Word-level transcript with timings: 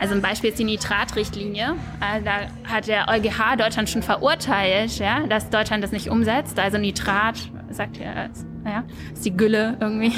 Also 0.00 0.14
ein 0.14 0.22
Beispiel 0.22 0.50
ist 0.50 0.58
die 0.58 0.64
Nitratrichtlinie. 0.64 1.76
Äh, 2.00 2.22
da 2.22 2.72
hat 2.72 2.88
der 2.88 3.08
EuGH 3.08 3.56
Deutschland 3.58 3.90
schon 3.90 4.02
verurteilt, 4.02 4.98
ja, 4.98 5.26
dass 5.26 5.50
Deutschland 5.50 5.84
das 5.84 5.92
nicht 5.92 6.08
umsetzt. 6.08 6.58
Also 6.58 6.78
Nitrat, 6.78 7.36
sagt 7.70 7.98
ja, 7.98 8.30
ja, 8.64 8.84
ist 9.12 9.24
die 9.24 9.36
Gülle 9.36 9.76
irgendwie, 9.78 10.12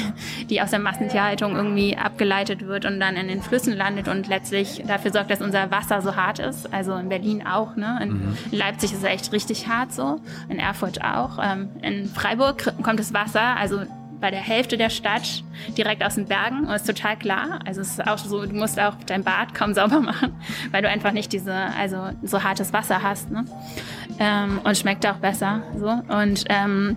die 0.49 0.61
aus 0.61 0.69
der 0.69 0.79
Massentierhaltung 0.79 1.55
irgendwie 1.55 1.97
abgeleitet 1.97 2.65
wird 2.65 2.85
und 2.85 2.99
dann 2.99 3.15
in 3.15 3.27
den 3.27 3.41
Flüssen 3.41 3.75
landet 3.75 4.07
und 4.07 4.27
letztlich 4.27 4.83
dafür 4.87 5.11
sorgt, 5.11 5.31
dass 5.31 5.41
unser 5.41 5.69
Wasser 5.69 6.01
so 6.01 6.15
hart 6.15 6.39
ist. 6.39 6.73
Also 6.73 6.93
in 6.95 7.09
Berlin 7.09 7.45
auch, 7.45 7.75
ne? 7.75 7.99
In 8.01 8.09
mhm. 8.09 8.37
Leipzig 8.51 8.93
ist 8.93 8.99
es 8.99 9.03
echt 9.03 9.31
richtig 9.33 9.67
hart 9.67 9.91
so, 9.91 10.21
in 10.47 10.59
Erfurt 10.59 11.03
auch. 11.03 11.39
Ähm, 11.41 11.69
in 11.81 12.07
Freiburg 12.07 12.73
kommt 12.83 12.99
das 12.99 13.13
Wasser, 13.13 13.57
also 13.57 13.81
bei 14.23 14.31
der 14.31 14.39
Hälfte 14.39 14.77
der 14.77 14.89
Stadt 14.89 15.43
direkt 15.77 16.01
aus 16.01 16.15
den 16.15 16.27
Bergen 16.27 16.65
und 16.65 16.73
ist 16.73 16.87
total 16.87 17.17
klar. 17.17 17.59
Also 17.65 17.81
es 17.81 17.89
ist 17.89 18.07
auch 18.07 18.17
so, 18.17 18.45
du 18.45 18.55
musst 18.55 18.79
auch 18.79 18.95
dein 19.05 19.21
Bad 19.21 19.53
kaum 19.53 19.73
sauber 19.73 19.99
machen, 19.99 20.33
weil 20.71 20.81
du 20.81 20.87
einfach 20.87 21.11
nicht 21.11 21.33
diese, 21.33 21.53
also 21.53 22.09
so 22.23 22.41
hartes 22.41 22.71
Wasser 22.71 23.03
hast. 23.03 23.29
Ne? 23.29 23.43
Ähm, 24.19 24.61
und 24.63 24.77
schmeckt 24.77 25.05
auch 25.05 25.17
besser. 25.17 25.61
So. 25.77 25.89
Und 25.89 26.45
ähm, 26.47 26.95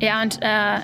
ja, 0.00 0.22
und 0.22 0.40
äh, 0.40 0.80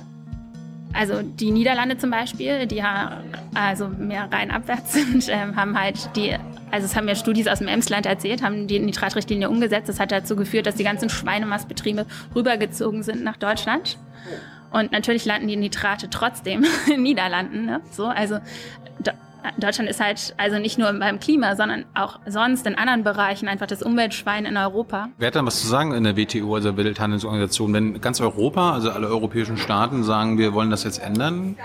also 0.93 1.23
die 1.23 1.53
Niederlande 1.53 1.97
zum 1.97 2.11
Beispiel, 2.11 2.67
die 2.67 2.77
ja 2.77 3.23
also 3.55 3.89
mehr 3.89 4.29
rein 4.31 4.51
abwärts 4.51 4.93
sind, 4.93 5.27
ähm, 5.31 5.57
haben 5.57 5.81
halt 5.81 6.11
die, 6.17 6.37
also 6.71 6.85
es 6.85 6.95
haben 6.95 7.09
ja 7.09 7.15
Studis 7.15 7.49
aus 7.49 7.61
dem 7.61 7.69
Emsland 7.69 8.05
erzählt, 8.05 8.43
haben 8.43 8.67
die 8.67 8.79
Nitratrichtlinie 8.79 9.49
umgesetzt. 9.49 9.89
Das 9.89 10.01
hat 10.01 10.13
dazu 10.13 10.37
geführt, 10.37 10.67
dass 10.67 10.75
die 10.75 10.85
ganzen 10.85 11.09
Schweinemastbetriebe 11.09 12.05
rübergezogen 12.35 13.03
sind 13.03 13.25
nach 13.25 13.39
Deutschland. 13.39 13.97
Und 14.75 14.91
natürlich 14.91 15.25
landen 15.25 15.47
die 15.47 15.57
Nitrate 15.57 16.11
trotzdem 16.11 16.65
in 16.93 17.03
Niederlanden. 17.03 17.65
Ne? 17.65 17.81
So, 17.93 18.07
also 18.07 18.41
Deutschland 19.57 19.89
ist 19.89 20.01
halt 20.01 20.35
also 20.37 20.59
nicht 20.59 20.79
nur 20.79 20.93
beim 20.95 21.21
Klima, 21.21 21.55
sondern 21.55 21.85
auch 21.95 22.19
sonst 22.27 22.67
in 22.67 22.75
anderen 22.75 23.05
Bereichen 23.05 23.47
einfach 23.47 23.69
das 23.69 23.83
Umweltschwein 23.83 24.47
in 24.47 24.57
Europa. 24.57 25.11
Wer 25.19 25.29
hat 25.29 25.37
dann 25.37 25.47
was 25.47 25.61
zu 25.61 25.69
sagen 25.69 25.93
in 25.93 26.03
der 26.03 26.17
WTO, 26.17 26.57
also 26.57 26.73
der 26.73 26.85
Welthandelsorganisation? 26.85 27.73
Wenn 27.73 28.01
ganz 28.01 28.21
Europa, 28.21 28.73
also 28.73 28.91
alle 28.91 29.07
europäischen 29.07 29.59
Staaten 29.59 30.03
sagen, 30.03 30.39
wir 30.39 30.55
wollen 30.55 30.71
das 30.71 30.83
jetzt 30.83 31.01
ändern? 31.01 31.57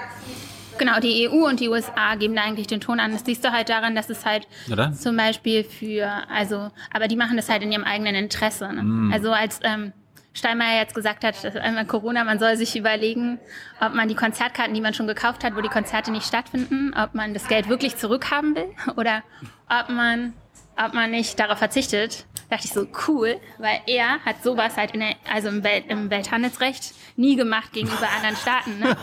Genau, 0.78 1.00
die 1.00 1.28
EU 1.28 1.48
und 1.48 1.60
die 1.60 1.68
USA 1.68 2.14
geben 2.16 2.36
da 2.36 2.44
eigentlich 2.44 2.68
den 2.68 2.80
Ton 2.80 3.00
an. 3.00 3.12
Das 3.12 3.26
siehst 3.26 3.44
du 3.44 3.52
halt 3.52 3.70
daran, 3.70 3.96
dass 3.96 4.10
es 4.12 4.24
halt 4.24 4.48
Oder? 4.72 4.94
zum 4.94 5.18
Beispiel 5.18 5.64
für, 5.64 6.10
also, 6.30 6.70
aber 6.94 7.08
die 7.08 7.16
machen 7.16 7.38
das 7.38 7.50
halt 7.50 7.64
in 7.64 7.72
ihrem 7.72 7.84
eigenen 7.84 8.14
Interesse. 8.14 8.72
Ne? 8.72 8.84
Mm. 8.84 9.12
Also 9.12 9.32
als 9.32 9.60
ähm, 9.64 9.94
Steinmeier 10.34 10.80
jetzt 10.80 10.94
gesagt 10.94 11.24
hat, 11.24 11.44
dass 11.44 11.56
einmal 11.56 11.86
Corona, 11.86 12.24
man 12.24 12.40
soll 12.40 12.56
sich 12.56 12.76
überlegen, 12.76 13.40
ob 13.82 13.94
man 13.94 14.08
die 14.08 14.16
Konzertkarten, 14.16 14.74
die 14.74 14.82
man 14.82 14.94
schon 14.94 15.08
gekauft 15.08 15.44
hat, 15.44 15.56
wo 15.56 15.62
die 15.62 15.70
Konzerte 15.70 16.12
nicht 16.12 16.26
stattfinden, 16.26 16.94
ob 16.96 17.16
man 17.16 17.34
das 17.34 17.48
Geld 17.48 17.68
wirklich 17.68 17.98
zurückhaben 17.98 18.56
will 18.56 18.70
oder 18.96 19.24
ob 19.70 19.90
man, 19.90 20.34
ob 20.78 20.94
man 20.94 21.12
nicht 21.12 21.40
darauf 21.40 21.58
verzichtet. 21.58 22.26
Da 22.50 22.56
dachte 22.56 22.68
ich 22.68 22.74
so, 22.74 22.88
cool, 23.08 23.40
weil 23.58 23.82
er 23.88 24.20
hat 24.26 24.44
sowas 24.44 24.78
halt 24.78 24.92
in 24.92 25.02
der, 25.02 25.16
also 25.32 25.50
im, 25.50 25.64
Welt, 25.64 25.86
im 25.88 26.10
Welthandelsrecht 26.10 26.94
nie 27.16 27.36
gemacht 27.36 27.74
gegenüber 27.74 28.08
anderen 28.16 28.36
Staaten. 28.36 28.80
Ne? 28.80 28.96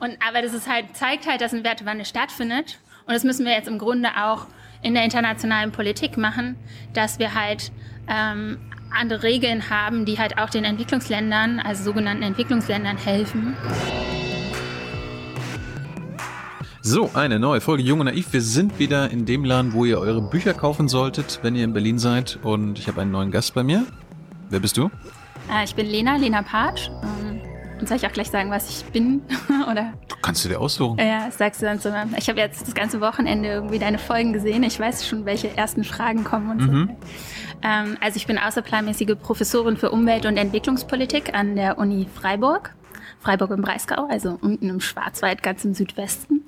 Und, 0.00 0.16
aber 0.26 0.42
das 0.42 0.52
ist 0.52 0.68
halt, 0.68 0.96
zeigt 0.96 1.26
halt, 1.26 1.40
dass 1.40 1.52
ein 1.52 1.64
Wertewandel 1.64 2.04
stattfindet. 2.04 2.78
Und 3.06 3.12
das 3.12 3.24
müssen 3.24 3.44
wir 3.44 3.52
jetzt 3.52 3.68
im 3.68 3.78
Grunde 3.78 4.10
auch 4.16 4.46
in 4.82 4.94
der 4.94 5.04
internationalen 5.04 5.72
Politik 5.72 6.16
machen, 6.16 6.56
dass 6.92 7.18
wir 7.18 7.34
halt 7.34 7.72
ähm, 8.06 8.58
andere 8.94 9.22
Regeln 9.22 9.70
haben, 9.70 10.04
die 10.04 10.18
halt 10.18 10.38
auch 10.38 10.50
den 10.50 10.64
Entwicklungsländern, 10.64 11.60
also 11.60 11.84
sogenannten 11.84 12.22
Entwicklungsländern 12.22 12.96
helfen. 12.96 13.56
So, 16.86 17.10
eine 17.14 17.38
neue 17.38 17.62
Folge 17.62 17.82
Jung 17.82 18.00
und 18.00 18.06
Naiv. 18.06 18.32
Wir 18.32 18.42
sind 18.42 18.78
wieder 18.78 19.10
in 19.10 19.24
dem 19.24 19.44
Laden, 19.44 19.72
wo 19.72 19.86
ihr 19.86 19.98
eure 19.98 20.20
Bücher 20.20 20.52
kaufen 20.52 20.86
solltet, 20.88 21.40
wenn 21.42 21.56
ihr 21.56 21.64
in 21.64 21.72
Berlin 21.72 21.98
seid. 21.98 22.38
Und 22.42 22.78
ich 22.78 22.88
habe 22.88 23.00
einen 23.00 23.10
neuen 23.10 23.30
Gast 23.30 23.54
bei 23.54 23.62
mir. 23.62 23.86
Wer 24.50 24.60
bist 24.60 24.76
du? 24.76 24.90
Äh, 25.50 25.64
ich 25.64 25.74
bin 25.74 25.86
Lena, 25.86 26.16
Lena 26.16 26.42
Patsch. 26.42 26.90
Und 27.84 27.88
soll 27.88 27.98
ich 27.98 28.06
auch 28.06 28.12
gleich 28.12 28.30
sagen, 28.30 28.50
was 28.50 28.70
ich 28.70 28.84
bin? 28.86 29.20
Oder? 29.70 29.92
Kannst 30.22 30.42
du 30.42 30.48
dir 30.48 30.58
aussuchen? 30.58 30.98
Ja, 30.98 31.30
sagst 31.30 31.60
du 31.60 31.66
dann 31.66 31.78
so. 31.78 31.92
Ich 32.16 32.30
habe 32.30 32.40
jetzt 32.40 32.66
das 32.66 32.74
ganze 32.74 32.98
Wochenende 33.02 33.50
irgendwie 33.50 33.78
deine 33.78 33.98
Folgen 33.98 34.32
gesehen. 34.32 34.62
Ich 34.62 34.80
weiß 34.80 35.06
schon, 35.06 35.26
welche 35.26 35.54
ersten 35.54 35.84
Fragen 35.84 36.24
kommen 36.24 36.50
und 36.50 36.66
mhm. 36.66 36.86
so. 36.88 36.96
Ähm, 37.62 37.98
also 38.00 38.16
ich 38.16 38.26
bin 38.26 38.38
außerplanmäßige 38.38 39.16
Professorin 39.22 39.76
für 39.76 39.90
Umwelt- 39.90 40.24
und 40.24 40.38
Entwicklungspolitik 40.38 41.34
an 41.34 41.56
der 41.56 41.76
Uni 41.76 42.08
Freiburg. 42.14 42.74
Freiburg 43.20 43.50
im 43.50 43.60
Breisgau, 43.60 44.08
also 44.08 44.38
unten 44.40 44.70
im 44.70 44.80
Schwarzwald, 44.80 45.42
ganz 45.42 45.62
im 45.66 45.74
Südwesten. 45.74 46.40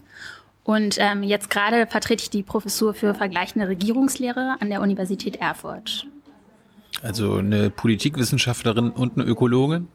Und 0.65 0.97
ähm, 0.99 1.23
jetzt 1.23 1.51
gerade 1.51 1.87
vertrete 1.87 2.23
ich 2.23 2.31
die 2.31 2.45
Professur 2.45 2.95
für 2.95 3.13
vergleichende 3.13 3.69
Regierungslehre 3.69 4.57
an 4.59 4.71
der 4.71 4.81
Universität 4.81 5.37
Erfurt. 5.37 6.07
Also 7.03 7.35
eine 7.35 7.69
Politikwissenschaftlerin 7.69 8.89
und 8.89 9.19
eine 9.19 9.27
Ökologin? 9.27 9.89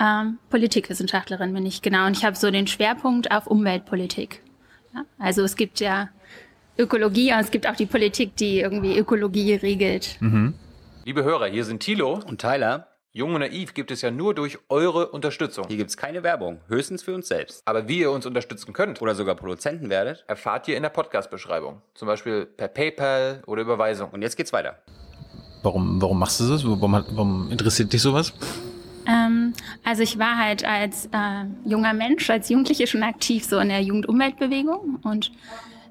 Ähm, 0.00 0.38
Politikwissenschaftlerin 0.48 1.52
bin 1.52 1.66
ich, 1.66 1.82
genau. 1.82 2.06
Und 2.06 2.16
ich 2.16 2.24
habe 2.24 2.36
so 2.36 2.50
den 2.50 2.66
Schwerpunkt 2.66 3.30
auf 3.30 3.46
Umweltpolitik. 3.46 4.42
Ja? 4.94 5.04
Also 5.18 5.42
es 5.42 5.56
gibt 5.56 5.78
ja 5.80 6.08
Ökologie, 6.78 7.32
aber 7.32 7.42
es 7.42 7.50
gibt 7.50 7.66
auch 7.68 7.76
die 7.76 7.86
Politik, 7.86 8.34
die 8.36 8.60
irgendwie 8.60 8.98
Ökologie 8.98 9.54
regelt. 9.54 10.16
Mhm. 10.20 10.54
Liebe 11.04 11.22
Hörer, 11.22 11.46
hier 11.46 11.64
sind 11.64 11.80
Thilo 11.80 12.20
und 12.26 12.40
Tyler. 12.40 12.86
Jung 13.12 13.34
und 13.34 13.40
Naiv 13.40 13.74
gibt 13.74 13.90
es 13.90 14.02
ja 14.02 14.12
nur 14.12 14.34
durch 14.34 14.58
eure 14.68 15.08
Unterstützung. 15.08 15.66
Hier 15.66 15.76
gibt 15.76 15.90
es 15.90 15.96
keine 15.96 16.22
Werbung, 16.22 16.60
höchstens 16.68 17.02
für 17.02 17.12
uns 17.12 17.26
selbst. 17.26 17.60
Aber 17.64 17.88
wie 17.88 17.98
ihr 17.98 18.12
uns 18.12 18.24
unterstützen 18.24 18.72
könnt 18.72 19.02
oder 19.02 19.16
sogar 19.16 19.34
Produzenten 19.34 19.90
werdet, 19.90 20.24
erfahrt 20.28 20.68
ihr 20.68 20.76
in 20.76 20.84
der 20.84 20.90
Podcast-Beschreibung. 20.90 21.82
Zum 21.94 22.06
Beispiel 22.06 22.46
per 22.46 22.68
PayPal 22.68 23.42
oder 23.46 23.62
Überweisung. 23.62 24.10
Und 24.10 24.22
jetzt 24.22 24.36
geht's 24.36 24.52
weiter. 24.52 24.78
Warum, 25.64 26.00
warum 26.00 26.20
machst 26.20 26.38
du 26.38 26.48
das? 26.48 26.64
Warum, 26.64 26.92
warum 26.92 27.50
interessiert 27.50 27.92
dich 27.92 28.00
sowas? 28.00 28.32
Ähm, 29.10 29.54
also 29.84 30.02
ich 30.02 30.18
war 30.18 30.36
halt 30.36 30.64
als 30.64 31.06
äh, 31.06 31.44
junger 31.64 31.92
Mensch, 31.92 32.30
als 32.30 32.48
Jugendliche 32.48 32.86
schon 32.86 33.02
aktiv 33.02 33.44
so 33.44 33.58
in 33.58 33.68
der 33.68 33.82
Jugendumweltbewegung 33.82 35.00
und 35.02 35.32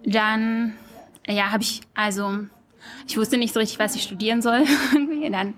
dann, 0.06 0.76
ja, 1.28 1.52
habe 1.52 1.64
ich, 1.64 1.82
also, 1.94 2.38
ich 3.08 3.18
wusste 3.18 3.38
nicht 3.38 3.54
so 3.54 3.60
richtig, 3.60 3.78
was 3.80 3.96
ich 3.96 4.04
studieren 4.04 4.42
soll. 4.42 4.64
dann 5.32 5.56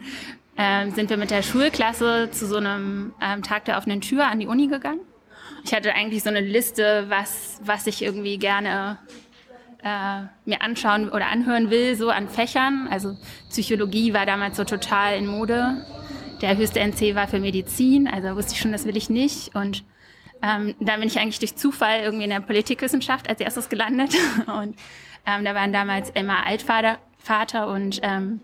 ähm, 0.57 0.91
sind 0.91 1.09
wir 1.11 1.17
mit 1.17 1.29
der 1.29 1.43
Schulklasse 1.43 2.29
zu 2.31 2.47
so 2.47 2.57
einem 2.57 3.13
ähm, 3.21 3.43
Tag 3.43 3.65
der 3.65 3.77
offenen 3.77 4.01
Tür 4.01 4.27
an 4.27 4.39
die 4.39 4.47
Uni 4.47 4.67
gegangen. 4.67 5.01
Ich 5.63 5.73
hatte 5.73 5.93
eigentlich 5.93 6.23
so 6.23 6.29
eine 6.29 6.41
Liste, 6.41 7.05
was, 7.09 7.61
was 7.63 7.85
ich 7.85 8.01
irgendwie 8.01 8.39
gerne 8.39 8.97
äh, 9.83 10.21
mir 10.45 10.63
anschauen 10.63 11.09
oder 11.09 11.27
anhören 11.27 11.69
will, 11.69 11.95
so 11.95 12.09
an 12.09 12.27
Fächern. 12.27 12.87
Also 12.89 13.15
Psychologie 13.49 14.13
war 14.13 14.25
damals 14.25 14.57
so 14.57 14.63
total 14.63 15.17
in 15.17 15.27
Mode. 15.27 15.85
Der 16.41 16.57
höchste 16.57 16.79
NC 16.79 17.15
war 17.15 17.27
für 17.27 17.39
Medizin, 17.39 18.07
also 18.07 18.35
wusste 18.35 18.53
ich 18.53 18.59
schon, 18.59 18.71
das 18.71 18.85
will 18.85 18.97
ich 18.97 19.09
nicht. 19.09 19.55
Und 19.55 19.83
ähm, 20.41 20.75
da 20.79 20.97
bin 20.97 21.07
ich 21.07 21.19
eigentlich 21.19 21.39
durch 21.39 21.55
Zufall 21.55 22.01
irgendwie 22.01 22.23
in 22.23 22.31
der 22.31 22.39
Politikwissenschaft 22.39 23.29
als 23.29 23.39
erstes 23.39 23.69
gelandet. 23.69 24.15
Und 24.47 24.75
ähm, 25.27 25.45
da 25.45 25.53
waren 25.53 25.71
damals 25.71 26.09
Emma 26.09 26.41
Altvater 26.43 26.97
Vater 27.21 27.67
und 27.67 27.99
ähm, 28.01 28.41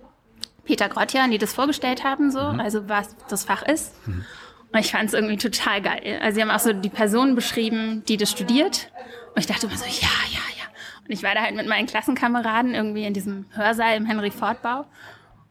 Peter 0.63 0.89
Grottjan, 0.89 1.31
die 1.31 1.37
das 1.37 1.53
vorgestellt 1.53 2.03
haben, 2.03 2.31
so, 2.31 2.39
mhm. 2.39 2.59
also 2.59 2.87
was 2.87 3.15
das 3.29 3.45
Fach 3.45 3.63
ist. 3.63 4.07
Mhm. 4.07 4.25
Und 4.73 4.79
ich 4.79 4.91
fand 4.91 5.05
es 5.05 5.13
irgendwie 5.13 5.37
total 5.37 5.81
geil. 5.81 6.19
Also 6.21 6.35
sie 6.35 6.41
haben 6.41 6.51
auch 6.51 6.59
so 6.59 6.73
die 6.73 6.89
Person 6.89 7.35
beschrieben, 7.35 8.03
die 8.07 8.17
das 8.17 8.29
studiert. 8.29 8.91
Und 9.33 9.39
ich 9.39 9.47
dachte 9.47 9.65
immer 9.67 9.77
so, 9.77 9.85
ja, 9.85 10.09
ja, 10.29 10.39
ja. 10.57 10.65
Und 11.05 11.11
ich 11.11 11.23
war 11.23 11.33
da 11.33 11.41
halt 11.41 11.55
mit 11.55 11.67
meinen 11.67 11.87
Klassenkameraden 11.87 12.75
irgendwie 12.75 13.05
in 13.05 13.13
diesem 13.13 13.45
Hörsaal 13.51 13.95
im 13.95 14.05
Henry 14.05 14.29
Ford 14.29 14.61
Bau. 14.61 14.85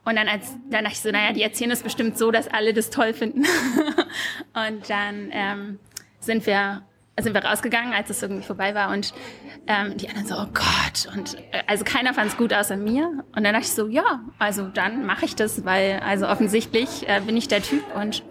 Und 0.06 0.14
dann, 0.14 0.28
als, 0.28 0.56
dann 0.70 0.84
dachte 0.84 0.94
ich 0.94 1.00
so, 1.00 1.10
naja, 1.10 1.32
die 1.32 1.42
erzählen 1.42 1.72
es 1.72 1.82
bestimmt 1.82 2.16
so, 2.16 2.30
dass 2.30 2.46
alle 2.46 2.72
das 2.72 2.90
toll 2.90 3.12
finden. 3.12 3.42
und 4.54 4.88
dann 4.88 5.30
ähm, 5.32 5.78
sind 6.20 6.46
wir 6.46 6.82
sind 7.18 7.32
wir 7.32 7.42
rausgegangen, 7.42 7.94
als 7.94 8.10
es 8.10 8.22
irgendwie 8.22 8.44
vorbei 8.44 8.74
war 8.74 8.90
und 8.90 9.14
ähm, 9.66 9.96
die 9.96 10.08
anderen 10.08 10.28
so, 10.28 10.34
oh 10.34 10.46
Gott. 10.52 11.16
Und 11.16 11.36
äh, 11.50 11.62
also 11.66 11.82
keiner 11.82 12.12
fand 12.12 12.30
es 12.30 12.36
gut 12.36 12.52
außer 12.52 12.76
mir. 12.76 13.24
Und 13.34 13.42
dann 13.42 13.54
dachte 13.54 13.60
ich 13.66 13.72
so, 13.72 13.88
ja, 13.88 14.20
also 14.38 14.68
dann 14.68 15.06
mache 15.06 15.24
ich 15.24 15.34
das, 15.34 15.64
weil 15.64 16.00
also 16.04 16.28
offensichtlich 16.28 17.08
äh, 17.08 17.20
bin 17.20 17.36
ich 17.36 17.48
der 17.48 17.62
Typ. 17.62 17.82
Und 17.96 18.22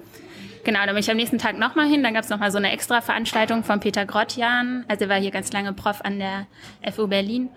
genau, 0.64 0.80
dann 0.86 0.90
bin 0.90 1.00
ich 1.00 1.10
am 1.10 1.18
nächsten 1.18 1.40
Tag 1.40 1.58
nochmal 1.58 1.88
hin. 1.88 2.04
Dann 2.04 2.14
gab 2.14 2.26
es 2.26 2.30
nochmal 2.30 2.52
so 2.52 2.60
eine 2.60 2.72
extra 2.72 3.02
Veranstaltung 3.02 3.64
von 3.64 3.80
Peter 3.80 4.06
Grottjan. 4.06 4.86
Also 4.88 5.06
er 5.06 5.10
war 5.10 5.20
hier 5.20 5.32
ganz 5.32 5.52
lange 5.52 5.74
Prof 5.74 6.02
an 6.04 6.20
der 6.20 6.46
FU 6.94 7.08
Berlin. 7.08 7.50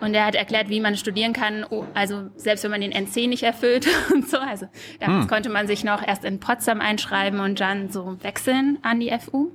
Und 0.00 0.14
er 0.14 0.26
hat 0.26 0.34
erklärt, 0.34 0.68
wie 0.68 0.80
man 0.80 0.96
studieren 0.96 1.32
kann, 1.32 1.64
oh, 1.68 1.84
also 1.94 2.30
selbst 2.36 2.64
wenn 2.64 2.70
man 2.70 2.80
den 2.80 2.92
NC 2.92 3.28
nicht 3.28 3.42
erfüllt 3.42 3.86
und 4.12 4.28
so. 4.28 4.38
Also 4.38 4.66
damals 5.00 5.24
hm. 5.24 5.30
konnte 5.30 5.48
man 5.48 5.66
sich 5.66 5.84
noch 5.84 6.06
erst 6.06 6.24
in 6.24 6.40
Potsdam 6.40 6.80
einschreiben 6.80 7.40
und 7.40 7.60
dann 7.60 7.90
so 7.90 8.16
wechseln 8.22 8.78
an 8.82 9.00
die 9.00 9.12
FU. 9.18 9.50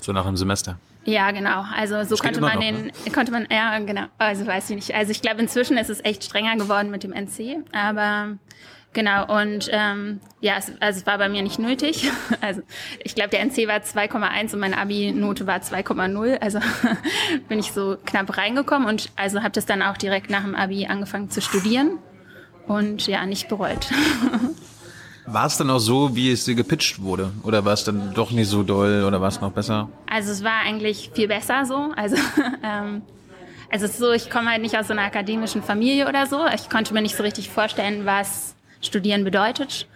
So 0.00 0.12
nach 0.12 0.26
einem 0.26 0.36
Semester. 0.36 0.78
Ja, 1.04 1.32
genau. 1.32 1.64
Also 1.74 2.04
so 2.04 2.16
konnte 2.16 2.40
man 2.40 2.54
noch, 2.54 2.60
den, 2.60 2.86
ne? 2.86 2.92
konnte 3.12 3.32
man, 3.32 3.46
ja, 3.50 3.78
genau. 3.80 4.04
Also 4.18 4.46
weiß 4.46 4.70
ich 4.70 4.76
nicht. 4.76 4.94
Also 4.94 5.10
ich 5.10 5.20
glaube, 5.20 5.40
inzwischen 5.40 5.76
ist 5.76 5.90
es 5.90 6.04
echt 6.04 6.22
strenger 6.24 6.56
geworden 6.56 6.90
mit 6.90 7.02
dem 7.02 7.12
NC. 7.12 7.64
Aber 7.72 8.38
Genau, 8.94 9.40
und 9.40 9.70
ähm, 9.72 10.20
ja, 10.40 10.56
es, 10.58 10.70
also 10.80 11.00
es 11.00 11.06
war 11.06 11.16
bei 11.16 11.28
mir 11.28 11.42
nicht 11.42 11.58
nötig. 11.58 12.10
Also 12.40 12.62
ich 13.02 13.14
glaube, 13.14 13.30
der 13.30 13.40
NC 13.40 13.68
war 13.68 13.76
2,1 13.76 14.52
und 14.52 14.60
meine 14.60 14.76
Abi-Note 14.76 15.46
war 15.46 15.58
2,0. 15.58 16.38
Also 16.40 16.58
bin 17.48 17.58
ich 17.58 17.72
so 17.72 17.96
knapp 18.04 18.36
reingekommen 18.36 18.88
und 18.88 19.10
also 19.16 19.42
habe 19.42 19.52
das 19.52 19.64
dann 19.64 19.80
auch 19.80 19.96
direkt 19.96 20.28
nach 20.28 20.42
dem 20.42 20.54
Abi 20.54 20.86
angefangen 20.86 21.30
zu 21.30 21.40
studieren 21.40 21.98
und 22.66 23.06
ja, 23.06 23.24
nicht 23.26 23.48
bereut. 23.48 23.88
War 25.26 25.46
es 25.46 25.56
dann 25.56 25.70
auch 25.70 25.78
so, 25.78 26.16
wie 26.16 26.32
es 26.32 26.44
dir 26.44 26.56
gepitcht 26.56 27.00
wurde? 27.00 27.30
Oder 27.44 27.64
war 27.64 27.74
es 27.74 27.84
dann 27.84 28.12
doch 28.12 28.32
nicht 28.32 28.48
so 28.48 28.64
doll 28.64 29.04
oder 29.04 29.20
war 29.20 29.28
es 29.28 29.40
noch 29.40 29.52
besser? 29.52 29.88
Also 30.10 30.32
es 30.32 30.42
war 30.42 30.62
eigentlich 30.66 31.12
viel 31.14 31.28
besser 31.28 31.64
so. 31.64 31.92
Also 31.94 32.16
ähm, 32.64 33.02
also 33.70 33.84
es 33.84 33.92
ist 33.92 33.98
so, 33.98 34.10
ich 34.10 34.30
komme 34.30 34.50
halt 34.50 34.62
nicht 34.62 34.76
aus 34.76 34.88
so 34.88 34.92
einer 34.94 35.04
akademischen 35.04 35.62
Familie 35.62 36.08
oder 36.08 36.26
so. 36.26 36.44
Ich 36.52 36.68
konnte 36.68 36.92
mir 36.92 37.02
nicht 37.02 37.16
so 37.16 37.22
richtig 37.22 37.50
vorstellen, 37.50 38.04
was 38.04 38.56
Studieren 38.82 39.24
bedeutet. 39.24 39.86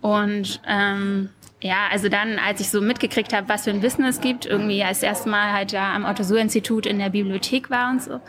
Und 0.00 0.60
ähm, 0.66 1.30
ja, 1.62 1.88
also 1.90 2.10
dann, 2.10 2.38
als 2.38 2.60
ich 2.60 2.68
so 2.68 2.82
mitgekriegt 2.82 3.32
habe, 3.32 3.48
was 3.48 3.64
für 3.64 3.70
ein 3.70 3.80
Wissen 3.80 4.04
es 4.04 4.20
gibt, 4.20 4.44
irgendwie 4.44 4.84
als 4.84 5.02
erstes 5.02 5.24
Mal 5.24 5.52
halt 5.52 5.72
da 5.72 5.94
am 5.94 6.04
Otto-Suhr-Institut 6.04 6.84
in 6.84 6.98
der 6.98 7.08
Bibliothek 7.08 7.70
war 7.70 7.90
und 7.90 8.02
so. 8.02 8.20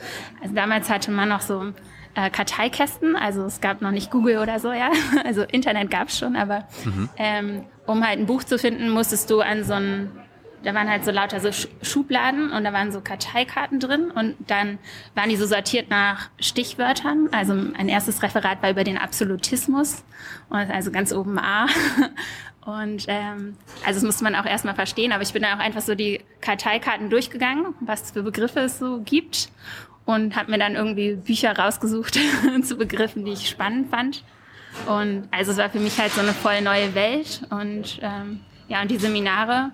Also 0.42 0.56
damals 0.56 0.90
hatte 0.90 1.12
man 1.12 1.28
noch 1.28 1.42
so 1.42 1.74
äh, 2.16 2.30
Karteikästen, 2.30 3.18
also 3.18 3.44
es 3.44 3.60
gab 3.60 3.82
noch 3.82 3.92
nicht 3.92 4.10
Google 4.10 4.38
oder 4.38 4.60
so, 4.60 4.72
ja. 4.72 4.90
Also 5.26 5.42
Internet 5.42 5.92
gab 5.92 6.08
es 6.08 6.18
schon, 6.18 6.38
aber 6.38 6.66
mhm. 6.86 7.10
ähm, 7.18 7.66
um 7.86 8.08
halt 8.08 8.20
ein 8.20 8.26
Buch 8.26 8.46
zu 8.46 8.58
finden, 8.58 8.90
musstest 8.90 9.30
du 9.30 9.42
an 9.42 9.66
so 9.66 9.74
ein 9.74 10.12
da 10.66 10.74
waren 10.74 10.90
halt 10.90 11.06
so 11.06 11.12
lauter 11.12 11.40
so 11.40 11.52
Schubladen 11.82 12.52
und 12.52 12.64
da 12.64 12.74
waren 12.74 12.92
so 12.92 13.00
Karteikarten 13.00 13.80
drin 13.80 14.12
und 14.12 14.36
dann 14.48 14.80
waren 15.14 15.30
die 15.30 15.36
so 15.36 15.46
sortiert 15.46 15.90
nach 15.90 16.30
Stichwörtern. 16.40 17.30
Also 17.32 17.54
ein 17.54 17.88
erstes 17.88 18.24
Referat 18.24 18.62
war 18.64 18.72
über 18.72 18.84
den 18.84 18.98
Absolutismus 18.98 20.04
also 20.50 20.92
ganz 20.92 21.14
oben 21.14 21.38
A. 21.40 21.68
Und 22.66 23.06
ähm, 23.08 23.58
also 23.86 24.00
das 24.00 24.04
musste 24.04 24.24
man 24.24 24.34
auch 24.34 24.46
erstmal 24.46 24.74
verstehen, 24.74 25.12
aber 25.12 25.22
ich 25.22 25.34
bin 25.34 25.44
dann 25.44 25.60
auch 25.60 25.64
einfach 25.64 25.82
so 25.82 25.94
die 25.94 26.22
Karteikarten 26.42 27.12
durchgegangen, 27.12 27.76
was 27.80 28.10
für 28.10 28.24
Begriffe 28.24 28.62
es 28.62 28.80
so 28.80 29.02
gibt 29.06 29.50
und 30.06 30.36
habe 30.36 30.50
mir 30.50 30.58
dann 30.58 30.74
irgendwie 30.74 31.14
Bücher 31.14 31.56
rausgesucht 31.56 32.20
zu 32.64 32.76
Begriffen, 32.76 33.24
die 33.24 33.34
ich 33.34 33.50
spannend 33.50 33.92
fand. 33.92 34.24
Und 34.88 35.28
also 35.30 35.52
es 35.52 35.58
war 35.60 35.70
für 35.70 35.80
mich 35.80 36.00
halt 36.00 36.12
so 36.14 36.22
eine 36.22 36.34
voll 36.34 36.62
neue 36.62 36.96
Welt 36.96 37.44
und 37.52 38.00
ähm, 38.02 38.40
ja, 38.68 38.82
und 38.82 38.90
die 38.90 38.98
Seminare 38.98 39.70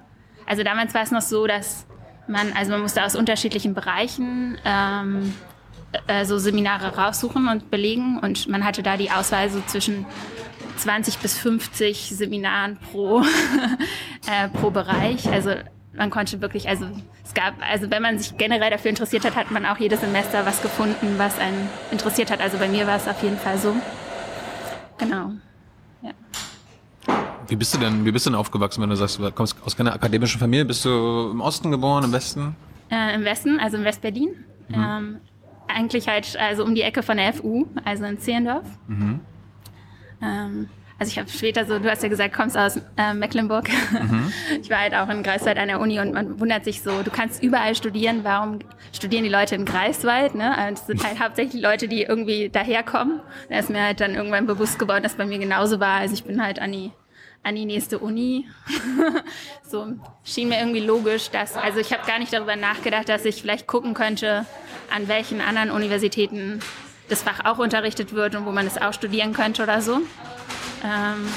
also 0.45 0.63
damals 0.63 0.93
war 0.93 1.03
es 1.03 1.11
noch 1.11 1.21
so, 1.21 1.47
dass 1.47 1.85
man, 2.27 2.53
also 2.53 2.71
man 2.71 2.81
musste 2.81 3.03
aus 3.03 3.15
unterschiedlichen 3.15 3.73
Bereichen 3.73 4.57
ähm, 4.65 5.33
äh, 6.07 6.25
so 6.25 6.37
Seminare 6.37 6.95
raussuchen 6.95 7.47
und 7.47 7.71
belegen 7.71 8.19
und 8.19 8.47
man 8.47 8.63
hatte 8.63 8.83
da 8.83 8.97
die 8.97 9.11
Auswahl 9.11 9.49
so 9.49 9.61
zwischen 9.67 10.05
20 10.77 11.19
bis 11.19 11.37
50 11.37 12.09
Seminaren 12.09 12.77
pro, 12.91 13.21
äh, 14.27 14.49
pro 14.49 14.71
Bereich. 14.71 15.27
Also 15.29 15.53
man 15.93 16.09
konnte 16.09 16.41
wirklich, 16.41 16.69
also 16.69 16.85
es 17.23 17.33
gab, 17.33 17.55
also 17.61 17.91
wenn 17.91 18.01
man 18.01 18.17
sich 18.17 18.37
generell 18.37 18.71
dafür 18.71 18.89
interessiert 18.89 19.25
hat, 19.25 19.35
hat 19.35 19.51
man 19.51 19.65
auch 19.65 19.77
jedes 19.77 20.01
Semester 20.01 20.45
was 20.45 20.61
gefunden, 20.61 21.15
was 21.17 21.37
einen 21.39 21.69
interessiert 21.91 22.31
hat. 22.31 22.41
Also 22.41 22.57
bei 22.57 22.67
mir 22.67 22.87
war 22.87 22.97
es 22.97 23.07
auf 23.07 23.21
jeden 23.21 23.37
Fall 23.37 23.57
so. 23.57 23.75
Genau. 24.97 25.31
Ja. 26.01 26.11
Wie 27.51 27.57
bist 27.57 27.73
du 27.73 27.79
denn, 27.79 28.05
wie 28.05 28.13
bist 28.13 28.25
du 28.25 28.29
denn 28.29 28.39
aufgewachsen, 28.39 28.81
wenn 28.81 28.89
du 28.89 28.95
sagst, 28.95 29.19
du 29.19 29.29
kommst 29.29 29.57
aus 29.65 29.75
keiner 29.75 29.93
akademischen 29.93 30.39
Familie? 30.39 30.63
Bist 30.63 30.85
du 30.85 31.31
im 31.31 31.41
Osten 31.41 31.69
geboren, 31.69 32.05
im 32.05 32.13
Westen? 32.13 32.55
Äh, 32.89 33.13
Im 33.13 33.25
Westen, 33.25 33.59
also 33.59 33.75
in 33.75 33.83
Westberlin. 33.83 34.29
Mhm. 34.69 34.75
Ähm, 34.75 35.17
eigentlich 35.67 36.07
halt 36.07 36.37
also 36.37 36.63
um 36.63 36.75
die 36.75 36.81
Ecke 36.81 37.03
von 37.03 37.17
der 37.17 37.33
FU, 37.33 37.67
also 37.83 38.05
in 38.05 38.19
Zehlendorf. 38.19 38.63
Mhm. 38.87 39.19
Ähm, 40.21 40.69
also 40.97 41.11
ich 41.11 41.19
habe 41.19 41.29
später 41.29 41.65
so, 41.65 41.77
du 41.77 41.91
hast 41.91 42.03
ja 42.03 42.07
gesagt, 42.07 42.33
kommst 42.33 42.57
aus 42.57 42.79
äh, 42.95 43.13
Mecklenburg. 43.13 43.67
Mhm. 43.91 44.31
Ich 44.61 44.69
war 44.69 44.77
halt 44.77 44.95
auch 44.95 45.09
in 45.09 45.21
Greifswald 45.21 45.57
an 45.57 45.67
der 45.67 45.81
Uni 45.81 45.99
und 45.99 46.13
man 46.13 46.39
wundert 46.39 46.63
sich 46.63 46.81
so, 46.81 47.03
du 47.03 47.11
kannst 47.11 47.43
überall 47.43 47.75
studieren, 47.75 48.21
warum 48.23 48.59
studieren 48.93 49.25
die 49.25 49.29
Leute 49.29 49.55
in 49.55 49.65
Greifswald? 49.65 50.35
Ne? 50.35 50.57
Also 50.57 50.75
das 50.75 50.87
sind 50.87 51.03
halt 51.05 51.19
hauptsächlich 51.19 51.61
Leute, 51.61 51.89
die 51.89 52.03
irgendwie 52.03 52.47
daherkommen. 52.47 53.19
Da 53.49 53.59
ist 53.59 53.69
mir 53.69 53.83
halt 53.83 53.99
dann 53.99 54.15
irgendwann 54.15 54.45
bewusst 54.45 54.79
geworden, 54.79 55.03
dass 55.03 55.15
bei 55.15 55.25
mir 55.25 55.37
genauso 55.37 55.81
war. 55.81 55.99
Also 55.99 56.13
ich 56.13 56.23
bin 56.23 56.41
halt 56.41 56.59
an 56.59 56.71
die 56.71 56.91
an 57.43 57.55
die 57.55 57.65
nächste 57.65 57.99
Uni. 57.99 58.47
so 59.67 59.93
schien 60.23 60.49
mir 60.49 60.59
irgendwie 60.59 60.81
logisch, 60.81 61.29
dass, 61.29 61.55
also 61.55 61.79
ich 61.79 61.91
habe 61.91 62.05
gar 62.05 62.19
nicht 62.19 62.33
darüber 62.33 62.55
nachgedacht, 62.55 63.09
dass 63.09 63.25
ich 63.25 63.41
vielleicht 63.41 63.67
gucken 63.67 63.93
könnte, 63.93 64.45
an 64.93 65.07
welchen 65.07 65.41
anderen 65.41 65.71
Universitäten 65.71 66.59
das 67.09 67.23
Fach 67.23 67.45
auch 67.45 67.57
unterrichtet 67.57 68.13
wird 68.13 68.35
und 68.35 68.45
wo 68.45 68.51
man 68.51 68.67
es 68.67 68.81
auch 68.81 68.93
studieren 68.93 69.33
könnte 69.33 69.63
oder 69.63 69.81
so. 69.81 69.97
Ähm, 70.83 71.27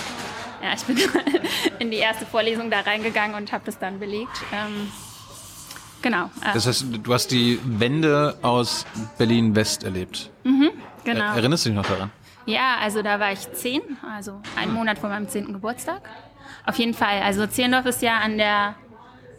ja, 0.62 0.72
ich 0.74 0.82
bin 0.84 0.98
in 1.78 1.90
die 1.90 1.98
erste 1.98 2.26
Vorlesung 2.26 2.70
da 2.70 2.80
reingegangen 2.80 3.36
und 3.36 3.52
habe 3.52 3.64
das 3.66 3.78
dann 3.78 3.98
belegt. 3.98 4.42
Ähm, 4.52 4.90
genau. 6.00 6.26
Äh. 6.42 6.52
Das 6.54 6.66
heißt, 6.66 6.86
du 7.02 7.12
hast 7.12 7.30
die 7.30 7.58
Wende 7.64 8.38
aus 8.42 8.86
Berlin-West 9.18 9.84
erlebt. 9.84 10.30
Mhm, 10.44 10.70
genau. 11.04 11.34
Erinnerst 11.34 11.66
du 11.66 11.70
dich 11.70 11.76
noch 11.76 11.86
daran? 11.86 12.10
Ja, 12.46 12.76
also 12.80 13.02
da 13.02 13.20
war 13.20 13.32
ich 13.32 13.50
zehn, 13.52 13.82
also 14.02 14.40
einen 14.56 14.72
Monat 14.72 14.98
vor 14.98 15.08
meinem 15.08 15.28
zehnten 15.28 15.52
Geburtstag. 15.52 16.02
Auf 16.66 16.76
jeden 16.76 16.94
Fall. 16.94 17.22
Also 17.22 17.46
Zehlendorf 17.46 17.86
ist 17.86 18.02
ja 18.02 18.18
an 18.18 18.38
der 18.38 18.74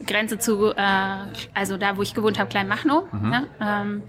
Grenze 0.06 0.38
zu, 0.40 0.72
äh, 0.76 1.18
also 1.54 1.78
da, 1.78 1.98
wo 1.98 2.02
ich 2.02 2.14
gewohnt 2.14 2.40
habe, 2.40 2.50
Kleinmachnow. 2.50 3.12
Mhm. 3.12 3.34
Ja, 3.34 3.44
ähm, 3.62 4.04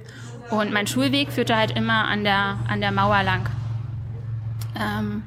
und 0.50 0.72
mein 0.72 0.86
Schulweg 0.86 1.32
führte 1.32 1.56
halt 1.56 1.76
immer 1.76 2.06
an 2.06 2.24
der, 2.24 2.58
an 2.68 2.80
der 2.80 2.92
Mauer 2.92 3.22
lang. 3.22 3.48
Ähm, 4.78 5.22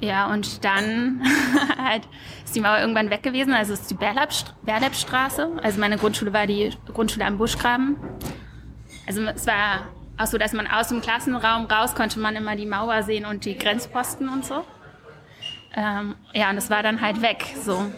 ja, 0.00 0.32
und 0.32 0.64
dann 0.64 1.22
halt 1.82 2.08
ist 2.44 2.54
die 2.54 2.60
Mauer 2.60 2.78
irgendwann 2.78 3.10
weg 3.10 3.22
gewesen. 3.22 3.52
Also 3.52 3.72
ist 3.72 3.90
die 3.90 3.94
Berlepstraße. 3.94 5.50
Also 5.62 5.80
meine 5.80 5.98
Grundschule 5.98 6.32
war 6.32 6.46
die 6.46 6.70
Grundschule 6.92 7.24
am 7.24 7.38
Buschgraben. 7.38 7.96
Also 9.06 9.22
es 9.22 9.46
war 9.46 9.88
auch 10.18 10.26
so, 10.26 10.38
dass 10.38 10.52
man 10.52 10.66
aus 10.66 10.88
dem 10.88 11.00
Klassenraum 11.00 11.66
raus 11.66 11.94
konnte 11.94 12.18
man 12.18 12.36
immer 12.36 12.56
die 12.56 12.66
Mauer 12.66 13.02
sehen 13.02 13.24
und 13.24 13.44
die 13.44 13.56
Grenzposten 13.56 14.28
und 14.28 14.44
so. 14.44 14.64
Ähm, 15.74 16.14
ja, 16.32 16.50
und 16.50 16.56
das 16.56 16.70
war 16.70 16.82
dann 16.82 17.00
halt 17.00 17.22
weg. 17.22 17.44
So. 17.64 17.90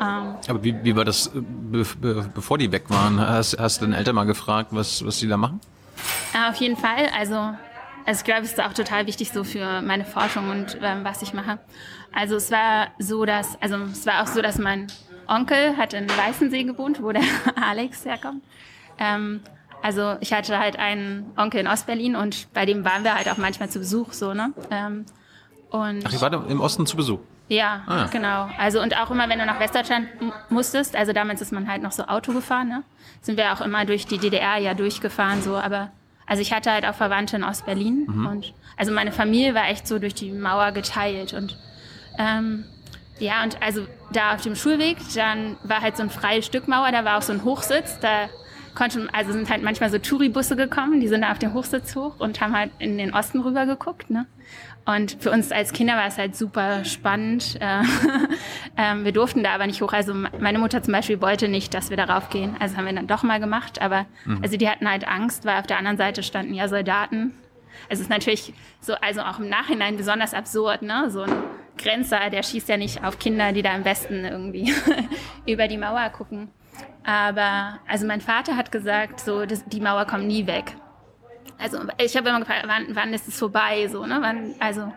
Ähm, 0.00 0.36
Aber 0.48 0.62
wie, 0.62 0.76
wie 0.84 0.94
war 0.94 1.04
das, 1.04 1.28
äh, 1.28 1.40
be, 1.40 1.84
be, 2.00 2.30
bevor 2.34 2.58
die 2.58 2.70
weg 2.70 2.84
waren? 2.88 3.18
Hast, 3.18 3.58
hast 3.58 3.80
du 3.80 3.86
deine 3.86 3.96
Eltern 3.96 4.14
mal 4.14 4.24
gefragt, 4.24 4.70
was, 4.72 5.04
was 5.04 5.18
die 5.18 5.28
da 5.28 5.36
machen? 5.36 5.60
Auf 6.48 6.56
jeden 6.56 6.76
Fall. 6.76 7.08
Also, 7.18 7.34
also 8.06 8.18
ich 8.18 8.24
glaube, 8.24 8.42
es 8.42 8.52
ist 8.52 8.60
auch 8.60 8.72
total 8.72 9.06
wichtig 9.06 9.30
so 9.30 9.42
für 9.44 9.82
meine 9.82 10.04
Forschung 10.04 10.50
und 10.50 10.78
ähm, 10.82 11.04
was 11.04 11.22
ich 11.22 11.34
mache. 11.34 11.58
Also 12.12 12.36
es 12.36 12.50
war 12.50 12.88
so, 12.98 13.24
dass, 13.24 13.60
also 13.60 13.76
es 13.76 14.06
war 14.06 14.22
auch 14.22 14.26
so, 14.26 14.40
dass 14.40 14.58
mein 14.58 14.86
Onkel 15.26 15.76
hat 15.76 15.94
in 15.94 16.08
Weißensee 16.08 16.64
gewohnt, 16.64 17.02
wo 17.02 17.12
der 17.12 17.22
Alex 17.56 18.04
herkommt. 18.04 18.42
Ähm, 18.98 19.40
also 19.82 20.16
ich 20.20 20.32
hatte 20.32 20.58
halt 20.58 20.78
einen 20.78 21.32
Onkel 21.36 21.60
in 21.60 21.66
Ostberlin 21.66 22.16
und 22.16 22.52
bei 22.52 22.66
dem 22.66 22.84
waren 22.84 23.04
wir 23.04 23.14
halt 23.14 23.28
auch 23.28 23.36
manchmal 23.36 23.68
zu 23.68 23.78
Besuch 23.78 24.12
so, 24.12 24.34
ne? 24.34 24.52
Ähm, 24.70 25.06
und 25.70 26.04
Ach, 26.06 26.12
ihr 26.12 26.20
wart 26.20 26.50
im 26.50 26.60
Osten 26.60 26.86
zu 26.86 26.96
Besuch? 26.96 27.20
Ja, 27.48 27.82
ah. 27.86 28.06
genau. 28.10 28.48
Also 28.58 28.80
und 28.80 28.96
auch 28.96 29.10
immer, 29.10 29.28
wenn 29.28 29.38
du 29.38 29.46
nach 29.46 29.60
Westdeutschland 29.60 30.08
musstest, 30.50 30.96
also 30.96 31.12
damals 31.12 31.40
ist 31.40 31.52
man 31.52 31.70
halt 31.70 31.82
noch 31.82 31.92
so 31.92 32.04
Auto 32.04 32.32
gefahren, 32.32 32.68
ne? 32.68 32.82
Sind 33.20 33.36
wir 33.36 33.52
auch 33.52 33.60
immer 33.60 33.84
durch 33.84 34.06
die 34.06 34.18
DDR 34.18 34.58
ja 34.58 34.74
durchgefahren, 34.74 35.42
so, 35.42 35.56
aber 35.56 35.90
also 36.26 36.42
ich 36.42 36.52
hatte 36.52 36.70
halt 36.70 36.84
auch 36.84 36.94
Verwandte 36.94 37.36
in 37.36 37.44
Ostberlin 37.44 38.06
mhm. 38.06 38.26
und 38.26 38.54
also 38.76 38.92
meine 38.92 39.12
Familie 39.12 39.54
war 39.54 39.68
echt 39.68 39.88
so 39.88 39.98
durch 39.98 40.14
die 40.14 40.30
Mauer 40.30 40.72
geteilt 40.72 41.32
und 41.32 41.56
ähm, 42.18 42.64
ja, 43.18 43.42
und 43.42 43.60
also 43.62 43.86
da 44.12 44.34
auf 44.34 44.42
dem 44.42 44.54
Schulweg, 44.54 44.98
dann 45.14 45.56
war 45.64 45.80
halt 45.80 45.96
so 45.96 46.02
ein 46.02 46.10
freies 46.10 46.46
Stück 46.46 46.68
Mauer, 46.68 46.92
da 46.92 47.04
war 47.04 47.18
auch 47.18 47.22
so 47.22 47.32
ein 47.32 47.44
Hochsitz, 47.44 47.98
da 48.00 48.28
konnte, 48.78 49.08
also 49.12 49.32
sind 49.32 49.50
halt 49.50 49.62
manchmal 49.62 49.90
so 49.90 49.98
Touribusse 49.98 50.54
gekommen, 50.54 51.00
die 51.00 51.08
sind 51.08 51.22
da 51.22 51.32
auf 51.32 51.38
dem 51.38 51.52
Hochsitz 51.52 51.96
hoch 51.96 52.20
und 52.20 52.40
haben 52.40 52.56
halt 52.56 52.70
in 52.78 52.96
den 52.96 53.12
Osten 53.12 53.40
rüber 53.40 53.66
geguckt, 53.66 54.08
ne? 54.08 54.26
Und 54.86 55.18
für 55.20 55.30
uns 55.30 55.52
als 55.52 55.72
Kinder 55.72 55.96
war 55.96 56.06
es 56.06 56.16
halt 56.16 56.34
super 56.36 56.84
spannend. 56.84 57.58
Äh, 57.68 57.82
ähm, 58.76 59.04
wir 59.04 59.12
durften 59.12 59.42
da 59.42 59.50
aber 59.50 59.66
nicht 59.66 59.82
hoch. 59.82 59.92
Also 59.92 60.14
meine 60.14 60.58
Mutter 60.58 60.82
zum 60.82 60.92
Beispiel 60.92 61.20
wollte 61.20 61.48
nicht, 61.48 61.74
dass 61.74 61.90
wir 61.90 61.96
darauf 61.96 62.30
gehen. 62.30 62.56
Also 62.60 62.76
haben 62.76 62.86
wir 62.86 62.92
dann 62.92 63.08
doch 63.08 63.24
mal 63.24 63.40
gemacht. 63.40 63.82
Aber 63.82 64.06
mhm. 64.24 64.38
also 64.42 64.56
die 64.56 64.68
hatten 64.68 64.88
halt 64.88 65.06
Angst, 65.06 65.44
weil 65.44 65.58
auf 65.58 65.66
der 65.66 65.78
anderen 65.78 65.96
Seite 65.96 66.22
standen 66.22 66.54
ja 66.54 66.68
Soldaten. 66.68 67.34
Es 67.88 67.98
ist 67.98 68.08
natürlich 68.08 68.54
so, 68.80 68.94
also 68.94 69.22
auch 69.22 69.40
im 69.40 69.48
Nachhinein 69.48 69.96
besonders 69.96 70.32
absurd, 70.32 70.82
ne? 70.82 71.10
So 71.10 71.22
ein 71.22 71.32
Grenzer, 71.76 72.30
der 72.30 72.42
schießt 72.42 72.68
ja 72.68 72.76
nicht 72.76 73.04
auf 73.04 73.18
Kinder, 73.18 73.52
die 73.52 73.62
da 73.62 73.74
im 73.74 73.84
Westen 73.84 74.24
irgendwie 74.24 74.72
über 75.46 75.66
die 75.66 75.78
Mauer 75.78 76.08
gucken. 76.10 76.50
Aber 77.08 77.78
also 77.88 78.06
mein 78.06 78.20
Vater 78.20 78.54
hat 78.54 78.70
gesagt, 78.70 79.20
so 79.20 79.46
das, 79.46 79.64
die 79.64 79.80
Mauer 79.80 80.04
kommt 80.04 80.26
nie 80.26 80.46
weg. 80.46 80.76
Also 81.58 81.78
ich 81.96 82.14
habe 82.18 82.28
immer 82.28 82.40
gefragt, 82.40 82.64
wann, 82.66 82.94
wann 82.94 83.14
ist 83.14 83.26
es 83.26 83.38
vorbei, 83.38 83.88
so 83.88 84.04
ne? 84.04 84.18
Wann, 84.20 84.54
also 84.60 84.92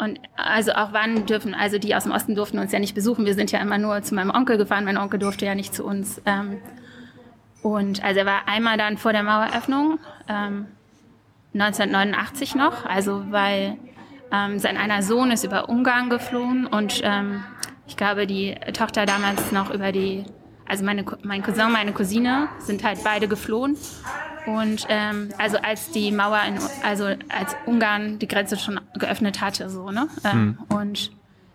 und 0.00 0.18
also 0.34 0.72
auch 0.72 0.92
wann 0.92 1.24
dürfen, 1.24 1.54
also 1.54 1.78
die 1.78 1.94
aus 1.94 2.02
dem 2.02 2.10
Osten 2.10 2.34
durften 2.34 2.58
uns 2.58 2.72
ja 2.72 2.80
nicht 2.80 2.96
besuchen. 2.96 3.26
Wir 3.26 3.34
sind 3.34 3.52
ja 3.52 3.60
immer 3.60 3.78
nur 3.78 4.02
zu 4.02 4.16
meinem 4.16 4.30
Onkel 4.30 4.58
gefahren. 4.58 4.84
Mein 4.84 4.96
Onkel 4.96 5.20
durfte 5.20 5.46
ja 5.46 5.54
nicht 5.54 5.72
zu 5.72 5.84
uns. 5.84 6.20
Ähm, 6.26 6.58
und 7.62 8.02
also 8.02 8.18
er 8.18 8.26
war 8.26 8.48
einmal 8.48 8.76
dann 8.76 8.98
vor 8.98 9.12
der 9.12 9.22
Maueröffnung, 9.22 10.00
ähm, 10.28 10.66
1989 11.54 12.56
noch, 12.56 12.84
also 12.86 13.30
weil 13.30 13.76
ähm, 14.32 14.58
sein 14.58 14.76
einer 14.76 15.02
Sohn 15.04 15.30
ist 15.30 15.44
über 15.44 15.68
Ungarn 15.68 16.10
geflohen 16.10 16.66
und 16.66 17.02
ähm, 17.04 17.44
ich 17.86 17.96
glaube, 17.96 18.26
die 18.26 18.56
Tochter 18.72 19.06
damals 19.06 19.52
noch 19.52 19.72
über 19.72 19.92
die, 19.92 20.24
also 20.72 20.86
meine, 20.86 21.04
mein 21.22 21.42
Cousin, 21.42 21.70
meine 21.70 21.92
Cousine 21.92 22.48
sind 22.58 22.82
halt 22.82 23.04
beide 23.04 23.28
geflohen. 23.28 23.76
Und 24.46 24.86
ähm, 24.88 25.28
also 25.36 25.58
als 25.58 25.90
die 25.90 26.10
Mauer, 26.10 26.40
in, 26.48 26.58
also 26.82 27.04
als 27.04 27.54
Ungarn 27.66 28.18
die 28.18 28.26
Grenze 28.26 28.56
schon 28.56 28.80
geöffnet 28.98 29.42
hatte, 29.42 29.68
so, 29.68 29.90
ne? 29.90 30.08
Ähm, 30.24 30.56
mhm. 30.70 30.76
Und 30.76 31.10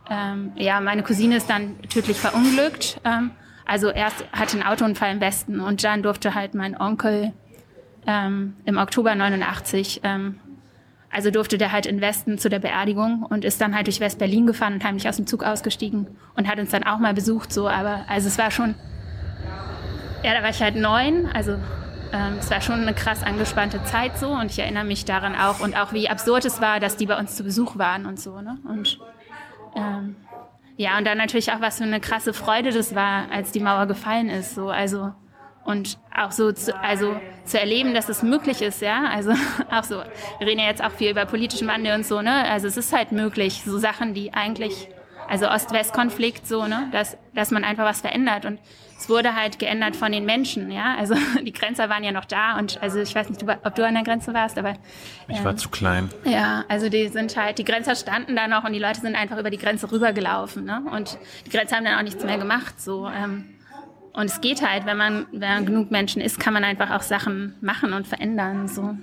ähm, 0.07 0.51
ja, 0.55 0.79
meine 0.81 1.01
Cousine 1.01 1.37
ist 1.37 1.49
dann 1.49 1.81
tödlich 1.89 2.17
verunglückt. 2.17 3.01
Ähm, 3.03 3.31
also 3.65 3.89
erst 3.89 4.23
hatte 4.31 4.59
einen 4.59 4.67
Autounfall 4.67 5.13
im 5.13 5.19
Westen 5.19 5.61
und 5.61 5.83
dann 5.83 6.03
durfte 6.03 6.35
halt 6.35 6.53
mein 6.53 6.79
Onkel 6.79 7.33
ähm, 8.05 8.53
im 8.65 8.77
Oktober 8.77 9.15
89 9.15 10.01
ähm, 10.03 10.39
also 11.09 11.31
durfte 11.31 11.57
der 11.57 11.71
halt 11.71 11.85
in 11.85 12.01
Westen 12.01 12.37
zu 12.37 12.49
der 12.49 12.59
Beerdigung 12.59 13.23
und 13.23 13.45
ist 13.45 13.61
dann 13.61 13.73
halt 13.73 13.87
durch 13.87 13.99
West-Berlin 13.99 14.45
gefahren 14.45 14.73
und 14.73 14.83
heimlich 14.83 15.07
aus 15.07 15.15
dem 15.15 15.25
Zug 15.25 15.43
ausgestiegen 15.43 16.07
und 16.35 16.47
hat 16.47 16.59
uns 16.59 16.71
dann 16.71 16.83
auch 16.83 16.99
mal 16.99 17.13
besucht, 17.13 17.51
so, 17.51 17.67
aber 17.67 18.05
also 18.07 18.27
es 18.27 18.37
war 18.37 18.51
schon, 18.51 18.75
ja, 20.27 20.33
da 20.33 20.43
war 20.43 20.49
ich 20.49 20.61
halt 20.61 20.75
neun, 20.75 21.29
also 21.33 21.53
ähm, 22.11 22.35
es 22.37 22.51
war 22.51 22.59
schon 22.59 22.81
eine 22.81 22.93
krass 22.93 23.23
angespannte 23.23 23.81
Zeit 23.85 24.17
so. 24.17 24.27
Und 24.27 24.51
ich 24.51 24.59
erinnere 24.59 24.83
mich 24.83 25.05
daran 25.05 25.37
auch 25.37 25.61
und 25.61 25.79
auch 25.79 25.93
wie 25.93 26.09
absurd 26.09 26.43
es 26.43 26.59
war, 26.59 26.81
dass 26.81 26.97
die 26.97 27.05
bei 27.05 27.17
uns 27.17 27.37
zu 27.37 27.45
Besuch 27.45 27.77
waren 27.77 28.05
und 28.05 28.19
so, 28.19 28.41
ne? 28.41 28.57
Und 28.67 28.99
ähm, 29.73 30.17
ja, 30.75 30.97
und 30.97 31.07
dann 31.07 31.17
natürlich 31.17 31.53
auch, 31.53 31.61
was 31.61 31.77
für 31.77 31.85
eine 31.85 32.01
krasse 32.01 32.33
Freude 32.33 32.71
das 32.71 32.93
war, 32.93 33.31
als 33.31 33.53
die 33.53 33.61
Mauer 33.61 33.85
gefallen 33.85 34.29
ist, 34.29 34.53
so, 34.53 34.69
also 34.69 35.13
und 35.63 35.97
auch 36.13 36.31
so 36.31 36.51
zu, 36.51 36.75
also 36.75 37.15
zu 37.45 37.57
erleben, 37.57 37.93
dass 37.93 38.09
es 38.09 38.21
möglich 38.21 38.61
ist, 38.61 38.81
ja, 38.81 39.05
also 39.05 39.31
auch 39.71 39.85
so, 39.85 40.03
wir 40.39 40.47
reden 40.47 40.59
ja 40.59 40.65
jetzt 40.65 40.83
auch 40.83 40.91
viel 40.91 41.11
über 41.11 41.25
politischen 41.25 41.69
Wandel 41.69 41.95
und 41.95 42.05
so, 42.05 42.21
ne, 42.21 42.43
also 42.51 42.67
es 42.67 42.75
ist 42.75 42.91
halt 42.91 43.13
möglich, 43.13 43.63
so 43.65 43.77
Sachen, 43.77 44.13
die 44.13 44.33
eigentlich, 44.33 44.89
also 45.29 45.47
Ost-West-Konflikt 45.47 46.45
so, 46.45 46.67
ne, 46.67 46.89
dass, 46.91 47.17
dass 47.33 47.49
man 47.51 47.63
einfach 47.63 47.85
was 47.85 48.01
verändert. 48.01 48.45
Und 48.45 48.59
es 48.97 49.09
wurde 49.09 49.35
halt 49.35 49.59
geändert 49.59 49.95
von 49.95 50.11
den 50.11 50.25
Menschen, 50.25 50.71
ja, 50.71 50.95
also 50.97 51.15
die 51.43 51.53
Grenzer 51.53 51.89
waren 51.89 52.03
ja 52.03 52.11
noch 52.11 52.25
da 52.25 52.57
und 52.57 52.81
also 52.81 52.99
ich 52.99 53.13
weiß 53.13 53.29
nicht, 53.29 53.43
ob 53.43 53.75
du 53.75 53.85
an 53.85 53.93
der 53.93 54.03
Grenze 54.03 54.33
warst, 54.33 54.57
aber... 54.57 54.73
Ich 55.27 55.43
war 55.43 55.51
ähm, 55.51 55.57
zu 55.57 55.69
klein. 55.69 56.09
Ja, 56.25 56.65
also 56.67 56.89
die 56.89 57.07
sind 57.09 57.35
halt, 57.37 57.57
die 57.59 57.65
Grenzer 57.65 57.95
standen 57.95 58.35
da 58.35 58.47
noch 58.47 58.63
und 58.63 58.73
die 58.73 58.79
Leute 58.79 59.01
sind 59.01 59.15
einfach 59.15 59.37
über 59.37 59.49
die 59.49 59.57
Grenze 59.57 59.91
rübergelaufen, 59.91 60.65
ne, 60.65 60.83
und 60.91 61.17
die 61.45 61.49
Grenzer 61.49 61.77
haben 61.77 61.85
dann 61.85 61.97
auch 61.97 62.03
nichts 62.03 62.23
mehr 62.23 62.37
gemacht, 62.37 62.81
so, 62.81 63.07
ähm, 63.07 63.45
und 64.17 64.25
es 64.25 64.41
geht 64.41 64.67
halt, 64.67 64.87
wenn 64.87 64.97
man, 64.97 65.27
wenn 65.31 65.47
man 65.47 65.65
genug 65.67 65.91
Menschen 65.91 66.23
ist, 66.23 66.39
kann 66.39 66.51
man 66.51 66.63
einfach 66.63 66.89
auch 66.89 67.03
Sachen 67.03 67.53
machen 67.61 67.93
und 67.93 68.07
verändern. 68.07 68.67
So. 68.67 68.97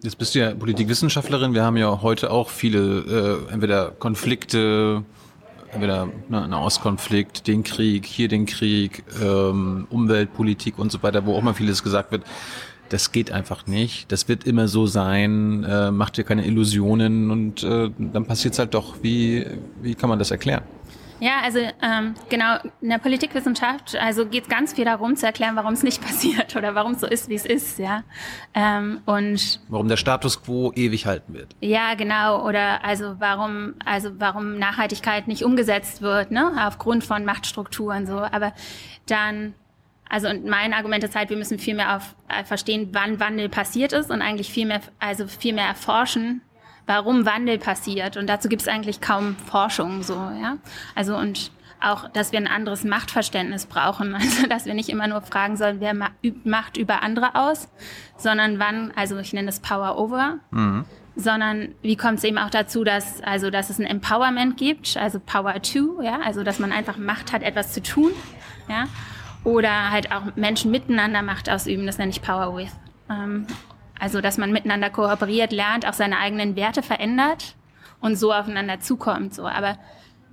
Jetzt 0.00 0.16
bist 0.16 0.36
du 0.36 0.38
ja 0.38 0.54
Politikwissenschaftlerin. 0.54 1.54
Wir 1.54 1.64
haben 1.64 1.76
ja 1.76 2.02
heute 2.02 2.30
auch 2.30 2.50
viele, 2.50 3.48
äh, 3.48 3.52
entweder 3.52 3.90
Konflikte, 3.90 5.02
entweder 5.72 6.08
ne, 6.28 6.42
ein 6.42 6.52
Ostkonflikt, 6.52 7.46
den 7.46 7.62
Krieg, 7.62 8.06
hier 8.06 8.28
den 8.28 8.46
Krieg, 8.46 9.04
ähm, 9.22 9.86
Umweltpolitik 9.90 10.78
und 10.78 10.90
so 10.92 11.02
weiter, 11.02 11.26
wo 11.26 11.34
auch 11.34 11.42
mal 11.42 11.54
vieles 11.54 11.82
gesagt 11.82 12.12
wird. 12.12 12.24
Das 12.88 13.12
geht 13.12 13.30
einfach 13.30 13.66
nicht. 13.68 14.10
Das 14.10 14.28
wird 14.28 14.44
immer 14.44 14.66
so 14.66 14.86
sein. 14.86 15.62
Äh, 15.62 15.92
macht 15.92 16.16
dir 16.16 16.24
keine 16.24 16.44
Illusionen 16.44 17.30
und 17.30 17.62
äh, 17.62 17.90
dann 17.98 18.24
passiert 18.26 18.54
es 18.54 18.58
halt 18.58 18.74
doch. 18.74 18.96
Wie, 19.02 19.46
wie 19.80 19.94
kann 19.94 20.08
man 20.08 20.18
das 20.18 20.32
erklären? 20.32 20.64
Ja, 21.20 21.40
also 21.42 21.58
ähm, 21.58 22.14
genau, 22.28 22.56
in 22.80 22.88
der 22.88 22.98
Politikwissenschaft 22.98 23.94
also 23.96 24.26
geht 24.26 24.44
es 24.44 24.48
ganz 24.48 24.72
viel 24.72 24.86
darum 24.86 25.16
zu 25.16 25.26
erklären, 25.26 25.54
warum 25.54 25.74
es 25.74 25.82
nicht 25.82 26.02
passiert 26.06 26.56
oder 26.56 26.74
warum 26.74 26.92
es 26.92 27.00
so 27.00 27.06
ist, 27.06 27.28
wie 27.28 27.34
es 27.34 27.46
ist, 27.46 27.78
ja. 27.78 28.02
Ähm, 28.54 29.00
und 29.06 29.60
warum 29.68 29.88
der 29.88 29.96
Status 29.96 30.42
quo 30.42 30.72
ewig 30.74 31.06
halten 31.06 31.34
wird. 31.34 31.54
Ja, 31.60 31.94
genau. 31.94 32.46
Oder 32.46 32.84
also 32.84 33.16
warum, 33.18 33.74
also 33.84 34.10
warum 34.18 34.58
Nachhaltigkeit 34.58 35.28
nicht 35.28 35.44
umgesetzt 35.44 36.02
wird, 36.02 36.30
ne, 36.30 36.52
aufgrund 36.66 37.04
von 37.04 37.24
Machtstrukturen 37.24 38.06
so. 38.06 38.18
Aber 38.18 38.52
dann 39.06 39.54
also 40.08 40.28
und 40.28 40.44
mein 40.44 40.74
Argument 40.74 41.04
ist 41.04 41.14
halt, 41.14 41.30
wir 41.30 41.36
müssen 41.36 41.58
viel 41.58 41.74
mehr 41.74 41.96
auf 41.96 42.16
äh, 42.28 42.44
verstehen, 42.44 42.88
wann 42.92 43.20
Wandel 43.20 43.48
passiert 43.48 43.92
ist 43.92 44.10
und 44.10 44.22
eigentlich 44.22 44.50
viel 44.50 44.66
mehr, 44.66 44.80
also 44.98 45.28
viel 45.28 45.54
mehr 45.54 45.66
erforschen, 45.66 46.42
warum 46.90 47.24
Wandel 47.24 47.58
passiert. 47.58 48.16
Und 48.16 48.26
dazu 48.26 48.48
gibt 48.48 48.62
es 48.62 48.68
eigentlich 48.68 49.00
kaum 49.00 49.36
Forschung 49.36 50.02
so, 50.02 50.14
ja. 50.14 50.56
Also 50.96 51.16
und 51.16 51.52
auch, 51.80 52.08
dass 52.10 52.32
wir 52.32 52.40
ein 52.40 52.48
anderes 52.48 52.82
Machtverständnis 52.84 53.66
brauchen. 53.66 54.14
Also, 54.20 54.46
dass 54.48 54.66
wir 54.66 54.74
nicht 54.74 54.88
immer 54.88 55.06
nur 55.06 55.22
fragen 55.22 55.56
sollen, 55.56 55.80
wer 55.80 55.94
übt 56.22 56.48
Macht 56.48 56.76
über 56.76 57.02
andere 57.02 57.36
aus, 57.36 57.68
sondern 58.18 58.58
wann, 58.58 58.92
also 58.96 59.16
ich 59.18 59.32
nenne 59.32 59.48
es 59.48 59.60
Power 59.60 59.98
Over, 59.98 60.40
mhm. 60.50 60.84
sondern 61.14 61.74
wie 61.80 61.96
kommt 61.96 62.18
es 62.18 62.24
eben 62.24 62.38
auch 62.38 62.50
dazu, 62.50 62.82
dass, 62.82 63.22
also, 63.22 63.50
dass 63.50 63.70
es 63.70 63.78
ein 63.78 63.86
Empowerment 63.86 64.56
gibt, 64.56 64.96
also 64.96 65.20
Power 65.20 65.62
To, 65.62 66.02
ja, 66.02 66.18
also, 66.24 66.42
dass 66.42 66.58
man 66.58 66.72
einfach 66.72 66.98
Macht 66.98 67.32
hat, 67.32 67.42
etwas 67.42 67.72
zu 67.72 67.82
tun, 67.82 68.10
ja, 68.68 68.84
oder 69.44 69.90
halt 69.90 70.12
auch 70.12 70.36
Menschen 70.36 70.70
miteinander 70.70 71.22
Macht 71.22 71.48
ausüben, 71.48 71.86
das 71.86 71.98
nenne 71.98 72.10
ich 72.10 72.20
Power 72.20 72.56
With. 72.56 72.72
Ähm, 73.08 73.46
also, 74.00 74.20
dass 74.20 74.38
man 74.38 74.50
miteinander 74.50 74.90
kooperiert, 74.90 75.52
lernt, 75.52 75.86
auch 75.86 75.92
seine 75.92 76.18
eigenen 76.18 76.56
Werte 76.56 76.82
verändert 76.82 77.54
und 78.00 78.16
so 78.16 78.32
aufeinander 78.32 78.80
zukommt. 78.80 79.34
So, 79.34 79.46
aber 79.46 79.78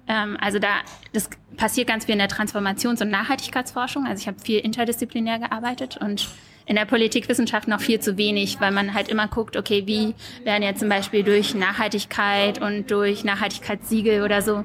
ähm, 0.07 0.37
also 0.39 0.57
da, 0.57 0.69
das 1.13 1.29
passiert 1.57 1.87
ganz 1.87 2.05
viel 2.05 2.13
in 2.13 2.19
der 2.19 2.29
Transformations- 2.29 3.01
und 3.01 3.09
Nachhaltigkeitsforschung. 3.09 4.05
Also 4.05 4.21
ich 4.21 4.27
habe 4.27 4.39
viel 4.39 4.59
interdisziplinär 4.59 5.39
gearbeitet 5.39 5.97
und 5.97 6.29
in 6.65 6.75
der 6.75 6.85
Politikwissenschaft 6.85 7.67
noch 7.67 7.81
viel 7.81 7.99
zu 7.99 8.17
wenig, 8.17 8.59
weil 8.59 8.71
man 8.71 8.93
halt 8.93 9.09
immer 9.09 9.27
guckt, 9.27 9.55
okay, 9.55 9.83
wie 9.85 10.15
werden 10.43 10.63
jetzt 10.63 10.79
zum 10.79 10.89
Beispiel 10.89 11.23
durch 11.23 11.55
Nachhaltigkeit 11.55 12.61
und 12.61 12.91
durch 12.91 13.23
Nachhaltigkeitssiegel 13.23 14.23
oder 14.23 14.41
so 14.41 14.63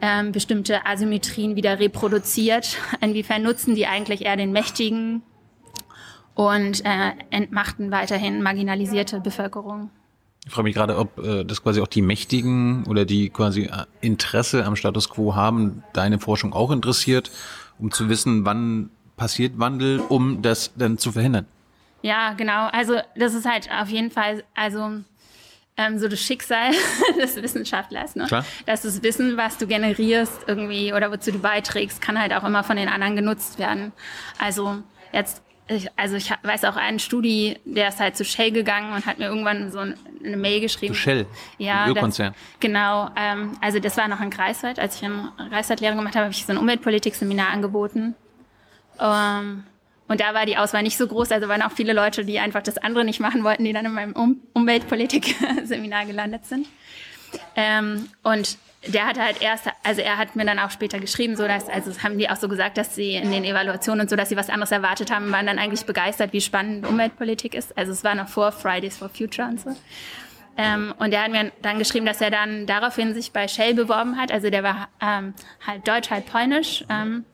ähm, 0.00 0.32
bestimmte 0.32 0.86
Asymmetrien 0.86 1.56
wieder 1.56 1.80
reproduziert. 1.80 2.76
Inwiefern 3.00 3.42
nutzen 3.42 3.74
die 3.74 3.86
eigentlich 3.86 4.24
eher 4.24 4.36
den 4.36 4.52
Mächtigen 4.52 5.22
und 6.38 6.84
äh, 6.84 7.14
entmachten 7.30 7.90
weiterhin 7.90 8.42
marginalisierte 8.42 9.18
Bevölkerung. 9.18 9.90
Ich 10.46 10.52
frage 10.52 10.62
mich 10.62 10.74
gerade, 10.76 10.96
ob 10.96 11.18
äh, 11.18 11.42
das 11.44 11.64
quasi 11.64 11.80
auch 11.80 11.88
die 11.88 12.00
Mächtigen 12.00 12.84
oder 12.86 13.04
die 13.04 13.28
quasi 13.28 13.62
äh, 13.62 13.86
Interesse 14.00 14.64
am 14.64 14.76
Status 14.76 15.10
quo 15.10 15.34
haben, 15.34 15.82
deine 15.94 16.20
Forschung 16.20 16.52
auch 16.52 16.70
interessiert, 16.70 17.32
um 17.80 17.90
zu 17.90 18.08
wissen, 18.08 18.44
wann 18.44 18.90
passiert 19.16 19.58
Wandel, 19.58 19.98
um 19.98 20.40
das 20.40 20.72
dann 20.76 20.96
zu 20.96 21.10
verhindern. 21.10 21.46
Ja, 22.02 22.34
genau. 22.34 22.68
Also 22.68 23.00
das 23.16 23.34
ist 23.34 23.44
halt 23.44 23.68
auf 23.72 23.88
jeden 23.88 24.12
Fall, 24.12 24.44
also 24.54 25.00
ähm, 25.76 25.98
so 25.98 26.06
das 26.06 26.20
Schicksal 26.20 26.70
des 27.20 27.34
Wissenschaftlers, 27.34 28.14
ne? 28.14 28.26
Klar. 28.26 28.44
dass 28.64 28.82
das 28.82 29.02
Wissen, 29.02 29.36
was 29.36 29.58
du 29.58 29.66
generierst 29.66 30.44
irgendwie 30.46 30.92
oder 30.92 31.10
wozu 31.10 31.32
du 31.32 31.40
beiträgst, 31.40 32.00
kann 32.00 32.16
halt 32.16 32.32
auch 32.32 32.44
immer 32.44 32.62
von 32.62 32.76
den 32.76 32.88
anderen 32.88 33.16
genutzt 33.16 33.58
werden. 33.58 33.90
Also 34.38 34.84
jetzt 35.12 35.42
ich, 35.68 35.88
also 35.96 36.16
ich 36.16 36.30
weiß 36.42 36.64
auch 36.64 36.76
einen 36.76 36.98
Studi, 36.98 37.58
der 37.64 37.88
ist 37.88 38.00
halt 38.00 38.16
zu 38.16 38.24
Shell 38.24 38.52
gegangen 38.52 38.92
und 38.92 39.06
hat 39.06 39.18
mir 39.18 39.26
irgendwann 39.26 39.70
so 39.70 39.78
eine 39.78 40.36
Mail 40.36 40.60
geschrieben. 40.60 40.94
Zu 40.94 41.00
Shell, 41.00 41.26
ja, 41.58 41.86
Ölkonzern. 41.86 42.34
Genau, 42.60 43.10
ähm, 43.16 43.56
also 43.60 43.78
das 43.78 43.96
war 43.96 44.08
noch 44.08 44.20
in 44.20 44.30
Greifswald. 44.30 44.78
Als 44.78 44.96
ich 44.96 45.04
eine 45.04 45.32
Greifswald-Lehre 45.50 45.94
gemacht 45.94 46.14
habe, 46.16 46.24
habe 46.24 46.34
ich 46.34 46.44
so 46.44 46.52
ein 46.52 46.58
Umweltpolitik-Seminar 46.58 47.50
angeboten. 47.50 48.14
Ähm, 48.98 49.64
und 50.08 50.20
da 50.20 50.32
war 50.32 50.46
die 50.46 50.56
Auswahl 50.56 50.82
nicht 50.82 50.96
so 50.96 51.06
groß, 51.06 51.30
also 51.32 51.48
waren 51.48 51.60
auch 51.60 51.72
viele 51.72 51.92
Leute, 51.92 52.24
die 52.24 52.38
einfach 52.38 52.62
das 52.62 52.78
andere 52.78 53.04
nicht 53.04 53.20
machen 53.20 53.44
wollten, 53.44 53.64
die 53.64 53.74
dann 53.74 53.84
in 53.84 53.92
meinem 53.92 54.12
um 54.14 54.40
Umweltpolitik-Seminar 54.54 56.06
gelandet 56.06 56.46
sind. 56.46 56.66
Ähm, 57.54 58.08
und 58.22 58.56
der 58.86 59.06
hat 59.06 59.18
halt 59.18 59.42
erst, 59.42 59.66
also 59.82 60.00
er 60.00 60.18
hat 60.18 60.36
mir 60.36 60.44
dann 60.44 60.58
auch 60.58 60.70
später 60.70 61.00
geschrieben, 61.00 61.36
so 61.36 61.46
dass, 61.46 61.68
also 61.68 61.90
das 61.90 62.02
haben 62.04 62.16
die 62.16 62.30
auch 62.30 62.36
so 62.36 62.48
gesagt, 62.48 62.78
dass 62.78 62.94
sie 62.94 63.14
in 63.14 63.32
den 63.32 63.44
Evaluationen 63.44 64.02
und 64.02 64.10
so, 64.10 64.16
dass 64.16 64.28
sie 64.28 64.36
was 64.36 64.50
anderes 64.50 64.70
erwartet 64.70 65.10
haben, 65.10 65.32
waren 65.32 65.46
dann 65.46 65.58
eigentlich 65.58 65.84
begeistert, 65.84 66.32
wie 66.32 66.40
spannend 66.40 66.86
Umweltpolitik 66.86 67.54
ist. 67.54 67.76
Also 67.76 67.92
es 67.92 68.04
war 68.04 68.14
noch 68.14 68.28
vor 68.28 68.52
Fridays 68.52 68.96
for 68.96 69.08
Future 69.08 69.48
und 69.48 69.60
so. 69.60 69.76
Ähm, 70.56 70.92
und 70.98 71.12
er 71.12 71.22
hat 71.22 71.30
mir 71.30 71.52
dann 71.62 71.78
geschrieben, 71.78 72.06
dass 72.06 72.20
er 72.20 72.30
dann 72.30 72.66
daraufhin 72.66 73.14
sich 73.14 73.32
bei 73.32 73.46
Shell 73.46 73.74
beworben 73.74 74.16
hat. 74.16 74.32
Also 74.32 74.50
der 74.50 74.62
war 74.62 74.88
ähm, 75.00 75.34
halt 75.64 75.86
deutsch, 75.86 76.10
halt 76.10 76.26
polnisch. 76.26 76.84
Ähm, 76.88 77.24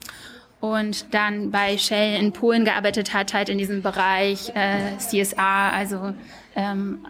und 0.60 1.12
dann 1.12 1.50
bei 1.50 1.76
Shell 1.76 2.18
in 2.18 2.32
Polen 2.32 2.64
gearbeitet 2.64 3.12
hat, 3.12 3.34
halt 3.34 3.50
in 3.50 3.58
diesem 3.58 3.82
Bereich 3.82 4.50
äh, 4.54 4.96
CSR, 4.96 5.72
also, 5.72 6.14
ähm, 6.56 7.06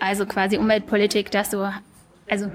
also 0.00 0.26
quasi 0.26 0.56
Umweltpolitik, 0.56 1.30
dass 1.30 1.52
so, 1.52 1.68
also 2.28 2.50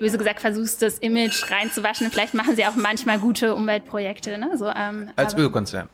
böse 0.00 0.18
gesagt, 0.18 0.40
versuchst, 0.40 0.82
das 0.82 0.98
Image 0.98 1.50
reinzuwaschen. 1.50 2.10
Vielleicht 2.10 2.34
machen 2.34 2.56
sie 2.56 2.66
auch 2.66 2.74
manchmal 2.74 3.18
gute 3.20 3.54
Umweltprojekte. 3.54 4.38
Ne? 4.38 4.56
So, 4.56 4.66
ähm, 4.66 5.10
Als 5.14 5.34
aber, 5.34 5.44
Ölkonzern. 5.44 5.88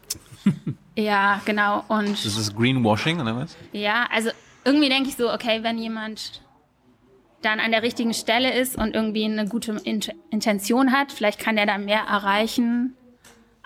ja, 0.96 1.42
genau. 1.44 1.84
Und 1.88 2.12
das 2.12 2.38
ist 2.38 2.56
Greenwashing 2.56 3.20
oder 3.20 3.36
was? 3.36 3.56
Ja, 3.72 4.06
also 4.10 4.30
irgendwie 4.64 4.88
denke 4.88 5.10
ich 5.10 5.16
so, 5.16 5.30
okay, 5.30 5.62
wenn 5.62 5.76
jemand 5.76 6.40
dann 7.42 7.60
an 7.60 7.72
der 7.72 7.82
richtigen 7.82 8.14
Stelle 8.14 8.54
ist 8.58 8.76
und 8.76 8.94
irgendwie 8.94 9.24
eine 9.24 9.46
gute 9.46 9.72
Intention 9.84 10.92
hat, 10.92 11.12
vielleicht 11.12 11.38
kann 11.38 11.56
der 11.56 11.66
da 11.66 11.76
mehr 11.76 12.02
erreichen. 12.08 12.94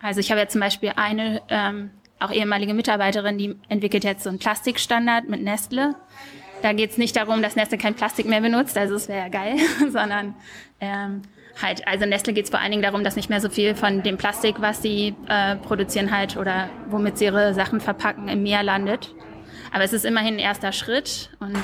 Also 0.02 0.20
ich 0.20 0.30
habe 0.30 0.40
ja 0.40 0.48
zum 0.48 0.60
Beispiel 0.60 0.92
eine 0.96 1.42
ähm, 1.48 1.90
auch 2.18 2.32
ehemalige 2.32 2.74
Mitarbeiterin, 2.74 3.38
die 3.38 3.56
entwickelt 3.68 4.04
jetzt 4.04 4.24
so 4.24 4.30
einen 4.30 4.38
Plastikstandard 4.38 5.28
mit 5.28 5.42
Nestle 5.42 5.94
da 6.62 6.72
geht 6.72 6.90
es 6.90 6.98
nicht 6.98 7.16
darum, 7.16 7.42
dass 7.42 7.56
Nestle 7.56 7.78
kein 7.78 7.94
Plastik 7.94 8.26
mehr 8.26 8.40
benutzt, 8.40 8.76
also 8.76 8.94
es 8.94 9.08
wäre 9.08 9.20
ja 9.20 9.28
geil, 9.28 9.56
sondern 9.90 10.34
ähm, 10.80 11.22
halt, 11.60 11.86
also 11.86 12.06
Nestle 12.06 12.32
geht 12.32 12.44
es 12.44 12.50
vor 12.50 12.60
allen 12.60 12.70
Dingen 12.70 12.82
darum, 12.82 13.04
dass 13.04 13.16
nicht 13.16 13.30
mehr 13.30 13.40
so 13.40 13.48
viel 13.48 13.74
von 13.74 14.02
dem 14.02 14.16
Plastik, 14.16 14.60
was 14.60 14.82
sie 14.82 15.14
äh, 15.28 15.56
produzieren 15.56 16.10
halt 16.10 16.36
oder 16.36 16.68
womit 16.88 17.18
sie 17.18 17.26
ihre 17.26 17.54
Sachen 17.54 17.80
verpacken, 17.80 18.28
im 18.28 18.42
Meer 18.42 18.62
landet. 18.62 19.14
Aber 19.72 19.84
es 19.84 19.92
ist 19.92 20.04
immerhin 20.04 20.34
ein 20.34 20.40
erster 20.40 20.72
Schritt 20.72 21.30
und 21.38 21.62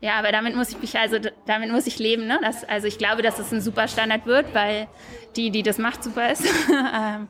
ja, 0.00 0.18
aber 0.18 0.30
damit 0.30 0.54
muss 0.54 0.70
ich 0.70 0.80
mich 0.80 0.98
also 0.98 1.16
damit 1.46 1.72
muss 1.72 1.86
ich 1.86 1.98
leben. 1.98 2.26
Ne? 2.26 2.38
Das, 2.42 2.64
also 2.64 2.86
ich 2.86 2.98
glaube, 2.98 3.22
dass 3.22 3.38
es 3.38 3.50
ein 3.52 3.60
super 3.60 3.88
Standard 3.88 4.26
wird, 4.26 4.54
weil 4.54 4.88
die, 5.36 5.50
die 5.50 5.62
das 5.62 5.78
macht, 5.78 6.04
super 6.04 6.32
ist. 6.32 6.44
Ähm, 6.68 7.28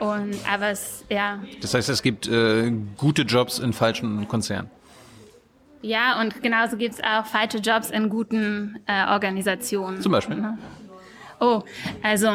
und 0.00 0.36
aber 0.50 0.68
es 0.68 1.04
ja. 1.08 1.42
Das 1.60 1.74
heißt, 1.74 1.88
es 1.88 2.02
gibt 2.02 2.26
äh, 2.28 2.70
gute 2.96 3.22
Jobs 3.22 3.58
in 3.58 3.72
falschen 3.72 4.26
Konzernen. 4.28 4.70
Ja, 5.80 6.20
und 6.20 6.42
genauso 6.42 6.76
gibt 6.76 6.94
es 6.94 7.04
auch 7.04 7.24
falsche 7.26 7.58
Jobs 7.58 7.90
in 7.90 8.08
guten 8.08 8.80
äh, 8.86 9.06
Organisationen. 9.06 10.00
Zum 10.00 10.12
Beispiel. 10.12 10.36
Ne? 10.36 10.58
Oh, 11.40 11.62
also 12.02 12.28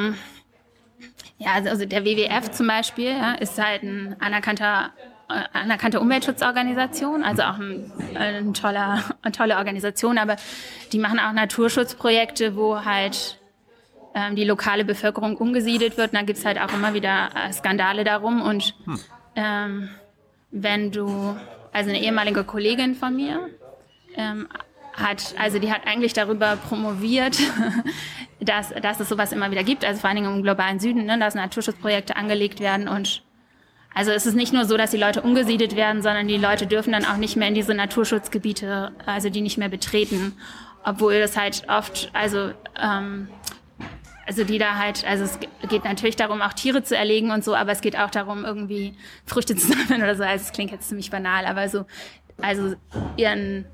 ja, 1.38 1.52
also 1.54 1.86
der 1.86 2.06
WWF 2.06 2.52
zum 2.52 2.68
Beispiel 2.68 3.10
ja, 3.10 3.34
ist 3.34 3.62
halt 3.62 3.84
ein 3.84 4.16
anerkannter 4.20 4.92
äh, 5.30 5.44
anerkannte 5.54 6.00
Umweltschutzorganisation, 6.00 7.24
also 7.24 7.44
auch 7.44 7.58
ein, 7.58 7.92
ein 8.16 8.54
toller, 8.54 9.04
eine 9.22 9.32
tolle 9.32 9.58
Organisation, 9.58 10.18
aber 10.18 10.36
die 10.92 11.00
machen 11.00 11.20
auch 11.20 11.32
Naturschutzprojekte, 11.34 12.56
wo 12.56 12.84
halt 12.84 13.40
ähm, 14.16 14.36
die 14.36 14.44
lokale 14.44 14.86
Bevölkerung 14.86 15.38
umgesiedelt 15.38 15.98
wird. 15.98 16.12
Und 16.12 16.20
da 16.20 16.22
gibt's 16.24 16.46
halt 16.46 16.60
auch 16.60 16.74
immer 16.74 16.94
wieder 16.94 17.30
äh, 17.36 17.52
Skandale 17.52 18.04
darum. 18.04 18.42
Und 18.42 18.76
hm. 18.86 19.00
ähm, 19.36 19.90
wenn 20.52 20.92
du, 20.92 21.36
also 21.74 21.90
eine 21.90 22.02
ehemalige 22.02 22.44
Kollegin 22.44 22.96
von 22.96 23.16
mir, 23.16 23.50
ähm, 24.16 24.48
hat, 24.94 25.34
also 25.40 25.60
die 25.60 25.72
hat 25.72 25.88
eigentlich 25.88 26.14
darüber 26.14 26.56
promoviert, 26.56 27.38
dass, 28.40 28.70
dass 28.70 29.00
es 29.00 29.10
sowas 29.10 29.32
immer 29.32 29.50
wieder 29.52 29.64
gibt, 29.64 29.84
also 29.84 30.00
vor 30.00 30.10
allen 30.10 30.18
Dingen 30.18 30.36
im 30.36 30.44
globalen 30.44 30.80
Süden, 30.80 31.06
ne, 31.06 31.18
dass 31.18 31.36
Naturschutzprojekte 31.36 32.16
angelegt 32.16 32.60
werden 32.60 32.88
und 32.88 33.24
also 33.96 34.12
es 34.12 34.26
ist 34.26 34.34
nicht 34.34 34.54
nur 34.54 34.66
so, 34.66 34.76
dass 34.76 34.92
die 34.92 34.98
Leute 34.98 35.22
umgesiedelt 35.22 35.76
werden, 35.76 36.02
sondern 36.02 36.28
die 36.28 36.38
Leute 36.38 36.66
dürfen 36.66 36.94
dann 36.94 37.06
auch 37.06 37.18
nicht 37.18 37.36
mehr 37.36 37.48
in 37.48 37.54
diese 37.54 37.76
Naturschutzgebiete, 37.76 38.92
also 39.06 39.30
die 39.30 39.42
nicht 39.42 39.60
mehr 39.60 39.70
betreten, 39.70 40.34
obwohl 40.84 41.20
das 41.20 41.38
halt 41.38 41.64
oft, 41.70 42.10
also 42.14 42.52
ähm, 42.82 43.28
also 44.26 44.44
die 44.44 44.58
da 44.58 44.76
halt, 44.76 45.06
also 45.06 45.26
es 45.26 45.40
geht 45.68 45.84
natürlich 45.84 46.16
darum, 46.16 46.42
auch 46.42 46.54
Tiere 46.54 46.84
zu 46.84 46.96
erlegen 46.96 47.32
und 47.32 47.44
so, 47.44 47.56
aber 47.56 47.72
es 47.72 47.82
geht 47.82 47.98
auch 47.98 48.10
darum, 48.10 48.46
irgendwie 48.46 48.96
Früchte 49.26 49.56
zu 49.58 49.68
sammeln 49.68 50.02
oder 50.02 50.16
so. 50.16 50.24
Also 50.24 50.46
es 50.46 50.52
klingt 50.52 50.72
jetzt 50.72 50.88
ziemlich 50.88 51.12
banal, 51.12 51.46
aber 51.46 51.68
so, 51.70 51.86
also 52.42 52.76
ihren, 53.18 53.66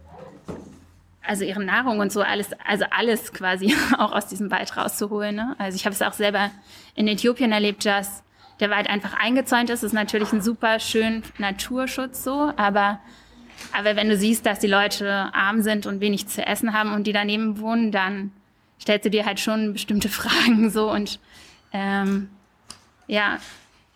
also 1.21 1.43
ihre 1.43 1.63
Nahrung 1.63 1.99
und 1.99 2.11
so 2.11 2.21
alles, 2.21 2.51
also 2.65 2.85
alles 2.89 3.33
quasi 3.33 3.75
auch 3.97 4.11
aus 4.11 4.27
diesem 4.27 4.49
Wald 4.51 4.75
rauszuholen. 4.75 5.35
Ne? 5.35 5.55
Also 5.59 5.75
ich 5.75 5.85
habe 5.85 5.93
es 5.93 6.01
auch 6.01 6.13
selber 6.13 6.49
in 6.95 7.07
Äthiopien 7.07 7.51
erlebt, 7.51 7.85
dass 7.85 8.23
der 8.59 8.69
Wald 8.69 8.89
einfach 8.89 9.13
eingezäunt 9.13 9.69
ist, 9.69 9.83
ist 9.83 9.93
natürlich 9.93 10.33
ein 10.33 10.41
super 10.41 10.79
schön 10.79 11.23
Naturschutz 11.37 12.23
so, 12.23 12.51
aber 12.57 12.99
aber 13.77 13.97
wenn 13.97 14.07
du 14.07 14.15
siehst, 14.15 14.45
dass 14.45 14.59
die 14.59 14.67
Leute 14.67 15.29
arm 15.33 15.61
sind 15.61 15.85
und 15.85 15.99
wenig 15.99 16.27
zu 16.27 16.45
essen 16.45 16.73
haben 16.73 16.93
und 16.93 17.05
die 17.07 17.11
daneben 17.11 17.59
wohnen, 17.59 17.91
dann 17.91 18.31
stellst 18.79 19.05
du 19.05 19.09
dir 19.09 19.25
halt 19.25 19.39
schon 19.39 19.73
bestimmte 19.73 20.09
Fragen 20.09 20.69
so 20.69 20.91
und 20.91 21.19
ähm, 21.71 22.29
ja, 23.07 23.39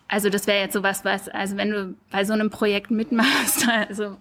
also 0.08 0.28
das 0.28 0.46
wäre 0.46 0.60
jetzt 0.60 0.74
sowas, 0.74 1.04
was, 1.04 1.28
also 1.28 1.56
wenn 1.56 1.70
du 1.70 1.94
bei 2.10 2.24
so 2.24 2.32
einem 2.32 2.50
Projekt 2.50 2.90
mitmachst, 2.90 3.66
also 3.88 4.16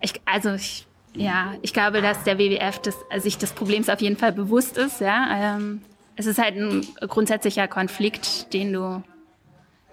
ich, 0.00 0.14
also 0.24 0.54
ich, 0.54 0.86
ja, 1.14 1.54
ich 1.62 1.72
glaube, 1.72 2.02
dass 2.02 2.22
der 2.24 2.38
WWF 2.38 2.78
das, 2.80 2.96
also 3.10 3.24
sich 3.24 3.38
des 3.38 3.52
Problems 3.52 3.88
auf 3.88 4.00
jeden 4.00 4.16
Fall 4.16 4.32
bewusst 4.32 4.76
ist, 4.76 5.00
ja. 5.00 5.56
Ähm, 5.56 5.80
es 6.18 6.26
ist 6.26 6.38
halt 6.38 6.56
ein 6.56 6.86
grundsätzlicher 7.08 7.68
Konflikt, 7.68 8.52
den 8.52 8.72
du 8.72 9.02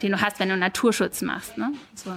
den 0.04 0.12
du 0.12 0.22
hast, 0.22 0.40
wenn 0.40 0.50
du 0.50 0.58
Naturschutz 0.58 1.22
machst. 1.22 1.58
Ne? 1.58 1.74
So. 1.96 2.12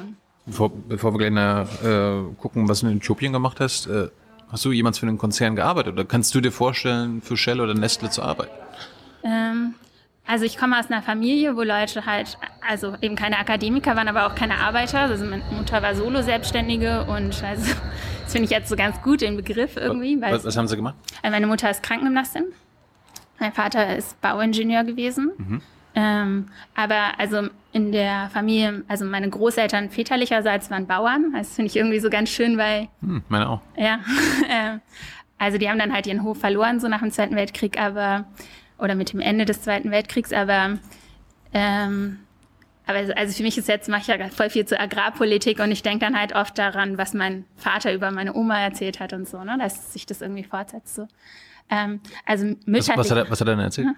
Bevor, 0.44 0.70
bevor 0.70 1.14
wir 1.14 1.30
gleich 1.30 1.84
äh, 1.84 2.34
gucken, 2.38 2.68
was 2.68 2.80
du 2.80 2.88
in 2.88 2.98
Äthiopien 2.98 3.32
gemacht 3.32 3.60
hast, 3.60 3.86
äh, 3.86 4.08
hast 4.50 4.64
du 4.64 4.72
jemals 4.72 4.98
für 4.98 5.06
einen 5.06 5.18
Konzern 5.18 5.56
gearbeitet 5.56 5.92
oder 5.92 6.04
kannst 6.04 6.34
du 6.34 6.40
dir 6.40 6.52
vorstellen, 6.52 7.20
für 7.22 7.36
Shell 7.36 7.60
oder 7.60 7.74
Nestle 7.74 8.10
zu 8.10 8.22
arbeiten? 8.22 8.52
Ähm, 9.24 9.74
also 10.26 10.44
ich 10.44 10.59
komme 10.59 10.78
aus 10.78 10.90
einer 10.90 11.02
Familie, 11.02 11.56
wo 11.56 11.62
Leute 11.62 12.04
halt, 12.04 12.37
also 12.66 12.96
eben 13.00 13.14
keine 13.14 13.38
Akademiker 13.38 13.94
waren, 13.94 14.09
aber 14.09 14.26
auch 14.26 14.35
keine 14.35 14.59
Arbeiter. 14.59 15.00
Also 15.00 15.24
meine 15.24 15.44
Mutter 15.52 15.82
war 15.82 15.94
Solo-Selbstständige 15.94 17.04
und 17.04 17.42
also 17.44 17.72
das 18.24 18.32
finde 18.32 18.44
ich 18.44 18.50
jetzt 18.50 18.68
so 18.68 18.76
ganz 18.76 19.00
gut, 19.02 19.20
den 19.20 19.37
Begriff 19.37 19.76
irgendwie. 19.76 20.20
Was, 20.20 20.44
was 20.44 20.56
haben 20.56 20.66
sie 20.66 20.76
gemacht? 20.76 20.96
Äh, 21.22 21.30
meine 21.30 21.46
Mutter 21.46 21.70
ist 21.70 21.82
Krankengymnastin. 21.82 22.44
Mein 23.38 23.52
Vater 23.52 23.96
ist 23.96 24.20
Bauingenieur 24.20 24.82
gewesen. 24.85 25.32
Mhm. 25.37 25.62
Ähm, 25.94 26.48
aber 26.74 27.18
also 27.18 27.48
in 27.76 27.92
der 27.92 28.30
Familie, 28.32 28.84
also 28.88 29.04
meine 29.04 29.28
Großeltern 29.28 29.90
väterlicherseits 29.90 30.70
waren 30.70 30.86
Bauern. 30.86 31.34
Das 31.34 31.54
finde 31.54 31.70
ich 31.70 31.76
irgendwie 31.76 32.00
so 32.00 32.08
ganz 32.08 32.30
schön, 32.30 32.56
weil. 32.56 32.88
Hm, 33.00 33.22
meine 33.28 33.48
auch. 33.48 33.60
Ja. 33.76 34.00
Ähm, 34.48 34.80
also 35.38 35.58
die 35.58 35.68
haben 35.68 35.78
dann 35.78 35.92
halt 35.92 36.06
ihren 36.06 36.22
Hof 36.22 36.38
verloren, 36.38 36.78
so 36.78 36.88
nach 36.88 37.00
dem 37.00 37.10
Zweiten 37.10 37.34
Weltkrieg, 37.34 37.78
aber, 37.78 38.26
oder 38.78 38.94
mit 38.94 39.12
dem 39.12 39.20
Ende 39.20 39.44
des 39.44 39.60
Zweiten 39.60 39.90
Weltkriegs, 39.90 40.32
aber, 40.32 40.78
ähm, 41.52 42.20
aber 42.86 42.98
also 43.16 43.36
für 43.36 43.42
mich 43.42 43.58
ist 43.58 43.68
jetzt, 43.68 43.88
mache 43.88 44.02
ich 44.02 44.06
ja 44.06 44.28
voll 44.28 44.48
viel 44.50 44.64
zur 44.64 44.80
Agrarpolitik 44.80 45.58
und 45.58 45.72
ich 45.72 45.82
denke 45.82 46.04
dann 46.06 46.18
halt 46.18 46.34
oft 46.34 46.56
daran, 46.56 46.96
was 46.96 47.12
mein 47.12 47.44
Vater 47.56 47.92
über 47.92 48.12
meine 48.12 48.34
Oma 48.34 48.60
erzählt 48.60 49.00
hat 49.00 49.12
und 49.12 49.28
so, 49.28 49.42
ne, 49.42 49.58
dass 49.58 49.92
sich 49.92 50.06
das 50.06 50.22
irgendwie 50.22 50.44
fortsetzt. 50.44 50.94
So. 50.94 51.08
Ähm, 51.68 52.00
also 52.24 52.54
was, 52.66 52.88
was, 52.88 53.10
hat 53.10 53.18
er, 53.18 53.28
was 53.28 53.40
hat 53.40 53.48
er 53.48 53.56
denn 53.56 53.64
erzählt? 53.64 53.88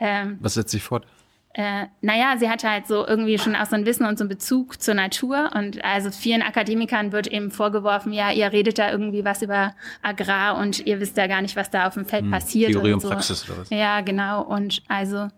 Ähm, 0.00 0.38
was 0.40 0.54
setzt 0.54 0.70
sich 0.70 0.82
fort? 0.82 1.06
Äh, 1.54 1.86
naja, 2.00 2.36
sie 2.38 2.48
hatte 2.48 2.70
halt 2.70 2.86
so 2.86 3.06
irgendwie 3.06 3.38
schon 3.38 3.54
auch 3.54 3.66
so 3.66 3.76
ein 3.76 3.84
Wissen 3.84 4.06
und 4.06 4.16
so 4.16 4.24
einen 4.24 4.30
Bezug 4.30 4.80
zur 4.80 4.94
Natur. 4.94 5.50
Und 5.54 5.84
also 5.84 6.10
vielen 6.10 6.40
Akademikern 6.40 7.12
wird 7.12 7.26
eben 7.26 7.50
vorgeworfen, 7.50 8.12
ja, 8.12 8.30
ihr 8.30 8.50
redet 8.52 8.78
da 8.78 8.90
irgendwie 8.90 9.24
was 9.24 9.42
über 9.42 9.74
Agrar 10.00 10.56
und 10.56 10.86
ihr 10.86 10.98
wisst 10.98 11.16
ja 11.18 11.26
gar 11.26 11.42
nicht, 11.42 11.54
was 11.54 11.70
da 11.70 11.86
auf 11.86 11.94
dem 11.94 12.06
Feld 12.06 12.24
hm, 12.24 12.30
passiert. 12.30 12.72
Theorie 12.72 12.94
und, 12.94 13.00
so. 13.00 13.10
Praxis 13.10 13.48
oder 13.50 13.60
was? 13.60 13.70
Ja, 13.70 14.00
genau. 14.00 14.42
Und 14.42 14.82
also 14.88 15.28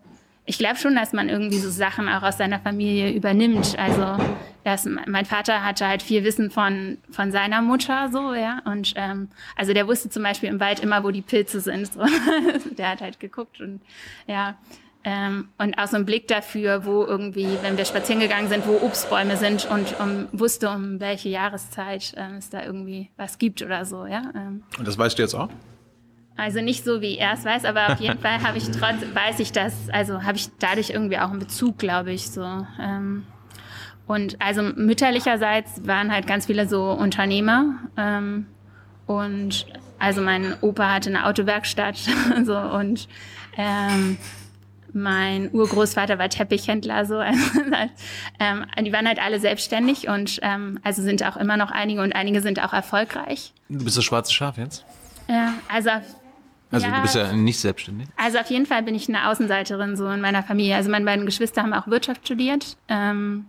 ich 0.45 0.57
glaube 0.57 0.77
schon, 0.77 0.95
dass 0.95 1.11
man 1.11 1.27
irgendwie 1.27 1.57
so 1.57 1.69
Sachen 1.69 2.07
auch 2.07 2.23
aus 2.23 2.37
seiner 2.37 2.59
Familie 2.59 3.11
übernimmt. 3.11 3.77
Also 3.77 4.23
dass 4.63 4.85
mein 4.85 5.25
Vater 5.25 5.63
hatte 5.63 5.87
halt 5.87 6.01
viel 6.01 6.23
Wissen 6.23 6.49
von 6.49 6.97
von 7.11 7.31
seiner 7.31 7.61
Mutter 7.61 8.09
so 8.11 8.33
ja 8.33 8.61
und 8.65 8.93
ähm, 8.95 9.29
also 9.55 9.73
der 9.73 9.87
wusste 9.87 10.09
zum 10.09 10.23
Beispiel 10.23 10.49
im 10.49 10.59
Wald 10.59 10.79
immer, 10.79 11.03
wo 11.03 11.11
die 11.11 11.21
Pilze 11.21 11.59
sind. 11.59 11.91
So. 11.91 12.03
der 12.77 12.89
hat 12.89 13.01
halt 13.01 13.19
geguckt 13.19 13.59
und 13.59 13.81
ja 14.27 14.55
ähm, 15.07 15.49
und 15.59 15.77
auch 15.77 15.85
so 15.85 15.97
ein 15.97 16.05
Blick 16.05 16.27
dafür, 16.27 16.83
wo 16.83 17.03
irgendwie, 17.03 17.47
wenn 17.61 17.77
wir 17.77 17.85
spazieren 17.85 18.19
gegangen 18.19 18.49
sind, 18.49 18.65
wo 18.65 18.83
Obstbäume 18.83 19.37
sind 19.37 19.69
und 19.69 19.99
um, 19.99 20.27
wusste, 20.31 20.67
um 20.69 20.99
welche 20.99 21.29
Jahreszeit 21.29 22.15
äh, 22.17 22.37
es 22.37 22.49
da 22.49 22.63
irgendwie 22.65 23.11
was 23.15 23.37
gibt 23.37 23.61
oder 23.61 23.85
so, 23.85 24.07
ja. 24.07 24.23
Ähm. 24.35 24.63
Und 24.79 24.87
das 24.87 24.97
weißt 24.97 25.19
du 25.19 25.21
jetzt 25.21 25.35
auch? 25.35 25.49
Also 26.35 26.59
nicht 26.59 26.83
so, 26.83 27.01
wie 27.01 27.19
er 27.19 27.33
es 27.33 27.45
weiß, 27.45 27.65
aber 27.65 27.93
auf 27.93 27.99
jeden 27.99 28.17
Fall 28.21 28.41
habe 28.41 28.57
ich 28.57 28.65
trotz, 28.71 28.95
weiß 29.13 29.39
ich 29.39 29.51
das, 29.51 29.89
also 29.91 30.23
habe 30.23 30.37
ich 30.37 30.49
dadurch 30.57 30.89
irgendwie 30.89 31.19
auch 31.19 31.29
einen 31.29 31.39
Bezug, 31.39 31.77
glaube 31.77 32.11
ich, 32.11 32.31
so. 32.31 32.65
Ähm. 32.81 33.27
Und 34.07 34.41
also 34.41 34.63
mütterlicherseits 34.63 35.85
waren 35.85 36.11
halt 36.11 36.25
ganz 36.25 36.47
viele 36.47 36.67
so 36.67 36.91
Unternehmer. 36.91 37.75
Ähm, 37.95 38.47
und 39.05 39.67
also 39.99 40.21
mein 40.21 40.55
Opa 40.61 40.93
hatte 40.93 41.11
eine 41.11 41.27
Autowerkstatt 41.27 41.97
so 42.43 42.57
und 42.57 43.07
ähm, 43.55 44.17
mein 44.95 45.51
Urgroßvater 45.51 46.17
war 46.17 46.29
Teppichhändler, 46.29 47.05
so. 47.05 47.21
ähm, 48.39 48.65
die 48.81 48.93
waren 48.93 49.07
halt 49.07 49.21
alle 49.21 49.39
selbstständig 49.41 50.07
und 50.07 50.39
ähm, 50.41 50.79
also 50.83 51.01
sind 51.01 51.21
auch 51.23 51.35
immer 51.35 51.57
noch 51.57 51.69
einige 51.69 52.01
und 52.01 52.15
einige 52.15 52.41
sind 52.41 52.63
auch 52.63 52.71
erfolgreich. 52.71 53.53
Du 53.67 53.83
bist 53.83 53.97
das 53.97 54.05
schwarze 54.05 54.33
Schaf 54.33 54.57
jetzt? 54.57 54.85
Ja, 55.27 55.53
also. 55.67 55.89
Also 56.71 56.87
ja, 56.87 56.95
du 56.95 57.01
bist 57.01 57.15
ja 57.15 57.31
nicht 57.33 57.59
selbstständig? 57.59 58.07
Also 58.15 58.39
auf 58.39 58.49
jeden 58.49 58.65
Fall 58.65 58.83
bin 58.83 58.95
ich 58.95 59.07
eine 59.07 59.29
Außenseiterin 59.29 59.95
so 59.97 60.07
in 60.09 60.21
meiner 60.21 60.43
Familie. 60.43 60.75
Also 60.75 60.89
meine 60.89 61.05
beiden 61.05 61.25
Geschwister 61.25 61.61
haben 61.61 61.73
auch 61.73 61.87
Wirtschaft 61.87 62.25
studiert. 62.25 62.77
Ähm, 62.87 63.45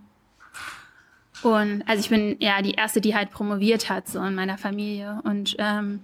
und 1.43 1.83
also 1.87 2.01
ich 2.01 2.09
bin 2.09 2.35
ja 2.39 2.61
die 2.61 2.73
erste, 2.73 2.99
die 3.01 3.15
halt 3.15 3.31
promoviert 3.31 3.89
hat 3.89 4.07
so 4.07 4.21
in 4.21 4.35
meiner 4.35 4.57
Familie. 4.57 5.21
Und 5.23 5.55
ähm, 5.59 6.01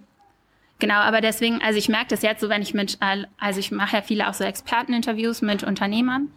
Genau, 0.84 0.96
aber 0.96 1.22
deswegen, 1.22 1.62
also 1.62 1.80
ich 1.80 1.88
merke 1.88 2.10
das 2.10 2.24
jetzt 2.24 2.42
so, 2.42 2.50
wenn 2.50 2.62
ich 2.62 2.74
mit, 2.74 2.98
also 3.40 3.58
ich 3.58 3.72
mache 3.72 3.96
ja 3.96 4.02
viele 4.02 4.28
auch 4.28 4.34
so 4.34 4.44
Experteninterviews 4.44 5.42
mit 5.42 5.64
Unternehmern, 5.64 6.28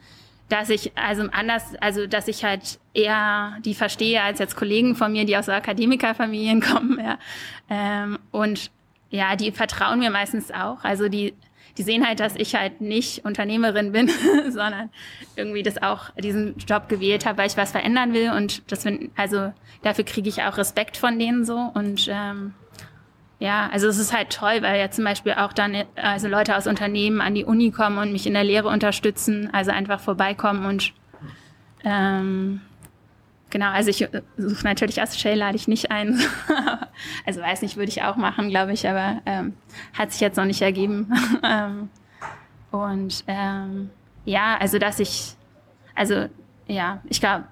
dass 0.49 0.71
ich 0.71 0.97
also 0.97 1.25
anders, 1.33 1.75
also 1.81 2.07
dass 2.07 2.29
ich 2.29 2.45
halt 2.45 2.79
eher 2.95 3.57
die 3.65 3.75
verstehe 3.75 4.23
als 4.23 4.39
jetzt 4.39 4.55
Kollegen 4.55 4.95
von 4.95 5.11
mir, 5.11 5.25
die 5.25 5.37
aus 5.37 5.47
so 5.47 5.53
Akademikerfamilien 5.53 6.61
kommen, 6.73 6.97
ja. 7.05 7.19
Ähm, 7.69 8.21
und 8.31 8.71
ja, 9.11 9.35
die 9.35 9.51
vertrauen 9.51 9.99
mir 9.99 10.11
meistens 10.11 10.53
auch. 10.53 10.85
Also 10.85 11.09
die, 11.09 11.35
die 11.77 11.83
sehen 11.83 12.07
halt, 12.07 12.21
dass 12.21 12.37
ich 12.37 12.55
halt 12.55 12.81
nicht 12.81 13.25
Unternehmerin 13.25 13.91
bin, 13.91 14.09
sondern 14.51 14.91
irgendwie 15.35 15.65
das 15.65 15.83
auch 15.83 16.11
diesen 16.23 16.57
Job 16.59 16.89
gewählt 16.89 17.27
habe, 17.27 17.39
weil 17.39 17.49
ich 17.49 17.57
was 17.57 17.73
verändern 17.73 18.13
will 18.13 18.31
und 18.31 18.71
das 18.71 18.85
find, 18.85 19.11
also 19.17 19.53
dafür 19.83 20.05
kriege 20.05 20.29
ich 20.29 20.45
auch 20.45 20.57
Respekt 20.57 20.97
von 20.97 21.19
denen 21.19 21.45
so 21.45 21.73
und 21.75 22.07
ähm, 22.09 22.55
ja, 23.39 23.69
also 23.71 23.89
es 23.89 23.99
ist 23.99 24.15
halt 24.15 24.31
toll, 24.31 24.63
weil 24.63 24.81
ja 24.81 24.91
zum 24.91 25.05
Beispiel 25.05 25.35
auch 25.35 25.53
dann 25.53 25.85
also 25.95 26.27
Leute 26.27 26.57
aus 26.57 26.67
Unternehmen 26.67 27.21
an 27.21 27.35
die 27.35 27.45
Uni 27.45 27.71
kommen 27.71 27.99
und 27.99 28.13
mich 28.13 28.27
in 28.27 28.33
der 28.35 28.45
Lehre 28.45 28.69
unterstützen, 28.69 29.51
also 29.53 29.71
einfach 29.71 30.01
vorbeikommen 30.01 30.65
und 30.65 30.93
ähm, 31.85 32.63
genau, 33.51 33.71
also 33.71 33.91
ich 33.91 34.03
äh, 34.03 34.23
suche 34.37 34.65
natürlich 34.65 35.01
aus 35.03 35.19
Shell 35.19 35.39
lade 35.39 35.57
ich 35.57 35.69
nicht 35.69 35.91
ein. 35.91 36.19
also 37.27 37.41
weiß 37.41 37.63
nicht, 37.63 37.77
würde 37.77 37.91
ich 37.91 38.03
auch 38.03 38.17
machen, 38.17 38.49
glaube 38.49 38.73
ich, 38.73 38.89
aber 38.89 39.21
ähm, 39.27 39.55
hat 39.97 40.13
sich 40.13 40.21
jetzt 40.21 40.37
noch 40.37 40.45
nicht 40.45 40.63
ergeben. 40.63 41.13
Ähm, 41.43 41.91
und 42.73 43.25
ähm, 43.29 43.91
ja, 44.25 44.57
also 44.59 44.79
dass 44.79 44.99
ich, 44.99 45.35
also 45.95 46.27
ja, 46.67 47.01
ich 47.09 47.21
glaube, 47.21 47.45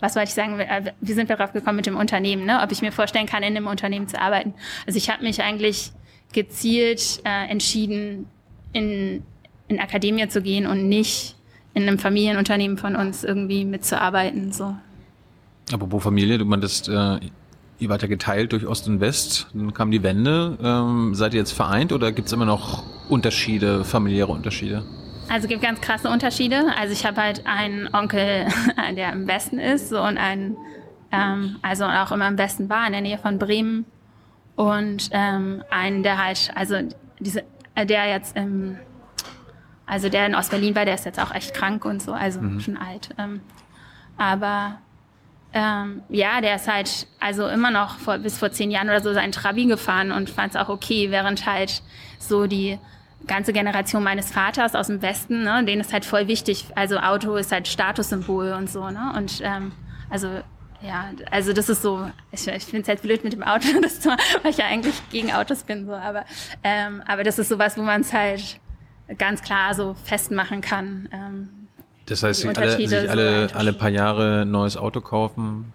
was 0.00 0.16
wollte 0.16 0.28
ich 0.28 0.34
sagen, 0.34 0.58
äh, 0.58 0.92
wie 1.00 1.12
sind 1.12 1.28
wir 1.28 1.36
darauf 1.36 1.52
gekommen 1.52 1.76
mit 1.76 1.86
dem 1.86 1.96
Unternehmen, 1.96 2.44
ne? 2.44 2.60
ob 2.62 2.72
ich 2.72 2.82
mir 2.82 2.92
vorstellen 2.92 3.26
kann, 3.26 3.42
in 3.42 3.56
einem 3.56 3.66
Unternehmen 3.66 4.08
zu 4.08 4.20
arbeiten. 4.20 4.54
Also 4.86 4.96
ich 4.96 5.10
habe 5.10 5.22
mich 5.22 5.42
eigentlich 5.42 5.92
gezielt 6.32 7.20
äh, 7.24 7.50
entschieden, 7.50 8.26
in, 8.72 9.22
in 9.68 9.80
Akademie 9.80 10.28
zu 10.28 10.42
gehen 10.42 10.66
und 10.66 10.88
nicht 10.88 11.36
in 11.74 11.82
einem 11.82 11.98
Familienunternehmen 11.98 12.78
von 12.78 12.96
uns 12.96 13.24
irgendwie 13.24 13.64
mitzuarbeiten. 13.64 14.52
So. 14.52 14.74
Apropos 15.72 16.02
Familie, 16.02 16.38
du 16.38 16.44
meintest, 16.44 16.88
äh, 16.88 17.18
ihr 17.78 17.88
wart 17.88 18.02
ja 18.02 18.08
geteilt 18.08 18.52
durch 18.52 18.66
Ost 18.66 18.88
und 18.88 19.00
West, 19.00 19.48
dann 19.54 19.72
kam 19.72 19.90
die 19.90 20.02
Wende. 20.02 20.58
Ähm, 20.62 21.14
seid 21.14 21.34
ihr 21.34 21.40
jetzt 21.40 21.52
vereint 21.52 21.92
oder 21.92 22.12
gibt 22.12 22.28
es 22.28 22.32
immer 22.32 22.44
noch 22.44 22.84
Unterschiede, 23.08 23.84
familiäre 23.84 24.32
Unterschiede? 24.32 24.84
Also 25.30 25.44
es 25.44 25.48
gibt 25.48 25.62
ganz 25.62 25.80
krasse 25.80 26.08
Unterschiede. 26.08 26.64
Also 26.76 26.92
ich 26.92 27.06
habe 27.06 27.22
halt 27.22 27.46
einen 27.46 27.94
Onkel, 27.94 28.48
der 28.96 29.12
im 29.12 29.28
Westen 29.28 29.60
ist 29.60 29.92
und 29.92 30.18
einen, 30.18 30.56
ähm, 31.12 31.56
also 31.62 31.84
auch 31.84 32.10
immer 32.10 32.26
im 32.26 32.36
Westen 32.36 32.68
war, 32.68 32.84
in 32.84 32.92
der 32.92 33.00
Nähe 33.00 33.16
von 33.16 33.38
Bremen. 33.38 33.86
Und 34.56 35.08
ähm, 35.12 35.62
einen, 35.70 36.02
der 36.02 36.22
halt, 36.22 36.50
also 36.56 36.78
diese, 37.20 37.44
äh, 37.76 37.86
der 37.86 38.08
jetzt 38.08 38.36
im, 38.36 38.76
also 39.86 40.08
der 40.08 40.26
in 40.26 40.34
Ostberlin 40.34 40.74
war, 40.74 40.84
der 40.84 40.94
ist 40.94 41.04
jetzt 41.04 41.20
auch 41.20 41.32
echt 41.32 41.54
krank 41.54 41.84
und 41.84 42.02
so, 42.02 42.12
also 42.12 42.40
mhm. 42.40 42.58
schon 42.58 42.76
alt. 42.76 43.10
Ähm, 43.16 43.40
aber 44.16 44.78
ähm, 45.52 46.02
ja, 46.08 46.40
der 46.40 46.56
ist 46.56 46.66
halt 46.66 47.06
also 47.20 47.46
immer 47.46 47.70
noch 47.70 47.98
vor, 47.98 48.18
bis 48.18 48.36
vor 48.36 48.50
zehn 48.50 48.72
Jahren 48.72 48.88
oder 48.88 49.00
so 49.00 49.14
seinen 49.14 49.32
Trabi 49.32 49.66
gefahren 49.66 50.10
und 50.10 50.28
fand 50.28 50.56
es 50.56 50.60
auch 50.60 50.68
okay, 50.68 51.12
während 51.12 51.46
halt 51.46 51.82
so 52.18 52.48
die 52.48 52.80
ganze 53.26 53.52
Generation 53.52 54.02
meines 54.02 54.30
Vaters 54.30 54.74
aus 54.74 54.88
dem 54.88 55.02
Westen, 55.02 55.42
ne, 55.44 55.64
denen 55.64 55.80
ist 55.80 55.92
halt 55.92 56.04
voll 56.04 56.26
wichtig. 56.28 56.66
Also 56.74 56.98
Auto 56.98 57.36
ist 57.36 57.52
halt 57.52 57.68
Statussymbol 57.68 58.52
und 58.52 58.70
so, 58.70 58.90
ne? 58.90 59.12
Und 59.16 59.40
ähm, 59.42 59.72
also 60.08 60.28
ja, 60.82 61.10
also 61.30 61.52
das 61.52 61.68
ist 61.68 61.82
so, 61.82 62.10
ich, 62.32 62.46
ich 62.48 62.64
finde 62.64 62.82
es 62.82 62.88
halt 62.88 63.02
blöd 63.02 63.22
mit 63.22 63.32
dem 63.32 63.42
Auto, 63.42 63.68
das, 63.82 64.04
weil 64.06 64.50
ich 64.50 64.56
ja 64.56 64.66
eigentlich 64.66 64.94
gegen 65.10 65.32
Autos 65.32 65.62
bin, 65.64 65.86
so, 65.86 65.92
aber, 65.92 66.24
ähm, 66.64 67.02
aber 67.06 67.22
das 67.22 67.38
ist 67.38 67.48
sowas, 67.48 67.76
wo 67.76 67.82
man 67.82 68.00
es 68.00 68.12
halt 68.12 68.60
ganz 69.18 69.42
klar 69.42 69.74
so 69.74 69.94
festmachen 70.04 70.60
kann. 70.60 71.08
Ähm, 71.12 71.48
das 72.06 72.22
heißt, 72.22 72.40
sich 72.40 72.58
alle, 72.58 72.76
sich 72.76 73.10
alle, 73.10 73.48
so 73.48 73.54
alle 73.56 73.72
paar 73.72 73.90
Jahre 73.90 74.42
ein 74.42 74.50
neues 74.50 74.76
Auto 74.76 75.00
kaufen. 75.00 75.72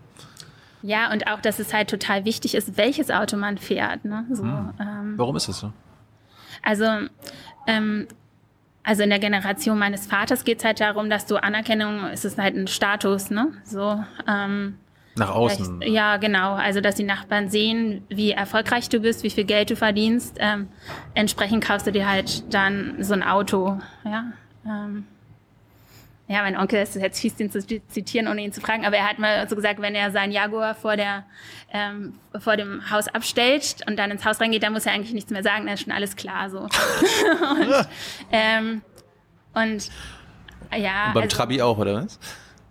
Ja, 0.81 1.11
und 1.11 1.27
auch, 1.27 1.39
dass 1.39 1.59
es 1.59 1.73
halt 1.73 1.89
total 1.89 2.25
wichtig 2.25 2.55
ist, 2.55 2.77
welches 2.77 3.09
Auto 3.09 3.37
man 3.37 3.57
fährt. 3.57 4.05
Ne? 4.05 4.25
So, 4.31 4.43
hm. 4.43 4.73
ähm, 4.79 5.13
Warum 5.17 5.35
ist 5.35 5.47
das 5.47 5.59
so? 5.59 5.71
Also, 6.63 6.85
ähm, 7.67 8.07
also 8.83 9.03
in 9.03 9.09
der 9.09 9.19
Generation 9.19 9.79
meines 9.79 10.05
Vaters 10.05 10.43
geht 10.43 10.59
es 10.59 10.65
halt 10.65 10.79
darum, 10.79 11.09
dass 11.09 11.25
du 11.25 11.37
Anerkennung, 11.37 12.05
es 12.05 12.23
ist 12.25 12.37
halt 12.37 12.55
ein 12.55 12.67
Status, 12.67 13.31
ne? 13.31 13.53
So, 13.63 14.03
ähm, 14.27 14.77
nach 15.17 15.31
außen. 15.31 15.81
Ja, 15.81 16.17
genau. 16.17 16.55
Also, 16.55 16.81
dass 16.81 16.95
die 16.95 17.03
Nachbarn 17.03 17.49
sehen, 17.49 18.03
wie 18.09 18.31
erfolgreich 18.31 18.89
du 18.89 18.99
bist, 18.99 19.23
wie 19.23 19.29
viel 19.29 19.45
Geld 19.45 19.69
du 19.69 19.75
verdienst. 19.75 20.37
Ähm, 20.39 20.67
entsprechend 21.13 21.63
kaufst 21.63 21.87
du 21.87 21.91
dir 21.91 22.07
halt 22.09 22.53
dann 22.53 23.01
so 23.01 23.13
ein 23.13 23.23
Auto, 23.23 23.79
ja. 24.03 24.25
Ähm, 24.65 25.05
ja, 26.27 26.41
mein 26.41 26.57
Onkel 26.57 26.81
ist 26.81 26.95
jetzt 26.95 27.19
fies, 27.19 27.35
den 27.35 27.51
zu 27.51 27.59
zitieren, 27.61 28.27
ohne 28.27 28.41
ihn 28.41 28.51
zu 28.51 28.59
fragen, 28.59 28.85
aber 28.85 28.97
er 28.97 29.07
hat 29.07 29.19
mal 29.19 29.47
so 29.47 29.55
gesagt, 29.55 29.79
wenn 29.79 29.93
er 29.93 30.11
seinen 30.11 30.31
Jaguar 30.31 30.73
vor 30.73 30.95
der 30.95 31.25
ähm, 31.71 32.13
vor 32.39 32.57
dem 32.57 32.89
Haus 32.89 33.07
abstellt 33.07 33.77
und 33.87 33.97
dann 33.97 34.09
ins 34.09 34.25
Haus 34.25 34.41
reingeht, 34.41 34.63
dann 34.63 34.73
muss 34.73 34.85
er 34.85 34.93
eigentlich 34.93 35.13
nichts 35.13 35.29
mehr 35.29 35.43
sagen, 35.43 35.65
dann 35.65 35.75
ist 35.75 35.83
schon 35.83 35.93
alles 35.93 36.15
klar 36.15 36.49
so. 36.49 36.59
und, 36.59 36.69
ähm, 38.31 38.81
und 39.53 39.89
ja. 40.75 41.07
Und 41.07 41.13
beim 41.13 41.23
also, 41.23 41.35
Trabi 41.35 41.61
auch, 41.61 41.77
oder 41.77 41.95
was? 41.95 42.19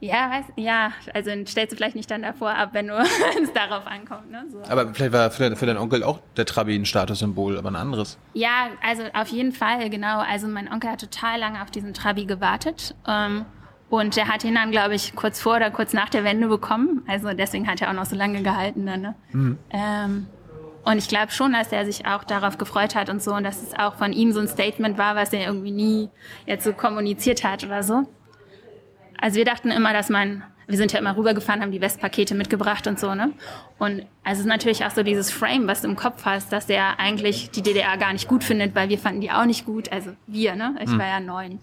Ja, 0.04 0.30
weiß, 0.30 0.44
ja, 0.56 0.92
also 1.14 1.30
stellst 1.46 1.72
du 1.72 1.76
vielleicht 1.76 1.96
nicht 1.96 2.10
dann 2.10 2.20
davor 2.20 2.50
ab, 2.50 2.70
wenn, 2.72 2.90
es 2.90 3.52
darauf 3.54 3.86
ankommt. 3.86 4.30
Ne? 4.30 4.44
So. 4.50 4.60
Aber 4.68 4.92
vielleicht 4.92 5.12
war 5.12 5.30
für, 5.30 5.56
für 5.56 5.66
deinen 5.66 5.78
Onkel 5.78 6.04
auch 6.04 6.20
der 6.36 6.44
Trabi 6.44 6.76
ein 6.76 6.84
Statussymbol, 6.84 7.56
aber 7.56 7.70
ein 7.70 7.76
anderes. 7.76 8.18
Ja, 8.34 8.68
also 8.82 9.04
auf 9.14 9.28
jeden 9.28 9.52
Fall, 9.52 9.88
genau. 9.88 10.20
Also 10.20 10.46
mein 10.46 10.70
Onkel 10.70 10.90
hat 10.90 11.00
total 11.00 11.40
lange 11.40 11.62
auf 11.62 11.70
diesen 11.70 11.94
Trabi 11.94 12.26
gewartet. 12.26 12.94
Ähm, 13.08 13.46
und 13.88 14.16
der 14.16 14.28
hat 14.28 14.44
ihn 14.44 14.54
dann, 14.54 14.70
glaube 14.70 14.94
ich, 14.94 15.14
kurz 15.14 15.40
vor 15.40 15.56
oder 15.56 15.70
kurz 15.70 15.94
nach 15.94 16.10
der 16.10 16.24
Wende 16.24 16.48
bekommen. 16.48 17.02
Also 17.06 17.32
deswegen 17.32 17.66
hat 17.66 17.80
er 17.80 17.88
auch 17.88 17.94
noch 17.94 18.06
so 18.06 18.16
lange 18.16 18.42
gehalten 18.42 18.84
dann. 18.84 19.00
Ne? 19.00 19.14
Mhm. 19.32 19.58
Ähm, 19.70 20.26
und 20.84 20.98
ich 20.98 21.08
glaube 21.08 21.32
schon, 21.32 21.54
dass 21.54 21.72
er 21.72 21.86
sich 21.86 22.04
auch 22.04 22.24
darauf 22.24 22.58
gefreut 22.58 22.94
hat 22.94 23.08
und 23.08 23.22
so. 23.22 23.32
Und 23.32 23.44
dass 23.44 23.62
es 23.62 23.72
auch 23.78 23.94
von 23.94 24.12
ihm 24.12 24.32
so 24.32 24.40
ein 24.40 24.48
Statement 24.48 24.98
war, 24.98 25.16
was 25.16 25.32
er 25.32 25.46
irgendwie 25.46 25.70
nie 25.70 26.10
jetzt 26.44 26.64
so 26.64 26.74
kommuniziert 26.74 27.42
hat 27.42 27.64
oder 27.64 27.82
so. 27.82 28.06
Also 29.20 29.36
wir 29.36 29.44
dachten 29.44 29.70
immer, 29.70 29.92
dass 29.92 30.08
man, 30.08 30.42
wir 30.66 30.76
sind 30.76 30.92
ja 30.92 30.98
immer 30.98 31.16
rübergefahren, 31.16 31.62
haben 31.62 31.72
die 31.72 31.80
Westpakete 31.80 32.34
mitgebracht 32.34 32.86
und 32.86 32.98
so, 32.98 33.14
ne? 33.14 33.32
Und 33.78 34.06
also 34.22 34.38
es 34.38 34.38
ist 34.40 34.46
natürlich 34.46 34.84
auch 34.84 34.90
so 34.90 35.02
dieses 35.02 35.30
Frame, 35.30 35.66
was 35.66 35.82
du 35.82 35.88
im 35.88 35.96
Kopf 35.96 36.24
hast, 36.24 36.52
dass 36.52 36.66
der 36.66 36.98
eigentlich 36.98 37.50
die 37.50 37.62
DDR 37.62 37.96
gar 37.96 38.12
nicht 38.12 38.28
gut 38.28 38.44
findet, 38.44 38.74
weil 38.74 38.88
wir 38.88 38.98
fanden 38.98 39.20
die 39.20 39.30
auch 39.30 39.46
nicht 39.46 39.64
gut. 39.64 39.92
Also 39.92 40.12
wir, 40.26 40.56
ne? 40.56 40.76
Ich 40.80 40.90
hm. 40.90 40.98
war 40.98 41.06
ja 41.06 41.20
neun. 41.20 41.58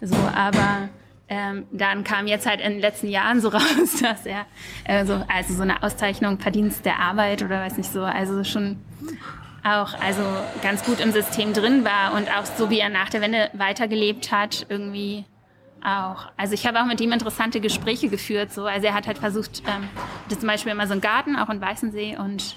So, 0.00 0.16
aber 0.34 0.88
ähm, 1.28 1.66
dann 1.72 2.04
kam 2.04 2.26
jetzt 2.26 2.46
halt 2.46 2.60
in 2.60 2.72
den 2.72 2.80
letzten 2.80 3.08
Jahren 3.08 3.40
so 3.40 3.48
raus, 3.50 4.00
dass 4.00 4.26
er 4.26 4.46
äh, 4.84 5.04
so, 5.04 5.24
also 5.28 5.54
so 5.54 5.62
eine 5.62 5.82
Auszeichnung 5.82 6.38
Verdienst 6.38 6.84
der 6.84 6.98
Arbeit 6.98 7.42
oder 7.42 7.60
weiß 7.60 7.76
nicht 7.76 7.90
so, 7.90 8.02
also 8.02 8.44
schon 8.44 8.78
auch 9.64 9.98
also 10.00 10.22
ganz 10.62 10.84
gut 10.84 11.00
im 11.00 11.10
System 11.12 11.54
drin 11.54 11.84
war 11.84 12.14
und 12.14 12.28
auch 12.30 12.44
so 12.44 12.68
wie 12.68 12.78
er 12.78 12.90
nach 12.90 13.08
der 13.08 13.22
Wende 13.22 13.48
weitergelebt 13.54 14.30
hat, 14.30 14.66
irgendwie 14.68 15.24
auch. 15.84 16.32
Also 16.36 16.54
ich 16.54 16.66
habe 16.66 16.80
auch 16.80 16.86
mit 16.86 17.00
ihm 17.00 17.12
interessante 17.12 17.60
Gespräche 17.60 18.08
geführt. 18.08 18.52
So. 18.52 18.64
Also 18.66 18.86
er 18.86 18.94
hat 18.94 19.06
halt 19.06 19.18
versucht, 19.18 19.62
ähm, 19.66 19.88
zum 20.28 20.46
Beispiel 20.46 20.72
immer 20.72 20.86
so 20.86 20.94
ein 20.94 21.00
Garten, 21.00 21.36
auch 21.36 21.50
in 21.50 21.60
Weißensee 21.60 22.16
und 22.16 22.56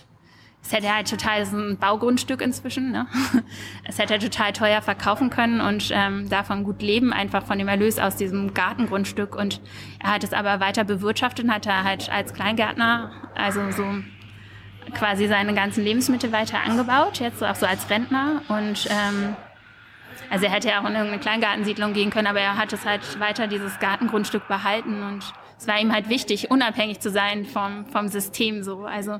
es 0.63 0.73
hätte 0.73 0.93
halt 0.93 1.09
total 1.09 1.45
so 1.45 1.55
ein 1.57 1.77
Baugrundstück 1.77 2.41
inzwischen. 2.41 2.91
Ne? 2.91 3.07
Es 3.85 3.99
hätte 3.99 4.15
er 4.15 4.19
total 4.19 4.51
teuer 4.51 4.81
verkaufen 4.81 5.29
können 5.29 5.61
und 5.61 5.91
ähm, 5.93 6.27
davon 6.29 6.65
gut 6.65 6.81
leben, 6.81 7.13
einfach 7.13 7.45
von 7.45 7.57
dem 7.57 7.69
Erlös 7.69 7.99
aus 7.99 8.17
diesem 8.17 8.53
Gartengrundstück. 8.53 9.33
Und 9.33 9.61
er 10.03 10.11
hat 10.15 10.25
es 10.25 10.33
aber 10.33 10.59
weiter 10.59 10.83
bewirtschaftet 10.83 11.45
und 11.45 11.53
hat 11.53 11.65
er 11.67 11.85
halt 11.85 12.09
als 12.09 12.33
Kleingärtner, 12.33 13.11
also 13.33 13.71
so 13.71 13.85
quasi 14.93 15.27
seine 15.27 15.53
ganzen 15.53 15.85
Lebensmittel 15.85 16.33
weiter 16.33 16.59
angebaut, 16.59 17.19
jetzt 17.19 17.41
auch 17.43 17.55
so 17.55 17.65
als 17.65 17.89
Rentner 17.89 18.41
und 18.49 18.87
ähm, 18.89 19.35
also 20.29 20.45
er 20.45 20.51
hätte 20.51 20.69
ja 20.69 20.81
auch 20.81 20.85
in 20.85 20.93
irgendeine 20.93 21.19
Kleingartensiedlung 21.19 21.93
gehen 21.93 22.09
können, 22.09 22.27
aber 22.27 22.39
er 22.39 22.57
hat 22.57 22.73
es 22.73 22.85
halt 22.85 23.19
weiter 23.19 23.47
dieses 23.47 23.79
Gartengrundstück 23.79 24.47
behalten 24.47 25.03
und 25.03 25.23
es 25.57 25.67
war 25.67 25.79
ihm 25.79 25.91
halt 25.91 26.09
wichtig, 26.09 26.51
unabhängig 26.51 26.99
zu 26.99 27.09
sein 27.09 27.45
vom, 27.45 27.85
vom 27.87 28.07
System 28.07 28.63
so. 28.63 28.85
Also 28.85 29.19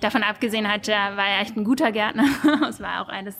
davon 0.00 0.22
abgesehen 0.22 0.70
hat 0.70 0.88
er, 0.88 1.16
war 1.16 1.26
er 1.26 1.40
echt 1.40 1.56
ein 1.56 1.64
guter 1.64 1.92
Gärtner. 1.92 2.24
es 2.68 2.80
war 2.80 3.02
auch 3.02 3.08
alles, 3.08 3.36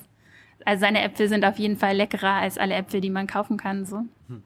also 0.64 0.80
seine 0.80 1.02
Äpfel 1.02 1.28
sind 1.28 1.44
auf 1.44 1.58
jeden 1.58 1.76
Fall 1.76 1.96
leckerer 1.96 2.34
als 2.34 2.58
alle 2.58 2.74
Äpfel, 2.74 3.00
die 3.00 3.10
man 3.10 3.26
kaufen 3.26 3.56
kann, 3.56 3.84
so. 3.84 4.04
Hm. 4.28 4.42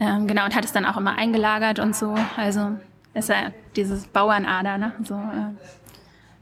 Ähm, 0.00 0.26
genau, 0.26 0.44
und 0.44 0.54
hat 0.54 0.64
es 0.64 0.72
dann 0.72 0.84
auch 0.84 0.96
immer 0.96 1.16
eingelagert 1.16 1.78
und 1.78 1.94
so. 1.94 2.14
Also 2.36 2.76
ist 3.14 3.28
ja 3.28 3.52
dieses 3.76 4.08
Bauernader, 4.08 4.76
ne? 4.76 4.92
So, 5.02 5.14
äh, 5.14 5.54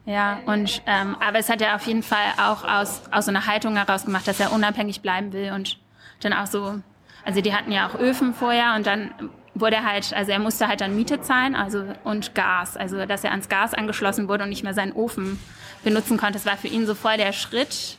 ja, 0.05 0.41
und 0.47 0.83
ähm, 0.87 1.17
aber 1.21 1.39
es 1.39 1.49
hat 1.49 1.61
er 1.61 1.77
auf 1.77 1.87
jeden 1.87 2.03
Fall 2.03 2.33
auch 2.37 2.65
aus, 2.65 3.03
aus 3.13 3.27
so 3.27 3.31
einer 3.31 3.47
Haltung 3.47 3.77
heraus 3.77 4.05
gemacht, 4.05 4.27
dass 4.27 4.41
er 4.41 4.53
unabhängig 4.53 5.01
bleiben 5.01 5.33
will 5.33 5.53
und 5.53 5.79
dann 6.21 6.33
auch 6.33 6.47
so, 6.47 6.81
also 7.25 7.41
die 7.41 7.55
hatten 7.55 7.71
ja 7.71 7.89
auch 7.89 7.95
Öfen 7.95 8.35
vorher 8.35 8.75
und 8.75 8.87
dann 8.87 9.13
wurde 9.55 9.77
er 9.77 9.85
halt, 9.85 10.13
also 10.13 10.33
er 10.33 10.39
musste 10.39 10.67
halt 10.67 10.81
dann 10.81 10.97
Miete 10.97 11.21
zahlen, 11.21 11.55
also 11.55 11.85
und 12.05 12.35
Gas, 12.35 12.77
also 12.77 13.05
dass 13.07 13.23
er 13.23 13.31
ans 13.31 13.49
Gas 13.49 13.75
angeschlossen 13.75 14.29
wurde 14.29 14.45
und 14.45 14.49
nicht 14.49 14.65
mehr 14.65 14.75
seinen 14.75 14.93
Ofen 14.93 15.39
benutzen 15.85 16.17
konnte. 16.17 16.35
Das 16.35 16.47
war 16.47 16.57
für 16.57 16.69
ihn 16.69 16.87
so 16.87 16.95
voll 16.95 17.17
der 17.17 17.33
Schritt, 17.33 17.97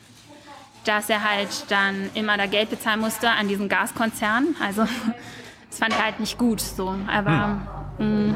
dass 0.83 1.09
er 1.09 1.23
halt 1.23 1.65
dann 1.69 2.09
immer 2.15 2.37
da 2.37 2.47
Geld 2.47 2.69
bezahlen 2.69 2.99
musste 2.99 3.29
an 3.29 3.47
diesen 3.47 3.69
Gaskonzern. 3.69 4.55
Also 4.61 4.83
das 5.69 5.79
fand 5.79 5.93
er 5.93 6.03
halt 6.03 6.19
nicht 6.19 6.37
gut 6.37 6.59
so, 6.59 6.95
aber 7.07 7.45
hm. 7.45 7.67
Mh, 7.97 8.05
mm, 8.05 8.35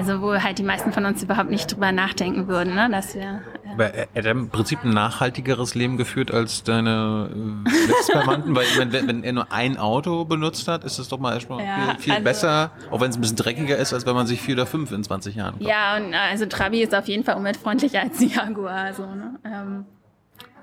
also 0.00 0.22
wo 0.22 0.32
halt 0.34 0.58
die 0.58 0.62
meisten 0.62 0.92
von 0.92 1.04
uns 1.04 1.22
überhaupt 1.22 1.50
nicht 1.50 1.70
drüber 1.70 1.92
nachdenken 1.92 2.48
würden, 2.48 2.74
ne? 2.74 2.88
dass 2.90 3.14
wir. 3.14 3.42
Äh 3.64 3.72
Aber 3.72 3.94
er 3.94 4.08
hat 4.14 4.24
im 4.24 4.48
Prinzip 4.48 4.82
ein 4.82 4.94
nachhaltigeres 4.94 5.74
Leben 5.74 5.98
geführt 5.98 6.32
als 6.32 6.62
deine 6.62 7.28
äh, 7.30 7.86
Letztverwandten, 7.86 8.56
weil 8.56 8.64
wenn, 8.78 8.92
wenn 8.92 9.22
er 9.24 9.32
nur 9.32 9.52
ein 9.52 9.76
Auto 9.76 10.24
benutzt 10.24 10.68
hat, 10.68 10.84
ist 10.84 10.98
es 10.98 11.08
doch 11.08 11.18
mal 11.18 11.34
erstmal 11.34 11.62
Ja, 11.64 11.94
viel, 11.94 12.00
viel 12.00 12.12
also- 12.14 12.24
besser, 12.24 12.70
auch 12.90 13.00
wenn 13.00 13.10
es 13.10 13.18
ein 13.18 13.20
bisschen 13.20 13.36
dreckiger 13.36 13.76
ist, 13.76 13.92
als 13.92 14.06
wenn 14.06 14.14
man 14.14 14.26
sich 14.26 14.40
vier 14.40 14.54
oder 14.54 14.66
fünf 14.66 14.90
in 14.90 15.04
20 15.04 15.34
Jahren 15.34 15.58
kauft. 15.58 15.68
Ja, 15.68 15.96
und 15.96 16.12
äh, 16.12 16.16
also 16.16 16.46
Trabi 16.46 16.82
ist 16.82 16.94
auf 16.94 17.06
jeden 17.06 17.24
Fall 17.24 17.36
umweltfreundlicher 17.36 18.00
als 18.00 18.16
die 18.18 18.28
Jaguar. 18.28 18.94
So, 18.94 19.02
ne? 19.02 19.38
ähm, 19.44 19.84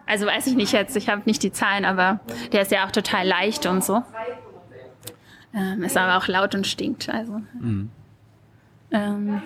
also 0.08 0.26
weiß 0.26 0.48
ich 0.48 0.56
nicht 0.56 0.72
jetzt, 0.72 0.96
ich 0.96 1.10
habe 1.10 1.22
nicht 1.26 1.44
die 1.44 1.52
Zahlen, 1.52 1.86
aber 1.86 2.22
der 2.54 2.64
ist 2.64 2.72
ja 2.72 2.88
auch 2.88 2.92
total 2.92 3.28
leicht 3.28 3.66
und 3.68 3.84
so. 3.84 4.02
Ähm, 5.58 5.84
ist 5.84 5.98
aber 5.98 6.18
auch 6.18 6.28
laut 6.28 6.54
und 6.54 6.68
stinkt. 6.68 7.10
Also. 7.10 7.42
Ähm, 8.92 9.42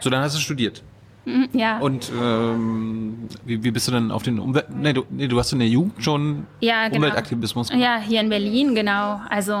So, 0.00 0.10
dann 0.10 0.22
hast 0.22 0.36
du 0.36 0.40
studiert. 0.40 0.82
mm, 1.24 1.44
ja, 1.52 1.78
Und 1.78 2.12
ähm, 2.20 3.28
wie, 3.46 3.64
wie 3.64 3.70
bist 3.70 3.88
du 3.88 3.92
denn 3.92 4.10
auf 4.10 4.22
den 4.22 4.38
Umwelt... 4.38 4.66
Nee 4.70 4.92
du, 4.92 5.04
nee, 5.08 5.26
du 5.26 5.38
hast 5.38 5.52
in 5.52 5.58
der 5.60 5.68
Jugend 5.68 6.04
schon 6.04 6.46
ja, 6.60 6.84
genau. 6.88 6.98
Umweltaktivismus 6.98 7.70
gemacht. 7.70 7.82
Ja, 7.82 7.98
hier 7.98 8.20
in 8.20 8.28
Berlin, 8.28 8.74
genau. 8.74 9.22
Also 9.30 9.54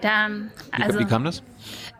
da, 0.00 0.28
Wie, 0.76 0.82
also, 0.82 0.98
wie 0.98 1.04
kam 1.04 1.24
das? 1.24 1.42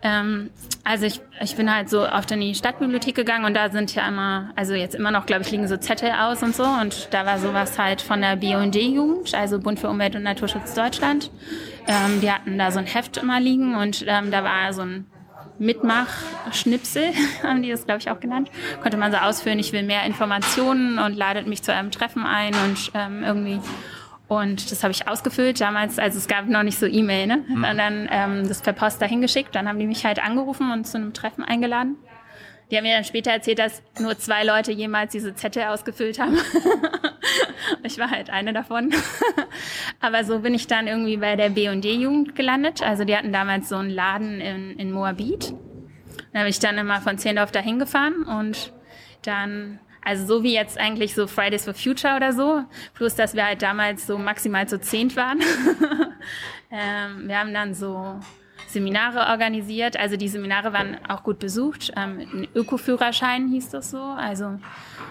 Ähm, 0.02 0.48
also 0.82 1.04
ich, 1.04 1.20
ich 1.42 1.54
bin 1.56 1.70
halt 1.70 1.90
so 1.90 2.08
oft 2.08 2.30
in 2.30 2.40
die 2.40 2.54
Stadtbibliothek 2.54 3.14
gegangen 3.14 3.44
und 3.44 3.52
da 3.54 3.68
sind 3.68 3.94
ja 3.94 4.08
immer, 4.08 4.50
also 4.56 4.72
jetzt 4.72 4.94
immer 4.94 5.10
noch, 5.10 5.26
glaube 5.26 5.42
ich, 5.42 5.50
liegen 5.50 5.68
so 5.68 5.76
Zettel 5.76 6.10
aus 6.12 6.42
und 6.42 6.56
so 6.56 6.64
und 6.64 7.08
da 7.10 7.26
war 7.26 7.38
sowas 7.38 7.78
halt 7.78 8.00
von 8.00 8.22
der 8.22 8.36
BUND-Jugend, 8.36 9.34
also 9.34 9.58
Bund 9.60 9.78
für 9.78 9.90
Umwelt 9.90 10.16
und 10.16 10.22
Naturschutz 10.22 10.72
Deutschland. 10.72 11.30
Ähm, 11.90 12.20
die 12.20 12.30
hatten 12.30 12.56
da 12.56 12.70
so 12.70 12.78
ein 12.78 12.86
Heft 12.86 13.16
immer 13.16 13.40
liegen 13.40 13.74
und 13.74 14.04
ähm, 14.06 14.30
da 14.30 14.44
war 14.44 14.72
so 14.72 14.82
ein 14.82 15.06
Mitmach-Schnipsel, 15.58 17.12
haben 17.42 17.62
die 17.62 17.70
das, 17.70 17.84
glaube 17.84 18.00
ich, 18.00 18.10
auch 18.10 18.20
genannt. 18.20 18.48
Konnte 18.80 18.96
man 18.96 19.10
so 19.10 19.18
ausführen, 19.18 19.58
ich 19.58 19.72
will 19.72 19.82
mehr 19.82 20.04
Informationen 20.04 21.00
und 21.00 21.16
ladet 21.16 21.48
mich 21.48 21.64
zu 21.64 21.74
einem 21.74 21.90
Treffen 21.90 22.24
ein 22.24 22.54
und 22.54 22.92
ähm, 22.94 23.24
irgendwie 23.24 23.60
und 24.28 24.70
das 24.70 24.84
habe 24.84 24.92
ich 24.92 25.08
ausgefüllt 25.08 25.60
damals, 25.60 25.98
also 25.98 26.16
es 26.16 26.28
gab 26.28 26.46
noch 26.46 26.62
nicht 26.62 26.78
so 26.78 26.86
E-Mail, 26.86 27.26
ne? 27.26 27.44
Und 27.48 27.64
dann 27.64 28.08
ähm, 28.12 28.46
das 28.46 28.62
per 28.62 28.72
Post 28.72 29.02
dahin 29.02 29.20
geschickt. 29.20 29.56
Dann 29.56 29.66
haben 29.66 29.80
die 29.80 29.88
mich 29.88 30.04
halt 30.04 30.22
angerufen 30.22 30.70
und 30.70 30.86
zu 30.86 30.98
einem 30.98 31.12
Treffen 31.12 31.42
eingeladen. 31.42 31.96
Die 32.70 32.76
haben 32.76 32.84
mir 32.84 32.94
dann 32.94 33.04
später 33.04 33.32
erzählt, 33.32 33.58
dass 33.58 33.82
nur 33.98 34.16
zwei 34.18 34.44
Leute 34.44 34.70
jemals 34.70 35.12
diese 35.12 35.34
Zettel 35.34 35.64
ausgefüllt 35.64 36.20
haben. 36.20 36.38
ich 37.82 37.98
war 37.98 38.10
halt 38.10 38.30
eine 38.30 38.52
davon. 38.52 38.92
Aber 40.00 40.24
so 40.24 40.38
bin 40.40 40.54
ich 40.54 40.68
dann 40.68 40.86
irgendwie 40.86 41.16
bei 41.16 41.34
der 41.34 41.50
B&D-Jugend 41.50 42.36
gelandet. 42.36 42.82
Also 42.82 43.04
die 43.04 43.16
hatten 43.16 43.32
damals 43.32 43.68
so 43.68 43.76
einen 43.76 43.90
Laden 43.90 44.40
in, 44.40 44.78
in 44.78 44.92
Moabit. 44.92 45.52
Da 46.32 46.40
bin 46.40 46.48
ich 46.48 46.60
dann 46.60 46.78
immer 46.78 47.00
von 47.00 47.18
Zehlendorf 47.18 47.50
dahin 47.50 47.80
gefahren 47.80 48.22
und 48.22 48.72
dann, 49.22 49.80
also 50.04 50.26
so 50.26 50.42
wie 50.44 50.54
jetzt 50.54 50.78
eigentlich 50.78 51.14
so 51.14 51.26
Fridays 51.26 51.64
for 51.64 51.74
Future 51.74 52.14
oder 52.14 52.32
so, 52.32 52.62
plus 52.94 53.16
dass 53.16 53.34
wir 53.34 53.44
halt 53.44 53.62
damals 53.62 54.06
so 54.06 54.16
maximal 54.16 54.68
zu 54.68 54.80
zehnt 54.80 55.16
waren. 55.16 55.40
ähm, 56.70 57.26
wir 57.26 57.38
haben 57.38 57.52
dann 57.52 57.74
so 57.74 58.20
Seminare 58.72 59.30
organisiert. 59.30 59.98
Also 59.98 60.16
die 60.16 60.28
Seminare 60.28 60.72
waren 60.72 60.96
auch 61.08 61.22
gut 61.22 61.38
besucht. 61.38 61.92
Ähm, 61.96 62.20
ein 62.32 62.48
Ökoführerschein 62.54 63.48
hieß 63.48 63.70
das 63.70 63.90
so. 63.90 64.00
Also 64.00 64.58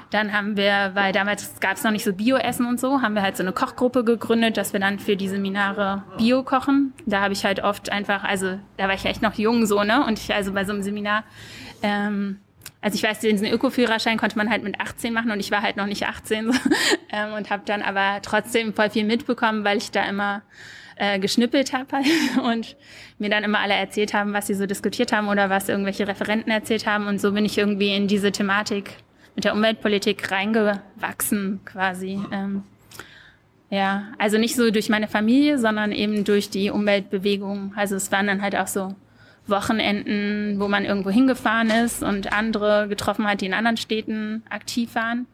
dann 0.09 0.33
haben 0.33 0.57
wir, 0.57 0.91
weil 0.93 1.11
damals 1.13 1.59
gab 1.59 1.73
es 1.73 1.83
noch 1.83 1.91
nicht 1.91 2.03
so 2.03 2.13
Bio-Essen 2.13 2.65
und 2.65 2.79
so, 2.79 3.01
haben 3.01 3.13
wir 3.13 3.21
halt 3.21 3.37
so 3.37 3.43
eine 3.43 3.53
Kochgruppe 3.53 4.03
gegründet, 4.03 4.57
dass 4.57 4.73
wir 4.73 4.79
dann 4.79 4.97
für 4.99 5.15
die 5.15 5.27
Seminare 5.27 6.03
Bio 6.17 6.43
kochen. 6.43 6.93
Da 7.05 7.21
habe 7.21 7.33
ich 7.33 7.45
halt 7.45 7.63
oft 7.63 7.91
einfach, 7.91 8.23
also 8.23 8.59
da 8.77 8.87
war 8.87 8.95
ich 8.95 9.05
echt 9.05 9.21
noch 9.21 9.35
jung 9.35 9.65
so, 9.65 9.83
ne? 9.83 10.05
Und 10.05 10.17
ich 10.17 10.33
also 10.33 10.53
bei 10.53 10.65
so 10.65 10.73
einem 10.73 10.81
Seminar, 10.81 11.23
ähm, 11.83 12.39
also 12.81 12.95
ich 12.95 13.03
weiß, 13.03 13.19
diesen 13.19 13.47
Ökoführerschein 13.47 14.17
konnte 14.17 14.37
man 14.37 14.49
halt 14.49 14.63
mit 14.63 14.79
18 14.79 15.13
machen 15.13 15.31
und 15.31 15.39
ich 15.39 15.51
war 15.51 15.61
halt 15.61 15.75
noch 15.77 15.85
nicht 15.85 16.07
18 16.07 16.51
so, 16.51 16.59
ähm, 17.11 17.33
und 17.33 17.49
habe 17.49 17.63
dann 17.65 17.81
aber 17.81 18.21
trotzdem 18.21 18.73
voll 18.73 18.89
viel 18.89 19.05
mitbekommen, 19.05 19.63
weil 19.63 19.77
ich 19.77 19.91
da 19.91 20.05
immer 20.05 20.41
äh, 20.99 21.17
geschnippelt 21.17 21.73
habe 21.73 21.97
halt 21.97 22.05
und 22.43 22.75
mir 23.17 23.29
dann 23.29 23.43
immer 23.43 23.59
alle 23.59 23.73
erzählt 23.73 24.13
haben, 24.13 24.33
was 24.33 24.47
sie 24.47 24.53
so 24.53 24.65
diskutiert 24.65 25.11
haben 25.11 25.27
oder 25.27 25.49
was 25.49 25.69
irgendwelche 25.69 26.07
Referenten 26.07 26.51
erzählt 26.51 26.85
haben 26.85 27.07
und 27.07 27.19
so 27.19 27.31
bin 27.31 27.45
ich 27.45 27.57
irgendwie 27.57 27.95
in 27.95 28.07
diese 28.07 28.31
Thematik 28.31 28.91
mit 29.35 29.45
der 29.45 29.53
Umweltpolitik 29.53 30.29
reingewachsen 30.31 31.61
quasi. 31.65 32.19
Ähm, 32.31 32.63
ja, 33.69 34.09
also 34.17 34.37
nicht 34.37 34.55
so 34.55 34.71
durch 34.71 34.89
meine 34.89 35.07
Familie, 35.07 35.57
sondern 35.59 35.91
eben 35.91 36.25
durch 36.25 36.49
die 36.49 36.71
Umweltbewegung. 36.71 37.73
Also 37.75 37.95
es 37.95 38.11
waren 38.11 38.27
dann 38.27 38.41
halt 38.41 38.55
auch 38.55 38.67
so 38.67 38.95
Wochenenden, 39.47 40.59
wo 40.59 40.67
man 40.67 40.85
irgendwo 40.85 41.09
hingefahren 41.09 41.69
ist 41.69 42.03
und 42.03 42.33
andere 42.33 42.87
getroffen 42.87 43.27
hat, 43.27 43.41
die 43.41 43.45
in 43.45 43.53
anderen 43.53 43.77
Städten 43.77 44.43
aktiv 44.49 44.95
waren. 44.95 45.27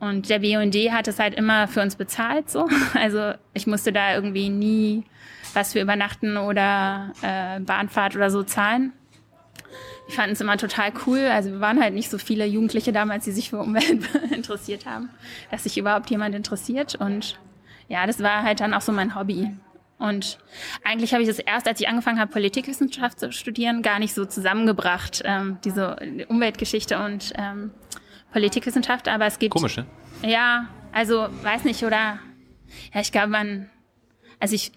Und 0.00 0.28
der 0.28 0.40
BUND 0.40 0.74
hat 0.92 1.08
es 1.08 1.18
halt 1.18 1.34
immer 1.34 1.68
für 1.68 1.80
uns 1.80 1.96
bezahlt 1.96 2.50
so. 2.50 2.68
Also 2.94 3.32
ich 3.54 3.66
musste 3.66 3.92
da 3.92 4.14
irgendwie 4.14 4.48
nie 4.48 5.04
was 5.54 5.72
für 5.72 5.80
Übernachten 5.80 6.36
oder 6.36 7.12
äh, 7.22 7.60
Bahnfahrt 7.60 8.16
oder 8.16 8.30
so 8.30 8.42
zahlen. 8.42 8.92
Ich 10.08 10.14
fand 10.14 10.32
es 10.32 10.40
immer 10.40 10.56
total 10.58 10.92
cool. 11.06 11.20
Also 11.20 11.50
wir 11.52 11.60
waren 11.60 11.80
halt 11.80 11.94
nicht 11.94 12.10
so 12.10 12.18
viele 12.18 12.44
Jugendliche 12.44 12.92
damals, 12.92 13.24
die 13.24 13.32
sich 13.32 13.50
für 13.50 13.58
Umwelt 13.58 14.02
interessiert 14.30 14.84
haben, 14.84 15.10
dass 15.50 15.62
sich 15.62 15.78
überhaupt 15.78 16.10
jemand 16.10 16.34
interessiert. 16.34 16.96
Und 16.96 17.38
ja, 17.88 18.06
das 18.06 18.22
war 18.22 18.42
halt 18.42 18.60
dann 18.60 18.74
auch 18.74 18.82
so 18.82 18.92
mein 18.92 19.14
Hobby. 19.14 19.50
Und 19.98 20.38
eigentlich 20.84 21.12
habe 21.12 21.22
ich 21.22 21.28
das 21.28 21.38
erst, 21.38 21.66
als 21.68 21.80
ich 21.80 21.88
angefangen 21.88 22.18
habe, 22.18 22.30
Politikwissenschaft 22.30 23.20
zu 23.20 23.32
studieren, 23.32 23.80
gar 23.80 23.98
nicht 23.98 24.12
so 24.12 24.24
zusammengebracht, 24.24 25.22
ähm, 25.24 25.58
diese 25.64 25.96
Umweltgeschichte 26.28 26.98
und 26.98 27.32
ähm, 27.38 27.70
Politikwissenschaft. 28.34 29.08
Aber 29.08 29.26
es 29.26 29.38
gibt 29.38 29.54
Komisch, 29.54 29.76
ne? 29.76 29.86
ja, 30.22 30.66
also 30.92 31.28
weiß 31.42 31.64
nicht, 31.64 31.84
oder 31.84 32.18
ja, 32.92 33.00
ich 33.00 33.12
glaube, 33.12 33.28
man, 33.28 33.70
also 34.40 34.54
ich, 34.56 34.72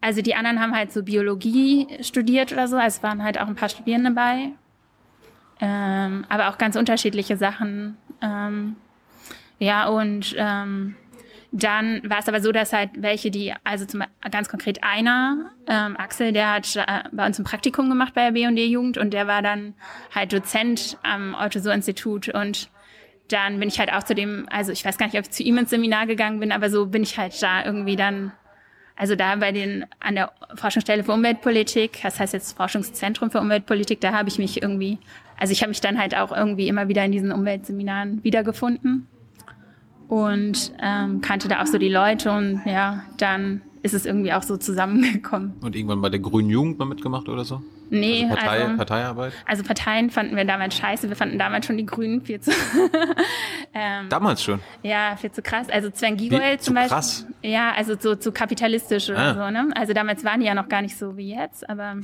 also 0.00 0.22
die 0.22 0.34
anderen 0.34 0.60
haben 0.60 0.74
halt 0.74 0.92
so 0.92 1.02
Biologie 1.02 1.86
studiert 2.00 2.52
oder 2.52 2.66
so, 2.66 2.76
also 2.76 2.96
es 2.96 3.02
waren 3.02 3.22
halt 3.22 3.38
auch 3.38 3.46
ein 3.46 3.54
paar 3.54 3.68
Studierende 3.68 4.14
dabei. 4.14 4.52
Ähm, 5.60 6.24
aber 6.28 6.48
auch 6.48 6.58
ganz 6.58 6.74
unterschiedliche 6.74 7.36
Sachen. 7.36 7.96
Ähm, 8.20 8.76
ja, 9.58 9.86
und 9.86 10.34
ähm, 10.38 10.96
dann 11.52 12.00
war 12.08 12.18
es 12.18 12.28
aber 12.28 12.40
so, 12.40 12.50
dass 12.50 12.72
halt 12.72 12.90
welche, 12.96 13.30
die, 13.30 13.52
also 13.62 13.84
zum, 13.84 14.02
ganz 14.30 14.48
konkret 14.48 14.82
einer, 14.82 15.52
ähm, 15.68 15.96
Axel, 15.98 16.32
der 16.32 16.50
hat 16.50 16.74
äh, 16.76 17.04
bei 17.12 17.26
uns 17.26 17.38
ein 17.38 17.44
Praktikum 17.44 17.90
gemacht 17.90 18.14
bei 18.14 18.24
der 18.24 18.32
B&D-Jugend 18.32 18.96
und 18.96 19.12
der 19.12 19.26
war 19.26 19.42
dann 19.42 19.74
halt 20.14 20.32
Dozent 20.32 20.96
am 21.02 21.36
Otto-Suhr-Institut 21.38 22.30
und 22.30 22.70
dann 23.32 23.58
bin 23.58 23.68
ich 23.68 23.78
halt 23.78 23.92
auch 23.92 24.02
zu 24.02 24.14
dem, 24.14 24.46
also 24.50 24.72
ich 24.72 24.84
weiß 24.84 24.98
gar 24.98 25.06
nicht, 25.06 25.16
ob 25.18 25.24
ich 25.24 25.30
zu 25.30 25.42
ihm 25.42 25.58
ins 25.58 25.70
Seminar 25.70 26.06
gegangen 26.06 26.40
bin, 26.40 26.52
aber 26.52 26.70
so 26.70 26.86
bin 26.86 27.02
ich 27.02 27.18
halt 27.18 27.40
da 27.42 27.64
irgendwie 27.64 27.96
dann, 27.96 28.32
also 28.96 29.16
da 29.16 29.36
bei 29.36 29.52
den, 29.52 29.86
an 30.00 30.14
der 30.14 30.32
Forschungsstelle 30.54 31.04
für 31.04 31.12
Umweltpolitik, 31.12 32.00
das 32.02 32.20
heißt 32.20 32.32
jetzt 32.32 32.56
Forschungszentrum 32.56 33.30
für 33.30 33.40
Umweltpolitik, 33.40 34.00
da 34.00 34.12
habe 34.12 34.28
ich 34.28 34.38
mich 34.38 34.62
irgendwie, 34.62 34.98
also 35.38 35.52
ich 35.52 35.62
habe 35.62 35.70
mich 35.70 35.80
dann 35.80 35.98
halt 35.98 36.16
auch 36.16 36.36
irgendwie 36.36 36.68
immer 36.68 36.88
wieder 36.88 37.04
in 37.04 37.12
diesen 37.12 37.32
Umweltseminaren 37.32 38.22
wiedergefunden 38.22 39.06
und 40.08 40.72
ähm, 40.82 41.20
kannte 41.20 41.48
da 41.48 41.62
auch 41.62 41.66
so 41.66 41.78
die 41.78 41.88
Leute 41.88 42.32
und 42.32 42.62
ja, 42.66 43.04
dann 43.16 43.62
ist 43.82 43.94
es 43.94 44.06
irgendwie 44.06 44.32
auch 44.32 44.42
so 44.42 44.56
zusammengekommen. 44.56 45.54
Und 45.60 45.74
irgendwann 45.74 46.00
bei 46.00 46.10
der 46.10 46.20
Grünen 46.20 46.50
Jugend 46.50 46.78
mal 46.78 46.84
mitgemacht 46.84 47.28
oder 47.28 47.44
so? 47.44 47.62
Nee, 47.92 48.24
Also 48.24 48.36
Partei, 48.36 48.62
also, 48.64 48.76
Parteiarbeit? 48.76 49.32
also 49.46 49.62
Parteien 49.64 50.10
fanden 50.10 50.34
wir 50.36 50.44
damals 50.44 50.74
scheiße. 50.76 51.08
Wir 51.08 51.16
fanden 51.16 51.38
damals 51.38 51.66
schon 51.66 51.76
die 51.76 51.84
Grünen 51.86 52.22
viel 52.22 52.40
zu, 52.40 52.50
ähm, 53.74 54.08
Damals 54.08 54.42
schon. 54.42 54.60
ja, 54.82 55.16
viel 55.16 55.30
zu 55.30 55.42
krass. 55.42 55.68
Also 55.70 55.90
Sven? 55.92 56.16
Giegold 56.16 56.60
Zu 56.60 56.66
zum 56.66 56.74
Beispiel. 56.74 56.88
krass? 56.96 57.26
Ja, 57.42 57.72
also 57.76 57.94
so 57.98 58.14
zu 58.16 58.32
kapitalistisch 58.32 59.10
oder 59.10 59.18
Ah. 59.18 59.34
so, 59.34 59.50
ne? 59.50 59.68
Also 59.74 59.92
damals 59.92 60.24
waren 60.24 60.40
die 60.40 60.46
ja 60.46 60.54
noch 60.54 60.68
gar 60.68 60.82
nicht 60.82 60.96
so 60.96 61.16
wie 61.16 61.34
jetzt, 61.34 61.68
aber 61.68 61.96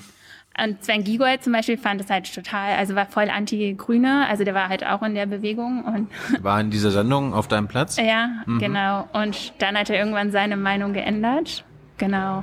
und 0.63 0.85
Sven 0.85 1.05
Giegold 1.05 1.43
zum 1.45 1.53
Beispiel 1.53 1.79
fand 1.79 2.01
es 2.01 2.11
halt 2.11 2.35
total, 2.35 2.77
also 2.77 2.95
war 2.97 3.07
voll 3.07 3.31
anti-Grüne, 3.31 4.27
also 4.29 4.43
der 4.45 4.55
war 4.55 4.69
halt 4.69 4.85
auch 4.85 5.03
in 5.03 5.15
der 5.15 5.27
Bewegung 5.27 5.85
und 5.85 6.09
War 6.45 6.61
in 6.61 6.71
dieser 6.71 6.91
Sendung 6.91 7.33
auf 7.33 7.47
deinem 7.49 7.69
Platz? 7.69 7.97
ja, 7.97 8.29
Mhm. 8.47 8.59
genau. 8.59 9.09
Und 9.13 9.53
dann 9.63 9.77
hat 9.79 9.89
er 9.89 9.99
irgendwann 9.99 10.33
seine 10.33 10.57
Meinung 10.57 10.93
geändert. 10.93 11.65
Genau. 11.99 12.43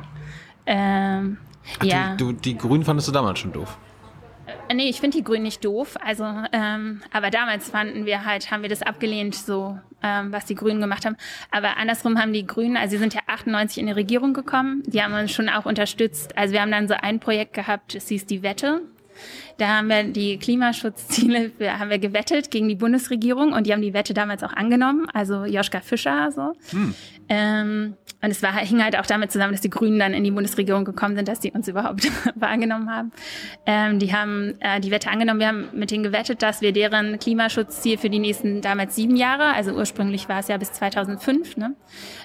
Ähm, 0.65 1.37
Ach, 1.79 1.83
ja. 1.83 2.15
du, 2.15 2.31
du, 2.31 2.39
die 2.39 2.57
Grünen 2.57 2.83
fandest 2.83 3.07
du 3.07 3.11
damals 3.11 3.39
schon 3.39 3.53
doof. 3.53 3.77
Äh, 4.47 4.73
Nee, 4.73 4.89
ich 4.89 4.99
finde 4.99 5.17
die 5.17 5.23
Grünen 5.23 5.43
nicht 5.43 5.63
doof. 5.63 5.95
Also, 6.03 6.23
ähm, 6.51 7.01
aber 7.11 7.29
damals 7.29 7.69
fanden 7.69 8.05
wir 8.05 8.25
halt, 8.25 8.51
haben 8.51 8.61
wir 8.61 8.69
das 8.69 8.81
abgelehnt, 8.81 9.35
so 9.35 9.77
ähm, 10.03 10.31
was 10.31 10.45
die 10.45 10.55
Grünen 10.55 10.81
gemacht 10.81 11.05
haben. 11.05 11.17
Aber 11.51 11.77
andersrum 11.77 12.19
haben 12.19 12.33
die 12.33 12.45
Grünen, 12.45 12.77
also 12.77 12.91
sie 12.91 12.97
sind 12.97 13.13
ja 13.13 13.21
98 13.27 13.79
in 13.79 13.87
die 13.87 13.91
Regierung 13.91 14.33
gekommen, 14.33 14.83
die 14.85 15.01
haben 15.01 15.13
uns 15.13 15.31
schon 15.31 15.49
auch 15.49 15.65
unterstützt. 15.65 16.37
Also 16.37 16.53
wir 16.53 16.61
haben 16.61 16.71
dann 16.71 16.87
so 16.87 16.93
ein 16.93 17.19
Projekt 17.19 17.53
gehabt, 17.53 17.95
das 17.95 18.07
hieß 18.07 18.25
die 18.25 18.43
Wette. 18.43 18.81
Da 19.57 19.77
haben 19.77 19.87
wir 19.87 20.03
die 20.03 20.37
Klimaschutzziele 20.37 21.51
für, 21.57 21.79
haben 21.79 21.89
wir 21.89 21.99
gewettet 21.99 22.51
gegen 22.51 22.67
die 22.67 22.75
Bundesregierung 22.75 23.53
und 23.53 23.67
die 23.67 23.73
haben 23.73 23.81
die 23.81 23.93
Wette 23.93 24.13
damals 24.13 24.43
auch 24.43 24.53
angenommen, 24.53 25.07
also 25.13 25.45
Joschka 25.45 25.81
Fischer 25.81 26.31
so. 26.31 26.53
Hm. 26.71 26.95
Ähm, 27.27 27.97
und 28.21 28.31
es 28.31 28.41
war, 28.43 28.53
hing 28.53 28.83
halt 28.83 28.97
auch 28.97 29.05
damit 29.05 29.31
zusammen, 29.31 29.53
dass 29.53 29.61
die 29.61 29.69
Grünen 29.69 29.99
dann 29.99 30.13
in 30.13 30.23
die 30.23 30.31
Bundesregierung 30.31 30.85
gekommen 30.85 31.15
sind, 31.15 31.27
dass 31.27 31.39
die 31.39 31.51
uns 31.51 31.67
überhaupt 31.67 32.07
wahrgenommen 32.35 32.89
haben. 32.89 33.11
Ähm, 33.65 33.99
die 33.99 34.13
haben 34.13 34.53
äh, 34.59 34.79
die 34.79 34.91
Wette 34.91 35.09
angenommen. 35.09 35.39
Wir 35.39 35.47
haben 35.47 35.69
mit 35.73 35.91
denen 35.91 36.03
gewettet, 36.03 36.41
dass 36.41 36.61
wir 36.61 36.71
deren 36.71 37.19
Klimaschutzziel 37.19 37.97
für 37.97 38.09
die 38.09 38.19
nächsten 38.19 38.61
damals 38.61 38.95
sieben 38.95 39.15
Jahre, 39.15 39.53
also 39.53 39.71
ursprünglich 39.73 40.27
war 40.29 40.39
es 40.39 40.47
ja 40.47 40.57
bis 40.57 40.71
2005, 40.73 41.57
ne, 41.57 41.75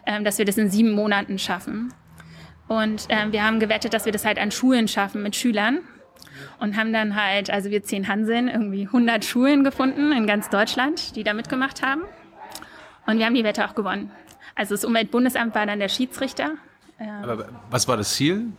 ähm, 0.06 0.24
dass 0.24 0.38
wir 0.38 0.44
das 0.44 0.58
in 0.58 0.70
sieben 0.70 0.92
Monaten 0.92 1.38
schaffen. 1.38 1.92
Und 2.68 3.06
ähm, 3.08 3.32
wir 3.32 3.44
haben 3.44 3.58
gewettet, 3.58 3.92
dass 3.94 4.04
wir 4.04 4.12
das 4.12 4.24
halt 4.24 4.38
an 4.38 4.52
Schulen 4.52 4.86
schaffen 4.86 5.22
mit 5.22 5.34
Schülern 5.34 5.80
und 6.60 6.76
haben 6.76 6.92
dann 6.92 7.16
halt, 7.16 7.50
also 7.50 7.70
wir 7.70 7.82
zehn 7.82 8.06
Hanseln, 8.08 8.48
irgendwie 8.48 8.86
100 8.86 9.24
Schulen 9.24 9.64
gefunden 9.64 10.12
in 10.12 10.26
ganz 10.26 10.48
Deutschland, 10.50 11.16
die 11.16 11.24
da 11.24 11.34
mitgemacht 11.34 11.82
haben. 11.82 12.02
Und 13.06 13.18
wir 13.18 13.26
haben 13.26 13.34
die 13.34 13.44
Wette 13.44 13.64
auch 13.66 13.74
gewonnen. 13.74 14.10
Also 14.54 14.74
das 14.74 14.84
Umweltbundesamt 14.84 15.54
war 15.54 15.66
dann 15.66 15.80
der 15.80 15.88
Schiedsrichter. 15.88 16.52
Aber 17.22 17.48
was 17.70 17.88
war 17.88 17.96
das 17.96 18.14
Ziel? 18.14 18.52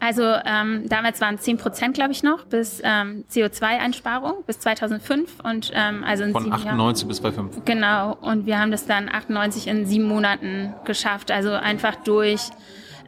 Also 0.00 0.22
ähm, 0.22 0.88
damals 0.88 1.20
waren 1.20 1.38
10 1.38 1.58
Prozent, 1.58 1.94
glaube 1.94 2.12
ich, 2.12 2.22
noch 2.22 2.44
bis 2.44 2.80
ähm, 2.84 3.24
CO2-Einsparung 3.30 4.44
bis 4.46 4.60
2005 4.60 5.40
und 5.42 5.72
ähm, 5.74 6.04
also 6.04 6.22
in 6.22 6.32
von 6.32 6.44
sieben 6.44 6.54
98 6.54 7.02
Jahren. 7.02 7.08
bis 7.08 7.16
2005. 7.18 7.64
Genau 7.64 8.16
und 8.20 8.46
wir 8.46 8.60
haben 8.60 8.70
das 8.70 8.86
dann 8.86 9.08
98 9.08 9.66
in 9.66 9.86
sieben 9.86 10.04
Monaten 10.04 10.72
geschafft. 10.84 11.32
Also 11.32 11.50
einfach 11.50 11.96
durch 11.96 12.42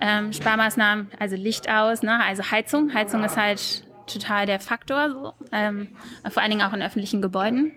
ähm, 0.00 0.32
Sparmaßnahmen, 0.32 1.08
also 1.18 1.36
Licht 1.36 1.70
aus, 1.70 2.02
ne, 2.02 2.20
also 2.24 2.50
Heizung. 2.50 2.92
Heizung 2.92 3.22
ist 3.22 3.36
halt 3.36 3.84
total 4.12 4.46
der 4.46 4.60
Faktor, 4.60 5.10
so, 5.10 5.32
ähm, 5.52 5.88
vor 6.28 6.42
allen 6.42 6.50
Dingen 6.50 6.62
auch 6.62 6.72
in 6.72 6.82
öffentlichen 6.82 7.22
Gebäuden. 7.22 7.72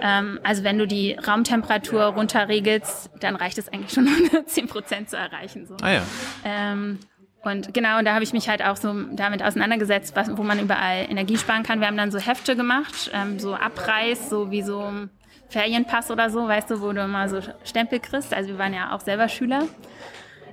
Ähm, 0.00 0.38
also 0.42 0.64
wenn 0.64 0.78
du 0.78 0.86
die 0.86 1.14
Raumtemperatur 1.14 2.04
runterregelst, 2.04 3.10
dann 3.20 3.36
reicht 3.36 3.58
es 3.58 3.68
eigentlich 3.68 3.92
schon, 3.92 4.06
um 4.36 4.46
10 4.46 4.66
Prozent 4.68 5.10
zu 5.10 5.16
erreichen. 5.16 5.66
So. 5.66 5.76
Ah 5.82 5.90
ja. 5.90 6.02
Ähm, 6.44 6.98
und 7.42 7.72
genau, 7.72 7.98
und 7.98 8.04
da 8.04 8.14
habe 8.14 8.24
ich 8.24 8.32
mich 8.32 8.48
halt 8.48 8.62
auch 8.62 8.76
so 8.76 8.94
damit 9.12 9.42
auseinandergesetzt, 9.42 10.14
was, 10.14 10.36
wo 10.36 10.42
man 10.42 10.58
überall 10.58 11.06
Energie 11.08 11.38
sparen 11.38 11.62
kann. 11.62 11.80
Wir 11.80 11.86
haben 11.86 11.96
dann 11.96 12.10
so 12.10 12.18
Hefte 12.18 12.54
gemacht, 12.54 13.10
ähm, 13.14 13.38
so 13.38 13.54
Abreiß, 13.54 14.28
so 14.28 14.50
wie 14.50 14.62
so 14.62 14.80
ein 14.80 15.10
Ferienpass 15.48 16.10
oder 16.10 16.30
so, 16.30 16.46
weißt 16.46 16.70
du, 16.70 16.80
wo 16.80 16.92
du 16.92 17.02
immer 17.02 17.28
so 17.28 17.40
Stempel 17.64 17.98
kriegst. 17.98 18.34
Also 18.34 18.50
wir 18.50 18.58
waren 18.58 18.74
ja 18.74 18.94
auch 18.94 19.00
selber 19.00 19.28
Schüler. 19.28 19.64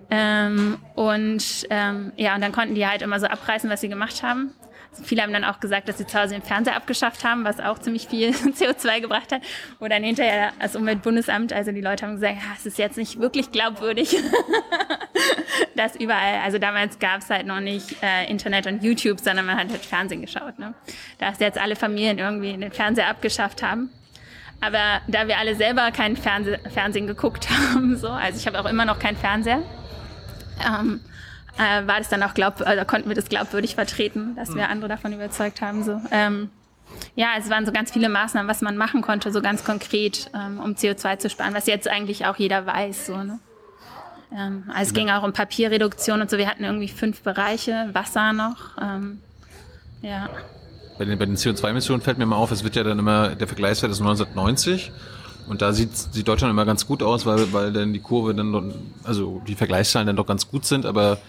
Ähm, 0.10 0.78
und 0.96 1.68
ähm, 1.70 2.13
ja, 2.16 2.36
und 2.36 2.42
dann 2.42 2.54
konnten 2.54 2.76
die 2.76 2.88
halt 2.88 3.02
immer 3.02 3.20
so 3.20 3.28
abreißen, 3.28 3.70
was 3.70 3.82
sie 3.82 3.90
gemacht 3.90 4.24
haben. 4.24 4.54
Viele 5.04 5.22
haben 5.22 5.34
dann 5.34 5.44
auch 5.44 5.60
gesagt, 5.60 5.90
dass 5.90 5.98
sie 5.98 6.06
zu 6.06 6.20
Hause 6.20 6.34
den 6.34 6.42
Fernseher 6.42 6.76
abgeschafft 6.76 7.24
haben, 7.24 7.44
was 7.44 7.60
auch 7.60 7.80
ziemlich 7.80 8.08
viel 8.08 8.30
CO2 8.32 9.02
gebracht 9.02 9.32
hat. 9.32 9.42
Wo 9.80 9.88
dann 9.88 10.04
hinterher 10.04 10.52
das 10.60 10.76
Umweltbundesamt, 10.76 11.54
also 11.54 11.72
die 11.72 11.82
Leute 11.82 12.06
haben 12.06 12.16
gesagt, 12.16 12.38
es 12.58 12.66
ist 12.66 12.78
jetzt 12.78 12.98
nicht 12.98 13.20
wirklich 13.20 13.52
glaubwürdig, 13.52 14.16
dass 15.76 15.96
überall, 15.96 16.42
also 16.44 16.58
damals 16.58 17.00
gab 17.00 17.22
es 17.22 17.30
halt 17.30 17.46
noch 17.46 17.60
nicht 17.60 18.02
äh, 18.02 18.30
Internet 18.30 18.68
und 18.68 18.84
YouTube, 18.84 19.20
sondern 19.20 19.46
man 19.46 19.58
hat 19.58 19.70
halt 19.70 19.86
Fernsehen 19.86 20.22
geschaut. 20.22 20.60
Ne? 20.60 20.74
Dass 21.20 21.40
jetzt 21.40 21.58
alle 21.58 21.76
Familien 21.76 22.20
irgendwie 22.20 22.54
den 22.56 22.72
Fernseher 22.72 23.10
abgeschafft 23.10 23.64
haben. 23.64 23.90
Aber 24.60 25.02
da 25.08 25.28
wir 25.28 25.38
alle 25.38 25.56
selber 25.56 25.92
kein 25.92 26.18
Fernseh 26.18 26.58
Fernsehen 26.74 27.08
geguckt 27.08 27.48
haben, 27.74 27.98
so, 27.98 28.10
also 28.10 28.40
ich 28.40 28.48
habe 28.48 28.60
auch 28.60 28.66
immer 28.66 28.86
noch 28.86 29.00
keinen 29.00 29.18
Fernseher, 29.18 29.62
ähm, 30.66 31.02
äh, 31.58 31.88
war 31.88 31.98
das 31.98 32.10
dann 32.10 32.24
auch 32.24 32.34
glaub, 32.34 32.62
oder 32.62 32.86
konnten 32.86 33.10
wir 33.10 33.15
das 33.15 33.30
glaubwürdig 33.30 33.76
vertreten, 33.76 34.36
dass 34.36 34.56
wir 34.56 34.70
andere 34.70 34.89
davon 34.89 35.13
überzeugt 35.13 35.62
haben. 35.62 35.84
So. 35.84 36.02
Ähm, 36.12 36.50
ja, 37.15 37.30
es 37.38 37.50
waren 37.50 37.65
so 37.65 37.72
ganz 37.72 37.91
viele 37.91 38.10
Maßnahmen, 38.10 38.50
was 38.50 38.62
man 38.62 38.78
machen 38.78 39.02
konnte, 39.02 39.32
so 39.32 39.41
ganz 39.41 39.63
konkret, 39.63 40.30
ähm, 40.34 40.60
um 40.60 40.74
CO2 40.74 41.17
zu 41.20 41.30
sparen, 41.30 41.54
was 41.54 41.67
jetzt 41.67 41.88
eigentlich 41.88 42.26
auch 42.26 42.38
jeder 42.38 42.65
weiß. 42.65 43.08
So, 43.08 43.17
ne? 43.17 43.39
ähm, 44.36 44.63
also 44.67 44.82
es 44.89 44.93
ging 44.93 45.10
auch 45.10 45.24
um 45.24 45.34
Papierreduktion 45.34 46.22
und 46.22 46.30
so. 46.30 46.38
Wir 46.38 46.48
hatten 46.48 46.63
irgendwie 46.63 46.88
fünf 46.88 47.22
Bereiche, 47.22 47.89
Wasser 47.93 48.34
noch. 48.34 48.78
Ähm, 48.82 49.20
ja. 50.02 50.30
Bei 50.98 51.06
den, 51.06 51.17
bei 51.20 51.26
den 51.26 51.36
CO2-Emissionen 51.36 52.02
fällt 52.02 52.17
mir 52.17 52.26
mal 52.26 52.38
auf, 52.38 52.52
es 52.52 52.63
wird 52.63 52.76
ja 52.76 52.84
dann 52.84 53.00
immer, 53.00 53.36
der 53.36 53.48
Vergleichswert 53.48 53.91
ist 53.91 54.02
1990. 54.02 54.91
Und 55.48 55.62
da 55.62 55.72
sieht, 55.72 55.96
sieht 55.96 56.28
Deutschland 56.28 56.52
immer 56.52 56.65
ganz 56.65 56.86
gut 56.86 57.02
aus, 57.02 57.26
weil, 57.26 57.54
weil 57.54 57.72
dann 57.72 57.93
die 57.93 58.02
Kurve 58.02 58.36
dann, 58.36 58.74
also 59.04 59.41
die 59.48 59.56
Vergleichszahlen 59.56 60.06
dann 60.06 60.17
doch 60.17 60.26
ganz 60.26 60.50
gut 60.50 60.65
sind, 60.65 60.86
aber 60.86 61.20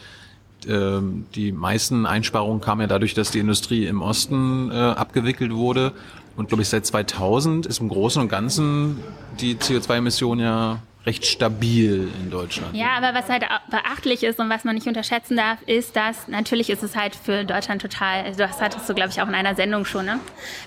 die 0.66 1.52
meisten 1.52 2.06
Einsparungen 2.06 2.60
kamen 2.60 2.82
ja 2.82 2.86
dadurch, 2.86 3.14
dass 3.14 3.30
die 3.30 3.38
Industrie 3.38 3.86
im 3.86 4.02
Osten 4.02 4.70
äh, 4.70 4.74
abgewickelt 4.74 5.52
wurde. 5.52 5.92
Und 6.36 6.48
glaube 6.48 6.62
ich, 6.62 6.68
seit 6.68 6.86
2000 6.86 7.66
ist 7.66 7.80
im 7.80 7.88
Großen 7.88 8.22
und 8.22 8.28
Ganzen 8.28 8.98
die 9.40 9.56
CO2-Emission 9.56 10.38
ja 10.38 10.82
recht 11.08 11.24
stabil 11.24 12.12
in 12.20 12.30
Deutschland. 12.30 12.76
Ja, 12.76 12.90
aber 12.98 13.18
was 13.18 13.30
halt 13.30 13.42
beachtlich 13.70 14.22
ist 14.22 14.38
und 14.38 14.50
was 14.50 14.64
man 14.64 14.74
nicht 14.74 14.86
unterschätzen 14.86 15.38
darf, 15.38 15.58
ist, 15.62 15.96
dass 15.96 16.28
natürlich 16.28 16.68
ist 16.68 16.82
es 16.82 16.94
halt 16.94 17.16
für 17.16 17.44
Deutschland 17.46 17.80
total, 17.80 18.24
also 18.24 18.40
das 18.40 18.60
hattest 18.60 18.86
du, 18.90 18.92
glaube 18.92 19.08
ich, 19.10 19.22
auch 19.22 19.26
in 19.26 19.34
einer 19.34 19.54
Sendung 19.54 19.86
schon, 19.86 20.04
ne? 20.04 20.20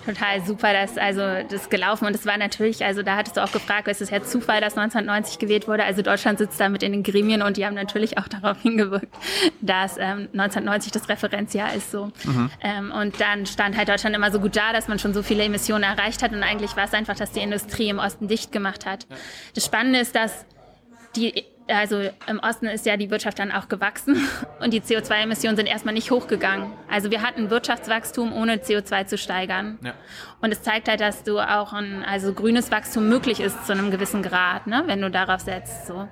Total 0.04 0.44
super, 0.44 0.74
dass 0.74 0.98
also 0.98 1.22
das 1.48 1.70
gelaufen 1.70 2.08
und 2.08 2.16
es 2.16 2.26
war 2.26 2.38
natürlich, 2.38 2.84
also 2.84 3.04
da 3.04 3.18
hattest 3.18 3.38
du 3.38 3.44
auch 3.44 3.52
gefragt, 3.52 3.88
ist 3.88 4.02
es 4.02 4.10
jetzt 4.10 4.32
Zufall, 4.32 4.62
dass 4.62 4.76
1990 4.76 5.38
gewählt 5.38 5.68
wurde? 5.68 5.84
Also 5.84 6.02
Deutschland 6.02 6.40
sitzt 6.40 6.60
da 6.60 6.70
mit 6.70 6.82
in 6.82 6.92
den 6.92 7.04
Gremien 7.04 7.44
und 7.44 7.58
die 7.58 7.66
haben 7.66 7.76
natürlich 7.76 8.18
auch 8.18 8.28
darauf 8.28 8.60
hingewirkt, 8.64 9.14
dass 9.62 9.98
ähm, 9.98 10.28
1990 10.34 10.92
das 10.92 11.08
Referenzjahr 11.08 11.76
ist 11.76 11.92
so. 11.92 12.12
Ähm, 12.64 12.92
und 12.92 13.22
dann 13.22 13.46
stand 13.46 13.78
halt 13.78 13.90
Deutschland 13.90 14.16
immer 14.16 14.32
so 14.32 14.40
gut 14.40 14.56
da, 14.56 14.74
dass 14.74 14.88
man 14.88 14.98
schon 14.98 15.14
so 15.14 15.22
viele 15.22 15.44
Emissionen 15.44 15.84
erreicht 15.84 16.24
hat 16.24 16.32
und 16.32 16.42
eigentlich 16.42 16.76
war 16.76 16.86
es 16.86 16.94
einfach, 16.94 17.16
dass 17.16 17.32
die 17.32 17.42
Industrie 17.42 17.90
im 17.90 18.00
Osten 18.00 18.28
dicht 18.28 18.52
gemacht 18.52 18.88
hat. 18.88 19.06
Das 19.54 19.66
Spannende 19.66 20.00
ist, 20.00 20.16
dass 20.16 20.31
die, 21.16 21.46
also 21.68 22.02
im 22.28 22.40
Osten 22.40 22.66
ist 22.66 22.86
ja 22.86 22.98
die 22.98 23.10
Wirtschaft 23.10 23.40
dann 23.40 23.52
auch 23.52 23.68
gewachsen 23.68 24.28
und 24.60 24.74
die 24.74 24.82
CO2-Emissionen 24.82 25.56
sind 25.56 25.68
erstmal 25.68 25.94
nicht 25.94 26.12
hochgegangen. 26.12 26.72
Also 26.90 27.12
wir 27.12 27.22
hatten 27.22 27.50
Wirtschaftswachstum, 27.50 28.34
ohne 28.34 28.58
CO2 28.58 29.06
zu 29.06 29.18
steigern. 29.18 29.80
Ja. 29.84 29.94
Und 30.42 30.52
es 30.52 30.62
zeigt 30.62 30.88
halt, 30.88 31.02
dass 31.02 31.24
du 31.24 31.40
auch 31.40 31.74
ein, 31.74 32.04
also 32.04 32.34
grünes 32.34 32.72
Wachstum 32.72 33.08
möglich 33.08 33.40
ist 33.40 33.66
zu 33.66 33.74
einem 33.74 33.92
gewissen 33.92 34.22
Grad, 34.22 34.68
ne, 34.68 34.84
wenn 34.86 35.02
du 35.02 35.10
darauf 35.10 35.42
setzt. 35.42 35.88
So. 35.88 36.08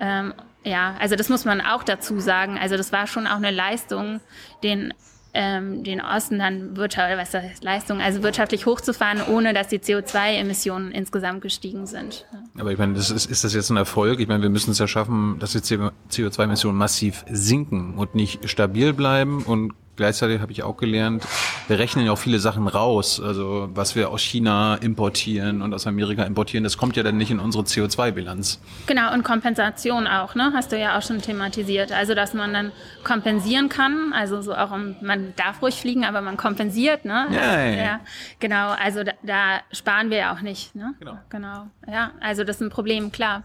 Ähm, 0.00 0.34
ja, 0.64 0.96
also 0.98 1.14
das 1.14 1.28
muss 1.28 1.44
man 1.44 1.60
auch 1.60 1.84
dazu 1.84 2.18
sagen. 2.18 2.58
Also 2.58 2.76
das 2.76 2.92
war 2.92 3.06
schon 3.06 3.26
auch 3.26 3.36
eine 3.36 3.50
Leistung, 3.52 4.20
den 4.62 4.92
ähm, 5.36 5.84
den 5.84 6.00
Osten 6.00 6.38
dann 6.38 6.76
Wirtschaft, 6.76 7.16
was 7.16 7.34
heißt 7.34 7.62
Leistung, 7.62 8.00
also 8.00 8.22
wirtschaftlich 8.22 8.64
hochzufahren, 8.64 9.20
ohne 9.28 9.52
dass 9.52 9.68
die 9.68 9.78
CO2-Emissionen 9.78 10.90
insgesamt 10.90 11.42
gestiegen 11.42 11.86
sind. 11.86 12.26
Aber 12.58 12.72
ich 12.72 12.78
meine, 12.78 12.94
das 12.94 13.10
ist, 13.10 13.26
ist 13.26 13.44
das 13.44 13.52
jetzt 13.52 13.70
ein 13.70 13.76
Erfolg? 13.76 14.18
Ich 14.18 14.28
meine, 14.28 14.42
wir 14.42 14.50
müssen 14.50 14.70
es 14.70 14.78
ja 14.78 14.88
schaffen, 14.88 15.38
dass 15.38 15.52
die 15.52 15.58
CO2-Emissionen 15.58 16.76
massiv 16.76 17.24
sinken 17.30 17.94
und 17.94 18.14
nicht 18.14 18.48
stabil 18.48 18.94
bleiben. 18.94 19.42
Und 19.42 19.74
gleichzeitig 19.96 20.40
habe 20.40 20.52
ich 20.52 20.62
auch 20.62 20.76
gelernt, 20.76 21.26
wir 21.68 21.78
rechnen 21.78 22.06
ja 22.06 22.12
auch 22.12 22.18
viele 22.18 22.38
Sachen 22.38 22.68
raus. 22.68 23.20
Also 23.20 23.68
was 23.72 23.96
wir 23.96 24.10
aus 24.10 24.22
China 24.22 24.76
importieren 24.76 25.62
und 25.62 25.74
aus 25.74 25.86
Amerika 25.86 26.24
importieren, 26.24 26.64
das 26.64 26.76
kommt 26.76 26.96
ja 26.96 27.02
dann 27.02 27.16
nicht 27.16 27.30
in 27.30 27.40
unsere 27.40 27.64
CO2-Bilanz. 27.64 28.60
Genau, 28.86 29.12
und 29.12 29.24
Kompensation 29.24 30.06
auch, 30.06 30.34
ne? 30.34 30.52
Hast 30.54 30.72
du 30.72 30.78
ja 30.78 30.96
auch 30.98 31.02
schon 31.02 31.20
thematisiert. 31.20 31.92
Also, 31.92 32.14
dass 32.14 32.34
man 32.34 32.52
dann 32.52 32.72
kompensieren 33.04 33.68
kann, 33.68 34.12
also 34.12 34.42
so 34.42 34.54
auch, 34.54 34.70
um, 34.70 34.96
man 35.00 35.32
darf 35.36 35.62
ruhig 35.62 35.74
fliegen, 35.74 36.04
aber 36.04 36.20
man 36.20 36.36
kompensiert, 36.36 37.04
ne? 37.04 37.26
Ja, 37.30 37.60
ja, 37.66 38.00
genau, 38.40 38.70
also 38.70 39.02
da, 39.02 39.12
da 39.22 39.60
sparen 39.72 40.10
wir 40.10 40.18
ja 40.18 40.34
auch 40.34 40.40
nicht, 40.40 40.74
ne? 40.74 40.94
Genau. 41.00 41.18
Genau, 41.30 41.66
ja, 41.88 42.12
also 42.20 42.44
das 42.44 42.56
ist 42.56 42.62
ein 42.62 42.70
Problem, 42.70 43.12
klar. 43.12 43.42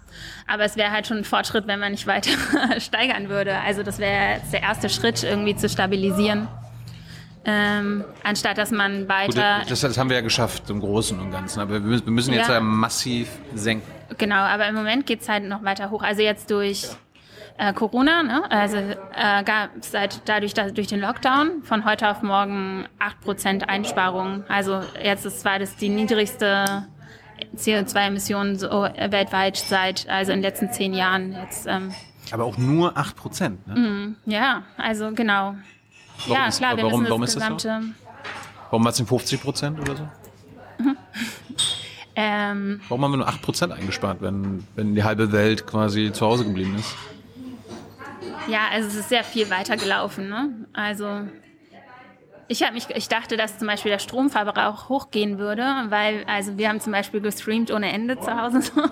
Aber 0.48 0.64
es 0.64 0.76
wäre 0.76 0.92
halt 0.92 1.08
schon 1.08 1.18
ein 1.18 1.24
Fortschritt, 1.24 1.68
wenn 1.68 1.80
man 1.80 1.92
nicht 1.92 2.08
weiter 2.08 2.32
steigern 2.80 3.30
würde. 3.30 3.60
Also 3.60 3.84
das 3.84 4.00
wäre 4.00 4.36
jetzt 4.38 4.54
der 4.54 4.62
erste 4.62 4.90
Schritt, 4.90 5.24
irgendwie 5.24 5.56
zu 5.56 5.70
stabilisieren. 5.70 6.41
Ähm, 7.44 8.04
anstatt 8.24 8.58
dass 8.58 8.70
man 8.72 9.02
Gut, 9.02 9.10
weiter. 9.10 9.62
das, 9.68 9.82
das 9.82 9.98
haben 9.98 10.10
wir 10.10 10.18
ja 10.18 10.22
geschafft 10.22 10.70
im 10.70 10.80
Großen 10.80 11.20
und 11.20 11.32
Ganzen. 11.32 11.60
Aber 11.60 11.74
wir 11.74 11.80
müssen, 11.80 12.06
wir 12.06 12.12
müssen 12.14 12.34
jetzt 12.34 12.50
Ja. 12.50 12.56
ja 12.56 12.60
massiv 12.60 13.30
senken. 13.56 13.90
Genau, 14.18 14.36
aber 14.36 14.68
im 14.68 14.76
Moment 14.76 15.06
geht's 15.08 15.28
halt 15.28 15.46
noch 15.46 15.64
weiter 15.64 15.90
hoch. 15.90 16.04
Also 16.04 16.22
jetzt 16.22 16.52
durch 16.52 16.88
äh, 17.58 17.74
Corona, 17.74 18.24
ne? 18.24 18.52
also 18.52 18.78
äh, 18.78 19.44
gab 19.44 19.70
es 19.80 19.94
halt 19.94 20.22
dadurch, 20.26 20.54
dass, 20.54 20.74
durch 20.74 20.88
den 20.88 21.00
Lockdown 21.00 21.64
von 21.64 21.86
heute 21.86 22.10
auf 22.10 22.22
morgen 22.22 22.86
8% 23.26 23.64
Einsparungen. 23.64 24.44
Also 24.48 24.82
jetzt 25.04 25.26
ist 25.26 25.42
zwar 25.42 25.58
das 25.58 25.76
die 25.78 25.90
niedrigste 25.90 26.86
CO2-Emissionen 27.56 28.58
so 28.58 28.86
äh, 28.86 29.12
weltweit 29.12 29.58
seit, 29.58 30.08
also 30.10 30.32
in 30.32 30.40
den 30.40 30.44
letzten 30.44 30.72
zehn 30.72 30.94
Jahren 30.94 31.34
jetzt. 31.34 31.66
Ähm, 31.68 31.92
Aber 32.32 32.44
auch 32.46 32.58
nur 32.58 32.98
8 32.98 33.16
Prozent. 33.16 33.68
Ne? 33.68 34.16
ja, 34.26 34.64
also 34.78 35.12
genau. 35.12 35.56
Warum 36.28 36.34
ja, 36.42 36.48
ist- 36.48 36.58
klar, 36.58 36.78
wir 36.78 36.84
warum- 36.84 37.04
warum 37.06 37.22
das 37.22 37.36
ist 37.36 37.42
das 37.50 37.62
so? 37.64 37.70
Warum 38.70 38.84
war 38.86 38.92
es 38.92 38.98
denn 38.98 39.08
50 39.08 39.42
Prozent 39.42 39.80
oder 39.80 39.96
so? 39.98 40.08
Ähm, 42.14 42.82
Warum 42.90 43.04
haben 43.06 43.12
wir 43.12 43.18
nur 43.18 43.28
8 43.30 43.42
Prozent 43.42 43.72
eingespart, 43.72 44.22
wenn, 44.22 44.68
wenn 44.76 44.96
die 44.96 45.04
halbe 45.04 45.32
Welt 45.32 45.66
quasi 45.66 46.12
zu 46.12 46.26
Hause 46.26 46.44
geblieben 46.44 46.76
ist? 46.78 46.94
Ja, 48.50 48.68
also 48.70 48.90
es 48.90 48.96
ist 48.96 49.10
sehr 49.10 49.24
viel 49.24 49.50
weiter 49.50 49.78
gelaufen. 49.78 50.28
Ne? 50.28 50.50
Also 50.74 51.22
ich 52.52 52.64
habe 52.64 52.74
mich, 52.74 52.90
ich 52.90 53.08
dachte, 53.08 53.38
dass 53.38 53.58
zum 53.58 53.68
Beispiel 53.68 53.92
der 53.92 54.00
Stromverbrauch 54.00 54.90
hochgehen 54.90 55.40
würde, 55.40 55.64
weil 55.88 56.26
also 56.28 56.58
wir 56.58 56.68
haben 56.68 56.82
zum 56.82 56.92
Beispiel 56.92 57.22
gestreamt 57.22 57.72
ohne 57.72 57.94
Ende 57.94 58.20
zu 58.20 58.40
Hause 58.40 58.62
so. 58.62 58.82
Mhm. 58.82 58.90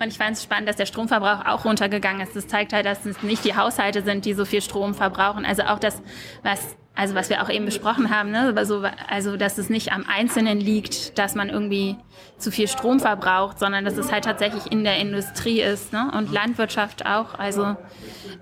und 0.00 0.06
ich 0.06 0.18
fand 0.18 0.36
es 0.36 0.44
spannend, 0.44 0.68
dass 0.68 0.76
der 0.76 0.86
Stromverbrauch 0.86 1.46
auch 1.46 1.64
runtergegangen 1.64 2.20
ist. 2.20 2.36
Das 2.36 2.46
zeigt 2.46 2.72
halt, 2.72 2.86
dass 2.86 3.04
es 3.04 3.22
nicht 3.24 3.44
die 3.44 3.56
Haushalte 3.56 4.02
sind, 4.02 4.24
die 4.24 4.34
so 4.34 4.44
viel 4.44 4.62
Strom 4.62 4.94
verbrauchen. 4.94 5.44
Also 5.44 5.64
auch 5.64 5.80
das, 5.80 6.00
was 6.44 6.76
also 6.96 7.16
was 7.16 7.28
wir 7.28 7.42
auch 7.42 7.50
eben 7.50 7.64
besprochen 7.64 8.16
haben, 8.16 8.30
ne? 8.30 8.54
also, 8.54 8.84
also 9.08 9.36
dass 9.36 9.58
es 9.58 9.68
nicht 9.68 9.90
am 9.90 10.06
Einzelnen 10.06 10.60
liegt, 10.60 11.18
dass 11.18 11.34
man 11.34 11.48
irgendwie 11.48 11.96
zu 12.38 12.52
viel 12.52 12.68
Strom 12.68 13.00
verbraucht, 13.00 13.58
sondern 13.58 13.84
dass 13.84 13.96
es 13.96 14.12
halt 14.12 14.26
tatsächlich 14.26 14.70
in 14.70 14.84
der 14.84 14.98
Industrie 14.98 15.60
ist 15.60 15.92
ne? 15.92 16.12
und 16.16 16.30
Landwirtschaft 16.30 17.04
auch. 17.04 17.36
Also 17.36 17.74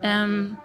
ähm, 0.03 0.59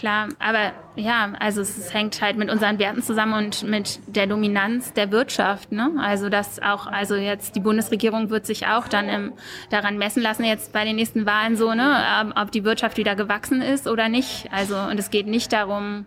klar, 0.00 0.28
aber 0.38 0.72
ja, 0.96 1.32
also 1.38 1.60
es 1.60 1.92
hängt 1.92 2.20
halt 2.22 2.38
mit 2.38 2.50
unseren 2.50 2.78
Werten 2.78 3.02
zusammen 3.02 3.34
und 3.34 3.62
mit 3.62 4.00
der 4.06 4.26
Dominanz 4.26 4.94
der 4.94 5.12
Wirtschaft. 5.12 5.72
Ne? 5.72 5.92
Also 6.00 6.30
das 6.30 6.60
auch, 6.60 6.86
also 6.86 7.14
jetzt 7.16 7.54
die 7.54 7.60
Bundesregierung 7.60 8.30
wird 8.30 8.46
sich 8.46 8.66
auch 8.66 8.88
dann 8.88 9.08
im, 9.10 9.32
daran 9.68 9.98
messen 9.98 10.22
lassen, 10.22 10.44
jetzt 10.44 10.72
bei 10.72 10.84
den 10.84 10.96
nächsten 10.96 11.26
Wahlen 11.26 11.56
so, 11.56 11.74
ne, 11.74 12.02
ähm, 12.20 12.32
ob 12.34 12.50
die 12.50 12.64
Wirtschaft 12.64 12.96
wieder 12.96 13.14
gewachsen 13.14 13.60
ist 13.60 13.86
oder 13.86 14.08
nicht. 14.08 14.48
Also 14.50 14.76
und 14.76 14.98
es 14.98 15.10
geht 15.10 15.26
nicht 15.26 15.52
darum, 15.52 16.06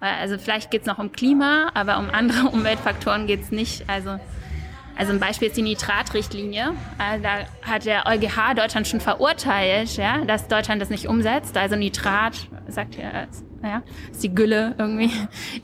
also 0.00 0.38
vielleicht 0.38 0.70
geht 0.70 0.82
es 0.82 0.86
noch 0.86 0.98
um 0.98 1.12
Klima, 1.12 1.70
aber 1.74 1.98
um 1.98 2.08
andere 2.10 2.48
Umweltfaktoren 2.52 3.26
geht 3.26 3.42
es 3.42 3.50
nicht. 3.50 3.88
Also 3.88 4.18
also 4.96 5.12
ein 5.12 5.20
Beispiel 5.20 5.48
ist 5.48 5.56
die 5.56 5.62
Nitratrichtlinie. 5.62 6.74
Also 6.98 7.22
da 7.22 7.46
hat 7.62 7.84
der 7.84 8.06
EuGH 8.06 8.54
Deutschland 8.56 8.88
schon 8.88 9.00
verurteilt, 9.00 9.96
ja, 9.96 10.24
dass 10.24 10.48
Deutschland 10.48 10.80
das 10.80 10.90
nicht 10.90 11.06
umsetzt. 11.06 11.56
Also 11.56 11.76
Nitrat, 11.76 12.48
sagt 12.68 12.96
ja, 12.96 13.26
ja, 13.62 13.82
ist 14.10 14.22
die 14.22 14.34
Gülle 14.34 14.74
irgendwie, 14.78 15.10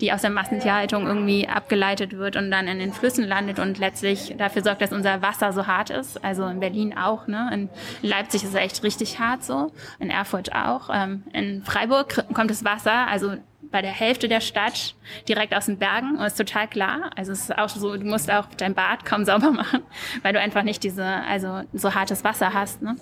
die 0.00 0.12
aus 0.12 0.22
der 0.22 0.30
Massentierhaltung 0.30 1.06
irgendwie 1.06 1.48
abgeleitet 1.48 2.16
wird 2.16 2.36
und 2.36 2.50
dann 2.50 2.68
in 2.68 2.78
den 2.78 2.92
Flüssen 2.92 3.26
landet 3.26 3.58
und 3.58 3.78
letztlich 3.78 4.34
dafür 4.36 4.62
sorgt, 4.62 4.82
dass 4.82 4.92
unser 4.92 5.22
Wasser 5.22 5.52
so 5.52 5.66
hart 5.66 5.90
ist. 5.90 6.22
Also 6.22 6.44
in 6.46 6.60
Berlin 6.60 6.96
auch, 6.96 7.26
ne? 7.26 7.50
In 7.52 7.68
Leipzig 8.02 8.42
ist 8.42 8.50
es 8.50 8.54
echt 8.54 8.82
richtig 8.82 9.18
hart 9.18 9.44
so, 9.44 9.72
in 9.98 10.10
Erfurt 10.10 10.54
auch. 10.54 10.90
Ähm, 10.92 11.24
in 11.32 11.62
Freiburg 11.62 12.24
kommt 12.34 12.50
das 12.50 12.64
Wasser, 12.64 13.06
also 13.06 13.36
bei 13.72 13.82
der 13.82 13.90
Hälfte 13.90 14.28
der 14.28 14.40
Stadt 14.40 14.94
direkt 15.28 15.54
aus 15.54 15.66
den 15.66 15.78
Bergen 15.78 16.16
und 16.16 16.24
ist 16.24 16.36
total 16.36 16.68
klar. 16.68 17.10
Also 17.16 17.32
es 17.32 17.40
ist 17.40 17.58
auch 17.58 17.68
so, 17.68 17.96
du 17.96 18.04
musst 18.04 18.30
auch 18.30 18.46
dein 18.56 18.74
Bad 18.74 19.04
kaum 19.04 19.24
sauber 19.24 19.50
machen, 19.50 19.82
weil 20.22 20.32
du 20.32 20.40
einfach 20.40 20.62
nicht 20.62 20.84
diese, 20.84 21.04
also 21.04 21.62
so 21.72 21.94
hartes 21.94 22.22
Wasser 22.22 22.52
hast. 22.52 22.82
Ne? 22.82 22.96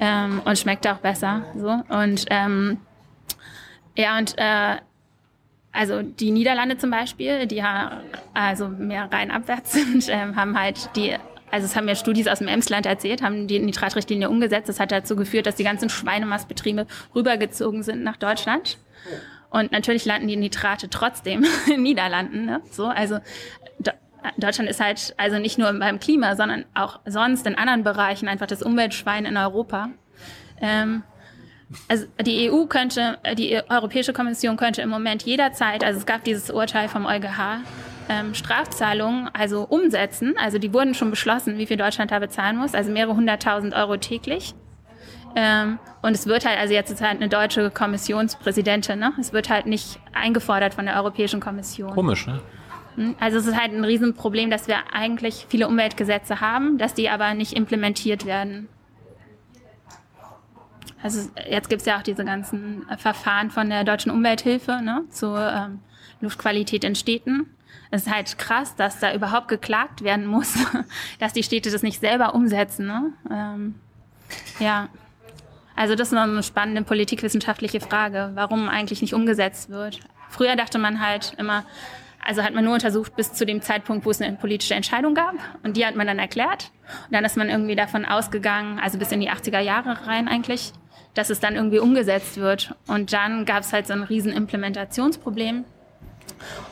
Ähm, 0.00 0.42
und 0.44 0.58
schmeckt 0.58 0.86
auch 0.86 0.98
besser. 0.98 1.44
So. 1.56 1.82
Und 1.88 2.26
ähm, 2.30 2.78
ja, 3.96 4.18
und 4.18 4.36
äh, 4.36 4.76
also 5.70 6.02
die 6.02 6.32
Niederlande 6.32 6.76
zum 6.76 6.90
Beispiel, 6.90 7.46
die 7.46 7.56
ja 7.56 8.02
also 8.34 8.68
mehr 8.68 9.10
rein 9.10 9.30
abwärts 9.30 9.72
sind, 9.72 10.06
ähm, 10.08 10.36
haben 10.36 10.58
halt 10.58 10.90
die 10.96 11.16
also 11.52 11.66
es 11.66 11.76
haben 11.76 11.86
ja 11.86 11.94
Studis 11.94 12.28
aus 12.28 12.38
dem 12.38 12.48
Emsland 12.48 12.86
erzählt, 12.86 13.20
haben 13.20 13.46
die 13.46 13.58
Nitratrichtlinie 13.58 14.30
umgesetzt. 14.30 14.70
Das 14.70 14.80
hat 14.80 14.90
dazu 14.90 15.16
geführt, 15.16 15.44
dass 15.44 15.54
die 15.54 15.64
ganzen 15.64 15.90
Schweinemastbetriebe 15.90 16.86
rübergezogen 17.14 17.82
sind 17.82 18.02
nach 18.02 18.16
Deutschland. 18.16 18.78
Und 19.52 19.70
natürlich 19.70 20.06
landen 20.06 20.28
die 20.28 20.36
Nitrate 20.36 20.88
trotzdem 20.88 21.44
in 21.72 21.82
Niederlanden. 21.82 22.46
Ne? 22.46 22.62
So, 22.70 22.86
also 22.86 23.18
Deutschland 24.38 24.70
ist 24.70 24.80
halt 24.80 25.14
also 25.18 25.38
nicht 25.38 25.58
nur 25.58 25.72
beim 25.74 26.00
Klima, 26.00 26.36
sondern 26.36 26.64
auch 26.74 27.00
sonst 27.04 27.46
in 27.46 27.56
anderen 27.56 27.84
Bereichen 27.84 28.28
einfach 28.28 28.46
das 28.46 28.62
Umweltschwein 28.62 29.26
in 29.26 29.36
Europa. 29.36 29.90
Ähm, 30.60 31.02
also 31.88 32.06
die 32.20 32.50
EU 32.50 32.66
könnte, 32.66 33.18
die 33.36 33.60
Europäische 33.68 34.12
Kommission 34.12 34.56
könnte 34.56 34.82
im 34.82 34.88
Moment 34.88 35.22
jederzeit, 35.22 35.84
also 35.84 35.98
es 35.98 36.06
gab 36.06 36.24
dieses 36.24 36.50
Urteil 36.50 36.88
vom 36.88 37.06
EuGH, 37.06 37.60
ähm, 38.08 38.34
Strafzahlungen 38.34 39.28
also 39.32 39.64
umsetzen. 39.64 40.34
Also 40.38 40.58
die 40.58 40.72
wurden 40.72 40.94
schon 40.94 41.10
beschlossen, 41.10 41.58
wie 41.58 41.66
viel 41.66 41.76
Deutschland 41.76 42.10
da 42.10 42.18
bezahlen 42.18 42.56
muss, 42.56 42.74
also 42.74 42.90
mehrere 42.90 43.16
hunderttausend 43.16 43.74
Euro 43.74 43.96
täglich. 43.96 44.54
Ähm, 45.34 45.78
und 46.02 46.12
es 46.12 46.26
wird 46.26 46.44
halt, 46.44 46.58
also 46.58 46.74
jetzt 46.74 46.90
ist 46.90 47.00
halt 47.00 47.16
eine 47.16 47.28
deutsche 47.28 47.70
Kommissionspräsidentin, 47.70 48.98
ne? 48.98 49.12
Es 49.18 49.32
wird 49.32 49.48
halt 49.48 49.66
nicht 49.66 49.98
eingefordert 50.12 50.74
von 50.74 50.86
der 50.86 50.96
Europäischen 50.96 51.40
Kommission. 51.40 51.92
Komisch, 51.92 52.26
ne? 52.26 52.40
Hm? 52.96 53.14
Also 53.20 53.38
es 53.38 53.46
ist 53.46 53.58
halt 53.58 53.72
ein 53.72 53.84
Riesenproblem, 53.84 54.50
dass 54.50 54.68
wir 54.68 54.76
eigentlich 54.92 55.46
viele 55.48 55.68
Umweltgesetze 55.68 56.40
haben, 56.40 56.78
dass 56.78 56.94
die 56.94 57.08
aber 57.08 57.34
nicht 57.34 57.54
implementiert 57.54 58.26
werden. 58.26 58.68
Also 61.02 61.30
jetzt 61.48 61.68
gibt 61.68 61.80
es 61.80 61.86
ja 61.86 61.98
auch 61.98 62.02
diese 62.02 62.24
ganzen 62.24 62.86
Verfahren 62.96 63.50
von 63.50 63.68
der 63.68 63.84
deutschen 63.84 64.12
Umwelthilfe 64.12 64.80
ne, 64.82 65.02
zur 65.10 65.38
ähm, 65.40 65.80
Luftqualität 66.20 66.84
in 66.84 66.94
Städten. 66.94 67.46
Es 67.90 68.06
ist 68.06 68.12
halt 68.14 68.38
krass, 68.38 68.76
dass 68.76 69.00
da 69.00 69.12
überhaupt 69.12 69.48
geklagt 69.48 70.02
werden 70.02 70.26
muss, 70.26 70.54
dass 71.18 71.32
die 71.32 71.42
Städte 71.42 71.70
das 71.70 71.82
nicht 71.82 72.00
selber 72.00 72.34
umsetzen. 72.34 72.86
Ne? 72.86 73.12
Ähm, 73.30 73.74
ja. 74.60 74.88
Also 75.76 75.94
das 75.94 76.08
ist 76.08 76.14
noch 76.14 76.22
eine 76.22 76.42
spannende 76.42 76.82
politikwissenschaftliche 76.82 77.80
Frage, 77.80 78.32
warum 78.34 78.68
eigentlich 78.68 79.02
nicht 79.02 79.14
umgesetzt 79.14 79.70
wird. 79.70 80.00
Früher 80.28 80.56
dachte 80.56 80.78
man 80.78 81.00
halt 81.00 81.34
immer, 81.38 81.64
also 82.24 82.42
hat 82.42 82.54
man 82.54 82.64
nur 82.64 82.74
untersucht 82.74 83.16
bis 83.16 83.32
zu 83.32 83.44
dem 83.44 83.62
Zeitpunkt, 83.62 84.06
wo 84.06 84.10
es 84.10 84.20
eine 84.20 84.36
politische 84.36 84.74
Entscheidung 84.74 85.14
gab. 85.14 85.34
Und 85.62 85.76
die 85.76 85.84
hat 85.84 85.96
man 85.96 86.06
dann 86.06 86.18
erklärt. 86.18 86.70
Und 87.06 87.14
dann 87.14 87.24
ist 87.24 87.36
man 87.36 87.48
irgendwie 87.48 87.74
davon 87.74 88.04
ausgegangen, 88.04 88.78
also 88.78 88.98
bis 88.98 89.10
in 89.12 89.20
die 89.20 89.30
80er 89.30 89.60
Jahre 89.60 90.06
rein 90.06 90.28
eigentlich, 90.28 90.72
dass 91.14 91.30
es 91.30 91.40
dann 91.40 91.56
irgendwie 91.56 91.80
umgesetzt 91.80 92.36
wird. 92.36 92.74
Und 92.86 93.12
dann 93.12 93.44
gab 93.44 93.60
es 93.60 93.72
halt 93.72 93.86
so 93.86 93.92
ein 93.92 94.04
riesen 94.04 94.32
Implementationsproblem. 94.32 95.64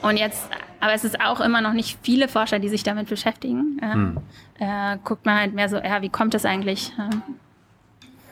Und 0.03 0.16
jetzt, 0.16 0.48
aber 0.78 0.94
es 0.94 1.05
ist 1.05 1.20
auch 1.20 1.40
immer 1.40 1.61
noch 1.61 1.72
nicht 1.72 1.98
viele 2.03 2.28
Forscher, 2.28 2.61
die 2.61 2.68
sich 2.68 2.84
damit 2.84 3.09
beschäftigen. 3.09 3.78
Äh, 3.82 3.92
hm. 3.92 4.18
äh, 4.59 4.98
guckt 5.03 5.26
man 5.26 5.38
halt 5.38 5.55
mehr 5.55 5.68
so, 5.68 5.76
ja, 5.76 6.01
wie 6.01 6.09
kommt 6.09 6.34
das 6.34 6.44
eigentlich? 6.44 6.92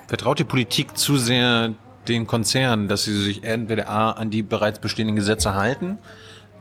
Vertraut 0.08 0.38
die 0.38 0.44
Politik 0.44 0.96
zu 0.96 1.18
sehr 1.18 1.74
den 2.08 2.26
Konzernen, 2.26 2.88
dass 2.88 3.04
sie 3.04 3.14
sich 3.14 3.44
entweder 3.44 3.90
A 3.90 4.12
an 4.12 4.30
die 4.30 4.42
bereits 4.42 4.78
bestehenden 4.78 5.16
Gesetze 5.16 5.54
halten 5.54 5.98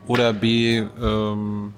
oder 0.05 0.33
B 0.33 0.79
ähm, 1.01 1.73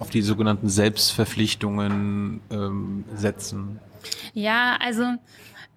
auf 0.00 0.10
die 0.10 0.20
sogenannten 0.20 0.68
Selbstverpflichtungen 0.68 2.40
ähm, 2.50 3.04
setzen? 3.14 3.78
Ja, 4.34 4.76
also 4.80 5.04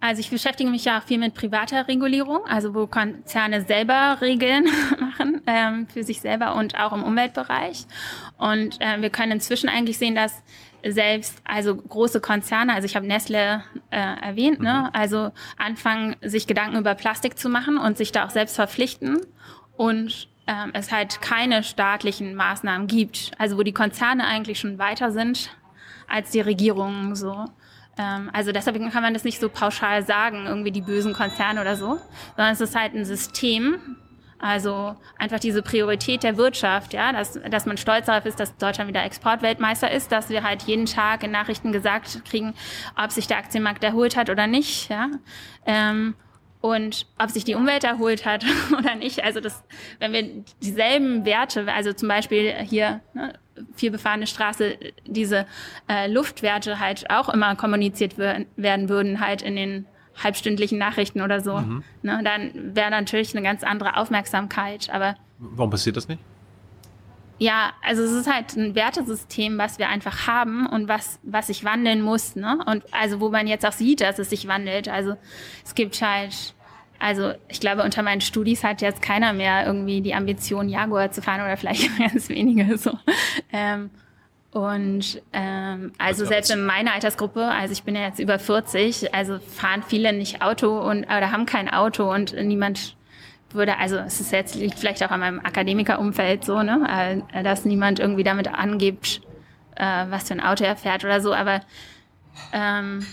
also 0.02 0.20
ich 0.20 0.30
beschäftige 0.30 0.70
mich 0.70 0.86
ja 0.86 1.00
auch 1.00 1.04
viel 1.04 1.18
mit 1.18 1.34
privater 1.34 1.88
Regulierung, 1.88 2.46
also 2.46 2.76
wo 2.76 2.86
Konzerne 2.86 3.66
selber 3.66 4.18
Regeln 4.22 4.66
machen 5.00 5.42
ähm, 5.48 5.88
für 5.88 6.04
sich 6.04 6.22
selber 6.22 6.56
und 6.56 6.78
auch 6.78 6.94
im 6.94 7.02
Umweltbereich. 7.02 7.86
Und 8.38 8.80
äh, 8.82 9.02
wir 9.02 9.10
können 9.10 9.32
inzwischen 9.32 9.68
eigentlich 9.68 9.98
sehen, 9.98 10.14
dass 10.14 10.44
selbst, 10.88 11.42
also 11.46 11.76
große 11.76 12.22
Konzerne, 12.22 12.74
also 12.74 12.86
ich 12.86 12.96
habe 12.96 13.08
Nestle 13.08 13.64
äh, 13.90 13.98
erwähnt, 14.22 14.60
ne? 14.60 14.86
Mhm. 14.88 15.00
also 15.00 15.32
anfangen, 15.58 16.16
sich 16.22 16.48
Gedanken 16.48 16.78
über 16.78 16.96
Plastik 16.96 17.38
zu 17.38 17.50
machen 17.50 17.78
und 17.78 17.98
sich 17.98 18.12
da 18.12 18.26
auch 18.26 18.30
selbst 18.30 18.56
verpflichten 18.56 19.22
und 19.78 20.28
ähm, 20.48 20.72
es 20.74 20.92
halt 20.92 21.22
keine 21.22 21.64
staatlichen 21.64 22.36
Maßnahmen 22.36 22.88
gibt, 22.88 23.32
also 23.38 23.58
wo 23.58 23.64
die 23.64 23.74
Konzerne 23.74 24.26
eigentlich 24.26 24.60
schon 24.60 24.78
weiter 24.78 25.12
sind 25.12 25.50
als 26.08 26.32
die 26.32 26.42
Regierungen 26.42 27.16
so. 27.16 27.46
Ähm, 27.98 28.30
also 28.34 28.52
deshalb 28.52 28.78
kann 28.92 29.02
man 29.02 29.14
das 29.14 29.24
nicht 29.24 29.40
so 29.40 29.50
pauschal 29.50 30.06
sagen, 30.06 30.46
irgendwie 30.46 30.72
die 30.72 30.82
bösen 30.82 31.14
Konzerne 31.14 31.62
oder 31.62 31.76
so, 31.76 32.00
sondern 32.36 32.54
es 32.54 32.62
ist 32.62 32.76
halt 32.76 32.94
ein 32.94 33.06
System, 33.06 33.98
also 34.40 34.96
einfach 35.18 35.40
diese 35.40 35.62
Priorität 35.62 36.24
der 36.24 36.38
Wirtschaft, 36.38 36.94
ja, 36.94 37.12
dass, 37.12 37.40
dass 37.50 37.66
man 37.66 37.78
stolz 37.78 38.08
darauf 38.08 38.26
ist, 38.26 38.40
dass 38.40 38.56
Deutschland 38.58 38.90
wieder 38.90 39.04
Exportweltmeister 39.04 39.90
ist, 39.90 40.12
dass 40.12 40.30
wir 40.30 40.44
halt 40.44 40.64
jeden 40.64 40.86
Tag 40.86 41.24
in 41.24 41.32
Nachrichten 41.32 41.72
gesagt 41.72 42.24
kriegen, 42.26 42.54
ob 43.02 43.12
sich 43.12 43.28
der 43.28 43.38
Aktienmarkt 43.38 43.84
erholt 43.84 44.16
hat 44.16 44.30
oder 44.30 44.48
nicht, 44.48 44.90
ja. 44.90 45.10
Ähm, 45.66 46.16
und 46.62 47.06
ob 47.20 47.30
sich 47.30 47.44
die 47.44 47.54
Umwelt 47.54 47.84
erholt 47.84 48.26
hat 48.26 48.44
oder 48.78 48.96
nicht. 48.96 49.24
Also 49.24 49.40
das, 49.40 49.64
wenn 50.00 50.14
wir 50.14 50.44
dieselben 50.64 51.24
Werte, 51.24 51.72
also 51.72 51.94
zum 51.94 52.10
Beispiel 52.10 52.54
hier 52.64 53.02
ne, 53.14 53.34
viel 53.76 53.92
befahrene 53.92 54.26
Straße, 54.26 54.78
diese 55.06 55.46
äh, 55.88 56.12
Luftwerte 56.12 56.80
halt 56.80 57.10
auch 57.12 57.30
immer 57.30 57.56
kommuniziert 57.56 58.18
werden 58.18 58.90
würden, 58.90 59.20
halt 59.20 59.44
in 59.44 59.56
den 59.56 59.86
halbstündlichen 60.22 60.78
Nachrichten 60.78 61.22
oder 61.22 61.42
so, 61.42 61.58
mhm. 61.58 61.84
ne, 62.02 62.22
dann 62.24 62.76
wäre 62.76 62.92
natürlich 62.92 63.36
eine 63.36 63.44
ganz 63.44 63.64
andere 63.64 63.98
Aufmerksamkeit. 63.98 64.90
Aber 64.90 65.16
warum 65.40 65.70
passiert 65.70 65.98
das 65.98 66.08
nicht? 66.08 66.22
Ja, 67.38 67.74
also 67.84 68.02
es 68.04 68.12
ist 68.12 68.32
halt 68.32 68.56
ein 68.56 68.76
Wertesystem, 68.76 69.58
was 69.58 69.78
wir 69.78 69.90
einfach 69.90 70.26
haben 70.26 70.66
und 70.68 70.88
was, 70.88 71.20
was 71.24 71.48
sich 71.48 71.66
wandeln 71.66 72.02
muss, 72.02 72.38
ne? 72.38 72.60
Und 72.66 72.84
also 72.94 73.20
wo 73.20 73.30
man 73.30 73.46
jetzt 73.46 73.66
auch 73.66 73.74
sieht, 73.74 74.00
dass 74.00 74.20
es 74.20 74.30
sich 74.30 74.48
wandelt. 74.48 74.88
Also 74.88 75.18
es 75.66 75.76
gibt 75.76 76.02
halt, 76.02 76.54
also 76.98 77.34
ich 77.50 77.60
glaube, 77.60 77.84
unter 77.84 78.04
meinen 78.04 78.22
Studis 78.22 78.64
hat 78.64 78.82
jetzt 78.82 79.02
keiner 79.02 79.34
mehr 79.34 79.66
irgendwie 79.66 80.00
die 80.00 80.16
Ambition, 80.16 80.70
Jaguar 80.70 81.12
zu 81.12 81.22
fahren 81.22 81.42
oder 81.42 81.58
vielleicht 81.58 81.90
ganz 82.00 82.30
wenige 82.30 82.78
so. 82.78 82.98
Ähm, 83.52 83.90
und 84.56 85.22
ähm, 85.34 85.92
also 85.98 86.24
selbst 86.24 86.50
in 86.50 86.66
meiner 86.66 86.94
Altersgruppe, 86.94 87.44
also 87.44 87.74
ich 87.74 87.84
bin 87.84 87.94
ja 87.94 88.04
jetzt 88.04 88.20
über 88.20 88.40
40, 88.40 89.14
also 89.14 89.38
fahren 89.38 89.84
viele 89.86 90.14
nicht 90.14 90.42
Auto 90.42 90.80
und 90.80 91.04
oder 91.04 91.34
haben 91.34 91.46
kein 91.46 91.68
Auto 91.68 92.10
und 92.10 92.34
niemand 92.42 92.96
würde, 93.52 93.78
also 93.78 93.98
es 93.98 94.22
ist 94.22 94.32
jetzt 94.32 94.56
liegt 94.56 94.80
vielleicht 94.80 95.04
auch 95.04 95.12
an 95.12 95.20
meinem 95.20 95.40
Akademikerumfeld 95.42 96.46
so, 96.46 96.64
ne, 96.64 97.22
äh, 97.34 97.44
dass 97.44 97.66
niemand 97.66 98.00
irgendwie 98.00 98.24
damit 98.24 98.48
angibt, 98.48 99.20
äh, 99.76 100.06
was 100.08 100.30
für 100.30 100.36
ein 100.36 100.42
Auto 100.42 100.64
er 100.64 100.78
fährt 100.78 101.04
oder 101.04 101.20
so, 101.20 101.34
aber 101.34 101.60
ähm, 102.54 103.06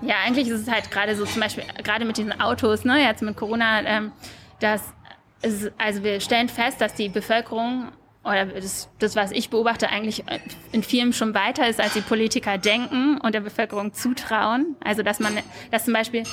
ja, 0.00 0.14
eigentlich 0.26 0.48
ist 0.48 0.62
es 0.62 0.70
halt 0.70 0.90
gerade 0.90 1.14
so, 1.16 1.26
zum 1.26 1.42
Beispiel 1.42 1.64
gerade 1.84 2.06
mit 2.06 2.16
diesen 2.16 2.40
Autos, 2.40 2.86
ne, 2.86 3.04
jetzt 3.04 3.20
mit 3.20 3.36
Corona, 3.36 3.82
ähm, 3.84 4.12
dass 4.60 4.94
es, 5.42 5.70
also 5.76 6.02
wir 6.02 6.18
stellen 6.20 6.48
fest, 6.48 6.80
dass 6.80 6.94
die 6.94 7.10
Bevölkerung 7.10 7.88
oder 8.28 8.46
das, 8.46 8.88
das, 8.98 9.16
was 9.16 9.32
ich 9.32 9.50
beobachte, 9.50 9.88
eigentlich 9.88 10.24
in 10.72 10.82
vielen 10.82 11.12
schon 11.12 11.34
weiter 11.34 11.68
ist, 11.68 11.80
als 11.80 11.94
die 11.94 12.00
Politiker 12.00 12.58
denken 12.58 13.18
und 13.18 13.34
der 13.34 13.40
Bevölkerung 13.40 13.92
zutrauen. 13.92 14.76
Also 14.80 15.02
dass 15.02 15.20
man, 15.20 15.38
dass 15.70 15.84
zum 15.84 15.94
Beispiel, 15.94 16.24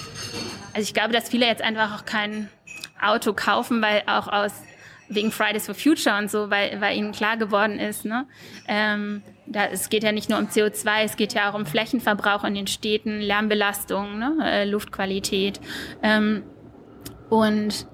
also 0.74 0.82
ich 0.82 0.94
glaube, 0.94 1.14
dass 1.14 1.30
viele 1.30 1.46
jetzt 1.46 1.62
einfach 1.62 2.00
auch 2.00 2.06
kein 2.06 2.50
Auto 3.02 3.34
kaufen, 3.34 3.82
weil 3.82 4.04
auch 4.08 4.28
aus 4.28 4.52
wegen 5.08 5.32
Fridays 5.32 5.66
for 5.66 5.76
Future 5.76 6.18
und 6.18 6.32
so, 6.32 6.50
weil, 6.50 6.82
weil 6.82 6.98
ihnen 6.98 7.12
klar 7.12 7.38
geworden 7.38 7.80
ist, 7.80 8.06
ne? 8.06 8.26
Ähm, 8.68 9.22
da, 9.46 9.66
es 9.66 9.90
geht 9.90 10.04
ja 10.04 10.12
nicht 10.12 10.30
nur 10.30 10.40
um 10.40 10.48
CO2, 10.48 11.04
es 11.04 11.16
geht 11.16 11.34
ja 11.34 11.52
auch 11.52 11.54
um 11.54 11.68
Flächenverbrauch 11.68 12.44
in 12.44 12.56
den 12.56 12.68
Städten, 12.68 13.20
Lärmbelastung, 13.20 14.18
ne? 14.18 14.38
Äh, 14.44 14.66
Luftqualität. 14.66 15.60
Ähm, 16.02 16.44
und 17.30 17.88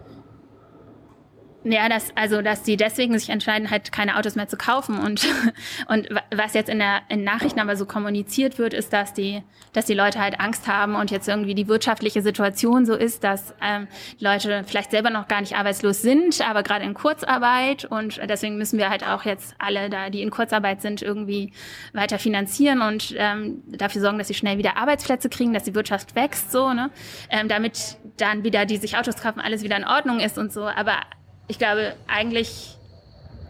ja, 1.64 1.90
dass, 1.90 2.16
also, 2.16 2.42
dass 2.42 2.66
sie 2.66 2.76
deswegen 2.76 3.18
sich 3.18 3.30
entscheiden, 3.30 3.70
halt 3.70 3.92
keine 3.92 4.18
Autos 4.18 4.36
mehr 4.36 4.48
zu 4.48 4.58
kaufen. 4.58 4.98
Und, 4.98 5.28
und 5.88 6.10
was 6.34 6.54
jetzt 6.54 6.70
in 6.70 6.80
der 6.80 7.02
in 7.10 7.24
Nachrichten 7.24 7.60
aber 7.60 7.76
so 7.76 7.86
kommuniziert 7.86 8.58
wird, 8.58 8.74
ist, 8.74 8.94
dass 8.94 9.14
die, 9.14 9.44
dass 9.74 9.86
die 9.86 9.94
Leute 9.94 10.20
halt 10.20 10.40
Angst 10.40 10.68
haben 10.68 10.96
und 10.96 11.12
jetzt 11.12 11.28
irgendwie 11.28 11.54
die 11.54 11.68
wirtschaftliche 11.68 12.22
Situation 12.24 12.86
so 12.86 12.96
ist, 12.96 13.24
dass 13.24 13.54
ähm, 13.62 13.88
Leute 14.20 14.64
vielleicht 14.66 14.92
selber 14.92 15.12
noch 15.12 15.28
gar 15.28 15.42
nicht 15.42 15.56
arbeitslos 15.56 16.02
sind, 16.02 16.42
aber 16.42 16.64
gerade 16.64 16.84
in 16.84 16.96
Kurzarbeit. 16.96 17.86
Und 17.86 18.20
deswegen 18.28 18.58
müssen 18.58 18.80
wir 18.80 18.90
halt 18.90 19.08
auch 19.08 19.24
jetzt 19.24 19.54
alle 19.60 19.90
da, 19.90 20.10
die 20.10 20.24
in 20.24 20.32
Kurzarbeit 20.32 20.82
sind, 20.82 21.04
irgendwie 21.04 21.54
weiter 21.94 22.18
finanzieren 22.18 22.82
und 22.82 23.14
ähm, 23.18 23.62
dafür 23.68 24.02
sorgen, 24.02 24.18
dass 24.18 24.30
sie 24.30 24.34
schnell 24.34 24.58
wieder 24.58 24.78
Arbeitsplätze 24.78 25.30
kriegen, 25.30 25.54
dass 25.54 25.64
die 25.64 25.76
Wirtschaft 25.76 26.16
wächst, 26.16 26.52
so, 26.52 26.74
ne? 26.74 26.90
Ähm, 27.30 27.48
damit 27.48 27.98
dann 28.18 28.44
wieder 28.44 28.66
die 28.66 28.78
sich 28.78 28.98
Autos 28.98 29.18
kaufen, 29.18 29.40
alles 29.40 29.64
wieder 29.64 29.78
in 29.78 29.86
Ordnung 29.86 30.20
ist 30.20 30.38
und 30.38 30.52
so. 30.52 30.66
Aber 30.66 31.02
ich 31.52 31.60
glaube 31.60 31.94
eigentlich, 32.08 32.78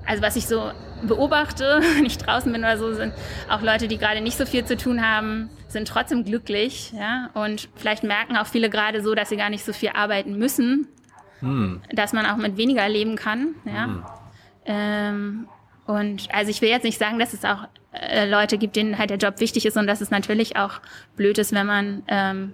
also 0.06 0.22
was 0.22 0.36
ich 0.36 0.47
so 0.47 0.72
beobachte, 1.04 1.82
wenn 1.95 2.06
ich 2.06 2.18
draußen 2.18 2.52
bin 2.52 2.62
oder 2.62 2.78
so, 2.78 2.93
sind 2.93 3.14
auch 3.49 3.62
Leute, 3.62 3.88
die 3.88 3.97
gerade 3.97 4.22
nicht 4.22 4.38
so 4.38 4.45
viel 4.45 4.66
zu 4.66 4.76
tun 4.76 5.02
haben, 5.02 5.49
sind 5.68 5.88
trotzdem 5.88 6.26
glücklich, 6.26 6.91
ja. 6.93 7.30
Und 7.34 7.70
vielleicht 7.76 8.04
merken 8.04 8.36
auch 8.36 8.47
viele 8.47 8.70
gerade 8.70 9.02
so, 9.04 9.16
dass 9.16 9.30
sie 9.30 9.38
gar 9.38 9.49
nicht 9.49 9.64
so 9.64 9.72
viel 9.72 9.89
arbeiten 9.89 10.38
müssen, 10.38 10.88
hm. 11.39 11.82
dass 11.93 12.12
man 12.12 12.26
auch 12.26 12.38
mit 12.38 12.58
weniger 12.58 12.89
leben 12.89 13.16
kann, 13.16 13.56
ja. 13.66 13.86
Hm. 13.86 14.04
Ähm, 14.66 15.47
und 15.86 16.28
also 16.34 16.49
ich 16.49 16.62
will 16.62 16.70
jetzt 16.70 16.84
nicht 16.84 16.99
sagen, 16.99 17.20
dass 17.20 17.34
es 17.34 17.45
auch 17.45 17.68
äh, 17.91 18.30
Leute 18.30 18.58
gibt, 18.58 18.76
denen 18.76 18.97
halt 18.97 19.10
der 19.10 19.18
Job 19.18 19.39
wichtig 19.39 19.66
ist 19.66 19.78
und 19.78 19.88
dass 19.88 20.02
es 20.02 20.12
natürlich 20.12 20.56
auch 20.56 20.82
blöd 21.16 21.38
ist, 21.38 21.54
wenn 21.54 21.68
man 21.68 22.04
ähm, 22.08 22.54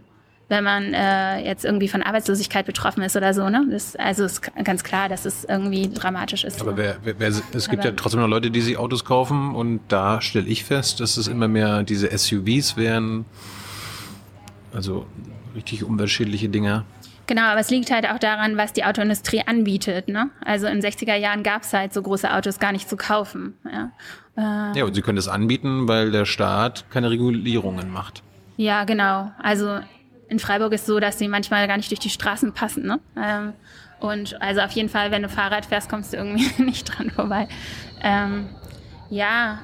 wenn 0.49 0.63
man 0.63 0.93
äh, 0.93 1.45
jetzt 1.45 1.65
irgendwie 1.65 1.89
von 1.89 2.01
Arbeitslosigkeit 2.01 2.65
betroffen 2.65 3.03
ist 3.03 3.15
oder 3.15 3.33
so. 3.33 3.49
Ne? 3.49 3.67
Das, 3.69 3.95
also 3.97 4.23
ist 4.23 4.41
ganz 4.63 4.83
klar, 4.83 5.09
dass 5.09 5.25
es 5.25 5.43
irgendwie 5.43 5.89
dramatisch 5.89 6.43
ist. 6.45 6.61
Aber 6.61 6.77
wer, 6.77 6.97
wer, 7.03 7.19
wer, 7.19 7.27
es 7.27 7.69
gibt 7.69 7.81
Aber 7.81 7.89
ja 7.89 7.95
trotzdem 7.95 8.21
noch 8.21 8.29
Leute, 8.29 8.49
die 8.49 8.61
sich 8.61 8.77
Autos 8.77 9.03
kaufen 9.03 9.55
und 9.55 9.81
da 9.89 10.21
stelle 10.21 10.47
ich 10.47 10.63
fest, 10.63 10.99
dass 11.01 11.17
es 11.17 11.27
immer 11.27 11.47
mehr 11.47 11.83
diese 11.83 12.15
SUVs 12.17 12.77
wären, 12.77 13.25
also 14.73 15.05
richtig 15.55 15.83
umweltschädliche 15.83 16.47
Dinger. 16.47 16.85
Genau, 17.25 17.41
aber 17.41 17.59
es 17.59 17.69
liegt 17.69 17.91
halt 17.91 18.09
auch 18.09 18.19
daran, 18.19 18.55
was 18.55 18.71
die 18.71 18.85
Autoindustrie 18.85 19.41
anbietet. 19.45 20.07
Ne? 20.07 20.29
Also 20.45 20.67
in 20.67 20.79
den 20.79 20.91
60er 20.91 21.15
Jahren 21.15 21.43
gab 21.43 21.63
es 21.63 21.73
halt 21.73 21.93
so 21.93 22.01
große 22.01 22.33
Autos 22.33 22.57
gar 22.57 22.71
nicht 22.71 22.87
zu 22.87 22.95
kaufen. 22.95 23.55
Ja, 23.65 23.91
äh, 24.37 24.79
ja 24.79 24.85
und 24.85 24.93
sie 24.93 25.01
können 25.01 25.17
das 25.17 25.27
anbieten, 25.27 25.89
weil 25.89 26.11
der 26.11 26.25
Staat 26.25 26.85
keine 26.89 27.09
Regulierungen 27.09 27.91
macht. 27.91 28.23
Ja, 28.55 28.85
genau. 28.85 29.31
Also 29.39 29.81
in 30.29 30.39
Freiburg 30.39 30.73
ist 30.73 30.85
so, 30.85 30.99
dass 30.99 31.17
sie 31.19 31.27
manchmal 31.27 31.67
gar 31.67 31.77
nicht 31.77 31.89
durch 31.89 31.99
die 31.99 32.09
Straßen 32.09 32.53
passen. 32.53 32.85
Ne? 32.85 32.99
Ähm, 33.17 33.53
und 33.99 34.39
also 34.41 34.61
auf 34.61 34.71
jeden 34.71 34.89
Fall, 34.89 35.11
wenn 35.11 35.23
du 35.23 35.29
Fahrrad 35.29 35.65
fährst, 35.65 35.89
kommst 35.89 36.13
du 36.13 36.17
irgendwie 36.17 36.49
nicht 36.63 36.85
dran 36.85 37.09
vorbei. 37.09 37.47
Ähm, 38.01 38.49
ja, 39.09 39.59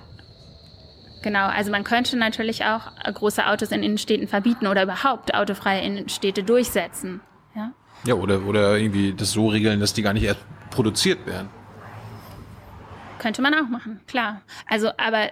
genau. 1.22 1.48
Also 1.48 1.72
man 1.72 1.84
könnte 1.84 2.18
natürlich 2.18 2.66
auch 2.66 2.92
große 3.14 3.46
Autos 3.46 3.72
in 3.72 3.84
Innenstädten 3.84 4.28
verbieten 4.28 4.68
oder 4.68 4.84
überhaupt 4.84 5.34
autofreie 5.36 5.82
Innenstädte 5.82 6.44
durchsetzen. 6.44 7.22
Ja, 7.56 7.72
ja 8.06 8.14
oder, 8.16 8.44
oder 8.46 8.78
irgendwie 8.78 9.14
das 9.14 9.32
so 9.32 9.48
regeln, 9.48 9.80
dass 9.80 9.94
die 9.94 10.02
gar 10.02 10.14
nicht 10.14 10.24
erst 10.24 10.42
produziert 10.72 11.26
werden. 11.26 11.50
Könnte 13.20 13.42
man 13.42 13.54
auch 13.54 13.70
machen, 13.70 14.02
klar. 14.08 14.42
Also, 14.68 14.90
aber 14.98 15.30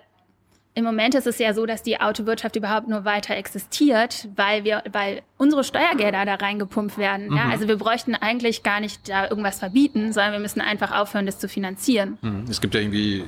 im 0.74 0.86
Moment 0.86 1.16
ist 1.16 1.28
es 1.28 1.38
ja 1.38 1.54
so, 1.54 1.66
dass 1.66 1.84
die 1.84 2.00
Autowirtschaft 2.00 2.56
überhaupt 2.56 2.88
nur 2.88 3.04
weiter 3.04 3.36
existiert, 3.36 4.30
weil 4.36 4.64
wir, 4.64 4.84
weil 4.92 5.22
unsere 5.38 5.64
Steuergelder 5.64 6.26
da 6.26 6.36
reingepumpt 6.36 6.98
werden. 6.98 7.30
Mhm. 7.30 7.36
Ja, 7.36 7.50
also 7.50 7.68
wir 7.68 7.78
bräuchten 7.78 8.16
eigentlich 8.16 8.64
gar 8.64 8.80
nicht 8.80 9.10
da 9.10 9.30
irgendwas 9.30 9.60
verbieten, 9.60 10.14
sondern 10.14 10.34
wir 10.34 10.40
müssen 10.40 10.62
einfach 10.62 10.92
aufhören, 10.92 11.26
das 11.26 11.40
zu 11.40 11.50
finanzieren. 11.50 12.18
Mhm. 12.22 12.46
Es 12.50 12.62
gibt 12.62 12.74
ja 12.74 12.80
irgendwie 12.80 13.26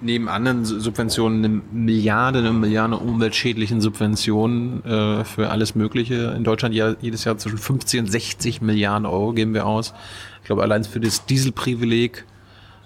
neben 0.00 0.28
anderen 0.28 0.64
Subventionen 0.64 1.44
eine 1.44 1.62
Milliarde, 1.72 2.38
eine 2.38 2.52
Milliarde 2.52 2.96
umweltschädlichen 2.96 3.80
Subventionen 3.80 4.84
äh, 4.84 5.24
für 5.24 5.50
alles 5.50 5.74
Mögliche. 5.74 6.34
In 6.36 6.44
Deutschland 6.44 6.76
ja, 6.76 6.94
jedes 7.00 7.24
Jahr 7.24 7.36
zwischen 7.38 7.58
50 7.58 8.00
und 8.00 8.06
60 8.06 8.60
Milliarden 8.60 9.06
Euro 9.06 9.32
geben 9.32 9.54
wir 9.54 9.66
aus. 9.66 9.94
Ich 10.40 10.46
glaube, 10.46 10.62
allein 10.62 10.84
für 10.84 11.00
das 11.00 11.26
Dieselprivileg, 11.26 12.24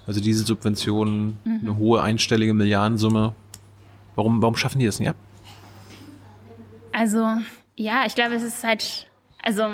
also 0.07 0.21
diese 0.21 0.45
Subventionen, 0.45 1.39
mhm. 1.45 1.61
eine 1.61 1.77
hohe 1.77 2.01
einstellige 2.01 2.55
Milliardensumme. 2.55 3.35
Warum, 4.15 4.43
warum 4.43 4.57
schaffen 4.57 4.79
die 4.79 4.87
das 4.87 5.01
nicht 5.01 5.15
Also, 6.93 7.27
ja, 7.77 8.05
ich 8.07 8.15
glaube, 8.15 8.35
es 8.35 8.43
ist 8.43 8.63
halt, 8.65 9.11
also, 9.43 9.73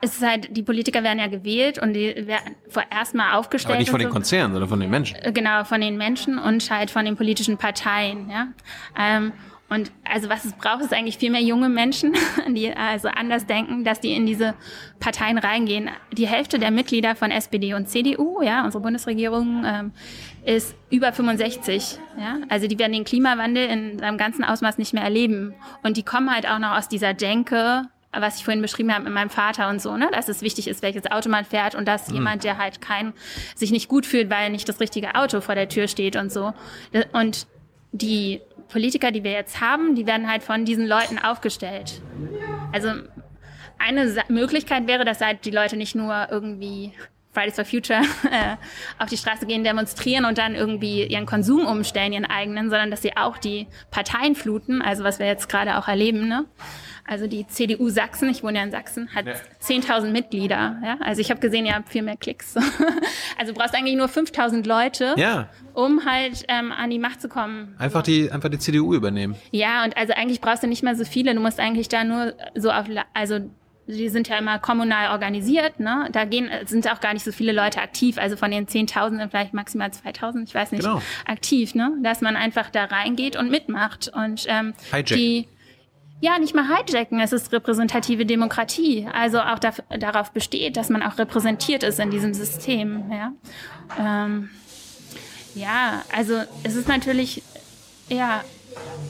es 0.00 0.14
ist 0.14 0.22
halt, 0.22 0.56
die 0.56 0.62
Politiker 0.62 1.02
werden 1.02 1.18
ja 1.18 1.26
gewählt 1.26 1.78
und 1.78 1.92
die 1.92 2.26
werden 2.26 2.54
vorerst 2.68 3.14
mal 3.14 3.34
aufgestellt. 3.34 3.72
Aber 3.72 3.80
nicht 3.80 3.90
von 3.90 4.00
den. 4.00 4.10
Konzernen, 4.10 4.52
sondern 4.52 4.68
von 4.68 4.80
den 4.80 4.90
Menschen. 4.90 5.16
Äh, 5.16 5.32
genau, 5.32 5.64
von 5.64 5.80
den 5.80 5.96
Menschen 5.96 6.38
und 6.38 6.70
halt 6.70 6.90
von 6.90 7.04
den 7.04 7.16
politischen 7.16 7.58
Parteien, 7.58 8.30
ja. 8.30 8.48
Ähm, 8.96 9.32
und 9.70 9.92
also 10.04 10.30
was 10.30 10.46
es 10.46 10.52
braucht, 10.54 10.80
ist 10.82 10.94
eigentlich 10.94 11.18
viel 11.18 11.30
mehr 11.30 11.42
junge 11.42 11.68
Menschen, 11.68 12.14
die 12.48 12.74
also 12.74 13.08
anders 13.08 13.46
denken, 13.46 13.84
dass 13.84 14.00
die 14.00 14.12
in 14.12 14.24
diese 14.24 14.54
Parteien 14.98 15.36
reingehen. 15.36 15.90
Die 16.12 16.26
Hälfte 16.26 16.58
der 16.58 16.70
Mitglieder 16.70 17.14
von 17.14 17.30
SPD 17.30 17.74
und 17.74 17.88
CDU, 17.88 18.40
ja, 18.40 18.64
unsere 18.64 18.82
Bundesregierung, 18.82 19.64
ähm, 19.66 19.92
ist 20.44 20.74
über 20.88 21.12
65. 21.12 21.98
Ja? 22.18 22.38
Also 22.48 22.66
die 22.66 22.78
werden 22.78 22.92
den 22.92 23.04
Klimawandel 23.04 23.68
in 23.68 23.98
seinem 23.98 24.16
ganzen 24.16 24.42
Ausmaß 24.42 24.78
nicht 24.78 24.94
mehr 24.94 25.02
erleben. 25.02 25.54
Und 25.82 25.98
die 25.98 26.02
kommen 26.02 26.32
halt 26.34 26.48
auch 26.48 26.58
noch 26.58 26.78
aus 26.78 26.88
dieser 26.88 27.12
Denke, 27.12 27.82
was 28.10 28.38
ich 28.38 28.44
vorhin 28.44 28.62
beschrieben 28.62 28.94
habe 28.94 29.04
mit 29.04 29.12
meinem 29.12 29.28
Vater 29.28 29.68
und 29.68 29.82
so, 29.82 29.98
ne, 29.98 30.08
dass 30.10 30.30
es 30.30 30.40
wichtig 30.40 30.66
ist, 30.66 30.80
welches 30.80 31.10
Auto 31.10 31.28
man 31.28 31.44
fährt 31.44 31.74
und 31.74 31.86
dass 31.86 32.08
mhm. 32.08 32.14
jemand, 32.14 32.44
der 32.44 32.56
halt 32.56 32.80
kein, 32.80 33.12
sich 33.54 33.70
nicht 33.70 33.88
gut 33.88 34.06
fühlt, 34.06 34.30
weil 34.30 34.48
nicht 34.48 34.66
das 34.66 34.80
richtige 34.80 35.14
Auto 35.14 35.42
vor 35.42 35.54
der 35.54 35.68
Tür 35.68 35.88
steht 35.88 36.16
und 36.16 36.32
so. 36.32 36.54
Und 37.12 37.46
die 37.92 38.40
Politiker, 38.68 39.10
die 39.10 39.24
wir 39.24 39.32
jetzt 39.32 39.60
haben, 39.60 39.94
die 39.94 40.06
werden 40.06 40.30
halt 40.30 40.42
von 40.42 40.64
diesen 40.64 40.86
Leuten 40.86 41.18
aufgestellt. 41.18 42.00
Also 42.72 42.90
eine 43.78 44.24
Möglichkeit 44.28 44.86
wäre, 44.86 45.04
dass 45.04 45.20
halt 45.20 45.44
die 45.44 45.50
Leute 45.50 45.76
nicht 45.76 45.94
nur 45.94 46.28
irgendwie 46.30 46.92
Fridays 47.32 47.54
for 47.54 47.64
Future 47.64 48.00
äh, 48.30 48.56
auf 48.98 49.08
die 49.08 49.16
Straße 49.16 49.46
gehen, 49.46 49.62
demonstrieren 49.62 50.24
und 50.24 50.38
dann 50.38 50.54
irgendwie 50.54 51.04
ihren 51.04 51.26
Konsum 51.26 51.66
umstellen, 51.66 52.12
ihren 52.12 52.24
eigenen, 52.24 52.70
sondern 52.70 52.90
dass 52.90 53.02
sie 53.02 53.16
auch 53.16 53.38
die 53.38 53.66
Parteien 53.90 54.34
fluten, 54.34 54.82
also 54.82 55.04
was 55.04 55.18
wir 55.18 55.26
jetzt 55.26 55.48
gerade 55.48 55.78
auch 55.78 55.88
erleben. 55.88 56.28
Ne? 56.28 56.46
Also 57.08 57.26
die 57.26 57.46
CDU 57.46 57.88
Sachsen, 57.88 58.28
ich 58.28 58.42
wohne 58.42 58.58
ja 58.58 58.64
in 58.64 58.70
Sachsen, 58.70 59.08
hat 59.14 59.26
ja. 59.26 59.32
10.000 59.62 60.10
Mitglieder. 60.10 60.78
Ja? 60.84 60.98
Also 61.00 61.22
ich 61.22 61.30
habe 61.30 61.40
gesehen, 61.40 61.64
ihr 61.64 61.74
habt 61.74 61.88
viel 61.88 62.02
mehr 62.02 62.18
Klicks. 62.18 62.54
also 63.38 63.52
du 63.52 63.58
brauchst 63.58 63.74
eigentlich 63.74 63.96
nur 63.96 64.08
5.000 64.08 64.68
Leute, 64.68 65.14
ja. 65.16 65.48
um 65.72 66.04
halt 66.04 66.44
ähm, 66.48 66.70
an 66.70 66.90
die 66.90 66.98
Macht 66.98 67.22
zu 67.22 67.30
kommen. 67.30 67.74
Einfach 67.78 68.02
die, 68.02 68.30
einfach 68.30 68.50
die 68.50 68.58
CDU 68.58 68.92
übernehmen. 68.92 69.36
Ja, 69.52 69.84
und 69.84 69.96
also 69.96 70.12
eigentlich 70.12 70.42
brauchst 70.42 70.62
du 70.62 70.66
nicht 70.66 70.82
mehr 70.82 70.96
so 70.96 71.06
viele. 71.06 71.34
Du 71.34 71.40
musst 71.40 71.58
eigentlich 71.58 71.88
da 71.88 72.04
nur 72.04 72.34
so 72.54 72.70
auf, 72.70 72.84
also 73.14 73.40
die 73.86 74.10
sind 74.10 74.28
ja 74.28 74.36
immer 74.36 74.58
kommunal 74.58 75.12
organisiert, 75.12 75.80
ne? 75.80 76.10
Da 76.12 76.26
gehen, 76.26 76.50
sind 76.66 76.86
auch 76.92 77.00
gar 77.00 77.14
nicht 77.14 77.24
so 77.24 77.32
viele 77.32 77.52
Leute 77.52 77.80
aktiv. 77.80 78.18
Also 78.18 78.36
von 78.36 78.50
den 78.50 78.66
10.000 78.66 79.18
sind 79.18 79.30
vielleicht 79.30 79.54
maximal 79.54 79.88
2.000, 79.88 80.44
ich 80.44 80.54
weiß 80.54 80.72
nicht, 80.72 80.84
genau. 80.84 81.00
aktiv, 81.26 81.74
ne? 81.74 81.96
Dass 82.02 82.20
man 82.20 82.36
einfach 82.36 82.68
da 82.68 82.84
reingeht 82.84 83.34
und 83.36 83.50
mitmacht 83.50 84.12
und 84.14 84.44
ähm, 84.46 84.74
die 85.08 85.48
ja, 86.20 86.38
nicht 86.38 86.54
mal 86.54 86.66
hijacken, 86.66 87.20
es 87.20 87.32
ist 87.32 87.52
repräsentative 87.52 88.26
Demokratie. 88.26 89.08
Also 89.12 89.40
auch 89.40 89.58
da, 89.58 89.72
darauf 89.98 90.32
besteht, 90.32 90.76
dass 90.76 90.88
man 90.88 91.02
auch 91.02 91.18
repräsentiert 91.18 91.82
ist 91.82 92.00
in 92.00 92.10
diesem 92.10 92.34
System. 92.34 93.04
Ja, 93.10 93.32
ähm, 93.98 94.50
ja 95.54 96.02
also 96.14 96.42
es 96.64 96.74
ist 96.74 96.88
natürlich, 96.88 97.42
ja, 98.08 98.42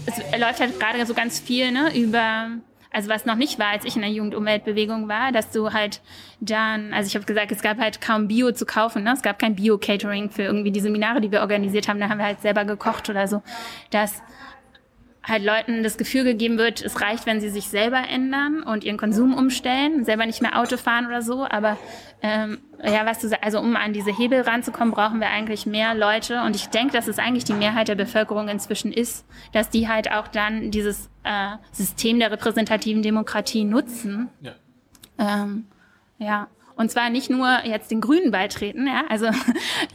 es 0.07 0.19
läuft 0.39 0.61
halt 0.61 0.79
gerade 0.79 1.05
so 1.07 1.15
ganz 1.15 1.41
viel 1.41 1.73
ne, 1.73 1.97
über 1.97 2.51
also 2.91 3.11
was 3.11 3.27
noch 3.27 3.35
nicht 3.35 3.59
war, 3.59 3.69
als 3.69 3.85
ich 3.85 3.97
in 3.97 4.03
der 4.03 4.11
Jugendumweltbewegung 4.11 5.09
war, 5.09 5.31
dass 5.31 5.51
du 5.51 5.73
halt 5.73 6.01
dann, 6.41 6.93
also 6.95 7.07
ich 7.07 7.15
habe 7.15 7.27
gesagt, 7.27 7.53
es 7.53 7.61
gab 7.61 7.79
halt 7.79 8.01
kaum 8.01 8.29
Bio 8.29 8.53
zu 8.53 8.65
kaufen, 8.65 9.05
ne? 9.05 9.13
es 9.13 9.23
gab 9.23 9.39
kein 9.39 9.55
Bio-Catering 9.55 10.31
für 10.31 10.43
irgendwie 10.43 10.71
die 10.71 10.81
Seminare, 10.81 11.21
die 11.21 11.31
wir 11.31 11.41
organisiert 11.41 11.87
haben, 11.89 12.01
da 12.01 12.09
haben 12.09 12.19
wir 12.19 12.25
halt 12.25 12.41
selber 12.41 12.65
gekocht 12.65 13.11
oder 13.11 13.29
so, 13.29 13.43
dass 13.91 14.23
halt 15.29 15.45
Leuten 15.45 15.83
das 15.83 15.99
Gefühl 15.99 16.25
gegeben 16.25 16.59
wird, 16.59 16.83
es 16.83 17.01
reicht, 17.01 17.27
wenn 17.27 17.41
sie 17.41 17.51
sich 17.51 17.69
selber 17.69 18.03
ändern 18.09 18.63
und 18.63 18.85
ihren 18.85 18.97
Konsum 18.97 19.35
umstellen, 19.35 20.05
selber 20.05 20.27
nicht 20.27 20.41
mehr 20.41 20.59
Auto 20.59 20.77
fahren 20.77 21.07
oder 21.07 21.23
so. 21.23 21.47
Aber 21.49 21.77
ähm, 22.23 22.59
ja, 22.83 23.05
was 23.05 23.21
du 23.21 23.31
also 23.43 23.61
um 23.61 23.77
an 23.77 23.93
diese 23.93 24.17
Hebel 24.17 24.41
ranzukommen, 24.41 24.93
brauchen 24.93 25.21
wir 25.21 25.29
eigentlich 25.29 25.67
mehr 25.67 25.95
Leute. 25.95 26.43
Und 26.43 26.57
ich 26.57 26.69
denke, 26.69 26.93
dass 26.93 27.09
es 27.09 27.19
eigentlich 27.19 27.45
die 27.45 27.53
Mehrheit 27.53 27.89
der 27.89 27.95
Bevölkerung 27.95 28.49
inzwischen 28.49 28.93
ist, 28.93 29.27
dass 29.53 29.69
die 29.69 29.89
halt 29.89 30.11
auch 30.11 30.29
dann 30.29 30.71
dieses 30.71 31.11
äh, 31.25 31.57
System 31.73 32.19
der 32.19 32.31
repräsentativen 32.31 33.03
Demokratie 33.03 33.65
nutzen. 33.65 34.31
Ja. 34.41 34.53
Ähm, 35.19 35.67
ja. 36.19 36.49
Und 36.77 36.93
zwar 36.93 37.11
nicht 37.11 37.29
nur 37.29 37.49
jetzt 37.65 37.91
den 37.91 38.01
Grünen 38.01 38.31
beitreten, 38.31 38.87
ja, 38.87 39.03
also. 39.09 39.27
Oder 39.27 39.35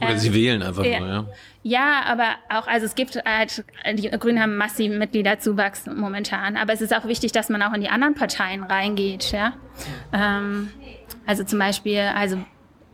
ähm, 0.00 0.18
sie 0.18 0.34
wählen 0.34 0.62
einfach 0.62 0.84
äh, 0.84 1.00
nur, 1.00 1.08
ja. 1.08 1.26
Ja, 1.66 2.02
aber 2.04 2.34
auch, 2.50 2.66
also 2.66 2.84
es 2.84 2.94
gibt 2.94 3.16
halt, 3.24 3.64
die 3.94 4.10
Grünen 4.10 4.38
haben 4.38 4.58
massiven 4.58 4.98
Mitgliederzuwachs 4.98 5.86
momentan, 5.86 6.58
aber 6.58 6.74
es 6.74 6.82
ist 6.82 6.94
auch 6.94 7.06
wichtig, 7.06 7.32
dass 7.32 7.48
man 7.48 7.62
auch 7.62 7.72
in 7.72 7.80
die 7.80 7.88
anderen 7.88 8.14
Parteien 8.14 8.62
reingeht, 8.64 9.32
ja. 9.32 9.54
Ähm, 10.12 10.70
also 11.24 11.42
zum 11.42 11.58
Beispiel, 11.58 12.00
also 12.00 12.36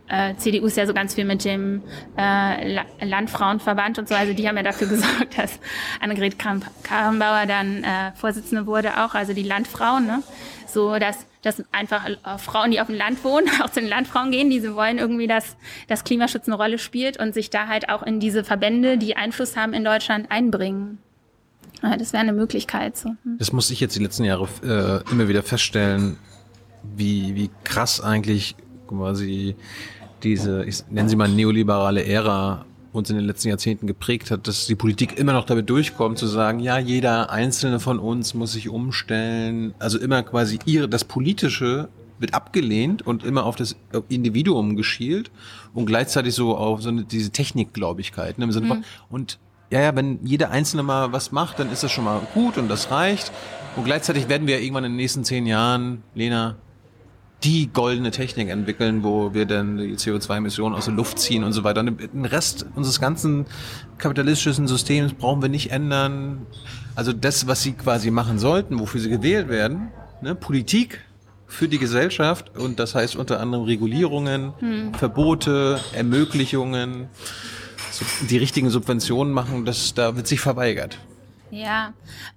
äh, 0.07 0.37
CDU 0.37 0.66
ist 0.66 0.77
ja 0.77 0.87
so 0.87 0.95
ganz 0.95 1.14
viel 1.14 1.25
mit 1.25 1.45
dem 1.45 1.83
äh, 2.16 2.81
Landfrauenverband 3.05 3.99
und 3.99 4.09
so. 4.09 4.14
Also 4.14 4.35
die 4.35 4.47
haben 4.47 4.57
ja 4.57 4.62
dafür 4.62 4.87
gesorgt, 4.89 5.37
dass 5.37 5.59
Annegret 6.01 6.37
Karrenbauer 6.39 7.47
dann 7.47 7.83
äh, 7.83 8.12
Vorsitzende 8.14 8.66
wurde 8.66 9.05
auch, 9.05 9.14
also 9.14 9.33
die 9.33 9.43
Landfrauen, 9.43 10.07
ne? 10.07 10.23
So, 10.73 10.99
dass 10.99 11.27
dass 11.43 11.62
einfach 11.73 12.07
äh, 12.07 12.39
Frauen, 12.39 12.71
die 12.71 12.81
auf 12.81 12.89
dem 12.89 12.97
Land 12.97 13.25
wohnen, 13.25 13.49
auch 13.62 13.71
zu 13.71 13.81
den 13.81 13.89
Landfrauen 13.89 14.31
gehen, 14.31 14.51
die 14.51 14.61
sie 14.61 14.75
wollen 14.75 14.99
irgendwie, 14.99 15.27
dass 15.27 15.57
das 15.89 16.05
Klimaschutz 16.05 16.47
eine 16.47 16.57
Rolle 16.57 16.79
spielt 16.79 17.18
und 17.18 17.35
sich 17.35 17.51
da 17.51 17.66
halt 17.66 17.89
auch 17.89 18.03
in 18.03 18.21
diese 18.21 18.45
Verbände, 18.45 18.99
die 18.99 19.16
Einfluss 19.16 19.57
haben 19.57 19.73
in 19.73 19.85
Deutschland, 19.85 20.31
einbringen. 20.31 20.99
Das 21.83 22.12
wäre 22.12 22.23
eine 22.23 22.35
Möglichkeit. 22.35 22.97
So. 22.97 23.09
Hm. 23.09 23.39
Das 23.39 23.53
muss 23.53 23.71
ich 23.71 23.81
jetzt 23.81 23.97
die 23.97 24.03
letzten 24.03 24.25
Jahre 24.25 24.49
äh, 24.62 25.11
immer 25.11 25.29
wieder 25.29 25.43
feststellen, 25.43 26.18
wie, 26.95 27.35
wie 27.35 27.51
krass 27.64 28.03
eigentlich 28.03 28.55
quasi 28.87 29.57
diese, 30.23 30.64
ich 30.64 30.85
nenne 30.91 31.09
sie 31.09 31.16
mal 31.16 31.29
neoliberale 31.29 32.05
Ära 32.05 32.66
uns 32.93 33.11
in 33.11 33.16
den 33.16 33.24
letzten 33.24 33.49
Jahrzehnten 33.49 33.86
geprägt 33.86 34.30
hat, 34.30 34.49
dass 34.49 34.66
die 34.66 34.74
Politik 34.74 35.18
immer 35.18 35.32
noch 35.32 35.45
damit 35.45 35.70
durchkommt, 35.70 36.18
zu 36.18 36.26
sagen, 36.26 36.59
ja, 36.61 36.78
jeder 36.78 37.30
einzelne 37.30 37.80
von 37.80 37.99
uns 37.99 38.34
muss 38.34 38.53
sich 38.53 38.68
umstellen. 38.68 39.74
Also 39.78 39.99
immer 39.99 40.22
quasi 40.22 40.59
ihre, 40.64 40.88
das 40.88 41.05
Politische 41.05 41.88
wird 42.18 42.34
abgelehnt 42.34 43.07
und 43.07 43.24
immer 43.24 43.45
auf 43.45 43.57
das 43.57 43.76
Individuum 44.09 44.76
geschielt 44.76 45.30
und 45.72 45.86
gleichzeitig 45.86 46.34
so 46.34 46.57
auf 46.57 46.82
so 46.82 46.91
eine, 46.91 47.05
diese 47.05 47.30
Technikgläubigkeit. 47.30 48.38
Ne, 48.38 48.45
im 48.45 48.53
Sinne 48.53 48.66
von, 48.66 48.78
mhm. 48.78 48.84
und 49.09 49.38
ja, 49.70 49.80
ja, 49.80 49.97
wenn 49.97 50.18
jeder 50.24 50.51
Einzelne 50.51 50.82
mal 50.82 51.12
was 51.12 51.30
macht, 51.30 51.61
dann 51.61 51.70
ist 51.70 51.82
das 51.82 51.93
schon 51.93 52.05
mal 52.05 52.20
gut 52.34 52.59
und 52.59 52.68
das 52.68 52.91
reicht. 52.91 53.30
Und 53.76 53.84
gleichzeitig 53.84 54.28
werden 54.28 54.49
wir 54.49 54.61
irgendwann 54.61 54.84
in 54.84 54.93
den 54.93 54.97
nächsten 54.97 55.22
zehn 55.22 55.47
Jahren, 55.47 56.03
Lena, 56.14 56.57
die 57.43 57.72
goldene 57.72 58.11
Technik 58.11 58.49
entwickeln, 58.49 59.03
wo 59.03 59.32
wir 59.32 59.47
dann 59.47 59.78
die 59.78 59.95
CO2-Emissionen 59.95 60.74
aus 60.74 60.84
der 60.84 60.95
Luft 60.95 61.18
ziehen 61.18 61.43
und 61.43 61.53
so 61.53 61.64
weiter. 61.64 61.80
Und 61.80 61.99
den 62.01 62.26
Rest 62.26 62.66
unseres 62.74 63.01
ganzen 63.01 63.47
kapitalistischen 63.99 64.68
Systems 64.68 65.14
brauchen 65.14 65.41
wir 65.41 65.49
nicht 65.49 65.70
ändern. 65.70 66.47
Also 66.95 67.12
das, 67.12 67.47
was 67.47 67.62
sie 67.62 67.72
quasi 67.72 68.11
machen 68.11 68.38
sollten, 68.38 68.78
wofür 68.78 69.01
sie 69.01 69.09
gewählt 69.09 69.49
werden, 69.49 69.88
ne? 70.20 70.34
Politik 70.34 71.01
für 71.47 71.66
die 71.66 71.78
Gesellschaft 71.78 72.57
und 72.57 72.78
das 72.78 72.95
heißt 72.95 73.16
unter 73.16 73.41
anderem 73.41 73.64
Regulierungen, 73.64 74.53
hm. 74.59 74.95
Verbote, 74.95 75.80
Ermöglichungen, 75.95 77.09
die 78.28 78.38
richtigen 78.38 78.70
Subventionen 78.70 79.32
machen, 79.32 79.64
das 79.64 79.95
da 79.95 80.14
wird 80.16 80.26
sich 80.26 80.41
verweigert. 80.41 80.99
Ja, 81.51 81.95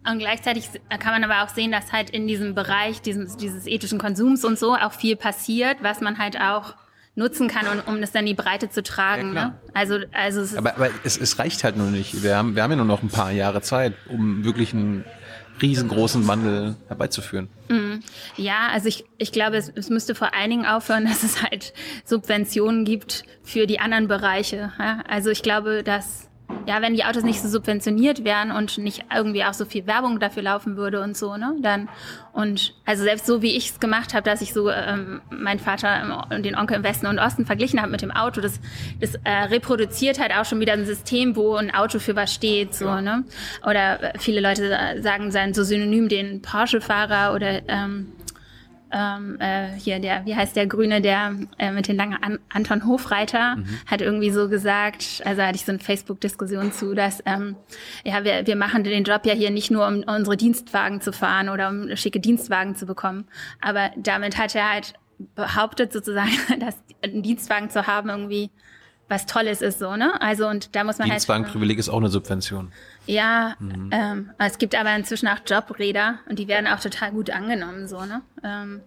und 0.09 0.19
gleichzeitig 0.19 0.69
kann 0.99 1.13
man 1.13 1.23
aber 1.23 1.43
auch 1.43 1.53
sehen, 1.53 1.71
dass 1.71 1.91
halt 1.91 2.09
in 2.09 2.27
diesem 2.27 2.55
Bereich 2.55 3.01
diesem, 3.01 3.37
dieses 3.37 3.67
ethischen 3.67 3.99
Konsums 3.99 4.43
und 4.43 4.57
so 4.57 4.75
auch 4.75 4.93
viel 4.93 5.15
passiert, 5.15 5.77
was 5.81 6.01
man 6.01 6.17
halt 6.17 6.39
auch 6.39 6.75
nutzen 7.15 7.47
kann, 7.47 7.67
um, 7.67 7.93
um 7.93 8.01
das 8.01 8.11
dann 8.11 8.21
in 8.21 8.27
die 8.27 8.33
Breite 8.33 8.69
zu 8.69 8.81
tragen. 8.81 9.35
Ja, 9.35 9.45
ne? 9.45 9.59
Also, 9.73 9.99
also 10.11 10.41
es 10.41 10.55
aber, 10.55 10.75
aber 10.75 10.89
es, 11.03 11.17
es 11.17 11.37
reicht 11.37 11.63
halt 11.63 11.77
nur 11.77 11.87
nicht. 11.87 12.23
Wir 12.23 12.37
haben, 12.37 12.55
wir 12.55 12.63
haben 12.63 12.71
ja 12.71 12.77
nur 12.77 12.85
noch 12.85 13.03
ein 13.03 13.09
paar 13.09 13.31
Jahre 13.31 13.61
Zeit, 13.61 13.93
um 14.09 14.43
wirklich 14.43 14.73
einen 14.73 15.05
riesengroßen 15.61 16.27
Wandel 16.27 16.75
herbeizuführen. 16.87 17.49
Mhm. 17.69 17.99
Ja, 18.35 18.69
also 18.71 18.87
ich, 18.87 19.05
ich 19.17 19.31
glaube, 19.31 19.57
es, 19.57 19.71
es 19.75 19.89
müsste 19.89 20.15
vor 20.15 20.33
allen 20.33 20.49
Dingen 20.49 20.65
aufhören, 20.65 21.05
dass 21.07 21.23
es 21.23 21.43
halt 21.43 21.73
Subventionen 22.05 22.85
gibt 22.85 23.23
für 23.43 23.67
die 23.67 23.79
anderen 23.79 24.07
Bereiche. 24.07 24.71
Ja? 24.79 25.03
Also 25.07 25.29
ich 25.29 25.43
glaube, 25.43 25.83
dass 25.83 26.29
ja, 26.65 26.81
wenn 26.81 26.93
die 26.93 27.03
Autos 27.03 27.23
nicht 27.23 27.41
so 27.41 27.47
subventioniert 27.47 28.23
wären 28.23 28.51
und 28.51 28.77
nicht 28.77 29.05
irgendwie 29.13 29.43
auch 29.43 29.53
so 29.53 29.65
viel 29.65 29.85
Werbung 29.87 30.19
dafür 30.19 30.43
laufen 30.43 30.77
würde 30.77 31.01
und 31.01 31.17
so, 31.17 31.37
ne, 31.37 31.55
dann 31.61 31.89
und 32.31 32.73
also 32.85 33.03
selbst 33.03 33.25
so 33.25 33.41
wie 33.41 33.55
ich 33.55 33.69
es 33.69 33.79
gemacht 33.79 34.13
habe, 34.13 34.23
dass 34.23 34.41
ich 34.41 34.53
so 34.53 34.69
ähm, 34.69 35.21
meinen 35.29 35.59
Vater 35.59 36.27
und 36.31 36.43
den 36.43 36.55
Onkel 36.55 36.77
im 36.77 36.83
Westen 36.83 37.07
und 37.07 37.19
Osten 37.19 37.45
verglichen 37.45 37.81
habe 37.81 37.91
mit 37.91 38.01
dem 38.01 38.11
Auto, 38.11 38.41
das 38.41 38.59
das 38.99 39.15
äh, 39.23 39.29
reproduziert 39.49 40.19
halt 40.19 40.33
auch 40.35 40.45
schon 40.45 40.59
wieder 40.59 40.73
ein 40.73 40.85
System, 40.85 41.35
wo 41.35 41.55
ein 41.55 41.73
Auto 41.73 41.99
für 41.99 42.15
was 42.15 42.33
steht, 42.33 42.73
so, 42.73 42.85
ja. 42.85 43.01
ne? 43.01 43.23
Oder 43.67 44.13
viele 44.19 44.41
Leute 44.41 45.01
sagen 45.01 45.31
sein 45.31 45.53
so 45.53 45.63
synonym 45.63 46.09
den 46.09 46.41
Porsche-Fahrer 46.41 47.33
oder 47.33 47.61
ähm, 47.67 48.13
ähm, 48.93 49.37
äh, 49.39 49.69
hier 49.77 49.99
der, 49.99 50.25
wie 50.25 50.35
heißt 50.35 50.55
der 50.55 50.67
Grüne, 50.67 51.01
der 51.01 51.35
äh, 51.57 51.71
mit 51.71 51.87
den 51.87 51.97
langen 51.97 52.21
An 52.21 52.39
Anton 52.49 52.85
Hofreiter 52.85 53.57
mhm. 53.57 53.65
hat 53.85 54.01
irgendwie 54.01 54.29
so 54.29 54.47
gesagt, 54.47 55.21
also 55.25 55.41
hatte 55.41 55.55
ich 55.55 55.65
so 55.65 55.71
eine 55.71 55.79
Facebook-Diskussion 55.79 56.71
zu, 56.71 56.93
dass 56.93 57.21
ähm, 57.25 57.55
ja 58.05 58.23
wir, 58.23 58.45
wir 58.45 58.55
machen 58.55 58.83
den 58.83 59.03
Job 59.03 59.25
ja 59.25 59.33
hier 59.33 59.51
nicht 59.51 59.71
nur, 59.71 59.87
um 59.87 60.03
unsere 60.03 60.37
Dienstwagen 60.37 61.01
zu 61.01 61.11
fahren 61.11 61.49
oder 61.49 61.69
um 61.69 61.95
schicke 61.95 62.19
Dienstwagen 62.19 62.75
zu 62.75 62.85
bekommen, 62.85 63.25
aber 63.59 63.91
damit 63.97 64.37
hat 64.37 64.55
er 64.55 64.71
halt 64.71 64.93
behauptet 65.35 65.91
sozusagen, 65.91 66.31
dass 66.59 66.75
einen 67.01 67.23
Dienstwagen 67.23 67.69
zu 67.69 67.87
haben 67.87 68.09
irgendwie 68.09 68.51
was 69.09 69.25
Tolles 69.25 69.61
ist, 69.61 69.79
so, 69.79 69.95
ne? 69.95 70.19
Also, 70.21 70.47
und 70.47 70.75
da 70.75 70.83
muss 70.83 70.97
man 70.97 71.07
halt. 71.07 71.19
Dienstwagenprivileg 71.19 71.77
ist 71.77 71.89
auch 71.89 71.97
eine 71.97 72.09
Subvention. 72.09 72.71
Ja, 73.05 73.55
mhm. 73.59 73.89
ähm, 73.91 74.29
es 74.37 74.57
gibt 74.57 74.75
aber 74.75 74.95
inzwischen 74.95 75.27
auch 75.27 75.39
Jobräder 75.45 76.19
und 76.29 76.39
die 76.39 76.47
werden 76.47 76.67
auch 76.67 76.79
total 76.79 77.11
gut 77.11 77.29
angenommen, 77.29 77.87
so, 77.87 78.05
ne? 78.05 78.21
Ähm, 78.43 78.81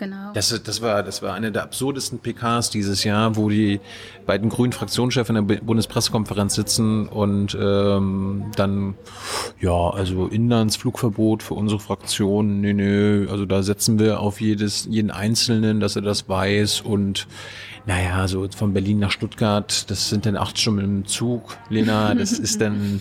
Genau. 0.00 0.32
Das, 0.32 0.48
das, 0.62 0.80
war, 0.80 1.02
das 1.02 1.20
war 1.20 1.34
eine 1.34 1.52
der 1.52 1.62
absurdesten 1.62 2.20
PKs 2.20 2.70
dieses 2.70 3.04
Jahr, 3.04 3.36
wo 3.36 3.50
die 3.50 3.80
beiden 4.24 4.48
grünen 4.48 4.72
Fraktionschefs 4.72 5.28
in 5.28 5.34
der 5.34 5.42
Bundespressekonferenz 5.42 6.54
sitzen 6.54 7.06
und 7.06 7.54
ähm, 7.60 8.46
dann, 8.56 8.94
ja, 9.60 9.90
also 9.90 10.26
Inlandsflugverbot 10.26 11.42
für 11.42 11.52
unsere 11.52 11.80
Fraktion, 11.80 12.62
nö, 12.62 12.72
nö, 12.72 13.28
also 13.30 13.44
da 13.44 13.62
setzen 13.62 13.98
wir 13.98 14.20
auf 14.20 14.40
jedes, 14.40 14.86
jeden 14.88 15.10
Einzelnen, 15.10 15.80
dass 15.80 15.96
er 15.96 16.02
das 16.02 16.30
weiß 16.30 16.80
und 16.80 17.26
naja, 17.86 18.28
so 18.28 18.48
von 18.48 18.72
Berlin 18.72 18.98
nach 18.98 19.10
Stuttgart, 19.10 19.90
das 19.90 20.08
sind 20.08 20.26
dann 20.26 20.36
acht 20.36 20.58
Stunden 20.58 20.84
im 20.84 21.06
Zug, 21.06 21.56
Lena, 21.68 22.14
das 22.14 22.32
ist 22.32 22.60
dann, 22.60 23.00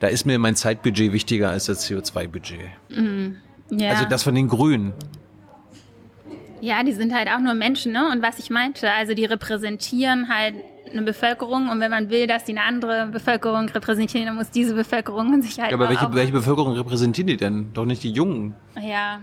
da 0.00 0.08
ist 0.08 0.26
mir 0.26 0.38
mein 0.38 0.56
Zeitbudget 0.56 1.12
wichtiger 1.12 1.50
als 1.50 1.66
das 1.66 1.88
CO2-Budget. 1.88 2.60
Mhm. 2.90 3.36
Ja. 3.70 3.90
Also 3.90 4.04
das 4.06 4.22
von 4.22 4.34
den 4.34 4.48
Grünen. 4.48 4.92
Ja, 6.60 6.82
die 6.82 6.92
sind 6.92 7.14
halt 7.14 7.28
auch 7.28 7.38
nur 7.38 7.54
Menschen, 7.54 7.92
ne? 7.92 8.10
Und 8.10 8.22
was 8.22 8.38
ich 8.38 8.50
meinte, 8.50 8.90
also 8.90 9.14
die 9.14 9.24
repräsentieren 9.24 10.28
halt 10.28 10.54
eine 10.90 11.02
Bevölkerung 11.02 11.68
und 11.68 11.80
wenn 11.80 11.90
man 11.90 12.10
will, 12.10 12.26
dass 12.26 12.44
die 12.44 12.52
eine 12.52 12.62
andere 12.62 13.08
Bevölkerung 13.12 13.68
repräsentieren, 13.68 14.26
dann 14.26 14.36
muss 14.36 14.50
diese 14.50 14.74
Bevölkerung 14.74 15.40
sich 15.42 15.60
halt. 15.60 15.70
Ja, 15.70 15.76
aber 15.76 15.88
welche, 15.88 16.12
welche 16.14 16.32
Bevölkerung 16.32 16.72
repräsentieren 16.72 17.26
die 17.26 17.36
denn? 17.36 17.72
Doch 17.74 17.84
nicht 17.84 18.02
die 18.02 18.10
Jungen. 18.10 18.54
Ja, 18.80 19.20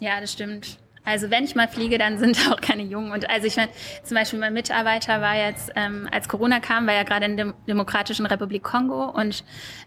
ja, 0.00 0.20
das 0.20 0.32
stimmt. 0.32 0.78
Also 1.06 1.30
wenn 1.30 1.44
ich 1.44 1.54
mal 1.54 1.68
fliege, 1.68 1.96
dann 1.96 2.18
sind 2.18 2.38
auch 2.50 2.60
keine 2.60 2.82
Jungen. 2.82 3.12
Und 3.12 3.30
also 3.30 3.46
ich 3.46 3.56
meine, 3.56 3.70
zum 4.02 4.16
Beispiel 4.16 4.38
mein 4.38 4.52
Mitarbeiter 4.52 5.22
war 5.22 5.36
jetzt, 5.36 5.72
ähm, 5.76 6.08
als 6.12 6.28
Corona 6.28 6.60
kam, 6.60 6.86
war 6.86 6.94
ja 6.94 7.04
gerade 7.04 7.24
in 7.24 7.36
der 7.36 7.54
Demokratischen 7.66 8.26
Republik 8.26 8.62
Kongo 8.62 9.04
und 9.10 9.44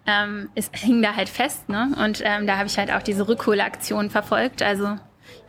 ähm, 0.08 0.50
es 0.56 0.72
hing 0.74 1.02
da 1.02 1.16
halt 1.16 1.30
fest, 1.30 1.70
ne? 1.70 1.92
Und 2.04 2.22
ähm, 2.24 2.48
da 2.48 2.58
habe 2.58 2.68
ich 2.68 2.78
halt 2.78 2.92
auch 2.92 3.04
diese 3.04 3.28
Rückholaktion 3.28 4.10
verfolgt. 4.10 4.64
Also 4.64 4.98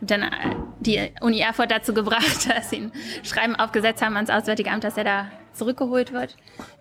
dann 0.01 0.23
äh, 0.23 0.57
die 0.81 1.13
Uni 1.21 1.41
Erfurt 1.41 1.71
dazu 1.71 1.95
gebracht, 1.95 2.49
dass 2.49 2.71
sie 2.71 2.77
ein 2.77 2.93
Schreiben 3.23 3.55
aufgesetzt 3.55 4.03
haben 4.03 4.17
ans 4.17 4.31
Auswärtige 4.31 4.71
Amt, 4.71 4.85
dass 4.85 4.97
er 4.97 5.05
da 5.05 5.31
zurückgeholt 5.53 6.13
wird. 6.13 6.37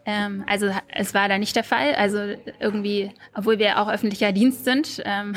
Ähm, 0.09 0.43
also 0.47 0.71
es 0.87 1.13
war 1.13 1.29
da 1.29 1.37
nicht 1.37 1.55
der 1.55 1.63
Fall. 1.63 1.93
Also 1.93 2.19
irgendwie, 2.59 3.11
obwohl 3.35 3.59
wir 3.59 3.79
auch 3.79 3.87
öffentlicher 3.87 4.31
Dienst 4.31 4.65
sind, 4.65 5.03
ähm, 5.05 5.35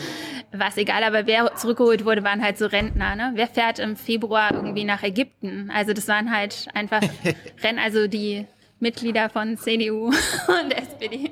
war 0.52 0.68
es 0.68 0.76
egal. 0.76 1.02
Aber 1.04 1.26
wer 1.26 1.54
zurückgeholt 1.56 2.04
wurde, 2.04 2.22
waren 2.22 2.42
halt 2.42 2.58
so 2.58 2.66
Rentner. 2.66 3.16
Ne? 3.16 3.32
Wer 3.34 3.46
fährt 3.46 3.78
im 3.78 3.96
Februar 3.96 4.52
irgendwie 4.52 4.84
nach 4.84 5.02
Ägypten? 5.02 5.70
Also 5.74 5.94
das 5.94 6.06
waren 6.06 6.30
halt 6.30 6.68
einfach 6.74 7.00
Rennen, 7.62 7.78
also 7.78 8.08
die 8.08 8.46
Mitglieder 8.78 9.30
von 9.30 9.56
CDU 9.56 10.08
und 10.62 10.72
SPD. 10.72 11.30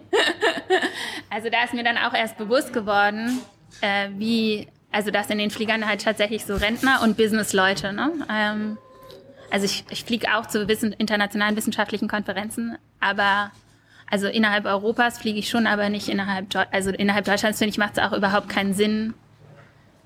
also 1.29 1.51
da 1.51 1.65
ist 1.65 1.75
mir 1.75 1.85
dann 1.85 1.99
auch 1.99 2.15
erst 2.15 2.39
bewusst 2.39 2.73
geworden, 2.73 3.39
äh, 3.83 4.09
wie 4.17 4.67
also 4.91 5.11
das 5.11 5.29
in 5.29 5.37
den 5.37 5.51
Fliegern 5.51 5.87
halt 5.87 6.03
tatsächlich 6.03 6.47
so 6.47 6.57
Rentner 6.57 7.03
und 7.03 7.19
Businessleute. 7.19 7.93
Ne? 7.93 8.13
Ähm, 8.33 8.79
also 9.51 9.65
ich, 9.65 9.85
ich 9.91 10.05
fliege 10.05 10.27
auch 10.37 10.47
zu 10.47 10.69
wissen, 10.69 10.93
internationalen 10.93 11.57
wissenschaftlichen 11.57 12.09
Konferenzen, 12.09 12.77
aber 13.01 13.51
also 14.11 14.27
innerhalb 14.27 14.65
Europas 14.65 15.19
fliege 15.19 15.39
ich 15.39 15.49
schon, 15.49 15.67
aber 15.67 15.89
nicht 15.89 16.09
innerhalb, 16.09 16.47
also 16.73 16.91
innerhalb 16.91 17.25
Deutschlands 17.25 17.59
finde 17.59 17.71
ich 17.71 17.79
macht 17.79 17.99
es 17.99 18.03
auch 18.03 18.13
überhaupt 18.13 18.49
keinen 18.49 18.75
Sinn, 18.75 19.15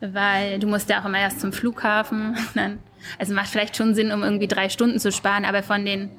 weil 0.00 0.58
du 0.58 0.66
musst 0.66 0.88
ja 0.90 1.00
auch 1.00 1.04
immer 1.04 1.18
erst 1.18 1.40
zum 1.40 1.52
Flughafen. 1.52 2.36
Dann, 2.54 2.78
also 3.18 3.34
macht 3.34 3.48
vielleicht 3.48 3.76
schon 3.76 3.94
Sinn, 3.94 4.12
um 4.12 4.22
irgendwie 4.22 4.48
drei 4.48 4.68
Stunden 4.68 4.98
zu 4.98 5.12
sparen, 5.12 5.44
aber 5.44 5.62
von 5.62 5.84
den 5.84 6.10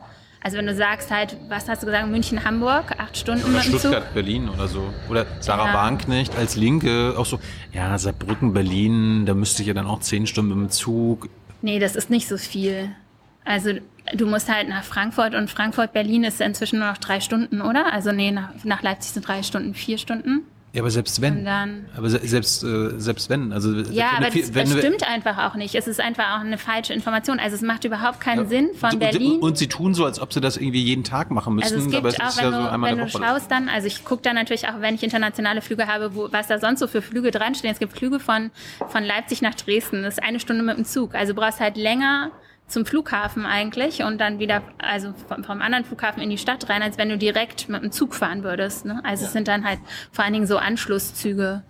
also 0.45 0.57
wenn 0.57 0.67
du 0.67 0.75
sagst 0.75 1.09
halt, 1.09 1.37
was 1.47 1.69
hast 1.69 1.83
du 1.83 1.85
gesagt, 1.85 2.05
München, 2.09 2.43
Hamburg, 2.43 2.99
acht 2.99 3.15
Stunden 3.15 3.45
oder 3.45 3.53
mit 3.53 3.65
dem 3.65 3.79
Stuttgart, 3.79 4.03
Zug. 4.03 4.13
Berlin 4.13 4.49
oder 4.49 4.67
so. 4.67 4.93
Oder 5.09 5.25
Sarah 5.39 5.67
Ja. 5.67 5.73
Wagenknecht 5.73 6.35
als 6.35 6.57
Linke 6.57 7.15
auch 7.17 7.25
so, 7.25 7.39
ja, 7.71 7.97
Saarbrücken, 7.97 8.51
Berlin, 8.51 9.25
da 9.25 9.35
müsste 9.35 9.61
ich 9.61 9.69
ja 9.69 9.73
dann 9.73 9.87
auch 9.87 10.01
zehn 10.01 10.27
Stunden 10.27 10.49
mit 10.49 10.67
dem 10.67 10.69
Zug. 10.69 11.29
Nee, 11.61 11.79
das 11.79 11.95
ist 11.95 12.09
nicht 12.09 12.27
so 12.27 12.37
viel. 12.37 12.93
Also 13.45 13.71
du 14.13 14.25
musst 14.25 14.49
halt 14.53 14.69
nach 14.69 14.83
Frankfurt 14.83 15.35
und 15.35 15.49
Frankfurt-Berlin 15.49 16.23
ist 16.23 16.41
inzwischen 16.41 16.79
nur 16.79 16.87
noch 16.89 16.97
drei 16.97 17.19
Stunden, 17.19 17.61
oder? 17.61 17.91
Also 17.91 18.11
nee, 18.11 18.31
nach, 18.31 18.49
nach 18.63 18.81
Leipzig 18.81 19.11
sind 19.11 19.27
drei 19.27 19.43
Stunden, 19.43 19.73
vier 19.73 19.97
Stunden. 19.97 20.41
Ja, 20.73 20.81
aber 20.81 20.89
selbst 20.89 21.21
wenn. 21.21 21.45
dann 21.45 21.85
Aber 21.95 22.09
se 22.09 22.19
selbst, 22.23 22.63
äh, 22.63 22.99
selbst 22.99 23.29
wenn. 23.29 23.53
Also, 23.53 23.71
Ja, 23.91 24.13
aber 24.17 24.31
viel- 24.31 24.41
das, 24.49 24.69
das 24.71 24.79
stimmt 24.79 25.07
einfach 25.07 25.37
auch 25.37 25.53
nicht. 25.53 25.75
Es 25.75 25.85
ist 25.87 26.01
einfach 26.01 26.35
auch 26.35 26.39
eine 26.39 26.57
falsche 26.57 26.93
Information. 26.95 27.37
Also 27.39 27.55
es 27.55 27.61
macht 27.61 27.83
überhaupt 27.83 28.19
keinen 28.19 28.45
Ja. 28.45 28.49
Sinn 28.49 28.69
von 28.73 28.89
und, 28.93 28.97
Berlin. 28.99 29.33
Und, 29.33 29.41
und 29.43 29.57
sie 29.59 29.67
tun 29.67 29.93
so, 29.93 30.03
als 30.03 30.19
ob 30.19 30.33
sie 30.33 30.41
das 30.41 30.57
irgendwie 30.57 30.81
jeden 30.81 31.03
Tag 31.03 31.29
machen 31.29 31.53
müssen. 31.53 31.75
Also 31.75 31.87
es 31.89 31.93
aber 31.95 32.09
gibt 32.09 32.19
es 32.19 32.19
auch, 32.19 32.29
ist 32.29 32.37
wenn 32.39 32.45
ja 32.45 32.51
so 32.57 32.57
du, 32.63 32.71
einmal 32.71 32.91
wenn 32.97 33.05
du 33.05 33.07
schaust 33.07 33.51
dann, 33.51 33.69
also 33.69 33.85
ich 33.85 34.03
gucke 34.03 34.23
dann 34.23 34.33
natürlich 34.33 34.67
auch, 34.67 34.81
wenn 34.81 34.95
ich 34.95 35.03
internationale 35.03 35.61
Flüge 35.61 35.85
habe, 35.85 36.15
wo, 36.15 36.29
was 36.31 36.47
da 36.47 36.57
sonst 36.57 36.79
so 36.79 36.87
für 36.87 37.03
Flüge 37.03 37.29
dran 37.29 37.53
stehen. 37.53 37.69
Es 37.71 37.77
gibt 37.77 37.95
Flüge 37.95 38.19
von, 38.19 38.49
von 38.87 39.03
Leipzig 39.03 39.43
nach 39.43 39.53
Dresden. 39.53 40.01
Das 40.01 40.15
ist 40.15 40.23
eine 40.23 40.39
Stunde 40.39 40.63
mit 40.63 40.75
dem 40.75 40.85
Zug. 40.85 41.13
Also 41.13 41.33
du 41.33 41.39
brauchst 41.39 41.59
halt 41.59 41.77
länger 41.77 42.31
zum 42.67 42.85
Flughafen 42.85 43.45
eigentlich 43.45 44.03
und 44.03 44.19
dann 44.19 44.39
wieder, 44.39 44.61
also 44.79 45.13
vom, 45.27 45.43
vom 45.43 45.61
anderen 45.61 45.85
Flughafen 45.85 46.21
in 46.21 46.29
die 46.29 46.37
Stadt 46.37 46.69
rein, 46.69 46.81
als 46.81 46.97
wenn 46.97 47.09
du 47.09 47.17
direkt 47.17 47.69
mit 47.69 47.83
dem 47.83 47.91
Zug 47.91 48.15
fahren 48.15 48.43
würdest. 48.43 48.85
Ne? 48.85 49.01
Also 49.03 49.25
es 49.25 49.33
sind 49.33 49.47
dann 49.47 49.63
halt 49.65 49.79
vor 50.11 50.23
allen 50.23 50.33
Dingen 50.33 50.47
so 50.47 50.57
Anschlusszüge. 50.57 51.63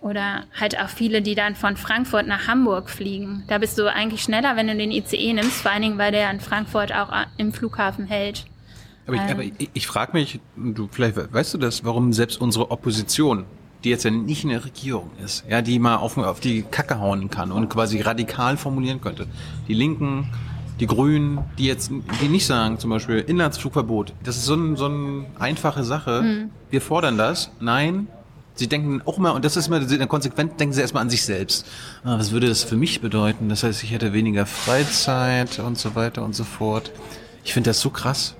Oder 0.00 0.44
halt 0.58 0.78
auch 0.78 0.88
viele, 0.88 1.22
die 1.22 1.34
dann 1.34 1.56
von 1.56 1.76
Frankfurt 1.76 2.26
nach 2.26 2.46
Hamburg 2.46 2.88
fliegen. 2.88 3.42
Da 3.48 3.58
bist 3.58 3.76
du 3.78 3.92
eigentlich 3.92 4.22
schneller, 4.22 4.54
wenn 4.54 4.68
du 4.68 4.76
den 4.76 4.92
ICE 4.92 5.32
nimmst, 5.32 5.60
vor 5.62 5.72
allen 5.72 5.82
Dingen, 5.82 5.98
weil 5.98 6.12
der 6.12 6.30
in 6.30 6.38
Frankfurt 6.38 6.92
auch 6.92 7.10
im 7.36 7.52
Flughafen 7.52 8.06
hält. 8.06 8.46
Aber 9.08 9.16
ich, 9.16 9.22
aber 9.22 9.42
ich, 9.42 9.70
ich 9.72 9.86
frage 9.86 10.12
mich, 10.12 10.38
du 10.54 10.88
vielleicht 10.90 11.16
weißt 11.32 11.54
du 11.54 11.58
das, 11.58 11.84
warum 11.84 12.12
selbst 12.12 12.40
unsere 12.40 12.70
Opposition, 12.70 13.44
die 13.84 13.90
jetzt 13.90 14.04
ja 14.04 14.10
nicht 14.10 14.44
in 14.44 14.50
der 14.50 14.64
Regierung 14.64 15.10
ist, 15.24 15.44
ja, 15.48 15.62
die 15.62 15.78
mal 15.78 15.96
auf, 15.96 16.16
auf 16.18 16.40
die 16.40 16.62
Kacke 16.62 16.98
hauen 16.98 17.30
kann 17.30 17.52
und 17.52 17.68
quasi 17.68 18.00
radikal 18.00 18.56
formulieren 18.56 19.00
könnte. 19.00 19.26
Die 19.68 19.74
Linken, 19.74 20.28
die 20.80 20.86
Grünen, 20.86 21.40
die 21.58 21.66
jetzt, 21.66 21.90
die 22.20 22.28
nicht 22.28 22.46
sagen, 22.46 22.78
zum 22.78 22.90
Beispiel 22.90 23.18
Inlandsflugverbot. 23.18 24.14
Das 24.24 24.36
ist 24.36 24.44
so, 24.44 24.54
ein, 24.54 24.76
so 24.76 24.86
eine 24.86 25.26
einfache 25.38 25.84
Sache. 25.84 26.48
Wir 26.70 26.80
fordern 26.80 27.18
das. 27.18 27.50
Nein. 27.60 28.08
Sie 28.54 28.68
denken 28.68 29.02
auch 29.04 29.18
mal, 29.18 29.30
und 29.30 29.44
das 29.44 29.56
ist 29.56 29.68
immer 29.68 30.06
konsequent, 30.08 30.58
denken 30.58 30.74
sie 30.74 30.80
erstmal 30.80 31.02
an 31.02 31.10
sich 31.10 31.22
selbst. 31.22 31.64
Ah, 32.02 32.18
was 32.18 32.32
würde 32.32 32.48
das 32.48 32.64
für 32.64 32.76
mich 32.76 33.00
bedeuten? 33.00 33.48
Das 33.48 33.62
heißt, 33.62 33.84
ich 33.84 33.92
hätte 33.92 34.12
weniger 34.12 34.46
Freizeit 34.46 35.60
und 35.60 35.78
so 35.78 35.94
weiter 35.94 36.24
und 36.24 36.34
so 36.34 36.42
fort. 36.42 36.90
Ich 37.44 37.54
finde 37.54 37.70
das 37.70 37.80
so 37.80 37.90
krass. 37.90 38.34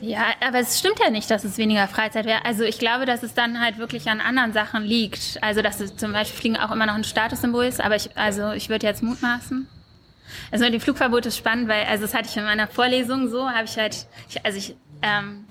Ja, 0.00 0.26
aber 0.46 0.60
es 0.60 0.78
stimmt 0.78 1.00
ja 1.00 1.10
nicht, 1.10 1.30
dass 1.30 1.44
es 1.44 1.58
weniger 1.58 1.88
Freizeit 1.88 2.24
wäre. 2.24 2.44
Also 2.44 2.62
ich 2.62 2.78
glaube, 2.78 3.04
dass 3.04 3.22
es 3.22 3.34
dann 3.34 3.60
halt 3.60 3.78
wirklich 3.78 4.08
an 4.08 4.20
anderen 4.20 4.52
Sachen 4.52 4.84
liegt. 4.84 5.38
Also 5.42 5.60
dass 5.60 5.80
es 5.80 5.96
zum 5.96 6.12
Beispiel 6.12 6.38
Fliegen 6.38 6.56
auch 6.56 6.70
immer 6.70 6.86
noch 6.86 6.94
ein 6.94 7.04
Statussymbol 7.04 7.64
ist. 7.64 7.80
Aber 7.80 7.96
ich, 7.96 8.16
also 8.16 8.52
ich 8.52 8.68
würde 8.68 8.86
jetzt 8.86 9.02
mutmaßen. 9.02 9.66
Also 10.52 10.64
mit 10.64 10.74
dem 10.74 10.80
Flugverbot 10.80 11.26
ist 11.26 11.36
spannend, 11.36 11.68
weil, 11.68 11.84
also 11.84 12.02
das 12.02 12.14
hatte 12.14 12.28
ich 12.28 12.36
in 12.36 12.44
meiner 12.44 12.68
Vorlesung 12.68 13.28
so, 13.28 13.48
habe 13.48 13.64
ich 13.64 13.76
halt, 13.76 14.06
ich, 14.28 14.44
also 14.44 14.58
ich, 14.58 14.76
ähm, 15.02 15.46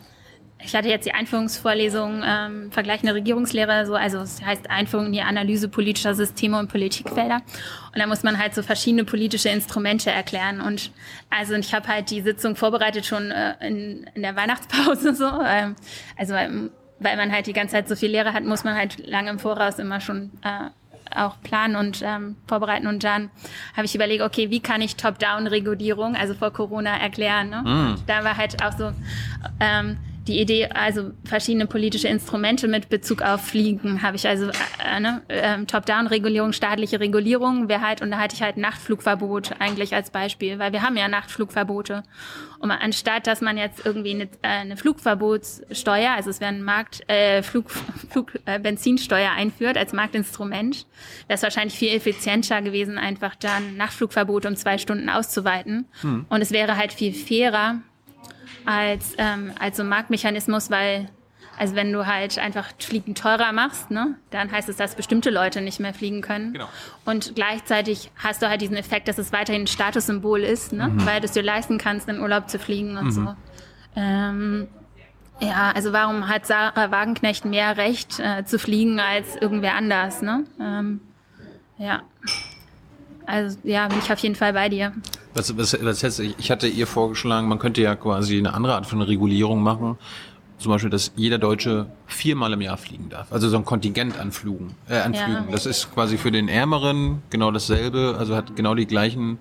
ich 0.59 0.75
hatte 0.75 0.89
jetzt 0.89 1.05
die 1.05 1.13
Einführungsvorlesung 1.13 2.23
ähm, 2.25 2.71
vergleichende 2.71 3.13
Regierungslehre, 3.13 3.85
so, 3.85 3.95
also 3.95 4.19
es 4.19 4.43
heißt 4.43 4.69
Einführung 4.69 5.07
in 5.07 5.13
die 5.13 5.21
Analyse 5.21 5.69
politischer 5.69 6.15
Systeme 6.15 6.57
und 6.57 6.67
Politikfelder. 6.67 7.41
Und 7.93 7.99
da 7.99 8.07
muss 8.07 8.23
man 8.23 8.39
halt 8.39 8.55
so 8.55 8.63
verschiedene 8.63 9.03
politische 9.03 9.49
Instrumente 9.49 10.09
erklären. 10.09 10.59
Und 10.59 10.91
also 11.29 11.53
ich 11.53 11.73
habe 11.73 11.87
halt 11.87 12.09
die 12.09 12.21
Sitzung 12.21 12.55
vorbereitet 12.55 13.05
schon 13.05 13.29
äh, 13.29 13.53
in, 13.65 14.09
in 14.15 14.23
der 14.23 14.35
Weihnachtspause 14.35 15.13
so. 15.15 15.29
Ähm, 15.45 15.75
also 16.17 16.33
weil, 16.33 16.71
weil 16.99 17.17
man 17.17 17.31
halt 17.31 17.45
die 17.45 17.53
ganze 17.53 17.73
Zeit 17.73 17.87
so 17.87 17.95
viel 17.95 18.09
Lehre 18.09 18.33
hat, 18.33 18.43
muss 18.43 18.63
man 18.63 18.75
halt 18.75 19.05
lange 19.05 19.29
im 19.29 19.39
Voraus 19.39 19.77
immer 19.77 20.01
schon 20.01 20.31
äh, 20.43 20.69
auch 21.15 21.39
planen 21.41 21.75
und 21.75 22.01
ähm, 22.03 22.35
vorbereiten. 22.47 22.87
Und 22.87 23.03
dann 23.03 23.29
habe 23.75 23.85
ich 23.85 23.93
überlegt, 23.93 24.23
okay, 24.23 24.49
wie 24.49 24.59
kann 24.59 24.81
ich 24.81 24.95
Top-Down-Regulierung, 24.95 26.15
also 26.15 26.33
vor 26.33 26.51
Corona, 26.51 26.97
erklären. 26.97 27.49
Ne? 27.49 27.59
Und 27.59 28.03
Da 28.07 28.23
war 28.23 28.37
halt 28.37 28.63
auch 28.63 28.73
so 28.77 28.91
ähm, 29.59 29.97
die 30.27 30.39
Idee, 30.39 30.67
also 30.67 31.11
verschiedene 31.23 31.65
politische 31.65 32.07
Instrumente 32.07 32.67
mit 32.67 32.89
Bezug 32.89 33.21
auf 33.21 33.41
Fliegen 33.45 34.01
habe 34.01 34.15
ich 34.17 34.27
also 34.27 34.49
äh, 34.85 34.99
ne, 34.99 35.21
ähm, 35.29 35.67
Top-Down-Regulierung, 35.67 36.51
staatliche 36.53 36.99
Regulierung 36.99 37.69
wäre 37.69 37.81
halt, 37.81 38.01
und 38.01 38.11
da 38.11 38.17
hatte 38.19 38.35
ich 38.35 38.41
halt 38.41 38.57
Nachtflugverbot 38.57 39.51
eigentlich 39.59 39.95
als 39.95 40.11
Beispiel, 40.11 40.59
weil 40.59 40.73
wir 40.73 40.81
haben 40.81 40.97
ja 40.97 41.07
Nachtflugverbote. 41.07 42.03
Und 42.59 42.67
man- 42.69 42.79
anstatt, 42.79 43.27
dass 43.27 43.41
man 43.41 43.57
jetzt 43.57 43.85
irgendwie 43.85 44.11
eine, 44.11 44.23
äh, 44.23 44.27
eine 44.41 44.77
Flugverbotssteuer, 44.77 46.11
also 46.11 46.29
es 46.29 46.39
wäre 46.39 46.51
ein 46.51 46.63
Markt, 46.63 47.07
äh, 47.09 47.41
Flug, 47.43 47.69
Flug, 48.09 48.33
äh, 48.45 48.59
Benzinsteuer 48.59 49.31
einführt 49.31 49.77
als 49.77 49.93
Marktinstrument, 49.93 50.85
wäre 51.27 51.35
es 51.37 51.43
wahrscheinlich 51.43 51.77
viel 51.77 51.89
effizienter 51.95 52.61
gewesen, 52.61 52.97
einfach 52.97 53.35
dann 53.35 53.77
Nachtflugverbote 53.77 54.47
um 54.47 54.55
zwei 54.55 54.77
Stunden 54.77 55.09
auszuweiten. 55.09 55.85
Und 56.29 56.41
es 56.41 56.51
wäre 56.51 56.77
halt 56.77 56.93
viel 56.93 57.13
fairer, 57.13 57.79
als, 58.67 59.13
ähm, 59.17 59.53
als 59.59 59.77
so 59.77 59.83
Marktmechanismus, 59.83 60.69
weil, 60.69 61.09
also 61.57 61.75
wenn 61.75 61.91
du 61.91 62.05
halt 62.05 62.37
einfach 62.37 62.67
Fliegen 62.77 63.15
teurer 63.15 63.51
machst, 63.53 63.89
ne, 63.89 64.15
dann 64.29 64.51
heißt 64.51 64.67
es, 64.69 64.75
dass 64.75 64.95
bestimmte 64.95 65.29
Leute 65.29 65.61
nicht 65.61 65.79
mehr 65.79 65.93
fliegen 65.93 66.21
können. 66.21 66.53
Genau. 66.53 66.67
Und 67.05 67.33
gleichzeitig 67.35 68.11
hast 68.17 68.41
du 68.41 68.49
halt 68.49 68.61
diesen 68.61 68.75
Effekt, 68.75 69.07
dass 69.07 69.17
es 69.17 69.31
weiterhin 69.31 69.63
ein 69.63 69.67
Statussymbol 69.67 70.41
ist, 70.41 70.73
ne, 70.73 70.91
weil 70.97 71.21
du 71.21 71.25
es 71.25 71.31
dir 71.31 71.43
leisten 71.43 71.77
kannst, 71.77 72.09
in 72.09 72.19
Urlaub 72.19 72.49
zu 72.49 72.59
fliegen 72.59 72.97
und 72.97 73.11
so. 73.11 73.35
Ähm, 73.95 74.67
ja, 75.39 75.71
also 75.73 75.93
warum 75.93 76.27
hat 76.27 76.45
Sarah 76.45 76.91
Wagenknecht 76.91 77.45
mehr 77.45 77.77
Recht 77.77 78.19
äh, 78.19 78.43
zu 78.43 78.59
fliegen 78.59 78.99
als 78.99 79.35
irgendwer 79.35 79.75
anders, 79.75 80.21
ne? 80.21 80.43
Ähm, 80.59 80.99
ja. 81.77 82.01
Also 83.27 83.57
ja, 83.63 83.87
bin 83.87 83.99
ich 84.03 84.11
auf 84.11 84.19
jeden 84.19 84.35
Fall 84.35 84.53
bei 84.53 84.69
dir. 84.69 84.93
Was, 85.33 85.55
was, 85.57 85.77
was 85.83 86.03
heißt, 86.03 86.19
ich 86.21 86.49
hatte 86.49 86.67
ihr 86.67 86.87
vorgeschlagen, 86.87 87.47
man 87.47 87.59
könnte 87.59 87.81
ja 87.81 87.95
quasi 87.95 88.37
eine 88.37 88.53
andere 88.53 88.73
Art 88.75 88.87
von 88.87 89.01
Regulierung 89.01 89.61
machen. 89.61 89.97
Zum 90.57 90.71
Beispiel, 90.71 90.89
dass 90.89 91.11
jeder 91.15 91.37
Deutsche 91.37 91.85
viermal 92.07 92.51
im 92.53 92.61
Jahr 92.61 92.77
fliegen 92.77 93.09
darf. 93.09 93.31
Also 93.31 93.47
so 93.47 93.57
ein 93.57 93.65
Kontingent 93.65 94.17
an 94.19 94.31
Flügen. 94.31 94.73
Äh, 94.89 94.97
an 94.99 95.13
Ja. 95.13 95.25
Flügen. 95.25 95.51
Das 95.51 95.67
ist 95.67 95.93
quasi 95.93 96.17
für 96.17 96.31
den 96.31 96.47
Ärmeren 96.47 97.21
genau 97.29 97.51
dasselbe. 97.51 98.15
Also 98.17 98.35
hat 98.35 98.55
genau 98.55 98.73
die 98.73 98.87
gleichen 98.87 99.37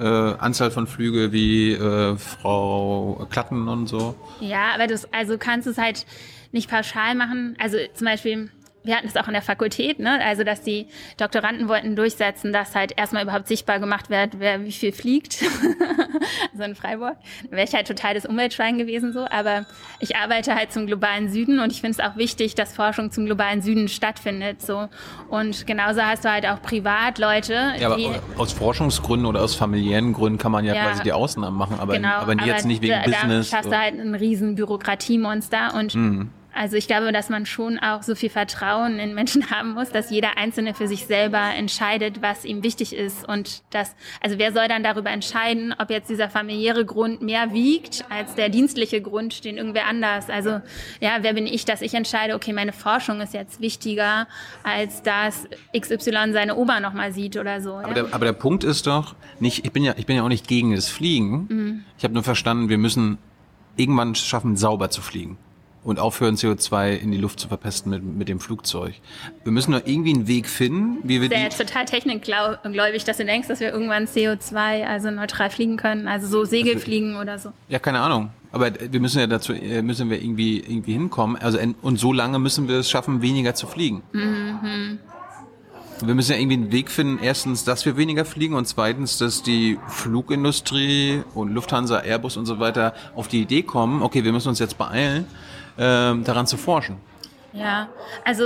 äh, 0.00 0.04
Anzahl 0.04 0.72
von 0.72 0.88
Flüge 0.88 1.30
wie 1.30 1.72
äh, 1.74 2.16
Frau 2.16 3.26
Klatten 3.30 3.68
und 3.68 3.86
so. 3.86 4.16
Ja, 4.40 4.74
aber 4.74 4.88
du 4.88 4.98
also 5.12 5.38
kannst 5.38 5.68
es 5.68 5.78
halt 5.78 6.04
nicht 6.50 6.68
pauschal 6.68 7.14
machen. 7.14 7.54
Also 7.60 7.76
zum 7.94 8.06
Beispiel, 8.06 8.50
wir 8.82 8.96
hatten 8.96 9.08
es 9.08 9.16
auch 9.16 9.26
in 9.26 9.34
der 9.34 9.42
Fakultät, 9.42 9.98
ne? 9.98 10.20
Also 10.24 10.42
dass 10.44 10.62
die 10.62 10.86
Doktoranden 11.18 11.68
wollten 11.68 11.96
durchsetzen, 11.96 12.52
dass 12.52 12.74
halt 12.74 12.92
erstmal 12.96 13.22
überhaupt 13.24 13.46
sichtbar 13.48 13.78
gemacht 13.78 14.08
wird, 14.10 14.38
wer 14.38 14.64
wie 14.64 14.72
viel 14.72 14.92
fliegt. 14.92 15.42
also 16.52 16.62
in 16.64 16.74
Freiburg. 16.74 17.16
Da 17.50 17.56
wäre 17.56 17.64
ich 17.66 17.74
halt 17.74 17.86
total 17.86 18.14
das 18.14 18.24
Umweltschwein 18.26 18.78
gewesen 18.78 19.12
so. 19.12 19.26
Aber 19.30 19.66
ich 19.98 20.16
arbeite 20.16 20.54
halt 20.54 20.72
zum 20.72 20.86
globalen 20.86 21.30
Süden 21.30 21.60
und 21.60 21.72
ich 21.72 21.80
finde 21.80 21.98
es 22.00 22.04
auch 22.10 22.16
wichtig, 22.16 22.54
dass 22.54 22.74
Forschung 22.74 23.10
zum 23.10 23.26
globalen 23.26 23.60
Süden 23.62 23.88
stattfindet. 23.88 24.62
So. 24.62 24.88
Und 25.28 25.66
genauso 25.66 26.02
hast 26.02 26.24
du 26.24 26.30
halt 26.30 26.46
auch 26.46 26.62
Privatleute, 26.62 27.74
Ja, 27.78 27.92
aber 27.92 27.98
aus 28.38 28.52
Forschungsgründen 28.52 29.26
oder 29.26 29.42
aus 29.42 29.54
familiären 29.54 30.12
Gründen 30.12 30.38
kann 30.38 30.52
man 30.52 30.64
ja, 30.64 30.74
Ja. 30.74 30.86
quasi 30.86 31.02
die 31.02 31.12
Ausnahmen 31.12 31.56
machen, 31.56 31.78
aber, 31.78 31.94
Genau, 31.94 32.08
aber 32.08 32.34
jetzt 32.44 32.66
nicht 32.66 32.82
wegen 32.82 32.94
da, 32.94 33.02
Business. 33.02 33.50
Da 33.50 33.56
schaffst 33.58 33.72
du 33.72 33.78
halt 33.78 33.98
ein 33.98 34.14
riesen 34.14 34.54
Bürokratiemonster 34.54 35.74
und 35.74 35.94
Mhm. 35.94 36.30
Also 36.60 36.76
ich 36.76 36.86
glaube, 36.86 37.10
dass 37.10 37.30
man 37.30 37.46
schon 37.46 37.78
auch 37.78 38.02
so 38.02 38.14
viel 38.14 38.28
Vertrauen 38.28 38.98
in 38.98 39.14
Menschen 39.14 39.50
haben 39.50 39.72
muss, 39.72 39.88
dass 39.88 40.10
jeder 40.10 40.36
Einzelne 40.36 40.74
für 40.74 40.88
sich 40.88 41.06
selber 41.06 41.40
entscheidet, 41.56 42.20
was 42.20 42.44
ihm 42.44 42.62
wichtig 42.62 42.94
ist 42.94 43.26
und 43.26 43.62
das, 43.70 43.96
also 44.20 44.38
wer 44.38 44.52
soll 44.52 44.68
dann 44.68 44.82
darüber 44.82 45.08
entscheiden, 45.08 45.74
ob 45.78 45.88
jetzt 45.88 46.10
dieser 46.10 46.28
familiäre 46.28 46.84
Grund 46.84 47.22
mehr 47.22 47.54
wiegt 47.54 48.04
als 48.10 48.34
der 48.34 48.50
dienstliche 48.50 49.00
Grund, 49.00 49.46
den 49.46 49.56
irgendwer 49.56 49.86
anders. 49.86 50.28
Also 50.28 50.60
ja, 51.00 51.16
wer 51.22 51.32
bin 51.32 51.46
ich, 51.46 51.64
dass 51.64 51.80
ich 51.80 51.94
entscheide, 51.94 52.34
okay, 52.34 52.52
meine 52.52 52.74
Forschung 52.74 53.22
ist 53.22 53.32
jetzt 53.32 53.62
wichtiger, 53.62 54.28
als 54.62 55.02
dass 55.02 55.48
XY 55.74 56.32
seine 56.32 56.56
Oma 56.56 56.80
nochmal 56.80 57.14
sieht 57.14 57.38
oder 57.38 57.62
so. 57.62 57.72
Aber 57.72 57.88
ja? 57.88 57.94
der, 57.94 58.14
aber 58.14 58.26
der 58.26 58.34
Punkt 58.34 58.64
ist 58.64 58.86
doch, 58.86 59.14
nicht, 59.38 59.64
ich 59.64 59.72
bin 59.72 59.82
ja, 59.82 59.94
ich 59.96 60.04
bin 60.04 60.14
ja 60.14 60.24
auch 60.24 60.28
nicht 60.28 60.46
gegen 60.46 60.74
das 60.74 60.90
Fliegen. 60.90 61.46
Mhm. 61.48 61.84
Ich 61.96 62.04
habe 62.04 62.12
nur 62.12 62.22
verstanden, 62.22 62.68
wir 62.68 62.76
müssen 62.76 63.16
irgendwann 63.76 64.14
schaffen, 64.14 64.58
sauber 64.58 64.90
zu 64.90 65.00
fliegen. 65.00 65.38
Und 65.82 65.98
aufhören, 65.98 66.36
CO2 66.36 66.96
in 66.96 67.10
die 67.10 67.18
Luft 67.18 67.40
zu 67.40 67.48
verpesten 67.48 67.90
mit, 67.90 68.02
mit 68.02 68.28
dem 68.28 68.40
Flugzeug. 68.40 68.94
Wir 69.44 69.52
müssen 69.52 69.70
nur 69.70 69.86
irgendwie 69.86 70.14
einen 70.14 70.28
Weg 70.28 70.48
finden, 70.48 70.98
wie 71.02 71.20
wir 71.20 71.28
ja 71.28 71.48
die... 71.48 71.56
total 71.56 71.86
technikgläubig, 71.86 73.04
dass 73.04 73.16
du 73.16 73.24
denkst, 73.24 73.48
dass 73.48 73.60
wir 73.60 73.72
irgendwann 73.72 74.04
CO2 74.04 74.84
also 74.84 75.10
neutral 75.10 75.50
fliegen 75.50 75.76
können, 75.76 76.06
also 76.06 76.26
so 76.26 76.44
Segelfliegen 76.44 77.16
oder 77.16 77.38
so. 77.38 77.52
Ja, 77.68 77.78
keine 77.78 78.00
Ahnung. 78.00 78.30
Aber 78.52 78.70
wir 78.80 79.00
müssen 79.00 79.20
ja 79.20 79.26
dazu, 79.26 79.52
äh, 79.52 79.80
müssen 79.80 80.10
wir 80.10 80.20
irgendwie, 80.20 80.58
irgendwie 80.58 80.92
hinkommen. 80.92 81.36
Also, 81.36 81.58
und 81.82 81.98
so 81.98 82.12
lange 82.12 82.38
müssen 82.38 82.68
wir 82.68 82.78
es 82.78 82.90
schaffen, 82.90 83.22
weniger 83.22 83.54
zu 83.54 83.66
fliegen. 83.66 84.02
Wir 86.02 86.14
müssen 86.14 86.32
ja 86.32 86.38
irgendwie 86.38 86.56
einen 86.56 86.72
Weg 86.72 86.90
finden, 86.90 87.22
erstens, 87.22 87.64
dass 87.64 87.84
wir 87.84 87.96
weniger 87.96 88.24
fliegen 88.24 88.54
und 88.54 88.66
zweitens, 88.66 89.18
dass 89.18 89.42
die 89.42 89.78
Flugindustrie 89.86 91.22
und 91.34 91.52
Lufthansa, 91.52 91.98
Airbus 91.98 92.36
und 92.36 92.46
so 92.46 92.58
weiter 92.58 92.94
auf 93.14 93.28
die 93.28 93.42
Idee 93.42 93.62
kommen, 93.62 94.02
okay, 94.02 94.24
wir 94.24 94.32
müssen 94.32 94.48
uns 94.48 94.58
jetzt 94.58 94.78
beeilen, 94.78 95.26
daran 95.76 96.46
zu 96.46 96.56
forschen. 96.56 96.96
Ja, 97.52 97.88
also 98.24 98.44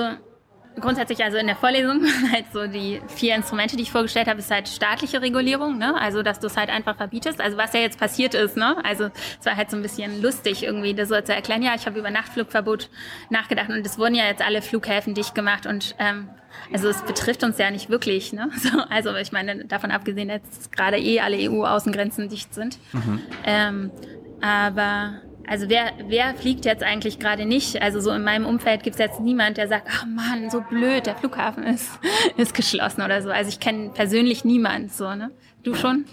grundsätzlich, 0.80 1.22
also 1.22 1.36
in 1.38 1.46
der 1.46 1.56
Vorlesung, 1.56 2.02
halt 2.32 2.46
so 2.52 2.66
die 2.66 3.00
vier 3.08 3.34
Instrumente, 3.34 3.76
die 3.76 3.82
ich 3.82 3.92
vorgestellt 3.92 4.28
habe, 4.28 4.40
ist 4.40 4.50
halt 4.50 4.68
staatliche 4.68 5.22
Regulierung, 5.22 5.78
ne? 5.78 6.00
Also, 6.00 6.22
dass 6.22 6.40
du 6.40 6.46
es 6.46 6.56
halt 6.56 6.70
einfach 6.70 6.96
verbietest. 6.96 7.40
Also, 7.40 7.56
was 7.56 7.72
ja 7.72 7.80
jetzt 7.80 7.98
passiert 7.98 8.34
ist, 8.34 8.56
ne? 8.56 8.76
Also, 8.84 9.10
es 9.38 9.46
war 9.46 9.56
halt 9.56 9.70
so 9.70 9.76
ein 9.76 9.82
bisschen 9.82 10.22
lustig, 10.22 10.64
irgendwie 10.64 10.94
das 10.94 11.08
so 11.08 11.20
zu 11.20 11.34
erklären. 11.34 11.62
Ja, 11.62 11.74
ich 11.74 11.86
habe 11.86 11.98
über 11.98 12.10
Nachtflugverbot 12.10 12.88
nachgedacht 13.30 13.70
und 13.70 13.86
es 13.86 13.98
wurden 13.98 14.14
ja 14.14 14.24
jetzt 14.24 14.42
alle 14.42 14.62
Flughäfen 14.62 15.14
dicht 15.14 15.34
gemacht 15.34 15.66
und 15.66 15.94
ähm, 15.98 16.28
also 16.72 16.88
es 16.88 17.02
betrifft 17.02 17.42
uns 17.42 17.58
ja 17.58 17.70
nicht 17.70 17.90
wirklich, 17.90 18.32
ne? 18.32 18.50
So, 18.58 18.78
also 18.88 19.14
ich 19.16 19.32
meine, 19.32 19.64
davon 19.64 19.90
abgesehen, 19.90 20.28
dass 20.28 20.70
gerade 20.70 20.98
eh 20.98 21.20
alle 21.20 21.36
EU-Außengrenzen 21.50 22.28
dicht 22.28 22.54
sind. 22.54 22.78
Ähm, 23.44 23.90
aber 24.40 25.20
also 25.46 25.68
wer, 25.68 25.92
wer 26.06 26.34
fliegt 26.34 26.64
jetzt 26.64 26.82
eigentlich 26.82 27.18
gerade 27.18 27.46
nicht? 27.46 27.80
Also 27.80 28.00
so 28.00 28.10
in 28.10 28.22
meinem 28.22 28.46
Umfeld 28.46 28.82
gibt 28.82 28.94
es 28.94 29.00
jetzt 29.00 29.20
niemand, 29.20 29.56
der 29.56 29.68
sagt, 29.68 29.88
ach 29.90 30.06
Mann, 30.06 30.50
so 30.50 30.60
blöd, 30.60 31.06
der 31.06 31.16
Flughafen 31.16 31.64
ist, 31.64 31.90
ist 32.36 32.54
geschlossen 32.54 33.02
oder 33.02 33.22
so. 33.22 33.30
Also 33.30 33.48
ich 33.48 33.60
kenne 33.60 33.90
persönlich 33.90 34.44
niemand 34.44 34.92
so, 34.92 35.14
ne? 35.14 35.30
Du 35.62 35.74
schon? 35.74 36.04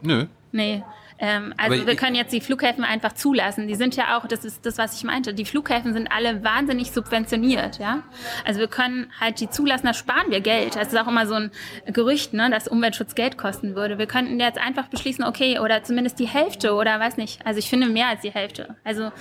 Nö. 0.00 0.26
Nee. 0.50 0.82
Ähm, 1.22 1.54
also 1.56 1.76
Aber 1.76 1.86
wir 1.86 1.94
können 1.94 2.16
jetzt 2.16 2.32
die 2.32 2.40
Flughäfen 2.40 2.82
einfach 2.82 3.12
zulassen. 3.12 3.68
Die 3.68 3.76
sind 3.76 3.94
ja 3.94 4.18
auch, 4.18 4.26
das 4.26 4.44
ist 4.44 4.66
das, 4.66 4.76
was 4.76 4.96
ich 4.96 5.04
meinte, 5.04 5.32
die 5.32 5.44
Flughäfen 5.44 5.92
sind 5.92 6.10
alle 6.10 6.42
wahnsinnig 6.42 6.90
subventioniert, 6.90 7.78
ja. 7.78 8.02
Also 8.44 8.58
wir 8.58 8.66
können 8.66 9.06
halt 9.20 9.38
die 9.38 9.48
zulassen, 9.48 9.86
da 9.86 9.94
sparen 9.94 10.30
wir 10.30 10.40
Geld. 10.40 10.74
Das 10.74 10.88
ist 10.88 10.98
auch 10.98 11.06
immer 11.06 11.28
so 11.28 11.34
ein 11.34 11.52
Gerücht, 11.86 12.32
ne, 12.34 12.50
dass 12.50 12.66
Umweltschutz 12.66 13.14
Geld 13.14 13.38
kosten 13.38 13.76
würde. 13.76 13.98
Wir 13.98 14.06
könnten 14.06 14.40
jetzt 14.40 14.58
einfach 14.58 14.88
beschließen, 14.88 15.24
okay, 15.24 15.60
oder 15.60 15.84
zumindest 15.84 16.18
die 16.18 16.26
Hälfte 16.26 16.74
oder 16.74 16.98
weiß 16.98 17.18
nicht. 17.18 17.46
Also 17.46 17.60
ich 17.60 17.70
finde 17.70 17.86
mehr 17.86 18.08
als 18.08 18.22
die 18.22 18.32
Hälfte. 18.32 18.74
Also 18.82 19.12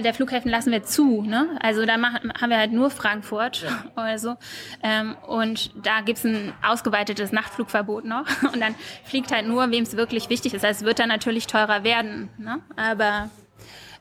der 0.00 0.14
Flughäfen 0.14 0.50
lassen 0.50 0.72
wir 0.72 0.82
zu, 0.82 1.20
ne. 1.20 1.58
Also 1.60 1.84
da 1.84 1.98
machen, 1.98 2.32
haben 2.40 2.48
wir 2.48 2.56
halt 2.56 2.72
nur 2.72 2.88
Frankfurt 2.88 3.66
oder 3.96 4.18
so. 4.18 4.36
Ähm, 4.82 5.14
und 5.26 5.72
da 5.84 6.00
gibt's 6.00 6.24
ein 6.24 6.54
ausgeweitetes 6.62 7.32
Nachtflugverbot 7.32 8.06
noch. 8.06 8.24
Und 8.54 8.60
dann 8.60 8.74
fliegt 9.04 9.32
halt 9.32 9.46
nur, 9.46 9.70
wem 9.70 9.82
es 9.82 9.96
wirklich 9.96 10.30
wichtig 10.30 10.54
ist. 10.54 10.64
Also 10.64 10.80
es 10.80 10.84
wird 10.84 10.98
dann 10.98 11.08
natürlich 11.08 11.33
teurer 11.40 11.84
werden. 11.84 12.30
Ne? 12.38 12.60
Aber 12.76 13.30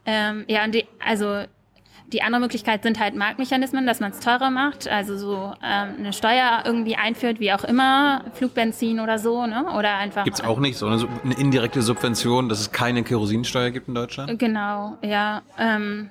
ähm, 0.06 0.46
ja, 0.48 0.64
und 0.64 0.74
die, 0.74 0.86
also 1.04 1.44
die 2.14 2.22
andere 2.22 2.42
Möglichkeit 2.42 2.84
sind 2.84 3.00
halt 3.00 3.16
Marktmechanismen, 3.16 3.86
dass 3.86 4.00
man 4.00 4.12
es 4.12 4.20
teurer 4.20 4.52
macht, 4.52 4.88
also 4.88 5.18
so 5.18 5.54
ähm, 5.64 5.96
eine 5.98 6.14
Steuer 6.14 6.62
irgendwie 6.66 6.96
einführt, 6.96 7.40
wie 7.40 7.52
auch 7.52 7.64
immer, 7.64 8.24
Flugbenzin 8.34 9.00
oder 9.00 9.18
so, 9.18 9.46
ne? 9.48 9.66
Oder 9.78 9.96
einfach. 9.96 10.24
Gibt's 10.24 10.42
auch 10.42 10.60
nicht 10.60 10.78
so 10.78 10.88
eine, 10.88 11.08
eine 11.24 11.34
indirekte 11.34 11.82
Subvention, 11.82 12.50
dass 12.50 12.60
es 12.60 12.72
keine 12.72 13.04
Kerosinsteuer 13.04 13.72
gibt 13.72 13.88
in 13.88 13.96
Deutschland? 13.96 14.38
Genau, 14.40 14.98
ja. 15.02 15.42
Ähm, 15.58 16.10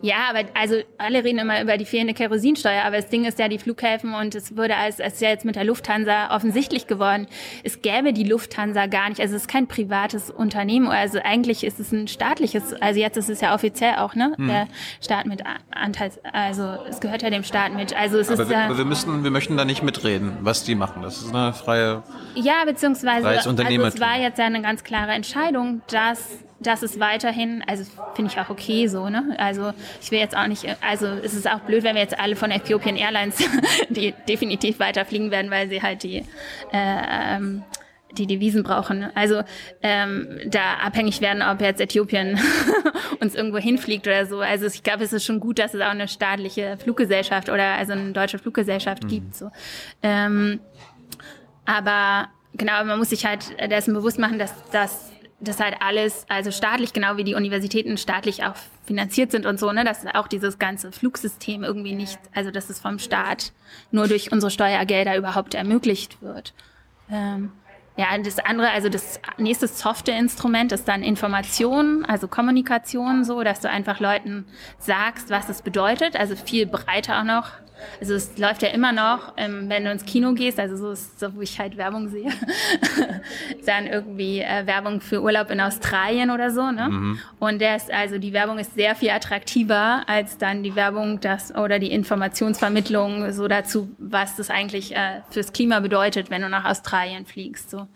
ja, 0.00 0.28
aber 0.30 0.48
also 0.54 0.76
alle 0.98 1.24
reden 1.24 1.38
immer 1.38 1.62
über 1.62 1.76
die 1.76 1.84
fehlende 1.84 2.14
Kerosinsteuer, 2.14 2.84
aber 2.84 2.96
das 2.96 3.08
Ding 3.08 3.24
ist 3.24 3.38
ja 3.38 3.48
die 3.48 3.58
Flughäfen 3.58 4.14
und 4.14 4.34
es 4.34 4.56
wurde 4.56 4.76
als 4.76 4.98
es 5.00 5.14
ist 5.14 5.20
ja 5.20 5.30
jetzt 5.30 5.44
mit 5.44 5.56
der 5.56 5.64
Lufthansa 5.64 6.34
offensichtlich 6.34 6.86
geworden. 6.86 7.26
Es 7.64 7.82
gäbe 7.82 8.12
die 8.12 8.24
Lufthansa 8.24 8.86
gar 8.86 9.08
nicht. 9.08 9.20
Also 9.20 9.36
es 9.36 9.42
ist 9.42 9.48
kein 9.48 9.66
privates 9.66 10.30
Unternehmen. 10.30 10.88
Also 10.88 11.20
eigentlich 11.22 11.64
ist 11.64 11.80
es 11.80 11.92
ein 11.92 12.08
staatliches. 12.08 12.74
Also 12.74 13.00
jetzt 13.00 13.16
ist 13.16 13.30
es 13.30 13.40
ja 13.40 13.54
offiziell 13.54 13.96
auch 13.96 14.14
ne 14.14 14.34
der 14.38 14.68
Staat 15.00 15.26
mit 15.26 15.42
Anteils. 15.70 16.20
Also 16.24 16.78
es 16.88 17.00
gehört 17.00 17.22
ja 17.22 17.30
dem 17.30 17.44
Staat 17.44 17.74
mit. 17.74 17.96
Also 17.96 18.18
es 18.18 18.28
Aber 18.30 18.42
ist 18.42 18.48
wir, 18.48 18.56
ja 18.56 18.64
aber 18.66 18.78
wir 18.78 18.84
müssen, 18.84 19.24
wir 19.24 19.30
möchten 19.30 19.56
da 19.56 19.64
nicht 19.64 19.82
mitreden, 19.82 20.38
was 20.40 20.64
die 20.64 20.74
machen. 20.74 21.02
Das 21.02 21.18
ist 21.18 21.34
eine 21.34 21.52
freie. 21.52 22.02
Ja, 22.34 22.64
beziehungsweise, 22.64 23.26
also 23.26 23.50
es 23.50 24.00
war 24.00 24.18
jetzt 24.18 24.38
ja 24.38 24.46
eine 24.46 24.62
ganz 24.62 24.84
klare 24.84 25.12
Entscheidung, 25.12 25.82
dass, 25.90 26.44
dass 26.60 26.82
es 26.82 26.98
weiterhin, 26.98 27.62
also 27.66 27.84
finde 28.14 28.32
ich 28.32 28.40
auch 28.40 28.50
okay 28.50 28.88
so, 28.88 29.08
ne? 29.08 29.36
Also 29.38 29.72
ich 30.02 30.10
will 30.10 30.18
jetzt 30.18 30.36
auch 30.36 30.46
nicht, 30.46 30.66
also 30.80 31.06
es 31.06 31.34
ist 31.34 31.48
auch 31.48 31.60
blöd, 31.60 31.84
wenn 31.84 31.94
wir 31.94 32.02
jetzt 32.02 32.18
alle 32.18 32.36
von 32.36 32.50
Ethiopian 32.50 32.96
Airlines, 32.96 33.36
die 33.88 34.12
definitiv 34.28 34.80
weiterfliegen 34.80 35.30
werden, 35.30 35.50
weil 35.50 35.68
sie 35.68 35.82
halt 35.82 36.02
die, 36.02 36.24
äh, 36.72 37.34
ähm, 37.36 37.62
die 38.12 38.26
Devisen 38.26 38.64
brauchen. 38.64 39.08
Also 39.14 39.42
ähm, 39.82 40.40
da 40.46 40.74
abhängig 40.84 41.20
werden, 41.20 41.42
ob 41.42 41.60
jetzt 41.60 41.80
Äthiopien 41.80 42.40
uns 43.20 43.34
irgendwo 43.34 43.58
hinfliegt 43.58 44.06
oder 44.06 44.26
so. 44.26 44.40
Also 44.40 44.66
ich 44.66 44.82
glaube, 44.82 45.04
es 45.04 45.12
ist 45.12 45.24
schon 45.24 45.38
gut, 45.38 45.60
dass 45.60 45.74
es 45.74 45.80
auch 45.80 45.90
eine 45.90 46.08
staatliche 46.08 46.76
Fluggesellschaft 46.78 47.50
oder 47.50 47.74
also 47.74 47.92
eine 47.92 48.12
deutsche 48.12 48.38
Fluggesellschaft 48.38 49.06
gibt. 49.06 49.36
So. 49.36 49.50
Ähm, 50.02 50.58
aber 51.66 52.28
genau, 52.54 52.82
man 52.84 52.98
muss 52.98 53.10
sich 53.10 53.24
halt 53.24 53.44
dessen 53.70 53.94
bewusst 53.94 54.18
machen, 54.18 54.38
dass 54.38 54.52
das 54.72 55.07
das 55.40 55.60
halt 55.60 55.76
alles, 55.80 56.26
also 56.28 56.50
staatlich, 56.50 56.92
genau 56.92 57.16
wie 57.16 57.24
die 57.24 57.34
Universitäten 57.34 57.96
staatlich 57.96 58.44
auch 58.44 58.56
finanziert 58.86 59.30
sind 59.30 59.46
und 59.46 59.60
so, 59.60 59.70
ne, 59.72 59.84
dass 59.84 60.04
auch 60.14 60.26
dieses 60.26 60.58
ganze 60.58 60.90
Flugsystem 60.90 61.62
irgendwie 61.62 61.94
nicht, 61.94 62.18
also 62.34 62.50
dass 62.50 62.70
es 62.70 62.80
vom 62.80 62.98
Staat 62.98 63.52
nur 63.92 64.08
durch 64.08 64.32
unsere 64.32 64.50
Steuergelder 64.50 65.16
überhaupt 65.16 65.54
ermöglicht 65.54 66.20
wird. 66.22 66.54
Ähm, 67.10 67.52
ja, 67.96 68.16
das 68.18 68.38
andere, 68.38 68.70
also 68.70 68.88
das 68.88 69.20
nächste 69.38 69.66
softe 69.66 70.12
Instrument 70.12 70.70
ist 70.72 70.86
dann 70.86 71.02
Information, 71.02 72.04
also 72.04 72.28
Kommunikation, 72.28 73.24
so, 73.24 73.42
dass 73.42 73.60
du 73.60 73.68
einfach 73.68 73.98
Leuten 73.98 74.44
sagst, 74.78 75.30
was 75.30 75.48
es 75.48 75.62
bedeutet, 75.62 76.14
also 76.14 76.36
viel 76.36 76.66
breiter 76.66 77.20
auch 77.20 77.24
noch. 77.24 77.50
Also 78.00 78.14
es 78.14 78.36
läuft 78.38 78.62
ja 78.62 78.68
immer 78.68 78.92
noch, 78.92 79.34
ähm, 79.36 79.68
wenn 79.68 79.84
du 79.84 79.90
ins 79.90 80.04
Kino 80.04 80.32
gehst, 80.32 80.58
also 80.58 80.76
so 80.76 80.92
ist 80.92 81.18
so, 81.18 81.34
wo 81.34 81.40
ich 81.40 81.58
halt 81.58 81.76
Werbung 81.76 82.08
sehe, 82.08 82.30
dann 83.66 83.86
irgendwie 83.86 84.40
äh, 84.40 84.66
Werbung 84.66 85.00
für 85.00 85.22
Urlaub 85.22 85.50
in 85.50 85.60
Australien 85.60 86.30
oder 86.30 86.50
so, 86.50 86.70
ne? 86.70 87.16
Und 87.38 87.60
der 87.60 87.76
ist, 87.76 87.92
also 87.92 88.18
die 88.18 88.32
Werbung 88.32 88.58
ist 88.58 88.74
sehr 88.74 88.94
viel 88.94 89.10
attraktiver 89.10 90.04
als 90.06 90.38
dann 90.38 90.62
die 90.62 90.74
Werbung, 90.74 91.20
das 91.20 91.54
oder 91.54 91.78
die 91.78 91.90
Informationsvermittlung 91.92 93.32
so 93.32 93.48
dazu, 93.48 93.90
was 93.98 94.36
das 94.36 94.50
eigentlich 94.50 94.94
äh, 94.94 95.20
fürs 95.30 95.52
Klima 95.52 95.80
bedeutet, 95.80 96.30
wenn 96.30 96.42
du 96.42 96.48
nach 96.48 96.64
Australien 96.64 97.26
fliegst. 97.26 97.70
So. 97.70 97.86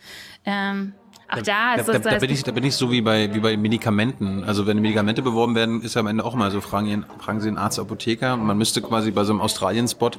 Ähm, 0.44 0.94
auch 1.32 1.42
da 1.42 1.74
Da, 1.74 1.80
ist 1.80 1.88
da, 1.88 1.92
das, 1.92 2.02
da, 2.02 2.18
bin 2.18 2.30
ich, 2.30 2.42
da 2.44 2.52
bin 2.52 2.64
ich 2.64 2.74
so 2.74 2.90
wie 2.90 3.00
bei, 3.00 3.32
wie 3.34 3.40
bei 3.40 3.56
Medikamenten. 3.56 4.44
Also 4.44 4.66
wenn 4.66 4.80
Medikamente 4.80 5.22
beworben 5.22 5.54
werden, 5.54 5.82
ist 5.82 5.94
ja 5.94 6.00
am 6.00 6.06
Ende 6.06 6.24
auch 6.24 6.34
mal 6.34 6.50
so, 6.50 6.60
fragen, 6.60 6.86
ihn, 6.86 7.04
fragen 7.18 7.40
Sie 7.40 7.48
den 7.48 7.58
Arzt, 7.58 7.78
Apotheker. 7.78 8.36
Man 8.36 8.58
müsste 8.58 8.82
quasi 8.82 9.10
bei 9.10 9.24
so 9.24 9.32
einem 9.32 9.40
Australien-Spot, 9.40 10.10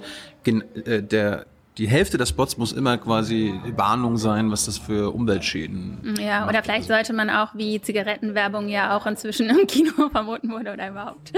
äh, 0.45 1.01
der, 1.01 1.45
die 1.77 1.87
Hälfte 1.87 2.17
des 2.17 2.29
Spots 2.29 2.57
muss 2.57 2.71
immer 2.71 2.97
quasi 2.97 3.53
Warnung 3.75 4.17
sein, 4.17 4.51
was 4.51 4.65
das 4.65 4.77
für 4.77 5.13
Umweltschäden 5.13 6.17
ja, 6.19 6.47
oder 6.47 6.61
vielleicht 6.61 6.87
sollte 6.87 7.13
man 7.13 7.29
auch, 7.29 7.55
wie 7.55 7.81
Zigarettenwerbung 7.81 8.67
ja 8.67 8.95
auch 8.95 9.07
inzwischen 9.07 9.49
im 9.49 9.65
Kino 9.65 10.09
verboten 10.11 10.51
wurde 10.51 10.73
oder 10.73 10.89
überhaupt. 10.89 11.33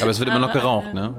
Aber 0.00 0.10
es 0.10 0.18
wird 0.18 0.28
immer 0.30 0.40
noch 0.40 0.52
geraucht, 0.52 0.94
ne? 0.94 1.14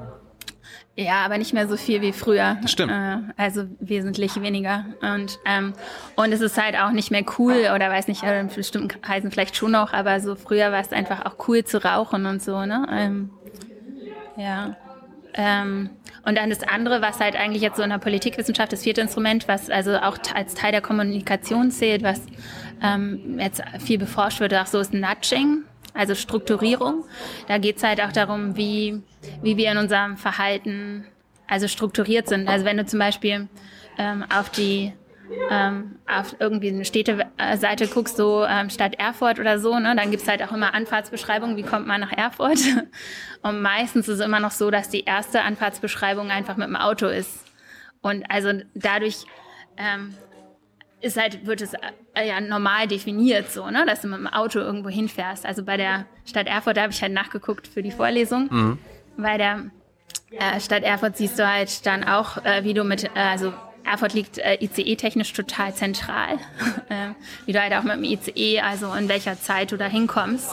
Ja, 0.96 1.24
aber 1.24 1.38
nicht 1.38 1.52
mehr 1.52 1.66
so 1.66 1.76
viel 1.76 2.02
wie 2.02 2.12
früher. 2.12 2.56
Stimmt. 2.66 2.92
Äh, 2.92 3.18
also 3.36 3.64
wesentlich 3.80 4.40
weniger. 4.40 4.84
Und, 5.02 5.40
ähm, 5.44 5.72
und 6.14 6.32
es 6.32 6.40
ist 6.40 6.60
halt 6.60 6.76
auch 6.76 6.92
nicht 6.92 7.10
mehr 7.10 7.24
cool 7.38 7.70
oder 7.74 7.90
weiß 7.90 8.06
nicht, 8.06 8.22
äh, 8.22 8.46
bestimmten 8.54 8.88
Kreisen 8.88 9.32
vielleicht 9.32 9.56
schon 9.56 9.72
noch, 9.72 9.92
aber 9.92 10.20
so 10.20 10.36
früher 10.36 10.70
war 10.70 10.80
es 10.80 10.92
einfach 10.92 11.26
auch 11.26 11.48
cool 11.48 11.64
zu 11.64 11.84
rauchen 11.84 12.26
und 12.26 12.40
so, 12.42 12.64
ne? 12.64 12.86
Ähm, 12.92 13.30
ja. 14.36 14.76
Ähm, 15.34 15.90
und 16.24 16.38
dann 16.38 16.48
das 16.48 16.62
andere, 16.62 17.02
was 17.02 17.18
halt 17.18 17.34
eigentlich 17.34 17.62
jetzt 17.62 17.76
so 17.76 17.82
in 17.82 17.90
der 17.90 17.98
Politikwissenschaft, 17.98 18.72
das 18.72 18.84
vierte 18.84 19.00
Instrument, 19.00 19.48
was 19.48 19.70
also 19.70 19.96
auch 19.96 20.16
als 20.32 20.54
Teil 20.54 20.70
der 20.70 20.80
Kommunikation 20.80 21.72
zählt, 21.72 22.04
was 22.04 22.20
ähm, 22.82 23.38
jetzt 23.40 23.62
viel 23.80 23.98
beforscht 23.98 24.38
wird, 24.38 24.54
auch 24.54 24.66
so 24.66 24.78
ist 24.78 24.94
Nudging, 24.94 25.64
also 25.94 26.14
Strukturierung. 26.14 27.04
Da 27.48 27.58
geht's 27.58 27.82
halt 27.82 28.00
auch 28.00 28.12
darum, 28.12 28.56
wie, 28.56 29.02
wie 29.42 29.56
wir 29.56 29.72
in 29.72 29.78
unserem 29.78 30.16
Verhalten 30.16 31.06
also 31.46 31.68
strukturiert 31.68 32.28
sind. 32.28 32.48
Also 32.48 32.64
wenn 32.64 32.76
du 32.76 32.84
zum 32.84 32.98
Beispiel 32.98 33.48
ähm, 33.98 34.24
auf 34.34 34.50
die 34.50 34.92
ähm, 35.50 35.96
auf 36.06 36.36
irgendwie 36.38 36.68
eine 36.68 36.84
Städteseite 36.84 37.86
guckst, 37.88 38.16
so 38.16 38.44
ähm, 38.44 38.70
Stadt 38.70 38.94
Erfurt 38.98 39.38
oder 39.38 39.58
so, 39.58 39.78
ne, 39.78 39.94
dann 39.96 40.10
gibt's 40.10 40.28
halt 40.28 40.42
auch 40.42 40.52
immer 40.52 40.74
Anfahrtsbeschreibungen, 40.74 41.56
wie 41.56 41.62
kommt 41.62 41.86
man 41.86 42.00
nach 42.00 42.12
Erfurt. 42.12 42.58
Und 43.42 43.62
meistens 43.62 44.08
ist 44.08 44.20
es 44.20 44.24
immer 44.24 44.40
noch 44.40 44.50
so, 44.50 44.70
dass 44.70 44.90
die 44.90 45.04
erste 45.04 45.42
Anfahrtsbeschreibung 45.42 46.30
einfach 46.30 46.56
mit 46.56 46.68
dem 46.68 46.76
Auto 46.76 47.06
ist. 47.06 47.44
Und 48.02 48.30
also 48.30 48.52
dadurch 48.74 49.24
ähm, 49.76 50.14
ist 51.04 51.16
halt, 51.16 51.46
wird 51.46 51.60
es 51.60 51.74
äh, 52.14 52.26
ja 52.26 52.40
normal 52.40 52.88
definiert 52.88 53.52
so, 53.52 53.70
ne, 53.70 53.84
dass 53.86 54.00
du 54.00 54.08
mit 54.08 54.18
dem 54.18 54.26
Auto 54.26 54.58
irgendwo 54.58 54.88
hinfährst. 54.88 55.44
Also 55.44 55.62
bei 55.62 55.76
der 55.76 56.06
Stadt 56.24 56.46
Erfurt, 56.46 56.76
da 56.76 56.82
habe 56.82 56.92
ich 56.92 57.02
halt 57.02 57.12
nachgeguckt 57.12 57.68
für 57.68 57.82
die 57.82 57.90
Vorlesung. 57.90 58.48
Mhm. 58.50 58.78
Bei 59.16 59.36
der 59.36 59.70
äh, 60.30 60.60
Stadt 60.60 60.82
Erfurt 60.82 61.16
siehst 61.16 61.38
du 61.38 61.46
halt 61.46 61.84
dann 61.86 62.04
auch, 62.04 62.44
äh, 62.44 62.64
wie 62.64 62.74
du 62.74 62.84
mit, 62.84 63.04
äh, 63.04 63.08
also 63.14 63.52
Erfurt 63.84 64.14
liegt 64.14 64.38
äh, 64.38 64.56
ICE-technisch 64.60 65.32
total 65.34 65.74
zentral, 65.74 66.38
äh, 66.88 67.10
wie 67.44 67.52
du 67.52 67.60
halt 67.60 67.74
auch 67.74 67.82
mit 67.82 67.96
dem 67.96 68.04
ICE, 68.04 68.60
also 68.60 68.92
in 68.94 69.08
welcher 69.08 69.38
Zeit 69.38 69.72
du 69.72 69.76
da 69.76 69.86
hinkommst. 69.86 70.50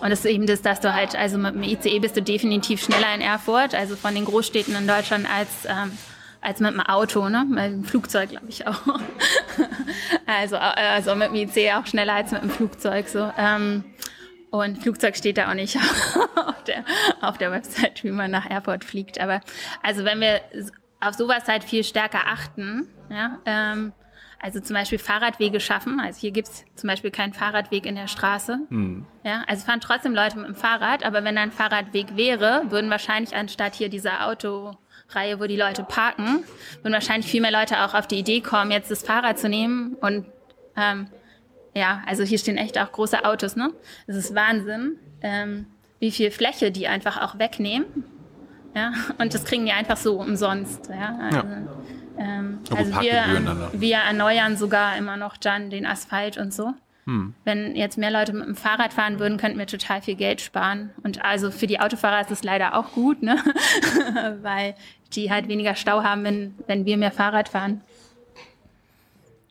Und 0.00 0.10
das 0.10 0.20
ist 0.20 0.30
eben 0.30 0.46
das, 0.46 0.62
dass 0.62 0.80
du 0.80 0.94
halt, 0.94 1.16
also 1.16 1.38
mit 1.38 1.56
dem 1.56 1.64
ICE 1.64 1.98
bist 1.98 2.16
du 2.16 2.22
definitiv 2.22 2.80
schneller 2.80 3.12
in 3.16 3.20
Erfurt, 3.20 3.74
also 3.74 3.96
von 3.96 4.14
den 4.14 4.24
Großstädten 4.24 4.76
in 4.76 4.86
Deutschland 4.86 5.26
als 5.28 5.48
ähm, 5.66 5.90
als 6.40 6.60
mit 6.60 6.72
dem 6.72 6.80
Auto, 6.80 7.28
ne? 7.28 7.44
Mit 7.48 7.64
dem 7.64 7.84
Flugzeug, 7.84 8.30
glaube 8.30 8.46
ich 8.48 8.66
auch. 8.66 8.80
also, 10.26 10.56
also 10.56 11.14
mit 11.14 11.28
dem 11.28 11.34
IC 11.34 11.74
auch 11.74 11.86
schneller 11.86 12.14
als 12.14 12.32
mit 12.32 12.42
dem 12.42 12.50
Flugzeug. 12.50 13.08
So. 13.08 13.30
Ähm, 13.36 13.84
und 14.50 14.78
Flugzeug 14.78 15.16
steht 15.16 15.38
da 15.38 15.50
auch 15.50 15.54
nicht 15.54 15.76
auf 16.36 16.64
der, 16.64 16.84
auf 17.20 17.38
der 17.38 17.50
Website, 17.50 18.02
wie 18.04 18.10
man 18.10 18.30
nach 18.30 18.48
Airport 18.48 18.84
fliegt. 18.84 19.20
Aber 19.20 19.40
also 19.82 20.04
wenn 20.04 20.20
wir 20.20 20.40
auf 21.00 21.14
sowas 21.14 21.46
halt 21.48 21.64
viel 21.64 21.84
stärker 21.84 22.26
achten, 22.26 22.88
ja, 23.10 23.38
ähm, 23.44 23.92
also 24.40 24.60
zum 24.60 24.74
Beispiel 24.74 24.98
Fahrradwege 24.98 25.58
schaffen. 25.58 26.00
Also 26.00 26.20
hier 26.20 26.30
gibt's 26.30 26.64
zum 26.76 26.88
Beispiel 26.88 27.10
keinen 27.10 27.32
Fahrradweg 27.32 27.84
in 27.86 27.96
der 27.96 28.06
Straße. 28.06 28.60
Hm. 28.68 29.04
Ja, 29.24 29.42
also 29.48 29.66
fahren 29.66 29.80
trotzdem 29.80 30.14
Leute 30.14 30.38
mit 30.38 30.46
dem 30.46 30.54
Fahrrad, 30.54 31.04
aber 31.04 31.24
wenn 31.24 31.34
da 31.34 31.42
ein 31.42 31.50
Fahrradweg 31.50 32.16
wäre, 32.16 32.62
würden 32.68 32.88
wahrscheinlich 32.90 33.34
anstatt 33.34 33.74
hier 33.74 33.88
dieser 33.88 34.26
Auto 34.26 34.76
Reihe, 35.10 35.40
wo 35.40 35.46
die 35.46 35.56
Leute 35.56 35.84
parken, 35.84 36.44
würden 36.82 36.92
wahrscheinlich 36.92 37.30
viel 37.30 37.40
mehr 37.40 37.50
Leute 37.50 37.82
auch 37.82 37.94
auf 37.94 38.06
die 38.06 38.18
Idee 38.18 38.40
kommen, 38.40 38.70
jetzt 38.70 38.90
das 38.90 39.02
Fahrrad 39.02 39.38
zu 39.38 39.48
nehmen. 39.48 39.94
Und 40.00 40.26
ähm, 40.76 41.08
ja, 41.74 42.02
also 42.06 42.24
hier 42.24 42.38
stehen 42.38 42.58
echt 42.58 42.78
auch 42.78 42.92
große 42.92 43.24
Autos, 43.24 43.56
ne? 43.56 43.72
Es 44.06 44.16
ist 44.16 44.34
Wahnsinn, 44.34 44.98
ähm, 45.22 45.66
wie 45.98 46.10
viel 46.10 46.30
Fläche 46.30 46.70
die 46.70 46.88
einfach 46.88 47.20
auch 47.22 47.38
wegnehmen. 47.38 47.86
Ja, 48.74 48.92
und 49.18 49.32
das 49.32 49.44
kriegen 49.44 49.64
die 49.64 49.72
einfach 49.72 49.96
so 49.96 50.20
umsonst. 50.20 50.88
Ja, 50.88 51.18
also, 51.20 51.36
ja. 51.38 51.62
Ähm, 52.18 52.58
also 52.74 53.00
wir, 53.00 53.70
wir 53.72 53.96
erneuern 53.96 54.56
sogar 54.56 54.96
immer 54.96 55.16
noch 55.16 55.36
dann 55.36 55.70
den 55.70 55.86
Asphalt 55.86 56.36
und 56.36 56.52
so. 56.52 56.74
Hm. 57.08 57.32
Wenn 57.44 57.74
jetzt 57.74 57.96
mehr 57.96 58.10
Leute 58.10 58.34
mit 58.34 58.46
dem 58.46 58.54
Fahrrad 58.54 58.92
fahren 58.92 59.18
würden, 59.18 59.38
könnten 59.38 59.58
wir 59.58 59.66
total 59.66 60.02
viel 60.02 60.14
Geld 60.14 60.42
sparen. 60.42 60.90
Und 61.02 61.24
also 61.24 61.50
für 61.50 61.66
die 61.66 61.80
Autofahrer 61.80 62.20
ist 62.20 62.30
es 62.30 62.44
leider 62.44 62.76
auch 62.76 62.92
gut, 62.92 63.22
ne? 63.22 63.38
weil 64.42 64.74
die 65.14 65.30
halt 65.30 65.48
weniger 65.48 65.74
Stau 65.74 66.02
haben, 66.02 66.24
wenn, 66.24 66.54
wenn 66.66 66.84
wir 66.84 66.96
mehr 66.96 67.12
Fahrrad 67.12 67.48
fahren. 67.48 67.80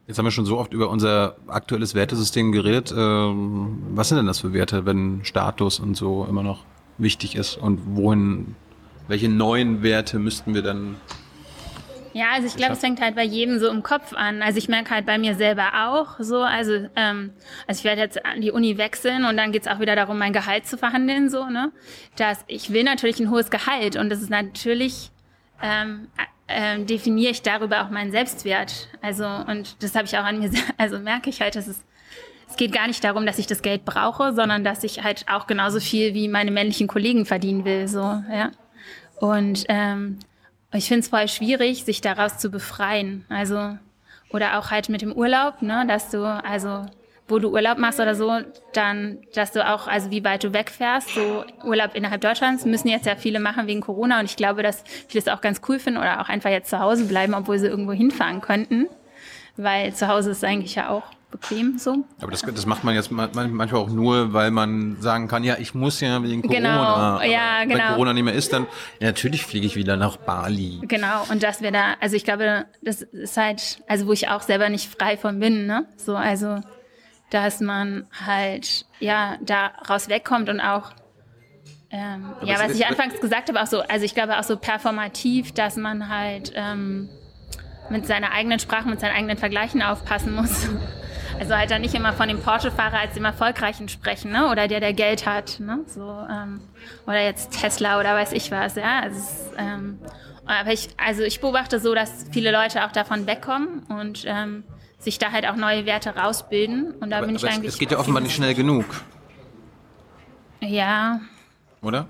Jetzt 0.07 0.17
haben 0.17 0.25
wir 0.25 0.31
schon 0.31 0.45
so 0.45 0.57
oft 0.57 0.73
über 0.73 0.89
unser 0.89 1.35
aktuelles 1.47 1.93
Wertesystem 1.93 2.53
geredet. 2.53 2.93
Ähm, 2.95 3.83
was 3.89 4.07
sind 4.07 4.17
denn 4.17 4.25
das 4.25 4.39
für 4.39 4.53
Werte, 4.53 4.85
wenn 4.85 5.25
Status 5.25 5.79
und 5.79 5.95
so 5.95 6.25
immer 6.29 6.43
noch 6.43 6.63
wichtig 6.97 7.35
ist? 7.35 7.57
Und 7.57 7.97
wohin, 7.97 8.55
welche 9.09 9.27
neuen 9.27 9.83
Werte 9.83 10.17
müssten 10.17 10.53
wir 10.53 10.61
dann 10.61 10.95
ja, 12.17 12.31
also 12.33 12.47
ich 12.47 12.55
glaube, 12.55 12.73
es 12.73 12.79
fängt 12.79 12.99
halt 12.99 13.13
bei 13.13 13.23
jedem 13.23 13.59
so 13.59 13.69
im 13.69 13.83
Kopf 13.83 14.13
an. 14.13 14.41
Also 14.41 14.57
ich 14.57 14.67
merke 14.67 14.89
halt 14.89 15.05
bei 15.05 15.19
mir 15.19 15.35
selber 15.35 15.67
auch 15.87 16.15
so, 16.17 16.41
also, 16.41 16.87
ähm, 16.95 17.31
also 17.67 17.77
ich 17.77 17.83
werde 17.83 18.01
jetzt 18.01 18.25
an 18.25 18.41
die 18.41 18.49
Uni 18.49 18.79
wechseln 18.79 19.23
und 19.23 19.37
dann 19.37 19.51
geht's 19.51 19.67
auch 19.67 19.79
wieder 19.79 19.95
darum, 19.95 20.17
mein 20.17 20.33
Gehalt 20.33 20.65
zu 20.65 20.79
verhandeln, 20.79 21.29
so, 21.29 21.45
ne? 21.45 21.71
Dass 22.15 22.43
ich 22.47 22.73
will 22.73 22.83
natürlich 22.83 23.19
ein 23.19 23.29
hohes 23.29 23.51
Gehalt 23.51 23.97
und 23.97 24.09
das 24.09 24.19
ist 24.19 24.31
natürlich 24.31 25.11
ähm, 25.61 26.07
äh, 26.47 26.79
definiere 26.83 27.31
ich 27.31 27.41
darüber 27.41 27.83
auch 27.83 27.89
meinen 27.89 28.11
Selbstwert. 28.11 28.87
Also, 29.01 29.25
und 29.25 29.81
das 29.83 29.95
habe 29.95 30.05
ich 30.05 30.17
auch 30.17 30.23
an 30.23 30.39
mir, 30.39 30.51
also 30.77 30.99
merke 30.99 31.29
ich 31.29 31.41
halt, 31.41 31.55
dass 31.55 31.67
es, 31.67 31.83
es 32.49 32.55
geht 32.55 32.71
gar 32.71 32.87
nicht 32.87 33.03
darum, 33.03 33.25
dass 33.25 33.39
ich 33.39 33.47
das 33.47 33.61
Geld 33.61 33.85
brauche, 33.85 34.33
sondern 34.33 34.63
dass 34.63 34.83
ich 34.83 35.03
halt 35.03 35.25
auch 35.29 35.47
genauso 35.47 35.79
viel 35.79 36.13
wie 36.13 36.27
meine 36.27 36.51
männlichen 36.51 36.87
Kollegen 36.87 37.25
verdienen 37.25 37.65
will, 37.65 37.87
so, 37.87 37.99
ja. 37.99 38.51
Und 39.19 39.65
ähm, 39.67 40.19
ich 40.73 40.87
finde 40.87 40.99
es 40.99 41.07
voll 41.07 41.27
schwierig, 41.27 41.83
sich 41.83 42.01
daraus 42.01 42.37
zu 42.37 42.49
befreien. 42.49 43.25
Also, 43.29 43.77
oder 44.29 44.59
auch 44.59 44.71
halt 44.71 44.89
mit 44.89 45.01
dem 45.01 45.13
Urlaub, 45.13 45.61
ne, 45.61 45.85
dass 45.87 46.09
du, 46.09 46.23
also 46.23 46.85
wo 47.27 47.39
du 47.39 47.49
Urlaub 47.49 47.77
machst 47.77 47.99
oder 47.99 48.15
so, 48.15 48.31
dann, 48.73 49.19
dass 49.33 49.51
du 49.51 49.67
auch, 49.67 49.87
also 49.87 50.11
wie 50.11 50.23
weit 50.23 50.43
du 50.43 50.53
wegfährst, 50.53 51.13
so 51.13 51.43
Urlaub 51.63 51.93
innerhalb 51.93 52.21
Deutschlands 52.21 52.65
müssen 52.65 52.87
jetzt 52.87 53.05
ja 53.05 53.15
viele 53.15 53.39
machen 53.39 53.67
wegen 53.67 53.81
Corona 53.81 54.19
und 54.19 54.25
ich 54.25 54.35
glaube, 54.35 54.63
dass 54.63 54.83
viele 55.07 55.21
es 55.21 55.27
auch 55.27 55.41
ganz 55.41 55.61
cool 55.67 55.79
finden 55.79 55.99
oder 55.99 56.21
auch 56.21 56.29
einfach 56.29 56.49
jetzt 56.49 56.69
zu 56.69 56.79
Hause 56.79 57.05
bleiben, 57.05 57.33
obwohl 57.33 57.59
sie 57.59 57.67
irgendwo 57.67 57.91
hinfahren 57.91 58.41
könnten, 58.41 58.87
weil 59.57 59.93
zu 59.93 60.07
Hause 60.07 60.31
ist 60.31 60.43
eigentlich 60.43 60.75
ja 60.75 60.89
auch 60.89 61.03
bequem 61.29 61.77
so. 61.77 62.05
Aber 62.21 62.31
das, 62.31 62.41
das 62.41 62.65
macht 62.65 62.85
man 62.85 62.95
jetzt 62.95 63.11
manchmal 63.11 63.73
auch 63.73 63.89
nur, 63.89 64.31
weil 64.31 64.49
man 64.49 64.95
sagen 65.01 65.27
kann, 65.27 65.43
ja, 65.43 65.57
ich 65.59 65.73
muss 65.73 65.99
ja 65.99 66.23
wegen 66.23 66.41
Corona. 66.41 67.19
Genau, 67.19 67.31
ja, 67.33 67.63
genau. 67.63 67.75
Wenn 67.75 67.87
Corona 67.89 68.13
nicht 68.13 68.23
mehr 68.23 68.33
ist, 68.33 68.53
dann 68.53 68.67
ja, 68.99 69.07
natürlich 69.07 69.45
fliege 69.45 69.65
ich 69.65 69.75
wieder 69.75 69.97
nach 69.97 70.15
Bali. 70.15 70.79
Genau, 70.83 71.25
und 71.29 71.43
dass 71.43 71.61
wir 71.61 71.71
da, 71.71 71.95
also 71.99 72.15
ich 72.15 72.23
glaube, 72.23 72.65
das 72.81 73.01
ist 73.01 73.35
halt, 73.35 73.81
also 73.87 74.07
wo 74.07 74.13
ich 74.13 74.29
auch 74.29 74.41
selber 74.41 74.69
nicht 74.69 74.89
frei 74.89 75.17
von 75.17 75.39
bin, 75.39 75.65
ne? 75.65 75.85
So, 75.97 76.15
also 76.15 76.61
dass 77.29 77.59
man 77.59 78.07
halt 78.25 78.85
ja 78.99 79.37
daraus 79.41 80.09
wegkommt 80.09 80.49
und 80.49 80.59
auch 80.61 80.91
ähm, 81.89 82.33
ja, 82.43 82.59
was 82.59 82.73
ich 82.73 82.85
anfangs 82.85 83.19
gesagt 83.21 83.47
habe, 83.47 83.61
auch 83.61 83.67
so, 83.67 83.81
also 83.81 84.03
ich 84.03 84.13
glaube 84.13 84.37
auch 84.37 84.43
so 84.43 84.57
performativ, 84.57 85.53
dass 85.53 85.77
man 85.77 86.09
halt 86.09 86.51
ähm, 86.53 87.09
mit 87.89 88.05
seiner 88.05 88.31
eigenen 88.33 88.59
Sprache, 88.59 88.89
mit 88.89 88.99
seinen 88.99 89.15
eigenen 89.15 89.37
Vergleichen 89.37 89.81
aufpassen 89.81 90.33
muss. 90.33 90.67
Also 91.39 91.55
halt 91.55 91.69
dann 91.69 91.81
nicht 91.81 91.93
immer 91.93 92.13
von 92.13 92.27
dem 92.29 92.39
Porsche-Fahrer 92.39 92.99
als 92.99 93.13
dem 93.13 93.25
Erfolgreichen 93.25 93.89
sprechen, 93.89 94.31
ne? 94.31 94.49
Oder 94.49 94.67
der, 94.67 94.79
der 94.79 94.93
Geld 94.93 95.27
hat, 95.27 95.59
ne? 95.59 95.81
So, 95.85 96.01
ähm, 96.01 96.61
oder 97.05 97.21
jetzt 97.21 97.61
Tesla 97.61 97.99
oder 97.99 98.15
weiß 98.15 98.31
ich 98.31 98.49
was, 98.49 98.73
ja. 98.75 99.01
Also, 99.01 99.19
aber 100.47 100.73
ich, 100.73 100.89
also 100.97 101.23
ich 101.23 101.39
beobachte 101.39 101.79
so, 101.79 101.93
dass 101.93 102.25
viele 102.31 102.51
Leute 102.51 102.85
auch 102.85 102.91
davon 102.91 103.27
wegkommen 103.27 103.83
und 103.89 104.23
ähm, 104.25 104.63
sich 104.99 105.19
da 105.19 105.31
halt 105.31 105.47
auch 105.47 105.55
neue 105.55 105.85
Werte 105.85 106.15
rausbilden. 106.15 106.91
Und 106.93 107.09
da 107.11 107.17
aber, 107.17 107.27
bin 107.27 107.35
ich 107.35 107.47
eigentlich. 107.47 107.73
Es 107.73 107.79
geht 107.79 107.91
ja 107.91 107.99
offenbar 107.99 108.21
nicht 108.21 108.35
schnell 108.35 108.53
genug. 108.53 108.85
Ja. 110.61 111.21
Oder? 111.81 112.07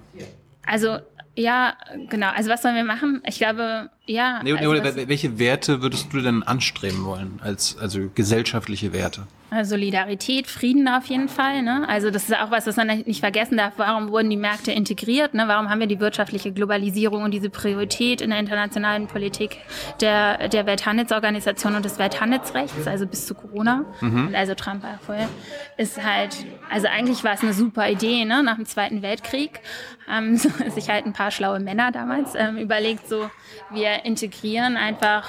Also, 0.66 0.98
ja, 1.36 1.74
genau. 2.10 2.30
Also 2.30 2.50
was 2.50 2.62
sollen 2.62 2.76
wir 2.76 2.84
machen? 2.84 3.22
Ich 3.26 3.38
glaube, 3.38 3.90
ja. 4.08 4.41
Nee, 4.43 4.53
also 4.53 4.72
welche 4.74 5.39
Werte 5.39 5.82
würdest 5.82 6.12
du 6.12 6.22
denn 6.22 6.43
anstreben 6.43 7.03
wollen 7.05 7.39
als 7.43 7.78
also 7.78 8.10
gesellschaftliche 8.14 8.93
Werte? 8.93 9.28
Solidarität, 9.64 10.45
Frieden 10.47 10.89
auf 10.89 11.05
jeden 11.05 11.30
Fall. 11.30 11.62
Ne? 11.62 11.88
Also 11.88 12.12
das 12.12 12.26
ist 12.26 12.36
auch 12.36 12.51
was, 12.51 12.68
was 12.68 12.76
man 12.76 12.88
nicht 12.88 13.22
vergessen 13.22 13.55
darf. 13.55 13.74
Warum 13.78 14.10
wurden 14.10 14.30
die 14.30 14.36
Märkte 14.36 14.74
integriert? 14.74 15.34
Ne? 15.34 15.45
Warum 15.47 15.70
haben 15.70 15.80
wir 15.80 15.88
die 15.88 16.01
wirtschaftliche 16.01 16.51
Globalisierung 16.51 17.24
und 17.24 17.32
diese 17.32 17.49
Priorität 17.49 18.20
in 18.20 18.32
der 18.32 18.39
internationalen 18.39 19.08
Politik 19.08 19.58
der, 20.01 20.49
der 20.49 20.66
Welthandelsorganisation 20.66 21.76
und 21.76 21.86
des 21.86 21.97
Welthandelsrechts, 21.97 22.88
also 22.88 23.08
bis 23.08 23.26
zu 23.26 23.36
Corona 23.36 23.86
mhm. 24.01 24.28
und 24.28 24.36
also 24.36 24.53
Trump 24.53 24.84
war 24.84 24.99
vorher, 25.05 25.30
ist 25.78 26.03
halt, 26.03 26.36
also 26.70 26.88
eigentlich 26.88 27.24
war 27.24 27.34
es 27.34 27.41
eine 27.41 27.53
super 27.53 27.89
Idee. 27.89 28.26
Ne? 28.26 28.43
Nach 28.43 28.55
dem 28.55 28.66
Zweiten 28.66 29.01
Weltkrieg 29.01 29.62
haben 30.08 30.36
sich 30.38 30.89
halt 30.89 31.05
ein 31.05 31.14
paar 31.14 31.32
schlaue 31.32 31.62
Männer 31.62 31.93
damals 31.93 32.34
ähm, 32.36 32.58
überlegt, 32.58 33.08
so 33.08 33.30
wir 33.72 33.97
integrieren 34.04 34.78
einfach 34.78 35.28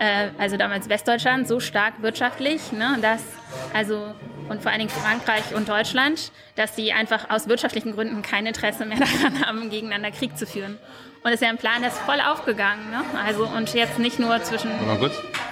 äh, 0.00 0.30
also 0.38 0.56
damals 0.56 0.88
Westdeutschland, 0.88 1.46
so 1.46 1.60
stark 1.60 2.02
wirtschaftlich, 2.02 2.72
ne, 2.72 2.96
dass, 3.02 3.22
also, 3.74 4.14
und 4.48 4.62
vor 4.62 4.72
allen 4.72 4.80
Dingen 4.80 4.90
Frankreich 4.90 5.54
und 5.54 5.68
Deutschland, 5.68 6.32
dass 6.56 6.74
sie 6.74 6.92
einfach 6.92 7.30
aus 7.30 7.48
wirtschaftlichen 7.48 7.92
Gründen 7.92 8.22
kein 8.22 8.46
Interesse 8.46 8.86
mehr 8.86 8.98
daran 9.22 9.46
haben, 9.46 9.70
gegeneinander 9.70 10.10
Krieg 10.10 10.36
zu 10.36 10.46
führen. 10.46 10.78
Und 11.22 11.24
das 11.24 11.34
ist 11.34 11.42
ja 11.42 11.50
ein 11.50 11.58
Plan, 11.58 11.82
der 11.82 11.90
ist 11.90 11.98
voll 11.98 12.18
aufgegangen, 12.18 12.90
ne? 12.90 13.04
Also, 13.26 13.46
und 13.46 13.74
jetzt 13.74 13.98
nicht 13.98 14.18
nur 14.18 14.42
zwischen, 14.42 14.70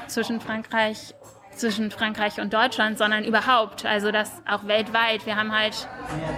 zwischen 0.07 0.41
Frankreich 0.41 1.15
zwischen 1.59 1.91
Frankreich 1.91 2.41
und 2.41 2.53
Deutschland, 2.53 2.99
sondern 2.99 3.25
überhaupt, 3.25 3.85
also 3.85 4.11
das 4.11 4.43
auch 4.49 4.67
weltweit. 4.67 5.27
Wir 5.27 5.37
haben 5.37 5.53
halt, 5.53 5.89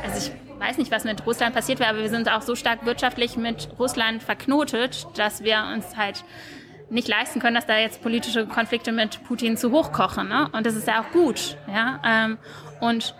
also 0.04 0.30
ich 0.30 0.60
weiß 0.60 0.78
nicht, 0.78 0.90
was 0.90 1.04
mit 1.04 1.24
Russland 1.26 1.54
passiert 1.54 1.78
wäre, 1.80 1.90
aber 1.90 2.00
wir 2.00 2.08
sind 2.08 2.30
auch 2.30 2.42
so 2.42 2.54
stark 2.54 2.84
wirtschaftlich 2.84 3.36
mit 3.36 3.68
Russland 3.78 4.22
verknotet, 4.22 5.06
dass 5.16 5.42
wir 5.42 5.64
uns 5.72 5.96
halt 5.96 6.24
nicht 6.90 7.08
leisten 7.08 7.40
können, 7.40 7.54
dass 7.54 7.66
da 7.66 7.78
jetzt 7.78 8.02
politische 8.02 8.46
Konflikte 8.46 8.92
mit 8.92 9.22
Putin 9.24 9.56
zu 9.56 9.70
hoch 9.70 9.92
kochen. 9.92 10.28
Ne? 10.28 10.48
Und 10.52 10.66
das 10.66 10.74
ist 10.74 10.86
ja 10.86 11.00
auch 11.00 11.10
gut. 11.12 11.56
Ja? 11.68 12.00
Ähm, 12.04 12.38
und 12.80 13.14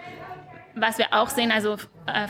was 0.75 0.99
wir 0.99 1.07
auch 1.13 1.29
sehen, 1.29 1.53
also 1.53 1.77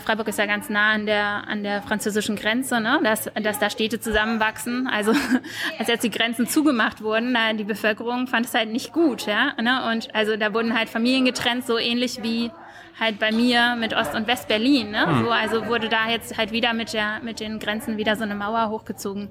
Freiburg 0.03 0.27
ist 0.27 0.39
ja 0.39 0.45
ganz 0.45 0.69
nah 0.69 0.91
an 0.91 1.05
der, 1.05 1.47
an 1.47 1.63
der 1.63 1.81
französischen 1.81 2.35
Grenze, 2.35 2.79
ne? 2.79 2.99
dass, 3.03 3.29
dass 3.41 3.59
da 3.59 3.69
Städte 3.69 3.99
zusammenwachsen. 3.99 4.87
Also 4.87 5.13
als 5.79 5.87
jetzt 5.87 6.03
die 6.03 6.11
Grenzen 6.11 6.47
zugemacht 6.47 7.01
wurden, 7.01 7.33
da 7.33 7.53
die 7.53 7.63
Bevölkerung 7.63 8.27
fand 8.27 8.45
es 8.45 8.53
halt 8.53 8.69
nicht 8.69 8.93
gut. 8.93 9.25
Ja? 9.25 9.53
Ne? 9.61 9.91
Und 9.91 10.13
also 10.15 10.37
da 10.37 10.53
wurden 10.53 10.77
halt 10.77 10.89
Familien 10.89 11.25
getrennt, 11.25 11.65
so 11.65 11.77
ähnlich 11.77 12.23
wie 12.23 12.51
halt 12.99 13.19
bei 13.19 13.31
mir 13.31 13.75
mit 13.79 13.95
Ost- 13.95 14.15
und 14.15 14.27
West-Berlin. 14.27 14.91
Ne? 14.91 15.07
Mhm. 15.07 15.23
So, 15.23 15.31
also 15.31 15.67
wurde 15.67 15.89
da 15.89 16.09
jetzt 16.09 16.37
halt 16.37 16.51
wieder 16.51 16.73
mit, 16.73 16.93
der, 16.93 17.19
mit 17.23 17.39
den 17.39 17.59
Grenzen 17.59 17.97
wieder 17.97 18.15
so 18.15 18.23
eine 18.23 18.35
Mauer 18.35 18.69
hochgezogen. 18.69 19.29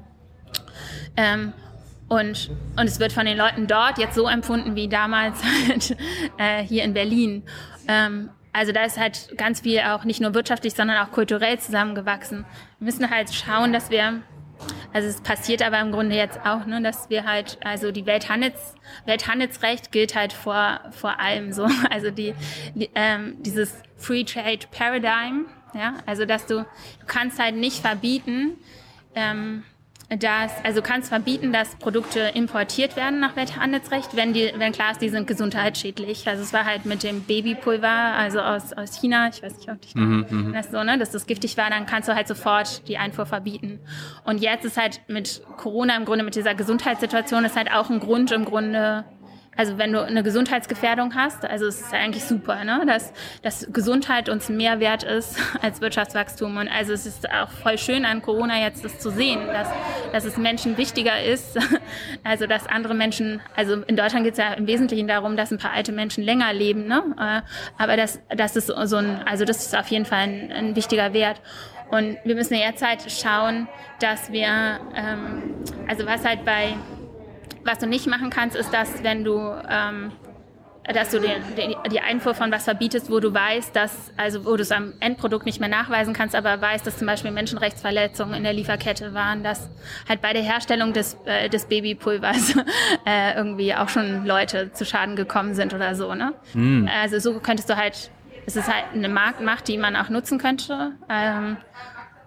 Ähm, 1.17 1.53
Und, 2.09 2.51
und 2.77 2.87
es 2.89 2.99
wird 2.99 3.13
von 3.13 3.25
den 3.25 3.39
Leuten 3.39 3.69
dort 3.69 3.99
jetzt 3.99 4.17
so 4.17 4.27
empfunden 4.27 4.75
wie 4.75 4.89
damals 4.89 5.39
halt, 5.69 5.97
äh, 6.39 6.65
hier 6.65 6.83
in 6.83 6.93
Berlin. 6.93 7.45
Ähm, 7.87 8.31
also 8.53 8.73
da 8.73 8.85
ist 8.85 8.99
halt 8.99 9.37
ganz 9.37 9.61
viel 9.61 9.81
auch 9.81 10.05
nicht 10.05 10.21
nur 10.21 10.35
wirtschaftlich, 10.35 10.75
sondern 10.75 10.99
auch 10.99 11.13
kulturell 11.13 11.59
zusammengewachsen. 11.59 12.45
Wir 12.79 12.85
müssen 12.85 13.11
halt 13.11 13.33
schauen, 13.33 13.73
dass 13.73 13.91
wir, 13.91 14.23
also 14.93 15.09
es 15.09 15.21
passiert 15.21 15.63
aber 15.63 15.81
im 15.81 15.93
Grunde 15.93 16.17
jetzt 16.17 16.41
auch, 16.45 16.67
ne, 16.67 16.83
dass 16.83 17.11
wir 17.11 17.25
halt, 17.25 17.59
also 17.65 17.93
die 17.93 18.07
Welthandels, 18.07 18.75
Welthandelsrecht 19.07 19.93
gilt 19.93 20.17
halt 20.17 20.33
vor, 20.33 20.81
vor 20.91 21.21
allem 21.21 21.53
so. 21.53 21.69
Also 21.91 22.11
die, 22.11 22.35
die 22.75 22.91
ähm, 22.95 23.37
dieses 23.41 23.83
Free 23.97 24.25
Trade 24.25 24.67
Paradigm, 24.71 25.47
ja, 25.75 25.95
also 26.07 26.25
dass 26.25 26.47
du, 26.47 26.61
du 26.61 27.07
kannst 27.07 27.39
halt 27.39 27.55
nicht 27.55 27.81
verbieten, 27.81 28.57
ähm, 29.15 29.65
dass, 30.19 30.53
also 30.65 30.83
kannst 30.83 31.09
verbieten, 31.09 31.53
dass 31.53 31.77
Produkte 31.77 32.33
importiert 32.35 32.97
werden 32.97 33.21
nach 33.21 33.37
Welthandelsrecht, 33.37 34.17
wenn 34.17 34.33
die, 34.33 34.53
wenn 34.57 34.73
klar 34.73 34.91
ist, 34.91 35.01
die 35.01 35.09
sind 35.09 35.29
gesundheitsschädlich. 35.29 36.27
Also 36.27 36.43
es 36.43 36.53
war 36.53 36.65
halt 36.65 36.85
mit 36.85 37.05
dem 37.05 37.23
Babypulver, 37.23 37.89
also 37.89 38.41
aus, 38.41 38.73
aus 38.73 39.01
China, 39.01 39.29
ich 39.29 39.41
weiß 39.43 39.57
nicht, 39.57 39.71
ob 39.71 39.81
dich 39.81 39.95
mhm, 39.95 40.53
das 40.53 40.73
so, 40.73 40.83
ne, 40.83 40.99
dass 40.99 41.11
das 41.13 41.27
giftig 41.27 41.57
war, 41.57 41.71
dann 41.71 41.87
kannst 41.87 42.09
du 42.09 42.15
halt 42.15 42.27
sofort 42.27 42.89
die 42.89 42.99
Einfuhr 42.99 43.25
verbieten. 43.25 43.79
Und 44.25 44.41
jetzt 44.41 44.65
ist 44.65 44.77
halt 44.77 45.01
mit 45.07 45.43
Corona 45.57 45.97
im 45.97 46.05
Grunde, 46.05 46.25
mit 46.25 46.35
dieser 46.35 46.55
Gesundheitssituation, 46.55 47.45
ist 47.45 47.57
halt 47.57 47.71
auch 47.73 47.89
ein 47.89 48.01
Grund 48.01 48.33
im 48.33 48.45
Grunde, 48.45 49.05
also 49.57 49.79
wenn 49.79 49.93
du 49.93 50.03
eine 50.03 50.23
Gesundheitsgefährdung 50.23 51.15
hast, 51.15 51.45
also 51.45 51.67
es 51.67 51.81
ist 51.81 51.93
eigentlich 51.93 52.25
super, 52.25 52.65
ne? 52.65 52.83
dass, 52.87 53.13
dass 53.43 53.69
Gesundheit 53.73 54.29
uns 54.29 54.49
mehr 54.49 54.81
wert 54.81 55.03
ist 55.03 55.37
als 55.63 55.81
Wirtschaftswachstum. 55.81 56.57
Und 56.57 56.69
also 56.69 56.93
es 56.93 57.05
ist 57.05 57.31
auch 57.31 57.51
voll 57.51 57.77
schön 57.77 58.05
an 58.05 58.23
Corona 58.23 58.61
jetzt 58.61 58.85
das 58.85 58.99
zu 58.99 59.11
sehen, 59.11 59.47
dass, 59.47 59.69
dass 60.13 60.25
es 60.25 60.37
Menschen 60.37 60.79
wichtiger 60.79 61.23
ist, 61.23 61.59
also 62.25 62.47
dass 62.47 62.67
andere 62.67 62.95
Menschen, 62.95 63.41
also 63.57 63.83
in 63.83 63.97
Deutschland 63.97 64.25
geht 64.25 64.35
es 64.35 64.39
ja 64.39 64.53
im 64.55 64.67
Wesentlichen 64.67 65.09
darum, 65.09 65.37
dass 65.37 65.51
ein 65.51 65.59
paar 65.59 65.73
alte 65.73 65.93
Menschen 65.93 66.25
länger 66.25 66.53
leben, 66.53 66.87
ne? 66.87 67.03
Äh, 67.19 67.83
aber 67.83 67.97
das, 67.97 68.21
das 68.35 68.57
ist 68.57 68.69
so 68.69 68.97
ein, 68.97 69.23
also 69.27 69.45
das 69.45 69.67
ist 69.67 69.77
auf 69.77 69.89
jeden 69.89 70.05
Fall 70.05 70.21
ein, 70.21 70.53
ein 70.53 70.77
wichtiger 70.77 71.13
Wert. 71.13 71.41
Und 71.91 72.19
wir 72.25 72.37
müssen 72.37 72.55
in 72.55 72.61
der 72.61 72.77
Zeit 72.77 73.11
schauen, 73.11 73.69
dass 73.99 74.31
wir, 74.31 74.81
ähm, 74.95 75.55
also 75.89 76.07
was 76.07 76.25
halt 76.25 76.45
bei 76.45 76.75
was 77.65 77.79
du 77.79 77.87
nicht 77.87 78.07
machen 78.07 78.31
kannst, 78.31 78.57
ist, 78.57 78.73
dass 78.73 79.03
wenn 79.03 79.25
du 79.25 79.39
ähm, 79.69 80.13
dass 80.93 81.11
du 81.11 81.21
den, 81.21 81.43
den, 81.57 81.75
die 81.91 82.01
Einfuhr 82.01 82.35
von 82.35 82.51
was 82.51 82.65
verbietest, 82.65 83.11
wo 83.11 83.21
du 83.21 83.33
weißt, 83.33 83.75
dass, 83.75 84.13
also 84.17 84.45
wo 84.45 84.57
du 84.57 84.63
es 84.63 84.73
am 84.73 84.95
Endprodukt 85.01 85.47
nicht 85.47 85.61
mehr 85.61 85.69
nachweisen 85.69 86.15
kannst, 86.15 86.35
aber 86.35 86.61
weißt, 86.61 86.87
dass 86.87 86.99
zum 86.99 87.07
Beispiel 87.07 87.31
Menschenrechtsverletzungen 87.31 88.35
in 88.35 88.45
der 88.45 88.53
Lieferkette 88.53 89.15
waren, 89.15 89.43
dass 89.45 89.69
halt 90.09 90.21
bei 90.21 90.33
der 90.33 90.43
Herstellung 90.43 90.93
des, 90.93 91.17
äh, 91.27 91.49
des 91.49 91.67
Babypulvers 91.67 92.57
äh, 93.07 93.35
irgendwie 93.37 93.75
auch 93.75 93.89
schon 93.89 94.25
Leute 94.25 94.73
zu 94.73 94.85
Schaden 94.85 95.17
gekommen 95.17 95.55
sind 95.55 95.75
oder 95.75 95.95
so. 95.95 96.15
Ne? 96.15 96.35
Mhm. 96.55 96.89
Also 97.01 97.19
so 97.19 97.39
könntest 97.41 97.69
du 97.71 97.77
halt, 97.77 98.11
es 98.47 98.57
ist 98.57 98.67
halt 98.67 98.87
eine 98.95 99.09
Marktmacht, 99.09 99.69
die 99.69 99.79
man 99.79 99.97
auch 99.97 100.09
nutzen 100.09 100.39
könnte. 100.39 100.93
Ähm, 101.09 101.57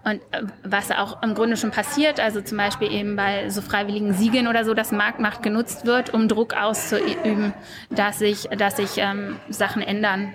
und 0.04 0.20
äh, 0.32 0.42
was 0.62 0.90
auch 0.90 1.22
im 1.22 1.34
Grunde 1.34 1.56
schon 1.56 1.70
passiert, 1.70 2.20
also 2.20 2.40
zum 2.40 2.58
Beispiel 2.58 2.92
eben 2.92 3.16
bei 3.16 3.48
so 3.48 3.62
freiwilligen 3.62 4.12
Siegen 4.12 4.48
oder 4.48 4.64
so, 4.64 4.74
dass 4.74 4.92
Marktmacht 4.92 5.42
genutzt 5.42 5.86
wird, 5.86 6.12
um 6.12 6.28
Druck 6.28 6.54
auszuüben, 6.54 7.54
dass 7.90 8.18
sich, 8.18 8.48
dass 8.56 8.76
sich 8.76 8.98
ähm, 8.98 9.36
Sachen 9.48 9.82
ändern. 9.82 10.34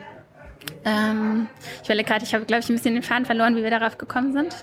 Ähm, 0.85 1.47
ich 1.83 1.89
werde 1.89 2.03
gerade, 2.03 2.25
ich 2.25 2.33
habe, 2.33 2.45
glaube 2.45 2.61
ich, 2.61 2.69
ein 2.69 2.75
bisschen 2.75 2.95
den 2.95 3.03
Faden 3.03 3.25
verloren, 3.25 3.55
wie 3.55 3.63
wir 3.63 3.71
darauf 3.71 3.97
gekommen 3.97 4.33
sind. 4.33 4.55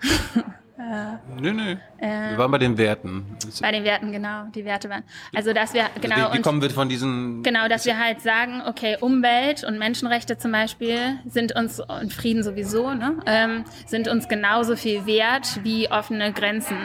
Äh, 0.80 1.40
nö, 1.40 1.52
nö. 1.52 1.76
Äh, 1.98 2.30
wir 2.30 2.38
waren 2.38 2.50
bei 2.50 2.56
den 2.56 2.78
Werten. 2.78 3.36
Bei 3.60 3.70
den 3.70 3.84
Werten, 3.84 4.12
genau. 4.12 4.44
Die 4.54 4.64
Werte 4.64 4.88
waren. 4.88 5.04
Also, 5.34 5.52
dass 5.52 5.74
wir, 5.74 5.84
genau. 6.00 6.32
Wie, 6.32 6.40
kommen 6.40 6.62
wir 6.62 6.70
von 6.70 6.88
diesen. 6.88 7.42
Genau, 7.42 7.68
dass 7.68 7.84
wir 7.84 7.98
halt 7.98 8.22
sagen, 8.22 8.62
okay, 8.66 8.96
Umwelt 8.98 9.62
und 9.62 9.78
Menschenrechte 9.78 10.38
zum 10.38 10.52
Beispiel 10.52 11.18
sind 11.26 11.54
uns, 11.54 11.80
und 11.80 12.14
Frieden 12.14 12.42
sowieso, 12.42 12.94
ne, 12.94 13.16
ähm, 13.26 13.64
sind 13.84 14.08
uns 14.08 14.26
genauso 14.28 14.74
viel 14.74 15.04
wert 15.04 15.60
wie 15.64 15.90
offene 15.90 16.32
Grenzen. 16.32 16.76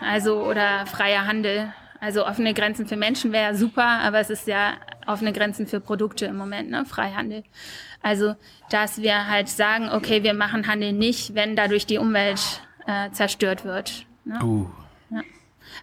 Also, 0.00 0.44
oder 0.44 0.86
freier 0.86 1.26
Handel. 1.26 1.72
Also, 1.98 2.26
offene 2.26 2.54
Grenzen 2.54 2.86
für 2.86 2.96
Menschen 2.96 3.32
wäre 3.32 3.56
super, 3.56 3.84
aber 3.84 4.20
es 4.20 4.30
ist 4.30 4.46
ja 4.46 4.74
offene 5.08 5.32
Grenzen 5.32 5.66
für 5.66 5.80
Produkte 5.80 6.26
im 6.26 6.36
Moment, 6.36 6.70
ne, 6.70 6.84
Freihandel. 6.84 7.42
Also, 8.00 8.36
dass 8.70 9.02
wir 9.02 9.26
halt 9.26 9.48
sagen, 9.48 9.90
okay, 9.90 10.22
wir 10.22 10.34
machen 10.34 10.68
Handel 10.68 10.92
nicht, 10.92 11.34
wenn 11.34 11.56
dadurch 11.56 11.84
die 11.84 11.98
Umwelt 11.98 12.60
äh, 12.86 13.10
zerstört 13.10 13.64
wird. 13.64 14.06
Ne? 14.24 14.38
Uh. 14.42 14.66
Ja. 15.10 15.22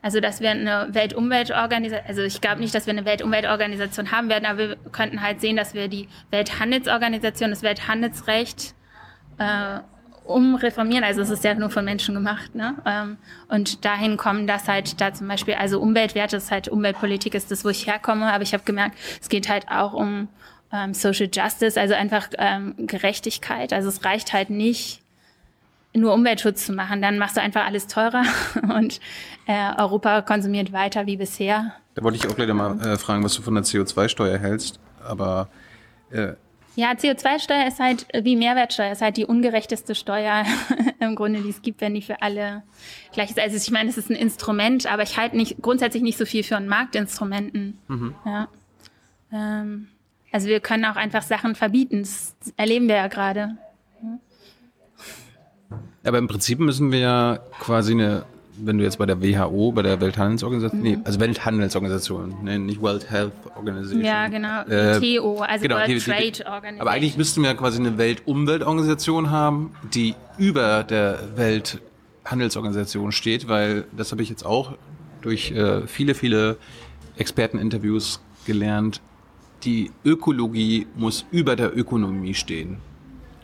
Also, 0.01 0.19
dass 0.19 0.41
wir 0.41 0.51
eine 0.51 0.87
Weltumweltorganisation, 0.91 2.07
also 2.07 2.21
ich 2.23 2.41
glaube 2.41 2.61
nicht, 2.61 2.73
dass 2.75 2.85
wir 2.85 2.91
eine 2.91 3.05
Weltumweltorganisation 3.05 4.11
haben 4.11 4.29
werden, 4.29 4.45
aber 4.45 4.57
wir 4.57 4.75
könnten 4.91 5.21
halt 5.21 5.41
sehen, 5.41 5.55
dass 5.55 5.73
wir 5.73 5.87
die 5.87 6.07
Welthandelsorganisation, 6.31 7.49
das 7.49 7.63
Welthandelsrecht 7.63 8.73
äh, 9.37 9.79
umreformieren. 10.27 11.03
Also 11.03 11.21
es 11.21 11.29
ist 11.29 11.43
ja 11.43 11.53
nur 11.53 11.69
von 11.69 11.85
Menschen 11.85 12.13
gemacht. 12.13 12.53
Ne? 12.53 12.75
Ähm, 12.85 13.17
und 13.47 13.85
dahin 13.85 14.17
kommen, 14.17 14.47
dass 14.47 14.67
halt 14.67 14.99
da 15.01 15.13
zum 15.13 15.27
Beispiel, 15.27 15.55
also 15.55 15.79
Umweltwerte 15.79 16.37
ist 16.37 16.51
halt 16.51 16.67
Umweltpolitik 16.67 17.33
ist 17.33 17.49
das, 17.51 17.65
wo 17.65 17.69
ich 17.69 17.87
herkomme, 17.87 18.31
aber 18.31 18.43
ich 18.43 18.53
habe 18.53 18.63
gemerkt, 18.63 18.97
es 19.21 19.29
geht 19.29 19.49
halt 19.49 19.69
auch 19.69 19.93
um 19.93 20.27
ähm, 20.71 20.93
Social 20.93 21.29
Justice, 21.31 21.79
also 21.79 21.93
einfach 21.93 22.27
ähm, 22.37 22.75
Gerechtigkeit. 22.77 23.73
Also 23.73 23.89
es 23.89 24.03
reicht 24.03 24.33
halt 24.33 24.49
nicht, 24.49 25.01
nur 25.99 26.13
Umweltschutz 26.13 26.65
zu 26.65 26.73
machen, 26.73 27.01
dann 27.01 27.17
machst 27.17 27.37
du 27.37 27.41
einfach 27.41 27.65
alles 27.65 27.87
teurer 27.87 28.23
und 28.75 28.99
äh, 29.47 29.73
Europa 29.77 30.21
konsumiert 30.21 30.71
weiter 30.71 31.05
wie 31.05 31.17
bisher. 31.17 31.73
Da 31.95 32.03
wollte 32.03 32.17
ich 32.17 32.27
auch 32.27 32.35
gleich 32.35 32.51
mal 32.53 32.79
äh, 32.81 32.97
fragen, 32.97 33.23
was 33.23 33.33
du 33.33 33.41
von 33.41 33.55
der 33.55 33.63
CO2-Steuer 33.63 34.37
hältst, 34.37 34.79
aber 35.03 35.49
äh 36.11 36.33
ja, 36.77 36.91
CO2-Steuer 36.91 37.65
ist 37.65 37.79
halt 37.79 38.05
wie 38.13 38.35
Mehrwertsteuer, 38.35 38.91
ist 38.91 39.01
halt 39.01 39.17
die 39.17 39.25
ungerechteste 39.25 39.95
Steuer 39.95 40.45
im 40.99 41.15
Grunde, 41.15 41.41
die 41.41 41.49
es 41.49 41.63
gibt, 41.63 41.81
wenn 41.81 41.95
die 41.95 42.03
für 42.03 42.21
alle 42.21 42.61
gleich 43.13 43.31
ist. 43.31 43.39
Also 43.39 43.57
ich 43.57 43.71
meine, 43.71 43.89
es 43.89 43.97
ist 43.97 44.11
ein 44.11 44.15
Instrument, 44.15 44.85
aber 44.85 45.01
ich 45.01 45.17
halte 45.17 45.35
nicht 45.37 45.59
grundsätzlich 45.63 46.03
nicht 46.03 46.19
so 46.19 46.25
viel 46.25 46.43
für 46.43 46.55
ein 46.55 46.67
Marktinstrumenten. 46.67 47.79
Mhm. 47.87 48.15
Ja. 48.23 48.47
Ähm, 49.33 49.87
also 50.31 50.47
wir 50.47 50.59
können 50.59 50.85
auch 50.85 50.97
einfach 50.97 51.23
Sachen 51.23 51.55
verbieten. 51.55 52.01
Das 52.01 52.35
erleben 52.57 52.87
wir 52.87 52.97
ja 52.97 53.07
gerade. 53.07 53.57
Aber 56.03 56.17
im 56.17 56.27
Prinzip 56.27 56.59
müssen 56.59 56.91
wir 56.91 56.99
ja 56.99 57.39
quasi 57.59 57.93
eine, 57.93 58.23
wenn 58.57 58.77
du 58.77 58.83
jetzt 58.83 58.97
bei 58.97 59.05
der 59.05 59.21
WHO, 59.21 59.71
bei 59.71 59.81
der 59.81 59.99
Welthandelsorganisation, 59.99 60.79
mhm. 60.79 60.83
nee, 60.83 60.97
also 61.03 61.19
Welthandelsorganisation, 61.19 62.35
nee, 62.43 62.57
nicht 62.57 62.81
World 62.81 63.09
Health 63.09 63.33
Organization. 63.55 64.03
Ja, 64.03 64.27
genau, 64.27 64.61
äh, 64.63 64.99
TO, 64.99 65.39
also 65.39 65.63
genau, 65.63 65.75
World 65.75 66.03
Trade 66.03 66.45
Organization. 66.45 66.81
Aber 66.81 66.91
eigentlich 66.91 67.17
müssten 67.17 67.41
wir 67.41 67.49
ja 67.49 67.55
quasi 67.55 67.79
eine 67.79 67.97
Weltumweltorganisation 67.97 69.31
haben, 69.31 69.75
die 69.93 70.15
über 70.37 70.83
der 70.83 71.19
Welthandelsorganisation 71.35 73.11
steht, 73.11 73.47
weil 73.47 73.85
das 73.95 74.11
habe 74.11 74.21
ich 74.21 74.29
jetzt 74.29 74.45
auch 74.45 74.73
durch 75.21 75.51
äh, 75.51 75.87
viele, 75.87 76.15
viele 76.15 76.57
Experteninterviews 77.17 78.21
gelernt. 78.45 79.01
Die 79.63 79.91
Ökologie 80.05 80.87
muss 80.95 81.25
über 81.31 81.55
der 81.55 81.75
Ökonomie 81.75 82.35
stehen 82.35 82.77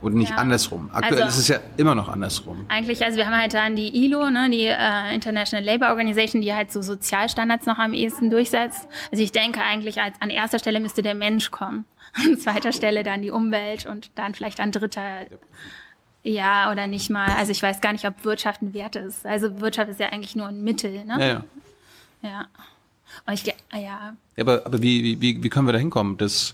und 0.04 0.16
nicht 0.16 0.32
ja. 0.32 0.38
andersrum. 0.38 0.90
Aktuell 0.94 1.24
also, 1.24 1.28
ist 1.30 1.38
es 1.38 1.48
ja 1.48 1.60
immer 1.78 1.96
noch 1.96 2.10
andersrum. 2.10 2.66
Eigentlich, 2.68 3.04
also 3.04 3.18
wir 3.18 3.26
haben 3.26 3.38
halt 3.38 3.54
dann 3.54 3.76
die 3.76 4.06
ILO, 4.06 4.30
ne, 4.30 4.50
die 4.50 4.66
äh, 4.66 5.16
International 5.16 5.64
Labour 5.64 5.90
Organization, 5.90 6.42
die 6.42 6.54
halt 6.54 6.72
so 6.72 6.82
Sozialstandards 6.82 7.66
noch 7.66 7.80
am 7.80 7.94
ehesten 7.94 8.30
durchsetzt. 8.30 8.88
Also 9.12 9.24
ich 9.24 9.32
denke 9.32 9.62
eigentlich, 9.62 10.02
als, 10.02 10.16
an 10.20 10.30
erster 10.30 10.60
Stelle 10.60 10.80
müsste 10.80 11.02
der 11.02 11.16
Mensch 11.16 11.52
kommen. 11.52 11.86
An 12.14 12.38
zweiter 12.38 12.72
Stelle 12.72 13.02
dann 13.02 13.24
die 13.24 13.32
Umwelt 13.32 13.88
und 13.88 14.12
dann 14.14 14.36
vielleicht 14.36 14.60
an 14.60 14.72
dritter. 14.72 15.26
Ja, 16.22 16.72
oder 16.72 16.86
nicht 16.86 17.10
mal. 17.10 17.30
Also 17.38 17.52
ich 17.52 17.64
weiß 17.64 17.82
gar 17.82 17.92
nicht, 17.92 18.06
ob 18.06 18.24
Wirtschaft 18.24 18.62
ein 18.62 18.76
Wert 18.76 18.96
ist. 18.96 19.26
Also 19.26 19.60
Wirtschaft 19.62 19.90
ist 19.90 20.00
ja 20.00 20.10
eigentlich 20.10 20.36
nur 20.36 20.46
ein 20.46 20.64
Mittel. 20.64 21.06
Ne? 21.06 21.44
Ja, 22.22 22.30
ja. 22.30 22.46
Und 23.26 23.34
ich, 23.34 23.46
ja. 23.46 23.80
ja 23.80 24.16
aber, 24.40 24.64
aber 24.64 24.80
wie, 24.84 25.20
wie, 25.20 25.44
wie 25.44 25.50
können 25.50 25.68
wir 25.68 25.74
da 25.74 25.80
hinkommen, 25.80 26.18
dass 26.18 26.54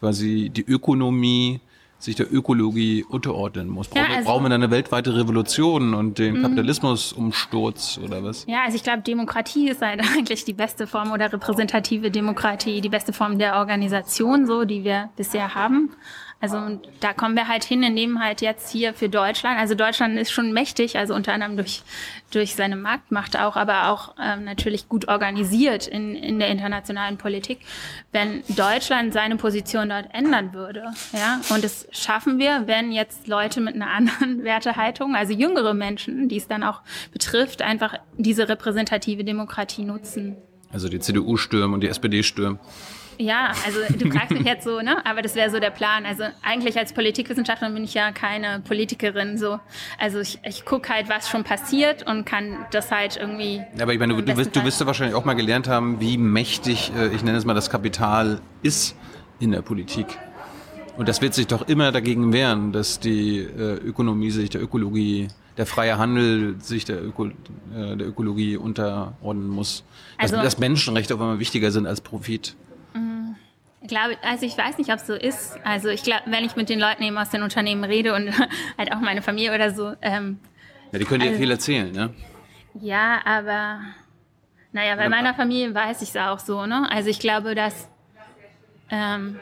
quasi 0.00 0.50
die 0.54 0.62
Ökonomie 0.62 1.60
sich 1.98 2.14
der 2.14 2.32
Ökologie 2.32 3.04
unterordnen 3.08 3.68
muss. 3.68 3.88
Brauchen, 3.88 4.10
ja, 4.10 4.16
also, 4.16 4.28
brauchen 4.30 4.44
wir 4.44 4.50
dann 4.50 4.62
eine 4.62 4.70
weltweite 4.70 5.16
Revolution 5.16 5.94
und 5.94 6.18
den 6.18 6.38
mhm. 6.38 6.42
Kapitalismusumsturz 6.42 7.98
oder 8.02 8.22
was? 8.22 8.46
Ja, 8.46 8.62
also 8.64 8.76
ich 8.76 8.84
glaube, 8.84 9.02
Demokratie 9.02 9.68
ist 9.68 9.82
halt 9.82 10.00
eigentlich 10.16 10.44
die 10.44 10.52
beste 10.52 10.86
Form 10.86 11.10
oder 11.10 11.32
repräsentative 11.32 12.10
Demokratie, 12.10 12.80
die 12.80 12.88
beste 12.88 13.12
Form 13.12 13.38
der 13.38 13.56
Organisation, 13.56 14.46
so 14.46 14.64
die 14.64 14.84
wir 14.84 15.10
bisher 15.16 15.54
haben. 15.54 15.90
Also 16.40 16.80
da 17.00 17.12
kommen 17.12 17.34
wir 17.34 17.48
halt 17.48 17.64
hin, 17.64 17.82
indem 17.82 18.20
halt 18.20 18.42
jetzt 18.42 18.70
hier 18.70 18.94
für 18.94 19.08
Deutschland, 19.08 19.58
also 19.58 19.74
Deutschland 19.74 20.16
ist 20.16 20.30
schon 20.30 20.52
mächtig, 20.52 20.96
also 20.96 21.12
unter 21.14 21.32
anderem 21.32 21.56
durch, 21.56 21.82
durch 22.30 22.54
seine 22.54 22.76
Marktmacht 22.76 23.36
auch, 23.36 23.56
aber 23.56 23.88
auch 23.88 24.14
ähm, 24.22 24.44
natürlich 24.44 24.88
gut 24.88 25.08
organisiert 25.08 25.88
in, 25.88 26.14
in 26.14 26.38
der 26.38 26.48
internationalen 26.48 27.16
Politik. 27.16 27.58
Wenn 28.12 28.44
Deutschland 28.50 29.12
seine 29.12 29.34
Position 29.34 29.88
dort 29.88 30.14
ändern 30.14 30.52
würde, 30.52 30.84
ja, 31.12 31.40
und 31.50 31.64
das 31.64 31.88
schaffen 31.90 32.38
wir, 32.38 32.68
wenn 32.68 32.92
jetzt 32.92 33.26
Leute 33.26 33.60
mit 33.60 33.74
einer 33.74 33.90
anderen 33.92 34.44
Wertehaltung, 34.44 35.16
also 35.16 35.32
jüngere 35.32 35.74
Menschen, 35.74 36.28
die 36.28 36.36
es 36.36 36.46
dann 36.46 36.62
auch 36.62 36.82
betrifft, 37.12 37.62
einfach 37.62 37.94
diese 38.16 38.48
repräsentative 38.48 39.24
Demokratie 39.24 39.82
nutzen. 39.82 40.36
Also 40.70 40.88
die 40.88 41.00
CDU 41.00 41.36
stürmen 41.36 41.74
und 41.74 41.80
die 41.80 41.88
SPD 41.88 42.22
stürmen. 42.22 42.60
Ja, 43.18 43.52
also 43.66 43.80
du 43.98 44.10
fragst 44.12 44.30
mich 44.30 44.44
jetzt 44.44 44.64
so, 44.64 44.80
ne? 44.80 45.04
Aber 45.04 45.22
das 45.22 45.34
wäre 45.34 45.50
so 45.50 45.58
der 45.58 45.70
Plan. 45.70 46.06
Also 46.06 46.24
eigentlich 46.42 46.78
als 46.78 46.92
Politikwissenschaftlerin 46.92 47.74
bin 47.74 47.84
ich 47.84 47.94
ja 47.94 48.12
keine 48.12 48.60
Politikerin 48.60 49.36
so. 49.38 49.58
Also 49.98 50.20
ich, 50.20 50.38
ich 50.44 50.64
gucke 50.64 50.88
halt, 50.88 51.08
was 51.08 51.28
schon 51.28 51.42
passiert 51.42 52.06
und 52.06 52.24
kann 52.24 52.64
das 52.70 52.92
halt 52.92 53.16
irgendwie. 53.16 53.56
Ja, 53.76 53.82
aber 53.82 53.92
ich 53.92 53.98
meine, 53.98 54.14
du, 54.14 54.22
du, 54.22 54.36
wirst, 54.36 54.54
du 54.54 54.62
wirst 54.64 54.80
ja 54.80 54.86
wahrscheinlich 54.86 55.16
auch 55.16 55.24
mal 55.24 55.34
gelernt 55.34 55.66
haben, 55.66 56.00
wie 56.00 56.16
mächtig, 56.16 56.92
äh, 56.96 57.08
ich 57.08 57.24
nenne 57.24 57.36
es 57.38 57.44
mal, 57.44 57.54
das 57.54 57.70
Kapital 57.70 58.40
ist 58.62 58.94
in 59.40 59.50
der 59.50 59.62
Politik. 59.62 60.06
Und 60.96 61.08
das 61.08 61.20
wird 61.20 61.34
sich 61.34 61.46
doch 61.46 61.68
immer 61.68 61.92
dagegen 61.92 62.32
wehren, 62.32 62.72
dass 62.72 63.00
die 63.00 63.38
äh, 63.38 63.74
Ökonomie 63.76 64.30
sich 64.30 64.50
der 64.50 64.62
Ökologie, 64.62 65.28
der 65.56 65.66
freie 65.66 65.98
Handel 65.98 66.56
sich 66.60 66.84
der, 66.84 67.04
Öko, 67.04 67.26
äh, 67.26 67.96
der 67.96 68.08
Ökologie 68.08 68.56
unterordnen 68.56 69.48
muss. 69.48 69.84
Dass, 70.20 70.32
also, 70.32 70.44
dass 70.44 70.58
Menschenrechte 70.58 71.14
auf 71.14 71.20
einmal 71.20 71.38
wichtiger 71.40 71.70
sind 71.72 71.86
als 71.86 72.00
Profit. 72.00 72.56
Ich 73.80 73.88
glaube, 73.88 74.16
also 74.22 74.44
ich 74.44 74.58
weiß 74.58 74.78
nicht, 74.78 74.90
ob 74.90 74.96
es 74.96 75.06
so 75.06 75.14
ist. 75.14 75.58
Also 75.64 75.88
ich 75.88 76.02
glaube, 76.02 76.22
wenn 76.26 76.44
ich 76.44 76.56
mit 76.56 76.68
den 76.68 76.80
Leuten 76.80 77.02
eben 77.02 77.16
aus 77.16 77.30
den 77.30 77.42
Unternehmen 77.42 77.84
rede 77.84 78.14
und 78.14 78.30
halt 78.78 78.92
auch 78.92 79.00
meine 79.00 79.22
Familie 79.22 79.54
oder 79.54 79.72
so. 79.72 79.94
Ähm, 80.02 80.40
ja, 80.92 80.98
die 80.98 81.04
können 81.04 81.20
dir 81.20 81.28
also, 81.28 81.40
viel 81.40 81.50
erzählen, 81.50 81.92
ne? 81.92 82.14
Ja, 82.80 83.20
aber 83.24 83.80
naja, 84.72 84.96
bei 84.96 85.08
meiner 85.08 85.34
Familie 85.34 85.74
weiß 85.74 86.02
ich 86.02 86.10
es 86.10 86.16
auch 86.16 86.38
so, 86.38 86.66
ne? 86.66 86.90
Also 86.90 87.08
ich 87.08 87.20
glaube, 87.20 87.54
dass, 87.54 87.88
ähm, 88.90 89.38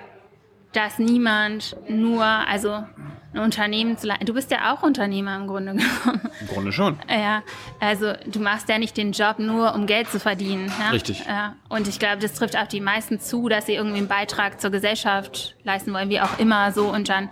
dass 0.77 0.99
niemand 0.99 1.75
nur, 1.89 2.23
also 2.23 2.85
ein 3.33 3.39
Unternehmen 3.39 3.97
zu 3.97 4.07
leiten. 4.07 4.27
Du 4.27 4.35
bist 4.35 4.51
ja 4.51 4.75
auch 4.75 4.83
Unternehmer 4.83 5.37
im 5.37 5.47
Grunde 5.47 5.73
genommen. 5.73 6.21
Im 6.41 6.49
Grunde 6.49 6.73
schon. 6.73 6.99
Ja, 7.09 7.43
also 7.81 8.13
du 8.27 8.41
machst 8.41 8.69
ja 8.69 8.79
nicht 8.79 8.97
den 8.97 9.13
Job 9.13 9.39
nur, 9.39 9.75
um 9.75 9.87
Geld 9.87 10.11
zu 10.11 10.21
verdienen. 10.21 10.71
Ja? 10.79 10.91
Richtig. 10.91 11.25
Ja. 11.27 11.57
Und 11.71 11.89
ich 11.89 11.99
glaube, 11.99 12.19
das 12.19 12.35
trifft 12.35 12.57
auch 12.57 12.67
die 12.67 12.81
meisten 12.81 13.21
zu, 13.21 13.49
dass 13.49 13.67
sie 13.67 13.75
irgendwie 13.75 13.99
einen 13.99 14.09
Beitrag 14.09 14.61
zur 14.61 14.71
Gesellschaft 14.71 15.57
leisten 15.65 15.93
wollen, 15.95 16.11
wie 16.11 16.21
auch 16.21 16.39
immer 16.39 16.73
so. 16.73 16.93
Und 16.93 17.09
dann 17.09 17.31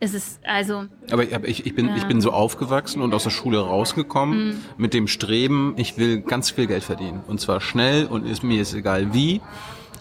ist 0.00 0.14
es 0.14 0.40
also. 0.44 0.84
Aber 1.10 1.24
ich, 1.48 1.64
ich, 1.64 1.74
bin, 1.74 1.88
ja. 1.88 1.96
ich 1.96 2.04
bin 2.04 2.20
so 2.20 2.30
aufgewachsen 2.32 3.00
und 3.00 3.14
aus 3.14 3.24
der 3.24 3.30
Schule 3.30 3.60
rausgekommen 3.60 4.48
mhm. 4.48 4.64
mit 4.76 4.92
dem 4.92 5.08
Streben, 5.08 5.74
ich 5.76 5.96
will 5.96 6.20
ganz 6.20 6.50
viel 6.50 6.66
Geld 6.66 6.84
verdienen. 6.84 7.22
Und 7.26 7.40
zwar 7.40 7.60
schnell 7.60 8.06
und 8.06 8.26
ist 8.26 8.42
mir 8.42 8.60
ist 8.60 8.74
egal 8.74 9.14
wie. 9.14 9.40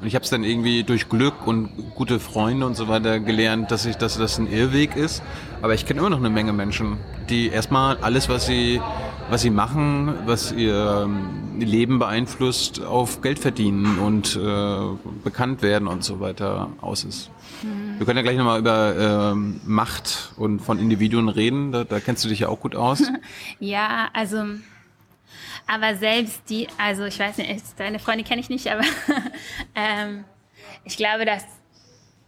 Und 0.01 0.07
ich 0.07 0.15
habe 0.15 0.23
es 0.23 0.31
dann 0.31 0.43
irgendwie 0.43 0.83
durch 0.83 1.09
Glück 1.09 1.45
und 1.45 1.69
gute 1.93 2.19
Freunde 2.19 2.65
und 2.65 2.75
so 2.75 2.87
weiter 2.87 3.19
gelernt, 3.19 3.69
dass 3.69 3.85
ich, 3.85 3.97
dass 3.97 4.17
das 4.17 4.39
ein 4.39 4.51
Irrweg 4.51 4.95
ist. 4.95 5.21
Aber 5.61 5.75
ich 5.75 5.85
kenne 5.85 5.99
immer 5.99 6.09
noch 6.09 6.17
eine 6.17 6.31
Menge 6.31 6.53
Menschen, 6.53 6.97
die 7.29 7.49
erstmal 7.49 7.97
alles, 7.97 8.27
was 8.27 8.47
sie, 8.47 8.81
was 9.29 9.43
sie 9.43 9.51
machen, 9.51 10.15
was 10.25 10.53
ihr 10.53 11.03
ähm, 11.05 11.59
Leben 11.59 11.99
beeinflusst, 11.99 12.83
auf 12.83 13.21
Geld 13.21 13.37
verdienen 13.37 13.99
und 13.99 14.35
äh, 14.35 14.79
bekannt 15.23 15.61
werden 15.61 15.87
und 15.87 16.03
so 16.03 16.19
weiter 16.19 16.69
aus 16.81 17.03
ist. 17.03 17.29
Mhm. 17.61 17.99
Wir 17.99 18.07
können 18.07 18.17
ja 18.17 18.23
gleich 18.23 18.37
nochmal 18.37 18.59
über 18.59 19.31
ähm, 19.33 19.61
Macht 19.67 20.33
und 20.35 20.61
von 20.61 20.79
Individuen 20.79 21.29
reden. 21.29 21.71
Da, 21.71 21.83
da 21.83 21.99
kennst 21.99 22.25
du 22.25 22.29
dich 22.29 22.39
ja 22.39 22.49
auch 22.49 22.59
gut 22.59 22.75
aus. 22.75 23.03
ja, 23.59 24.09
also 24.13 24.45
aber 25.71 25.95
selbst 25.95 26.49
die, 26.49 26.67
also 26.77 27.05
ich 27.05 27.17
weiß 27.17 27.37
nicht, 27.37 27.63
deine 27.77 27.97
Freundin 27.97 28.25
kenne 28.25 28.41
ich 28.41 28.49
nicht, 28.49 28.67
aber 28.69 28.83
ähm, 29.75 30.25
ich 30.83 30.97
glaube, 30.97 31.23
dass 31.23 31.45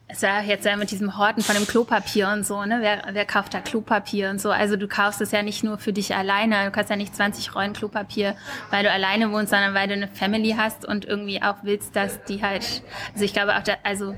es 0.08 0.22
war 0.22 0.44
jetzt 0.44 0.68
mit 0.78 0.92
diesem 0.92 1.18
Horten 1.18 1.42
von 1.42 1.56
dem 1.56 1.66
Klopapier 1.66 2.30
und 2.30 2.46
so, 2.46 2.64
ne? 2.66 2.80
Wer, 2.82 3.02
wer 3.14 3.26
kauft 3.26 3.54
da 3.54 3.62
Klopapier 3.62 4.30
und 4.30 4.40
so? 4.40 4.52
Also 4.52 4.76
du 4.76 4.88
kaufst 4.88 5.22
es 5.22 5.32
ja 5.32 5.42
nicht 5.42 5.64
nur 5.64 5.80
für 5.80 5.92
dich 5.92 6.14
alleine. 6.14 6.66
Du 6.66 6.72
kannst 6.72 6.92
ja 6.92 6.96
nicht 6.96 7.16
20 7.16 7.56
Rollen 7.56 7.74
Klopapier, 7.74 8.36
weil 8.70 8.84
du 8.84 8.92
alleine 8.92 9.32
wohnst, 9.32 9.50
sondern 9.50 9.74
weil 9.74 9.88
du 9.88 9.94
eine 9.94 10.08
Family 10.08 10.56
hast 10.58 10.86
und 10.86 11.06
irgendwie 11.06 11.42
auch 11.42 11.56
willst, 11.64 11.96
dass 11.96 12.24
die 12.26 12.44
halt, 12.44 12.84
also 13.14 13.26
ich 13.26 13.34
glaube 13.34 13.58
auch, 13.58 13.64
da, 13.64 13.74
also 13.84 14.14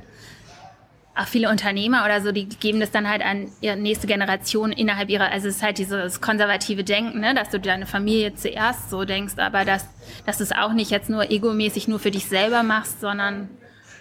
auch 1.16 1.28
viele 1.28 1.50
Unternehmer 1.50 2.04
oder 2.04 2.22
so, 2.22 2.32
die 2.32 2.48
geben 2.48 2.80
das 2.80 2.92
dann 2.92 3.08
halt 3.10 3.22
an 3.22 3.50
ihre 3.62 3.78
nächste 3.78 4.06
Generation 4.06 4.72
innerhalb 4.72 5.10
ihrer, 5.10 5.32
also 5.32 5.48
es 5.48 5.58
ist 5.58 5.64
halt 5.64 5.78
dieses 5.78 6.20
konservative 6.20 6.84
Denken, 6.84 7.22
ne, 7.22 7.34
dass 7.34 7.50
du 7.50 7.60
deine 7.60 7.86
Familie 7.86 8.36
zuerst 8.36 8.90
so 8.90 9.06
denkst, 9.06 9.36
aber 9.38 9.64
dass, 9.64 9.88
dass 10.26 10.38
du 10.38 10.44
es 10.44 10.52
auch 10.52 10.74
nicht 10.74 10.92
jetzt 10.92 11.10
nur 11.10 11.32
egomäßig 11.32 11.88
nur 11.88 12.00
für 12.00 12.12
dich 12.12 12.26
selber 12.26 12.64
machst, 12.64 13.00
sondern 13.00 13.50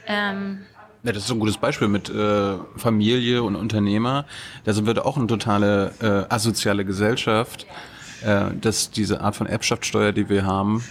ähm, 0.07 0.67
ja, 1.05 1.13
das 1.13 1.25
ist 1.25 1.31
ein 1.31 1.39
gutes 1.39 1.59
Beispiel 1.59 1.87
mit 1.87 2.09
äh, 2.09 2.57
Familie 2.77 3.43
und 3.43 3.57
Unternehmer. 3.57 4.25
Da 4.65 4.73
sind 4.73 4.87
wir 4.87 5.05
auch 5.05 5.19
eine 5.19 5.27
totale 5.27 5.93
äh, 6.01 6.33
asoziale 6.33 6.87
Gesellschaft, 6.87 7.67
äh, 8.25 8.47
dass 8.59 8.91
diese 8.91 9.21
Art 9.21 9.37
von 9.37 9.47
Erbschaftssteuer, 9.47 10.13
die 10.13 10.31
wir 10.31 10.47
haben, 10.47 10.83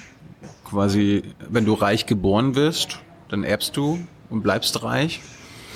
quasi, 0.65 1.23
wenn 1.49 1.65
du 1.65 1.73
reich 1.73 2.05
geboren 2.05 2.53
wirst, 2.55 2.99
dann 3.29 3.43
erbst 3.43 3.75
du 3.75 4.05
und 4.29 4.43
bleibst 4.43 4.83
reich. 4.83 5.21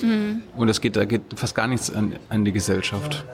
Mhm. 0.02 0.42
Und 0.56 0.68
es 0.68 0.80
geht, 0.80 0.96
da 0.96 1.04
geht 1.04 1.22
fast 1.36 1.54
gar 1.54 1.66
nichts 1.66 1.94
an, 1.94 2.16
an 2.28 2.44
die 2.44 2.52
Gesellschaft. 2.52 3.24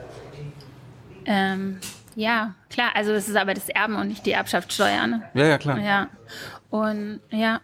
Ähm, 1.25 1.77
ja, 2.15 2.55
klar. 2.69 2.91
Also 2.93 3.11
es 3.11 3.27
ist 3.27 3.35
aber 3.35 3.53
das 3.53 3.69
Erben 3.69 3.95
und 3.95 4.07
nicht 4.07 4.25
die 4.25 4.31
Erbschaftssteuer. 4.31 5.07
Ne? 5.07 5.23
Ja, 5.33 5.45
ja, 5.45 5.57
klar. 5.57 5.79
Ja. 5.79 6.09
Und 6.69 7.19
ja, 7.31 7.61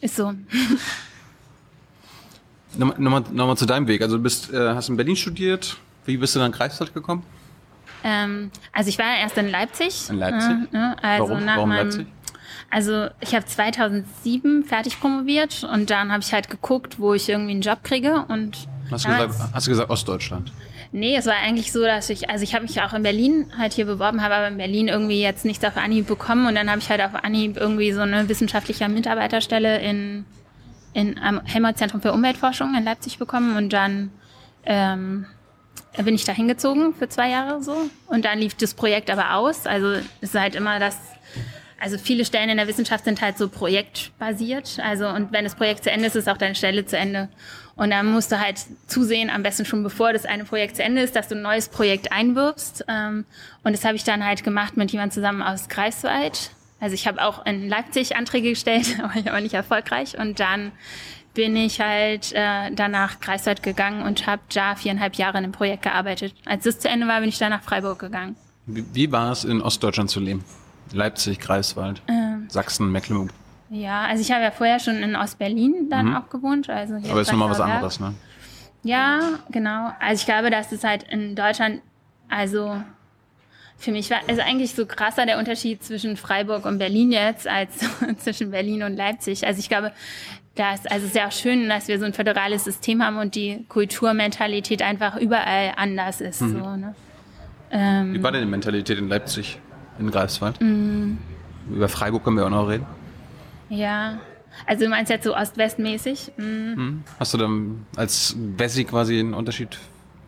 ist 0.00 0.16
so. 0.16 0.34
Nochmal, 2.76 2.96
nochmal, 2.98 3.24
nochmal 3.32 3.56
zu 3.56 3.64
deinem 3.66 3.88
Weg. 3.88 4.02
Also 4.02 4.18
du 4.18 4.22
bist, 4.22 4.52
äh, 4.52 4.74
hast 4.74 4.90
in 4.90 4.96
Berlin 4.96 5.16
studiert. 5.16 5.78
Wie 6.04 6.18
bist 6.18 6.34
du 6.34 6.38
dann 6.38 6.52
in 6.52 6.56
Greifswald 6.56 6.92
gekommen? 6.92 7.22
Ähm, 8.04 8.50
also 8.72 8.88
ich 8.88 8.98
war 8.98 9.16
erst 9.18 9.38
in 9.38 9.48
Leipzig. 9.50 10.08
In 10.10 10.18
Leipzig? 10.18 10.50
Äh, 10.50 10.76
ne? 10.76 10.96
also 11.02 11.30
Warum, 11.30 11.46
Warum 11.46 11.68
meinem, 11.70 11.86
Leipzig? 11.86 12.06
Also 12.70 13.08
ich 13.20 13.34
habe 13.34 13.46
2007 13.46 14.64
fertig 14.64 15.00
promoviert 15.00 15.64
und 15.64 15.90
dann 15.90 16.12
habe 16.12 16.22
ich 16.22 16.32
halt 16.32 16.50
geguckt, 16.50 16.98
wo 17.00 17.14
ich 17.14 17.28
irgendwie 17.28 17.52
einen 17.52 17.62
Job 17.62 17.82
kriege 17.82 18.26
und 18.28 18.68
hast 18.90 19.06
du, 19.06 19.08
gesagt, 19.08 19.34
hast 19.54 19.66
du 19.66 19.70
gesagt 19.70 19.90
Ostdeutschland? 19.90 20.52
Nee, 20.92 21.16
es 21.16 21.26
war 21.26 21.34
eigentlich 21.34 21.72
so, 21.72 21.82
dass 21.82 22.08
ich, 22.10 22.30
also 22.30 22.42
ich 22.44 22.54
habe 22.54 22.64
mich 22.64 22.80
auch 22.80 22.92
in 22.92 23.02
Berlin 23.02 23.52
halt 23.56 23.74
hier 23.74 23.84
beworben, 23.84 24.22
habe 24.22 24.34
aber 24.34 24.48
in 24.48 24.56
Berlin 24.56 24.88
irgendwie 24.88 25.20
jetzt 25.20 25.44
nichts 25.44 25.64
auf 25.64 25.76
Anhieb 25.76 26.06
bekommen 26.06 26.46
und 26.46 26.54
dann 26.54 26.70
habe 26.70 26.80
ich 26.80 26.88
halt 26.88 27.00
auf 27.02 27.14
Anhieb 27.14 27.56
irgendwie 27.56 27.92
so 27.92 28.00
eine 28.00 28.28
wissenschaftliche 28.28 28.88
Mitarbeiterstelle 28.88 29.80
in, 29.80 30.24
in 30.92 31.18
am 31.18 31.40
Helmholtz-Zentrum 31.44 32.00
für 32.00 32.12
Umweltforschung 32.12 32.74
in 32.74 32.84
Leipzig 32.84 33.18
bekommen 33.18 33.56
und 33.56 33.72
dann 33.72 34.10
ähm, 34.64 35.26
bin 35.96 36.14
ich 36.14 36.24
da 36.24 36.32
hingezogen 36.32 36.94
für 36.94 37.08
zwei 37.08 37.30
Jahre 37.30 37.62
so 37.62 37.90
und 38.06 38.24
dann 38.24 38.38
lief 38.38 38.54
das 38.54 38.74
Projekt 38.74 39.10
aber 39.10 39.34
aus. 39.34 39.66
Also 39.66 39.88
es 39.92 40.04
ist 40.20 40.34
halt 40.34 40.54
immer 40.54 40.78
das 40.78 40.96
also 41.80 41.96
viele 41.98 42.24
Stellen 42.24 42.50
in 42.50 42.56
der 42.56 42.66
Wissenschaft 42.66 43.04
sind 43.04 43.22
halt 43.22 43.38
so 43.38 43.48
projektbasiert. 43.48 44.78
Also 44.82 45.08
und 45.08 45.32
wenn 45.32 45.44
das 45.44 45.54
Projekt 45.54 45.84
zu 45.84 45.90
Ende 45.90 46.06
ist, 46.06 46.16
ist 46.16 46.28
auch 46.28 46.36
deine 46.36 46.54
Stelle 46.54 46.84
zu 46.84 46.96
Ende. 46.96 47.28
Und 47.76 47.90
dann 47.90 48.06
musst 48.06 48.32
du 48.32 48.40
halt 48.40 48.58
zusehen, 48.88 49.30
am 49.30 49.44
besten 49.44 49.64
schon 49.64 49.84
bevor 49.84 50.12
das 50.12 50.24
eine 50.24 50.44
Projekt 50.44 50.76
zu 50.76 50.82
Ende 50.82 51.02
ist, 51.02 51.14
dass 51.14 51.28
du 51.28 51.36
ein 51.36 51.42
neues 51.42 51.68
Projekt 51.68 52.10
einwirbst. 52.10 52.84
Ähm, 52.88 53.24
und 53.62 53.72
das 53.72 53.84
habe 53.84 53.94
ich 53.94 54.02
dann 54.02 54.24
halt 54.24 54.42
gemacht 54.42 54.76
mit 54.76 54.90
jemand 54.90 55.12
zusammen 55.12 55.42
aus 55.42 55.68
Greifswald. 55.68 56.50
Also 56.80 56.94
ich 56.94 57.06
habe 57.06 57.22
auch 57.22 57.46
in 57.46 57.68
Leipzig 57.68 58.16
Anträge 58.16 58.50
gestellt, 58.50 58.98
aber 59.02 59.14
ich 59.14 59.26
war 59.26 59.40
nicht 59.40 59.54
erfolgreich. 59.54 60.18
Und 60.18 60.40
dann 60.40 60.72
bin 61.34 61.54
ich 61.54 61.80
halt 61.80 62.32
äh, 62.32 62.72
danach 62.72 63.20
Greifswald 63.20 63.62
gegangen 63.62 64.02
und 64.02 64.26
habe 64.26 64.42
da 64.52 64.74
viereinhalb 64.74 65.14
Jahre 65.14 65.38
in 65.38 65.44
einem 65.44 65.52
Projekt 65.52 65.84
gearbeitet. 65.84 66.34
Als 66.44 66.66
es 66.66 66.80
zu 66.80 66.88
Ende 66.88 67.06
war, 67.06 67.20
bin 67.20 67.28
ich 67.28 67.38
dann 67.38 67.50
nach 67.50 67.62
Freiburg 67.62 68.00
gegangen. 68.00 68.34
Wie 68.66 69.12
war 69.12 69.30
es 69.30 69.44
in 69.44 69.62
Ostdeutschland 69.62 70.10
zu 70.10 70.18
leben? 70.18 70.44
Leipzig, 70.92 71.40
Greifswald, 71.40 72.02
ähm, 72.08 72.46
Sachsen, 72.48 72.90
Mecklenburg. 72.90 73.30
Ja, 73.70 74.02
also 74.02 74.22
ich 74.22 74.32
habe 74.32 74.42
ja 74.42 74.50
vorher 74.50 74.80
schon 74.80 74.96
in 74.96 75.14
Ostberlin 75.14 75.88
dann 75.90 76.06
mhm. 76.06 76.16
auch 76.16 76.30
gewohnt. 76.30 76.70
Also 76.70 76.96
hier 76.96 77.10
Aber 77.10 77.20
ist 77.20 77.30
nochmal 77.30 77.50
was 77.50 77.60
anderes, 77.60 78.00
ne? 78.00 78.14
Ja, 78.82 79.20
genau. 79.50 79.92
Also 80.00 80.20
ich 80.20 80.26
glaube, 80.26 80.50
dass 80.50 80.72
es 80.72 80.84
halt 80.84 81.02
in 81.02 81.34
Deutschland, 81.34 81.82
also 82.28 82.80
für 83.76 83.92
mich 83.92 84.10
war 84.10 84.18
also 84.26 84.40
eigentlich 84.40 84.74
so 84.74 84.86
krasser 84.86 85.26
der 85.26 85.38
Unterschied 85.38 85.82
zwischen 85.84 86.16
Freiburg 86.16 86.64
und 86.64 86.78
Berlin 86.78 87.12
jetzt 87.12 87.46
als 87.46 87.78
zwischen 88.18 88.50
Berlin 88.50 88.82
und 88.82 88.96
Leipzig. 88.96 89.46
Also 89.46 89.60
ich 89.60 89.68
glaube, 89.68 89.92
das, 90.54 90.86
also 90.86 91.04
es 91.04 91.12
ist 91.12 91.14
ja 91.14 91.28
auch 91.28 91.32
schön, 91.32 91.68
dass 91.68 91.86
wir 91.86 91.98
so 91.98 92.04
ein 92.04 92.12
föderales 92.12 92.64
System 92.64 93.02
haben 93.02 93.18
und 93.18 93.34
die 93.34 93.64
Kulturmentalität 93.68 94.82
einfach 94.82 95.16
überall 95.16 95.74
anders 95.76 96.20
ist. 96.20 96.40
Mhm. 96.40 96.52
So, 96.52 96.76
ne? 96.76 96.94
ähm, 97.70 98.14
Wie 98.14 98.22
war 98.22 98.32
denn 98.32 98.42
die 98.42 98.50
Mentalität 98.50 98.98
in 98.98 99.08
Leipzig? 99.08 99.60
In 99.98 100.10
Greifswald. 100.10 100.60
Mhm. 100.60 101.18
Über 101.70 101.88
Freiburg 101.88 102.24
können 102.24 102.36
wir 102.36 102.46
auch 102.46 102.50
noch 102.50 102.68
reden. 102.68 102.86
Ja, 103.68 104.20
also 104.66 104.84
du 104.84 104.90
meinst 104.90 105.10
jetzt 105.10 105.24
so 105.24 105.36
ost-west-mäßig? 105.36 106.32
Mhm. 106.36 106.74
Mhm. 106.76 107.04
Hast 107.18 107.34
du 107.34 107.38
dann 107.38 107.86
als 107.96 108.34
Wessi 108.56 108.84
quasi 108.84 109.18
einen 109.18 109.34
Unterschied? 109.34 109.78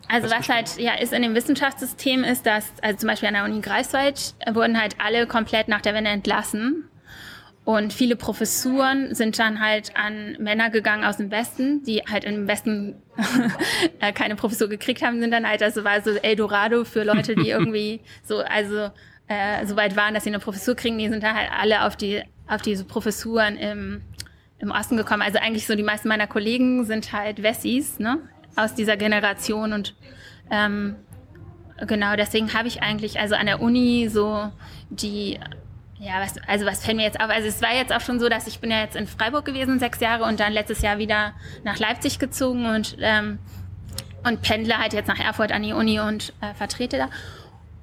Also 0.07 0.29
was 0.29 0.49
halt 0.49 0.77
ja 0.77 0.95
ist 0.95 1.13
in 1.13 1.21
dem 1.21 1.35
Wissenschaftssystem 1.35 2.25
ist, 2.25 2.45
dass 2.45 2.65
also 2.81 2.99
zum 2.99 3.07
Beispiel 3.07 3.29
an 3.29 3.35
der 3.35 3.45
Uni 3.45 3.61
Greifswald 3.61 4.35
wurden 4.51 4.79
halt 4.79 4.97
alle 4.99 5.25
komplett 5.25 5.69
nach 5.69 5.79
der 5.79 5.93
Wende 5.93 6.11
entlassen 6.11 6.89
und 7.63 7.93
viele 7.93 8.17
Professuren 8.17 9.15
sind 9.15 9.39
dann 9.39 9.61
halt 9.61 9.95
an 9.95 10.35
Männer 10.39 10.69
gegangen 10.69 11.05
aus 11.05 11.17
dem 11.17 11.31
Westen, 11.31 11.83
die 11.83 12.01
halt 12.01 12.25
im 12.25 12.47
Westen 12.47 12.95
keine 14.15 14.35
Professur 14.35 14.67
gekriegt 14.67 15.01
haben, 15.01 15.21
sind 15.21 15.31
dann 15.31 15.47
halt 15.47 15.63
also 15.63 15.85
war 15.85 16.01
so 16.01 16.11
Eldorado 16.11 16.83
für 16.83 17.03
Leute, 17.03 17.35
die 17.35 17.49
irgendwie 17.49 18.01
so 18.23 18.39
also 18.39 18.89
äh, 19.31 19.65
so 19.65 19.75
weit 19.77 19.95
waren, 19.95 20.13
dass 20.13 20.23
sie 20.23 20.29
eine 20.29 20.39
Professur 20.39 20.75
kriegen, 20.75 20.97
die 20.97 21.07
sind 21.07 21.23
da 21.23 21.33
halt 21.33 21.49
alle 21.57 21.85
auf 21.85 21.95
die 21.95 22.21
auf 22.47 22.61
diese 22.61 22.83
Professuren 22.83 23.55
im, 23.55 24.01
im 24.59 24.71
Osten 24.71 24.97
gekommen. 24.97 25.21
Also 25.21 25.39
eigentlich 25.39 25.65
so 25.65 25.75
die 25.75 25.83
meisten 25.83 26.09
meiner 26.09 26.27
Kollegen 26.27 26.83
sind 26.85 27.13
halt 27.13 27.41
Wessis, 27.41 27.97
ne? 27.97 28.17
Aus 28.57 28.75
dieser 28.75 28.97
Generation 28.97 29.71
und 29.71 29.95
ähm, 30.49 30.97
genau 31.87 32.17
deswegen 32.17 32.53
habe 32.53 32.67
ich 32.67 32.81
eigentlich 32.83 33.19
also 33.19 33.35
an 33.35 33.45
der 33.45 33.61
Uni 33.61 34.09
so 34.09 34.51
die 34.89 35.39
ja, 35.97 36.19
was, 36.19 36.33
also 36.47 36.65
was 36.65 36.83
fällt 36.83 36.97
mir 36.97 37.03
jetzt 37.03 37.21
auf? 37.21 37.29
Also 37.29 37.47
es 37.47 37.61
war 37.61 37.75
jetzt 37.75 37.93
auch 37.93 38.01
schon 38.01 38.19
so, 38.19 38.27
dass 38.27 38.47
ich 38.47 38.59
bin 38.59 38.71
ja 38.71 38.81
jetzt 38.81 38.95
in 38.95 39.05
Freiburg 39.05 39.45
gewesen, 39.45 39.77
sechs 39.77 39.99
Jahre, 39.99 40.23
und 40.23 40.39
dann 40.39 40.51
letztes 40.51 40.81
Jahr 40.81 40.97
wieder 40.97 41.33
nach 41.63 41.77
Leipzig 41.77 42.17
gezogen 42.17 42.65
und, 42.65 42.97
ähm, 42.99 43.37
und 44.23 44.41
pendle 44.41 44.79
halt 44.79 44.93
jetzt 44.93 45.07
nach 45.07 45.19
Erfurt 45.19 45.51
an 45.51 45.61
die 45.61 45.73
Uni 45.73 45.99
und 45.99 46.33
äh, 46.41 46.55
vertrete 46.55 46.97
da. 46.97 47.09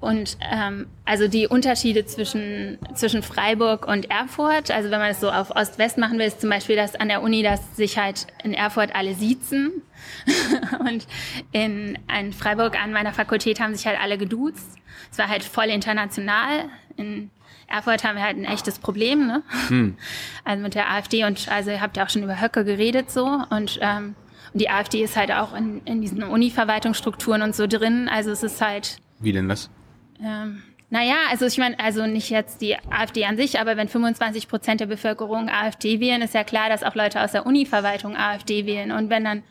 Und 0.00 0.36
ähm, 0.40 0.86
also 1.04 1.26
die 1.26 1.48
Unterschiede 1.48 2.06
zwischen, 2.06 2.78
zwischen 2.94 3.22
Freiburg 3.22 3.86
und 3.88 4.10
Erfurt, 4.10 4.70
also 4.70 4.90
wenn 4.90 5.00
man 5.00 5.10
es 5.10 5.20
so 5.20 5.30
auf 5.30 5.50
Ost-West 5.50 5.98
machen 5.98 6.18
will, 6.18 6.26
ist 6.26 6.40
zum 6.40 6.50
Beispiel, 6.50 6.76
dass 6.76 6.94
an 6.94 7.08
der 7.08 7.20
Uni, 7.20 7.42
dass 7.42 7.76
sich 7.76 7.98
halt 7.98 8.28
in 8.44 8.54
Erfurt 8.54 8.94
alle 8.94 9.14
siezen 9.14 9.82
und 10.78 11.06
in, 11.50 11.98
in 12.16 12.32
Freiburg 12.32 12.80
an 12.80 12.92
meiner 12.92 13.12
Fakultät 13.12 13.58
haben 13.58 13.74
sich 13.74 13.86
halt 13.86 14.00
alle 14.00 14.18
geduzt. 14.18 14.78
Es 15.10 15.18
war 15.18 15.28
halt 15.28 15.42
voll 15.42 15.66
international. 15.66 16.66
In 16.96 17.30
Erfurt 17.66 18.04
haben 18.04 18.16
wir 18.16 18.22
halt 18.22 18.36
ein 18.36 18.44
echtes 18.44 18.78
Problem, 18.78 19.26
ne? 19.26 19.42
Hm. 19.68 19.96
Also 20.44 20.62
mit 20.62 20.76
der 20.76 20.90
AfD 20.90 21.24
und 21.24 21.48
also 21.48 21.70
ihr 21.70 21.80
habt 21.80 21.96
ja 21.96 22.04
auch 22.04 22.08
schon 22.08 22.22
über 22.22 22.40
Höcke 22.40 22.64
geredet 22.64 23.10
so 23.10 23.26
und 23.50 23.78
ähm, 23.82 24.14
und 24.54 24.60
die 24.60 24.70
AfD 24.70 25.02
ist 25.02 25.16
halt 25.16 25.30
auch 25.30 25.54
in, 25.54 25.82
in 25.84 26.00
diesen 26.00 26.22
Uni-Verwaltungsstrukturen 26.22 27.42
und 27.42 27.54
so 27.54 27.66
drin. 27.66 28.08
Also 28.08 28.30
es 28.30 28.42
ist 28.42 28.62
halt. 28.62 28.98
Wie 29.18 29.32
denn 29.32 29.46
das? 29.46 29.68
Ähm, 30.22 30.62
naja, 30.90 31.16
also 31.30 31.44
ich 31.44 31.58
meine, 31.58 31.78
also 31.78 32.06
nicht 32.06 32.30
jetzt 32.30 32.62
die 32.62 32.76
AfD 32.90 33.26
an 33.26 33.36
sich, 33.36 33.60
aber 33.60 33.76
wenn 33.76 33.88
25 33.88 34.48
Prozent 34.48 34.80
der 34.80 34.86
Bevölkerung 34.86 35.50
AfD 35.50 36.00
wählen, 36.00 36.22
ist 36.22 36.34
ja 36.34 36.44
klar, 36.44 36.70
dass 36.70 36.82
auch 36.82 36.94
Leute 36.94 37.20
aus 37.20 37.32
der 37.32 37.44
Uni-Verwaltung 37.44 38.16
AfD 38.16 38.64
wählen. 38.64 38.92
Und 38.92 39.10
wenn 39.10 39.24
dann 39.24 39.42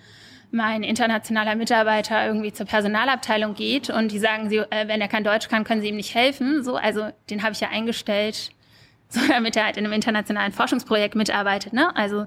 mein 0.49 0.81
internationaler 0.81 1.55
Mitarbeiter 1.55 2.25
irgendwie 2.25 2.53
zur 2.53 2.65
Personalabteilung 2.65 3.53
geht 3.53 3.89
und 3.89 4.11
die 4.11 4.19
sagen, 4.19 4.49
sie, 4.49 4.57
äh, 4.57 4.87
wenn 4.87 5.01
er 5.01 5.07
kein 5.07 5.23
Deutsch 5.23 5.47
kann, 5.47 5.63
können 5.63 5.81
sie 5.81 5.89
ihm 5.89 5.97
nicht 5.97 6.15
helfen. 6.15 6.63
So, 6.63 6.75
also 6.75 7.09
den 7.29 7.43
habe 7.43 7.51
ich 7.51 7.59
ja 7.59 7.69
eingestellt, 7.69 8.51
so 9.09 9.19
damit 9.27 9.55
er 9.55 9.65
halt 9.65 9.77
in 9.77 9.85
einem 9.85 9.93
internationalen 9.93 10.53
Forschungsprojekt 10.53 11.15
mitarbeitet. 11.15 11.73
Ne? 11.73 11.95
Also 11.95 12.25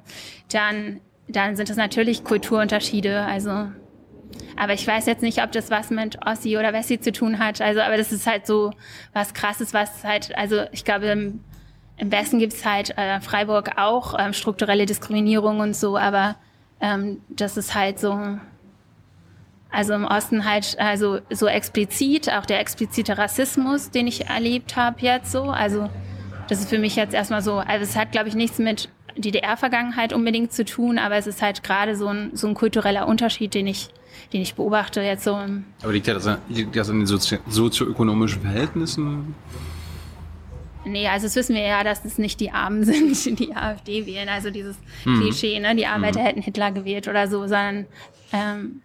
dann, 0.53 1.01
dann 1.29 1.57
sind 1.57 1.69
das 1.69 1.77
natürlich 1.77 2.23
Kulturunterschiede. 2.23 3.23
Also 3.23 3.71
aber 4.57 4.73
ich 4.75 4.87
weiß 4.87 5.07
jetzt 5.07 5.23
nicht, 5.23 5.43
ob 5.43 5.53
das 5.53 5.71
was 5.71 5.91
mit 5.91 6.19
Ossi 6.27 6.57
oder 6.59 6.73
Wessi 6.73 7.01
zu 7.01 7.13
tun 7.13 7.39
hat. 7.39 7.61
Also, 7.61 7.81
aber 7.81 7.97
das 7.97 8.13
ist 8.13 8.27
halt 8.27 8.47
so 8.47 8.73
was 9.13 9.35
krasses, 9.35 9.75
was 9.75 10.05
halt, 10.05 10.37
also 10.37 10.65
ich 10.73 10.85
glaube, 10.85 11.07
im, 11.07 11.41
im 11.97 12.13
Westen 12.13 12.39
gibt's 12.39 12.65
halt 12.65 12.97
äh, 12.97 13.21
Freiburg 13.21 13.73
auch 13.77 14.15
ähm, 14.19 14.33
strukturelle 14.33 14.87
Diskriminierung 14.87 15.61
und 15.61 15.77
so, 15.77 15.97
aber 15.97 16.37
ähm, 16.81 17.21
das 17.29 17.57
ist 17.57 17.75
halt 17.75 17.99
so, 17.99 18.19
also 19.71 19.95
im 19.95 20.05
Osten 20.05 20.45
halt 20.45 20.77
also 20.79 21.21
so 21.31 21.47
explizit, 21.47 22.31
auch 22.33 22.47
der 22.47 22.61
explizite 22.61 23.19
Rassismus, 23.19 23.91
den 23.91 24.07
ich 24.07 24.27
erlebt 24.29 24.77
habe 24.77 25.01
jetzt 25.01 25.31
so. 25.31 25.45
Also 25.45 25.89
das 26.49 26.61
ist 26.61 26.69
für 26.69 26.79
mich 26.79 26.97
jetzt 26.97 27.15
erstmal 27.15 27.43
so, 27.43 27.59
also 27.59 27.85
es 27.85 27.97
hat, 27.97 28.13
glaube 28.13 28.29
ich, 28.29 28.35
nichts 28.35 28.59
mit 28.59 28.89
DDR-Vergangenheit 29.17 30.13
unbedingt 30.13 30.53
zu 30.53 30.65
tun, 30.65 30.99
aber 30.99 31.17
es 31.17 31.27
ist 31.27 31.43
halt 31.43 31.63
gerade 31.63 31.97
so 31.97 32.09
ein, 32.09 32.31
so 32.35 32.49
ein 32.49 32.55
kultureller 32.55 33.07
Unterschied, 33.07 33.55
den 33.55 33.67
ich, 33.67 33.89
den 34.33 34.43
ich 34.43 34.55
beobachte 34.55 35.01
jetzt 35.01 35.25
so. 35.25 35.35
Aber 35.35 35.93
liegt 35.93 36.09
das, 36.09 36.29
liegt 36.49 36.77
das 36.77 36.91
an 36.91 36.99
den 36.99 37.07
Sozi 37.07 37.39
sozioökonomischen 37.49 38.43
Verhältnissen? 38.43 39.35
Nee, 40.85 41.09
also 41.09 41.27
das 41.27 41.37
wissen 41.37 41.55
wir 41.55 41.63
ja, 41.63 41.85
dass 41.85 42.05
es 42.05 42.19
nicht 42.19 42.41
die 42.41 42.51
Armen 42.51 42.85
sind, 43.15 43.39
die 43.39 43.55
AfD 43.55 44.07
wählen. 44.07 44.29
Also 44.29 44.51
dieses 44.51 44.77
mhm. 45.05 45.21
Klischee, 45.21 45.59
ne? 45.61 45.75
die 45.77 45.87
Arbeiter 45.87 46.21
mhm. 46.21 46.25
hätten 46.25 46.43
Hitler 46.43 46.73
gewählt 46.73 47.09
oder 47.09 47.29
so, 47.29 47.41
sondern 47.41 47.87
ähm, 48.33 48.83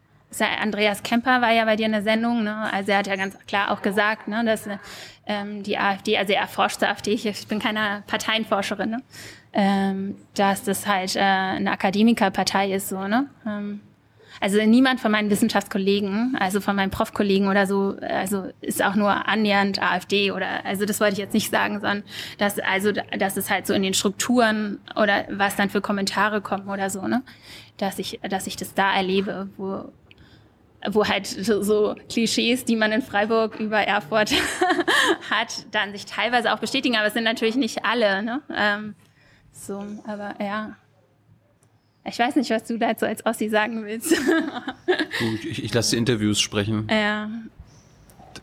Andreas 0.61 1.03
Kemper 1.03 1.41
war 1.41 1.51
ja 1.51 1.63
bei 1.65 1.77
dir 1.77 1.85
in 1.85 1.93
der 1.93 2.03
Sendung, 2.03 2.43
ne? 2.43 2.71
also 2.73 2.91
er 2.91 2.97
hat 2.97 3.07
ja 3.07 3.15
ganz 3.15 3.37
klar 3.47 3.71
auch 3.71 3.81
gesagt, 3.81 4.27
ne, 4.27 4.43
dass 4.43 4.67
ähm, 5.27 5.63
die 5.63 5.77
AfD, 5.77 6.17
also 6.17 6.33
er 6.33 6.41
erforscht 6.41 6.81
die 6.81 6.85
AfD, 6.85 7.13
ich 7.13 7.47
bin 7.47 7.59
keine 7.59 8.03
Parteienforscherin, 8.05 8.89
ne? 8.89 9.01
ähm, 9.53 10.15
dass 10.33 10.63
das 10.63 10.85
halt 10.85 11.15
äh, 11.15 11.19
eine 11.19 11.71
Akademikerpartei 11.71 12.73
ist, 12.73 12.89
so, 12.89 13.07
ne? 13.07 13.29
Ähm, 13.47 13.79
also 14.41 14.61
niemand 14.63 14.99
von 14.99 15.11
meinen 15.11 15.29
Wissenschaftskollegen, 15.29 16.35
also 16.39 16.61
von 16.61 16.75
meinen 16.75 16.91
Profkollegen 16.91 17.47
oder 17.47 17.67
so, 17.67 17.95
also 18.01 18.49
ist 18.61 18.83
auch 18.83 18.95
nur 18.95 19.27
annähernd 19.27 19.81
AfD 19.81 20.31
oder 20.31 20.65
also 20.65 20.85
das 20.85 20.99
wollte 20.99 21.13
ich 21.13 21.19
jetzt 21.19 21.33
nicht 21.33 21.49
sagen, 21.49 21.79
sondern 21.79 22.03
dass 22.37 22.59
also 22.59 22.91
dass 22.91 23.37
es 23.37 23.49
halt 23.49 23.67
so 23.67 23.73
in 23.73 23.83
den 23.83 23.93
Strukturen 23.93 24.79
oder 24.95 25.25
was 25.29 25.55
dann 25.55 25.69
für 25.69 25.81
Kommentare 25.81 26.41
kommen 26.41 26.69
oder 26.69 26.89
so, 26.89 27.07
ne? 27.07 27.23
Dass 27.77 27.99
ich 27.99 28.19
dass 28.29 28.47
ich 28.47 28.55
das 28.55 28.73
da 28.73 28.93
erlebe, 28.93 29.49
wo 29.57 29.91
wo 30.87 31.07
halt 31.07 31.25
so 31.25 31.95
Klischees, 32.09 32.63
die 32.65 32.75
man 32.75 32.91
in 32.91 33.01
Freiburg 33.01 33.59
über 33.59 33.79
Erfurt 33.79 34.31
hat, 35.29 35.65
dann 35.71 35.91
sich 35.91 36.05
teilweise 36.05 36.53
auch 36.53 36.59
bestätigen, 36.59 36.95
aber 36.95 37.07
es 37.07 37.13
sind 37.13 37.23
natürlich 37.23 37.55
nicht 37.55 37.85
alle, 37.85 38.21
ne? 38.21 38.41
Ähm, 38.55 38.95
so, 39.51 39.83
aber 40.05 40.35
ja. 40.39 40.75
Ich 42.07 42.19
weiß 42.19 42.35
nicht, 42.35 42.51
was 42.51 42.63
du 42.63 42.77
dazu 42.77 43.05
als 43.05 43.25
Ossi 43.25 43.49
sagen 43.49 43.83
willst. 43.83 44.11
Gut, 45.19 45.45
ich, 45.45 45.63
ich 45.63 45.73
lasse 45.73 45.91
die 45.91 45.97
Interviews 45.97 46.39
sprechen. 46.39 46.87
Ja. 46.89 47.29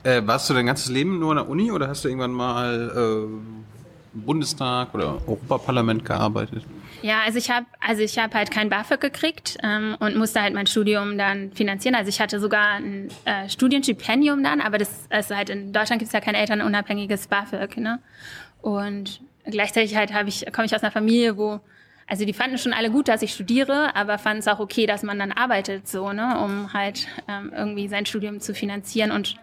Äh, 0.03 0.27
warst 0.27 0.51
du 0.51 0.55
dein 0.55 0.67
ganzes 0.67 0.91
Leben 0.91 1.21
nur 1.21 1.31
an 1.31 1.37
der 1.37 1.49
Uni 1.49 1.71
oder 1.71 1.89
hast 1.89 2.05
du 2.05 2.09
irgendwann 2.09 2.33
mal 2.33 2.91
äh, 2.95 4.15
im 4.15 4.25
Bundestag 4.25 4.95
oder 4.95 5.15
Europaparlament 5.27 6.05
gearbeitet? 6.05 6.65
Ja, 7.03 7.21
also 7.25 7.39
ich 7.39 7.51
habe 7.51 7.67
also 7.81 8.03
ich 8.03 8.19
habe 8.19 8.35
halt 8.35 8.51
kein 8.51 8.69
BAföG 8.69 9.01
gekriegt 9.01 9.59
ähm, 9.63 9.97
und 10.01 10.17
musste 10.17 10.41
halt 10.41 10.55
mein 10.55 10.67
Studium 10.67 11.19
dann 11.19 11.53
finanzieren. 11.53 11.95
Also 11.95 12.09
ich 12.09 12.21
hatte 12.21 12.41
sogar 12.41 12.75
ein 12.75 13.09
äh, 13.25 13.49
Studienstipendium 13.49 14.43
dann, 14.43 14.61
aber 14.61 14.79
das 14.79 15.07
also 15.11 15.37
halt 15.37 15.51
in 15.51 15.73
Deutschland 15.73 16.01
gibt 16.01 16.09
es 16.09 16.13
ja 16.13 16.21
kein 16.21 16.35
elternunabhängiges 16.35 17.29
BAföG, 17.29 17.77
ne? 17.79 18.01
Und 18.61 19.21
gleichzeitig 19.45 19.97
halt 19.97 20.13
habe 20.13 20.29
ich 20.29 20.47
komme 20.53 20.67
ich 20.67 20.75
aus 20.75 20.83
einer 20.83 20.93
Familie, 20.93 21.37
wo 21.37 21.61
also 22.13 22.27
die 22.27 22.35
fanden 22.35 22.59
schon 22.59 22.75
alle 22.75 22.91
gut, 22.91 23.09
dass 23.09 23.23
ich 23.23 23.33
studiere, 23.33 23.97
aber 23.97 24.19
fanden 24.19 24.41
es 24.41 24.47
auch 24.47 24.59
okay, 24.59 24.85
dass 24.85 25.03
man 25.03 25.19
dann 25.19 25.33
arbeitet, 25.33 25.89
so, 25.89 26.13
ne, 26.13 26.39
um 26.45 26.75
halt 26.75 27.07
ähm, 27.27 27.51
irgendwie 27.57 27.89
sein 27.89 28.05
Studium 28.05 28.39
zu 28.39 28.55
finanzieren. 28.55 29.11
Und 29.11 29.37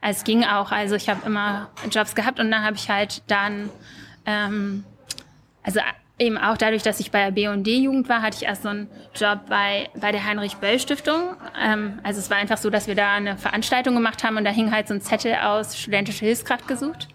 es 0.00 0.22
ging 0.22 0.44
auch. 0.44 0.70
Also 0.70 0.94
ich 0.94 1.08
habe 1.08 1.26
immer 1.26 1.68
Jobs 1.90 2.14
gehabt 2.14 2.38
und 2.38 2.48
dann 2.52 2.62
habe 2.62 2.76
ich 2.76 2.88
halt 2.88 3.24
dann, 3.26 3.70
ähm, 4.24 4.84
also 5.64 5.80
eben 6.20 6.38
auch 6.38 6.56
dadurch, 6.56 6.84
dass 6.84 7.00
ich 7.00 7.10
bei 7.10 7.24
der 7.24 7.32
B&D-Jugend 7.32 8.08
war, 8.08 8.22
hatte 8.22 8.36
ich 8.36 8.44
erst 8.44 8.62
so 8.62 8.68
einen 8.68 8.88
Job 9.16 9.40
bei, 9.48 9.88
bei 9.96 10.12
der 10.12 10.24
Heinrich-Böll-Stiftung. 10.24 11.34
Ähm, 11.60 11.98
also 12.04 12.20
es 12.20 12.30
war 12.30 12.36
einfach 12.36 12.58
so, 12.58 12.70
dass 12.70 12.86
wir 12.86 12.94
da 12.94 13.14
eine 13.14 13.36
Veranstaltung 13.36 13.96
gemacht 13.96 14.22
haben 14.22 14.36
und 14.36 14.44
da 14.44 14.52
hing 14.52 14.70
halt 14.70 14.86
so 14.86 14.94
ein 14.94 15.00
Zettel 15.00 15.34
aus 15.42 15.76
studentische 15.76 16.24
Hilfskraft 16.24 16.68
gesucht. 16.68 17.08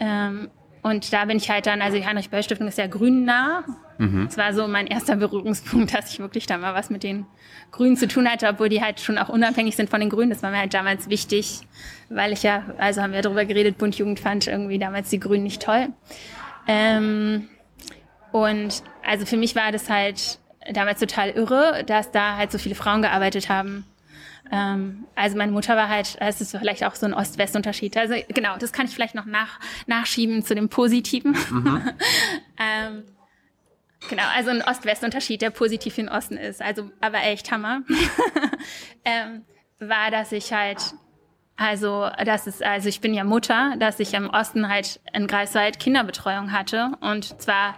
Ähm, 0.00 0.48
und 0.80 1.12
da 1.12 1.26
bin 1.26 1.36
ich 1.36 1.50
halt 1.50 1.66
dann, 1.66 1.82
also 1.82 1.98
die 1.98 2.06
Heinrich-Böll-Stiftung 2.06 2.68
ist 2.68 2.78
ja 2.78 2.86
grünnah. 2.86 3.64
Mhm. 3.98 4.26
Das 4.26 4.36
war 4.36 4.54
so 4.54 4.66
mein 4.68 4.86
erster 4.86 5.16
Berührungspunkt, 5.16 5.94
dass 5.94 6.12
ich 6.12 6.20
wirklich 6.20 6.46
da 6.46 6.56
mal 6.56 6.74
was 6.74 6.88
mit 6.88 7.02
den 7.02 7.26
Grünen 7.70 7.96
zu 7.96 8.08
tun 8.08 8.28
hatte, 8.28 8.48
obwohl 8.48 8.68
die 8.68 8.82
halt 8.82 9.00
schon 9.00 9.18
auch 9.18 9.28
unabhängig 9.28 9.76
sind 9.76 9.90
von 9.90 10.00
den 10.00 10.08
Grünen. 10.08 10.30
Das 10.30 10.42
war 10.42 10.50
mir 10.50 10.58
halt 10.58 10.72
damals 10.72 11.10
wichtig, 11.10 11.60
weil 12.08 12.32
ich 12.32 12.42
ja, 12.42 12.62
also 12.78 13.02
haben 13.02 13.12
wir 13.12 13.22
darüber 13.22 13.44
geredet, 13.44 13.76
Bund 13.78 13.96
Jugend 13.96 14.20
fand 14.20 14.46
irgendwie 14.46 14.78
damals 14.78 15.10
die 15.10 15.20
Grünen 15.20 15.42
nicht 15.42 15.62
toll. 15.62 15.88
Ähm, 16.66 17.48
und 18.32 18.82
also 19.04 19.26
für 19.26 19.36
mich 19.36 19.56
war 19.56 19.72
das 19.72 19.90
halt 19.90 20.38
damals 20.72 21.00
total 21.00 21.30
irre, 21.30 21.84
dass 21.86 22.10
da 22.10 22.36
halt 22.36 22.52
so 22.52 22.58
viele 22.58 22.74
Frauen 22.74 23.02
gearbeitet 23.02 23.48
haben. 23.48 23.84
Ähm, 24.50 25.04
also 25.14 25.36
meine 25.36 25.52
Mutter 25.52 25.76
war 25.76 25.88
halt, 25.88 26.16
es 26.20 26.40
ist 26.40 26.56
vielleicht 26.56 26.84
auch 26.84 26.94
so 26.94 27.06
ein 27.06 27.14
Ost-West-Unterschied. 27.14 27.96
Also 27.96 28.14
genau, 28.28 28.56
das 28.58 28.72
kann 28.72 28.86
ich 28.86 28.94
vielleicht 28.94 29.14
noch 29.14 29.26
nach, 29.26 29.60
nachschieben 29.86 30.44
zu 30.44 30.54
dem 30.54 30.68
Positiven. 30.68 31.36
Mhm. 31.50 31.82
ähm, 32.58 33.04
genau, 34.08 34.24
also 34.36 34.50
ein 34.50 34.62
Ost-West-Unterschied, 34.62 35.42
der 35.42 35.50
positiv 35.50 35.98
in 35.98 36.08
Osten 36.08 36.36
ist. 36.36 36.62
Also 36.62 36.90
aber 37.00 37.22
echt 37.22 37.50
Hammer. 37.50 37.82
ähm, 39.04 39.44
war, 39.78 40.10
dass 40.10 40.32
ich 40.32 40.52
halt 40.52 40.78
also, 41.60 42.08
das 42.24 42.46
ist, 42.46 42.62
also 42.62 42.88
ich 42.88 43.00
bin 43.00 43.12
ja 43.14 43.24
Mutter, 43.24 43.74
dass 43.80 43.98
ich 43.98 44.14
im 44.14 44.30
Osten 44.30 44.68
halt 44.68 45.00
in 45.12 45.26
Greifswald 45.26 45.80
Kinderbetreuung 45.80 46.52
hatte 46.52 46.92
und 47.00 47.40
zwar 47.42 47.74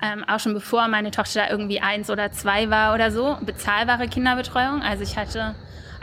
ähm, 0.00 0.22
auch 0.28 0.38
schon 0.38 0.54
bevor 0.54 0.86
meine 0.86 1.10
Tochter 1.10 1.40
da 1.40 1.50
irgendwie 1.50 1.80
eins 1.80 2.08
oder 2.08 2.30
zwei 2.30 2.70
war 2.70 2.94
oder 2.94 3.10
so, 3.10 3.36
bezahlbare 3.40 4.06
Kinderbetreuung. 4.06 4.80
Also 4.82 5.02
ich 5.02 5.16
hatte 5.16 5.56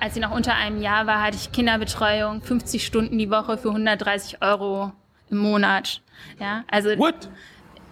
als 0.03 0.15
sie 0.15 0.19
noch 0.19 0.31
unter 0.31 0.53
einem 0.55 0.81
Jahr 0.81 1.07
war, 1.07 1.21
hatte 1.21 1.37
ich 1.37 1.53
Kinderbetreuung 1.53 2.41
50 2.41 2.85
Stunden 2.85 3.17
die 3.17 3.29
Woche 3.29 3.57
für 3.57 3.69
130 3.69 4.41
Euro 4.41 4.91
im 5.29 5.37
Monat. 5.37 6.01
Ja, 6.41 6.65
also 6.69 6.89
What? 6.97 7.29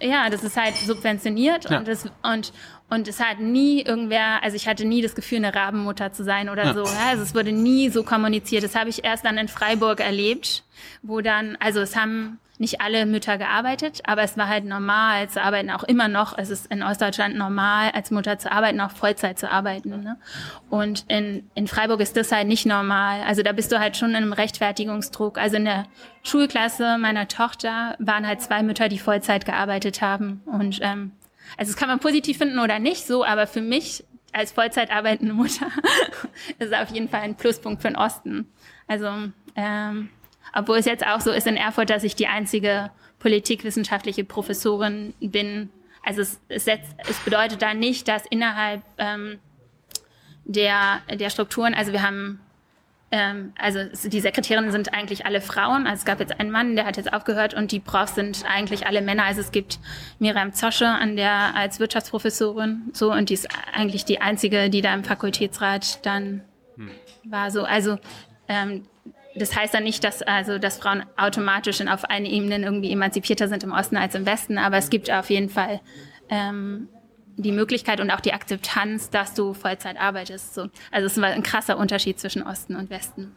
Ja, 0.02 0.28
das 0.30 0.44
ist 0.44 0.56
halt 0.56 0.76
subventioniert 0.76 1.70
ja. 1.70 1.78
und 1.78 1.88
das 1.88 2.04
und 2.22 2.52
und 2.92 3.08
es 3.08 3.20
hat 3.20 3.40
nie 3.40 3.80
irgendwer, 3.80 4.42
also 4.42 4.54
ich 4.54 4.68
hatte 4.68 4.84
nie 4.84 5.00
das 5.00 5.14
Gefühl, 5.14 5.38
eine 5.38 5.54
Rabenmutter 5.54 6.12
zu 6.12 6.24
sein 6.24 6.50
oder 6.50 6.74
so. 6.74 6.84
Ja? 6.84 7.08
Also 7.08 7.22
es 7.22 7.34
wurde 7.34 7.50
nie 7.50 7.88
so 7.88 8.02
kommuniziert. 8.02 8.64
Das 8.64 8.74
habe 8.74 8.90
ich 8.90 9.02
erst 9.02 9.24
dann 9.24 9.38
in 9.38 9.48
Freiburg 9.48 10.00
erlebt, 10.00 10.62
wo 11.00 11.22
dann, 11.22 11.56
also 11.58 11.80
es 11.80 11.96
haben 11.96 12.38
nicht 12.62 12.80
alle 12.80 13.06
Mütter 13.06 13.38
gearbeitet, 13.38 14.00
aber 14.06 14.22
es 14.22 14.38
war 14.38 14.46
halt 14.46 14.64
normal 14.64 15.28
zu 15.28 15.42
arbeiten, 15.42 15.68
auch 15.70 15.82
immer 15.82 16.06
noch. 16.06 16.38
Es 16.38 16.48
ist 16.48 16.70
in 16.72 16.82
Ostdeutschland 16.82 17.36
normal, 17.36 17.90
als 17.90 18.12
Mutter 18.12 18.38
zu 18.38 18.50
arbeiten, 18.50 18.80
auch 18.80 18.92
Vollzeit 18.92 19.36
zu 19.36 19.50
arbeiten. 19.50 19.90
Ne? 20.02 20.16
Und 20.70 21.04
in, 21.08 21.50
in 21.54 21.66
Freiburg 21.66 22.00
ist 22.00 22.16
das 22.16 22.30
halt 22.30 22.46
nicht 22.46 22.64
normal. 22.64 23.22
Also 23.26 23.42
da 23.42 23.50
bist 23.52 23.72
du 23.72 23.80
halt 23.80 23.96
schon 23.96 24.10
in 24.10 24.16
einem 24.16 24.32
Rechtfertigungsdruck. 24.32 25.38
Also 25.38 25.56
in 25.56 25.64
der 25.64 25.86
Schulklasse 26.22 26.98
meiner 26.98 27.26
Tochter 27.26 27.96
waren 27.98 28.26
halt 28.26 28.40
zwei 28.40 28.62
Mütter, 28.62 28.88
die 28.88 29.00
Vollzeit 29.00 29.44
gearbeitet 29.44 30.00
haben. 30.00 30.40
Und 30.46 30.78
ähm, 30.82 31.10
also 31.58 31.72
das 31.72 31.76
kann 31.76 31.88
man 31.88 31.98
positiv 31.98 32.38
finden 32.38 32.60
oder 32.60 32.78
nicht 32.78 33.06
so, 33.06 33.24
aber 33.24 33.48
für 33.48 33.60
mich 33.60 34.04
als 34.32 34.52
Vollzeit 34.52 34.92
arbeitende 34.92 35.34
Mutter 35.34 35.66
ist 36.60 36.72
auf 36.72 36.90
jeden 36.90 37.08
Fall 37.08 37.22
ein 37.22 37.34
Pluspunkt 37.34 37.82
für 37.82 37.88
den 37.88 37.96
Osten. 37.96 38.46
Also 38.86 39.08
ähm, 39.56 40.10
obwohl 40.54 40.78
es 40.78 40.86
jetzt 40.86 41.06
auch 41.06 41.20
so 41.20 41.30
ist 41.30 41.46
in 41.46 41.56
Erfurt, 41.56 41.90
dass 41.90 42.04
ich 42.04 42.16
die 42.16 42.26
einzige 42.26 42.90
politikwissenschaftliche 43.18 44.24
Professorin 44.24 45.14
bin. 45.20 45.70
Also 46.04 46.22
es, 46.22 46.40
es, 46.48 46.64
setzt, 46.64 46.94
es 47.08 47.18
bedeutet 47.20 47.62
da 47.62 47.74
nicht, 47.74 48.08
dass 48.08 48.26
innerhalb 48.26 48.82
ähm, 48.98 49.38
der, 50.44 51.00
der 51.08 51.30
Strukturen, 51.30 51.74
also 51.74 51.92
wir 51.92 52.02
haben 52.02 52.40
ähm, 53.12 53.52
also 53.58 53.80
die 54.08 54.20
Sekretärinnen 54.20 54.72
sind 54.72 54.94
eigentlich 54.94 55.26
alle 55.26 55.42
Frauen. 55.42 55.86
Also 55.86 56.00
es 56.00 56.04
gab 56.06 56.18
jetzt 56.18 56.40
einen 56.40 56.50
Mann, 56.50 56.74
der 56.74 56.86
hat 56.86 56.96
jetzt 56.96 57.12
aufgehört 57.12 57.52
und 57.52 57.70
die 57.70 57.78
Profs 57.78 58.14
sind 58.14 58.44
eigentlich 58.48 58.86
alle 58.86 59.02
Männer. 59.02 59.24
Also 59.24 59.42
es 59.42 59.52
gibt 59.52 59.78
Miriam 60.18 60.54
Zosche 60.54 60.88
an 60.88 61.14
der 61.14 61.54
als 61.54 61.78
Wirtschaftsprofessorin 61.78 62.90
so 62.94 63.12
und 63.12 63.28
die 63.28 63.34
ist 63.34 63.48
eigentlich 63.74 64.06
die 64.06 64.20
einzige, 64.22 64.70
die 64.70 64.80
da 64.80 64.94
im 64.94 65.04
Fakultätsrat 65.04 66.04
dann 66.06 66.42
hm. 66.76 66.90
war. 67.24 67.50
So 67.50 67.64
also 67.64 67.98
ähm, 68.48 68.86
das 69.34 69.56
heißt 69.56 69.72
dann 69.74 69.84
nicht, 69.84 70.04
dass 70.04 70.22
also 70.22 70.58
dass 70.58 70.78
Frauen 70.78 71.04
automatisch 71.16 71.80
in 71.80 71.88
auf 71.88 72.08
allen 72.10 72.26
Ebenen 72.26 72.64
irgendwie 72.64 72.92
emanzipierter 72.92 73.48
sind 73.48 73.64
im 73.64 73.72
Osten 73.72 73.96
als 73.96 74.14
im 74.14 74.26
Westen, 74.26 74.58
aber 74.58 74.76
es 74.76 74.90
gibt 74.90 75.10
auf 75.10 75.30
jeden 75.30 75.48
Fall 75.48 75.80
ähm, 76.28 76.88
die 77.36 77.52
Möglichkeit 77.52 78.00
und 78.00 78.10
auch 78.10 78.20
die 78.20 78.32
Akzeptanz, 78.32 79.10
dass 79.10 79.34
du 79.34 79.54
Vollzeit 79.54 79.98
arbeitest. 79.98 80.54
So. 80.54 80.68
Also 80.90 81.06
es 81.06 81.20
war 81.20 81.28
ein 81.28 81.42
krasser 81.42 81.78
Unterschied 81.78 82.18
zwischen 82.20 82.42
Osten 82.42 82.76
und 82.76 82.90
Westen. 82.90 83.34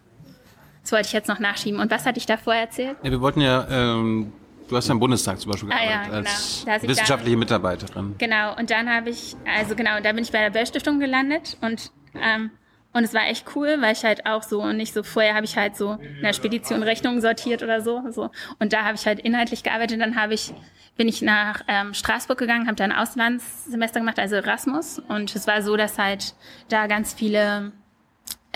Das 0.81 0.91
wollte 0.91 1.07
ich 1.07 1.13
jetzt 1.13 1.27
noch 1.27 1.39
nachschieben. 1.39 1.79
Und 1.79 1.89
was 1.91 2.05
hatte 2.05 2.19
ich 2.19 2.25
davor 2.25 2.53
erzählt? 2.53 2.97
Ja, 3.01 3.09
wir 3.09 3.21
wollten 3.21 3.41
ja, 3.41 3.65
ähm, 3.69 4.33
du 4.67 4.75
hast 4.75 4.87
ja 4.87 4.93
im 4.93 4.99
Bundestag 4.99 5.39
zum 5.39 5.51
Beispiel 5.51 5.69
gearbeitet 5.69 5.95
ah, 5.95 6.15
ja, 6.15 6.19
genau. 6.19 6.29
als 6.29 6.87
wissenschaftliche 6.87 7.35
da, 7.35 7.39
Mitarbeiterin. 7.39 8.15
Genau, 8.17 8.55
und 8.55 8.69
dann 8.69 8.89
habe 8.89 9.09
ich, 9.09 9.35
also 9.45 9.75
genau, 9.75 9.99
da 10.01 10.11
bin 10.11 10.23
ich 10.23 10.31
bei 10.31 10.41
der 10.41 10.51
Böll 10.51 10.67
Stiftung 10.67 10.99
gelandet 10.99 11.57
und 11.61 11.91
ähm, 12.21 12.51
und 12.95 13.03
es 13.03 13.13
war 13.13 13.27
echt 13.27 13.45
cool, 13.57 13.75
weil 13.81 13.91
ich 13.91 14.05
halt 14.05 14.25
auch 14.25 14.41
so 14.41 14.65
nicht 14.71 14.93
so 14.93 15.03
vorher 15.03 15.35
habe 15.35 15.43
ich 15.43 15.57
halt 15.57 15.75
so 15.75 15.97
in 16.01 16.21
der 16.21 16.31
Spedition 16.31 16.81
Rechnungen 16.81 17.19
sortiert 17.19 17.61
oder 17.61 17.81
so, 17.81 18.01
so. 18.09 18.31
Und 18.59 18.71
da 18.71 18.85
habe 18.85 18.95
ich 18.95 19.05
halt 19.05 19.19
inhaltlich 19.19 19.63
gearbeitet. 19.63 19.99
Dann 19.99 20.15
habe 20.15 20.33
ich 20.33 20.53
bin 20.95 21.09
ich 21.09 21.21
nach 21.21 21.59
ähm, 21.67 21.93
Straßburg 21.93 22.37
gegangen, 22.37 22.67
habe 22.67 22.77
da 22.77 22.85
ein 22.85 22.93
Auslandssemester 22.93 23.99
gemacht, 23.99 24.17
also 24.17 24.35
Erasmus. 24.35 24.99
Und 25.09 25.35
es 25.35 25.45
war 25.45 25.61
so, 25.61 25.75
dass 25.75 25.97
halt 25.97 26.35
da 26.69 26.87
ganz 26.87 27.13
viele 27.13 27.73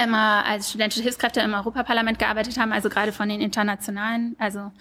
immer 0.01 0.45
als 0.45 0.69
studentische 0.69 1.03
Hilfskräfte 1.03 1.41
im 1.41 1.53
Europaparlament 1.53 2.17
gearbeitet 2.17 2.57
haben, 2.57 2.71
also 2.71 2.87
gerade 2.87 3.11
von 3.11 3.27
den 3.27 3.41
internationalen, 3.41 4.37
also 4.39 4.71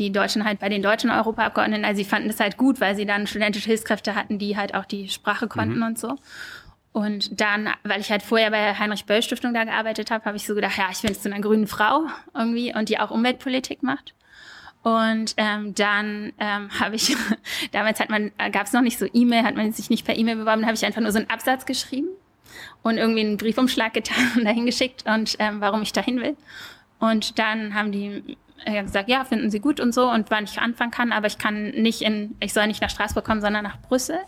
die 0.00 0.10
Deutschen 0.10 0.44
halt 0.44 0.58
bei 0.58 0.68
den 0.68 0.82
deutschen 0.82 1.10
Europaabgeordneten, 1.10 1.84
also 1.84 1.98
sie 1.98 2.04
fanden 2.04 2.26
das 2.26 2.40
halt 2.40 2.56
gut, 2.56 2.80
weil 2.80 2.96
sie 2.96 3.06
dann 3.06 3.28
studentische 3.28 3.68
Hilfskräfte 3.68 4.16
hatten, 4.16 4.40
die 4.40 4.56
halt 4.56 4.74
auch 4.74 4.84
die 4.84 5.08
Sprache 5.08 5.46
konnten 5.46 5.76
mhm. 5.76 5.84
und 5.84 5.98
so. 6.00 6.16
Und 6.94 7.40
dann, 7.40 7.70
weil 7.82 8.00
ich 8.00 8.12
halt 8.12 8.22
vorher 8.22 8.52
bei 8.52 8.60
der 8.60 8.78
Heinrich-Böll-Stiftung 8.78 9.52
da 9.52 9.64
gearbeitet 9.64 10.12
habe, 10.12 10.24
habe 10.26 10.36
ich 10.36 10.46
so 10.46 10.54
gedacht, 10.54 10.78
ja, 10.78 10.86
ich 10.92 11.02
bin 11.02 11.10
jetzt 11.10 11.24
so 11.24 11.28
eine 11.28 11.40
grüne 11.40 11.66
Frau 11.66 12.04
irgendwie 12.32 12.72
und 12.72 12.88
die 12.88 13.00
auch 13.00 13.10
Umweltpolitik 13.10 13.82
macht. 13.82 14.14
Und 14.84 15.34
ähm, 15.36 15.74
dann 15.74 16.32
ähm, 16.38 16.70
habe 16.80 16.94
ich, 16.94 17.16
damals 17.72 17.98
hat 17.98 18.10
man, 18.10 18.30
gab 18.52 18.66
es 18.66 18.72
noch 18.72 18.80
nicht 18.80 18.96
so 18.96 19.08
E-Mail, 19.12 19.42
hat 19.42 19.56
man 19.56 19.72
sich 19.72 19.90
nicht 19.90 20.06
per 20.06 20.16
E-Mail 20.16 20.36
beworben, 20.36 20.60
da 20.60 20.68
habe 20.68 20.76
ich 20.76 20.86
einfach 20.86 21.00
nur 21.00 21.10
so 21.10 21.18
einen 21.18 21.30
Absatz 21.30 21.66
geschrieben 21.66 22.06
und 22.84 22.96
irgendwie 22.96 23.22
einen 23.22 23.38
Briefumschlag 23.38 23.92
getan 23.92 24.30
und 24.36 24.44
dahin 24.44 24.64
geschickt 24.64 25.02
und 25.04 25.34
ähm, 25.40 25.60
warum 25.60 25.82
ich 25.82 25.92
dahin 25.92 26.20
will. 26.20 26.36
Und 27.00 27.40
dann 27.40 27.74
haben 27.74 27.90
die 27.90 28.36
äh, 28.66 28.82
gesagt, 28.84 29.08
ja, 29.08 29.24
finden 29.24 29.50
sie 29.50 29.58
gut 29.58 29.80
und 29.80 29.92
so 29.92 30.08
und 30.08 30.30
wann 30.30 30.44
ich 30.44 30.60
anfangen 30.60 30.92
kann, 30.92 31.10
aber 31.10 31.26
ich 31.26 31.38
kann 31.38 31.70
nicht 31.70 32.02
in, 32.02 32.36
ich 32.38 32.52
soll 32.52 32.68
nicht 32.68 32.82
nach 32.82 32.90
Straßburg 32.90 33.24
kommen, 33.24 33.40
sondern 33.40 33.64
nach 33.64 33.80
Brüssel. 33.80 34.20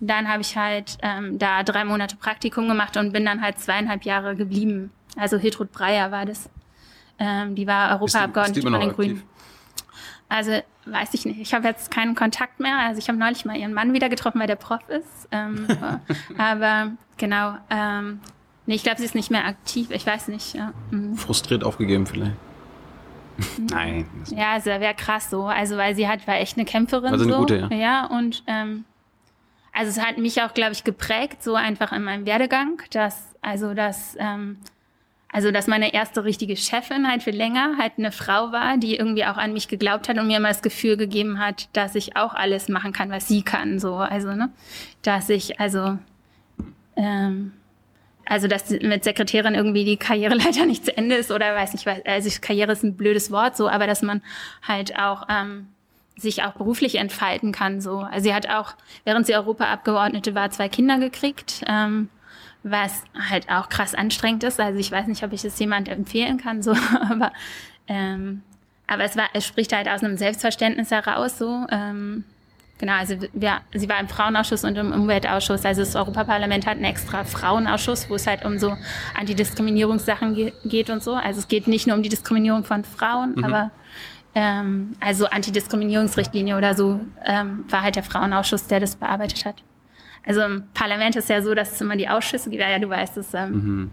Dann 0.00 0.28
habe 0.28 0.40
ich 0.40 0.56
halt 0.56 0.96
ähm, 1.02 1.38
da 1.38 1.62
drei 1.62 1.84
Monate 1.84 2.16
Praktikum 2.16 2.68
gemacht 2.68 2.96
und 2.96 3.12
bin 3.12 3.24
dann 3.24 3.42
halt 3.42 3.58
zweieinhalb 3.58 4.04
Jahre 4.04 4.34
geblieben. 4.34 4.90
Also 5.16 5.36
Hiltrud 5.36 5.72
Breyer 5.72 6.10
war 6.10 6.24
das. 6.24 6.48
Ähm, 7.18 7.54
die 7.54 7.66
war 7.66 7.92
Europaabgeordnete 7.92 8.62
von 8.62 8.80
den 8.80 8.92
Grünen. 8.92 9.22
Also 10.30 10.52
weiß 10.86 11.12
ich 11.14 11.26
nicht. 11.26 11.40
Ich 11.40 11.52
habe 11.52 11.66
jetzt 11.68 11.90
keinen 11.90 12.14
Kontakt 12.14 12.60
mehr. 12.60 12.78
Also 12.78 12.98
ich 12.98 13.08
habe 13.08 13.18
neulich 13.18 13.44
mal 13.44 13.56
ihren 13.56 13.74
Mann 13.74 13.92
wieder 13.92 14.08
getroffen, 14.08 14.40
weil 14.40 14.46
der 14.46 14.56
Prof 14.56 14.88
ist. 14.88 15.28
Ähm, 15.32 15.66
aber 16.38 16.92
genau. 17.18 17.56
Ähm, 17.68 18.20
nee, 18.66 18.76
ich 18.76 18.82
glaube, 18.82 18.98
sie 18.98 19.04
ist 19.04 19.14
nicht 19.14 19.30
mehr 19.30 19.44
aktiv. 19.44 19.90
Ich 19.90 20.06
weiß 20.06 20.28
nicht. 20.28 20.54
Ja. 20.54 20.72
Mhm. 20.90 21.16
Frustriert 21.16 21.64
aufgegeben 21.64 22.06
vielleicht. 22.06 22.36
Nein. 23.70 24.06
Ja, 24.30 24.52
also 24.52 24.70
wäre 24.70 24.94
krass 24.94 25.30
so. 25.30 25.44
Also 25.44 25.76
weil 25.76 25.94
sie 25.94 26.08
hat 26.08 26.26
war 26.26 26.36
echt 26.36 26.56
eine 26.56 26.64
Kämpferin. 26.64 27.12
Also 27.12 27.24
eine 27.24 27.34
so. 27.34 27.38
gute, 27.40 27.68
ja. 27.70 27.76
Ja 27.76 28.06
und 28.06 28.42
ähm, 28.46 28.84
also 29.80 29.98
es 29.98 30.06
hat 30.06 30.18
mich 30.18 30.42
auch, 30.42 30.52
glaube 30.52 30.72
ich, 30.72 30.84
geprägt, 30.84 31.42
so 31.42 31.54
einfach 31.54 31.90
in 31.92 32.02
meinem 32.02 32.26
Werdegang, 32.26 32.82
dass, 32.90 33.34
also 33.40 33.72
dass, 33.72 34.14
ähm, 34.18 34.58
also 35.32 35.50
dass 35.52 35.68
meine 35.68 35.94
erste 35.94 36.22
richtige 36.22 36.54
Chefin 36.54 37.08
halt 37.08 37.22
für 37.22 37.30
länger 37.30 37.78
halt 37.78 37.92
eine 37.96 38.12
Frau 38.12 38.52
war, 38.52 38.76
die 38.76 38.96
irgendwie 38.96 39.24
auch 39.24 39.38
an 39.38 39.54
mich 39.54 39.68
geglaubt 39.68 40.10
hat 40.10 40.18
und 40.18 40.26
mir 40.26 40.36
immer 40.36 40.48
das 40.48 40.60
Gefühl 40.60 40.98
gegeben 40.98 41.38
hat, 41.38 41.70
dass 41.72 41.94
ich 41.94 42.14
auch 42.14 42.34
alles 42.34 42.68
machen 42.68 42.92
kann, 42.92 43.08
was 43.08 43.26
sie 43.26 43.40
kann, 43.40 43.78
so, 43.78 43.94
also, 43.94 44.34
ne, 44.34 44.50
dass 45.00 45.30
ich, 45.30 45.58
also, 45.58 45.98
ähm, 46.96 47.52
also 48.26 48.48
dass 48.48 48.68
mit 48.68 49.02
Sekretärin 49.02 49.54
irgendwie 49.54 49.86
die 49.86 49.96
Karriereleiter 49.96 50.66
nicht 50.66 50.84
zu 50.84 50.94
Ende 50.94 51.14
ist 51.14 51.30
oder 51.30 51.54
weiß 51.54 51.72
nicht, 51.72 51.88
also 52.06 52.40
Karriere 52.42 52.72
ist 52.72 52.82
ein 52.82 52.98
blödes 52.98 53.30
Wort 53.30 53.56
so, 53.56 53.66
aber 53.66 53.86
dass 53.86 54.02
man 54.02 54.20
halt 54.62 54.98
auch 54.98 55.26
ähm, 55.30 55.68
sich 56.16 56.42
auch 56.42 56.52
beruflich 56.52 56.96
entfalten 56.96 57.52
kann. 57.52 57.80
So, 57.80 57.98
also 58.00 58.24
sie 58.24 58.34
hat 58.34 58.48
auch, 58.48 58.74
während 59.04 59.26
sie 59.26 59.34
Europaabgeordnete 59.34 60.34
war, 60.34 60.50
zwei 60.50 60.68
Kinder 60.68 60.98
gekriegt, 60.98 61.64
ähm, 61.66 62.08
was 62.62 63.02
halt 63.30 63.50
auch 63.50 63.68
krass 63.68 63.94
anstrengend 63.94 64.44
ist. 64.44 64.60
Also 64.60 64.78
ich 64.78 64.92
weiß 64.92 65.06
nicht, 65.06 65.22
ob 65.22 65.32
ich 65.32 65.44
es 65.44 65.58
jemand 65.58 65.88
empfehlen 65.88 66.38
kann, 66.38 66.62
so, 66.62 66.74
aber 67.10 67.32
ähm, 67.88 68.42
aber 68.86 69.04
es 69.04 69.16
war, 69.16 69.28
es 69.34 69.46
spricht 69.46 69.72
halt 69.72 69.88
aus 69.88 70.02
einem 70.02 70.16
Selbstverständnis 70.16 70.90
heraus, 70.90 71.38
so. 71.38 71.66
Ähm, 71.70 72.24
Genau, 72.80 72.94
also 72.94 73.14
ja, 73.38 73.60
sie 73.74 73.90
war 73.90 74.00
im 74.00 74.08
Frauenausschuss 74.08 74.64
und 74.64 74.74
im 74.78 74.90
Umweltausschuss. 74.90 75.66
Also 75.66 75.82
das 75.82 75.94
Europaparlament 75.94 76.64
hat 76.64 76.76
einen 76.76 76.86
extra 76.86 77.24
Frauenausschuss, 77.24 78.08
wo 78.08 78.14
es 78.14 78.26
halt 78.26 78.46
um 78.46 78.58
so 78.58 78.74
Antidiskriminierungssachen 79.18 80.34
ge 80.34 80.52
geht 80.64 80.88
und 80.88 81.02
so. 81.02 81.12
Also 81.12 81.40
es 81.40 81.48
geht 81.48 81.68
nicht 81.68 81.86
nur 81.86 81.94
um 81.94 82.02
die 82.02 82.08
Diskriminierung 82.08 82.64
von 82.64 82.84
Frauen, 82.84 83.34
mhm. 83.34 83.44
aber 83.44 83.70
ähm, 84.34 84.94
also 85.00 85.26
Antidiskriminierungsrichtlinie 85.26 86.56
oder 86.56 86.74
so, 86.74 87.00
ähm, 87.24 87.64
war 87.68 87.82
halt 87.82 87.96
der 87.96 88.02
Frauenausschuss, 88.02 88.66
der 88.66 88.80
das 88.80 88.96
bearbeitet 88.96 89.44
hat. 89.44 89.62
Also 90.24 90.42
im 90.42 90.64
Parlament 90.74 91.16
ist 91.16 91.28
ja 91.28 91.42
so, 91.42 91.54
dass 91.54 91.72
es 91.72 91.80
immer 91.80 91.96
die 91.96 92.08
Ausschüsse 92.08 92.50
gibt, 92.50 92.62
ja, 92.62 92.78
du 92.78 92.88
weißt 92.88 93.16
es, 93.16 93.34
ähm, 93.34 93.50
mhm. 93.50 93.90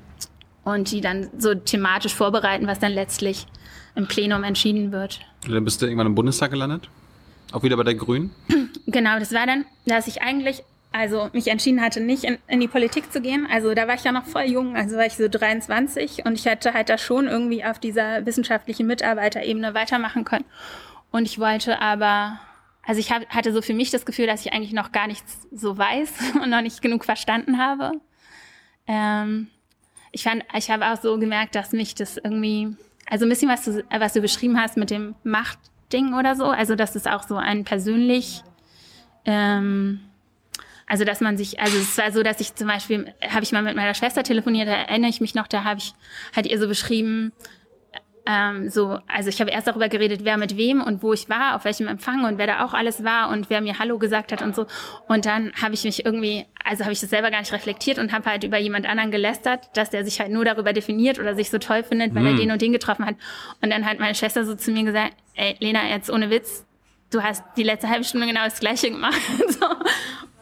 und 0.63 0.91
die 0.91 1.01
dann 1.01 1.29
so 1.37 1.55
thematisch 1.55 2.13
vorbereiten, 2.13 2.67
was 2.67 2.79
dann 2.79 2.91
letztlich 2.91 3.47
im 3.95 4.07
Plenum 4.07 4.43
entschieden 4.43 4.91
wird. 4.91 5.21
Und 5.45 5.53
dann 5.53 5.65
bist 5.65 5.81
du 5.81 5.85
irgendwann 5.85 6.07
im 6.07 6.15
Bundestag 6.15 6.51
gelandet? 6.51 6.89
Auch 7.51 7.63
wieder 7.63 7.77
bei 7.77 7.83
der 7.83 7.95
Grünen? 7.95 8.31
Genau, 8.89 9.19
das 9.19 9.33
war 9.33 9.45
dann, 9.45 9.65
dass 9.85 10.07
ich 10.07 10.21
eigentlich 10.21 10.63
also 10.97 11.29
mich 11.33 11.47
entschieden 11.47 11.81
hatte, 11.81 12.01
nicht 12.01 12.23
in, 12.23 12.37
in, 12.47 12.59
die 12.59 12.67
Politik 12.67 13.11
zu 13.11 13.21
gehen. 13.21 13.47
Also 13.49 13.73
da 13.73 13.87
war 13.87 13.95
ich 13.95 14.03
ja 14.03 14.11
noch 14.11 14.25
voll 14.25 14.43
jung, 14.43 14.75
also 14.75 14.97
war 14.97 15.05
ich 15.05 15.15
so 15.15 15.27
23 15.27 16.25
und 16.25 16.33
ich 16.33 16.45
hätte 16.45 16.73
halt 16.73 16.89
da 16.89 16.97
schon 16.97 17.27
irgendwie 17.27 17.63
auf 17.63 17.79
dieser 17.79 18.25
wissenschaftlichen 18.25 18.87
Mitarbeiterebene 18.87 19.73
weitermachen 19.73 20.25
können. 20.25 20.45
Und 21.11 21.25
ich 21.25 21.39
wollte 21.39 21.79
aber, 21.79 22.39
also 22.85 22.99
ich 22.99 23.11
hab, 23.11 23.27
hatte 23.29 23.53
so 23.53 23.61
für 23.61 23.73
mich 23.73 23.91
das 23.91 24.05
Gefühl, 24.05 24.27
dass 24.27 24.45
ich 24.45 24.53
eigentlich 24.53 24.73
noch 24.73 24.91
gar 24.91 25.07
nichts 25.07 25.47
so 25.51 25.77
weiß 25.77 26.13
und 26.41 26.49
noch 26.49 26.61
nicht 26.61 26.81
genug 26.81 27.05
verstanden 27.05 27.57
habe. 27.57 27.91
Ähm, 28.87 29.47
ich 30.11 30.23
fand, 30.23 30.43
ich 30.55 30.71
habe 30.71 30.87
auch 30.87 30.99
so 30.99 31.19
gemerkt, 31.19 31.55
dass 31.55 31.71
mich 31.73 31.95
das 31.95 32.17
irgendwie, 32.17 32.75
also 33.09 33.25
ein 33.25 33.29
bisschen 33.29 33.49
was 33.49 33.63
du, 33.65 33.83
was 33.89 34.13
du 34.13 34.21
beschrieben 34.21 34.59
hast 34.59 34.77
mit 34.77 34.89
dem 34.89 35.15
Machtding 35.23 36.13
oder 36.13 36.35
so, 36.35 36.45
also 36.45 36.75
dass 36.75 36.95
es 36.95 37.05
auch 37.05 37.23
so 37.23 37.35
ein 37.35 37.65
persönlich 37.65 38.43
ähm, 39.25 40.06
also 40.87 41.03
dass 41.03 41.21
man 41.21 41.37
sich, 41.37 41.59
also 41.59 41.77
es 41.77 41.97
war 41.97 42.11
so, 42.11 42.23
dass 42.23 42.39
ich 42.39 42.55
zum 42.55 42.67
Beispiel, 42.67 43.13
habe 43.29 43.43
ich 43.43 43.51
mal 43.51 43.61
mit 43.61 43.75
meiner 43.75 43.93
Schwester 43.93 44.23
telefoniert, 44.23 44.67
da 44.67 44.73
erinnere 44.73 45.09
ich 45.09 45.21
mich 45.21 45.35
noch, 45.35 45.47
da 45.47 45.63
habe 45.63 45.79
ich 45.79 45.93
halt 46.35 46.47
ihr 46.47 46.59
so 46.59 46.67
beschrieben, 46.67 47.33
ähm, 48.29 48.69
so, 48.69 48.99
also 49.07 49.29
ich 49.29 49.39
habe 49.39 49.51
erst 49.51 49.67
darüber 49.67 49.87
geredet, 49.87 50.21
wer 50.23 50.37
mit 50.37 50.57
wem 50.57 50.81
und 50.81 51.01
wo 51.01 51.13
ich 51.13 51.29
war, 51.29 51.55
auf 51.55 51.63
welchem 51.63 51.87
Empfang 51.87 52.25
und 52.25 52.37
wer 52.37 52.45
da 52.45 52.65
auch 52.65 52.73
alles 52.73 53.05
war 53.05 53.29
und 53.29 53.49
wer 53.49 53.61
mir 53.61 53.79
Hallo 53.79 53.97
gesagt 53.97 54.33
hat 54.33 54.41
und 54.41 54.53
so. 54.53 54.65
Und 55.07 55.25
dann 55.25 55.53
habe 55.61 55.73
ich 55.73 55.85
mich 55.85 56.05
irgendwie, 56.05 56.45
also 56.61 56.83
habe 56.83 56.91
ich 56.91 56.99
das 56.99 57.09
selber 57.09 57.31
gar 57.31 57.39
nicht 57.39 57.53
reflektiert 57.53 57.99
und 57.99 58.11
habe 58.11 58.29
halt 58.29 58.43
über 58.43 58.57
jemand 58.57 58.85
anderen 58.85 59.11
gelästert, 59.11 59.69
dass 59.77 59.91
der 59.91 60.03
sich 60.03 60.19
halt 60.19 60.31
nur 60.31 60.43
darüber 60.43 60.73
definiert 60.73 61.19
oder 61.19 61.35
sich 61.35 61.49
so 61.49 61.57
toll 61.57 61.83
findet, 61.83 62.13
weil 62.15 62.23
mm. 62.23 62.27
er 62.27 62.35
den 62.35 62.51
und 62.51 62.61
den 62.61 62.73
getroffen 62.73 63.05
hat. 63.05 63.15
Und 63.61 63.69
dann 63.69 63.85
hat 63.85 63.99
meine 63.99 64.13
Schwester 64.13 64.43
so 64.43 64.55
zu 64.55 64.71
mir 64.71 64.83
gesagt, 64.83 65.13
ey, 65.35 65.55
Lena, 65.59 65.87
jetzt 65.87 66.09
ohne 66.09 66.29
Witz, 66.29 66.65
du 67.11 67.23
hast 67.23 67.43
die 67.55 67.63
letzte 67.63 67.87
halbe 67.87 68.03
Stunde 68.03 68.27
genau 68.27 68.43
das 68.43 68.59
Gleiche 68.59 68.91
gemacht. 68.91 69.21
so. 69.47 69.67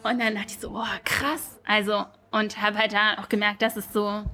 Und 0.06 0.18
dann 0.18 0.34
dachte 0.34 0.48
ich 0.48 0.58
so, 0.58 0.70
boah, 0.70 0.88
krass. 1.04 1.60
Also, 1.66 2.04
und 2.30 2.60
habe 2.60 2.78
halt 2.78 2.92
da 2.92 3.18
auch 3.18 3.28
gemerkt, 3.28 3.62
dass 3.62 3.76
es 3.76 3.92
so 3.92 4.24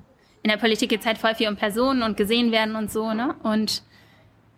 in 0.42 0.50
der 0.50 0.56
Politik 0.56 0.90
geht 0.90 1.00
es 1.00 1.06
halt 1.06 1.18
voll 1.18 1.34
viel 1.34 1.48
um 1.48 1.56
Personen 1.56 2.02
und 2.02 2.16
gesehen 2.16 2.50
werden 2.52 2.74
und 2.74 2.90
so, 2.90 3.14
ne? 3.14 3.34
Und 3.42 3.82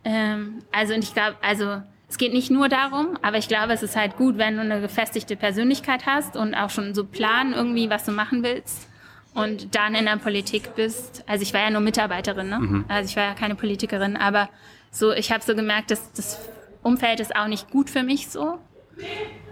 ähm, 0.04 0.62
also 0.72 0.94
und 0.94 1.04
ich 1.04 1.12
glaube, 1.12 1.36
also 1.42 1.82
es 2.08 2.18
geht 2.18 2.32
nicht 2.32 2.50
nur 2.50 2.68
darum, 2.68 3.18
aber 3.22 3.38
ich 3.38 3.48
glaube, 3.48 3.72
es 3.72 3.82
ist 3.82 3.96
halt 3.96 4.16
gut, 4.16 4.38
wenn 4.38 4.56
du 4.56 4.62
eine 4.62 4.80
gefestigte 4.80 5.36
Persönlichkeit 5.36 6.06
hast 6.06 6.36
und 6.36 6.54
auch 6.54 6.70
schon 6.70 6.94
so 6.94 7.04
planen 7.04 7.52
irgendwie, 7.52 7.90
was 7.90 8.04
du 8.04 8.12
machen 8.12 8.42
willst 8.42 8.88
und 9.34 9.74
dann 9.74 9.94
in 9.94 10.06
der 10.06 10.16
Politik 10.16 10.74
bist. 10.74 11.24
Also 11.26 11.42
ich 11.42 11.52
war 11.52 11.60
ja 11.60 11.70
nur 11.70 11.80
Mitarbeiterin, 11.80 12.48
ne? 12.48 12.60
Mhm. 12.60 12.84
Also 12.88 13.10
ich 13.10 13.16
war 13.16 13.24
ja 13.24 13.34
keine 13.34 13.54
Politikerin, 13.54 14.16
aber 14.16 14.48
so 14.90 15.12
ich 15.12 15.32
habe 15.32 15.44
so 15.44 15.54
gemerkt, 15.54 15.90
dass 15.90 16.12
das 16.12 16.48
Umfeld 16.82 17.20
ist 17.20 17.36
auch 17.36 17.46
nicht 17.46 17.70
gut 17.70 17.90
für 17.90 18.02
mich 18.02 18.28
so. 18.28 18.58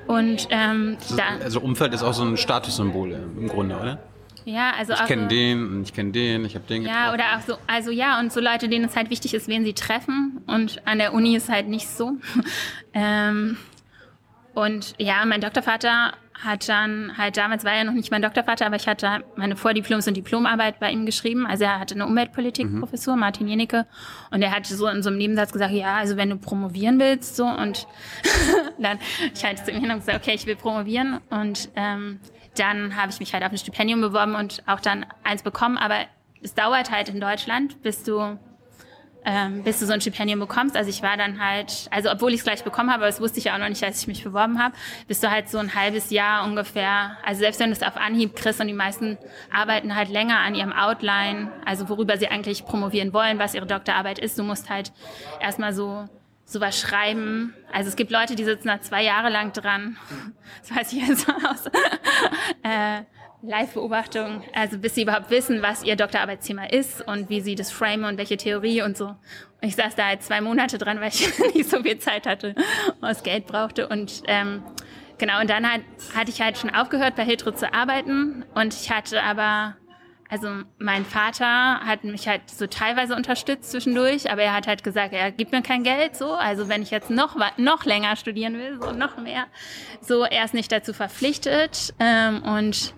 Und 0.06 0.48
ähm, 0.50 0.96
also, 1.00 1.16
da, 1.16 1.24
also 1.42 1.60
Umfeld 1.60 1.94
ist 1.94 2.02
auch 2.02 2.14
so 2.14 2.24
ein 2.24 2.36
Statussymbol 2.36 3.12
im 3.12 3.48
Grunde, 3.48 3.76
oder? 3.76 3.98
Ja, 4.44 4.72
also 4.76 4.92
ich 4.92 5.04
kenne 5.04 5.22
so, 5.22 5.28
den, 5.28 5.82
ich 5.84 5.92
kenne 5.92 6.10
den, 6.10 6.44
ich 6.44 6.54
habe 6.54 6.66
den. 6.66 6.82
Ja, 6.82 7.12
getroffen. 7.12 7.14
oder 7.14 7.24
auch 7.36 7.40
so, 7.46 7.58
also 7.66 7.90
ja, 7.90 8.18
und 8.18 8.32
so 8.32 8.40
Leute, 8.40 8.68
denen 8.68 8.86
es 8.86 8.96
halt 8.96 9.10
wichtig 9.10 9.34
ist, 9.34 9.48
wen 9.48 9.64
sie 9.64 9.72
treffen. 9.72 10.42
Und 10.46 10.82
an 10.84 10.98
der 10.98 11.14
Uni 11.14 11.36
ist 11.36 11.48
halt 11.48 11.68
nicht 11.68 11.88
so. 11.88 12.12
ähm, 12.94 13.56
und 14.54 14.94
ja, 14.98 15.24
mein 15.24 15.40
Doktorvater 15.40 16.14
hat 16.34 16.68
dann 16.68 17.16
halt 17.16 17.36
damals 17.36 17.64
war 17.64 17.72
er 17.72 17.84
noch 17.84 17.92
nicht 17.92 18.10
mein 18.10 18.22
Doktorvater, 18.22 18.66
aber 18.66 18.76
ich 18.76 18.88
hatte 18.88 19.24
meine 19.36 19.56
Vordiploms 19.56 20.08
und 20.08 20.16
Diplomarbeit 20.16 20.80
bei 20.80 20.90
ihm 20.90 21.06
geschrieben. 21.06 21.46
Also 21.46 21.64
er 21.64 21.78
hatte 21.78 21.94
eine 21.94 22.06
Umweltpolitikprofessur, 22.06 23.14
mhm. 23.14 23.20
Martin 23.20 23.48
Jenicke, 23.48 23.86
und 24.30 24.42
er 24.42 24.54
hat 24.54 24.66
so 24.66 24.86
in 24.88 25.02
so 25.02 25.08
einem 25.08 25.18
Nebensatz 25.18 25.52
gesagt, 25.52 25.72
ja, 25.72 25.96
also 25.96 26.16
wenn 26.16 26.30
du 26.30 26.36
promovieren 26.36 26.98
willst, 26.98 27.36
so 27.36 27.44
und 27.44 27.86
dann 28.78 28.98
ich 29.34 29.44
halt 29.44 29.58
zu 29.58 29.70
ihm 29.70 29.80
hin 29.80 29.90
und 29.90 29.98
gesagt, 29.98 30.18
okay, 30.18 30.34
ich 30.34 30.46
will 30.46 30.56
promovieren 30.56 31.20
und 31.30 31.68
ähm, 31.76 32.20
dann 32.56 32.96
habe 32.96 33.10
ich 33.10 33.20
mich 33.20 33.32
halt 33.32 33.44
auf 33.44 33.52
ein 33.52 33.58
Stipendium 33.58 34.00
beworben 34.00 34.34
und 34.34 34.62
auch 34.66 34.80
dann 34.80 35.06
eins 35.24 35.42
bekommen. 35.42 35.78
Aber 35.78 35.96
es 36.42 36.54
dauert 36.54 36.90
halt 36.90 37.08
in 37.08 37.20
Deutschland, 37.20 37.82
bis 37.82 38.02
du 38.02 38.38
ähm, 39.24 39.62
bis 39.62 39.78
du 39.78 39.86
so 39.86 39.92
ein 39.92 40.00
Stipendium 40.00 40.40
bekommst. 40.40 40.76
Also 40.76 40.90
ich 40.90 41.02
war 41.02 41.16
dann 41.16 41.44
halt, 41.44 41.88
also 41.90 42.10
obwohl 42.10 42.32
ich 42.32 42.40
es 42.40 42.44
gleich 42.44 42.64
bekommen 42.64 42.90
habe, 42.90 43.02
aber 43.02 43.06
das 43.06 43.20
wusste 43.20 43.38
ich 43.38 43.44
ja 43.44 43.54
auch 43.54 43.58
noch 43.58 43.68
nicht, 43.68 43.82
als 43.84 44.00
ich 44.00 44.06
mich 44.06 44.24
beworben 44.24 44.62
habe, 44.62 44.74
bist 45.08 45.22
du 45.22 45.30
halt 45.30 45.48
so 45.48 45.58
ein 45.58 45.74
halbes 45.74 46.10
Jahr 46.10 46.44
ungefähr, 46.44 47.18
also 47.24 47.40
selbst 47.40 47.60
wenn 47.60 47.70
du 47.70 47.76
es 47.76 47.82
auf 47.82 47.96
Anhieb 47.96 48.34
kriegst 48.34 48.60
und 48.60 48.66
die 48.66 48.72
meisten 48.72 49.18
arbeiten 49.52 49.94
halt 49.94 50.08
länger 50.08 50.38
an 50.38 50.54
ihrem 50.54 50.72
Outline, 50.72 51.50
also 51.64 51.88
worüber 51.88 52.16
sie 52.16 52.28
eigentlich 52.28 52.64
promovieren 52.64 53.12
wollen, 53.12 53.38
was 53.38 53.54
ihre 53.54 53.66
Doktorarbeit 53.66 54.18
ist, 54.18 54.38
du 54.38 54.42
musst 54.42 54.70
halt 54.70 54.92
erstmal 55.40 55.72
so 55.72 56.08
sowas 56.44 56.78
schreiben. 56.78 57.54
Also 57.72 57.88
es 57.88 57.96
gibt 57.96 58.10
Leute, 58.10 58.34
die 58.34 58.44
sitzen 58.44 58.68
da 58.68 58.80
zwei 58.80 59.02
Jahre 59.02 59.30
lang 59.30 59.52
dran. 59.52 59.96
Das 60.60 60.76
weiß 60.76 60.92
ich 60.92 61.08
jetzt 61.08 61.26
aus 61.28 61.66
äh, 62.62 63.02
Live-Beobachtung, 63.42 64.42
also 64.54 64.78
bis 64.78 64.94
sie 64.94 65.02
überhaupt 65.02 65.30
wissen, 65.30 65.62
was 65.62 65.82
ihr 65.82 65.96
Doktorarbeitsthema 65.96 66.66
ist 66.66 67.06
und 67.06 67.28
wie 67.28 67.40
sie 67.40 67.56
das 67.56 67.72
framen 67.72 68.04
und 68.04 68.16
welche 68.16 68.36
Theorie 68.36 68.82
und 68.82 68.96
so. 68.96 69.06
Und 69.06 69.68
ich 69.68 69.74
saß 69.74 69.96
da 69.96 70.06
halt 70.06 70.22
zwei 70.22 70.40
Monate 70.40 70.78
dran, 70.78 71.00
weil 71.00 71.08
ich 71.08 71.38
nicht 71.54 71.68
so 71.68 71.82
viel 71.82 71.98
Zeit 71.98 72.26
hatte 72.26 72.54
und 73.00 73.02
das 73.02 73.22
Geld 73.22 73.46
brauchte. 73.46 73.88
Und 73.88 74.22
ähm, 74.28 74.62
genau, 75.18 75.40
und 75.40 75.50
dann 75.50 75.68
halt, 75.68 75.82
hatte 76.14 76.30
ich 76.30 76.40
halt 76.40 76.56
schon 76.56 76.70
aufgehört, 76.70 77.16
bei 77.16 77.24
Hiltro 77.24 77.50
zu 77.50 77.74
arbeiten. 77.74 78.44
Und 78.54 78.74
ich 78.74 78.90
hatte 78.90 79.22
aber 79.22 79.76
also 80.32 80.48
mein 80.78 81.04
Vater 81.04 81.80
hat 81.80 82.04
mich 82.04 82.26
halt 82.26 82.48
so 82.48 82.66
teilweise 82.66 83.14
unterstützt 83.14 83.70
zwischendurch, 83.70 84.30
aber 84.30 84.40
er 84.40 84.54
hat 84.54 84.66
halt 84.66 84.82
gesagt, 84.82 85.12
er 85.12 85.30
gibt 85.30 85.52
mir 85.52 85.60
kein 85.60 85.82
Geld 85.82 86.16
so. 86.16 86.32
Also 86.32 86.70
wenn 86.70 86.80
ich 86.80 86.90
jetzt 86.90 87.10
noch 87.10 87.36
noch 87.58 87.84
länger 87.84 88.16
studieren 88.16 88.54
will, 88.54 88.78
so 88.80 88.92
noch 88.92 89.18
mehr, 89.18 89.44
so 90.00 90.24
er 90.24 90.46
ist 90.46 90.54
nicht 90.54 90.72
dazu 90.72 90.94
verpflichtet. 90.94 91.92
Ähm, 91.98 92.42
und 92.44 92.94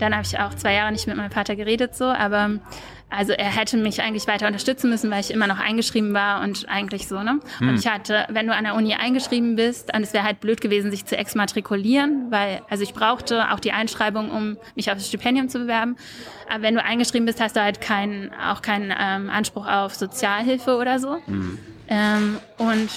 dann 0.00 0.14
habe 0.14 0.24
ich 0.24 0.38
auch 0.38 0.54
zwei 0.54 0.74
Jahre 0.74 0.92
nicht 0.92 1.06
mit 1.06 1.16
meinem 1.16 1.30
Vater 1.30 1.56
geredet 1.56 1.94
so, 1.94 2.04
aber 2.04 2.58
also 3.10 3.32
er 3.32 3.56
hätte 3.56 3.76
mich 3.76 4.00
eigentlich 4.00 4.28
weiter 4.28 4.46
unterstützen 4.46 4.88
müssen, 4.88 5.10
weil 5.10 5.20
ich 5.20 5.32
immer 5.32 5.48
noch 5.48 5.58
eingeschrieben 5.58 6.14
war 6.14 6.42
und 6.42 6.68
eigentlich 6.68 7.08
so, 7.08 7.22
ne? 7.22 7.40
Hm. 7.58 7.68
Und 7.68 7.74
ich 7.74 7.88
hatte, 7.88 8.24
wenn 8.30 8.46
du 8.46 8.54
an 8.54 8.62
der 8.62 8.76
Uni 8.76 8.94
eingeschrieben 8.94 9.56
bist, 9.56 9.92
dann 9.92 10.04
es 10.04 10.12
wäre 10.12 10.24
halt 10.24 10.40
blöd 10.40 10.60
gewesen, 10.60 10.92
sich 10.92 11.04
zu 11.04 11.18
exmatrikulieren, 11.18 12.30
weil, 12.30 12.62
also 12.70 12.84
ich 12.84 12.94
brauchte 12.94 13.50
auch 13.50 13.58
die 13.58 13.72
Einschreibung, 13.72 14.30
um 14.30 14.56
mich 14.76 14.90
auf 14.90 14.96
das 14.96 15.08
Stipendium 15.08 15.48
zu 15.48 15.58
bewerben. 15.58 15.96
Aber 16.48 16.62
wenn 16.62 16.74
du 16.74 16.84
eingeschrieben 16.84 17.26
bist, 17.26 17.40
hast 17.40 17.56
du 17.56 17.62
halt 17.62 17.80
keinen, 17.80 18.32
auch 18.34 18.62
keinen 18.62 18.94
ähm, 18.96 19.28
Anspruch 19.28 19.66
auf 19.66 19.94
Sozialhilfe 19.94 20.76
oder 20.76 21.00
so. 21.00 21.16
Hm. 21.26 21.58
Ähm, 21.88 22.38
und 22.58 22.90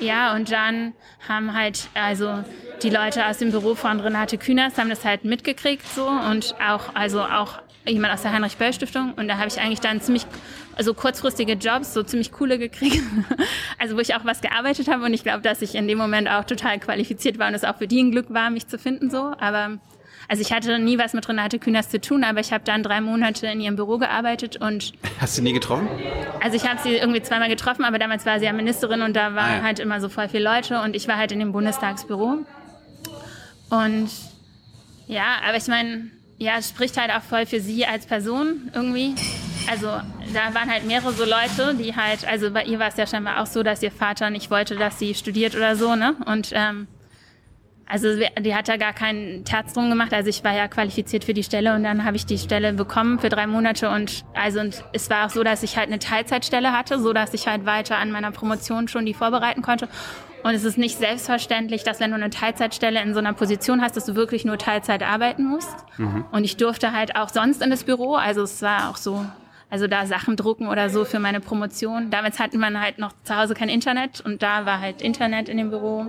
ja, 0.00 0.34
und 0.34 0.50
dann 0.50 0.94
haben 1.28 1.54
halt, 1.54 1.88
also 1.94 2.42
die 2.82 2.90
Leute 2.90 3.26
aus 3.26 3.38
dem 3.38 3.50
Büro 3.50 3.74
von 3.74 4.00
Renate 4.00 4.38
Künast 4.38 4.78
haben 4.78 4.88
das 4.88 5.04
halt 5.04 5.24
mitgekriegt 5.24 5.86
so. 5.86 6.06
Und 6.06 6.54
auch, 6.66 6.94
also 6.94 7.22
auch 7.22 7.60
jemand 7.86 8.14
aus 8.14 8.22
der 8.22 8.32
Heinrich-Böll-Stiftung. 8.32 9.14
Und 9.14 9.28
da 9.28 9.36
habe 9.36 9.48
ich 9.48 9.60
eigentlich 9.60 9.80
dann 9.80 10.00
ziemlich, 10.00 10.26
also 10.76 10.94
kurzfristige 10.94 11.54
Jobs, 11.54 11.92
so 11.92 12.02
ziemlich 12.02 12.32
coole 12.32 12.58
gekriegt, 12.58 13.02
also 13.78 13.96
wo 13.96 14.00
ich 14.00 14.14
auch 14.14 14.24
was 14.24 14.40
gearbeitet 14.40 14.88
habe. 14.88 15.04
Und 15.04 15.14
ich 15.14 15.22
glaube, 15.22 15.42
dass 15.42 15.62
ich 15.62 15.74
in 15.74 15.86
dem 15.86 15.98
Moment 15.98 16.28
auch 16.28 16.44
total 16.44 16.78
qualifiziert 16.78 17.38
war 17.38 17.48
und 17.48 17.54
es 17.54 17.64
auch 17.64 17.76
für 17.76 17.86
die 17.86 18.02
ein 18.02 18.10
Glück 18.10 18.32
war, 18.32 18.50
mich 18.50 18.66
zu 18.66 18.78
finden 18.78 19.10
so, 19.10 19.32
aber 19.38 19.78
also 20.30 20.42
ich 20.42 20.52
hatte 20.52 20.78
nie 20.78 20.96
was 20.96 21.12
mit 21.12 21.28
Renate 21.28 21.58
Künast 21.58 21.90
zu 21.90 22.00
tun, 22.00 22.22
aber 22.22 22.38
ich 22.38 22.52
habe 22.52 22.62
dann 22.62 22.84
drei 22.84 23.00
Monate 23.00 23.48
in 23.48 23.60
ihrem 23.60 23.74
Büro 23.74 23.98
gearbeitet 23.98 24.58
und... 24.58 24.92
Hast 25.20 25.36
du 25.36 25.42
nie 25.42 25.52
getroffen? 25.52 25.88
Also 26.40 26.56
ich 26.56 26.68
habe 26.68 26.80
sie 26.80 26.94
irgendwie 26.94 27.20
zweimal 27.20 27.48
getroffen, 27.48 27.84
aber 27.84 27.98
damals 27.98 28.24
war 28.26 28.38
sie 28.38 28.44
ja 28.44 28.52
Ministerin 28.52 29.02
und 29.02 29.16
da 29.16 29.34
waren 29.34 29.50
ah, 29.50 29.56
ja. 29.56 29.62
halt 29.64 29.80
immer 29.80 30.00
so 30.00 30.08
voll 30.08 30.28
viele 30.28 30.44
Leute 30.44 30.82
und 30.82 30.94
ich 30.94 31.08
war 31.08 31.16
halt 31.16 31.32
in 31.32 31.40
dem 31.40 31.50
Bundestagsbüro. 31.50 32.46
Und 33.70 34.10
ja, 35.08 35.40
aber 35.48 35.56
ich 35.56 35.66
meine, 35.66 36.12
ja, 36.38 36.58
es 36.58 36.68
spricht 36.68 36.96
halt 36.96 37.10
auch 37.10 37.22
voll 37.22 37.44
für 37.44 37.58
sie 37.58 37.84
als 37.84 38.06
Person 38.06 38.70
irgendwie. 38.72 39.16
Also 39.68 39.88
da 39.88 40.54
waren 40.54 40.70
halt 40.70 40.86
mehrere 40.86 41.12
so 41.12 41.24
Leute, 41.24 41.74
die 41.74 41.96
halt, 41.96 42.24
also 42.24 42.52
bei 42.52 42.62
ihr 42.66 42.78
war 42.78 42.86
es 42.86 42.96
ja 42.96 43.08
scheinbar 43.08 43.42
auch 43.42 43.46
so, 43.46 43.64
dass 43.64 43.82
ihr 43.82 43.90
Vater 43.90 44.30
nicht 44.30 44.48
wollte, 44.48 44.76
dass 44.76 45.00
sie 45.00 45.12
studiert 45.16 45.56
oder 45.56 45.74
so, 45.74 45.96
ne? 45.96 46.14
Und 46.26 46.52
ähm, 46.54 46.86
also 47.90 48.08
die 48.38 48.54
hat 48.54 48.68
da 48.68 48.76
gar 48.76 48.92
keinen 48.92 49.44
Terz 49.44 49.72
drum 49.72 49.90
gemacht. 49.90 50.14
Also 50.14 50.28
ich 50.28 50.44
war 50.44 50.54
ja 50.54 50.68
qualifiziert 50.68 51.24
für 51.24 51.34
die 51.34 51.42
Stelle 51.42 51.74
und 51.74 51.82
dann 51.82 52.04
habe 52.04 52.16
ich 52.16 52.24
die 52.24 52.38
Stelle 52.38 52.72
bekommen 52.72 53.18
für 53.18 53.28
drei 53.28 53.46
Monate 53.46 53.90
und 53.90 54.24
also 54.34 54.60
und 54.60 54.84
es 54.92 55.10
war 55.10 55.26
auch 55.26 55.30
so, 55.30 55.42
dass 55.42 55.62
ich 55.62 55.76
halt 55.76 55.88
eine 55.88 55.98
Teilzeitstelle 55.98 56.72
hatte, 56.72 57.00
so 57.00 57.12
dass 57.12 57.34
ich 57.34 57.48
halt 57.48 57.66
weiter 57.66 57.98
an 57.98 58.12
meiner 58.12 58.30
Promotion 58.30 58.88
schon 58.88 59.06
die 59.06 59.14
vorbereiten 59.14 59.62
konnte. 59.62 59.88
Und 60.42 60.54
es 60.54 60.64
ist 60.64 60.78
nicht 60.78 60.96
selbstverständlich, 60.98 61.82
dass 61.82 62.00
wenn 62.00 62.10
du 62.10 62.16
eine 62.16 62.30
Teilzeitstelle 62.30 63.02
in 63.02 63.12
so 63.12 63.18
einer 63.18 63.34
Position 63.34 63.82
hast, 63.82 63.96
dass 63.96 64.06
du 64.06 64.14
wirklich 64.14 64.44
nur 64.44 64.56
Teilzeit 64.56 65.02
arbeiten 65.02 65.44
musst. 65.44 65.76
Mhm. 65.98 66.24
Und 66.32 66.44
ich 66.44 66.56
durfte 66.56 66.92
halt 66.92 67.16
auch 67.16 67.28
sonst 67.28 67.60
in 67.60 67.70
das 67.70 67.84
Büro, 67.84 68.14
also 68.14 68.42
es 68.42 68.62
war 68.62 68.88
auch 68.88 68.96
so, 68.96 69.26
also 69.68 69.86
da 69.86 70.06
Sachen 70.06 70.36
drucken 70.36 70.66
oder 70.68 70.88
so 70.88 71.04
für 71.04 71.18
meine 71.18 71.40
Promotion. 71.40 72.10
Damals 72.10 72.38
hatten 72.38 72.58
man 72.58 72.80
halt 72.80 72.98
noch 72.98 73.12
zu 73.24 73.36
Hause 73.36 73.54
kein 73.54 73.68
Internet 73.68 74.20
und 74.20 74.42
da 74.42 74.64
war 74.64 74.80
halt 74.80 75.02
Internet 75.02 75.48
in 75.48 75.58
dem 75.58 75.70
Büro. 75.70 76.06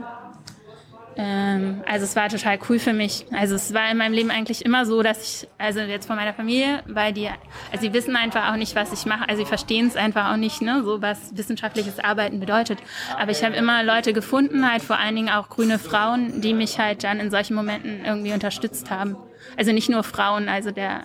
Ähm, 1.17 1.83
also 1.85 2.05
es 2.05 2.15
war 2.15 2.29
total 2.29 2.57
cool 2.69 2.79
für 2.79 2.93
mich. 2.93 3.25
Also 3.31 3.55
es 3.55 3.73
war 3.73 3.91
in 3.91 3.97
meinem 3.97 4.13
Leben 4.13 4.31
eigentlich 4.31 4.63
immer 4.65 4.85
so, 4.85 5.03
dass 5.03 5.23
ich, 5.23 5.47
also 5.57 5.79
jetzt 5.81 6.07
von 6.07 6.15
meiner 6.15 6.33
Familie, 6.33 6.83
weil 6.87 7.13
die, 7.13 7.27
also 7.27 7.81
sie 7.81 7.93
wissen 7.93 8.15
einfach 8.15 8.51
auch 8.51 8.55
nicht, 8.55 8.75
was 8.75 8.93
ich 8.93 9.05
mache, 9.05 9.27
also 9.27 9.43
sie 9.43 9.47
verstehen 9.47 9.87
es 9.87 9.95
einfach 9.95 10.31
auch 10.31 10.37
nicht, 10.37 10.61
ne, 10.61 10.83
so 10.83 11.01
was 11.01 11.35
wissenschaftliches 11.35 11.99
Arbeiten 11.99 12.39
bedeutet. 12.39 12.79
Aber 13.17 13.31
ich 13.31 13.43
habe 13.43 13.55
immer 13.55 13.83
Leute 13.83 14.13
gefunden, 14.13 14.69
halt 14.69 14.81
vor 14.81 14.97
allen 14.97 15.15
Dingen 15.15 15.29
auch 15.29 15.49
grüne 15.49 15.79
Frauen, 15.79 16.41
die 16.41 16.53
mich 16.53 16.79
halt 16.79 17.03
dann 17.03 17.19
in 17.19 17.29
solchen 17.29 17.55
Momenten 17.55 18.05
irgendwie 18.05 18.33
unterstützt 18.33 18.89
haben. 18.89 19.17
Also 19.57 19.73
nicht 19.73 19.89
nur 19.89 20.03
Frauen, 20.03 20.47
also 20.47 20.71
der 20.71 21.03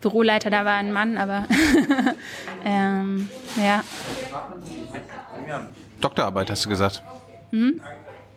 Büroleiter 0.00 0.50
da 0.50 0.64
war 0.64 0.74
ein 0.74 0.92
Mann, 0.92 1.16
aber 1.16 1.46
ähm, 2.64 3.28
ja. 3.56 3.82
Doktorarbeit 6.00 6.50
hast 6.50 6.64
du 6.64 6.68
gesagt. 6.68 7.02
Hm? 7.50 7.80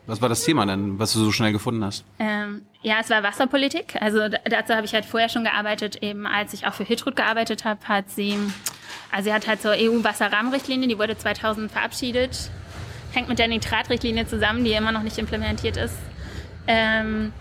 Was 0.07 0.21
war 0.21 0.29
das 0.29 0.43
Thema 0.43 0.65
denn, 0.65 0.97
was 0.99 1.13
du 1.13 1.19
so 1.19 1.31
schnell 1.31 1.51
gefunden 1.51 1.83
hast? 1.83 2.05
Ähm, 2.17 2.61
ja, 2.81 2.95
es 3.01 3.09
war 3.09 3.23
Wasserpolitik. 3.23 4.01
Also 4.01 4.29
dazu 4.29 4.73
habe 4.73 4.85
ich 4.85 4.93
halt 4.93 5.05
vorher 5.05 5.27
schon 5.27 5.43
gearbeitet, 5.43 5.97
eben 6.01 6.25
als 6.25 6.53
ich 6.53 6.65
auch 6.65 6.73
für 6.73 6.85
Hiltrud 6.85 7.15
gearbeitet 7.17 7.65
habe, 7.65 7.79
hat 7.87 8.09
sie, 8.09 8.37
also 9.11 9.25
sie 9.25 9.33
hat 9.33 9.47
halt 9.47 9.61
zur 9.61 9.73
EU-Wasserrahmenrichtlinie, 9.73 10.87
die 10.87 10.97
wurde 10.97 11.17
2000 11.17 11.69
verabschiedet, 11.69 12.49
hängt 13.11 13.27
mit 13.27 13.37
der 13.37 13.49
Nitratrichtlinie 13.49 14.25
zusammen, 14.27 14.63
die 14.63 14.71
immer 14.71 14.93
noch 14.93 15.03
nicht 15.03 15.17
implementiert 15.17 15.75
ist. 15.75 15.97
Ähm, 16.67 17.33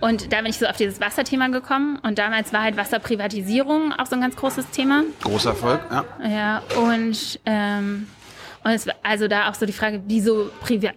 und 0.00 0.32
da 0.32 0.36
bin 0.38 0.46
ich 0.46 0.58
so 0.58 0.66
auf 0.66 0.76
dieses 0.76 1.00
Wasserthema 1.00 1.48
gekommen. 1.48 1.98
Und 2.02 2.18
damals 2.18 2.52
war 2.52 2.62
halt 2.62 2.76
Wasserprivatisierung 2.76 3.92
auch 3.94 4.06
so 4.06 4.14
ein 4.14 4.20
ganz 4.20 4.36
großes 4.36 4.70
Thema. 4.70 5.04
Großer 5.22 5.50
Erfolg, 5.50 5.80
ja. 5.90 6.04
Ja, 6.28 6.62
und 6.76 7.40
ähm, 7.46 8.06
Und 8.66 8.72
es, 8.72 8.88
also 9.04 9.28
da 9.28 9.48
auch 9.48 9.54
so 9.54 9.64
die 9.64 9.72
Frage, 9.72 10.02
wieso, 10.08 10.50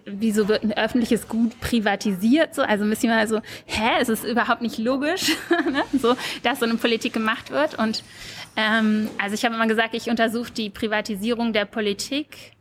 wieso 0.04 0.48
wird 0.48 0.64
ein 0.64 0.72
öffentliches 0.72 1.28
Gut 1.28 1.60
privatisiert? 1.60 2.52
So, 2.52 2.62
also 2.62 2.84
müssen 2.84 3.04
wir 3.04 3.14
also, 3.14 3.42
hä, 3.66 3.90
es 4.00 4.08
ist 4.08 4.24
überhaupt 4.24 4.60
nicht 4.60 4.76
logisch, 4.78 5.36
ne? 5.70 5.84
so, 5.96 6.16
dass 6.42 6.58
so 6.58 6.64
eine 6.64 6.74
Politik 6.74 7.12
gemacht 7.12 7.52
wird. 7.52 7.78
Und 7.78 8.02
ähm, 8.56 9.08
also 9.18 9.36
ich 9.36 9.44
habe 9.44 9.54
immer 9.54 9.68
gesagt, 9.68 9.94
ich 9.94 10.10
untersuche 10.10 10.50
die 10.50 10.68
Privatisierung 10.68 11.52
der 11.52 11.64
Politik, 11.64 12.54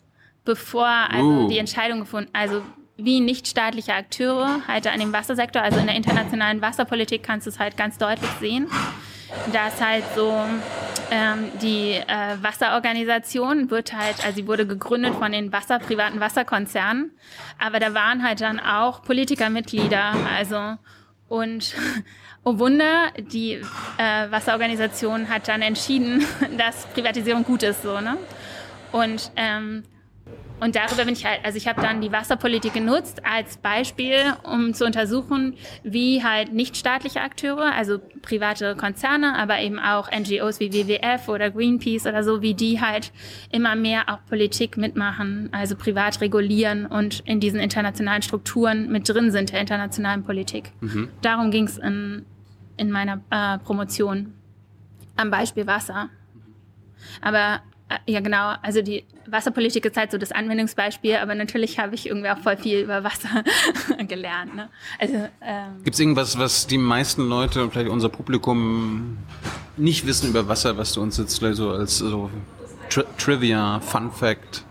bevor 0.46 0.86
also 0.86 1.46
uh. 1.46 1.48
die 1.48 1.58
Entscheidung 1.58 2.02
gefunden, 2.02 2.30
also 2.32 2.62
wie 3.04 3.20
nichtstaatliche 3.22 3.94
Akteure 3.94 4.62
halt 4.68 4.88
an 4.88 5.00
dem 5.00 5.14
Wassersektor, 5.14 5.62
also 5.62 5.80
in 5.80 5.88
der 5.88 5.96
internationalen 5.96 6.62
Wasserpolitik 6.62 7.24
kannst 7.24 7.48
du 7.48 7.52
es 7.52 7.60
halt 7.60 7.78
ganz 7.78 7.98
deutlich 7.98 8.30
sehen. 8.40 8.68
Da 9.54 9.68
ist 9.68 9.84
halt 9.84 10.04
so, 10.16 10.34
ähm, 11.12 11.52
die 11.62 11.94
äh, 11.94 12.38
Wasserorganisation 12.42 13.70
wird 13.70 13.94
halt, 13.94 14.24
also 14.26 14.36
sie 14.38 14.48
wurde 14.48 14.66
gegründet 14.66 15.16
von 15.16 15.32
den 15.32 15.52
Wasser, 15.52 15.80
privaten 15.80 16.20
Wasserkonzernen, 16.20 17.12
aber 17.60 17.80
da 17.80 17.94
waren 17.94 18.24
halt 18.24 18.42
dann 18.42 18.60
auch 18.60 19.04
Politikermitglieder, 19.04 20.14
also 20.36 20.78
und 21.28 21.76
oh 22.44 22.58
Wunder, 22.58 23.12
die 23.18 23.54
äh, 23.98 24.32
Wasserorganisation 24.32 25.30
hat 25.30 25.48
dann 25.48 25.62
entschieden, 25.62 26.26
dass 26.58 26.86
Privatisierung 26.88 27.44
gut 27.44 27.64
ist, 27.64 27.84
so, 27.84 28.02
ne? 28.02 28.18
Und 28.92 29.32
ähm, 29.36 29.84
und 30.60 30.76
darüber 30.76 31.06
bin 31.06 31.14
ich 31.14 31.26
halt, 31.26 31.40
also 31.44 31.58
ich 31.58 31.68
habe 31.68 31.82
dann 31.82 32.02
die 32.02 32.12
Wasserpolitik 32.12 32.74
genutzt 32.74 33.22
als 33.26 33.58
Beispiel, 33.58 34.16
um 34.44 34.74
zu 34.74 34.86
untersuchen, 34.86 35.56
wie 35.84 36.24
halt 36.24 36.54
nichtstaatliche 36.54 37.22
Akteure, 37.22 37.74
also 37.74 38.00
private 38.22 38.76
Konzerne, 38.76 39.38
aber 39.38 39.60
eben 39.60 39.80
auch 39.80 40.10
NGOs 40.12 40.60
wie 40.60 40.74
WWF 40.74 41.30
oder 41.30 41.50
Greenpeace 41.50 42.06
oder 42.06 42.24
so, 42.24 42.42
wie 42.42 42.54
die 42.54 42.82
halt 42.82 43.12
immer 43.52 43.76
mehr 43.76 44.10
auch 44.10 44.20
Politik 44.28 44.78
mitmachen, 44.78 45.50
also 45.52 45.76
privat 45.76 46.22
regulieren 46.22 46.86
und 46.86 47.22
in 47.22 47.40
diesen 47.40 47.60
internationalen 47.60 48.22
Strukturen 48.22 48.92
mit 48.92 49.08
drin 49.08 49.32
sind 49.32 49.52
der 49.52 49.62
internationalen 49.62 50.24
Politik. 50.24 50.72
Mhm. 50.82 51.10
Darum 51.22 51.52
ging 51.52 51.66
es 51.66 51.78
in, 51.78 52.26
in 52.78 52.92
meiner 52.92 53.22
äh, 53.30 53.58
Promotion 53.60 54.34
am 55.16 55.32
Beispiel 55.32 55.68
Wasser. 55.68 56.10
Aber 57.22 57.62
ja, 58.06 58.20
genau. 58.20 58.54
Also 58.62 58.82
die 58.82 59.04
Wasserpolitik 59.28 59.86
ist 59.86 59.98
halt 59.98 60.12
so 60.12 60.18
das 60.18 60.32
Anwendungsbeispiel, 60.32 61.16
aber 61.18 61.36
natürlich 61.36 61.80
habe 61.80 61.96
ich 61.96 62.08
irgendwie 62.08 62.30
auch 62.30 62.38
voll 62.38 62.58
viel 62.58 62.80
über 62.80 63.04
Wasser 63.04 63.44
gelernt. 64.08 64.56
Ne? 64.56 64.70
Also, 65.00 65.16
ähm, 65.42 65.84
Gibt 65.84 65.96
es 65.96 66.00
irgendwas, 66.00 66.38
was 66.38 66.68
die 66.68 66.78
meisten 66.78 67.28
Leute, 67.28 67.70
vielleicht 67.70 67.90
unser 67.90 68.10
Publikum, 68.10 69.18
nicht 69.78 70.06
wissen 70.06 70.30
über 70.30 70.48
Wasser, 70.48 70.78
was 70.78 70.94
du 70.94 71.02
uns 71.02 71.18
jetzt 71.18 71.36
so 71.36 71.72
als 71.72 71.98
so 71.98 72.30
Tri 72.90 73.04
Trivia, 73.18 73.80
Fun 73.80 74.12
Fact 74.12 74.64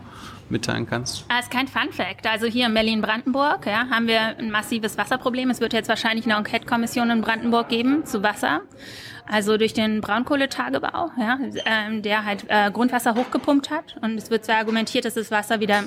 mitteilen 0.49 0.87
kannst? 0.87 1.25
Ah, 1.29 1.39
ist 1.39 1.51
kein 1.51 1.67
Fun 1.67 1.91
Fact. 1.91 2.27
Also 2.27 2.47
hier 2.47 2.65
in 2.67 2.73
Berlin-Brandenburg 2.73 3.65
ja, 3.65 3.87
haben 3.89 4.07
wir 4.07 4.37
ein 4.37 4.51
massives 4.51 4.97
Wasserproblem. 4.97 5.49
Es 5.49 5.61
wird 5.61 5.73
jetzt 5.73 5.89
wahrscheinlich 5.89 6.25
eine 6.25 6.35
Enquete-Kommission 6.35 7.09
in 7.09 7.21
Brandenburg 7.21 7.69
geben 7.69 8.05
zu 8.05 8.23
Wasser. 8.23 8.61
Also 9.31 9.57
durch 9.57 9.73
den 9.73 10.01
Braunkohletagebau, 10.01 11.11
ja, 11.19 11.37
ähm, 11.65 12.01
der 12.01 12.25
halt 12.25 12.45
äh, 12.47 12.71
Grundwasser 12.71 13.13
hochgepumpt 13.13 13.69
hat. 13.69 13.95
Und 14.01 14.17
es 14.17 14.31
wird 14.31 14.43
zwar 14.43 14.55
argumentiert, 14.57 15.05
dass 15.05 15.13
das 15.13 15.29
Wasser 15.29 15.59
wieder 15.59 15.83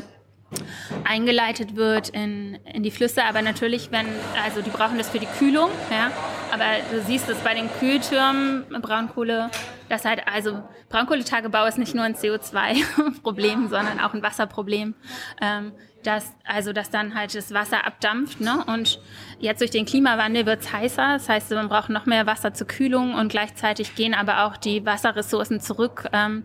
eingeleitet 1.05 1.77
wird 1.77 2.11
in, 2.11 2.57
in 2.73 2.83
die 2.83 2.91
Flüsse, 2.91 3.25
aber 3.25 3.43
natürlich, 3.43 3.91
wenn, 3.91 4.07
also 4.45 4.61
die 4.61 4.71
brauchen 4.71 4.99
das 4.99 5.09
für 5.09 5.19
die 5.19 5.27
Kühlung, 5.27 5.71
ja, 5.91 6.11
aber 6.53 6.65
du 6.91 7.01
siehst 7.03 7.29
es 7.31 7.39
bei 7.39 7.55
den 7.55 7.71
Kühltürmen, 7.81 8.65
Braunkohle, 8.83 9.51
das 9.89 10.05
halt, 10.05 10.23
also 10.27 10.63
Braunkohletagebau 10.91 11.65
ist 11.67 11.79
nicht 11.79 11.95
nur 11.95 12.05
ein 12.05 12.15
CO2-Problem, 12.15 13.69
sondern 13.71 13.99
auch 13.99 14.13
ein 14.15 14.23
Wasserproblem, 14.23 14.95
ähm, 15.41 15.73
dass, 16.03 16.35
also, 16.45 16.73
dass 16.73 16.91
dann 16.91 17.15
halt 17.15 17.35
das 17.35 17.53
Wasser 17.53 17.87
abdampft, 17.87 18.41
ne, 18.41 18.65
und 18.67 19.01
jetzt 19.39 19.61
durch 19.61 19.71
den 19.71 19.87
Klimawandel 19.87 20.47
wird 20.47 20.61
es 20.61 20.73
heißer, 20.73 21.15
das 21.15 21.29
heißt, 21.29 21.51
man 21.53 21.69
braucht 21.69 21.91
noch 21.91 22.07
mehr 22.07 22.27
Wasser 22.27 22.55
zur 22.55 22.67
Kühlung 22.67 23.15
und 23.15 23.29
gleichzeitig 23.29 23.95
gehen 23.95 24.15
aber 24.15 24.45
auch 24.45 24.57
die 24.57 24.85
Wasserressourcen 24.85 25.61
zurück, 25.61 26.09
ähm, 26.13 26.45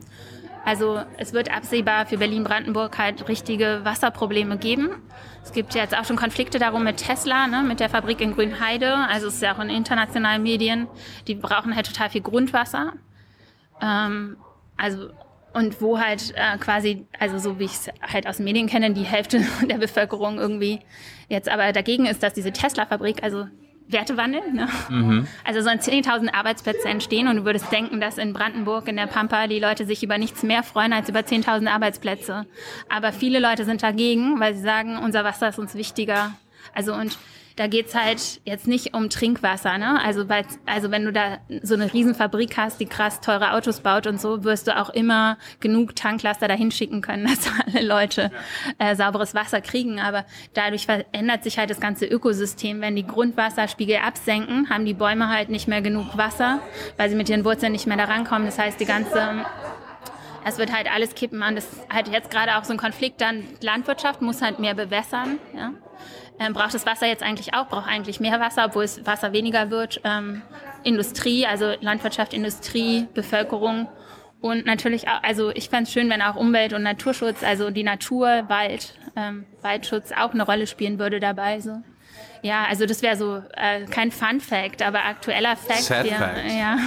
also 0.67 1.01
es 1.17 1.31
wird 1.31 1.49
absehbar 1.49 2.07
für 2.07 2.17
Berlin-Brandenburg 2.17 2.97
halt 2.97 3.29
richtige 3.29 3.79
Wasserprobleme 3.85 4.57
geben. 4.57 4.89
Es 5.41 5.53
gibt 5.53 5.73
jetzt 5.75 5.97
auch 5.97 6.03
schon 6.03 6.17
Konflikte 6.17 6.59
darum 6.59 6.83
mit 6.83 6.97
Tesla, 6.97 7.47
ne, 7.47 7.63
mit 7.63 7.79
der 7.79 7.89
Fabrik 7.89 8.19
in 8.19 8.33
Grünheide. 8.33 8.93
Also 8.93 9.27
es 9.27 9.35
ist 9.35 9.41
ja 9.41 9.55
auch 9.55 9.61
in 9.61 9.69
internationalen 9.69 10.43
Medien. 10.43 10.87
Die 11.25 11.35
brauchen 11.35 11.73
halt 11.73 11.85
total 11.85 12.09
viel 12.09 12.19
Grundwasser. 12.19 12.91
Ähm, 13.81 14.35
also 14.75 15.07
und 15.57 15.81
wo 15.81 15.99
halt 15.99 16.35
äh, 16.35 16.57
quasi, 16.59 17.07
also 17.19 17.39
so 17.39 17.57
wie 17.57 17.65
ich 17.65 17.71
es 17.71 17.89
halt 18.01 18.27
aus 18.27 18.37
den 18.37 18.43
Medien 18.43 18.67
kenne, 18.67 18.91
die 18.93 19.03
Hälfte 19.03 19.43
der 19.67 19.77
Bevölkerung 19.77 20.37
irgendwie 20.37 20.81
jetzt 21.29 21.49
aber 21.49 21.71
dagegen 21.73 22.05
ist, 22.05 22.21
dass 22.21 22.33
diese 22.33 22.51
Tesla-Fabrik, 22.51 23.23
also 23.23 23.47
Wertewandel. 23.87 24.51
Ne? 24.51 24.67
Mhm. 24.89 25.27
Also 25.43 25.61
sollen 25.61 25.79
10.000 25.79 26.31
Arbeitsplätze 26.33 26.87
entstehen 26.87 27.27
und 27.27 27.37
du 27.37 27.45
würdest 27.45 27.71
denken, 27.71 27.99
dass 27.99 28.17
in 28.19 28.33
Brandenburg, 28.33 28.87
in 28.87 28.97
der 28.97 29.07
Pampa, 29.07 29.47
die 29.47 29.59
Leute 29.59 29.85
sich 29.85 30.03
über 30.03 30.17
nichts 30.17 30.43
mehr 30.43 30.61
freuen 30.61 30.93
als 30.93 31.09
über 31.09 31.21
10.000 31.21 31.67
Arbeitsplätze. 31.67 32.45
Aber 32.89 33.11
viele 33.11 33.39
Leute 33.39 33.65
sind 33.65 33.81
dagegen, 33.81 34.39
weil 34.39 34.53
sie 34.53 34.61
sagen, 34.61 34.99
unser 34.99 35.23
Wasser 35.23 35.49
ist 35.49 35.57
uns 35.57 35.73
wichtiger. 35.73 36.33
Also 36.75 36.93
und 36.93 37.17
da 37.57 37.65
geht's 37.65 37.95
halt 37.95 38.39
jetzt 38.45 38.67
nicht 38.67 38.93
um 38.93 39.09
Trinkwasser, 39.09 39.79
ne? 39.79 39.99
Also, 40.01 40.29
weil, 40.29 40.45
also 40.67 40.91
wenn 40.91 41.03
du 41.05 41.11
da 41.11 41.39
so 41.63 41.73
eine 41.73 41.91
Riesenfabrik 41.91 42.55
hast, 42.55 42.79
die 42.79 42.85
krass 42.85 43.19
teure 43.19 43.53
Autos 43.53 43.79
baut 43.79 44.05
und 44.05 44.21
so, 44.21 44.43
wirst 44.43 44.67
du 44.67 44.79
auch 44.79 44.91
immer 44.91 45.37
genug 45.59 45.95
Tanklaster 45.95 46.47
dahin 46.47 46.69
schicken 46.69 47.01
können, 47.01 47.25
dass 47.27 47.51
alle 47.65 47.85
Leute 47.85 48.31
äh, 48.77 48.95
sauberes 48.95 49.33
Wasser 49.33 49.59
kriegen. 49.61 49.99
Aber 49.99 50.23
dadurch 50.53 50.85
verändert 50.85 51.43
sich 51.43 51.57
halt 51.57 51.71
das 51.71 51.79
ganze 51.79 52.05
Ökosystem. 52.05 52.79
Wenn 52.79 52.95
die 52.95 53.07
Grundwasserspiegel 53.07 53.97
absenken, 53.97 54.69
haben 54.69 54.85
die 54.85 54.93
Bäume 54.93 55.27
halt 55.27 55.49
nicht 55.49 55.67
mehr 55.67 55.81
genug 55.81 56.15
Wasser, 56.15 56.59
weil 56.95 57.09
sie 57.09 57.15
mit 57.15 57.27
ihren 57.27 57.43
Wurzeln 57.43 57.71
nicht 57.71 57.87
mehr 57.87 57.97
da 57.97 58.05
rankommen. 58.05 58.45
Das 58.45 58.59
heißt, 58.59 58.79
die 58.79 58.85
ganze 58.85 59.45
es 60.45 60.57
wird 60.57 60.73
halt 60.73 60.89
alles 60.89 61.13
kippen 61.13 61.43
an. 61.43 61.55
Das 61.55 61.65
ist 61.65 61.81
halt 61.91 62.07
jetzt 62.07 62.31
gerade 62.31 62.55
auch 62.55 62.63
so 62.63 62.71
ein 62.71 62.77
Konflikt. 62.77 63.19
Dann 63.19 63.43
Landwirtschaft 63.61 64.21
muss 64.21 64.41
halt 64.41 64.59
mehr 64.59 64.75
bewässern. 64.75 65.39
Ja? 65.53 65.73
Ähm, 66.39 66.53
braucht 66.53 66.73
das 66.73 66.85
Wasser 66.85 67.07
jetzt 67.07 67.23
eigentlich 67.23 67.53
auch, 67.53 67.67
braucht 67.67 67.87
eigentlich 67.87 68.19
mehr 68.19 68.39
Wasser, 68.39 68.65
obwohl 68.65 68.83
es 68.83 69.05
Wasser 69.05 69.33
weniger 69.33 69.71
wird. 69.71 70.01
Ähm, 70.03 70.41
Industrie, 70.83 71.45
also 71.45 71.73
Landwirtschaft, 71.81 72.33
Industrie, 72.33 73.07
Bevölkerung 73.13 73.87
und 74.39 74.65
natürlich 74.65 75.07
auch, 75.07 75.23
also 75.23 75.49
ich 75.51 75.69
fände 75.69 75.83
es 75.83 75.91
schön, 75.91 76.09
wenn 76.09 76.21
auch 76.21 76.35
Umwelt- 76.35 76.73
und 76.73 76.83
Naturschutz, 76.83 77.43
also 77.43 77.71
die 77.71 77.83
Natur, 77.83 78.43
Wald, 78.47 78.93
ähm, 79.15 79.45
Waldschutz 79.61 80.11
auch 80.11 80.33
eine 80.33 80.43
Rolle 80.43 80.67
spielen 80.67 80.99
würde 80.99 81.19
dabei. 81.19 81.59
So. 81.59 81.81
Ja, 82.43 82.65
also 82.65 82.85
das 82.85 83.01
wäre 83.01 83.15
so 83.15 83.41
äh, 83.55 83.85
kein 83.85 84.11
Fun 84.11 84.39
Fact, 84.39 84.83
aber 84.83 85.05
aktueller 85.05 85.55
Fact. 85.55 85.83
Sad 85.83 86.05
ja, 86.05 86.17
Fact. 86.17 86.51
Ja. 86.51 86.77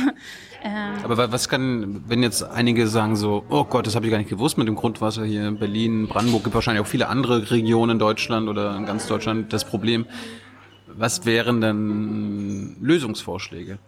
Ähm, 0.63 0.95
Aber 1.03 1.33
was 1.33 1.49
kann, 1.49 2.05
wenn 2.07 2.23
jetzt 2.23 2.43
einige 2.43 2.87
sagen 2.87 3.17
so, 3.17 3.45
oh 3.49 3.65
Gott, 3.65 3.87
das 3.87 3.95
habe 3.95 4.07
ich 4.07 4.11
gar 4.11 4.19
nicht 4.19 4.31
gewusst 4.31 4.59
mit 4.59 4.69
dem 4.69 4.75
Grundwasser 4.75 5.25
hier 5.25 5.49
in 5.49 5.59
Berlin, 5.59 6.07
Brandenburg, 6.07 6.45
gibt 6.45 6.55
wahrscheinlich 6.55 6.85
auch 6.85 6.89
viele 6.89 7.09
andere 7.09 7.51
Regionen 7.51 7.93
in 7.93 7.99
Deutschland 7.99 8.49
oder 8.49 8.77
in 8.77 8.85
ganz 8.85 9.07
Deutschland 9.07 9.53
das 9.53 9.65
Problem. 9.65 10.07
Was 10.87 11.25
wären 11.25 11.61
denn 11.61 12.77
Lösungsvorschläge? 12.81 13.79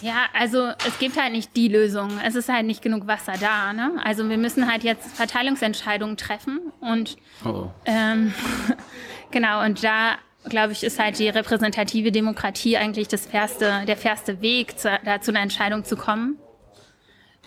Ja, 0.00 0.26
also 0.32 0.68
es 0.86 0.98
gibt 0.98 1.20
halt 1.20 1.32
nicht 1.32 1.56
die 1.56 1.68
Lösung. 1.68 2.20
Es 2.24 2.34
ist 2.34 2.48
halt 2.48 2.66
nicht 2.66 2.82
genug 2.82 3.06
Wasser 3.06 3.34
da. 3.40 3.72
Ne? 3.72 3.92
Also 4.04 4.28
wir 4.28 4.38
müssen 4.38 4.70
halt 4.70 4.84
jetzt 4.84 5.16
Verteilungsentscheidungen 5.16 6.16
treffen 6.16 6.60
und 6.80 7.16
oh. 7.44 7.66
ähm, 7.84 8.32
genau 9.30 9.64
und 9.64 9.82
da 9.82 10.16
glaube 10.44 10.72
ich, 10.72 10.82
ist 10.84 10.98
halt 10.98 11.18
die 11.18 11.28
repräsentative 11.28 12.12
Demokratie 12.12 12.76
eigentlich 12.76 13.08
das 13.08 13.26
fairste, 13.26 13.84
der 13.86 13.96
fairste 13.96 14.40
Weg, 14.40 14.78
zu, 14.78 14.90
da 15.04 15.20
zu 15.20 15.30
einer 15.30 15.40
Entscheidung 15.40 15.84
zu 15.84 15.96
kommen. 15.96 16.38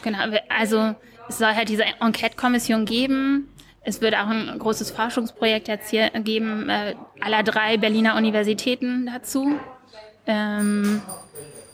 Genau, 0.04 0.20
also 0.50 0.96
es 1.30 1.38
soll 1.38 1.54
halt 1.54 1.70
diese 1.70 1.84
Enquete-Kommission 1.84 2.86
geben. 2.86 3.48
Es 3.84 4.02
wird 4.02 4.16
auch 4.16 4.28
ein 4.28 4.60
großes 4.60 4.92
Forschungsprojekt 4.92 5.68
jetzt 5.68 5.90
hier 5.90 6.10
geben, 6.10 6.70
äh, 6.70 6.96
aller 7.20 7.44
drei 7.44 7.78
Berliner 7.78 8.16
Universitäten 8.16 9.08
dazu. 9.08 9.60
Ähm, 10.28 11.02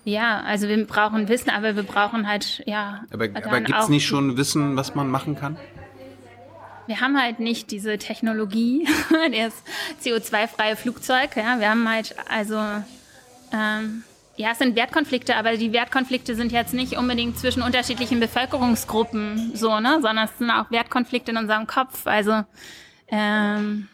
ja, 0.05 0.41
also 0.41 0.69
wir 0.69 0.87
brauchen 0.87 1.27
Wissen, 1.27 1.49
aber 1.49 1.75
wir 1.75 1.83
brauchen 1.83 2.27
halt, 2.27 2.63
ja. 2.65 3.03
Aber, 3.11 3.25
aber 3.25 3.61
gibt 3.61 3.77
es 3.77 3.89
nicht 3.89 4.05
schon 4.05 4.37
Wissen, 4.37 4.77
was 4.77 4.95
man 4.95 5.09
machen 5.09 5.35
kann? 5.35 5.57
Wir 6.87 7.01
haben 7.01 7.21
halt 7.21 7.39
nicht 7.39 7.71
diese 7.71 7.97
Technologie, 7.97 8.87
das 9.31 9.53
CO2-freie 10.03 10.75
Flugzeug. 10.75 11.35
Ja, 11.35 11.59
wir 11.59 11.69
haben 11.69 11.87
halt 11.87 12.15
also 12.29 12.57
ähm, 13.53 14.03
ja, 14.37 14.51
es 14.51 14.59
sind 14.59 14.75
Wertkonflikte, 14.75 15.35
aber 15.35 15.57
die 15.57 15.73
Wertkonflikte 15.73 16.35
sind 16.35 16.51
jetzt 16.51 16.73
nicht 16.73 16.95
unbedingt 16.95 17.39
zwischen 17.39 17.63
unterschiedlichen 17.63 18.19
Bevölkerungsgruppen 18.19 19.51
so, 19.55 19.79
ne, 19.79 19.99
sondern 20.01 20.25
es 20.25 20.37
sind 20.37 20.51
auch 20.51 20.69
Wertkonflikte 20.69 21.31
in 21.31 21.37
unserem 21.37 21.65
Kopf. 21.65 22.05
Also 22.05 22.43
ähm, 23.07 23.87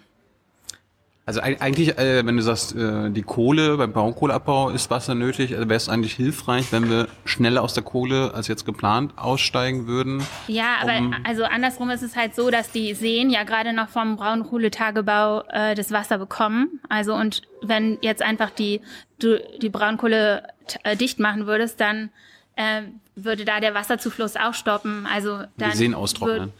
Also 1.26 1.40
eigentlich, 1.40 1.98
äh, 1.98 2.26
wenn 2.26 2.36
du 2.36 2.44
sagst, 2.44 2.76
äh, 2.76 3.10
die 3.10 3.22
Kohle 3.22 3.78
beim 3.78 3.94
Braunkohleabbau 3.94 4.72
ist 4.72 4.90
Wasser 4.90 5.16
nötig, 5.16 5.54
also 5.56 5.70
wäre 5.70 5.78
es 5.78 5.88
eigentlich 5.88 6.16
hilfreich, 6.16 6.74
wenn 6.74 6.90
wir 6.90 7.08
schneller 7.24 7.62
aus 7.62 7.74
der 7.74 7.84
Kohle 7.84 8.34
als 8.34 8.50
jetzt 8.50 8.66
geplant 8.66 9.14
aussteigen 9.16 9.88
würden. 9.88 10.22
Ja, 10.48 10.76
aber 10.82 10.98
um 10.98 11.16
also 11.24 11.46
andersrum 11.46 11.90
ist 11.92 12.02
es 12.02 12.18
halt 12.18 12.36
so, 12.36 12.50
dass 12.52 12.72
die 12.72 12.94
Seen 12.94 13.30
ja 13.30 13.44
gerade 13.44 13.72
noch 13.72 13.88
vom 13.88 14.18
Braunkohletagebau 14.18 15.44
äh, 15.48 15.76
das 15.76 15.92
Wasser 15.92 16.18
bekommen. 16.18 16.82
Also 16.90 17.14
und 17.14 17.44
wenn 17.62 18.00
jetzt 18.02 18.22
einfach 18.22 18.50
die 18.50 18.82
du 19.20 19.42
die 19.62 19.70
Braunkohle 19.70 20.44
äh, 20.84 20.98
dicht 20.98 21.20
machen 21.20 21.48
würdest, 21.48 21.80
dann 21.80 22.10
äh, 22.58 22.82
würde 23.16 23.46
da 23.46 23.62
der 23.62 23.74
Wasserzufluss 23.74 24.36
auch 24.36 24.54
stoppen. 24.54 25.08
Also 25.10 25.40
dann 25.58 25.72
Seen 25.72 25.94
austrocknen. 25.94 26.52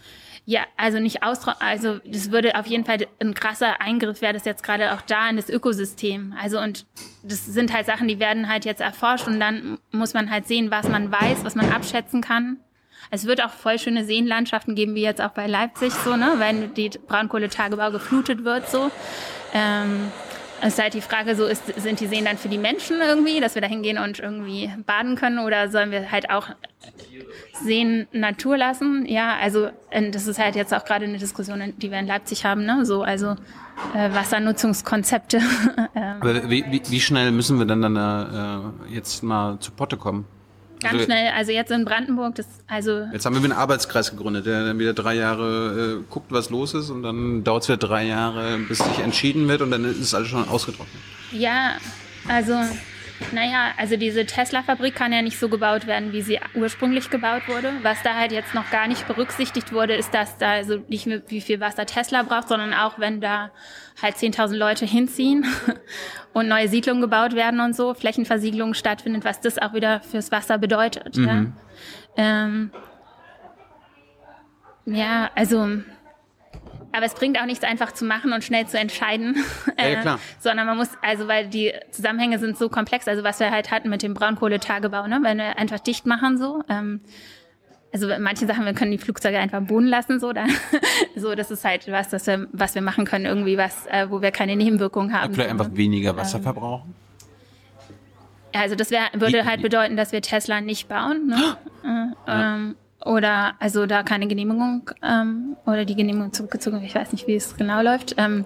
Ja, 0.46 0.62
also 0.76 1.00
nicht 1.00 1.24
austrocknen, 1.24 1.70
also 1.70 2.00
das 2.06 2.32
würde 2.32 2.56
auf 2.56 2.66
jeden 2.66 2.84
Fall 2.84 2.98
ein 3.22 3.34
krasser 3.34 3.80
Eingriff 3.80 4.22
wäre 4.22 4.34
das 4.34 4.44
jetzt 4.44 4.62
gerade 4.64 4.94
auch 4.94 5.02
da 5.02 5.30
in 5.30 5.38
das 5.38 5.50
Ökosystem. 5.50 6.34
Also 6.42 6.60
und 6.60 6.86
das 7.24 7.46
sind 7.46 7.74
halt 7.74 7.86
Sachen, 7.86 8.10
die 8.10 8.20
werden 8.20 8.50
halt 8.50 8.66
jetzt 8.66 8.82
erforscht 8.82 9.28
und 9.28 9.40
dann 9.40 9.78
muss 9.92 10.14
man 10.14 10.30
halt 10.30 10.48
sehen, 10.48 10.70
was 10.70 10.90
man 10.90 11.12
weiß, 11.12 11.46
was 11.46 11.56
man 11.56 11.72
abschätzen 11.72 12.22
kann. 12.22 12.58
Es 13.10 13.26
wird 13.26 13.44
auch 13.44 13.52
voll 13.52 13.80
schöne 13.80 14.06
Seenlandschaften 14.06 14.76
geben, 14.76 14.96
wie 14.96 15.04
jetzt 15.04 15.22
auch 15.22 15.32
bei 15.32 15.48
Leipzig 15.48 15.94
so, 15.94 16.16
ne, 16.16 16.36
wenn 16.38 16.74
die 16.74 16.90
Braunkohletagebau 16.90 17.92
geflutet 17.92 18.44
wird 18.44 18.70
so. 18.70 18.92
Ähm, 19.54 20.12
es 20.64 20.74
ist 20.76 20.82
halt 20.82 20.94
die 20.94 21.02
Frage, 21.02 21.36
so 21.36 21.46
ist, 21.46 21.64
sind 21.82 22.00
die 22.00 22.08
Seen 22.08 22.24
dann 22.24 22.38
für 22.38 22.48
die 22.48 22.58
Menschen 22.58 23.02
irgendwie, 23.02 23.42
dass 23.42 23.56
wir 23.56 23.62
da 23.62 23.68
hingehen 23.68 23.98
und 23.98 24.20
irgendwie 24.20 24.72
baden 24.86 25.16
können 25.16 25.40
oder 25.40 25.70
sollen 25.70 25.92
wir 25.92 26.10
halt 26.12 26.30
auch 26.30 26.48
Seen 27.62 28.08
Natur 28.14 28.58
lassen? 28.58 29.06
Ja, 29.06 29.36
also 29.42 29.70
das 29.92 30.28
ist 30.28 30.40
halt 30.40 30.56
jetzt 30.56 30.74
auch 30.74 30.86
gerade 30.86 31.06
eine 31.06 31.18
Diskussion, 31.18 31.74
die 31.78 31.92
wir 31.92 32.00
in 32.00 32.08
Leipzig 32.08 32.46
haben, 32.46 32.66
ne? 32.66 32.86
So, 32.86 33.04
also 33.04 33.36
äh, 33.94 34.14
Wassernutzungskonzepte. 34.14 35.38
ähm, 35.96 36.18
Aber 36.22 36.50
wie, 36.50 36.64
wie, 36.70 36.82
wie 36.90 37.00
schnell 37.02 37.32
müssen 37.32 37.60
wir 37.60 37.66
dann, 37.66 37.82
dann 37.82 37.96
äh, 38.88 38.94
jetzt 38.94 39.22
mal 39.22 39.60
zu 39.60 39.72
Potte 39.72 39.98
kommen? 39.98 40.26
Ganz 40.84 40.94
Also- 40.94 41.06
schnell, 41.06 41.32
also 41.36 41.52
jetzt 41.52 41.72
in 41.72 41.86
Brandenburg, 41.86 42.36
das 42.36 42.46
also 42.68 43.06
Jetzt 43.12 43.26
haben 43.26 43.36
wir 43.36 43.44
einen 43.44 43.52
Arbeitskreis 43.54 44.12
gegründet, 44.12 44.46
der 44.46 44.64
dann 44.66 44.80
wieder 44.80 44.94
drei 44.94 45.16
Jahre 45.16 46.00
äh, 46.02 46.04
guckt, 46.10 46.32
was 46.32 46.50
los 46.50 46.74
ist 46.74 46.90
und 46.90 47.04
dann 47.04 47.44
dauert 47.44 47.64
es 47.64 47.70
wieder 47.70 47.78
drei 47.78 48.06
Jahre, 48.06 48.58
bis 48.68 48.78
sich 48.80 49.00
entschieden 49.00 49.48
wird 49.48 49.62
und 49.62 49.72
dann 49.72 49.84
ist 49.86 50.14
alles 50.14 50.28
schon 50.28 50.48
ausgetrocknet. 50.48 51.02
Ja, 51.32 51.74
also, 52.28 52.54
naja, 53.32 53.72
also 53.78 53.96
diese 53.98 54.26
Tesla-Fabrik 54.26 54.96
kann 54.96 55.14
ja 55.14 55.22
nicht 55.22 55.40
so 55.40 55.50
gebaut 55.50 55.88
werden, 55.88 56.12
wie 56.12 56.22
sie 56.22 56.40
ursprünglich 56.56 57.10
gebaut 57.10 57.48
wurde. 57.48 57.72
Was 57.82 58.02
da 58.04 58.16
halt 58.16 58.32
jetzt 58.32 58.54
noch 58.54 58.70
gar 58.72 58.88
nicht 58.88 59.08
berücksichtigt 59.08 59.72
wurde, 59.72 59.96
ist, 59.96 60.14
dass 60.14 60.38
da 60.38 60.52
also 60.52 60.84
nicht 60.88 61.06
mehr 61.06 61.22
wie 61.28 61.42
viel 61.42 61.60
Wasser 61.60 61.86
Tesla 61.86 62.24
braucht, 62.24 62.50
sondern 62.50 62.74
auch 62.74 63.00
wenn 63.00 63.22
da 63.22 63.52
halt 64.02 64.16
10.000 64.16 64.56
Leute 64.56 64.86
hinziehen 64.86 65.46
und 66.34 66.48
neue 66.48 66.68
Siedlungen 66.68 67.02
gebaut 67.02 67.34
werden 67.36 67.60
und 67.60 67.76
so, 67.76 67.94
Flächenversiegelung 67.94 68.74
stattfindet, 68.74 69.24
was 69.24 69.40
das 69.40 69.58
auch 69.58 69.74
wieder 69.74 70.02
fürs 70.02 70.32
Wasser 70.32 70.58
bedeutet. 70.58 71.16
Ja, 71.18 71.46
ähm, 72.18 72.72
ja 74.86 75.30
also... 75.36 75.84
Aber 76.94 77.06
es 77.06 77.16
bringt 77.16 77.40
auch 77.40 77.46
nichts 77.46 77.64
einfach 77.64 77.92
zu 77.92 78.06
machen 78.06 78.34
und 78.34 78.44
schnell 78.44 78.68
zu 78.68 78.78
entscheiden. 78.78 79.44
Ja, 79.78 79.90
ja, 79.90 80.02
klar. 80.02 80.20
sondern 80.40 80.68
man 80.68 80.78
muss, 80.78 80.90
also 81.02 81.28
weil 81.28 81.48
die 81.48 81.74
Zusammenhänge 81.92 82.40
sind 82.40 82.58
so 82.58 82.70
komplex, 82.70 83.08
also 83.08 83.24
was 83.24 83.40
wir 83.40 83.52
halt 83.52 83.72
hatten 83.72 83.90
mit 83.90 84.04
dem 84.04 84.14
Braunkohletagebau, 84.14 85.08
ne? 85.08 85.20
wenn 85.24 85.40
wir 85.40 85.58
einfach 85.58 85.80
dicht 85.80 86.06
machen 86.06 86.38
so. 86.38 86.64
Ähm, 86.70 87.02
also 87.92 88.08
manche 88.20 88.46
Sachen, 88.46 88.66
wir 88.66 88.74
können 88.74 88.92
die 88.92 88.98
Flugzeuge 88.98 89.38
einfach 89.40 89.62
Boden 89.62 89.88
lassen, 89.88 90.20
so, 90.20 90.32
dann, 90.32 90.50
so 91.16 91.36
das 91.36 91.52
ist 91.52 91.66
halt 91.66 91.92
was, 91.92 92.10
das 92.10 92.28
wir, 92.28 92.48
was 92.52 92.76
wir 92.76 92.82
machen 92.82 93.06
können, 93.06 93.26
irgendwie 93.26 93.58
was, 93.58 93.88
äh, 93.88 94.10
wo 94.10 94.22
wir 94.22 94.32
keine 94.32 94.56
Nebenwirkungen 94.56 95.14
haben. 95.14 95.34
Vielleicht 95.34 95.50
einfach 95.50 95.70
ne? 95.70 95.78
weniger 95.78 96.16
Wasser 96.16 96.40
verbrauchen. 96.40 96.96
Also 98.54 98.76
das 98.76 98.92
wär, 98.92 99.02
würde 99.14 99.46
halt 99.46 99.62
bedeuten, 99.62 99.98
dass 99.98 100.12
wir 100.12 100.22
Tesla 100.22 100.62
nicht 100.62 100.88
bauen, 100.88 101.28
ne? 101.28 101.58
äh, 102.28 102.32
ähm, 102.32 102.76
oder 103.06 103.56
also 103.60 103.86
da 103.86 104.04
keine 104.04 104.28
Genehmigung 104.28 104.90
ähm, 105.02 105.56
oder 105.66 105.86
die 105.86 105.96
Genehmigung 105.96 106.34
zurückgezogen. 106.34 106.84
Ich 106.84 106.96
weiß 106.96 107.12
nicht, 107.12 107.28
wie 107.28 107.36
es 107.36 107.56
genau 107.58 107.82
läuft. 107.82 108.16
Ähm, 108.18 108.46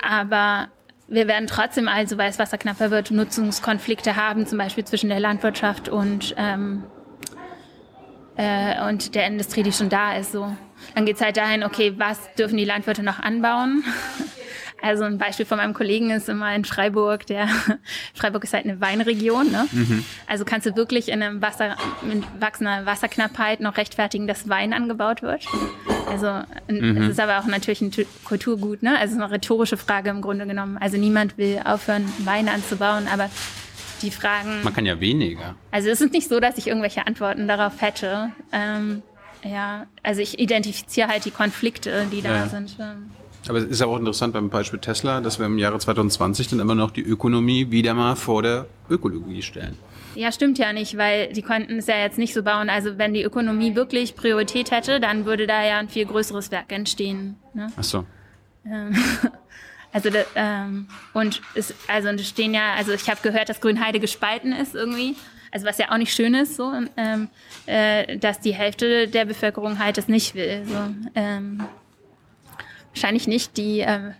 aber 0.00 0.68
wir 1.08 1.28
werden 1.28 1.46
trotzdem, 1.46 1.88
also 1.88 2.18
weil 2.18 2.30
es 2.30 2.38
Wasser 2.38 2.58
knapper 2.58 2.90
wird, 2.90 3.10
Nutzungskonflikte 3.10 4.16
haben, 4.16 4.46
zum 4.46 4.58
Beispiel 4.58 4.84
zwischen 4.84 5.08
der 5.08 5.20
Landwirtschaft 5.20 5.88
und 5.88 6.34
ähm, 6.36 6.84
äh, 8.36 8.88
und 8.88 9.14
der 9.14 9.26
Industrie, 9.26 9.62
die 9.62 9.72
schon 9.72 9.88
da 9.88 10.16
ist. 10.16 10.32
So, 10.32 10.54
dann 10.94 11.06
geht's 11.06 11.20
halt 11.20 11.36
dahin, 11.36 11.62
okay, 11.62 11.94
was 11.96 12.18
dürfen 12.34 12.56
die 12.56 12.64
Landwirte 12.64 13.02
noch 13.02 13.20
anbauen? 13.20 13.84
Also 14.84 15.04
ein 15.04 15.16
Beispiel 15.16 15.46
von 15.46 15.56
meinem 15.56 15.72
Kollegen 15.72 16.10
ist 16.10 16.28
immer 16.28 16.54
in 16.54 16.64
Freiburg, 16.66 17.26
der 17.26 17.48
Freiburg 18.14 18.44
ist 18.44 18.52
halt 18.52 18.64
eine 18.66 18.80
Weinregion, 18.82 19.50
ne? 19.50 19.66
Also 20.26 20.44
kannst 20.44 20.66
du 20.66 20.76
wirklich 20.76 21.08
in 21.08 21.22
einem 21.22 21.40
Wasser, 21.40 21.76
mit 22.02 22.22
wachsender 22.38 22.84
Wasserknappheit 22.84 23.60
noch 23.60 23.78
rechtfertigen, 23.78 24.26
dass 24.26 24.48
Wein 24.48 24.74
angebaut 24.74 25.22
wird? 25.22 25.46
Also 26.10 26.26
ein- 26.68 26.96
es 26.98 27.08
ist 27.12 27.20
aber 27.20 27.38
auch 27.38 27.46
natürlich 27.46 27.80
ein 27.80 27.92
Tu- 27.92 28.04
Kulturgut, 28.24 28.82
ne? 28.82 28.90
Also 28.98 29.04
es 29.06 29.10
ist 29.12 29.22
eine 29.22 29.30
rhetorische 29.32 29.78
Frage 29.78 30.10
im 30.10 30.20
Grunde 30.20 30.46
genommen. 30.46 30.76
Also 30.76 30.98
niemand 30.98 31.38
will 31.38 31.60
aufhören, 31.64 32.04
Wein 32.18 32.48
anzubauen, 32.50 33.08
aber 33.10 33.30
die 34.02 34.10
Fragen. 34.10 34.62
Man 34.64 34.74
kann 34.74 34.84
ja 34.84 35.00
weniger. 35.00 35.54
Also 35.70 35.88
es 35.88 36.02
ist 36.02 36.12
nicht 36.12 36.28
so, 36.28 36.40
dass 36.40 36.58
ich 36.58 36.66
irgendwelche 36.66 37.06
Antworten 37.06 37.48
darauf 37.48 37.80
hätte. 37.80 38.32
Ähm, 38.52 39.02
ja, 39.42 39.86
also 40.02 40.20
ich 40.20 40.38
identifiziere 40.38 41.08
halt 41.08 41.24
die 41.24 41.30
Konflikte, 41.30 42.06
die 42.12 42.20
da 42.20 42.36
Ja. 42.36 42.46
sind. 42.48 42.76
Ähm, 43.44 43.50
Aber 43.50 43.58
es 43.58 43.64
ist 43.64 43.80
ja 43.80 43.86
auch 43.86 43.98
interessant 43.98 44.32
beim 44.32 44.50
Beispiel 44.50 44.78
Tesla, 44.78 45.20
dass 45.20 45.38
wir 45.38 45.46
im 45.46 45.58
Jahre 45.58 45.78
2020 45.78 46.48
dann 46.48 46.60
immer 46.60 46.74
noch 46.74 46.90
die 46.90 47.02
Ökonomie 47.02 47.70
wieder 47.70 47.94
mal 47.94 48.16
vor 48.16 48.42
der 48.42 48.66
Ökologie 48.90 49.42
stellen. 49.42 49.78
Ja, 50.14 50.30
stimmt 50.30 50.58
ja 50.58 50.72
nicht, 50.72 50.96
weil 50.96 51.32
die 51.32 51.42
konnten 51.42 51.78
es 51.78 51.86
ja 51.86 51.96
jetzt 51.98 52.18
nicht 52.18 52.34
so 52.34 52.42
bauen. 52.42 52.70
Also 52.70 52.98
wenn 52.98 53.14
die 53.14 53.22
Ökonomie 53.22 53.74
wirklich 53.74 54.14
Priorität 54.14 54.70
hätte, 54.70 55.00
dann 55.00 55.24
würde 55.24 55.46
da 55.46 55.64
ja 55.64 55.78
ein 55.78 55.88
viel 55.88 56.06
größeres 56.06 56.50
Werk 56.50 56.70
entstehen. 56.72 57.36
Ne? 57.52 57.72
Ach 57.76 57.84
so. 57.84 58.04
Also 59.94 60.10
da, 60.10 60.24
ähm, 60.34 60.88
und 61.12 61.40
es, 61.54 61.72
also 61.86 62.08
und 62.08 62.18
es 62.18 62.28
stehen 62.28 62.52
ja, 62.52 62.74
also 62.74 62.92
ich 62.92 63.08
habe 63.08 63.20
gehört, 63.22 63.48
dass 63.48 63.60
Grünheide 63.60 64.00
gespalten 64.00 64.52
ist 64.52 64.74
irgendwie. 64.74 65.14
Also 65.52 65.66
was 65.66 65.78
ja 65.78 65.92
auch 65.92 65.98
nicht 65.98 66.12
schön 66.12 66.34
ist, 66.34 66.56
so, 66.56 66.72
ähm, 66.96 67.28
äh, 67.66 68.18
dass 68.18 68.40
die 68.40 68.52
Hälfte 68.52 69.06
der 69.06 69.24
Bevölkerung 69.24 69.78
halt 69.78 69.96
das 69.96 70.08
nicht 70.08 70.34
will. 70.34 70.64
So, 70.66 70.74
ähm, 71.14 71.62
wahrscheinlich 72.94 73.26
nicht 73.26 73.56
die 73.56 73.80
äh, 73.80 74.12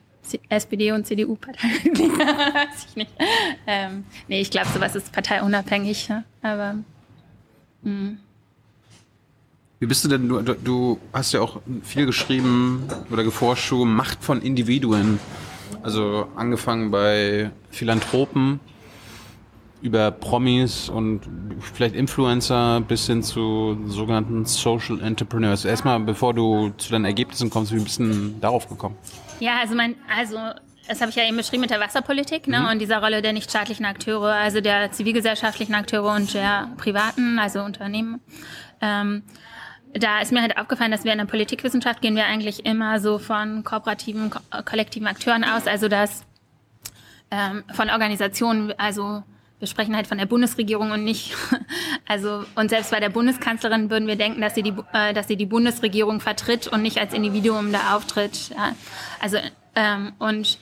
SPD 0.49 0.93
und 0.93 1.07
CDU-Partei. 1.07 1.69
Weiß 1.69 2.87
ich 2.89 2.97
nicht. 2.97 3.11
Ähm, 3.67 4.05
nee, 4.29 4.41
ich 4.41 4.51
glaube, 4.51 4.69
sowas 4.73 4.95
ist 4.97 5.13
parteiunabhängig. 5.13 6.09
Ja? 6.09 6.25
Aber 6.43 6.77
Wie 7.83 8.17
bist 9.87 10.05
du 10.05 10.09
denn, 10.09 10.29
du, 10.29 10.43
du- 10.43 10.99
hast 11.13 11.33
ja 11.33 11.41
auch 11.41 11.61
viel 11.83 12.07
geschrieben 12.07 12.85
oder 13.11 13.25
geforscht 13.25 13.73
Macht 13.73 14.23
von 14.25 14.41
Individuen. 14.43 15.19
Also 15.83 16.29
angefangen 16.37 16.91
bei 16.91 17.51
Philanthropen 17.71 18.61
über 19.85 20.11
Promis 20.11 20.89
und 20.89 21.21
vielleicht 21.61 21.95
Influencer 21.95 22.81
bis 22.81 23.07
hin 23.07 23.23
zu 23.23 23.79
sogenannten 23.87 24.47
Social 24.47 24.99
Entrepreneurs. 25.03 25.67
Erstmal, 25.67 26.01
bevor 26.01 26.33
du 26.33 26.71
zu 26.79 26.91
deinen 26.91 27.05
Ergebnissen 27.05 27.51
kommst, 27.51 27.71
wie 27.75 27.81
bist 27.81 28.01
du 28.01 28.31
darauf 28.41 28.67
gekommen? 28.67 28.97
Ja, 29.41 29.59
also 29.61 29.75
mein, 29.75 29.97
also 30.09 30.39
das 30.89 31.03
habe 31.03 31.11
ich 31.11 31.17
ja 31.17 31.27
eben 31.27 31.37
beschrieben 31.37 31.61
mit 31.61 31.71
der 31.71 31.81
Wasserpolitik 31.81 32.49
ne, 32.49 32.67
und 32.71 32.79
dieser 32.79 33.03
Rolle 33.03 33.21
der 33.21 33.35
nichtstaatlichen 33.35 33.85
Akteure, 33.85 34.33
also 34.33 34.63
der 34.63 34.91
zivilgesellschaftlichen 34.91 35.75
Akteure 35.75 36.15
und 36.15 36.33
der 36.33 36.71
privaten, 36.79 37.39
also 37.39 37.61
Unternehmen. 37.61 38.23
Ähm, 38.81 39.23
da 39.93 40.21
ist 40.23 40.33
mir 40.33 40.41
halt 40.41 40.57
aufgefallen, 40.57 40.93
dass 40.93 41.05
wir 41.05 41.13
in 41.13 41.19
der 41.19 41.27
Politikwissenschaft 41.27 42.01
gehen 42.01 42.17
wir 42.17 42.25
eigentlich 42.25 42.65
immer 42.65 43.01
so 43.01 43.19
von 43.19 43.65
kooperativen, 43.65 44.31
ko 44.31 44.39
kollektiven 44.65 45.07
Akteuren 45.07 45.45
aus, 45.45 45.67
also 45.67 45.89
dass 45.89 46.25
ähm, 47.31 47.65
von 47.75 47.91
Organisationen, 47.91 48.73
also 48.79 49.23
wir 49.65 49.69
sprechen 49.69 49.97
halt 49.97 50.07
von 50.07 50.19
der 50.19 50.27
Bundesregierung 50.27 50.91
und 50.91 51.05
nicht, 51.05 51.35
also 52.07 52.45
und 52.55 52.69
selbst 52.69 52.91
bei 52.91 53.01
der 53.01 53.09
Bundeskanzlerin 53.09 53.89
würden 53.89 54.07
wir 54.07 54.17
denken, 54.17 54.43
dass 54.43 54.55
sie 54.55 54.63
die, 54.63 54.75
äh, 54.93 55.15
dass 55.15 55.27
sie 55.27 55.37
die 55.37 55.47
Bundesregierung 55.47 56.21
vertritt 56.21 56.69
und 56.69 56.83
nicht 56.83 56.99
als 56.99 57.15
Individuum 57.15 57.73
da 57.73 57.97
auftritt. 57.97 58.51
Ja. 58.51 58.75
Also 59.21 59.39
ähm, 59.75 60.13
und 60.19 60.59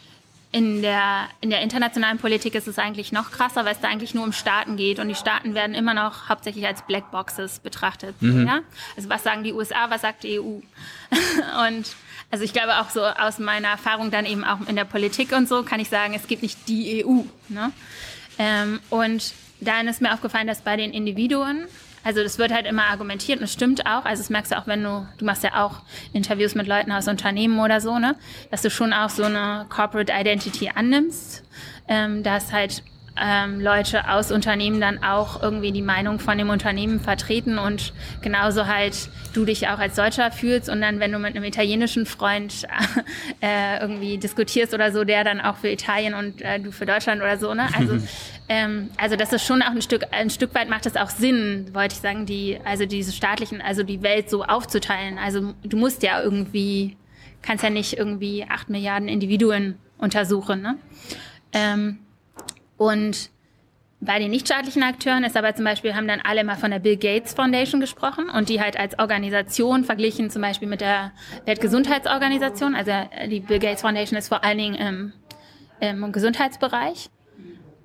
in 0.52 0.82
der, 0.82 1.28
in 1.40 1.50
der 1.50 1.62
internationalen 1.62 2.18
Politik 2.18 2.54
ist 2.54 2.68
es 2.68 2.78
eigentlich 2.78 3.10
noch 3.10 3.32
krasser, 3.32 3.64
weil 3.64 3.72
es 3.72 3.80
da 3.80 3.88
eigentlich 3.88 4.14
nur 4.14 4.22
um 4.22 4.32
Staaten 4.32 4.76
geht 4.76 5.00
und 5.00 5.08
die 5.08 5.14
Staaten 5.16 5.54
werden 5.54 5.74
immer 5.74 5.94
noch 5.94 6.28
hauptsächlich 6.28 6.64
als 6.66 6.82
Blackboxes 6.82 7.58
betrachtet. 7.58 8.14
Ja? 8.20 8.60
Also 8.96 9.08
was 9.08 9.24
sagen 9.24 9.42
die 9.42 9.52
USA, 9.52 9.90
was 9.90 10.02
sagt 10.02 10.22
die 10.22 10.38
EU? 10.38 10.42
und 11.66 11.96
also 12.30 12.44
ich 12.44 12.52
glaube 12.52 12.78
auch 12.80 12.90
so 12.90 13.02
aus 13.02 13.38
meiner 13.38 13.68
Erfahrung 13.68 14.10
dann 14.10 14.26
eben 14.26 14.44
auch 14.44 14.60
in 14.68 14.76
der 14.76 14.84
Politik 14.84 15.32
und 15.32 15.48
so 15.48 15.64
kann 15.64 15.80
ich 15.80 15.88
sagen, 15.88 16.14
es 16.14 16.28
gibt 16.28 16.42
nicht 16.42 16.68
die 16.68 17.04
EU. 17.04 17.22
Ne? 17.48 17.72
Ähm, 18.38 18.80
und 18.90 19.32
dann 19.60 19.88
ist 19.88 20.00
mir 20.00 20.12
aufgefallen, 20.12 20.46
dass 20.46 20.62
bei 20.62 20.76
den 20.76 20.92
Individuen, 20.92 21.66
Also 22.04 22.22
das 22.22 22.38
wird 22.38 22.52
halt 22.52 22.66
immer 22.66 22.84
argumentiert 22.84 23.38
und 23.38 23.44
es 23.44 23.52
stimmt 23.52 23.86
auch. 23.86 24.04
Also 24.04 24.22
das 24.22 24.30
merkst 24.30 24.52
du 24.52 24.59
auch, 24.59 24.66
wenn 24.66 24.82
du, 24.82 25.06
du 25.18 25.24
machst 25.24 25.44
ja 25.44 25.64
auch 25.64 25.82
Interviews 26.12 26.54
mit 26.54 26.66
Leuten 26.66 26.90
aus 26.90 27.06
Unternehmen 27.06 27.60
oder 27.60 27.80
so, 27.80 27.98
ne? 27.98 28.16
Dass 28.50 28.62
du 28.62 28.70
schon 28.70 28.92
auch 28.92 29.10
so 29.10 29.22
eine 29.22 29.66
Corporate 29.68 30.12
Identity 30.12 30.70
annimmst. 30.74 31.44
Ähm, 31.88 32.22
dass 32.22 32.52
halt 32.52 32.82
ähm, 33.20 33.60
Leute 33.60 34.09
aus 34.09 34.32
Unternehmen 34.32 34.80
dann 34.80 35.02
auch 35.02 35.43
irgendwie 35.43 35.70
die 35.70 35.82
Meinung 35.82 36.18
von 36.18 36.39
dem 36.39 36.48
Unternehmen 36.48 36.98
vertreten 36.98 37.59
und 37.59 37.93
genauso 38.22 38.66
halt 38.66 39.10
du 39.34 39.44
dich 39.44 39.68
auch 39.68 39.78
als 39.78 39.97
Deutscher 39.97 40.30
fühlst 40.30 40.68
und 40.70 40.80
dann, 40.80 40.98
wenn 40.98 41.12
du 41.12 41.18
mit 41.18 41.36
einem 41.36 41.44
italienischen 41.44 42.06
Freund 42.06 42.66
äh, 43.40 43.80
irgendwie 43.80 44.16
diskutierst 44.16 44.72
oder 44.72 44.93
so, 44.93 45.05
der 45.05 45.24
dann 45.24 45.40
auch 45.40 45.56
für 45.56 45.68
Italien 45.68 46.14
und 46.14 46.40
äh, 46.40 46.59
du 46.59 46.72
für 46.72 46.86
Deutschland 46.86 47.20
oder 47.20 47.36
so, 47.36 47.52
ne? 47.52 47.68
Also, 47.76 47.98
ähm, 48.48 48.90
also 48.97 49.16
das 49.16 49.32
ist 49.32 49.44
schon 49.44 49.60
auch 49.62 49.72
ein 49.72 49.82
Stück, 49.82 50.06
ein 50.10 50.30
Stück 50.30 50.55
weit 50.55 50.70
macht 50.70 50.86
es 50.86 50.97
auch 50.97 51.10
Sinn, 51.10 51.70
wollte 51.74 51.94
ich 51.94 52.01
sagen, 52.01 52.24
die, 52.24 52.59
also 52.64 52.86
diese 52.86 53.12
staatlichen, 53.12 53.60
also 53.60 53.82
die 53.82 54.02
Welt 54.02 54.30
so 54.30 54.44
aufzuteilen. 54.44 55.18
Also 55.18 55.52
du 55.62 55.76
musst 55.76 56.02
ja 56.02 56.22
irgendwie, 56.22 56.97
kannst 57.43 57.62
ja 57.62 57.70
nicht 57.70 57.98
irgendwie 57.98 58.47
acht 58.48 58.70
Milliarden 58.70 59.09
Individuen 59.09 59.76
untersuchen, 59.98 60.62
ne? 60.62 60.78
Ähm, 61.52 61.98
und 62.90 63.30
bei 64.00 64.18
den 64.18 64.32
nichtstaatlichen 64.32 64.82
Akteuren 64.82 65.22
ist 65.22 65.36
aber 65.36 65.54
zum 65.54 65.64
Beispiel, 65.64 65.94
haben 65.94 66.09
dann 66.09 66.20
alle 66.20 66.42
mal 66.42 66.56
von 66.56 66.72
der 66.72 66.80
Bill 66.80 66.96
Gates 66.96 67.34
Foundation 67.34 67.80
gesprochen 67.80 68.28
und 68.28 68.48
die 68.48 68.60
halt 68.60 68.76
als 68.76 68.98
Organisation 68.98 69.84
verglichen 69.84 70.28
zum 70.28 70.42
Beispiel 70.42 70.66
mit 70.66 70.80
der 70.80 71.12
Weltgesundheitsorganisation. 71.44 72.74
Also 72.74 72.90
die 73.28 73.38
Bill 73.38 73.60
Gates 73.60 73.82
Foundation 73.82 74.18
ist 74.18 74.26
vor 74.26 74.42
allen 74.42 74.59
Dingen 74.59 74.74
im, 74.74 75.12
im 75.78 76.10
Gesundheitsbereich. 76.10 77.10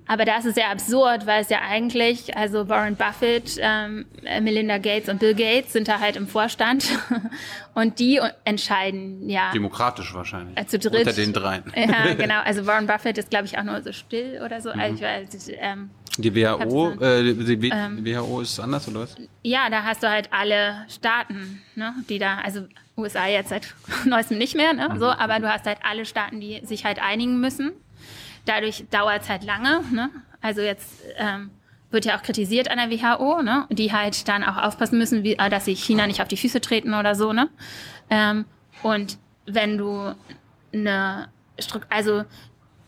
Aber 0.08 0.26
da 0.26 0.38
ist 0.38 0.54
sehr 0.54 0.70
absurd, 0.70 1.26
weil 1.26 1.42
es 1.42 1.50
ja 1.50 1.60
eigentlich, 1.62 2.36
also 2.36 2.70
Warren 2.70 2.96
Buffett, 2.96 3.58
ähm, 3.60 4.06
Melinda 4.42 4.78
Gates 4.78 5.10
und 5.10 5.20
Bill 5.20 5.36
Gates 5.36 5.74
sind 5.74 5.88
da 5.88 6.00
halt 6.00 6.16
im 6.16 6.28
Vorstand 6.28 6.88
und 7.74 8.00
die 8.00 8.20
entscheiden, 8.46 9.30
ja. 9.30 9.52
Demokratisch 9.52 10.14
wahrscheinlich. 10.14 10.58
Äh, 10.58 10.66
zu 10.66 10.80
dritt. 10.80 11.08
Unter 11.08 11.14
den 11.14 11.34
dreien. 11.34 11.64
Ja, 11.76 12.14
genau. 12.18 12.42
Also 12.44 12.66
Warren 12.66 12.88
Buffett 12.88 13.18
ist, 13.18 13.30
glaube 13.30 13.46
ich, 13.46 13.58
auch 13.58 13.64
nur 13.64 13.82
so 13.82 13.92
still 13.92 14.42
oder 14.44 14.62
so. 14.62 14.74
Mhm. 14.74 14.80
Also, 14.80 15.06
also, 15.06 15.52
ähm, 15.60 15.90
die 16.18 16.36
WHO, 16.36 16.92
äh, 17.00 17.34
die, 17.34 17.58
die 17.58 17.70
ähm, 17.70 18.04
WHO 18.04 18.42
ist 18.42 18.60
anders 18.60 18.88
oder 18.88 19.02
was? 19.02 19.16
Ja, 19.44 19.70
da 19.70 19.84
hast 19.84 20.02
du 20.02 20.10
halt 20.10 20.30
alle 20.32 20.86
Staaten, 20.90 21.62
ne, 21.76 21.94
die 22.10 22.18
da, 22.18 22.40
also 22.44 22.62
USA 22.98 23.28
jetzt 23.28 23.50
seit 23.50 23.76
neuestem 24.06 24.38
nicht 24.40 24.56
mehr, 24.56 24.74
ne, 24.74 24.96
so, 24.98 25.06
aber 25.06 25.40
du 25.40 25.52
hast 25.52 25.66
halt 25.66 25.78
alle 25.84 26.06
Staaten, 26.06 26.40
die 26.40 26.62
sich 26.66 26.86
halt 26.86 27.00
einigen 27.00 27.40
müssen 27.40 27.74
Dadurch 28.48 28.86
dauert 28.90 29.22
es 29.22 29.30
halt 29.30 29.44
lange. 29.44 29.84
Ne? 29.92 30.10
Also 30.42 30.62
jetzt 30.62 31.04
ähm, 31.18 31.52
wird 31.92 32.06
ja 32.06 32.18
auch 32.18 32.24
kritisiert 32.24 32.72
an 32.72 32.78
der 32.78 32.90
WHO, 32.90 33.42
ne? 33.44 33.68
die 33.70 33.92
halt 33.92 34.28
dann 34.28 34.44
auch 34.44 34.58
aufpassen 34.58 34.98
müssen, 34.98 35.24
wie, 35.24 35.34
äh, 35.34 35.50
dass 35.50 35.66
sie 35.66 35.76
China 35.76 36.08
nicht 36.08 36.22
auf 36.22 36.28
die 36.28 36.38
Füße 36.38 36.62
treten 36.62 36.94
oder 36.94 37.14
so. 37.14 37.34
Ne? 37.34 37.50
Ähm, 38.10 38.46
und 38.84 39.18
wenn 39.46 39.78
du 39.78 40.16
eine 40.74 41.30
Struktur, 41.60 41.92
also 41.92 42.24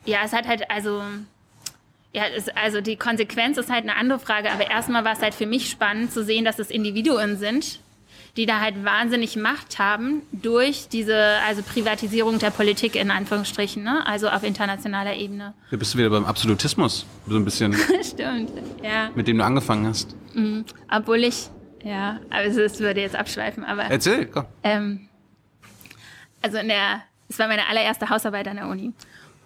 ja, 0.06 0.19
es 0.23 0.34
hat 0.34 0.48
halt, 0.48 0.69
also 0.72 1.03
ja, 2.14 2.23
es, 2.36 2.49
also 2.49 2.81
die 2.81 2.95
Konsequenz 2.95 3.57
ist 3.57 3.69
halt 3.69 3.84
eine 3.84 3.95
andere 3.95 4.19
Frage, 4.19 4.52
aber 4.52 4.69
erstmal 4.69 5.06
war 5.06 5.14
es 5.14 5.22
halt 5.22 5.36
für 5.36 5.45
mich 5.45 5.69
spannend 5.69 6.11
zu 6.11 6.23
sehen, 6.23 6.45
dass 6.45 6.60
es 6.60 6.72
Individuen 6.72 7.38
sind, 7.38 7.80
die 8.40 8.45
da 8.45 8.61
halt 8.61 8.86
wahnsinnig 8.86 9.36
Macht 9.36 9.80
haben 9.80 10.22
durch 10.32 10.88
diese 10.88 11.18
also 11.45 11.61
Privatisierung 11.61 12.40
der 12.40 12.52
Politik 12.52 12.95
in 12.95 13.11
Anführungsstrichen, 13.11 13.84
ne? 13.84 14.07
also 14.07 14.30
auf 14.30 14.44
internationaler 14.44 15.14
Ebene. 15.16 15.53
Da 15.72 15.76
bist 15.76 15.94
du 15.94 15.98
wieder 15.98 16.10
beim 16.10 16.24
Absolutismus, 16.24 17.06
so 17.28 17.36
ein 17.36 17.44
bisschen. 17.44 17.74
Stimmt, 18.02 18.52
ja. 18.82 19.10
Mit 19.14 19.28
dem 19.28 19.40
du 19.40 19.44
angefangen 19.44 19.86
hast. 19.88 20.16
Mhm. 20.34 20.64
Obwohl 20.90 21.26
ich, 21.26 21.49
ja, 21.84 22.22
also 22.30 22.61
es 22.61 22.80
würde 22.80 23.02
jetzt 23.02 23.18
abschweifen, 23.18 23.66
aber. 23.66 23.84
Erzähl, 23.84 24.26
komm. 24.28 24.45
Ähm, 24.64 25.10
also 26.41 26.60
in 26.60 26.70
der, 26.70 27.02
es 27.28 27.38
war 27.40 27.49
meine 27.49 27.68
allererste 27.68 28.10
Hausarbeit 28.10 28.48
an 28.48 28.56
der 28.56 28.70
Uni. 28.70 28.94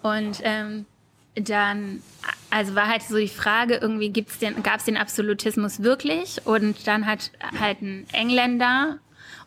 Und 0.04 0.40
ähm, 0.44 0.86
dann, 1.36 2.02
also 2.50 2.76
war 2.76 2.88
halt 2.88 3.04
so 3.04 3.18
die 3.18 3.28
Frage, 3.28 3.76
irgendwie 3.76 4.10
gibt's 4.10 4.40
den, 4.40 4.62
gab's 4.64 4.86
den 4.86 4.98
Absolutismus 4.98 5.84
wirklich? 5.84 6.46
Und 6.46 6.88
dann 6.88 7.06
hat 7.06 7.32
halt 7.60 7.82
ein 7.82 8.06
Engländer 8.12 9.00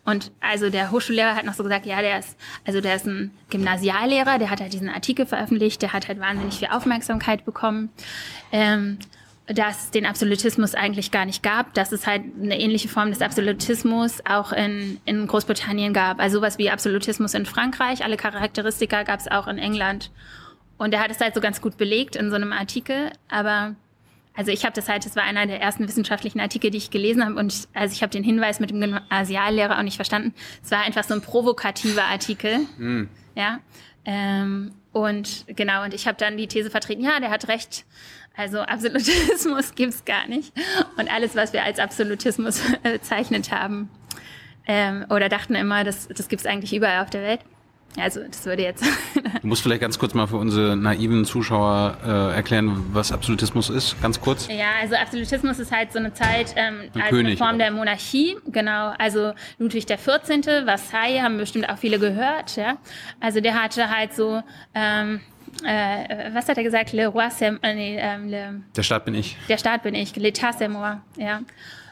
und 0.07 0.31
also 0.39 0.69
der 0.69 0.91
Hochschullehrer 0.91 1.35
hat 1.35 1.43
noch 1.43 1.53
so 1.53 1.63
gesagt, 1.63 1.85
ja, 1.85 2.01
der 2.01 2.19
ist, 2.19 2.37
also 2.65 2.79
der 2.79 2.95
ist 2.95 3.05
ein 3.05 3.31
Gymnasiallehrer, 3.49 4.39
der 4.39 4.49
hat 4.49 4.61
halt 4.61 4.71
diesen 4.71 4.87
Artikel 4.87 5.25
veröffentlicht, 5.25 5.81
der 5.81 5.91
hat 5.91 6.07
halt 6.07 6.21
wahnsinnig 6.21 6.59
viel 6.59 6.69
Aufmerksamkeit 6.69 7.43
bekommen. 7.43 7.89
Ähm, 8.53 8.99
dass 9.47 9.85
es 9.85 9.91
den 9.91 10.05
Absolutismus 10.05 10.75
eigentlich 10.75 11.11
gar 11.11 11.25
nicht 11.25 11.41
gab, 11.41 11.73
dass 11.73 11.91
es 11.91 12.05
halt 12.05 12.21
eine 12.41 12.59
ähnliche 12.59 12.89
Form 12.89 13.09
des 13.09 13.21
Absolutismus 13.21 14.19
auch 14.25 14.51
in, 14.51 14.99
in 15.05 15.25
Großbritannien 15.25 15.93
gab. 15.93 16.19
Also 16.19 16.39
sowas 16.39 16.57
wie 16.57 16.69
Absolutismus 16.69 17.33
in 17.33 17.45
Frankreich, 17.45 18.03
alle 18.03 18.17
Charakteristika 18.17 19.03
gab 19.03 19.19
es 19.19 19.29
auch 19.29 19.47
in 19.47 19.57
England. 19.57 20.11
Und 20.77 20.93
er 20.93 20.99
hat 20.99 21.11
es 21.11 21.19
halt 21.19 21.33
so 21.33 21.41
ganz 21.41 21.61
gut 21.61 21.77
belegt 21.77 22.15
in 22.15 22.29
so 22.29 22.35
einem 22.35 22.53
Artikel. 22.53 23.11
Aber 23.29 23.75
also 24.35 24.51
ich 24.51 24.63
habe 24.63 24.73
das 24.73 24.87
halt, 24.87 25.05
das 25.05 25.15
war 25.15 25.23
einer 25.23 25.47
der 25.47 25.59
ersten 25.59 25.87
wissenschaftlichen 25.87 26.39
Artikel, 26.39 26.69
die 26.69 26.77
ich 26.77 26.91
gelesen 26.91 27.25
habe. 27.25 27.35
Und 27.35 27.53
ich, 27.53 27.67
also 27.73 27.93
ich 27.93 28.03
habe 28.03 28.11
den 28.11 28.23
Hinweis 28.23 28.59
mit 28.59 28.69
dem 28.69 28.79
Gymnasiallehrer 28.79 29.79
auch 29.79 29.83
nicht 29.83 29.95
verstanden. 29.95 30.33
Es 30.63 30.69
war 30.69 30.81
einfach 30.81 31.03
so 31.03 31.15
ein 31.15 31.21
provokativer 31.21 32.03
Artikel. 32.03 32.59
Mhm. 32.77 33.09
Ja. 33.35 33.59
Ähm, 34.05 34.73
und 34.93 35.45
genau, 35.47 35.83
und 35.83 35.93
ich 35.93 36.07
habe 36.07 36.17
dann 36.17 36.37
die 36.37 36.47
These 36.47 36.69
vertreten, 36.69 37.03
ja, 37.03 37.19
der 37.19 37.29
hat 37.29 37.47
recht. 37.47 37.85
Also 38.35 38.59
Absolutismus 38.59 39.73
gibt's 39.75 40.05
gar 40.05 40.27
nicht. 40.27 40.53
Und 40.97 41.11
alles, 41.11 41.35
was 41.35 41.53
wir 41.53 41.63
als 41.63 41.79
Absolutismus 41.79 42.61
bezeichnet 42.83 43.51
haben, 43.51 43.89
ähm, 44.67 45.05
oder 45.09 45.29
dachten 45.29 45.55
immer, 45.55 45.83
das, 45.83 46.07
das 46.09 46.27
gibt's 46.27 46.45
eigentlich 46.45 46.75
überall 46.75 47.01
auf 47.01 47.09
der 47.09 47.23
Welt. 47.23 47.39
Also 47.97 48.21
das 48.23 48.45
würde 48.45 48.63
jetzt. 48.63 48.83
du 49.41 49.47
musst 49.47 49.63
vielleicht 49.63 49.81
ganz 49.81 49.97
kurz 49.97 50.13
mal 50.13 50.27
für 50.27 50.37
unsere 50.37 50.75
naiven 50.75 51.25
Zuschauer 51.25 51.97
äh, 52.05 52.35
erklären, 52.35 52.85
was 52.93 53.11
Absolutismus 53.11 53.69
ist, 53.69 53.99
ganz 54.01 54.21
kurz. 54.21 54.47
Ja, 54.47 54.71
also 54.81 54.95
Absolutismus 54.95 55.59
ist 55.59 55.71
halt 55.71 55.91
so 55.91 55.99
eine 55.99 56.13
Zeit 56.13 56.53
ähm, 56.55 56.89
ein 56.93 57.01
als 57.01 57.09
König, 57.09 57.27
eine 57.27 57.37
Form 57.37 57.55
oder? 57.55 57.65
der 57.65 57.71
Monarchie, 57.71 58.37
genau. 58.47 58.93
Also 58.97 59.33
Ludwig 59.57 59.85
der 59.85 59.97
14., 59.97 60.43
Versailles 60.43 61.21
haben 61.21 61.37
bestimmt 61.37 61.69
auch 61.69 61.77
viele 61.77 61.99
gehört, 61.99 62.55
ja. 62.55 62.77
Also 63.19 63.41
der 63.41 63.61
hatte 63.61 63.89
halt 63.89 64.13
so 64.13 64.41
ähm, 64.75 65.21
äh, 65.63 66.33
was 66.33 66.47
hat 66.47 66.57
er 66.57 66.63
gesagt? 66.63 66.93
Le 66.93 67.07
roi 67.07 67.27
c'est 67.29 67.57
äh, 67.63 67.73
nee, 67.73 67.97
ähm, 67.99 68.29
le, 68.29 68.61
Der 68.75 68.83
Staat 68.83 69.05
bin 69.05 69.15
ich. 69.15 69.37
Der 69.49 69.57
Staat 69.57 69.83
bin 69.83 69.95
ich, 69.95 70.13
l'état 70.13 70.51
c'est 70.55 70.69
moi, 70.69 71.01
ja. 71.17 71.41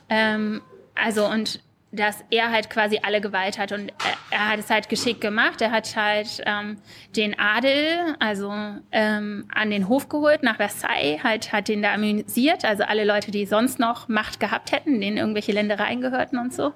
Ähm, 0.10 0.62
also 0.94 1.26
und 1.26 1.60
dass 1.96 2.24
er 2.30 2.52
halt 2.52 2.70
quasi 2.70 3.00
alle 3.02 3.22
Gewalt 3.22 3.58
hat 3.58 3.72
und 3.72 3.90
er, 3.90 4.38
er 4.38 4.50
hat 4.50 4.60
es 4.60 4.70
halt 4.70 4.90
geschickt 4.90 5.22
gemacht. 5.22 5.62
Er 5.62 5.72
hat 5.72 5.96
halt 5.96 6.42
ähm, 6.46 6.78
den 7.16 7.38
Adel, 7.40 8.16
also 8.20 8.54
ähm, 8.92 9.46
an 9.54 9.70
den 9.70 9.88
Hof 9.88 10.10
geholt 10.10 10.44
nach 10.44 10.58
Versailles, 10.58 11.24
halt 11.24 11.52
hat 11.52 11.68
den 11.68 11.82
da 11.82 11.94
amüsiert, 11.94 12.66
also 12.66 12.84
alle 12.84 13.06
Leute, 13.06 13.32
die 13.32 13.46
sonst 13.46 13.80
noch 13.80 14.08
Macht 14.08 14.40
gehabt 14.40 14.72
hätten, 14.72 15.00
denen 15.00 15.18
irgendwelche 15.18 15.52
Ländereien 15.52 16.02
gehörten 16.02 16.38
und 16.38 16.54
so. 16.54 16.74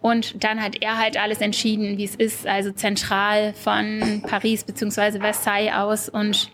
Und 0.00 0.42
dann 0.42 0.62
hat 0.62 0.80
er 0.80 0.96
halt 0.96 1.18
alles 1.18 1.40
entschieden, 1.40 1.98
wie 1.98 2.04
es 2.04 2.14
ist, 2.14 2.46
also 2.46 2.72
zentral 2.72 3.52
von 3.52 4.22
Paris 4.26 4.64
beziehungsweise 4.64 5.20
Versailles 5.20 5.74
aus 5.74 6.08
und 6.08 6.50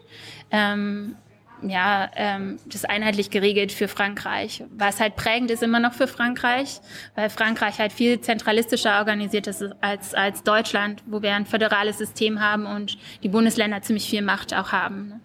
ähm, 0.50 1.16
ja, 1.62 2.10
ähm, 2.14 2.58
das 2.66 2.84
einheitlich 2.84 3.30
geregelt 3.30 3.72
für 3.72 3.88
Frankreich. 3.88 4.64
Was 4.76 5.00
halt 5.00 5.16
prägend 5.16 5.50
ist 5.50 5.62
immer 5.62 5.80
noch 5.80 5.92
für 5.92 6.06
Frankreich, 6.06 6.80
weil 7.14 7.30
Frankreich 7.30 7.78
halt 7.78 7.92
viel 7.92 8.20
zentralistischer 8.20 8.98
organisiert 8.98 9.46
ist 9.46 9.64
als, 9.80 10.14
als 10.14 10.42
Deutschland, 10.42 11.02
wo 11.06 11.22
wir 11.22 11.34
ein 11.34 11.46
föderales 11.46 11.98
System 11.98 12.40
haben 12.40 12.66
und 12.66 12.98
die 13.22 13.28
Bundesländer 13.28 13.82
ziemlich 13.82 14.08
viel 14.08 14.22
Macht 14.22 14.54
auch 14.54 14.72
haben. 14.72 15.08
Ne? 15.08 15.20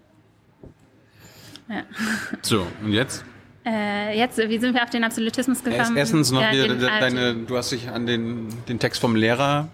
Ja. 1.69 1.83
So, 2.41 2.65
und 2.83 2.93
jetzt? 2.93 3.23
Äh, 3.65 4.17
jetzt, 4.17 4.37
wie 4.37 4.57
sind 4.57 4.73
wir 4.73 4.83
auf 4.83 4.89
den 4.89 5.03
Absolutismus 5.03 5.63
gekommen? 5.63 5.95
Erstens 5.95 6.31
noch 6.31 6.41
ja, 6.41 6.49
hier, 6.49 6.75
deine, 6.75 7.35
du 7.35 7.55
hast 7.55 7.71
dich 7.71 7.89
an 7.89 8.07
den, 8.07 8.47
den 8.67 8.79
Text 8.79 8.99
vom 8.99 9.15
Lehrer 9.15 9.69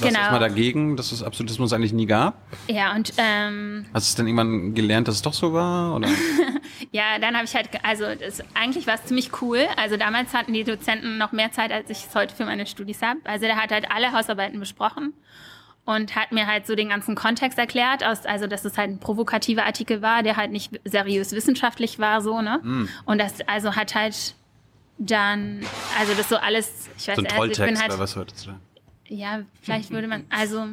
was 0.00 0.08
genau. 0.08 0.20
erstmal 0.20 0.40
dagegen, 0.40 0.96
dass 0.96 1.12
es 1.12 1.22
Absolutismus 1.22 1.72
eigentlich 1.72 1.92
nie 1.92 2.06
gab? 2.06 2.42
Ja, 2.68 2.94
und 2.94 3.12
ähm, 3.18 3.86
Hast 3.94 4.08
du 4.08 4.10
es 4.10 4.14
dann 4.14 4.26
irgendwann 4.26 4.74
gelernt, 4.74 5.08
dass 5.08 5.16
es 5.16 5.22
doch 5.22 5.34
so 5.34 5.52
war? 5.52 5.94
Oder? 5.94 6.08
ja, 6.92 7.18
dann 7.20 7.34
habe 7.34 7.44
ich 7.44 7.54
halt, 7.54 7.68
also 7.82 8.04
das, 8.14 8.42
eigentlich 8.54 8.86
war 8.86 8.94
es 8.94 9.04
ziemlich 9.04 9.42
cool. 9.42 9.66
Also 9.76 9.96
damals 9.96 10.34
hatten 10.34 10.52
die 10.52 10.64
Dozenten 10.64 11.18
noch 11.18 11.32
mehr 11.32 11.52
Zeit, 11.52 11.72
als 11.72 11.90
ich 11.90 12.06
es 12.06 12.14
heute 12.14 12.34
für 12.34 12.44
meine 12.44 12.66
Studis 12.66 13.02
habe. 13.02 13.20
Also 13.24 13.46
der 13.46 13.56
hat 13.56 13.70
halt 13.70 13.90
alle 13.90 14.12
Hausarbeiten 14.12 14.58
besprochen 14.60 15.14
und 15.88 16.16
hat 16.16 16.32
mir 16.32 16.46
halt 16.46 16.66
so 16.66 16.74
den 16.74 16.90
ganzen 16.90 17.14
Kontext 17.14 17.58
erklärt, 17.58 18.04
aus, 18.04 18.26
also 18.26 18.46
dass 18.46 18.66
es 18.66 18.76
halt 18.76 18.90
ein 18.90 19.00
provokativer 19.00 19.64
Artikel 19.64 20.02
war, 20.02 20.22
der 20.22 20.36
halt 20.36 20.52
nicht 20.52 20.78
seriös 20.84 21.32
wissenschaftlich 21.32 21.98
war, 21.98 22.20
so, 22.20 22.42
ne? 22.42 22.60
Mm. 22.62 22.88
Und 23.06 23.18
das 23.18 23.40
also 23.46 23.74
hat 23.74 23.94
halt 23.94 24.34
dann, 24.98 25.60
also 25.98 26.12
das 26.14 26.28
so 26.28 26.36
alles, 26.36 26.90
ich 26.98 27.08
weiß 27.08 27.16
so 27.16 27.22
also, 27.22 27.44
ich 27.44 27.58
bin 27.58 27.80
halt, 27.80 27.98
was 27.98 28.16
wolltest 28.16 28.40
du 28.40 28.50
sagen? 28.50 28.60
Ja, 29.08 29.40
vielleicht 29.62 29.90
würde 29.90 30.08
man, 30.08 30.24
also 30.30 30.66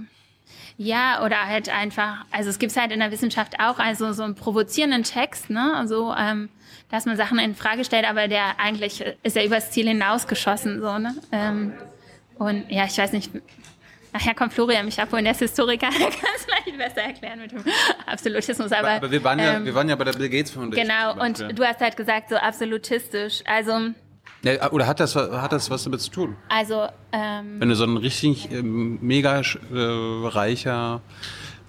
ja, 0.77 1.23
oder 1.23 1.45
halt 1.45 1.69
einfach, 1.69 2.25
also 2.31 2.49
es 2.49 2.59
gibt 2.59 2.75
halt 2.75 2.91
in 2.91 2.99
der 2.99 3.11
Wissenschaft 3.11 3.59
auch 3.59 3.79
also 3.79 4.11
so 4.13 4.23
einen 4.23 4.35
provozierenden 4.35 5.03
Text, 5.03 5.49
ne? 5.49 5.73
Also 5.75 6.13
ähm, 6.17 6.49
dass 6.91 7.05
man 7.05 7.17
Sachen 7.17 7.39
in 7.39 7.55
Frage 7.55 7.83
stellt, 7.85 8.07
aber 8.07 8.27
der 8.27 8.59
eigentlich 8.59 9.03
ist 9.23 9.35
ja 9.35 9.43
übers 9.43 9.71
Ziel 9.71 9.87
hinausgeschossen, 9.87 10.81
so, 10.81 10.97
ne? 10.97 11.15
Ähm, 11.31 11.73
und 12.37 12.69
ja, 12.69 12.85
ich 12.85 12.97
weiß 12.97 13.13
nicht, 13.13 13.31
nachher 14.11 14.35
kommt 14.35 14.53
Florian 14.53 14.85
mich 14.85 14.99
abholen, 14.99 15.23
der 15.23 15.31
ist 15.31 15.39
Historiker, 15.39 15.89
der 15.99 16.09
kann 16.09 16.29
es 16.35 16.45
vielleicht 16.45 16.77
besser 16.77 17.07
erklären 17.07 17.39
mit 17.39 17.51
dem 17.51 17.63
Absolutismus. 18.05 18.71
Aber, 18.71 18.91
Aber 18.91 19.11
wir 19.11 19.23
waren, 19.23 19.39
ja, 19.39 19.63
wir 19.63 19.73
waren 19.73 19.89
ja 19.89 19.95
bei 19.95 20.03
der 20.03 20.13
Bill 20.13 20.29
Gates 20.29 20.51
Foundation. 20.51 20.87
Genau, 20.87 21.23
und 21.23 21.57
du 21.57 21.65
hast 21.65 21.79
halt 21.79 21.95
gesagt, 21.95 22.29
so 22.29 22.35
absolutistisch. 22.35 23.41
Also, 23.45 23.91
Ja, 24.45 24.71
oder 24.71 24.85
hat 24.85 24.99
das, 24.99 25.15
hat 25.15 25.51
das 25.51 25.69
was 25.71 25.83
damit 25.83 26.01
zu 26.01 26.11
tun? 26.11 26.35
also, 26.49 26.87
ähm, 27.11 27.59
Wenn 27.59 27.69
du 27.69 27.75
so 27.75 27.83
ein 27.83 27.97
richtig 27.97 28.51
ähm, 28.51 28.99
mega 29.01 29.39
äh, 29.39 29.43
reicher 29.73 31.01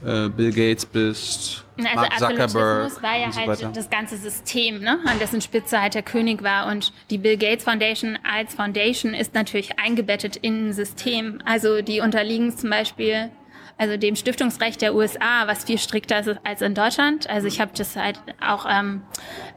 äh, 0.04 0.28
Bill 0.28 0.52
Gates 0.52 0.84
bist, 0.84 1.64
Also 1.78 1.94
Mark 1.94 2.18
Zuckerberg 2.18 3.02
war 3.02 3.18
ja 3.18 3.32
so 3.32 3.38
halt 3.38 3.48
weiter. 3.48 3.70
das 3.72 3.88
ganze 3.88 4.18
System, 4.18 4.80
ne, 4.80 4.98
an 5.06 5.18
dessen 5.18 5.40
Spitze 5.40 5.80
halt 5.80 5.94
der 5.94 6.02
König 6.02 6.42
war. 6.42 6.70
Und 6.70 6.92
die 7.08 7.16
Bill 7.16 7.38
Gates 7.38 7.64
Foundation 7.64 8.18
als 8.30 8.54
Foundation 8.54 9.14
ist 9.14 9.32
natürlich 9.34 9.78
eingebettet 9.78 10.36
in 10.36 10.68
ein 10.68 10.72
System. 10.74 11.40
Also 11.46 11.80
die 11.80 12.00
unterliegen 12.00 12.54
zum 12.56 12.68
Beispiel 12.68 13.30
also 13.78 13.96
dem 13.96 14.16
Stiftungsrecht 14.16 14.80
der 14.80 14.94
USA, 14.94 15.46
was 15.46 15.64
viel 15.64 15.78
strikter 15.78 16.20
ist 16.20 16.30
als 16.44 16.62
in 16.62 16.74
Deutschland. 16.74 17.28
Also 17.28 17.46
ich 17.46 17.60
habe 17.60 17.72
das 17.76 17.94
halt 17.94 18.18
auch, 18.40 18.64
ähm, 18.68 19.02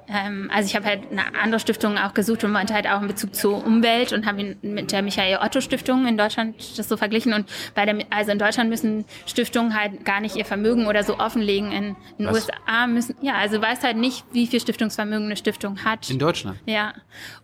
ähm, 0.09 0.51
also 0.53 0.67
ich 0.67 0.75
habe 0.75 0.85
halt 0.85 1.09
eine 1.09 1.39
andere 1.41 1.59
Stiftung 1.59 1.97
auch 1.97 2.13
gesucht 2.13 2.43
und 2.43 2.51
meinte 2.51 2.73
halt 2.73 2.85
auch 2.85 3.01
in 3.01 3.07
Bezug 3.07 3.33
zur 3.33 3.65
Umwelt 3.65 4.11
und 4.11 4.25
habe 4.25 4.41
ihn 4.41 4.57
mit 4.61 4.91
der 4.91 5.03
Michael 5.03 5.37
Otto 5.41 5.61
Stiftung 5.61 6.05
in 6.05 6.17
Deutschland 6.17 6.77
das 6.77 6.89
so 6.89 6.97
verglichen. 6.97 7.31
Und 7.33 7.49
bei 7.75 7.85
der, 7.85 7.97
also 8.09 8.31
in 8.31 8.39
Deutschland 8.39 8.69
müssen 8.69 9.05
Stiftungen 9.25 9.79
halt 9.79 10.03
gar 10.03 10.19
nicht 10.19 10.35
ihr 10.35 10.45
Vermögen 10.45 10.87
oder 10.87 11.03
so 11.03 11.17
offenlegen. 11.17 11.71
In 11.71 11.95
den? 12.17 12.27
USA 12.27 12.87
müssen, 12.87 13.15
ja, 13.21 13.35
also 13.35 13.57
du 13.57 13.61
weißt 13.61 13.83
halt 13.83 13.95
nicht, 13.95 14.25
wie 14.33 14.47
viel 14.47 14.59
Stiftungsvermögen 14.59 15.27
eine 15.27 15.37
Stiftung 15.37 15.85
hat. 15.85 16.09
In 16.09 16.19
Deutschland. 16.19 16.59
Ja, 16.65 16.93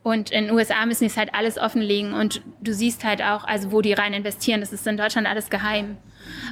und 0.04 0.30
in 0.32 0.48
den 0.48 0.54
USA 0.54 0.86
müssen 0.86 1.06
die 1.06 1.10
es 1.10 1.16
halt 1.16 1.34
alles 1.34 1.58
offenlegen 1.58 2.14
und 2.14 2.42
du 2.60 2.74
siehst 2.74 3.06
halt 3.06 3.22
auch, 3.22 3.46
also 3.46 3.72
wo 3.72 3.82
die 3.82 3.94
rein 3.94 4.14
investieren, 4.14 4.60
das 4.60 4.74
ist 4.74 4.86
in 4.86 4.98
Deutschland 4.98 5.26
alles 5.26 5.50
geheim. 5.50 5.98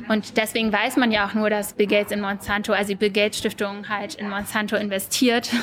Und 0.09 0.37
deswegen 0.37 0.71
weiß 0.71 0.97
man 0.97 1.11
ja 1.11 1.27
auch 1.27 1.33
nur, 1.33 1.49
dass 1.49 1.73
Bill 1.73 1.87
Gates 1.87 2.11
in 2.11 2.21
Monsanto, 2.21 2.73
also 2.73 2.89
die 2.89 2.95
Bill 2.95 3.11
Gates 3.11 3.39
Stiftung 3.39 3.87
halt 3.89 4.15
in 4.15 4.29
Monsanto 4.29 4.75
investiert. 4.75 5.49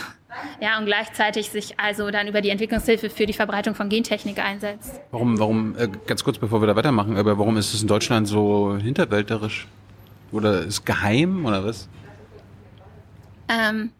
Ja, 0.61 0.79
und 0.79 0.87
gleichzeitig 0.87 1.51
sich 1.51 1.81
also 1.81 2.13
dann 2.13 2.29
über 2.29 2.41
die 2.41 2.51
Entwicklungshilfe 2.51 3.11
für 3.11 3.27
die 3.27 3.33
Verbreitung 3.33 3.75
von 3.75 3.89
Gentechnik 3.89 4.39
einsetzt. 4.39 5.01
Warum, 5.11 5.41
warum, 5.41 5.77
äh, 5.77 5.89
ganz 6.07 6.23
kurz 6.23 6.39
bevor 6.39 6.63
wir 6.63 6.69
da 6.69 6.77
weitermachen, 6.77 7.17
aber 7.17 7.37
warum 7.37 7.57
ist 7.57 7.75
es 7.75 7.83
in 7.83 7.89
Deutschland 7.89 8.29
so 8.29 8.77
hinterwälterisch? 8.81 9.67
Oder 10.31 10.61
ist 10.61 10.87
geheim 10.87 11.45
oder 11.45 11.65
was? 11.65 11.89
Ähm, 13.49 13.91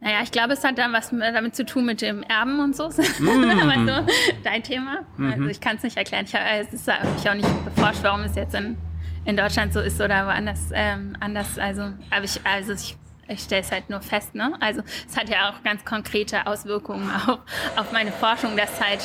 naja, 0.00 0.18
ich 0.22 0.30
glaube, 0.30 0.52
es 0.52 0.62
hat 0.62 0.78
dann 0.78 0.92
was 0.92 1.10
damit 1.10 1.56
zu 1.56 1.64
tun 1.66 1.86
mit 1.86 2.02
dem 2.02 2.22
Erben 2.22 2.60
und 2.60 2.76
so. 2.76 2.84
weißt 2.88 3.18
du, 3.20 4.06
dein 4.44 4.62
Thema. 4.62 4.98
Also 5.18 5.46
ich 5.46 5.60
kann 5.60 5.76
es 5.76 5.82
nicht 5.82 5.96
erklären. 5.96 6.24
Ich, 6.26 6.34
hab- 6.34 6.42
es 6.60 6.72
ist 6.72 6.86
hab 6.88 7.02
ich 7.18 7.28
auch 7.28 7.34
nicht 7.34 7.64
beforscht, 7.64 8.02
warum 8.02 8.20
es 8.20 8.36
jetzt 8.36 8.54
in, 8.54 8.76
in 9.24 9.36
Deutschland 9.36 9.72
so 9.72 9.80
ist 9.80 10.00
oder 10.00 10.26
woanders 10.26 10.70
ähm, 10.72 11.16
anders. 11.20 11.58
Also, 11.58 11.82
aber 12.10 12.24
ich, 12.24 12.40
also 12.44 12.72
ich, 12.72 12.96
ich 13.28 13.40
stelle 13.40 13.62
es 13.62 13.72
halt 13.72 13.90
nur 13.90 14.00
fest, 14.00 14.34
ne? 14.34 14.52
Also 14.60 14.82
es 15.08 15.16
hat 15.16 15.28
ja 15.28 15.50
auch 15.50 15.62
ganz 15.62 15.84
konkrete 15.84 16.46
Auswirkungen 16.46 17.10
auf, 17.26 17.38
auf 17.76 17.92
meine 17.92 18.12
Forschung, 18.12 18.56
dass 18.56 18.80
halt 18.80 19.00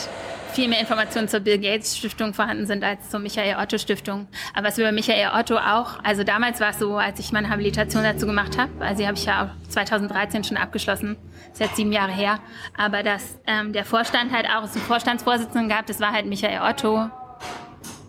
viel 0.54 0.68
mehr 0.68 0.80
Informationen 0.80 1.28
zur 1.28 1.42
Bill 1.42 1.60
Gates 1.60 1.98
Stiftung 1.98 2.34
vorhanden 2.34 2.66
sind 2.66 2.84
als 2.84 3.10
zur 3.10 3.20
Michael 3.20 3.58
Otto 3.58 3.78
Stiftung. 3.78 4.28
Aber 4.54 4.68
was 4.68 4.78
über 4.78 4.92
Michael 4.92 5.30
Otto 5.40 5.58
auch, 5.58 6.04
also 6.04 6.24
damals 6.24 6.60
war 6.60 6.72
es 6.72 6.80
so, 6.80 6.98
als 6.98 7.20
ich 7.20 7.32
meine 7.32 7.50
Habilitation 7.50 8.04
dazu 8.04 8.26
gemacht 8.26 8.58
habe, 8.58 8.72
also 8.80 9.02
die 9.02 9.08
habe 9.08 9.18
ich 9.18 9.26
ja 9.26 9.46
auch 9.46 9.70
2013 9.70 10.44
schon 10.44 10.58
abgeschlossen, 10.58 11.18
ist 11.52 11.60
jetzt 11.60 11.76
sieben 11.76 11.92
Jahre 11.92 12.12
her, 12.12 12.40
aber 12.78 13.04
dass 13.04 13.40
ähm, 13.46 13.74
der 13.74 13.86
Vorstand 13.86 14.32
halt 14.32 14.48
auch 14.48 14.66
so 14.66 14.80
einen 14.80 14.88
Vorstandsvorsitzenden 14.88 15.70
gab, 15.70 15.86
das 15.86 16.00
war 16.00 16.12
halt 16.12 16.26
Michael 16.26 16.62
Otto. 16.62 17.10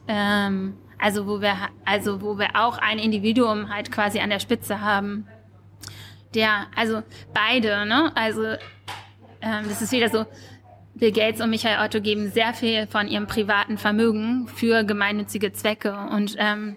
Ähm, 0.08 0.76
also 1.00 1.26
wo 1.26 1.40
wir 1.40 1.56
also 1.84 2.20
wo 2.20 2.38
wir 2.38 2.50
auch 2.54 2.78
ein 2.78 2.98
Individuum 2.98 3.72
halt 3.72 3.90
quasi 3.90 4.20
an 4.20 4.30
der 4.30 4.40
Spitze 4.40 4.80
haben. 4.80 5.26
Der, 6.34 6.66
also 6.76 7.02
beide, 7.34 7.86
ne? 7.86 8.12
Also 8.14 8.44
ähm, 9.42 9.64
das 9.68 9.82
ist 9.82 9.90
wieder 9.90 10.08
so, 10.08 10.26
Bill 10.94 11.12
Gates 11.12 11.40
und 11.40 11.50
Michael 11.50 11.84
Otto 11.84 12.00
geben 12.00 12.30
sehr 12.30 12.52
viel 12.52 12.86
von 12.86 13.08
ihrem 13.08 13.26
privaten 13.26 13.78
Vermögen 13.78 14.48
für 14.48 14.84
gemeinnützige 14.84 15.52
Zwecke. 15.52 15.96
Und 16.12 16.36
ähm, 16.38 16.76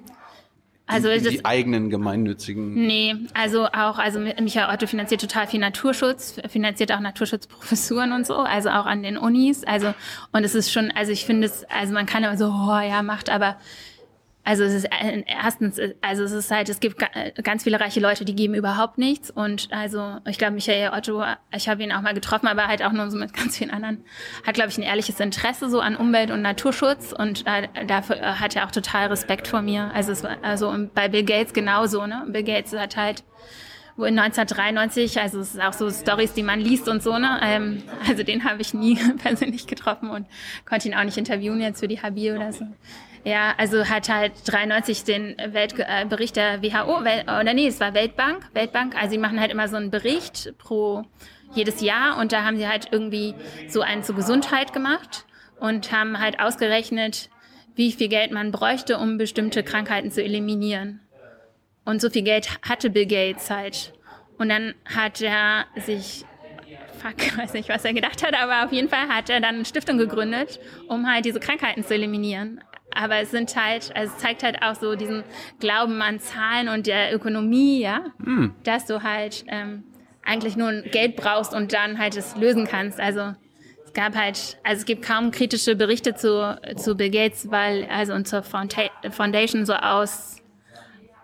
also 0.86 1.10
die, 1.10 1.22
das, 1.22 1.34
die 1.34 1.46
eigenen 1.46 1.90
gemeinnützigen. 1.90 2.74
Nee, 2.74 3.16
also 3.34 3.66
auch, 3.66 3.98
also 3.98 4.20
Michael 4.20 4.74
Otto 4.74 4.88
finanziert 4.88 5.22
total 5.22 5.48
viel 5.48 5.60
Naturschutz, 5.60 6.40
finanziert 6.48 6.92
auch 6.92 7.00
Naturschutzprofessuren 7.00 8.12
und 8.12 8.26
so, 8.26 8.36
also 8.36 8.70
auch 8.70 8.86
an 8.86 9.04
den 9.04 9.18
Unis. 9.18 9.64
Also, 9.64 9.94
und 10.32 10.44
es 10.44 10.56
ist 10.56 10.72
schon, 10.72 10.92
also 10.92 11.12
ich 11.12 11.26
finde 11.26 11.48
es, 11.48 11.66
also 11.66 11.94
man 11.94 12.06
kann 12.06 12.24
immer 12.24 12.38
so, 12.38 12.48
oh 12.48 12.80
ja, 12.80 13.02
macht, 13.02 13.30
aber 13.30 13.58
also 14.46 14.64
es 14.64 14.74
ist 14.74 14.86
äh, 14.86 15.24
erstens, 15.26 15.78
äh, 15.78 15.96
also 16.02 16.24
es 16.24 16.32
ist 16.34 16.52
halt, 16.52 16.68
es 16.68 16.80
gibt 16.80 17.02
äh, 17.02 17.32
ganz 17.42 17.64
viele 17.64 17.80
reiche 17.80 18.00
Leute, 18.00 18.26
die 18.26 18.36
geben 18.36 18.56
überhaupt 18.56 18.98
nichts. 18.98 19.32
Und 19.32 19.70
also 19.72 20.18
ich 20.28 20.38
glaube, 20.38 20.54
Michael 20.54 20.92
Otto, 20.94 21.24
ich 21.56 21.70
habe 21.70 21.84
ihn 21.84 21.92
auch 21.94 22.02
mal 22.02 22.14
getroffen, 22.14 22.48
aber 22.48 22.68
halt 22.68 22.84
auch 22.84 22.92
nur 22.92 23.10
so 23.10 23.18
mit 23.18 23.34
ganz 23.38 23.58
vielen 23.58 23.72
anderen, 23.72 24.04
hat, 24.46 24.56
glaube 24.56 24.70
ich, 24.70 24.78
ein 24.78 24.84
ehrliches 24.84 25.20
Interesse 25.20 25.70
so 25.70 25.80
an 25.80 25.96
Umwelt 25.96 26.30
und 26.30 26.42
Naturschutz 26.42 27.14
und 27.14 27.46
äh, 27.48 27.86
dafür 27.88 28.40
hat 28.40 28.56
er 28.56 28.66
auch 28.66 28.72
total 28.72 29.08
Respekt 29.08 29.48
vor 29.48 29.62
mir. 29.62 29.92
Also 29.94 30.12
es 30.12 30.24
war, 30.24 30.38
also 30.42 30.74
bei 30.94 31.08
Bill 31.08 31.24
Gates 31.24 31.54
genauso, 31.54 32.06
ne? 32.06 32.26
Bill 32.28 32.44
Gates 32.44 32.74
hat 32.74 32.98
halt 32.98 33.24
wo 33.96 34.06
in 34.06 34.18
1993, 34.18 35.22
also 35.22 35.40
es 35.40 35.54
ist 35.54 35.62
auch 35.62 35.74
so 35.74 35.90
Stories, 35.92 36.34
die 36.34 36.42
man 36.42 36.60
liest 36.60 36.90
und 36.90 37.04
so, 37.04 37.20
ne? 37.20 37.40
Ähm, 37.44 37.84
also 38.08 38.24
den 38.24 38.44
habe 38.44 38.60
ich 38.62 38.74
nie 38.74 38.96
persönlich 39.24 39.68
getroffen 39.68 40.10
und 40.10 40.26
konnte 40.66 40.88
ihn 40.88 40.96
auch 40.96 41.04
nicht 41.04 41.18
interviewen 41.18 41.62
jetzt 41.62 41.80
für 41.80 41.88
die 41.88 42.02
HB 42.02 42.36
oder 42.36 42.52
so. 42.52 42.66
Ja, 43.26 43.54
also 43.58 43.86
hat 43.88 44.10
halt 44.10 44.34
93 44.46 45.06
den 45.06 45.38
Weltbericht 45.38 45.90
äh, 45.90 46.06
Bericht 46.06 46.36
der 46.36 46.62
WHO, 46.62 47.06
Wel 47.06 47.22
oder 47.22 47.54
nee, 47.54 47.68
es 47.68 47.80
war 47.80 47.94
Weltbank, 47.94 48.50
Weltbank, 48.54 48.96
also 48.98 49.12
sie 49.12 49.18
machen 49.18 49.40
halt 49.40 49.52
immer 49.52 49.70
so 49.70 49.78
einen 49.78 49.92
Bericht 49.92 50.54
pro 50.58 51.04
jedes 51.54 51.82
Jahr 51.82 52.18
und 52.20 52.34
da 52.34 52.44
haben 52.44 52.58
sie 52.58 52.68
halt 52.68 52.88
irgendwie 52.92 53.34
so 53.70 53.82
einen 53.82 54.04
zur 54.04 54.16
Gesundheit 54.16 54.74
gemacht 54.74 55.26
und 55.60 55.92
haben 55.92 56.20
halt 56.20 56.40
ausgerechnet, 56.40 57.30
wie 57.76 57.92
viel 57.92 58.10
Geld 58.10 58.32
man 58.32 58.52
bräuchte, 58.52 58.98
um 58.98 59.18
bestimmte 59.18 59.64
Krankheiten 59.64 60.12
zu 60.12 60.22
eliminieren. 60.22 61.00
Und 61.86 62.02
so 62.02 62.10
viel 62.10 62.24
Geld 62.24 62.50
hatte 62.68 62.90
Bill 62.90 63.06
Gates 63.06 63.50
halt. 63.50 63.94
Und 64.38 64.50
dann 64.50 64.74
hat 64.86 65.22
er 65.22 65.66
sich, 65.76 66.26
fuck, 67.00 67.38
weiß 67.38 67.54
nicht, 67.54 67.70
was 67.70 67.86
er 67.86 67.94
gedacht 67.94 68.26
hat, 68.26 68.34
aber 68.34 68.66
auf 68.66 68.72
jeden 68.72 68.90
Fall 68.90 69.08
hat 69.08 69.30
er 69.30 69.40
dann 69.40 69.56
eine 69.56 69.66
Stiftung 69.66 69.98
gegründet, 69.98 70.60
um 70.88 71.10
halt 71.10 71.26
diese 71.26 71.40
Krankheiten 71.40 71.84
zu 71.84 71.94
eliminieren. 71.94 72.62
Aber 72.96 73.18
es 73.18 73.32
sind 73.32 73.56
halt, 73.56 73.96
also 73.96 74.14
es 74.16 74.22
zeigt 74.22 74.44
halt 74.44 74.62
auch 74.62 74.76
so 74.76 74.96
diesen 74.96 75.24
Glauben 75.60 76.02
an 76.02 76.20
Zahlen 76.20 76.70
und 76.70 76.88
der 76.88 77.14
Ökonomie, 77.14 77.80
ja, 77.80 78.06
dass 78.64 78.86
du 78.86 79.04
halt 79.04 79.46
ähm, 79.48 79.84
eigentlich 80.24 80.56
nur 80.56 80.72
Geld 80.84 81.16
brauchst 81.16 81.54
und 81.54 81.74
dann 81.74 82.00
halt 82.00 82.16
es 82.16 82.36
lösen 82.36 82.66
kannst. 82.68 83.00
Also 83.00 83.34
es 83.86 83.94
gab 83.94 84.16
halt, 84.16 84.58
also 84.64 84.80
es 84.80 84.86
gibt 84.86 85.06
kaum 85.06 85.32
kritische 85.32 85.76
Berichte 85.76 86.16
zu, 86.16 86.58
zu 86.78 86.96
Bill 86.96 87.10
Gates, 87.10 87.52
weil, 87.52 87.86
also 87.90 88.14
und 88.14 88.28
zur 88.28 88.42
Founda- 88.42 88.90
Foundation 89.12 89.66
so 89.66 89.74
aus 89.74 90.40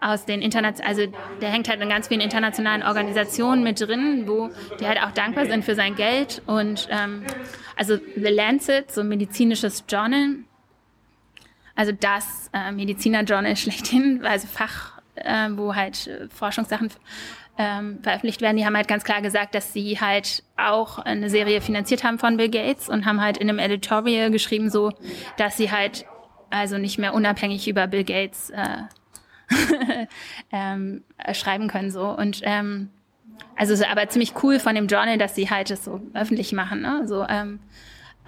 aus 0.02 0.24
den 0.24 0.42
internationalen, 0.42 0.98
also 0.98 1.14
der 1.42 1.50
hängt 1.50 1.68
halt 1.68 1.82
in 1.82 1.90
ganz 1.90 2.08
vielen 2.08 2.22
internationalen 2.22 2.84
Organisationen 2.84 3.64
mit 3.64 3.82
drin, 3.82 4.24
wo 4.28 4.50
die 4.80 4.88
halt 4.88 5.02
auch 5.04 5.12
dankbar 5.12 5.46
sind 5.46 5.66
für 5.66 5.76
sein 5.76 5.96
Geld. 5.96 6.42
Und 6.46 6.88
ähm, 6.90 7.24
also 7.76 7.98
The 8.16 8.30
Lancet, 8.30 8.90
so 8.92 9.02
ein 9.02 9.10
medizinisches 9.10 9.84
Journal, 9.90 10.36
also 11.80 11.94
das 11.94 12.50
äh, 12.52 12.74
Mediziner-Journal 12.74 13.56
schlechthin, 13.56 14.26
also 14.26 14.48
Fach, 14.48 15.00
äh, 15.16 15.48
wo 15.52 15.76
halt 15.76 16.08
äh, 16.08 16.28
Forschungssachen 16.28 16.90
ähm, 17.58 18.00
veröffentlicht 18.04 18.42
werden, 18.42 18.58
die 18.58 18.66
haben 18.66 18.76
halt 18.76 18.90
ganz 18.90 19.06
klar 19.06 19.22
gesagt, 19.22 19.56
dass 19.56 19.72
sie 19.72 19.98
halt 20.02 20.44
auch 20.58 21.00
eine 21.00 21.30
Serie 21.30 21.62
finanziert 21.62 22.04
haben 22.04 22.20
von 22.20 22.36
Bill 22.36 22.50
Gates 22.50 22.90
und 22.90 23.06
haben 23.06 23.22
halt 23.22 23.38
in 23.38 23.48
einem 23.48 23.60
Editorial 23.60 24.30
geschrieben, 24.30 24.70
so, 24.70 24.92
dass 25.38 25.56
sie 25.56 25.72
halt 25.72 26.06
also 26.50 26.78
nicht 26.78 27.00
mehr 27.00 27.14
unabhängig 27.14 27.66
über 27.70 27.88
Bill 27.88 28.04
Gates 28.04 28.50
äh, 28.50 28.84
ähm, 30.52 31.06
äh, 31.18 31.34
schreiben 31.34 31.70
können 31.70 31.92
so 31.92 32.10
und 32.10 32.42
ähm, 32.44 32.90
also 33.56 33.74
es 33.74 33.82
aber 33.84 34.10
ziemlich 34.10 34.34
cool 34.44 34.60
von 34.60 34.76
dem 34.76 34.88
Journal, 34.88 35.18
dass 35.18 35.34
sie 35.34 35.50
halt 35.50 35.70
das 35.70 35.86
so 35.86 36.02
öffentlich 36.14 36.52
machen, 36.52 36.82
ne? 36.82 37.08
So, 37.08 37.26
ähm, 37.28 37.60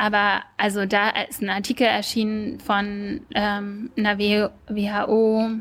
aber 0.01 0.41
also 0.57 0.87
da 0.87 1.11
ist 1.29 1.43
ein 1.43 1.51
Artikel 1.51 1.85
erschienen 1.85 2.59
von 2.59 3.21
ähm, 3.35 3.91
einer 3.95 4.17
WHO, 4.17 5.51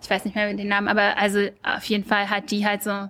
ich 0.00 0.08
weiß 0.08 0.24
nicht 0.24 0.36
mehr 0.36 0.54
den 0.54 0.68
Namen, 0.68 0.86
aber 0.86 1.18
also 1.18 1.40
auf 1.64 1.82
jeden 1.86 2.04
Fall 2.04 2.30
hat 2.30 2.52
die 2.52 2.64
halt 2.64 2.84
so 2.84 3.08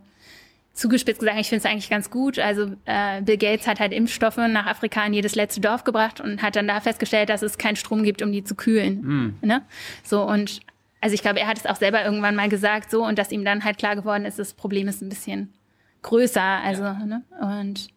zugespitzt 0.73 1.20
gesagt, 1.20 1.39
ich 1.39 1.51
finde 1.51 1.66
es 1.66 1.70
eigentlich 1.70 1.90
ganz 1.90 2.09
gut. 2.09 2.39
Also 2.39 2.73
äh, 2.86 3.20
Bill 3.20 3.36
Gates 3.36 3.66
hat 3.66 3.78
halt 3.78 3.93
Impfstoffe 3.93 4.39
nach 4.39 4.65
Afrika 4.65 5.05
in 5.05 5.12
jedes 5.12 5.35
letzte 5.35 5.61
Dorf 5.61 5.85
gebracht 5.85 6.19
und 6.19 6.40
hat 6.40 6.57
dann 6.57 6.66
da 6.66 6.81
festgestellt, 6.81 7.28
dass 7.28 7.43
es 7.43 7.59
keinen 7.59 7.77
Strom 7.77 8.02
gibt, 8.02 8.23
um 8.23 8.32
die 8.32 8.43
zu 8.43 8.55
kühlen. 8.55 9.36
Ne? 9.43 9.61
So 10.02 10.23
und 10.23 10.61
also 11.02 11.12
ich 11.12 11.20
glaube, 11.20 11.40
er 11.40 11.47
hat 11.47 11.59
es 11.59 11.66
auch 11.66 11.77
selber 11.77 12.02
irgendwann 12.02 12.36
mal 12.36 12.48
gesagt, 12.48 12.90
so 12.90 13.05
und 13.05 13.19
dass 13.19 13.32
ihm 13.32 13.44
dann 13.44 13.65
halt 13.65 13.77
klar 13.77 13.97
geworden 13.97 14.24
ist, 14.24 14.39
das 14.39 14.55
Problem 14.55 14.89
ist 14.89 15.02
ein 15.02 15.11
bisschen 15.11 15.52
größer. 16.01 16.40
Also 16.40 16.85
ne? 16.85 17.23
und 17.43 17.89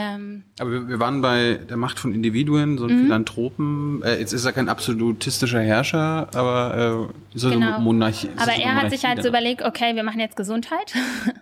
Ähm, 0.00 0.44
Aber 0.60 0.70
wir, 0.70 0.88
wir 0.88 1.00
waren 1.00 1.22
bei 1.22 1.54
der 1.68 1.76
Macht 1.76 1.98
von 1.98 2.14
Individuen, 2.14 2.78
so 2.78 2.84
ein 2.86 2.94
Mhm. 2.94 3.02
Philanthropen. 3.04 4.02
Äh, 4.04 4.20
jetzt 4.20 4.32
ist 4.32 4.44
er 4.44 4.52
kein 4.52 4.68
absolutistischer 4.68 5.60
Herrscher, 5.60 6.28
aber 6.34 7.10
äh, 7.34 7.36
so 7.36 7.50
Genau. 7.50 7.74
eine 7.74 7.78
Monarchie. 7.84 8.28
ist 8.28 8.40
Aber 8.40 8.52
so 8.52 8.60
er 8.62 8.74
hat 8.76 8.90
sich 8.90 9.02
Monarchie 9.02 9.06
halt 9.08 9.22
so 9.22 9.28
überlegt, 9.28 9.62
okay, 9.62 9.96
wir 9.96 10.04
machen 10.04 10.20
jetzt 10.20 10.36
Gesundheit. 10.36 10.94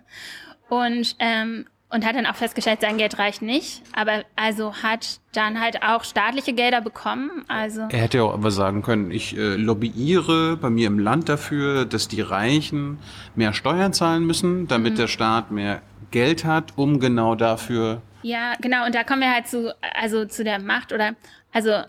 und, 0.69 1.15
ähm, 1.19 1.65
und 1.89 2.05
hat 2.05 2.15
dann 2.15 2.25
auch 2.25 2.35
festgestellt, 2.35 2.81
sein 2.81 2.97
Geld 2.97 3.17
reicht 3.17 3.41
nicht. 3.41 3.81
Aber 3.93 4.23
also 4.35 4.73
hat 4.83 5.19
dann 5.33 5.61
halt 5.61 5.83
auch 5.83 6.03
staatliche 6.03 6.53
Gelder 6.53 6.81
bekommen. 6.81 7.45
Also 7.47 7.81
Er 7.89 7.99
hätte 7.99 8.17
ja 8.17 8.23
auch 8.23 8.33
aber 8.33 8.51
sagen 8.51 8.81
können, 8.81 9.11
ich 9.11 9.37
äh, 9.37 9.55
lobbyiere 9.55 10.57
bei 10.57 10.69
mir 10.69 10.87
im 10.87 10.99
Land 10.99 11.29
dafür, 11.29 11.85
dass 11.85 12.07
die 12.07 12.21
Reichen 12.21 12.97
mehr 13.35 13.53
Steuern 13.53 13.93
zahlen 13.93 14.25
müssen, 14.25 14.67
damit 14.67 14.93
Mhm. 14.93 14.97
der 14.97 15.07
Staat 15.07 15.51
mehr 15.51 15.81
Geld 16.17 16.45
hat, 16.45 16.73
um 16.77 16.99
genau 16.99 17.35
dafür. 17.35 18.01
Ja, 18.23 18.55
genau, 18.59 18.87
und 18.87 18.95
da 18.95 19.03
kommen 19.03 19.21
wir 19.21 19.31
halt 19.31 19.47
zu, 19.47 19.75
also 19.93 20.25
zu 20.25 20.43
der 20.43 20.59
Macht 20.59 20.91
oder, 20.91 21.13
also 21.53 21.83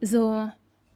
so, 0.00 0.48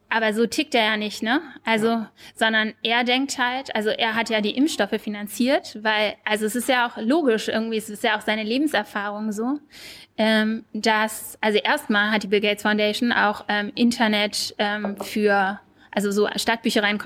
aber 0.09 0.33
so 0.33 0.47
tickt 0.47 0.75
er 0.75 0.85
ja 0.85 0.97
nicht, 0.97 1.23
ne? 1.23 1.43
Also, 1.67 2.07
sondern 2.35 2.73
er 2.83 3.05
denkt 3.05 3.37
halt, 3.39 3.77
also 3.77 3.91
er 3.91 4.15
hat 4.15 4.31
ja 4.31 4.41
die 4.41 4.57
Impfstoffe 4.57 4.99
finanziert, 5.03 5.79
weil, 5.83 6.15
also 6.25 6.47
es 6.47 6.57
ist 6.57 6.67
ja 6.71 6.89
auch 6.89 6.97
logisch 6.97 7.49
irgendwie, 7.49 7.77
es 7.77 7.91
ist 7.91 8.03
ja 8.03 8.17
auch 8.17 8.23
seine 8.23 8.43
Lebenserfahrung 8.43 9.33
so, 9.33 9.59
ähm, 10.17 10.65
dass, 10.73 11.37
also 11.43 11.59
erstmal 11.59 12.11
hat 12.11 12.23
die 12.23 12.29
Bill 12.29 12.41
Gates 12.41 12.63
Foundation 12.63 13.13
auch 13.13 13.45
ähm, 13.49 13.71
Internet 13.75 14.55
ähm, 14.57 14.97
für, 14.97 15.61
also 15.93 16.11
so 16.11 16.27
Stadtbüchereien, 16.37 16.99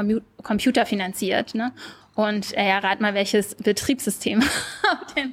Computer 0.43 0.87
finanziert, 0.87 1.57
ne? 1.57 1.73
Und 2.15 2.57
äh, 2.57 2.69
ja, 2.69 2.79
rat 2.79 3.01
mal, 3.01 3.15
welches 3.15 3.55
Betriebssystem 3.55 4.43
auf 4.43 5.15
den, 5.15 5.33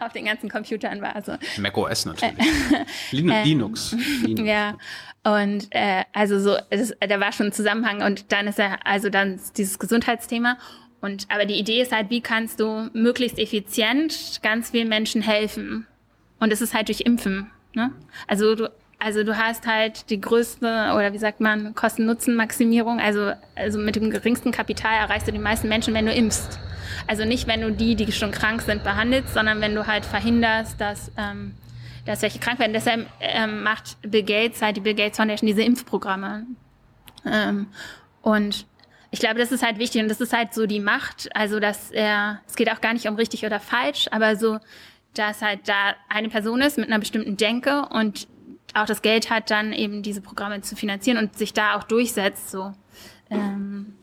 auf 0.00 0.12
den 0.12 0.24
ganzen 0.24 0.48
Computern 0.48 1.02
war. 1.02 1.14
Also 1.14 1.36
Mac 1.58 1.76
OS 1.76 2.06
natürlich. 2.06 2.34
Lin 3.10 3.28
Linux. 3.44 3.94
Linux. 4.22 4.40
ja, 4.48 4.78
und 5.22 5.68
äh, 5.70 6.04
also 6.12 6.38
so, 6.38 6.56
es, 6.70 6.94
da 7.00 7.20
war 7.20 7.32
schon 7.32 7.46
ein 7.46 7.52
Zusammenhang 7.52 8.02
und 8.02 8.32
dann 8.32 8.46
ist 8.46 8.58
er, 8.58 8.86
also 8.86 9.10
dann 9.10 9.38
dieses 9.56 9.78
Gesundheitsthema. 9.78 10.56
Und 11.00 11.26
aber 11.28 11.44
die 11.44 11.58
Idee 11.58 11.82
ist 11.82 11.92
halt, 11.92 12.08
wie 12.08 12.22
kannst 12.22 12.60
du 12.60 12.88
möglichst 12.94 13.38
effizient 13.38 14.40
ganz 14.42 14.70
vielen 14.70 14.88
Menschen 14.88 15.20
helfen? 15.20 15.86
Und 16.40 16.52
es 16.52 16.62
ist 16.62 16.72
halt 16.72 16.88
durch 16.88 17.02
Impfen. 17.02 17.50
Ne? 17.74 17.90
Also 18.26 18.54
du, 18.54 18.70
also 18.98 19.24
du 19.24 19.36
hast 19.36 19.66
halt 19.66 20.10
die 20.10 20.20
größte 20.20 20.92
oder 20.94 21.12
wie 21.12 21.18
sagt 21.18 21.40
man 21.40 21.74
Kosten-Nutzen-Maximierung. 21.74 23.00
Also 23.00 23.32
also 23.54 23.78
mit 23.78 23.96
dem 23.96 24.10
geringsten 24.10 24.50
Kapital 24.50 24.94
erreichst 24.94 25.28
du 25.28 25.32
die 25.32 25.38
meisten 25.38 25.68
Menschen, 25.68 25.94
wenn 25.94 26.06
du 26.06 26.12
impfst. 26.12 26.58
Also 27.06 27.24
nicht, 27.24 27.46
wenn 27.46 27.60
du 27.60 27.72
die, 27.72 27.96
die 27.96 28.10
schon 28.12 28.30
krank 28.30 28.62
sind, 28.62 28.84
behandelst, 28.84 29.34
sondern 29.34 29.60
wenn 29.60 29.74
du 29.74 29.86
halt 29.86 30.04
verhinderst, 30.04 30.80
dass 30.80 31.10
ähm, 31.18 31.54
dass 32.04 32.22
welche 32.22 32.38
krank 32.38 32.58
werden. 32.58 32.72
Deshalb 32.72 33.08
ähm, 33.20 33.62
macht 33.62 33.96
Bill 34.02 34.22
Gates 34.22 34.60
halt 34.62 34.76
die 34.76 34.80
Bill 34.80 34.94
Gates 34.94 35.16
Foundation 35.16 35.46
diese 35.46 35.62
Impfprogramme. 35.62 36.46
Ähm, 37.24 37.68
und 38.22 38.66
ich 39.10 39.20
glaube, 39.20 39.38
das 39.38 39.52
ist 39.52 39.62
halt 39.62 39.78
wichtig 39.78 40.02
und 40.02 40.08
das 40.08 40.20
ist 40.20 40.32
halt 40.32 40.54
so 40.54 40.66
die 40.66 40.80
Macht. 40.80 41.34
Also, 41.34 41.60
dass 41.60 41.90
er, 41.90 42.40
es 42.46 42.56
geht 42.56 42.70
auch 42.70 42.80
gar 42.80 42.92
nicht 42.92 43.06
um 43.08 43.14
richtig 43.14 43.46
oder 43.46 43.60
falsch, 43.60 44.08
aber 44.10 44.36
so, 44.36 44.58
dass 45.14 45.40
halt 45.40 45.68
da 45.68 45.94
eine 46.08 46.28
Person 46.28 46.60
ist 46.60 46.78
mit 46.78 46.88
einer 46.88 46.98
bestimmten 46.98 47.36
Denke 47.36 47.86
und 47.90 48.26
auch 48.74 48.86
das 48.86 49.02
Geld 49.02 49.30
hat, 49.30 49.50
dann 49.50 49.72
eben 49.72 50.02
diese 50.02 50.20
Programme 50.20 50.60
zu 50.60 50.76
finanzieren 50.76 51.18
und 51.18 51.36
sich 51.36 51.52
da 51.52 51.76
auch 51.76 51.84
durchsetzt. 51.84 52.50
So, 52.50 52.72
ähm, 53.30 53.94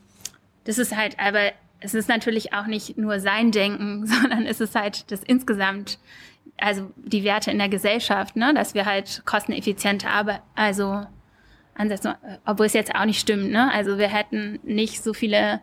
das 0.64 0.78
ist 0.78 0.96
halt, 0.96 1.18
aber 1.18 1.52
es 1.80 1.94
ist 1.94 2.08
natürlich 2.08 2.52
auch 2.52 2.66
nicht 2.66 2.96
nur 2.96 3.20
sein 3.20 3.50
Denken, 3.50 4.06
sondern 4.06 4.46
es 4.46 4.60
ist 4.60 4.74
halt 4.74 5.10
das 5.10 5.22
insgesamt, 5.22 5.98
also 6.56 6.90
die 6.96 7.24
Werte 7.24 7.50
in 7.50 7.58
der 7.58 7.68
Gesellschaft, 7.68 8.36
ne, 8.36 8.54
dass 8.54 8.74
wir 8.74 8.86
halt 8.86 9.22
kosteneffiziente 9.24 10.08
Arbeit, 10.08 10.42
also 10.54 11.06
ansetzen, 11.74 12.14
obwohl 12.44 12.66
es 12.66 12.74
jetzt 12.74 12.94
auch 12.94 13.04
nicht 13.04 13.20
stimmt, 13.20 13.50
ne? 13.50 13.72
Also 13.72 13.96
wir 13.96 14.08
hätten 14.08 14.60
nicht 14.62 15.02
so 15.02 15.14
viele 15.14 15.62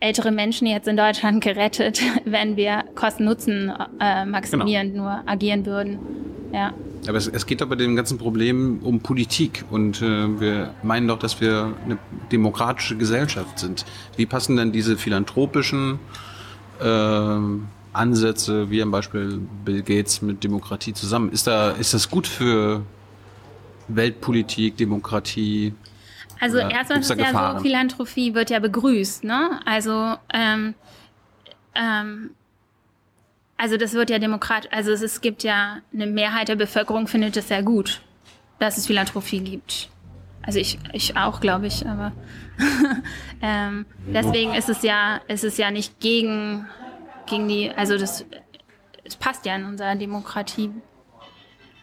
ältere 0.00 0.30
Menschen 0.30 0.66
jetzt 0.66 0.88
in 0.88 0.96
Deutschland 0.96 1.44
gerettet, 1.44 2.00
wenn 2.24 2.56
wir 2.56 2.84
Kosten-Nutzen 2.94 3.72
äh, 4.00 4.24
maximierend 4.24 4.94
nur 4.94 5.22
agieren 5.26 5.66
würden. 5.66 5.98
Ja. 6.52 6.72
Aber 7.06 7.16
es, 7.16 7.28
es 7.28 7.46
geht 7.46 7.60
doch 7.60 7.68
bei 7.68 7.76
dem 7.76 7.96
ganzen 7.96 8.18
Problem 8.18 8.80
um 8.82 9.00
Politik 9.00 9.64
und 9.70 10.02
äh, 10.02 10.40
wir 10.40 10.74
meinen 10.82 11.08
doch, 11.08 11.18
dass 11.18 11.40
wir 11.40 11.74
eine 11.84 11.98
demokratische 12.32 12.96
Gesellschaft 12.96 13.58
sind. 13.58 13.84
Wie 14.16 14.26
passen 14.26 14.56
denn 14.56 14.72
diese 14.72 14.96
philanthropischen 14.96 15.98
ähm, 16.82 17.68
Ansätze, 17.92 18.70
wie 18.70 18.82
am 18.82 18.90
Beispiel 18.90 19.40
Bill 19.64 19.82
Gates 19.82 20.22
mit 20.22 20.44
Demokratie 20.44 20.92
zusammen? 20.92 21.32
Ist 21.32 21.46
da 21.46 21.70
ist 21.70 21.94
das 21.94 22.10
gut 22.10 22.26
für 22.26 22.82
Weltpolitik, 23.88 24.76
Demokratie? 24.76 25.72
Also 26.40 26.56
Oder 26.58 26.70
erstmal 26.70 27.00
ist 27.00 27.10
es 27.10 27.18
ja 27.18 27.26
Gefahren? 27.26 27.58
so, 27.58 27.62
Philanthropie 27.62 28.34
wird 28.34 28.50
ja 28.50 28.58
begrüßt, 28.58 29.24
ne? 29.24 29.60
Also, 29.66 30.16
ähm, 30.32 30.74
ähm, 31.74 32.30
also 33.56 33.76
das 33.76 33.92
wird 33.92 34.08
ja 34.08 34.18
demokratisch, 34.18 34.72
also 34.72 34.90
es, 34.90 35.02
es 35.02 35.20
gibt 35.20 35.42
ja 35.42 35.82
eine 35.92 36.06
Mehrheit 36.06 36.48
der 36.48 36.56
Bevölkerung 36.56 37.06
findet 37.06 37.36
es 37.36 37.48
sehr 37.48 37.62
gut, 37.62 38.00
dass 38.58 38.78
es 38.78 38.86
Philanthropie 38.86 39.40
gibt. 39.40 39.90
Also 40.42 40.58
ich, 40.58 40.78
ich 40.94 41.16
auch, 41.18 41.40
glaube 41.40 41.66
ich, 41.66 41.86
aber 41.86 42.12
ähm, 43.42 43.84
deswegen 44.06 44.54
ist 44.54 44.70
es 44.70 44.82
ja, 44.82 45.20
ist 45.28 45.44
es 45.44 45.58
ja 45.58 45.70
nicht 45.70 46.00
gegen, 46.00 46.66
gegen 47.26 47.48
die, 47.48 47.70
also 47.70 47.98
das, 47.98 48.24
es 49.04 49.16
passt 49.16 49.44
ja 49.44 49.56
in 49.56 49.64
unserer 49.64 49.94
Demokratie. 49.94 50.70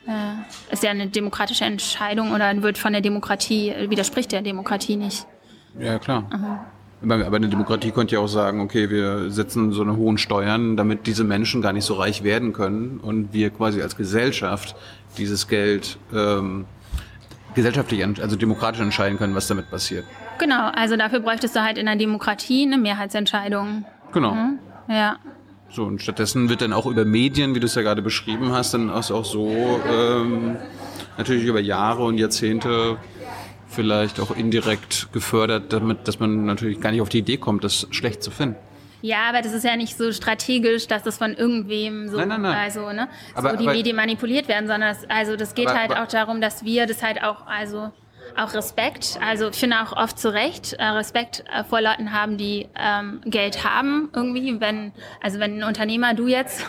Äh, 0.08 0.74
ist 0.74 0.84
ja 0.84 0.92
eine 0.92 1.08
demokratische 1.08 1.66
Entscheidung 1.66 2.32
oder 2.32 2.62
wird 2.62 2.78
von 2.78 2.94
der 2.94 3.02
Demokratie, 3.02 3.74
widerspricht 3.90 4.32
der 4.32 4.42
Demokratie 4.42 4.96
nicht. 4.96 5.26
Ja, 5.80 6.00
klar. 6.00 6.26
Aber 6.32 6.66
aber 7.02 7.36
eine 7.36 7.48
Demokratie 7.48 7.92
könnte 7.92 8.16
ja 8.16 8.22
auch 8.22 8.28
sagen, 8.28 8.60
okay, 8.60 8.90
wir 8.90 9.30
setzen 9.30 9.72
so 9.72 9.84
eine 9.84 9.96
hohen 9.96 10.18
Steuern, 10.18 10.78
damit 10.78 11.06
diese 11.06 11.24
Menschen 11.24 11.62
gar 11.62 11.72
nicht 11.72 11.86
so 11.86 11.94
reich 11.94 12.24
werden 12.24 12.54
können 12.54 13.00
und 13.00 13.34
wir 13.34 13.52
quasi 13.52 13.84
als 13.84 13.96
Gesellschaft 13.96 14.76
dieses 15.18 15.48
Geld 15.48 16.00
ähm, 16.12 16.66
gesellschaftlich, 17.54 18.04
also 18.04 18.36
demokratisch 18.36 18.82
entscheiden 18.82 19.18
können, 19.18 19.36
was 19.36 19.48
damit 19.48 19.70
passiert. 19.70 20.06
Genau, 20.40 20.70
also 20.74 20.96
dafür 20.98 21.20
bräuchtest 21.20 21.56
du 21.56 21.64
halt 21.64 21.78
in 21.78 21.86
der 21.86 21.96
Demokratie 21.96 22.66
eine 22.66 22.78
Mehrheitsentscheidung. 22.78 23.86
Genau. 24.12 24.36
Ja. 24.88 25.18
So, 25.70 25.84
und 25.84 26.02
stattdessen 26.02 26.50
wird 26.50 26.62
dann 26.62 26.74
auch 26.74 26.86
über 26.86 27.06
Medien, 27.06 27.54
wie 27.54 27.60
du 27.60 27.66
es 27.66 27.76
ja 27.76 27.82
gerade 27.82 28.02
beschrieben 28.02 28.52
hast, 28.52 28.74
dann 28.74 28.90
auch 28.90 29.10
auch 29.12 29.26
so 29.26 29.80
ähm, 29.90 30.56
natürlich 31.18 31.44
über 31.46 31.60
Jahre 31.60 32.04
und 32.06 32.18
Jahrzehnte 32.18 32.98
vielleicht 33.68 34.20
auch 34.20 34.36
indirekt 34.36 35.10
gefördert, 35.12 35.74
damit, 35.74 36.08
dass 36.08 36.20
man 36.20 36.46
natürlich 36.46 36.80
gar 36.80 36.92
nicht 36.92 37.02
auf 37.02 37.10
die 37.10 37.20
Idee 37.20 37.38
kommt, 37.38 37.64
das 37.64 37.88
schlecht 37.92 38.24
zu 38.24 38.32
finden. 38.32 38.56
Ja, 39.02 39.30
aber 39.30 39.42
das 39.44 39.54
ist 39.54 39.64
ja 39.64 39.76
nicht 39.76 39.96
so 39.96 40.12
strategisch, 40.12 40.88
dass 40.88 41.04
das 41.04 41.18
von 41.18 41.34
irgendwem 41.34 42.08
so, 42.10 42.18
Nein, 42.18 42.30
nein, 42.30 42.42
nein. 42.42 42.58
also, 42.58 42.92
ne, 42.92 43.08
Aber- 43.36 43.52
so 43.52 43.58
die 43.58 43.68
aber- 43.68 43.76
Medien 43.76 43.96
manipuliert 43.96 44.48
werden, 44.48 44.68
sondern 44.68 44.96
das, 44.96 45.08
also 45.10 45.36
das 45.36 45.54
geht 45.54 45.68
Aber- 45.68 45.80
halt 45.80 45.92
auch 45.98 46.08
darum, 46.08 46.42
dass 46.42 46.64
wir 46.66 46.88
das 46.88 47.04
halt 47.04 47.22
auch, 47.24 47.46
also 47.46 47.92
auch 48.38 48.54
Respekt, 48.54 49.18
also 49.22 49.50
ich 49.50 49.56
finde 49.56 49.78
auch 49.82 49.94
oft 49.96 50.20
zu 50.20 50.32
Recht 50.34 50.74
äh, 50.74 50.84
Respekt 50.86 51.44
äh, 51.52 51.64
vor 51.64 51.82
Leuten 51.82 52.14
haben, 52.14 52.38
die 52.38 52.68
ähm, 52.80 53.22
Geld 53.26 53.64
haben 53.64 54.10
irgendwie, 54.14 54.60
wenn, 54.60 54.92
also 55.22 55.40
wenn 55.40 55.60
ein 55.60 55.64
Unternehmer, 55.68 56.14
du 56.14 56.28
jetzt 56.28 56.62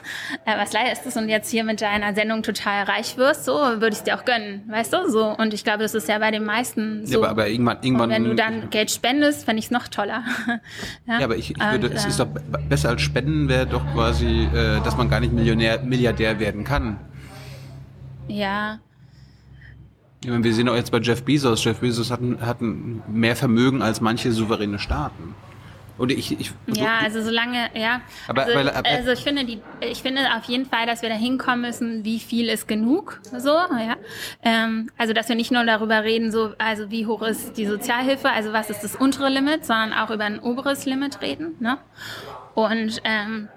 äh, 0.47 0.57
was 0.57 0.73
leistest 0.73 1.17
und 1.17 1.29
jetzt 1.29 1.51
hier 1.51 1.65
mit 1.65 1.81
deiner 1.81 2.15
Sendung 2.15 2.43
total 2.43 2.85
reich 2.85 3.17
wirst, 3.17 3.45
so 3.45 3.53
würde 3.55 3.89
ich 3.89 3.99
es 3.99 4.05
dir 4.05 4.17
auch 4.17 4.25
gönnen, 4.25 4.65
weißt 4.69 4.93
du, 4.93 5.11
so 5.11 5.27
und 5.37 5.53
ich 5.55 5.65
glaube, 5.65 5.83
das 5.83 5.95
ist 5.95 6.09
ja 6.09 6.19
bei 6.19 6.31
den 6.31 6.45
meisten 6.45 7.07
so. 7.07 7.13
Ja, 7.13 7.19
aber, 7.19 7.29
aber 7.31 7.49
irgendwann, 7.49 7.79
irgendwann 7.83 8.11
und 8.11 8.15
wenn 8.17 8.25
du 8.25 8.35
dann 8.35 8.71
Geld 8.71 8.91
spendest, 8.91 9.45
fände 9.45 9.59
ich 9.61 9.67
es 9.67 9.71
noch 9.71 9.89
toller. 9.89 10.25
Ja, 11.07 11.25
aber 11.25 11.37
ich, 11.37 11.51
ich 11.51 11.61
würde, 11.71 11.89
Und, 11.89 11.95
es 11.97 12.05
äh, 12.05 12.09
ist 12.09 12.21
doch 12.21 12.27
b- 12.27 12.41
besser 12.69 12.91
als 12.91 13.01
Spenden 13.03 13.49
wäre 13.49 13.67
doch 13.67 13.83
quasi, 13.95 14.45
äh, 14.55 14.81
dass 14.85 14.97
man 14.97 15.09
gar 15.09 15.21
nicht 15.21 15.33
Millionär, 15.33 15.81
Milliardär 15.81 16.39
werden 16.39 16.65
kann. 16.65 16.99
Ja, 18.29 18.79
Ich 20.23 20.29
meine, 20.31 20.43
wir 20.43 20.53
sehen 20.53 20.69
auch 20.69 20.75
jetzt 20.75 20.91
bei 20.91 20.99
Jeff 20.99 21.23
Bezos. 21.23 21.63
Jeff 21.65 21.79
Bezos 21.81 22.11
hat, 22.11 22.21
hat 22.41 22.59
mehr 22.61 23.37
Vermögen 23.37 23.83
als 23.83 24.01
manche 24.01 24.33
souveräne 24.33 24.79
Staaten. 24.79 25.35
Und 25.97 26.13
ich, 26.13 26.39
ich 26.41 26.53
Ja, 26.69 26.99
also 27.03 27.21
solange, 27.23 27.71
ja. 27.75 28.01
Aber- 28.29 28.43
also, 28.45 28.57
aber- 28.59 28.77
aber- 28.77 28.89
also 28.89 29.11
ich 29.11 29.21
finde 29.21 29.45
die, 29.45 29.61
ich 29.81 30.01
finde 30.01 30.21
auf 30.37 30.45
jeden 30.45 30.65
Fall, 30.65 30.87
dass 30.87 31.03
wir 31.03 31.09
da 31.09 31.17
hinkommen 31.17 31.63
müssen, 31.63 32.05
wie 32.05 32.21
viel 32.21 32.49
ist 32.49 32.69
genug, 32.69 33.21
so, 33.37 33.49
ja. 33.49 33.97
Ähm, 34.45 34.91
also 34.97 35.13
dass 35.13 35.29
wir 35.29 35.35
nicht 35.35 35.51
nur 35.51 35.65
darüber 35.65 36.05
reden, 36.05 36.31
so, 36.31 36.53
also 36.59 36.91
wie 36.93 37.07
hoch 37.07 37.23
ist 37.23 37.57
die 37.57 37.67
Sozialhilfe, 37.67 38.31
also 38.31 38.53
was 38.53 38.71
ist 38.71 38.83
das 38.85 38.95
untere 38.95 39.29
Limit, 39.29 39.65
sondern 39.67 39.93
auch 39.93 40.11
über 40.11 40.23
ein 40.25 40.39
oberes 40.39 40.87
Limit 40.87 41.21
reden, 41.21 41.57
ne? 41.59 41.79
Und 42.55 43.01
ähm, 43.03 43.49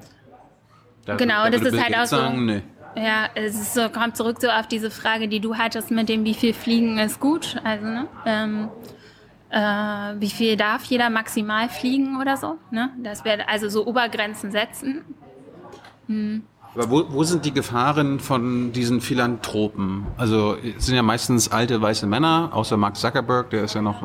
da, 1.05 1.17
genau, 1.17 1.43
da 1.43 1.49
das 1.51 1.61
ist 1.61 1.79
halt 1.83 1.95
auch 1.95 2.05
so- 2.05 2.17
sagen, 2.17 2.45
nee. 2.45 2.63
Ja, 2.95 3.29
es 3.35 3.55
ist 3.55 3.73
so, 3.73 3.89
kommt 3.89 4.17
zurück 4.17 4.37
so 4.39 4.49
auf 4.49 4.67
diese 4.67 4.91
Frage, 4.91 5.27
die 5.27 5.39
du 5.39 5.55
hattest 5.55 5.91
mit 5.91 6.09
dem, 6.09 6.25
wie 6.25 6.33
viel 6.33 6.53
Fliegen 6.53 6.97
ist 6.99 7.19
gut, 7.19 7.57
also 7.63 7.85
ne? 7.85 8.07
Ähm, 8.25 8.69
äh, 9.49 10.19
wie 10.19 10.29
viel 10.29 10.55
darf 10.55 10.85
jeder 10.85 11.09
maximal 11.09 11.69
fliegen 11.69 12.19
oder 12.19 12.37
so, 12.37 12.57
ne? 12.71 12.91
Dass 13.03 13.25
wir 13.25 13.49
also 13.49 13.69
so 13.69 13.85
Obergrenzen 13.85 14.51
setzen. 14.51 15.03
Hm. 16.07 16.43
Aber 16.73 16.89
wo, 16.89 17.05
wo 17.09 17.23
sind 17.23 17.43
die 17.43 17.53
Gefahren 17.53 18.21
von 18.21 18.71
diesen 18.71 19.01
Philanthropen? 19.01 20.07
Also 20.17 20.55
es 20.55 20.85
sind 20.85 20.95
ja 20.95 21.03
meistens 21.03 21.51
alte 21.51 21.81
weiße 21.81 22.07
Männer, 22.07 22.49
außer 22.53 22.77
Mark 22.77 22.95
Zuckerberg, 22.95 23.49
der 23.49 23.65
ist 23.65 23.75
ja 23.75 23.81
noch 23.81 24.03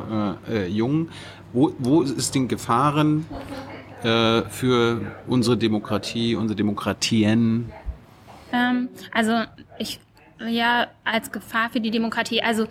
äh, 0.49 0.65
äh, 0.65 0.67
jung. 0.67 1.07
Wo, 1.53 1.71
wo 1.79 2.01
ist 2.01 2.35
die 2.35 2.45
Gefahren 2.45 3.25
äh, 4.03 4.41
für 4.49 4.99
unsere 5.27 5.55
Demokratie, 5.55 6.35
unsere 6.35 6.57
Demokratien? 6.57 7.71
Ähm, 8.51 8.89
also 9.11 9.43
ich 9.77 9.99
ja 10.39 10.87
als 11.03 11.31
Gefahr 11.31 11.69
für 11.69 11.79
die 11.79 11.91
Demokratie. 11.91 12.41
Also 12.41 12.67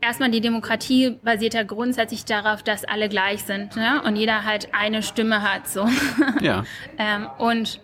erstmal 0.00 0.30
die 0.30 0.40
Demokratie 0.40 1.18
basiert 1.22 1.54
ja 1.54 1.62
grundsätzlich 1.62 2.24
darauf, 2.24 2.62
dass 2.62 2.84
alle 2.84 3.08
gleich 3.08 3.44
sind 3.44 3.76
ne? 3.76 4.02
und 4.04 4.16
jeder 4.16 4.44
halt 4.44 4.68
eine 4.72 5.02
Stimme 5.02 5.42
hat. 5.42 5.68
So. 5.68 5.88
Ja. 6.40 6.64
ähm, 6.98 7.28
und 7.38 7.80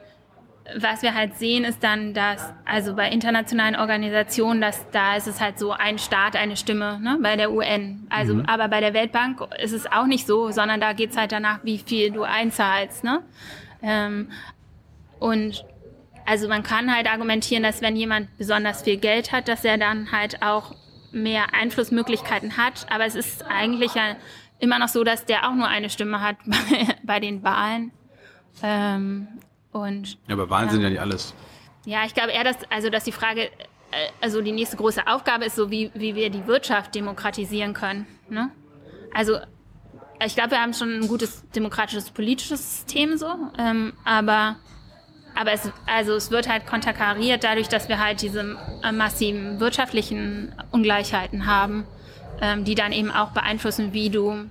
was 0.78 1.02
wir 1.02 1.14
halt 1.14 1.36
sehen, 1.36 1.64
ist 1.64 1.84
dann, 1.84 2.12
dass, 2.12 2.52
also 2.64 2.96
bei 2.96 3.08
internationalen 3.10 3.76
Organisationen, 3.76 4.60
dass 4.60 4.88
da 4.90 5.16
ist 5.16 5.28
es 5.28 5.40
halt 5.40 5.58
so 5.58 5.72
ein 5.72 5.98
Staat, 5.98 6.34
eine 6.34 6.56
Stimme, 6.56 6.98
ne, 7.00 7.18
bei 7.22 7.36
der 7.36 7.52
UN. 7.52 8.06
Also, 8.08 8.34
mhm. 8.34 8.46
aber 8.46 8.68
bei 8.68 8.80
der 8.80 8.92
Weltbank 8.92 9.40
ist 9.62 9.72
es 9.72 9.86
auch 9.86 10.06
nicht 10.06 10.26
so, 10.26 10.50
sondern 10.50 10.80
da 10.80 10.92
geht's 10.92 11.16
halt 11.16 11.30
danach, 11.30 11.60
wie 11.62 11.78
viel 11.78 12.10
du 12.10 12.24
einzahlst, 12.24 13.04
ne? 13.04 13.22
Ähm, 13.80 14.30
und 15.20 15.64
also 16.26 16.48
man 16.48 16.62
kann 16.62 16.94
halt 16.94 17.06
argumentieren, 17.06 17.62
dass 17.62 17.80
wenn 17.80 17.96
jemand 17.96 18.36
besonders 18.36 18.82
viel 18.82 18.96
Geld 18.96 19.32
hat, 19.32 19.48
dass 19.48 19.64
er 19.64 19.78
dann 19.78 20.10
halt 20.12 20.42
auch 20.42 20.74
mehr 21.12 21.54
Einflussmöglichkeiten 21.54 22.56
hat. 22.56 22.86
Aber 22.90 23.06
es 23.06 23.14
ist 23.14 23.44
eigentlich 23.46 23.94
ja 23.94 24.16
immer 24.58 24.78
noch 24.78 24.88
so, 24.88 25.04
dass 25.04 25.24
der 25.24 25.48
auch 25.48 25.54
nur 25.54 25.68
eine 25.68 25.88
Stimme 25.88 26.20
hat 26.20 26.36
bei, 26.46 26.96
bei 27.02 27.20
den 27.20 27.42
Wahlen. 27.42 27.92
Ähm, 28.62 29.28
und, 29.72 30.18
ja, 30.26 30.34
aber 30.34 30.50
Wahlen 30.50 30.66
ja. 30.66 30.72
sind 30.72 30.82
ja 30.82 30.90
nicht 30.90 31.00
alles. 31.00 31.34
Ja, 31.84 32.04
ich 32.04 32.14
glaube 32.14 32.32
eher, 32.32 32.44
dass, 32.44 32.56
also, 32.70 32.90
dass 32.90 33.04
die 33.04 33.12
Frage, 33.12 33.42
äh, 33.42 33.50
also 34.20 34.42
die 34.42 34.52
nächste 34.52 34.76
große 34.76 35.06
Aufgabe 35.06 35.44
ist 35.44 35.56
so, 35.56 35.70
wie, 35.70 35.90
wie 35.94 36.14
wir 36.14 36.30
die 36.30 36.46
Wirtschaft 36.46 36.94
demokratisieren 36.94 37.74
können. 37.74 38.06
Ne? 38.28 38.50
Also 39.14 39.38
ich 40.24 40.34
glaube, 40.34 40.52
wir 40.52 40.60
haben 40.60 40.72
schon 40.72 41.00
ein 41.00 41.08
gutes 41.08 41.48
demokratisches 41.50 42.10
politisches 42.10 42.78
System 42.78 43.16
so, 43.18 43.28
ähm, 43.58 43.92
aber 44.04 44.56
aber 45.36 45.52
es, 45.52 45.70
also 45.86 46.14
es 46.14 46.30
wird 46.30 46.48
halt 46.48 46.66
konterkariert 46.66 47.44
dadurch, 47.44 47.68
dass 47.68 47.88
wir 47.88 48.02
halt 48.02 48.22
diese 48.22 48.56
äh, 48.82 48.90
massiven 48.90 49.60
wirtschaftlichen 49.60 50.52
Ungleichheiten 50.72 51.46
haben, 51.46 51.86
ähm, 52.40 52.64
die 52.64 52.74
dann 52.74 52.92
eben 52.92 53.10
auch 53.10 53.30
beeinflussen, 53.30 53.92
wie 53.92 54.10
du 54.10 54.50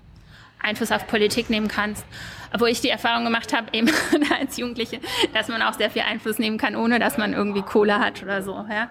Einfluss 0.59 0.91
auf 0.91 1.07
Politik 1.07 1.49
nehmen 1.49 1.67
kannst. 1.67 2.05
Obwohl 2.53 2.69
ich 2.69 2.81
die 2.81 2.89
Erfahrung 2.89 3.25
gemacht 3.25 3.53
habe, 3.53 3.67
eben 3.73 3.89
als 4.39 4.57
Jugendliche, 4.57 4.99
dass 5.33 5.47
man 5.47 5.61
auch 5.61 5.73
sehr 5.73 5.89
viel 5.89 6.03
Einfluss 6.03 6.39
nehmen 6.39 6.57
kann, 6.57 6.75
ohne 6.75 6.99
dass 6.99 7.17
man 7.17 7.33
irgendwie 7.33 7.61
Kohle 7.63 7.99
hat 7.99 8.23
oder 8.23 8.41
so. 8.41 8.65
Ja? 8.69 8.89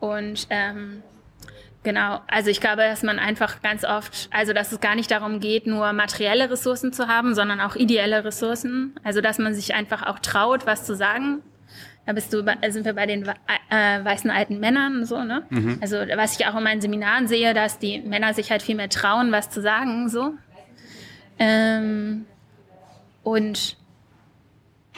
Und 0.00 0.46
ähm, 0.50 1.02
genau, 1.88 2.20
also 2.26 2.50
ich 2.50 2.60
glaube, 2.60 2.82
dass 2.82 3.02
man 3.02 3.18
einfach 3.18 3.62
ganz 3.62 3.82
oft, 3.82 4.28
also 4.30 4.52
dass 4.52 4.72
es 4.72 4.80
gar 4.80 4.94
nicht 4.94 5.10
darum 5.10 5.40
geht, 5.40 5.66
nur 5.66 5.94
materielle 5.94 6.50
Ressourcen 6.50 6.92
zu 6.92 7.08
haben, 7.08 7.34
sondern 7.34 7.62
auch 7.62 7.76
ideelle 7.76 8.26
Ressourcen. 8.26 8.94
Also 9.04 9.22
dass 9.22 9.38
man 9.38 9.54
sich 9.54 9.74
einfach 9.74 10.02
auch 10.06 10.18
traut, 10.18 10.66
was 10.66 10.84
zu 10.84 10.94
sagen. 10.94 11.40
Da 12.04 12.12
bist 12.12 12.30
du, 12.34 12.44
sind 12.68 12.84
wir 12.84 12.92
bei 12.92 13.06
den 13.06 13.26
äh, 13.26 14.04
weißen 14.04 14.30
alten 14.30 14.60
Männern 14.60 15.06
so, 15.06 15.24
ne? 15.24 15.44
Mhm. 15.48 15.78
Also 15.80 15.96
was 16.14 16.38
ich 16.38 16.46
auch 16.46 16.56
in 16.56 16.62
meinen 16.62 16.82
Seminaren 16.82 17.26
sehe, 17.26 17.54
dass 17.54 17.78
die 17.78 18.00
Männer 18.00 18.34
sich 18.34 18.50
halt 18.50 18.60
viel 18.60 18.74
mehr 18.74 18.90
trauen, 18.90 19.32
was 19.32 19.48
zu 19.48 19.62
sagen, 19.62 20.10
so. 20.10 20.34
Ähm, 21.38 22.26
und 23.22 23.78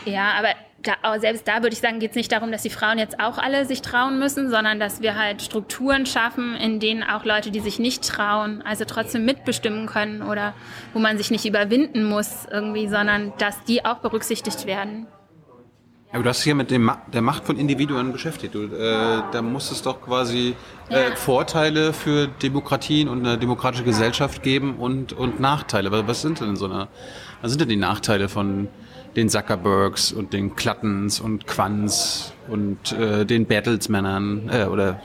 ja, 0.04 0.32
aber 0.32 0.54
da, 0.82 1.18
selbst 1.18 1.46
da 1.46 1.62
würde 1.62 1.74
ich 1.74 1.80
sagen, 1.80 1.98
geht 1.98 2.10
es 2.10 2.16
nicht 2.16 2.32
darum, 2.32 2.50
dass 2.52 2.62
die 2.62 2.70
Frauen 2.70 2.98
jetzt 2.98 3.20
auch 3.20 3.38
alle 3.38 3.66
sich 3.66 3.82
trauen 3.82 4.18
müssen, 4.18 4.50
sondern 4.50 4.80
dass 4.80 5.02
wir 5.02 5.16
halt 5.16 5.42
Strukturen 5.42 6.06
schaffen, 6.06 6.56
in 6.56 6.80
denen 6.80 7.02
auch 7.02 7.24
Leute, 7.24 7.50
die 7.50 7.60
sich 7.60 7.78
nicht 7.78 8.06
trauen, 8.06 8.62
also 8.62 8.84
trotzdem 8.84 9.24
mitbestimmen 9.24 9.86
können 9.86 10.22
oder 10.22 10.54
wo 10.94 10.98
man 10.98 11.18
sich 11.18 11.30
nicht 11.30 11.44
überwinden 11.44 12.04
muss 12.04 12.46
irgendwie, 12.50 12.88
sondern 12.88 13.32
dass 13.38 13.62
die 13.64 13.84
auch 13.84 13.98
berücksichtigt 13.98 14.66
werden. 14.66 15.06
Aber 16.12 16.24
du 16.24 16.28
hast 16.28 16.38
dich 16.38 16.46
ja 16.46 16.54
mit 16.54 16.72
dem 16.72 16.90
der 17.12 17.22
Macht 17.22 17.44
von 17.44 17.56
Individuen 17.56 18.10
beschäftigt. 18.10 18.54
Du, 18.54 18.64
äh, 18.64 19.22
da 19.30 19.42
muss 19.42 19.70
es 19.70 19.82
doch 19.82 20.00
quasi 20.02 20.56
äh, 20.88 21.10
ja. 21.10 21.14
Vorteile 21.14 21.92
für 21.92 22.26
Demokratien 22.26 23.08
und 23.08 23.24
eine 23.24 23.38
demokratische 23.38 23.84
Gesellschaft 23.84 24.42
geben 24.42 24.76
und, 24.78 25.12
und 25.12 25.38
Nachteile. 25.38 25.92
Was, 25.92 26.08
was 26.08 26.22
sind 26.22 26.40
denn 26.40 26.56
so 26.56 26.64
eine, 26.64 26.88
was 27.42 27.52
sind 27.52 27.60
denn 27.60 27.68
die 27.68 27.76
Nachteile 27.76 28.28
von 28.28 28.68
den 29.16 29.28
Zuckerbergs 29.28 30.12
und 30.12 30.32
den 30.32 30.56
Klattens 30.56 31.20
und 31.20 31.46
Quants 31.46 32.32
und 32.48 32.92
äh, 32.92 33.24
den 33.24 33.46
Bertelsmännern 33.46 34.48
äh, 34.50 34.64
oder 34.64 35.00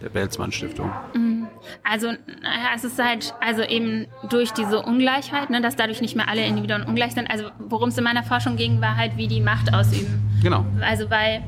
der 0.00 0.08
Bertelsmann 0.10 0.52
Stiftung? 0.52 0.92
Mhm. 1.14 1.46
Also 1.82 2.08
naja, 2.08 2.70
es 2.74 2.84
ist 2.84 3.02
halt 3.02 3.34
also 3.40 3.62
eben 3.62 4.06
durch 4.28 4.52
diese 4.52 4.82
Ungleichheit, 4.82 5.50
ne, 5.50 5.60
dass 5.60 5.76
dadurch 5.76 6.00
nicht 6.00 6.14
mehr 6.14 6.28
alle 6.28 6.44
Individuen 6.44 6.82
ungleich 6.82 7.12
sind. 7.12 7.30
Also 7.30 7.50
worum 7.58 7.88
es 7.88 7.98
in 7.98 8.04
meiner 8.04 8.22
Forschung 8.22 8.56
ging, 8.56 8.80
war 8.80 8.96
halt, 8.96 9.16
wie 9.16 9.28
die 9.28 9.40
Macht 9.40 9.72
ausüben. 9.72 10.22
Genau. 10.42 10.64
Also 10.80 11.10
weil 11.10 11.42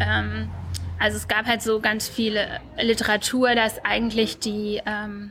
ähm, 0.00 0.48
also 0.98 1.16
es 1.16 1.28
gab 1.28 1.46
halt 1.46 1.62
so 1.62 1.80
ganz 1.80 2.08
viele 2.08 2.60
Literatur, 2.80 3.54
dass 3.54 3.84
eigentlich 3.84 4.38
die 4.38 4.80
ähm, 4.84 5.30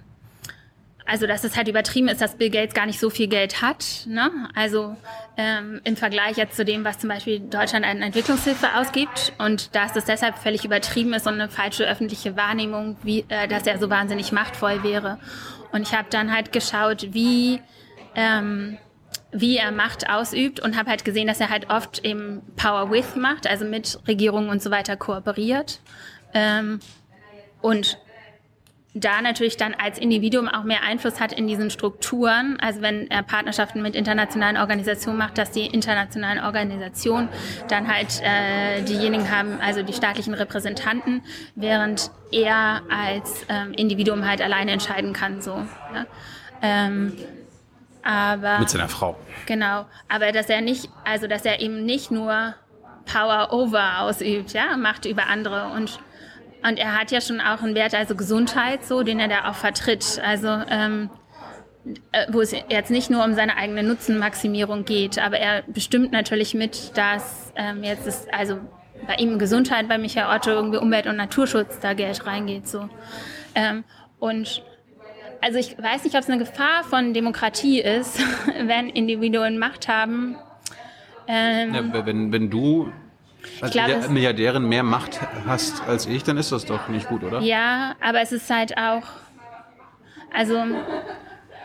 also 1.10 1.26
dass 1.26 1.44
es 1.44 1.58
halt 1.58 1.68
übertrieben 1.68 2.08
ist, 2.08 2.22
dass 2.22 2.36
Bill 2.36 2.50
Gates 2.50 2.76
gar 2.76 2.86
nicht 2.86 3.00
so 3.00 3.10
viel 3.10 3.28
Geld 3.28 3.62
hat. 3.62 4.06
Ne? 4.08 4.30
Also 4.54 4.96
ähm, 5.38 5.82
im 5.84 5.96
Vergleich 5.98 6.38
jetzt 6.38 6.56
zu 6.56 6.64
dem, 6.64 6.86
was 6.86 7.00
zum 7.00 7.10
Beispiel 7.10 7.40
Deutschland 7.40 7.86
an 7.86 8.02
Entwicklungshilfe 8.02 8.68
ausgibt 8.76 9.34
und 9.40 9.76
dass 9.76 9.96
es 9.96 10.06
deshalb 10.06 10.38
völlig 10.38 10.66
übertrieben 10.66 11.14
ist 11.14 11.26
und 11.26 11.34
eine 11.34 11.50
falsche 11.50 11.86
öffentliche 11.86 12.38
Wahrnehmung, 12.38 12.98
wie, 13.02 13.26
äh, 13.30 13.48
dass 13.48 13.66
er 13.66 13.80
so 13.80 13.90
wahnsinnig 13.90 14.32
machtvoll 14.32 14.84
wäre. 14.84 15.20
Und 15.72 15.82
ich 15.82 15.94
habe 15.94 16.08
dann 16.10 16.32
halt 16.34 16.52
geschaut, 16.52 17.08
wie 17.12 17.62
ähm, 18.16 18.78
wie 19.32 19.58
er 19.58 19.72
Macht 19.72 20.10
ausübt 20.10 20.60
und 20.60 20.78
habe 20.78 20.90
halt 20.90 21.06
gesehen, 21.06 21.28
dass 21.28 21.40
er 21.40 21.50
halt 21.50 21.70
oft 21.70 22.04
eben 22.04 22.42
Power 22.56 22.92
with 22.92 23.16
macht, 23.16 23.48
also 23.48 23.66
mit 23.66 24.00
Regierungen 24.08 24.50
und 24.50 24.62
so 24.62 24.72
weiter 24.72 24.96
kooperiert. 24.98 25.80
Ähm, 26.34 26.80
und 27.62 27.98
da 29.00 29.22
natürlich 29.22 29.58
dann 29.58 29.74
als 29.74 29.98
Individuum 29.98 30.48
auch 30.48 30.64
mehr 30.64 30.84
Einfluss 30.84 31.20
hat 31.20 31.34
in 31.34 31.48
diesen 31.48 31.70
Strukturen. 31.70 32.58
Also 32.60 32.82
wenn 32.82 33.10
er 33.10 33.24
Partnerschaften 33.24 33.82
mit 33.82 33.96
internationalen 33.96 34.58
Organisationen 34.58 35.18
macht, 35.18 35.38
dass 35.38 35.52
die 35.52 35.66
internationalen 35.66 36.44
Organisationen 36.44 37.30
dann 37.68 37.88
halt 37.88 38.22
äh, 38.22 38.82
diejenigen 38.84 39.32
haben, 39.32 39.60
also 39.62 39.84
die 39.84 39.94
staatlichen 39.94 40.34
Repräsentanten, 40.34 41.22
während 41.56 42.12
er 42.32 42.82
als 42.90 43.46
ähm, 43.50 43.74
Individuum 43.74 44.28
halt 44.28 44.42
alleine 44.42 44.72
entscheiden 44.72 45.14
kann. 45.14 45.42
So. 45.42 45.64
Ja? 45.94 46.06
Ähm, 46.62 47.14
aber 48.04 48.60
mit 48.60 48.70
seiner 48.70 48.90
Frau. 48.90 49.18
Genau, 49.46 49.86
aber 50.08 50.32
dass 50.32 50.50
er 50.50 50.62
nicht, 50.62 50.90
also 51.04 51.28
dass 51.28 51.46
er 51.46 51.60
eben 51.60 51.86
nicht 51.86 52.12
nur 52.12 52.56
Power 53.06 53.52
over 53.52 54.00
ausübt, 54.02 54.54
ja, 54.54 54.78
Macht 54.78 55.06
über 55.06 55.28
andere 55.28 55.72
und 55.76 56.00
und 56.64 56.78
er 56.78 57.00
hat 57.00 57.12
ja 57.12 57.22
schon 57.22 57.40
auch 57.40 57.62
einen 57.62 57.76
Wert, 57.76 57.94
also 57.94 58.16
Gesundheit, 58.16 58.86
so, 58.86 59.04
den 59.04 59.20
er 59.20 59.28
da 59.28 59.50
auch 59.50 59.56
vertritt. 59.56 60.22
Also 60.24 60.48
ähm, 60.70 61.10
äh, 62.12 62.26
wo 62.32 62.42
es 62.42 62.54
jetzt 62.70 62.92
nicht 62.92 63.10
nur 63.10 63.24
um 63.24 63.34
seine 63.34 63.56
eigene 63.56 63.84
Nutzenmaximierung 63.84 64.86
geht, 64.86 65.18
aber 65.18 65.38
er 65.38 65.64
bestimmt 65.68 66.12
natürlich 66.12 66.54
mit, 66.54 66.98
dass 66.98 67.54
ähm, 67.56 67.84
jetzt 67.84 68.06
ist, 68.06 68.34
also 68.34 68.60
bei 69.08 69.16
ihm 69.16 69.40
Gesundheit, 69.40 69.88
bei 69.88 69.98
Michael 69.98 70.36
Otto 70.36 70.52
irgendwie 70.52 70.78
Umwelt- 70.78 71.08
und 71.08 71.16
Naturschutz 71.16 71.80
da 71.80 71.94
Geld 71.94 72.26
reingeht. 72.26 72.68
So. 72.68 72.90
Ähm, 73.56 73.86
und 74.20 74.62
also 75.42 75.58
ich 75.58 75.78
weiß 75.82 76.04
nicht, 76.04 76.16
ob 76.16 76.22
es 76.22 76.30
eine 76.30 76.38
Gefahr 76.38 76.84
von 76.84 77.14
Demokratie 77.14 77.80
ist, 77.80 78.20
wenn 78.62 78.90
Individuen 78.90 79.58
Macht 79.58 79.88
haben. 79.88 80.36
Ähm, 81.28 81.74
ja, 81.74 82.06
wenn, 82.06 82.32
wenn 82.34 82.50
du 82.50 82.92
als 83.62 83.72
glaub, 83.72 84.10
Milliardärin 84.10 84.68
mehr 84.68 84.84
Macht 84.84 85.20
hast 85.46 85.82
als 85.88 86.06
ich, 86.06 86.24
dann 86.24 86.38
ist 86.38 86.52
das 86.52 86.66
doch 86.66 86.88
nicht 86.88 87.08
gut, 87.08 87.24
oder? 87.24 87.42
Ja, 87.42 87.96
aber 88.02 88.22
es 88.22 88.32
ist 88.32 88.50
halt 88.50 88.78
auch, 88.78 89.04
also 90.34 90.64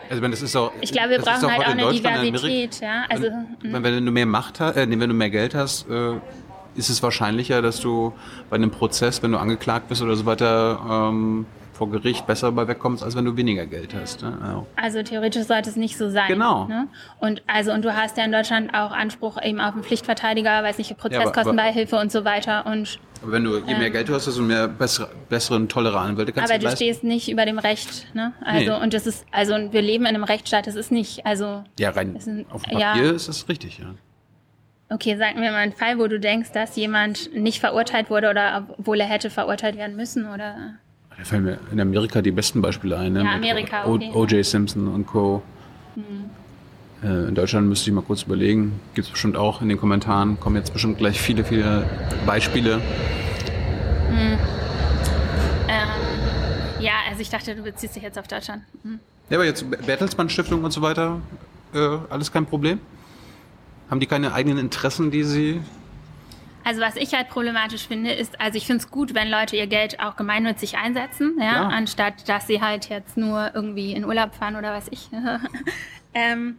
also 0.09 0.21
wenn 0.21 0.31
das 0.31 0.41
ist 0.41 0.55
auch, 0.55 0.71
ich 0.81 0.91
glaube, 0.91 1.11
wir 1.11 1.19
brauchen 1.19 1.51
halt 1.51 1.61
auch 1.61 1.71
eine 1.71 1.91
Diversität, 1.91 2.79
ja. 2.79 3.05
Also 3.09 3.23
wenn, 3.23 3.73
hm. 3.73 3.83
wenn, 3.83 4.05
du 4.05 4.11
mehr 4.11 4.25
Macht 4.25 4.59
hast, 4.59 4.77
äh, 4.77 4.87
wenn 4.87 4.99
du 4.99 5.15
mehr 5.15 5.29
Geld 5.29 5.55
hast, 5.55 5.89
äh, 5.89 6.13
ist 6.75 6.89
es 6.89 7.01
wahrscheinlicher, 7.01 7.61
dass 7.61 7.79
du 7.79 8.13
bei 8.49 8.55
einem 8.55 8.71
Prozess, 8.71 9.23
wenn 9.23 9.31
du 9.31 9.39
angeklagt 9.39 9.87
bist 9.87 10.01
oder 10.01 10.15
so 10.15 10.25
weiter, 10.25 11.09
ähm, 11.09 11.45
vor 11.75 11.89
Gericht 11.89 12.25
besser 12.25 12.51
bei 12.53 12.67
wegkommst, 12.67 13.03
als 13.03 13.15
wenn 13.15 13.25
du 13.25 13.35
weniger 13.35 13.65
Geld 13.65 13.93
hast. 13.93 14.21
Ne? 14.21 14.37
Also. 14.41 14.67
also 14.77 15.03
theoretisch 15.03 15.43
sollte 15.43 15.69
es 15.69 15.75
nicht 15.75 15.97
so 15.97 16.09
sein. 16.09 16.27
Genau. 16.29 16.65
Ne? 16.65 16.87
Und 17.19 17.43
also 17.47 17.73
und 17.73 17.83
du 17.83 17.93
hast 17.93 18.17
ja 18.17 18.23
in 18.23 18.31
Deutschland 18.31 18.73
auch 18.73 18.91
Anspruch 18.91 19.41
eben 19.43 19.59
auf 19.59 19.73
einen 19.73 19.83
Pflichtverteidiger, 19.83 20.63
weiß 20.63 20.77
nicht, 20.77 20.95
Prozesskostenbeihilfe 20.97 21.97
ja, 21.97 22.01
und 22.01 22.11
so 22.11 22.23
weiter. 22.23 22.65
Und 22.65 22.99
aber 23.21 23.33
wenn 23.33 23.43
du 23.43 23.57
je 23.57 23.75
mehr 23.75 23.87
ähm, 23.87 23.93
Geld 23.93 24.09
hast, 24.09 24.27
desto 24.27 24.41
mehr 24.41 24.67
bessere, 24.69 25.09
besseren 25.27 25.67
toleralen 25.67 26.17
Welt 26.17 26.33
kannst 26.33 26.51
aber 26.51 26.59
du, 26.59 26.69
du 26.69 26.75
stehst 26.75 27.03
nicht 27.03 27.29
über 27.29 27.45
dem 27.45 27.59
Recht. 27.59 28.07
Ne? 28.15 28.31
Also 28.41 28.71
nee. 28.71 28.83
und 28.83 28.93
das 28.93 29.05
ist 29.05 29.25
also 29.31 29.53
wir 29.71 29.81
leben 29.81 30.05
in 30.05 30.15
einem 30.15 30.23
Rechtsstaat. 30.23 30.67
Das 30.67 30.75
ist 30.75 30.91
nicht 30.91 31.25
also 31.25 31.63
ja 31.77 31.89
rein 31.89 32.17
ein, 32.25 32.45
auf 32.49 32.63
dem 32.63 32.79
Papier 32.79 33.05
ja, 33.05 33.11
ist 33.11 33.27
das 33.27 33.49
richtig. 33.49 33.79
Ja. 33.79 33.87
okay, 34.89 35.17
sag 35.17 35.35
mir 35.35 35.51
mal 35.51 35.57
einen 35.57 35.73
Fall, 35.73 35.99
wo 35.99 36.07
du 36.07 36.21
denkst, 36.21 36.53
dass 36.53 36.77
jemand 36.77 37.33
nicht 37.33 37.59
verurteilt 37.59 38.09
wurde 38.09 38.29
oder 38.29 38.65
obwohl 38.77 39.01
er 39.01 39.07
hätte 39.07 39.29
verurteilt 39.29 39.75
werden 39.75 39.97
müssen 39.97 40.31
oder. 40.31 40.75
Da 41.17 41.23
fallen 41.23 41.43
mir 41.45 41.59
in 41.71 41.79
Amerika 41.79 42.21
die 42.21 42.31
besten 42.31 42.61
Beispiele 42.61 42.97
ein. 42.97 43.13
Ne? 43.13 43.23
Ja, 43.23 43.33
Amerika, 43.33 43.85
okay. 43.85 44.11
O.J. 44.13 44.45
Simpson 44.45 44.87
und 44.87 45.07
Co. 45.07 45.41
Äh, 47.03 47.27
In 47.27 47.35
Deutschland 47.35 47.67
müsste 47.69 47.89
ich 47.89 47.95
mal 47.95 48.01
kurz 48.01 48.23
überlegen. 48.23 48.79
Gibt 48.93 49.07
es 49.07 49.11
bestimmt 49.11 49.37
auch 49.37 49.61
in 49.61 49.69
den 49.69 49.77
Kommentaren. 49.77 50.39
Kommen 50.39 50.55
jetzt 50.57 50.73
bestimmt 50.73 50.97
gleich 50.97 51.19
viele, 51.19 51.43
viele 51.43 51.87
Beispiele. 52.25 52.81
Ähm, 54.09 54.37
ja, 56.79 56.93
also 57.09 57.21
ich 57.21 57.29
dachte, 57.29 57.55
du 57.55 57.63
beziehst 57.63 57.95
dich 57.95 58.03
jetzt 58.03 58.19
auf 58.19 58.27
Deutschland. 58.27 58.63
Hm. 58.83 58.99
Ja, 59.29 59.37
aber 59.37 59.45
jetzt 59.45 59.65
Bertelsmann 59.85 60.29
Stiftung 60.29 60.63
und 60.63 60.71
so 60.71 60.81
weiter, 60.81 61.21
äh, 61.73 61.97
alles 62.09 62.31
kein 62.31 62.45
Problem? 62.45 62.79
Haben 63.89 63.99
die 63.99 64.05
keine 64.05 64.33
eigenen 64.33 64.57
Interessen, 64.57 65.11
die 65.11 65.23
sie... 65.23 65.61
Also 66.65 66.81
was 66.81 66.95
ich 66.95 67.13
halt 67.13 67.29
problematisch 67.29 67.87
finde, 67.87 68.11
ist, 68.11 68.41
also 68.41 68.57
ich 68.57 68.65
finde 68.65 68.83
es 68.83 68.89
gut, 68.91 69.13
wenn 69.13 69.29
Leute 69.29 69.55
ihr 69.55 69.67
Geld 69.67 69.99
auch 69.99 70.15
gemeinnützig 70.15 70.77
einsetzen, 70.77 71.35
ja, 71.39 71.45
Ja. 71.45 71.67
anstatt 71.67 72.27
dass 72.27 72.47
sie 72.47 72.59
halt 72.59 72.89
jetzt 72.89 73.15
nur 73.17 73.51
irgendwie 73.53 73.93
in 73.93 74.03
Urlaub 74.03 74.33
fahren 74.33 74.55
oder 74.55 74.73
was 74.73 74.87
ich. 74.89 75.09
ähm, 76.15 76.57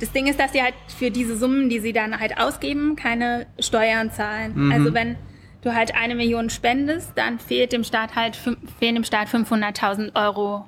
das 0.00 0.12
Ding 0.12 0.26
ist, 0.28 0.40
dass 0.40 0.52
sie 0.52 0.62
halt 0.62 0.74
für 0.96 1.10
diese 1.10 1.36
Summen, 1.36 1.68
die 1.68 1.78
sie 1.80 1.92
dann 1.92 2.18
halt 2.18 2.38
ausgeben, 2.40 2.96
keine 2.96 3.46
Steuern 3.58 4.10
zahlen. 4.10 4.72
Also 4.72 4.94
wenn 4.94 5.16
du 5.60 5.74
halt 5.74 5.94
eine 5.94 6.14
Million 6.14 6.48
spendest, 6.50 7.12
dann 7.16 7.38
fehlt 7.38 7.72
dem 7.72 7.84
Staat 7.84 8.14
halt 8.14 8.36
fehlen 8.36 8.94
dem 8.94 9.04
Staat 9.04 9.28
500.000 9.28 10.14
Euro, 10.14 10.64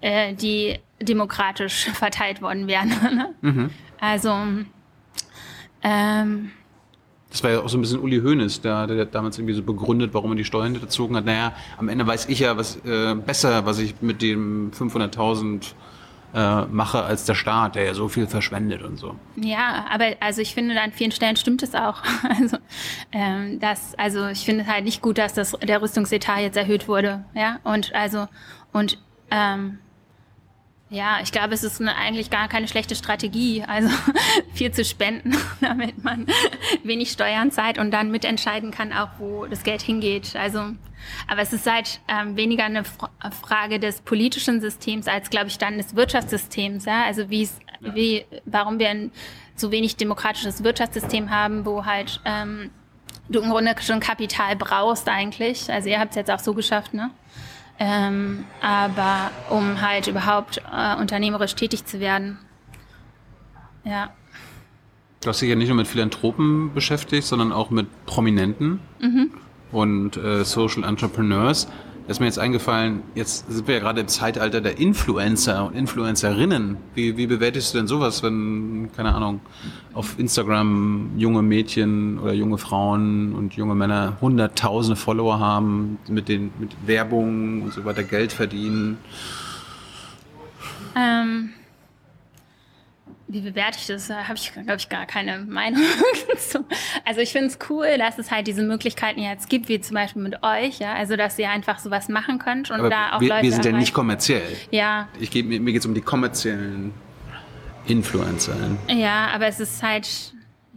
äh, 0.00 0.34
die 0.34 0.80
demokratisch 1.00 1.84
verteilt 1.94 2.42
worden 2.42 2.66
wären. 2.66 2.88
ne? 3.42 3.70
Also 4.00 4.36
ähm, 5.82 6.50
Das 7.30 7.44
war 7.44 7.50
ja 7.50 7.60
auch 7.60 7.68
so 7.68 7.78
ein 7.78 7.80
bisschen 7.80 8.00
Uli 8.00 8.20
Hoeneß, 8.20 8.60
der, 8.60 8.86
der 8.86 9.04
damals 9.06 9.38
irgendwie 9.38 9.54
so 9.54 9.62
begründet, 9.62 10.12
warum 10.14 10.32
er 10.32 10.36
die 10.36 10.44
Steuern 10.44 10.72
hinterzogen 10.72 11.16
hat. 11.16 11.24
Naja, 11.24 11.52
am 11.78 11.88
Ende 11.88 12.06
weiß 12.06 12.28
ich 12.28 12.40
ja 12.40 12.56
was 12.56 12.76
äh, 12.84 13.14
besser, 13.14 13.64
was 13.66 13.78
ich 13.78 13.94
mit 14.00 14.20
dem 14.20 14.72
500.000 14.72 15.74
äh, 16.34 16.62
mache 16.66 17.02
als 17.02 17.24
der 17.24 17.34
Staat, 17.34 17.74
der 17.74 17.84
ja 17.84 17.94
so 17.94 18.08
viel 18.08 18.26
verschwendet 18.26 18.82
und 18.82 18.98
so. 18.98 19.16
Ja, 19.36 19.86
aber 19.90 20.16
also 20.20 20.40
ich 20.40 20.54
finde, 20.54 20.80
an 20.80 20.92
vielen 20.92 21.12
Stellen 21.12 21.36
stimmt 21.36 21.62
es 21.62 21.74
auch. 21.74 22.02
Also, 22.40 22.58
ähm, 23.12 23.58
das, 23.60 23.94
also 23.98 24.26
ich 24.28 24.44
finde 24.44 24.62
es 24.64 24.70
halt 24.70 24.84
nicht 24.84 25.02
gut, 25.02 25.18
dass 25.18 25.34
das, 25.34 25.52
der 25.52 25.82
Rüstungsetat 25.82 26.40
jetzt 26.40 26.56
erhöht 26.56 26.86
wurde. 26.88 27.24
Ja, 27.34 27.58
und 27.64 27.92
also, 27.94 28.28
und 28.72 28.98
ähm, 29.30 29.78
ja, 30.92 31.20
ich 31.22 31.30
glaube, 31.30 31.54
es 31.54 31.62
ist 31.62 31.80
eine, 31.80 31.94
eigentlich 31.96 32.30
gar 32.30 32.48
keine 32.48 32.66
schlechte 32.66 32.96
Strategie, 32.96 33.62
also 33.66 33.88
viel 34.54 34.72
zu 34.72 34.84
spenden, 34.84 35.36
damit 35.60 36.02
man 36.02 36.26
wenig 36.82 37.12
Steuern 37.12 37.52
zahlt 37.52 37.78
und 37.78 37.92
dann 37.92 38.10
mitentscheiden 38.10 38.72
kann, 38.72 38.92
auch 38.92 39.10
wo 39.18 39.46
das 39.46 39.62
Geld 39.62 39.82
hingeht. 39.82 40.34
Also, 40.34 40.64
aber 41.28 41.42
es 41.42 41.52
ist 41.52 41.70
halt 41.70 42.00
ähm, 42.08 42.36
weniger 42.36 42.64
eine 42.64 42.82
Fra 42.82 43.08
Frage 43.40 43.78
des 43.78 44.00
politischen 44.00 44.60
Systems 44.60 45.06
als, 45.06 45.30
glaube 45.30 45.46
ich, 45.46 45.58
dann 45.58 45.78
des 45.78 45.94
Wirtschaftssystems. 45.94 46.86
Ja? 46.86 47.04
Also 47.04 47.30
wie 47.30 47.42
es, 47.42 47.58
wie, 47.80 48.24
warum 48.44 48.80
wir 48.80 48.88
ein 48.88 49.12
so 49.54 49.70
wenig 49.70 49.96
demokratisches 49.96 50.64
Wirtschaftssystem 50.64 51.30
haben, 51.30 51.64
wo 51.66 51.84
halt 51.84 52.20
ähm, 52.24 52.70
du 53.28 53.40
im 53.40 53.50
Grunde 53.50 53.74
schon 53.80 54.00
Kapital 54.00 54.56
brauchst 54.56 55.08
eigentlich. 55.08 55.70
Also 55.70 55.88
ihr 55.88 56.00
habt 56.00 56.10
es 56.10 56.16
jetzt 56.16 56.30
auch 56.30 56.40
so 56.40 56.54
geschafft, 56.54 56.94
ne? 56.94 57.10
Ähm, 57.82 58.44
aber 58.60 59.30
um 59.48 59.80
halt 59.80 60.06
überhaupt 60.06 60.60
äh, 60.70 61.00
unternehmerisch 61.00 61.54
tätig 61.54 61.86
zu 61.86 61.98
werden. 61.98 62.38
Ja. 63.84 64.10
Du 65.22 65.30
hast 65.30 65.40
dich 65.40 65.48
ja 65.48 65.56
nicht 65.56 65.68
nur 65.68 65.76
mit 65.78 65.88
Philanthropen 65.88 66.74
beschäftigt, 66.74 67.26
sondern 67.26 67.52
auch 67.52 67.70
mit 67.70 67.86
Prominenten 68.04 68.80
und 69.72 70.16
äh, 70.16 70.44
Social 70.44 70.84
Entrepreneurs. 70.84 71.68
Da 72.10 72.12
ist 72.12 72.18
mir 72.18 72.26
jetzt 72.26 72.40
eingefallen, 72.40 73.04
jetzt 73.14 73.48
sind 73.52 73.68
wir 73.68 73.74
ja 73.74 73.80
gerade 73.80 74.00
im 74.00 74.08
Zeitalter 74.08 74.60
der 74.60 74.80
Influencer 74.80 75.66
und 75.66 75.76
Influencerinnen. 75.76 76.76
Wie, 76.96 77.16
wie 77.16 77.28
bewertest 77.28 77.72
du 77.72 77.78
denn 77.78 77.86
sowas, 77.86 78.24
wenn, 78.24 78.90
keine 78.96 79.14
Ahnung, 79.14 79.40
auf 79.94 80.18
Instagram 80.18 81.12
junge 81.16 81.42
Mädchen 81.42 82.18
oder 82.18 82.32
junge 82.32 82.58
Frauen 82.58 83.32
und 83.32 83.54
junge 83.54 83.76
Männer 83.76 84.16
hunderttausende 84.20 84.96
Follower 84.96 85.38
haben, 85.38 86.00
mit 86.08 86.28
den 86.28 86.50
mit 86.58 86.72
Werbung 86.84 87.62
und 87.62 87.72
so 87.74 87.84
weiter 87.84 88.02
Geld 88.02 88.32
verdienen? 88.32 88.98
Ähm, 90.96 91.50
wie 93.32 93.40
bewerte 93.42 93.78
ich 93.78 93.86
das? 93.86 94.08
Da 94.08 94.24
habe 94.24 94.34
ich, 94.34 94.52
glaube 94.52 94.76
ich, 94.76 94.88
gar 94.88 95.06
keine 95.06 95.38
Meinung 95.38 95.82
zu. 96.38 96.64
Also 97.04 97.20
ich 97.20 97.30
finde 97.30 97.46
es 97.48 97.58
cool, 97.68 97.96
dass 97.98 98.18
es 98.18 98.30
halt 98.30 98.46
diese 98.46 98.62
Möglichkeiten 98.62 99.20
jetzt 99.20 99.48
gibt, 99.48 99.68
wie 99.68 99.80
zum 99.80 99.94
Beispiel 99.94 100.22
mit 100.22 100.42
euch, 100.42 100.78
ja. 100.80 100.94
Also 100.94 101.16
dass 101.16 101.38
ihr 101.38 101.48
einfach 101.48 101.78
sowas 101.78 102.08
machen 102.08 102.38
könnt 102.38 102.70
und 102.70 102.80
Aber 102.80 102.90
da 102.90 103.12
auch 103.12 103.20
wir, 103.20 103.28
Leute 103.28 103.42
wir 103.44 103.52
sind 103.52 103.64
ja 103.64 103.72
nicht 103.72 103.94
kommerziell. 103.94 104.56
Ja, 104.70 105.08
Ich 105.20 105.30
geb, 105.30 105.46
mir, 105.46 105.60
mir 105.60 105.72
geht 105.72 105.80
es 105.80 105.86
um 105.86 105.94
die 105.94 106.00
kommerziellen 106.00 106.92
Influencer. 107.86 108.54
Ja, 108.88 109.28
aber 109.28 109.46
es 109.46 109.60
ist 109.60 109.82
halt, 109.82 110.08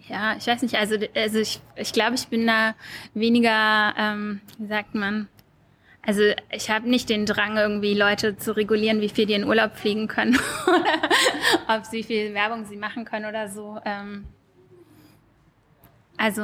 ja, 0.07 0.35
ich 0.37 0.45
weiß 0.45 0.61
nicht, 0.61 0.75
also, 0.75 0.95
also 1.15 1.39
ich, 1.39 1.59
ich 1.75 1.91
glaube, 1.91 2.15
ich 2.15 2.27
bin 2.27 2.45
da 2.45 2.75
weniger, 3.13 3.93
ähm, 3.97 4.41
wie 4.59 4.67
sagt 4.67 4.93
man, 4.95 5.27
also 6.05 6.21
ich 6.51 6.69
habe 6.69 6.89
nicht 6.89 7.09
den 7.09 7.25
Drang, 7.25 7.57
irgendwie 7.57 7.93
Leute 7.93 8.37
zu 8.37 8.55
regulieren, 8.55 8.99
wie 8.99 9.09
viel 9.09 9.25
die 9.25 9.33
in 9.33 9.45
Urlaub 9.45 9.77
fliegen 9.77 10.07
können 10.07 10.37
oder 10.67 11.77
ob 11.77 11.85
sie 11.85 12.03
viel 12.03 12.33
Werbung 12.33 12.65
sie 12.65 12.75
machen 12.75 13.05
können 13.05 13.25
oder 13.25 13.47
so. 13.47 13.79
Ähm, 13.85 14.25
also 16.17 16.43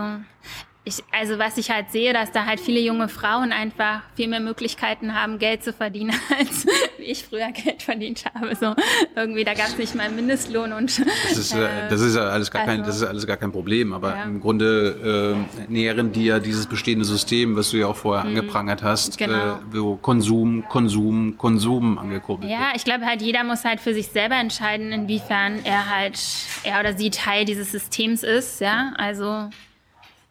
ich, 0.86 1.04
also 1.12 1.38
was 1.38 1.58
ich 1.58 1.70
halt 1.70 1.92
sehe, 1.92 2.14
dass 2.14 2.32
da 2.32 2.46
halt 2.46 2.60
viele 2.60 2.80
junge 2.80 3.10
Frauen 3.10 3.52
einfach 3.52 4.02
viel 4.16 4.28
mehr 4.28 4.40
Möglichkeiten 4.40 5.14
haben, 5.14 5.38
Geld 5.38 5.62
zu 5.64 5.72
verdienen, 5.74 6.16
als 6.40 6.66
ich 6.98 7.26
früher 7.26 7.52
Geld 7.52 7.84
verdient 7.84 8.24
habe. 8.34 8.56
So 8.56 8.74
irgendwie, 9.16 9.44
da 9.44 9.54
gab 9.54 9.68
es 9.68 9.78
nicht 9.78 9.94
mal 9.94 10.04
einen 10.04 10.16
Mindestlohn 10.16 10.72
und 10.74 11.00
Das 11.28 11.38
ist, 11.38 11.54
äh, 11.54 11.68
das 11.90 12.02
ist 12.02 12.16
ja 12.16 12.24
alles 12.30 12.50
gar 12.50 12.64
kein, 12.64 12.80
also- 12.80 12.86
das 12.92 12.96
ist 13.02 13.04
alles 13.08 13.28
gar 13.28 13.38
kein 13.38 13.52
Problem. 13.52 13.94
Aber 13.94 14.16
Ja. 14.16 14.24
im 14.24 14.40
Grunde 14.40 15.36
äh, 15.68 15.72
nähren 15.72 16.12
die 16.12 16.26
ja 16.26 16.40
dieses 16.40 16.66
bestehende 16.66 17.06
System, 17.06 17.56
was 17.56 17.70
du 17.72 17.78
ja 17.78 17.86
auch 17.88 17.98
vorher 17.98 18.26
angeprangert 18.26 18.82
hast, 18.82 19.18
Genau. 19.18 19.34
äh, 19.36 19.56
wo 19.72 19.96
Konsum, 19.98 20.64
Konsum, 20.70 21.38
Konsum 21.38 22.00
angekurbelt 22.00 22.50
Ja, 22.50 22.60
wird. 22.68 22.78
ich 22.78 22.84
glaube 22.86 23.06
halt, 23.06 23.22
jeder 23.22 23.44
muss 23.44 23.64
halt 23.66 23.80
für 23.82 23.94
sich 23.94 24.08
selber 24.08 24.36
entscheiden, 24.36 24.92
inwiefern 24.94 25.60
er 25.66 25.90
halt, 25.94 26.20
er 26.64 26.80
oder 26.80 26.98
sie 26.98 27.10
Teil 27.12 27.46
dieses 27.46 27.72
Systems 27.72 28.24
ist, 28.24 28.62
ja. 28.62 28.94
Also 28.98 29.50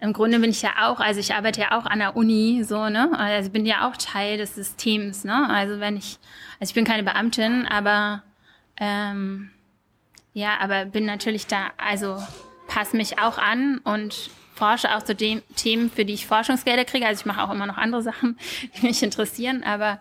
im 0.00 0.12
Grunde 0.12 0.38
bin 0.38 0.50
ich 0.50 0.62
ja 0.62 0.88
auch, 0.88 1.00
also 1.00 1.18
ich 1.18 1.34
arbeite 1.34 1.60
ja 1.60 1.78
auch 1.78 1.84
an 1.84 1.98
der 1.98 2.16
Uni, 2.16 2.62
so, 2.64 2.88
ne? 2.88 3.10
Also 3.18 3.50
bin 3.50 3.66
ja 3.66 3.88
auch 3.88 3.96
Teil 3.96 4.38
des 4.38 4.54
Systems, 4.54 5.24
ne? 5.24 5.48
Also 5.48 5.80
wenn 5.80 5.96
ich, 5.96 6.18
also 6.60 6.70
ich 6.70 6.74
bin 6.74 6.84
keine 6.84 7.02
Beamtin, 7.02 7.66
aber 7.66 8.22
ähm, 8.76 9.50
ja, 10.34 10.58
aber 10.60 10.84
bin 10.84 11.04
natürlich 11.04 11.48
da, 11.48 11.70
also 11.78 12.22
passe 12.68 12.96
mich 12.96 13.18
auch 13.18 13.38
an 13.38 13.78
und 13.78 14.30
forsche 14.54 14.94
auch 14.94 15.02
zu 15.02 15.14
den 15.14 15.42
Themen, 15.56 15.90
für 15.90 16.04
die 16.04 16.14
ich 16.14 16.26
Forschungsgelder 16.26 16.84
kriege. 16.84 17.06
Also 17.06 17.20
ich 17.20 17.26
mache 17.26 17.42
auch 17.42 17.50
immer 17.50 17.66
noch 17.66 17.78
andere 17.78 18.02
Sachen, 18.02 18.38
die 18.76 18.86
mich 18.86 19.02
interessieren, 19.02 19.64
aber 19.64 20.00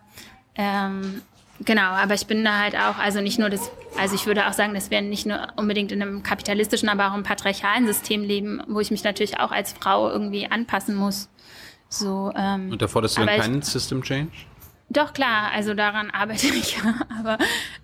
ähm, 0.54 1.22
genau, 1.64 1.82
aber 1.90 2.14
ich 2.14 2.26
bin 2.26 2.44
da 2.44 2.58
halt 2.58 2.74
auch, 2.76 2.98
also 2.98 3.20
nicht 3.20 3.38
nur 3.38 3.50
das, 3.50 3.70
also 3.96 4.14
ich 4.14 4.26
würde 4.26 4.46
auch 4.46 4.52
sagen, 4.52 4.74
dass 4.74 4.90
wir 4.90 5.00
nicht 5.00 5.26
nur 5.26 5.48
unbedingt 5.56 5.92
in 5.92 6.00
einem 6.02 6.22
kapitalistischen, 6.22 6.88
aber 6.88 7.10
auch 7.10 7.16
im 7.16 7.22
patriarchalen 7.22 7.86
System 7.86 8.22
leben, 8.22 8.62
wo 8.68 8.80
ich 8.80 8.90
mich 8.90 9.04
natürlich 9.04 9.38
auch 9.40 9.50
als 9.50 9.72
Frau 9.72 10.10
irgendwie 10.10 10.50
anpassen 10.50 10.94
muss. 10.94 11.28
So, 11.88 12.32
ähm, 12.36 12.70
Und 12.72 12.82
da 12.82 12.88
forderst 12.88 13.16
du 13.16 13.20
dann 13.20 13.28
aber 13.28 13.36
ich- 13.38 13.42
keinen 13.42 13.62
System 13.62 14.02
Change? 14.02 14.30
Doch, 14.90 15.12
klar, 15.12 15.50
also 15.54 15.74
daran 15.74 16.10
arbeite 16.10 16.46
ich 16.54 16.76
ja. 16.76 16.94
Aber, 17.18 17.38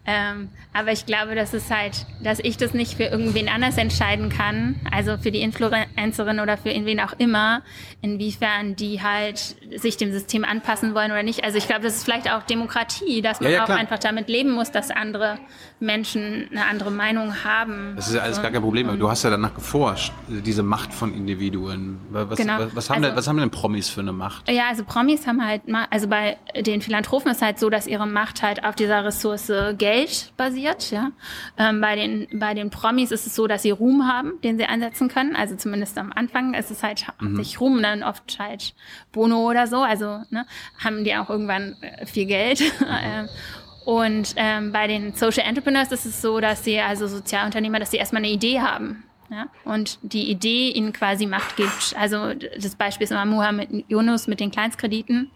ähm, 0.07 0.49
aber 0.73 0.93
ich 0.93 1.05
glaube, 1.07 1.35
dass 1.35 1.53
es 1.53 1.71
halt, 1.71 2.07
dass 2.23 2.39
ich 2.41 2.57
das 2.57 2.73
nicht 2.75 2.95
für 2.97 3.05
irgendwen 3.05 3.49
anders 3.49 3.77
entscheiden 3.79 4.29
kann, 4.31 4.77
also 4.91 5.19
für 5.19 5.31
die 5.31 5.41
Influencerin 5.43 6.41
oder 6.41 6.57
für 6.57 6.71
wen 6.71 7.01
auch 7.01 7.13
immer, 7.19 7.63
inwiefern 8.01 8.77
die 8.77 9.03
halt 9.03 9.39
sich 9.77 9.97
dem 9.97 10.13
System 10.13 10.45
anpassen 10.45 10.95
wollen 10.95 11.11
oder 11.11 11.23
nicht. 11.23 11.45
Also 11.45 11.59
ich 11.59 11.67
glaube, 11.67 11.83
das 11.83 11.95
ist 11.97 12.05
vielleicht 12.05 12.31
auch 12.31 12.43
Demokratie, 12.43 13.23
dass 13.23 13.41
man 13.41 13.51
Ja, 13.51 13.59
ja, 13.59 13.65
auch 13.65 13.69
einfach 13.71 13.99
damit 13.99 14.29
leben 14.29 14.51
muss, 14.51 14.71
dass 14.71 14.91
andere 14.91 15.39
Menschen 15.81 16.49
eine 16.51 16.67
andere 16.67 16.91
Meinung 16.91 17.45
haben. 17.45 17.95
Das 17.97 18.09
ist 18.09 18.15
ja 18.15 18.23
alles 18.23 18.37
So. 18.37 18.43
gar 18.43 18.51
kein 18.51 18.63
Problem. 18.63 18.89
Aber 18.89 18.97
du 18.97 19.11
hast 19.11 19.23
ja 19.25 19.31
danach 19.31 19.55
geforscht, 19.55 20.13
diese 20.29 20.63
Macht 20.63 20.93
von 20.95 21.13
Individuen. 21.15 21.99
Was, 22.11 22.39
Genau. 22.39 22.59
was, 22.61 22.77
was, 22.77 22.91
haben, 22.91 22.97
Also- 22.99 23.09
denn, 23.09 23.17
was 23.17 23.29
haben 23.29 23.37
denn 23.39 23.51
Promis 23.51 23.89
für 23.89 24.01
eine 24.01 24.13
Macht? 24.13 24.49
Ja, 24.49 24.69
also 24.69 24.85
Promis 24.85 25.27
haben 25.27 25.45
halt, 25.45 25.63
also 25.91 26.09
bei 26.09 26.37
den 26.65 26.81
Philanthropen 26.95 27.33
ist 27.33 27.43
halt 27.43 27.59
so, 27.59 27.71
dass 27.71 27.89
ihre 27.89 28.07
Macht 28.07 28.43
halt 28.43 28.65
auf 28.65 28.77
dieser 28.77 29.05
Ressource 29.05 29.51
Geld 29.79 30.33
basiert, 30.37 30.93
ja. 30.93 31.11
Ähm, 31.59 31.81
bei 31.81 31.97
den, 31.97 32.29
bei 32.33 32.55
den 32.55 32.71
Promis 32.71 33.11
ist 33.11 33.27
es 33.27 33.35
so, 33.35 33.49
dass 33.49 33.63
sie 33.63 33.73
Ruhm 33.73 34.07
haben, 34.07 34.41
den 34.45 34.59
sie 34.59 34.65
einsetzen 34.65 35.09
können. 35.09 35.35
Also 35.35 35.57
zumindest 35.57 35.99
am 35.99 36.13
Anfang 36.13 36.55
ist 36.55 36.71
es 36.71 36.85
halt 36.85 37.09
hauptsächlich 37.09 37.61
Ruhm, 37.61 37.83
dann 37.83 38.05
oft 38.05 38.39
halt 38.39 38.75
Bono 39.11 39.49
oder 39.49 39.67
so. 39.67 39.79
Also, 39.79 40.21
ne, 40.31 40.47
haben 40.79 41.03
die 41.03 41.17
auch 41.17 41.29
irgendwann 41.31 41.77
äh, 41.81 42.07
viel 42.07 42.27
Geld. 42.27 42.63
Ähm, 42.81 43.29
Und 43.85 44.35
ähm, 44.37 44.73
bei 44.73 44.87
den 44.87 45.13
Social 45.15 45.47
Entrepreneurs 45.47 45.93
ist 45.93 46.07
es 46.07 46.23
so, 46.23 46.41
dass 46.41 46.65
sie, 46.65 46.81
also 46.81 47.07
Sozialunternehmer, 47.07 47.81
dass 47.81 47.91
sie 47.91 47.99
erstmal 47.99 48.23
eine 48.23 48.33
Idee 48.33 48.61
haben. 48.61 49.03
Ja? 49.31 49.49
Und 49.65 49.99
die 50.01 50.31
Idee 50.31 50.71
ihnen 50.71 50.93
quasi 50.93 51.27
Macht 51.27 51.57
gibt. 51.57 51.95
Also 51.99 52.33
das 52.33 52.77
Beispiel 52.77 53.05
ist 53.05 53.11
immer 53.11 53.27
Mohammed 53.27 53.85
Yunus 53.89 54.27
mit 54.27 54.41
den 54.41 54.51
Kleinstkrediten. 54.51 55.31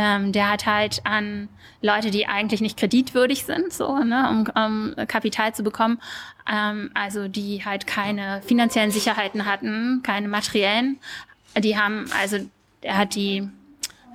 Ähm, 0.00 0.30
der 0.30 0.48
hat 0.48 0.64
halt 0.64 1.00
an 1.02 1.48
Leute, 1.82 2.12
die 2.12 2.28
eigentlich 2.28 2.60
nicht 2.60 2.78
kreditwürdig 2.78 3.44
sind, 3.44 3.72
so, 3.72 3.98
ne, 3.98 4.28
um, 4.30 4.94
um 4.94 5.06
Kapital 5.08 5.52
zu 5.56 5.64
bekommen, 5.64 6.00
ähm, 6.48 6.92
also 6.94 7.26
die 7.26 7.64
halt 7.64 7.88
keine 7.88 8.40
finanziellen 8.42 8.92
Sicherheiten 8.92 9.44
hatten, 9.44 10.04
keine 10.04 10.28
materiellen, 10.28 11.00
die 11.58 11.76
haben, 11.76 12.08
also 12.16 12.38
er 12.80 12.96
hat 12.96 13.16
die 13.16 13.48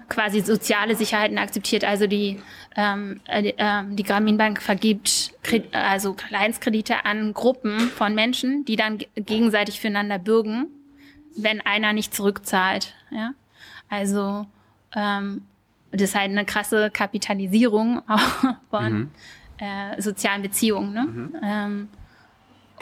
quasi 0.07 0.39
soziale 0.39 0.95
Sicherheiten 0.95 1.37
akzeptiert, 1.37 1.83
also 1.83 2.07
die 2.07 2.39
ähm, 2.77 3.19
äh, 3.25 3.49
äh, 3.49 3.83
die 3.89 4.03
Grameenbank 4.03 4.61
vergibt 4.61 5.33
also 5.73 6.13
Kleinstkredite 6.13 7.03
an 7.03 7.33
Gruppen 7.33 7.79
von 7.89 8.15
Menschen, 8.15 8.63
die 8.63 8.77
dann 8.77 8.99
gegenseitig 9.17 9.81
füreinander 9.81 10.17
bürgen, 10.17 10.67
wenn 11.35 11.59
einer 11.59 11.91
nicht 11.91 12.13
zurückzahlt. 12.15 12.93
Ja? 13.11 13.33
Also 13.89 14.45
ähm, 14.95 15.41
das 15.93 16.09
ist 16.09 16.15
halt 16.15 16.31
eine 16.31 16.45
krasse 16.45 16.89
Kapitalisierung 16.91 18.01
von 18.69 18.93
mhm. 18.93 19.11
äh, 19.59 20.01
sozialen 20.01 20.41
Beziehungen. 20.41 20.93
Ne? 20.93 21.03
Mhm. 21.03 21.35
Ähm, 21.43 21.89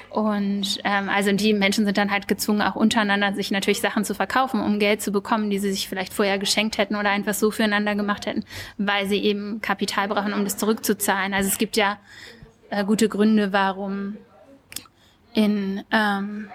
und 0.09 0.79
ähm, 0.83 1.09
also 1.09 1.31
die 1.31 1.53
Menschen 1.53 1.85
sind 1.85 1.97
dann 1.97 2.11
halt 2.11 2.27
gezwungen, 2.27 2.61
auch 2.61 2.75
untereinander 2.75 3.33
sich 3.33 3.51
natürlich 3.51 3.81
Sachen 3.81 4.03
zu 4.03 4.15
verkaufen, 4.15 4.61
um 4.61 4.79
Geld 4.79 5.01
zu 5.01 5.11
bekommen, 5.11 5.49
die 5.49 5.59
sie 5.59 5.71
sich 5.71 5.88
vielleicht 5.88 6.13
vorher 6.13 6.39
geschenkt 6.39 6.77
hätten 6.77 6.95
oder 6.95 7.09
einfach 7.09 7.33
so 7.33 7.51
füreinander 7.51 7.95
gemacht 7.95 8.25
hätten, 8.25 8.43
weil 8.77 9.07
sie 9.07 9.19
eben 9.23 9.61
Kapital 9.61 10.07
brauchen, 10.07 10.33
um 10.33 10.43
das 10.43 10.57
zurückzuzahlen. 10.57 11.33
Also 11.33 11.49
es 11.49 11.57
gibt 11.57 11.77
ja 11.77 11.97
äh, 12.69 12.83
gute 12.83 13.09
Gründe, 13.09 13.53
warum 13.53 14.17
in 15.33 15.83
ähm, 15.91 16.49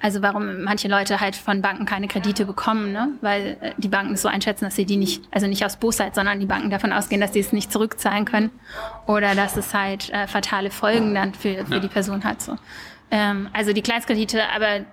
also 0.00 0.22
warum 0.22 0.62
manche 0.62 0.88
Leute 0.88 1.20
halt 1.20 1.36
von 1.36 1.62
Banken 1.62 1.84
keine 1.84 2.08
Kredite 2.08 2.44
bekommen, 2.44 2.92
ne? 2.92 3.10
weil 3.20 3.56
äh, 3.60 3.72
die 3.78 3.88
Banken 3.88 4.14
es 4.14 4.22
so 4.22 4.28
einschätzen, 4.28 4.64
dass 4.64 4.76
sie 4.76 4.84
die 4.84 4.96
nicht, 4.96 5.22
also 5.30 5.46
nicht 5.46 5.64
aus 5.64 5.76
Bosheit, 5.76 6.14
sondern 6.14 6.40
die 6.40 6.46
Banken 6.46 6.70
davon 6.70 6.92
ausgehen, 6.92 7.20
dass 7.20 7.32
sie 7.32 7.40
es 7.40 7.52
nicht 7.52 7.72
zurückzahlen 7.72 8.24
können 8.24 8.50
oder 9.06 9.34
dass 9.34 9.56
es 9.56 9.74
halt 9.74 10.10
äh, 10.10 10.26
fatale 10.26 10.70
Folgen 10.70 11.14
dann 11.14 11.34
für, 11.34 11.64
für 11.66 11.74
ja. 11.74 11.80
die 11.80 11.88
Person 11.88 12.24
hat. 12.24 12.40
So. 12.42 12.56
Ähm, 13.10 13.48
also 13.52 13.72
die 13.72 13.82
Kleinstkredite, 13.82 14.42
aber 14.54 14.84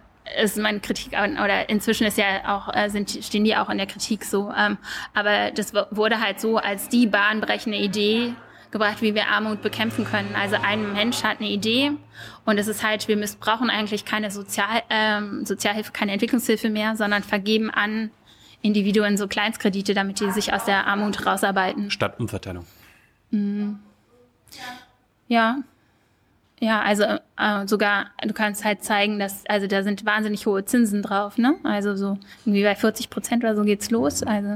ist 0.41 0.57
meine 0.57 0.80
Kritik 0.80 1.14
oder 1.14 1.69
inzwischen 1.69 2.07
ist 2.07 2.18
ja 2.18 2.26
auch 2.48 2.73
äh, 2.73 2.90
sind 2.90 3.11
stehen 3.11 3.44
die 3.44 3.56
auch 3.56 3.69
in 3.69 3.77
der 3.77 3.86
Kritik 3.86 4.23
so, 4.26 4.52
ähm, 4.57 4.77
aber 5.14 5.52
das 5.52 5.72
wurde 5.91 6.19
halt 6.19 6.40
so 6.40 6.57
als 6.57 6.90
die 6.90 7.06
bahnbrechende 7.06 7.77
Idee 7.77 8.34
gebracht, 8.71 9.01
wie 9.01 9.15
wir 9.15 9.27
Armut 9.27 9.61
bekämpfen 9.61 10.05
können. 10.05 10.35
Also 10.35 10.55
ein 10.61 10.93
Mensch 10.93 11.23
hat 11.23 11.39
eine 11.39 11.49
Idee 11.49 11.91
und 12.45 12.57
es 12.57 12.67
ist 12.67 12.83
halt, 12.83 13.07
wir 13.07 13.17
missbrauchen 13.17 13.69
eigentlich 13.69 14.05
keine 14.05 14.31
Sozial, 14.31 14.83
ähm, 14.89 15.45
Sozialhilfe, 15.45 15.91
keine 15.91 16.11
Entwicklungshilfe 16.13 16.69
mehr, 16.69 16.95
sondern 16.95 17.23
vergeben 17.23 17.69
an 17.69 18.11
Individuen 18.61 19.17
so 19.17 19.27
Kleinstkredite, 19.27 19.93
damit 19.93 20.19
die 20.19 20.31
sich 20.31 20.53
aus 20.53 20.65
der 20.65 20.87
Armut 20.87 21.25
rausarbeiten. 21.25 21.91
Statt 21.91 22.19
Umverteilung. 22.19 22.65
Mhm. 23.31 23.79
Ja. 25.27 25.57
Ja, 26.61 26.81
also 26.81 27.03
äh, 27.03 27.67
sogar, 27.67 28.07
du 28.23 28.33
kannst 28.33 28.63
halt 28.63 28.83
zeigen, 28.83 29.19
dass, 29.19 29.45
also 29.45 29.67
da 29.67 29.83
sind 29.83 30.05
wahnsinnig 30.05 30.45
hohe 30.45 30.63
Zinsen 30.63 31.01
drauf, 31.01 31.37
ne? 31.37 31.55
Also 31.63 31.95
so 31.95 32.17
irgendwie 32.45 32.63
bei 32.63 32.75
40 32.75 33.09
Prozent 33.09 33.43
oder 33.43 33.55
so 33.55 33.63
geht's 33.63 33.91
los. 33.91 34.23
Also 34.23 34.55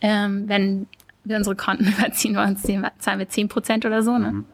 ähm, 0.00 0.48
wenn 0.48 0.86
unsere 1.24 1.56
Konten 1.56 1.86
überziehen 1.98 2.34
bei 2.34 2.44
uns, 2.44 2.62
zahlen 2.62 3.18
wir 3.18 3.28
zehn 3.28 3.48
Prozent 3.48 3.84
oder 3.84 4.02
so, 4.02 4.18
ne? 4.18 4.32
Mhm. 4.32 4.46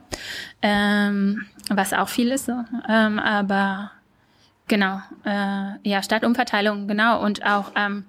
Ähm, 0.63 1.47
was 1.71 1.93
auch 1.93 2.09
viel 2.09 2.31
ist, 2.31 2.47
so. 2.47 2.65
Ähm, 2.89 3.19
aber 3.19 3.91
genau, 4.67 5.01
äh, 5.25 5.89
ja, 5.89 6.03
Stadtumverteilung, 6.03 6.89
genau, 6.89 7.23
und 7.23 7.45
auch, 7.45 7.73
ähm, 7.77 8.05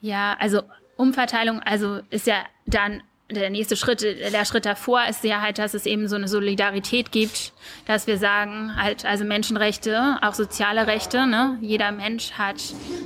ja, 0.00 0.36
also 0.38 0.62
Umverteilung, 0.96 1.60
also 1.60 2.00
ist 2.10 2.26
ja 2.26 2.36
dann 2.66 3.02
der 3.30 3.50
nächste 3.50 3.76
Schritt, 3.76 4.02
der 4.02 4.44
Schritt 4.46 4.64
davor 4.64 5.04
ist 5.04 5.22
ja 5.22 5.40
halt, 5.42 5.58
dass 5.58 5.74
es 5.74 5.84
eben 5.84 6.08
so 6.08 6.16
eine 6.16 6.28
Solidarität 6.28 7.12
gibt, 7.12 7.52
dass 7.86 8.06
wir 8.06 8.16
sagen, 8.16 8.74
halt, 8.76 9.04
also 9.04 9.24
Menschenrechte, 9.24 10.18
auch 10.22 10.32
soziale 10.32 10.86
Rechte, 10.86 11.26
ne? 11.26 11.58
Jeder 11.60 11.92
Mensch 11.92 12.32
hat 12.32 12.56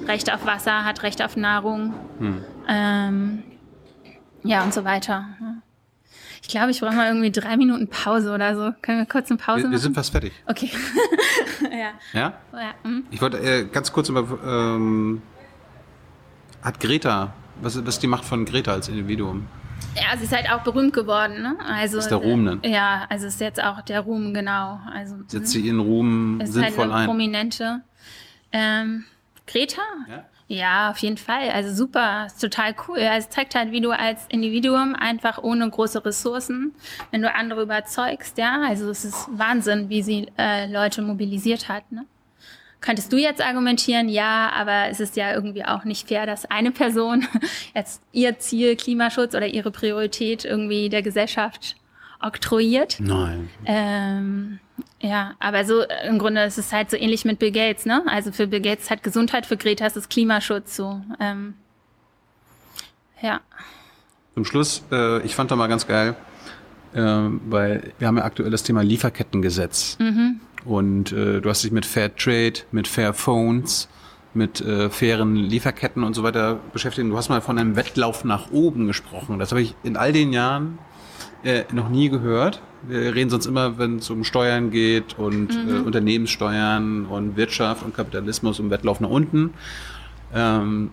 Recht 0.07 0.33
auf 0.33 0.47
Wasser, 0.47 0.85
hat 0.85 1.03
Recht 1.03 1.23
auf 1.23 1.37
Nahrung. 1.37 1.95
Hm. 2.19 2.45
Ähm, 2.69 3.43
ja, 4.45 4.63
und 4.63 4.75
so 4.75 4.85
weiter. 4.85 5.27
Ich 6.43 6.49
glaube, 6.49 6.71
ich 6.73 6.81
brauche 6.81 6.95
mal 6.95 7.07
irgendwie 7.07 7.31
drei 7.31 7.57
Minuten 7.57 7.89
Pause 7.89 8.33
oder 8.33 8.55
so. 8.57 8.73
Können 8.83 8.99
wir 8.99 9.07
kurz 9.07 9.31
eine 9.31 9.39
Pause 9.39 9.59
wir, 9.59 9.65
machen? 9.65 9.73
Wir 9.73 9.79
sind 9.79 9.95
fast 9.95 10.11
fertig. 10.11 10.33
Okay. 10.47 10.71
ja. 11.71 11.93
Ja? 12.13 12.33
ja 12.53 12.75
hm. 12.83 13.05
Ich 13.11 13.23
wollte 13.23 13.39
äh, 13.39 13.65
ganz 13.65 13.93
kurz 13.93 14.09
über, 14.09 14.27
ähm, 14.45 15.23
hat 16.63 16.81
Greta, 16.81 17.33
was, 17.61 17.79
was 17.79 17.95
ist 17.95 18.03
die 18.03 18.09
Macht 18.09 18.25
von 18.25 18.45
Greta 18.45 18.73
als 18.73 18.89
Individuum? 18.89 19.47
Ja, 19.95 20.17
sie 20.17 20.25
ist 20.25 20.35
halt 20.35 20.51
auch 20.51 20.63
berühmt 20.63 20.95
geworden, 20.95 21.43
ne? 21.43 21.57
Also, 21.67 21.99
ist 21.99 22.09
der 22.09 22.19
Ruhm 22.19 22.47
dann? 22.47 22.63
Ja, 22.65 23.05
also 23.09 23.27
ist 23.27 23.41
jetzt 23.41 23.63
auch 23.63 23.83
der 23.83 24.01
Ruhm, 24.01 24.33
genau. 24.33 24.81
Also, 24.93 25.17
Setzt 25.27 25.53
sie 25.53 25.61
ihren 25.61 25.81
Ruhm 25.81 26.41
ist 26.41 26.55
halt 26.55 26.67
sinnvoll 26.67 26.85
halt 26.85 26.93
eine 26.93 27.01
ein? 27.01 27.07
prominente. 27.07 27.83
Ähm, 28.53 29.05
Greta? 29.47 29.83
Ja. 30.09 30.25
Ja, 30.53 30.91
auf 30.91 30.99
jeden 30.99 31.17
Fall. 31.17 31.49
Also 31.49 31.75
super, 31.75 32.27
ist 32.27 32.39
total 32.39 32.75
cool. 32.87 32.99
Also 32.99 33.27
es 33.27 33.35
zeigt 33.35 33.55
halt, 33.55 33.73
wie 33.73 33.81
du 33.81 33.91
als 33.91 34.27
Individuum 34.29 34.95
einfach 34.95 35.43
ohne 35.43 35.69
große 35.69 36.05
Ressourcen, 36.05 36.75
wenn 37.11 37.23
du 37.23 37.35
andere 37.35 37.63
überzeugst, 37.63 38.37
ja, 38.37 38.61
also 38.69 38.91
es 38.91 39.07
ist 39.07 39.29
Wahnsinn, 39.33 39.89
wie 39.89 40.03
sie 40.03 40.27
äh, 40.37 40.71
Leute 40.71 41.01
mobilisiert 41.01 41.71
hat. 41.71 41.91
Ne? 41.91 42.05
Könntest 42.83 43.11
du 43.15 43.17
jetzt 43.17 43.41
argumentieren, 43.41 44.11
ja, 44.11 44.51
aber 44.55 44.91
es 44.91 45.01
ist 45.01 45.17
ja 45.17 45.33
irgendwie 45.33 45.65
auch 45.65 45.85
nicht 45.85 46.09
fair, 46.09 46.27
dass 46.27 46.45
eine 46.45 46.71
Person 46.71 47.27
jetzt 47.75 48.03
ihr 48.13 48.39
Ziel 48.39 48.77
Klimaschutz 48.77 49.35
oder 49.35 49.47
ihre 49.47 49.71
Priorität 49.71 50.45
irgendwie 50.45 50.91
der 50.91 51.01
Gesellschaft 51.01 51.77
oktroyiert. 52.21 52.99
Nein. 53.01 53.49
Ähm, 53.65 54.61
ja, 55.01 55.35
aber 55.41 55.65
so 55.65 55.81
äh, 55.81 56.09
im 56.09 56.19
Grunde 56.19 56.45
ist 56.45 56.59
es 56.59 56.73
halt 56.73 56.91
so 56.91 56.97
ähnlich 56.97 57.25
mit 57.25 57.39
Bill 57.39 57.53
Gates, 57.53 57.87
ne? 57.87 58.03
Also 58.07 58.33
für 58.33 58.47
Bill 58.47 58.61
Gates 58.61 58.91
hat 58.91 59.03
Gesundheit, 59.03 59.47
für 59.47 59.57
Greta 59.57 59.87
ist 59.87 59.97
es 59.97 60.09
Klimaschutz 60.09 60.77
so. 60.77 61.01
Ähm, 61.21 61.55
ja. 63.21 63.41
Zum 64.35 64.45
Schluss, 64.45 64.83
äh, 64.91 65.23
ich 65.23 65.35
fand 65.35 65.51
da 65.51 65.57
mal 65.57 65.67
ganz 65.67 65.87
geil, 65.87 66.17
äh, 66.95 67.01
weil 67.01 67.93
wir 67.99 68.07
haben 68.07 68.17
ja 68.17 68.25
aktuell 68.25 68.51
das 68.51 68.63
Thema 68.63 68.83
Lieferkettengesetz. 68.83 69.99
Mhm. 69.99 70.41
Und 70.65 71.13
äh, 71.13 71.41
du 71.41 71.51
hast 71.51 71.65
dich 71.65 71.73
mit 71.73 71.85
Fair 71.85 72.15
Trade, 72.15 72.61
mit 72.71 72.87
Fair 72.87 73.13
Phones, 73.15 73.89
mit 74.35 74.61
äh, 74.61 74.89
fairen 74.89 75.37
Lieferketten 75.37 76.05
und 76.05 76.15
so 76.15 76.23
weiter 76.23 76.59
beschäftigt. 76.73 77.09
Du 77.09 77.17
hast 77.17 77.29
mal 77.29 77.41
von 77.41 77.59
einem 77.59 77.77
Wettlauf 77.77 78.25
nach 78.25 78.51
oben 78.51 78.87
gesprochen. 78.87 79.39
Das 79.39 79.51
habe 79.51 79.63
ich 79.63 79.75
in 79.83 79.97
all 79.97 80.13
den 80.13 80.33
Jahren 80.33 80.79
äh, 81.45 81.65
noch 81.73 81.89
nie 81.89 82.09
gehört. 82.09 82.61
Wir 82.83 83.15
reden 83.15 83.31
sonst 83.31 83.47
immer, 83.47 83.79
wenn 83.79 83.99
es 83.99 84.11
um 84.11 84.25
Steuern 84.25 84.71
geht 84.71 85.19
und 85.19 85.55
mhm. 85.55 85.77
äh, 85.77 85.79
Unternehmenssteuern 85.81 87.07
und 87.07 87.37
Wirtschaft 87.37 87.85
und 87.85 87.95
Kapitalismus 87.95 88.59
um 88.61 88.71
Wettlauf 88.71 89.01
nach 89.01 89.11
unten. 89.11 89.55
Ähm, 90.35 90.91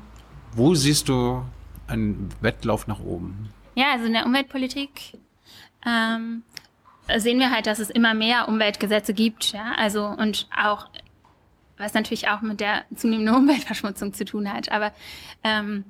wo 0.53 0.75
siehst 0.75 1.09
du 1.09 1.43
einen 1.87 2.29
Wettlauf 2.41 2.87
nach 2.87 2.99
oben? 2.99 3.49
Ja, 3.75 3.93
also 3.93 4.05
in 4.05 4.13
der 4.13 4.25
Umweltpolitik 4.25 5.17
ähm, 5.85 6.43
sehen 7.17 7.39
wir 7.39 7.51
halt, 7.51 7.65
dass 7.65 7.79
es 7.79 7.89
immer 7.89 8.13
mehr 8.13 8.47
Umweltgesetze 8.47 9.13
gibt, 9.13 9.51
ja, 9.51 9.73
also 9.77 10.05
und 10.05 10.47
auch 10.55 10.87
was 11.77 11.93
natürlich 11.93 12.27
auch 12.27 12.41
mit 12.41 12.59
der 12.59 12.83
zunehmenden 12.95 13.35
Umweltverschmutzung 13.43 14.13
zu 14.13 14.25
tun 14.25 14.51
hat, 14.51 14.71
aber 14.71 14.91
ähm, 15.43 15.85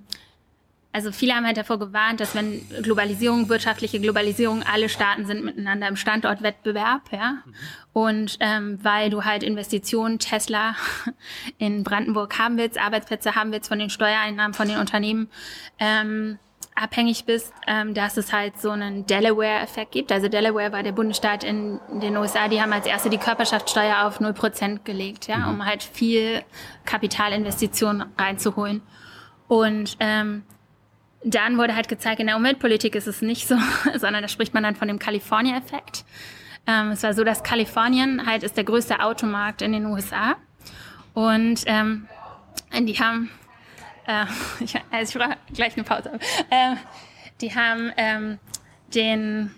also 0.91 1.11
viele 1.11 1.35
haben 1.35 1.45
halt 1.45 1.57
davor 1.57 1.77
gewarnt, 1.77 2.19
dass 2.19 2.33
wenn 2.33 2.67
Globalisierung, 2.81 3.47
wirtschaftliche 3.47 3.99
Globalisierung, 3.99 4.63
alle 4.63 4.89
Staaten 4.89 5.25
sind 5.25 5.45
miteinander 5.45 5.87
im 5.87 5.95
Standortwettbewerb, 5.95 7.11
ja. 7.11 7.43
Mhm. 7.45 7.53
Und 7.93 8.37
ähm, 8.39 8.79
weil 8.81 9.09
du 9.09 9.23
halt 9.23 9.43
Investitionen, 9.43 10.19
Tesla 10.19 10.75
in 11.57 11.83
Brandenburg 11.83 12.39
haben 12.39 12.57
willst, 12.57 12.79
Arbeitsplätze 12.79 13.35
haben 13.35 13.51
willst 13.51 13.67
von 13.67 13.77
den 13.77 13.89
Steuereinnahmen 13.89 14.53
von 14.53 14.67
den 14.67 14.77
Unternehmen, 14.77 15.29
ähm, 15.77 16.39
abhängig 16.75 17.25
bist, 17.25 17.53
ähm, 17.67 17.93
dass 17.93 18.17
es 18.17 18.33
halt 18.33 18.59
so 18.59 18.71
einen 18.71 19.05
Delaware-Effekt 19.05 19.91
gibt. 19.91 20.11
Also 20.11 20.27
Delaware 20.27 20.71
war 20.71 20.81
der 20.81 20.93
Bundesstaat 20.93 21.43
in 21.43 21.79
den 22.01 22.15
USA, 22.17 22.47
die 22.47 22.61
haben 22.61 22.73
als 22.73 22.85
erste 22.85 23.09
die 23.09 23.17
Körperschaftssteuer 23.17 24.05
auf 24.05 24.21
0% 24.21 24.83
gelegt, 24.85 25.27
ja, 25.27 25.37
mhm. 25.37 25.49
um 25.49 25.65
halt 25.65 25.83
viel 25.83 26.41
Kapitalinvestitionen 26.85 28.05
reinzuholen. 28.17 28.81
Und 29.47 29.97
ähm, 29.99 30.43
dann 31.23 31.57
wurde 31.57 31.75
halt 31.75 31.87
gezeigt, 31.89 32.19
in 32.19 32.27
der 32.27 32.37
Umweltpolitik 32.37 32.95
ist 32.95 33.07
es 33.07 33.21
nicht 33.21 33.47
so, 33.47 33.57
sondern 33.95 34.21
da 34.21 34.27
spricht 34.27 34.53
man 34.53 34.63
dann 34.63 34.75
von 34.75 34.87
dem 34.87 34.99
California-Effekt. 34.99 36.05
Ähm, 36.67 36.91
es 36.91 37.03
war 37.03 37.13
so, 37.13 37.23
dass 37.23 37.43
Kalifornien 37.43 38.25
halt 38.25 38.43
ist 38.43 38.57
der 38.57 38.63
größte 38.63 38.99
Automarkt 39.01 39.61
in 39.61 39.71
den 39.71 39.85
USA. 39.85 40.35
Und 41.13 41.63
ähm, 41.65 42.07
die 42.73 42.99
haben, 42.99 43.29
äh, 44.07 44.25
ich, 44.59 44.75
also 44.91 45.17
ich 45.17 45.25
brauche 45.25 45.37
gleich 45.53 45.75
eine 45.75 45.83
Pause. 45.83 46.19
Äh, 46.49 46.75
die 47.41 47.55
haben 47.55 47.91
ähm, 47.97 48.39
den 48.93 49.51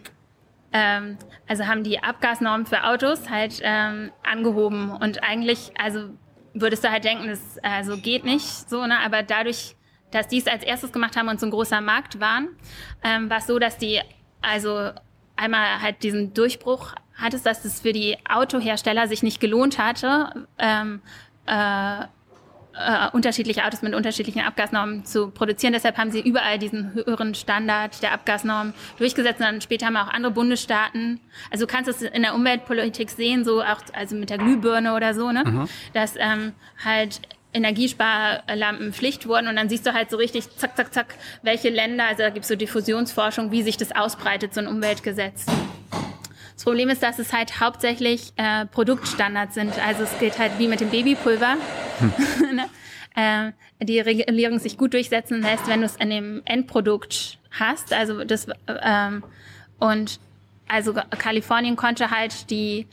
ähm, 0.74 1.18
also 1.48 1.68
haben 1.68 1.84
die 1.84 2.02
Abgasnormen 2.02 2.66
für 2.66 2.84
Autos 2.84 3.30
halt 3.30 3.60
ähm, 3.62 4.12
angehoben 4.24 4.92
und 4.92 5.24
eigentlich, 5.24 5.72
also 5.78 6.10
würdest 6.54 6.84
du 6.84 6.92
halt 6.92 7.04
denken, 7.04 7.28
das 7.28 7.58
also 7.62 7.98
geht 7.98 8.24
nicht 8.24 8.70
so, 8.70 8.86
ne? 8.86 9.00
Aber 9.00 9.24
dadurch, 9.24 9.76
dass 10.12 10.28
die 10.28 10.38
es 10.38 10.48
als 10.48 10.64
erstes 10.64 10.92
gemacht 10.92 11.16
haben 11.18 11.30
und 11.30 11.40
so 11.40 11.48
ein 11.48 11.52
großer 11.52 11.82
Markt 11.82 12.20
waren, 12.20 12.50
ähm, 13.04 13.30
war 13.30 13.38
es 13.38 13.48
so, 13.48 13.60
dass 13.60 13.78
die 13.78 14.02
also 14.42 14.92
einmal 15.36 15.82
halt 15.82 16.04
diesen 16.04 16.34
Durchbruch 16.34 16.94
hattest, 17.16 17.46
dass 17.46 17.66
es 17.66 17.82
für 17.82 17.94
die 17.94 18.18
Autohersteller 18.30 19.08
sich 19.08 19.24
nicht 19.24 19.40
gelohnt 19.40 19.78
hatte, 19.78 20.48
ähm, 20.58 21.02
äh, 21.46 22.04
äh, 22.74 23.10
unterschiedliche 23.12 23.66
Autos 23.66 23.82
mit 23.82 23.94
unterschiedlichen 23.94 24.42
Abgasnormen 24.42 25.06
zu 25.06 25.30
produzieren. 25.30 25.74
Deshalb 25.74 25.98
haben 25.98 26.12
sie 26.12 26.22
überall 26.22 26.58
diesen 26.58 26.94
höheren 26.94 27.36
Standard 27.36 28.02
der 28.02 28.14
Abgasnormen 28.14 28.74
durchgesetzt. 28.98 29.40
Und 29.40 29.46
dann 29.46 29.62
später 29.62 29.88
haben 29.88 29.98
auch 29.98 30.08
andere 30.08 30.32
Bundesstaaten, 30.32 31.20
also 31.52 31.66
du 31.66 31.72
kannst 31.72 31.90
es 31.90 32.02
in 32.02 32.22
der 32.22 32.34
Umweltpolitik 32.34 33.10
sehen, 33.10 33.44
so 33.44 33.62
auch 33.62 33.82
also 33.94 34.16
mit 34.16 34.30
der 34.30 34.38
Glühbirne 34.38 34.96
oder 34.96 35.14
so, 35.14 35.32
ne, 35.32 35.44
mhm. 35.44 35.70
dass 35.94 36.16
ähm, 36.18 36.54
halt 36.84 37.22
Energiesparlampen 37.54 38.94
Pflicht 38.94 39.28
wurden 39.28 39.48
und 39.48 39.56
dann 39.56 39.70
siehst 39.70 39.86
du 39.86 39.94
halt 39.94 40.10
so 40.10 40.18
richtig 40.18 40.50
zack, 40.58 40.76
zack, 40.78 40.94
zack, 40.94 41.16
welche 41.42 41.70
Länder, 41.70 42.06
also 42.06 42.24
da 42.24 42.30
gibt 42.30 42.44
es 42.44 42.50
so 42.50 42.56
Diffusionsforschung, 42.56 43.52
wie 43.52 43.64
sich 43.64 43.78
das 43.78 43.94
ausbreitet, 43.94 44.54
so 44.54 44.62
ein 44.62 44.68
Umweltgesetz. 44.68 45.46
Das 46.54 46.64
Problem 46.64 46.90
ist, 46.90 47.02
dass 47.02 47.18
es 47.18 47.34
halt 47.34 47.60
hauptsächlich 47.60 48.34
äh, 48.36 48.68
Produktstandards 48.68 49.56
sind. 49.56 49.74
Also 49.86 50.04
es 50.04 50.20
geht 50.20 50.38
halt 50.38 50.60
wie 50.60 50.68
mit 50.68 50.80
dem 50.80 50.90
Babypulver. 50.90 51.58
Hm. 52.00 52.14
Ne? 52.56 52.70
äh, 53.16 53.52
die 53.84 54.00
Regulierung 54.00 54.60
sich 54.60 54.78
gut 54.78 54.94
durchsetzen 54.94 55.42
lässt, 55.42 55.68
wenn 55.68 55.80
du 55.80 55.86
es 55.86 55.96
in 55.96 56.10
dem 56.10 56.42
Endprodukt 56.46 57.40
hast. 57.52 57.94
Also 57.94 58.24
das 58.24 58.48
ähm, 58.68 59.24
und 59.80 60.20
also 60.68 60.94
Kalifornien 60.94 61.76
konnte 61.76 62.12
halt 62.12 62.50
die 62.50 62.88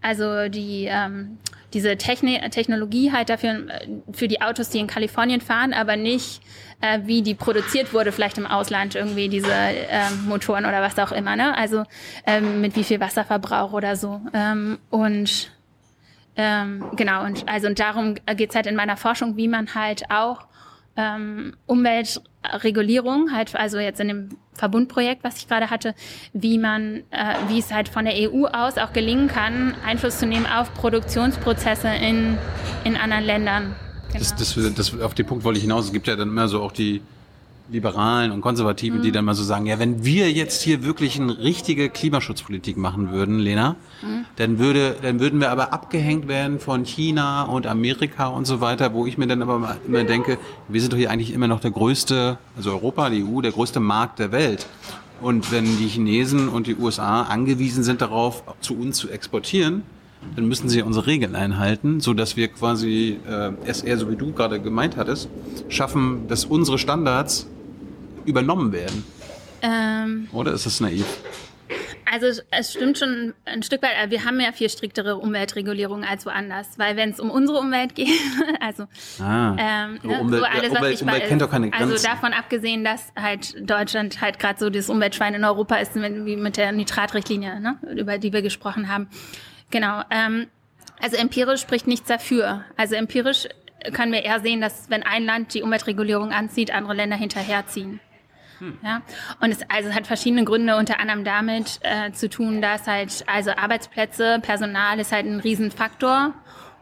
also 0.00 0.48
die 0.48 0.86
ähm, 0.90 1.38
diese 1.72 1.96
Techni 1.96 2.40
Technologie 2.50 3.12
halt 3.12 3.28
dafür 3.28 3.68
äh, 3.68 3.88
für 4.12 4.28
die 4.28 4.40
Autos, 4.40 4.70
die 4.70 4.78
in 4.78 4.86
Kalifornien 4.86 5.40
fahren, 5.40 5.72
aber 5.72 5.96
nicht 5.96 6.42
äh, 6.80 7.00
wie 7.04 7.22
die 7.22 7.34
produziert 7.34 7.94
wurde, 7.94 8.12
vielleicht 8.12 8.38
im 8.38 8.46
Ausland 8.46 8.94
irgendwie 8.94 9.28
diese 9.28 9.52
äh, 9.52 10.10
Motoren 10.26 10.66
oder 10.66 10.82
was 10.82 10.98
auch 10.98 11.12
immer. 11.12 11.36
Ne? 11.36 11.56
Also 11.56 11.84
ähm, 12.26 12.60
mit 12.60 12.76
wie 12.76 12.84
viel 12.84 13.00
Wasserverbrauch 13.00 13.72
oder 13.72 13.96
so. 13.96 14.20
Ähm, 14.34 14.78
und 14.90 15.50
ähm, 16.34 16.84
genau, 16.96 17.24
und 17.24 17.48
also 17.48 17.68
und 17.68 17.78
darum 17.78 18.14
geht's 18.36 18.54
halt 18.54 18.66
in 18.66 18.74
meiner 18.74 18.96
Forschung, 18.96 19.36
wie 19.36 19.48
man 19.48 19.74
halt 19.74 20.10
auch 20.10 20.46
ähm, 20.96 21.54
Umweltregulierung, 21.66 23.32
halt 23.32 23.54
also 23.54 23.78
jetzt 23.78 24.00
in 24.00 24.08
dem 24.08 24.28
Verbundprojekt, 24.54 25.24
was 25.24 25.38
ich 25.38 25.48
gerade 25.48 25.70
hatte, 25.70 25.94
wie 26.32 26.58
man, 26.58 27.02
äh, 27.10 27.34
wie 27.48 27.58
es 27.58 27.72
halt 27.72 27.88
von 27.88 28.04
der 28.04 28.14
EU 28.14 28.46
aus 28.46 28.76
auch 28.78 28.92
gelingen 28.92 29.28
kann, 29.28 29.74
Einfluss 29.84 30.18
zu 30.18 30.26
nehmen 30.26 30.46
auf 30.46 30.74
Produktionsprozesse 30.74 31.88
in, 31.88 32.36
in 32.84 32.96
anderen 32.96 33.24
Ländern. 33.24 33.74
Genau. 34.08 34.18
Das, 34.18 34.36
das, 34.36 34.74
das, 34.74 35.00
auf 35.00 35.14
den 35.14 35.26
Punkt 35.26 35.44
wollte 35.44 35.58
ich 35.58 35.64
hinaus. 35.64 35.86
Es 35.86 35.92
gibt 35.92 36.06
ja 36.06 36.16
dann 36.16 36.28
immer 36.28 36.48
so 36.48 36.62
auch 36.62 36.72
die 36.72 37.00
Liberalen 37.72 38.30
und 38.30 38.42
Konservativen, 38.42 38.98
mhm. 38.98 39.02
die 39.02 39.12
dann 39.12 39.24
mal 39.24 39.34
so 39.34 39.42
sagen, 39.42 39.66
ja, 39.66 39.78
wenn 39.78 40.04
wir 40.04 40.30
jetzt 40.30 40.62
hier 40.62 40.84
wirklich 40.84 41.18
eine 41.18 41.38
richtige 41.38 41.88
Klimaschutzpolitik 41.88 42.76
machen 42.76 43.10
würden, 43.10 43.38
Lena, 43.38 43.76
mhm. 44.02 44.26
dann 44.36 44.58
würde, 44.58 44.96
dann 45.02 45.18
würden 45.20 45.40
wir 45.40 45.50
aber 45.50 45.72
abgehängt 45.72 46.28
werden 46.28 46.60
von 46.60 46.84
China 46.84 47.44
und 47.44 47.66
Amerika 47.66 48.26
und 48.26 48.46
so 48.46 48.60
weiter, 48.60 48.92
wo 48.92 49.06
ich 49.06 49.18
mir 49.18 49.26
dann 49.26 49.42
aber 49.42 49.76
immer 49.86 50.04
denke, 50.04 50.38
wir 50.68 50.80
sind 50.80 50.92
doch 50.92 50.98
hier 50.98 51.10
eigentlich 51.10 51.32
immer 51.32 51.48
noch 51.48 51.60
der 51.60 51.70
größte, 51.70 52.38
also 52.56 52.70
Europa, 52.70 53.10
die 53.10 53.24
EU, 53.24 53.40
der 53.40 53.52
größte 53.52 53.80
Markt 53.80 54.18
der 54.18 54.30
Welt. 54.32 54.66
Und 55.22 55.52
wenn 55.52 55.64
die 55.78 55.86
Chinesen 55.86 56.48
und 56.48 56.66
die 56.66 56.74
USA 56.74 57.22
angewiesen 57.22 57.84
sind 57.84 58.02
darauf, 58.02 58.42
zu 58.60 58.76
uns 58.76 58.98
zu 58.98 59.08
exportieren, 59.08 59.82
dann 60.36 60.46
müssen 60.46 60.68
sie 60.68 60.82
unsere 60.82 61.06
Regeln 61.06 61.34
einhalten, 61.34 62.00
so 62.00 62.14
dass 62.14 62.36
wir 62.36 62.48
quasi 62.48 63.18
äh, 63.28 63.52
es 63.64 63.82
eher 63.82 63.98
so 63.98 64.10
wie 64.10 64.16
du 64.16 64.32
gerade 64.32 64.60
gemeint 64.60 64.96
hattest, 64.96 65.28
schaffen, 65.68 66.28
dass 66.28 66.44
unsere 66.44 66.78
Standards 66.78 67.46
übernommen 68.24 68.72
werden. 68.72 69.04
Ähm, 69.62 70.28
Oder 70.32 70.52
ist 70.52 70.66
das 70.66 70.80
naiv? 70.80 71.06
Also 72.12 72.42
es 72.50 72.72
stimmt 72.72 72.98
schon 72.98 73.32
ein 73.46 73.62
Stück 73.62 73.82
weit, 73.82 74.10
wir 74.10 74.24
haben 74.24 74.38
ja 74.38 74.52
viel 74.52 74.68
striktere 74.68 75.16
Umweltregulierungen 75.16 76.04
als 76.04 76.26
woanders, 76.26 76.78
weil 76.78 76.94
wenn 76.96 77.08
es 77.08 77.20
um 77.20 77.30
unsere 77.30 77.58
Umwelt 77.58 77.94
geht, 77.94 78.08
also 78.60 78.84
ah, 79.18 79.56
ähm, 79.58 79.98
ne, 80.02 80.20
Umwelt, 80.20 80.42
so 80.42 80.46
alles, 80.46 80.70
was 80.72 80.78
Umwelt, 80.78 80.94
ich 80.96 81.02
Umwelt 81.02 81.26
kennt 81.26 81.40
doch 81.40 81.50
keine 81.50 81.70
Grenzen. 81.70 81.90
Also 81.90 82.06
davon 82.06 82.34
abgesehen, 82.34 82.84
dass 82.84 83.12
halt 83.18 83.56
Deutschland 83.58 84.20
halt 84.20 84.38
gerade 84.38 84.58
so 84.58 84.68
das 84.68 84.90
Umweltschwein 84.90 85.32
in 85.32 85.44
Europa 85.44 85.76
ist, 85.76 85.94
wie 85.94 86.36
mit 86.36 86.58
der 86.58 86.72
Nitratrichtlinie, 86.72 87.60
ne, 87.60 87.78
über 87.96 88.18
die 88.18 88.32
wir 88.32 88.42
gesprochen 88.42 88.88
haben. 88.88 89.08
Genau. 89.70 90.02
Ähm, 90.10 90.48
also 91.00 91.16
empirisch 91.16 91.62
spricht 91.62 91.86
nichts 91.86 92.08
dafür. 92.08 92.64
Also 92.76 92.94
empirisch 92.94 93.48
können 93.94 94.12
wir 94.12 94.22
eher 94.22 94.40
sehen, 94.40 94.60
dass 94.60 94.90
wenn 94.90 95.02
ein 95.02 95.24
Land 95.24 95.54
die 95.54 95.62
Umweltregulierung 95.62 96.30
anzieht, 96.30 96.72
andere 96.72 96.94
Länder 96.94 97.16
hinterherziehen. 97.16 98.00
Hm. 98.62 98.78
Ja, 98.84 99.02
und 99.40 99.50
es 99.50 99.58
also 99.68 99.92
hat 99.92 100.06
verschiedene 100.06 100.44
Gründe, 100.44 100.76
unter 100.76 101.00
anderem 101.00 101.24
damit 101.24 101.80
äh, 101.82 102.12
zu 102.12 102.30
tun, 102.30 102.62
dass 102.62 102.86
halt 102.86 103.24
also 103.26 103.50
Arbeitsplätze, 103.50 104.38
Personal 104.40 105.00
ist 105.00 105.10
halt 105.10 105.26
ein 105.26 105.40
Riesenfaktor. 105.40 106.32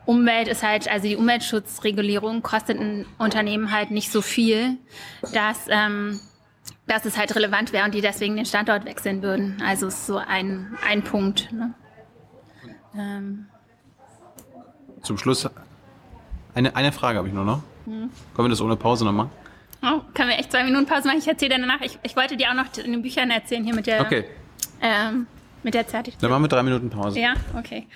Umwelt 0.05 0.47
ist 0.48 0.62
halt, 0.62 0.90
also 0.90 1.09
die 1.09 1.16
Umweltschutzregulierung 1.16 2.43
kostet 2.43 2.78
ein 2.78 3.07
Unternehmen 3.16 3.73
halt 3.73 3.93
nicht 3.93 4.12
so 4.12 4.20
viel, 4.20 4.77
dass, 5.32 5.69
ähm, 5.69 6.20
dass 6.86 7.07
es 7.07 7.16
halt 7.16 7.35
relevant 7.35 7.73
wäre 7.73 7.86
und 7.86 7.94
die 7.94 8.02
deswegen 8.02 8.36
den 8.36 8.44
Standort 8.44 8.85
wechseln 8.85 9.23
würden. 9.23 9.62
Also 9.65 9.86
ist 9.86 10.07
so 10.07 10.19
ein, 10.19 10.77
ein 10.86 11.02
Punkt. 11.02 11.51
Ne? 11.51 11.73
Ähm. 12.94 13.47
Zum 15.01 15.16
Schluss 15.16 15.48
eine, 16.55 16.77
eine 16.77 16.93
Frage 16.93 17.16
habe 17.16 17.28
ich 17.28 17.35
nur 17.35 17.44
noch. 17.47 17.62
Hm. 17.86 18.11
Können 18.35 18.48
wir 18.48 18.51
das 18.51 18.61
ohne 18.61 18.77
Pause 18.77 19.07
noch 19.07 19.12
machen? 19.12 19.31
Oh, 19.82 20.01
können 20.15 20.28
wir 20.28 20.39
echt 20.39 20.52
zwei 20.52 20.65
Minuten 20.65 20.86
Pause 20.86 21.09
machen? 21.09 21.19
Ich 21.19 21.28
erzähle 21.28 21.52
dann 21.52 21.62
danach. 21.62 21.81
Ich, 21.81 21.98
ich 22.02 22.16
wollte 22.16 22.36
dir 22.36 22.51
auch 22.51 22.55
noch 22.55 22.66
in 22.82 22.93
den 22.93 23.02
Büchern 23.02 23.31
erzählen 23.31 23.65
hier 23.65 23.74
mit 23.74 23.86
der, 23.86 24.01
okay. 24.02 24.24
ähm, 24.82 25.27
mit 25.62 25.74
der 25.74 25.86
Zertifizierung. 25.86 26.20
Dann 26.20 26.31
machen 26.31 26.43
wir 26.44 26.48
drei 26.48 26.62
Minuten 26.62 26.90
Pause. 26.90 27.19
Ja, 27.19 27.35
okay. 27.57 27.86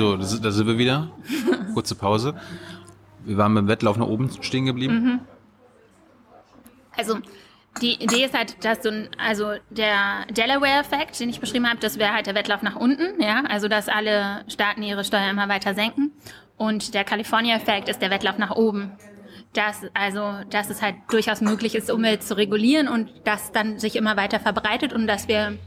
So, 0.00 0.16
da 0.16 0.50
sind 0.50 0.66
wir 0.66 0.78
wieder. 0.78 1.10
Kurze 1.74 1.94
Pause. 1.94 2.34
Wir 3.26 3.36
waren 3.36 3.54
beim 3.54 3.68
Wettlauf 3.68 3.98
nach 3.98 4.06
oben 4.06 4.30
stehen 4.40 4.64
geblieben. 4.64 4.94
Mhm. 4.94 5.20
Also, 6.96 7.18
die 7.82 8.02
Idee 8.02 8.24
ist 8.24 8.32
halt, 8.32 8.64
dass 8.64 8.82
so 8.82 8.88
ein, 8.88 9.10
also 9.18 9.52
der 9.68 10.24
Delaware-Effekt, 10.30 11.20
den 11.20 11.28
ich 11.28 11.38
beschrieben 11.38 11.68
habe, 11.68 11.80
das 11.80 11.98
wäre 11.98 12.14
halt 12.14 12.26
der 12.26 12.34
Wettlauf 12.34 12.62
nach 12.62 12.76
unten, 12.76 13.20
ja, 13.22 13.44
also 13.46 13.68
dass 13.68 13.90
alle 13.90 14.42
Staaten 14.48 14.82
ihre 14.82 15.04
Steuern 15.04 15.28
immer 15.28 15.50
weiter 15.50 15.74
senken. 15.74 16.12
Und 16.56 16.94
der 16.94 17.04
California-Effekt 17.04 17.90
ist 17.90 18.00
der 18.00 18.10
Wettlauf 18.10 18.38
nach 18.38 18.56
oben. 18.56 18.92
Dass, 19.52 19.82
also, 19.92 20.32
dass 20.48 20.70
es 20.70 20.80
halt 20.80 20.94
durchaus 21.10 21.42
möglich 21.42 21.74
ist, 21.74 21.90
Umwelt 21.90 22.22
zu 22.22 22.38
regulieren 22.38 22.88
und 22.88 23.10
das 23.24 23.52
dann 23.52 23.78
sich 23.78 23.96
immer 23.96 24.16
weiter 24.16 24.40
verbreitet 24.40 24.94
und 24.94 25.06
dass 25.06 25.28
wir 25.28 25.58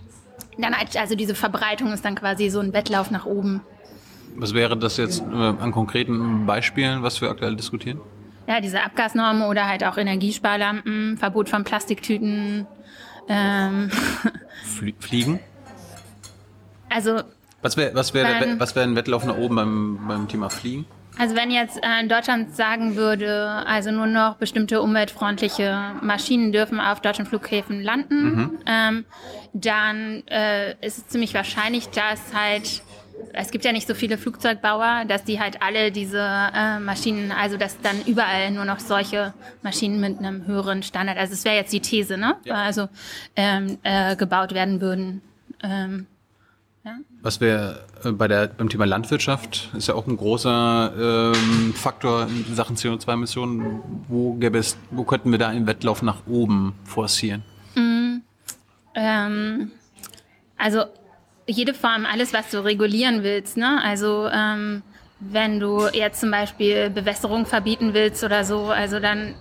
dann 0.58 0.76
halt, 0.76 0.98
also 0.98 1.14
diese 1.14 1.36
Verbreitung 1.36 1.94
ist 1.94 2.04
dann 2.04 2.16
quasi 2.16 2.50
so 2.50 2.62
ein 2.62 2.74
Wettlauf 2.74 3.12
nach 3.12 3.28
oben. 3.28 3.62
Was 4.36 4.54
wäre 4.54 4.78
das 4.78 4.98
jetzt 4.98 5.22
äh, 5.22 5.34
an 5.34 5.72
konkreten 5.72 6.46
Beispielen, 6.46 7.04
was 7.04 7.22
wir 7.22 7.30
aktuell 7.30 7.56
diskutieren? 7.56 8.00
Ja, 8.48 8.60
diese 8.60 8.82
Abgasnormen 8.84 9.44
oder 9.44 9.68
halt 9.68 9.84
auch 9.84 9.98
Energiesparlampen, 9.98 11.18
Verbot 11.18 11.50
von 11.50 11.64
Plastiktüten. 11.64 12.68
Ähm. 13.30 13.90
Fliegen? 15.00 15.40
Also. 16.90 17.22
Was 17.62 17.78
wäre 17.78 17.96
was 17.96 18.14
wär, 18.14 18.60
was 18.60 18.76
wär 18.76 18.84
ein 18.84 18.96
Wettlauf 18.98 19.26
nach 19.26 19.38
oben 19.38 19.56
beim, 19.56 20.00
beim 20.08 20.28
Thema 20.28 20.50
Fliegen? 20.50 20.86
Also 21.18 21.36
wenn 21.36 21.52
jetzt 21.52 21.78
äh, 21.78 22.08
Deutschland 22.08 22.56
sagen 22.56 22.96
würde, 22.96 23.64
also 23.66 23.92
nur 23.92 24.08
noch 24.08 24.36
bestimmte 24.36 24.82
umweltfreundliche 24.82 25.92
Maschinen 26.02 26.52
dürfen 26.52 26.80
auf 26.80 27.02
deutschen 27.02 27.26
Flughäfen 27.26 27.82
landen, 27.82 28.36
mhm. 28.36 28.60
ähm, 28.66 29.06
dann 29.54 30.24
äh, 30.28 30.72
ist 30.86 30.98
es 30.98 31.08
ziemlich 31.08 31.34
wahrscheinlich, 31.34 31.90
dass 31.90 32.34
halt 32.34 32.82
es 33.34 33.52
gibt 33.52 33.66
ja 33.66 33.72
nicht 33.72 33.88
so 33.88 33.94
viele 33.94 34.18
Flugzeugbauer, 34.18 35.06
dass 35.08 35.24
die 35.24 35.40
halt 35.40 35.62
alle 35.62 35.92
diese 35.92 36.20
äh, 36.20 36.80
Maschinen, 36.80 37.32
also 37.32 37.58
dass 37.58 37.80
dann 37.82 38.02
überall 38.06 38.52
nur 38.52 38.66
noch 38.66 38.80
solche 38.80 39.34
Maschinen 39.62 40.00
mit 40.00 40.20
einem 40.20 40.46
höheren 40.46 40.84
Standard, 40.84 41.18
also 41.18 41.34
es 41.34 41.44
wäre 41.46 41.56
jetzt 41.56 41.74
die 41.74 41.80
These, 41.80 42.18
ne? 42.18 42.36
Ja. 42.44 42.56
Also 42.56 42.90
ähm, 43.36 43.78
äh, 43.84 44.16
gebaut 44.16 44.54
werden 44.54 44.82
würden. 44.82 45.22
Ähm, 45.64 46.06
Was 47.22 47.42
wir 47.42 47.80
äh, 48.04 48.12
bei 48.12 48.28
der, 48.28 48.48
beim 48.48 48.70
Thema 48.70 48.86
Landwirtschaft 48.86 49.70
ist 49.76 49.88
ja 49.88 49.96
auch 49.96 50.06
ein 50.06 50.18
großer 50.18 51.32
ähm, 51.34 51.74
Faktor 51.74 52.28
in 52.28 52.56
Sachen 52.56 52.76
CO2-Emissionen. 52.76 53.82
Wo 54.08 54.34
gäbe 54.34 54.60
es, 54.60 54.78
wo 54.92 55.04
könnten 55.04 55.32
wir 55.32 55.40
da 55.40 55.48
einen 55.48 55.66
Wettlauf 55.66 56.02
nach 56.02 56.28
oben 56.28 56.74
forcieren? 56.84 57.44
Ähm, 58.96 59.72
also 60.58 60.86
jede 61.48 61.74
Form, 61.74 62.06
alles, 62.06 62.34
was 62.34 62.50
du 62.50 62.64
regulieren 62.64 63.24
willst, 63.24 63.58
ne? 63.58 63.82
Also 63.84 64.30
ähm, 64.32 64.84
wenn 65.20 65.60
du 65.60 65.88
jetzt 65.88 66.20
zum 66.20 66.32
Beispiel 66.32 66.90
Bewässerung 66.90 67.46
verbieten 67.46 67.94
willst 67.94 68.24
oder 68.24 68.44
so, 68.44 68.66
also 68.68 69.00
dann, 69.00 69.36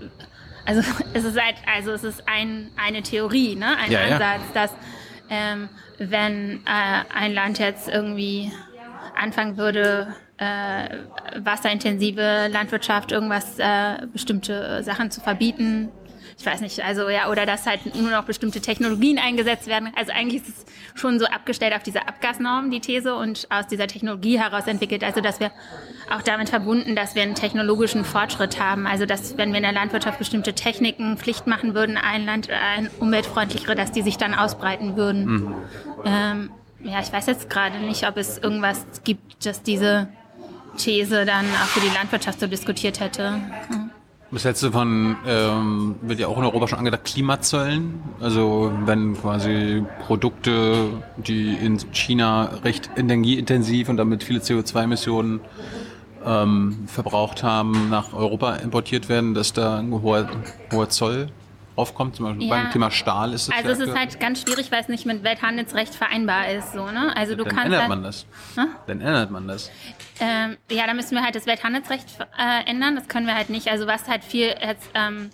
also 0.65 0.83
es 1.15 1.25
ist 1.25 1.41
halt, 1.41 1.57
also 1.73 1.93
es 1.93 2.05
ist 2.05 2.23
ein, 2.27 2.71
eine 2.77 3.03
Theorie, 3.03 3.57
ne? 3.57 3.77
Ein 3.77 3.91
Ja, 3.91 4.07
ja. 4.07 4.15
Ansatz, 4.15 4.53
dass 4.55 4.71
ähm, 5.31 5.69
wenn 5.99 6.61
äh, 6.67 7.05
ein 7.15 7.33
Land 7.33 7.59
jetzt 7.59 7.89
irgendwie 7.89 8.53
anfangen 9.15 9.57
würde, 9.57 10.15
äh, 10.39 10.99
wasserintensive 11.37 12.49
Landwirtschaft, 12.51 13.13
irgendwas, 13.13 13.59
äh, 13.59 14.07
bestimmte 14.13 14.83
Sachen 14.83 15.11
zu 15.11 15.21
verbieten. 15.21 15.91
Ich 16.43 16.47
weiß 16.47 16.61
nicht, 16.61 16.85
also 16.85 17.09
ja, 17.09 17.31
oder 17.31 17.47
dass 17.47 17.67
halt 17.67 17.95
nur 17.95 18.11
noch 18.11 18.25
bestimmte 18.25 18.61
Technologien 18.61 19.17
eingesetzt 19.17 19.69
werden. 19.69 19.93
Also 19.95 20.11
eigentlich 20.11 20.43
ist 20.43 20.49
es 20.49 21.01
schon 21.01 21.21
so 21.21 21.27
abgestellt 21.27 21.73
auf 21.73 21.85
diese 21.85 22.09
Abgasnorm, 22.09 22.73
die 22.73 22.81
These, 22.81 23.15
und 23.15 23.47
aus 23.49 23.69
dieser 23.69 23.87
Technologie 23.87 24.41
heraus 24.41 24.67
entwickelt. 24.67 25.05
Also 25.05 25.21
dass 25.21 25.39
wir 25.39 25.53
auch 26.13 26.21
damit 26.21 26.49
verbunden, 26.49 26.97
dass 26.97 27.15
wir 27.15 27.23
einen 27.23 27.37
technologischen 27.37 28.05
Fortschritt 28.05 28.59
haben. 28.59 28.89
Also 28.89 29.07
dass, 29.07 29.39
wenn 29.39 29.51
wir 29.51 29.59
in 29.59 29.63
der 29.63 29.71
Landwirtschaft 29.73 30.19
bestimmte 30.19 30.53
Techniken 30.53 31.17
Pflicht 31.17 31.47
machen 31.47 31.77
würden, 31.77 31.97
ein 31.97 32.27
Land, 32.27 32.51
ein 32.51 32.91
umweltfreundlichere, 32.99 33.77
dass 33.77 33.93
die 33.93 34.03
sich 34.03 34.19
dann 34.19 34.35
ausbreiten 34.35 34.97
würden. 34.97 35.55
Ähm, 36.05 36.51
ja, 36.83 36.99
ich 36.99 37.13
weiß 37.13 37.27
jetzt 37.27 37.51
gerade 37.51 37.79
nicht, 37.79 38.09
ob 38.09 38.17
es 38.17 38.39
irgendwas 38.39 38.85
gibt, 39.05 39.47
das 39.47 39.63
diese 39.63 40.09
These 40.77 41.25
dann 41.25 41.45
auch 41.63 41.69
für 41.69 41.79
die 41.79 41.95
Landwirtschaft 41.95 42.41
so 42.41 42.49
diskutiert 42.49 42.99
hätte. 42.99 43.41
Das 44.33 44.45
letzte 44.45 44.73
von, 44.73 45.15
ähm, 45.27 45.97
wird 46.01 46.19
ja 46.19 46.27
auch 46.27 46.39
in 46.39 46.45
Europa 46.45 46.69
schon 46.69 46.79
angedacht, 46.79 47.05
Klimazöllen. 47.05 48.01
Also 48.19 48.73
wenn 48.87 49.15
quasi 49.15 49.85
Produkte, 50.07 50.89
die 51.19 51.53
in 51.53 51.79
China 51.93 52.45
recht 52.65 52.89
energieintensiv 52.97 53.91
und 53.91 53.99
damit 53.99 54.25
viele 54.25 54.41
CO2-Emissionen 54.41 55.41
ähm, 56.25 56.85
verbraucht 56.87 57.43
haben, 57.43 57.91
nach 57.91 58.15
Europa 58.15 58.55
importiert 58.55 59.11
werden, 59.11 59.35
dass 59.35 59.53
da 59.53 59.81
ein 59.81 59.93
hoher, 59.93 60.27
hoher 60.73 60.89
Zoll 60.89 61.29
aufkommt. 61.77 62.17
Zum 62.17 62.27
Beispiel 62.27 62.49
Ja. 62.49 62.55
beim 62.57 62.71
Thema 62.71 62.91
Stahl 62.91 63.33
ist 63.33 63.49
es 63.49 63.55
Also 63.55 63.71
es 63.71 63.79
ist 63.79 63.97
halt 63.97 64.21
ganz 64.21 64.43
schwierig, 64.43 64.71
weil 64.73 64.81
es 64.83 64.89
nicht 64.89 65.07
mit 65.07 65.23
Welthandelsrecht 65.23 65.95
vereinbar 65.95 66.49
ist, 66.51 66.73
so, 66.73 66.87
ne? 66.87 67.13
Also 67.17 67.35
du 67.35 67.45
Dann 67.45 67.55
kannst 67.55 67.67
ändert 67.67 67.81
halt, 67.81 67.89
man 67.89 68.03
das. 68.03 68.27
Hä? 68.57 68.61
Dann 68.87 69.01
ändert 69.01 69.31
man 69.31 69.49
das. 69.49 69.71
Ähm, 70.21 70.57
ja, 70.71 70.87
da 70.87 70.95
müssen 70.95 71.15
wir 71.15 71.23
halt 71.25 71.35
das 71.35 71.47
Welthandelsrecht 71.47 72.07
äh, 72.39 72.71
ändern. 72.71 72.95
Das 72.97 73.09
können 73.09 73.27
wir 73.27 73.35
halt 73.35 73.51
nicht. 73.51 73.69
Also 73.69 73.87
was 73.87 74.09
halt 74.09 74.23
viel 74.25 74.55
jetzt, 74.61 74.89
ähm, 74.95 75.31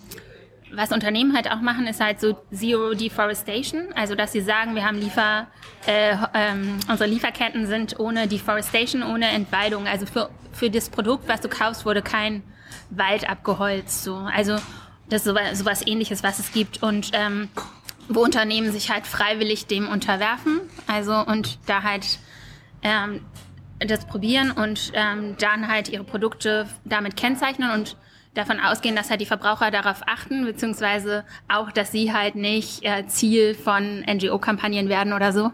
was 0.71 0.91
Unternehmen 0.91 1.35
halt 1.35 1.51
auch 1.51 1.61
machen, 1.61 1.87
ist 1.87 1.99
halt 1.99 2.19
so 2.21 2.37
Zero 2.53 2.93
Deforestation. 2.93 3.87
Also 3.95 4.15
dass 4.15 4.31
sie 4.31 4.41
sagen, 4.41 4.75
wir 4.75 4.85
haben 4.85 4.99
Liefer, 4.99 5.47
äh, 5.87 6.15
ähm, 6.33 6.77
unsere 6.89 7.09
Lieferketten 7.09 7.67
sind 7.67 7.99
ohne 7.99 8.27
Deforestation, 8.27 9.03
ohne 9.03 9.27
Entwaldung. 9.29 9.87
Also 9.87 10.05
für, 10.05 10.29
für 10.53 10.69
das 10.69 10.89
Produkt, 10.89 11.27
was 11.27 11.41
du 11.41 11.49
kaufst, 11.49 11.85
wurde 11.85 12.01
kein 12.01 12.43
Wald 12.91 13.29
abgeholzt. 13.29 14.03
So. 14.03 14.15
Also 14.15 14.57
das 15.09 15.21
ist 15.21 15.27
sowas, 15.27 15.57
sowas 15.57 15.85
ähnliches, 15.85 16.23
was 16.23 16.39
es 16.39 16.51
gibt. 16.51 16.81
Und 16.83 17.11
ähm, 17.13 17.49
wo 18.09 18.23
Unternehmen 18.23 18.71
sich 18.71 18.91
halt 18.91 19.07
freiwillig 19.07 19.67
dem 19.67 19.87
unterwerfen. 19.87 20.61
Also 20.87 21.13
und 21.13 21.59
da 21.67 21.83
halt 21.83 22.19
ähm, 22.81 23.21
das 23.79 24.05
probieren 24.05 24.51
und 24.51 24.91
ähm, 24.93 25.35
dann 25.39 25.67
halt 25.67 25.89
ihre 25.89 26.03
Produkte 26.03 26.67
damit 26.83 27.15
kennzeichnen 27.15 27.71
und 27.71 27.95
davon 28.33 28.59
ausgehen, 28.59 28.95
dass 28.95 29.09
halt 29.09 29.21
die 29.21 29.25
Verbraucher 29.25 29.71
darauf 29.71 30.01
achten, 30.05 30.45
beziehungsweise 30.45 31.23
auch, 31.47 31.71
dass 31.71 31.91
sie 31.91 32.13
halt 32.13 32.35
nicht 32.35 32.83
äh, 32.83 33.05
Ziel 33.07 33.55
von 33.55 34.01
NGO-Kampagnen 34.01 34.89
werden 34.89 35.13
oder 35.13 35.31
so. 35.31 35.51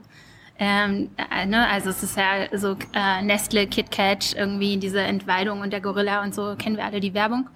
Ähm, 0.57 1.09
äh, 1.17 1.45
ne? 1.45 1.67
Also 1.67 1.89
es 1.89 2.01
ist 2.03 2.17
ja 2.17 2.57
so 2.57 2.77
äh, 2.93 3.21
Nestle, 3.21 3.67
KitKat, 3.67 4.33
irgendwie 4.35 4.77
diese 4.77 5.01
Entwaldung 5.01 5.61
und 5.61 5.73
der 5.73 5.81
Gorilla 5.81 6.23
und 6.23 6.33
so, 6.33 6.55
kennen 6.57 6.77
wir 6.77 6.85
alle 6.85 6.99
die 6.99 7.13
Werbung. 7.13 7.49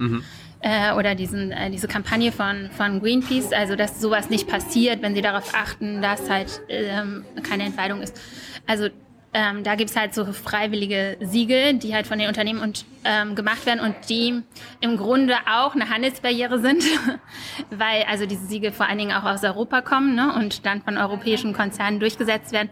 Äh, 0.62 0.94
oder 0.94 1.16
diesen, 1.16 1.52
äh, 1.54 1.70
diese 1.72 1.88
Kampagne 1.88 2.34
von, 2.34 2.70
von 2.72 3.00
Greenpeace, 3.00 3.54
also 3.54 3.78
dass 3.78 4.02
sowas 4.02 4.30
nicht 4.30 4.46
passiert, 4.46 5.02
wenn 5.02 5.16
sie 5.16 5.22
darauf 5.22 5.54
achten, 5.56 6.02
dass 6.02 6.30
halt 6.30 6.62
ähm, 6.68 7.24
keine 7.44 7.64
Entwaldung 7.64 8.02
ist. 8.02 8.20
Also 8.68 8.90
ähm, 9.32 9.64
da 9.64 9.76
gibt's 9.76 9.96
halt 9.96 10.16
so 10.16 10.26
freiwillige 10.34 11.18
Siegel, 11.22 11.76
die 11.76 11.94
halt 11.94 12.08
von 12.08 12.18
den 12.18 12.28
Unternehmen 12.28 12.62
und, 12.62 12.86
ähm, 13.04 13.36
gemacht 13.36 13.66
werden 13.68 13.80
und 13.80 13.96
die 14.10 14.42
im 14.82 14.98
Grunde 14.98 15.36
auch 15.48 15.76
eine 15.76 15.90
Handelsbarriere 15.90 16.60
sind, 16.60 16.84
weil 17.70 18.04
also 18.10 18.26
diese 18.26 18.48
Siegel 18.48 18.72
vor 18.72 18.88
allen 18.88 18.98
Dingen 18.98 19.14
auch 19.14 19.26
aus 19.26 19.44
Europa 19.44 19.82
kommen 19.82 20.16
ne, 20.16 20.34
und 20.34 20.66
dann 20.66 20.82
von 20.82 20.98
europäischen 20.98 21.54
Konzernen 21.54 22.00
durchgesetzt 22.00 22.52
werden. 22.52 22.70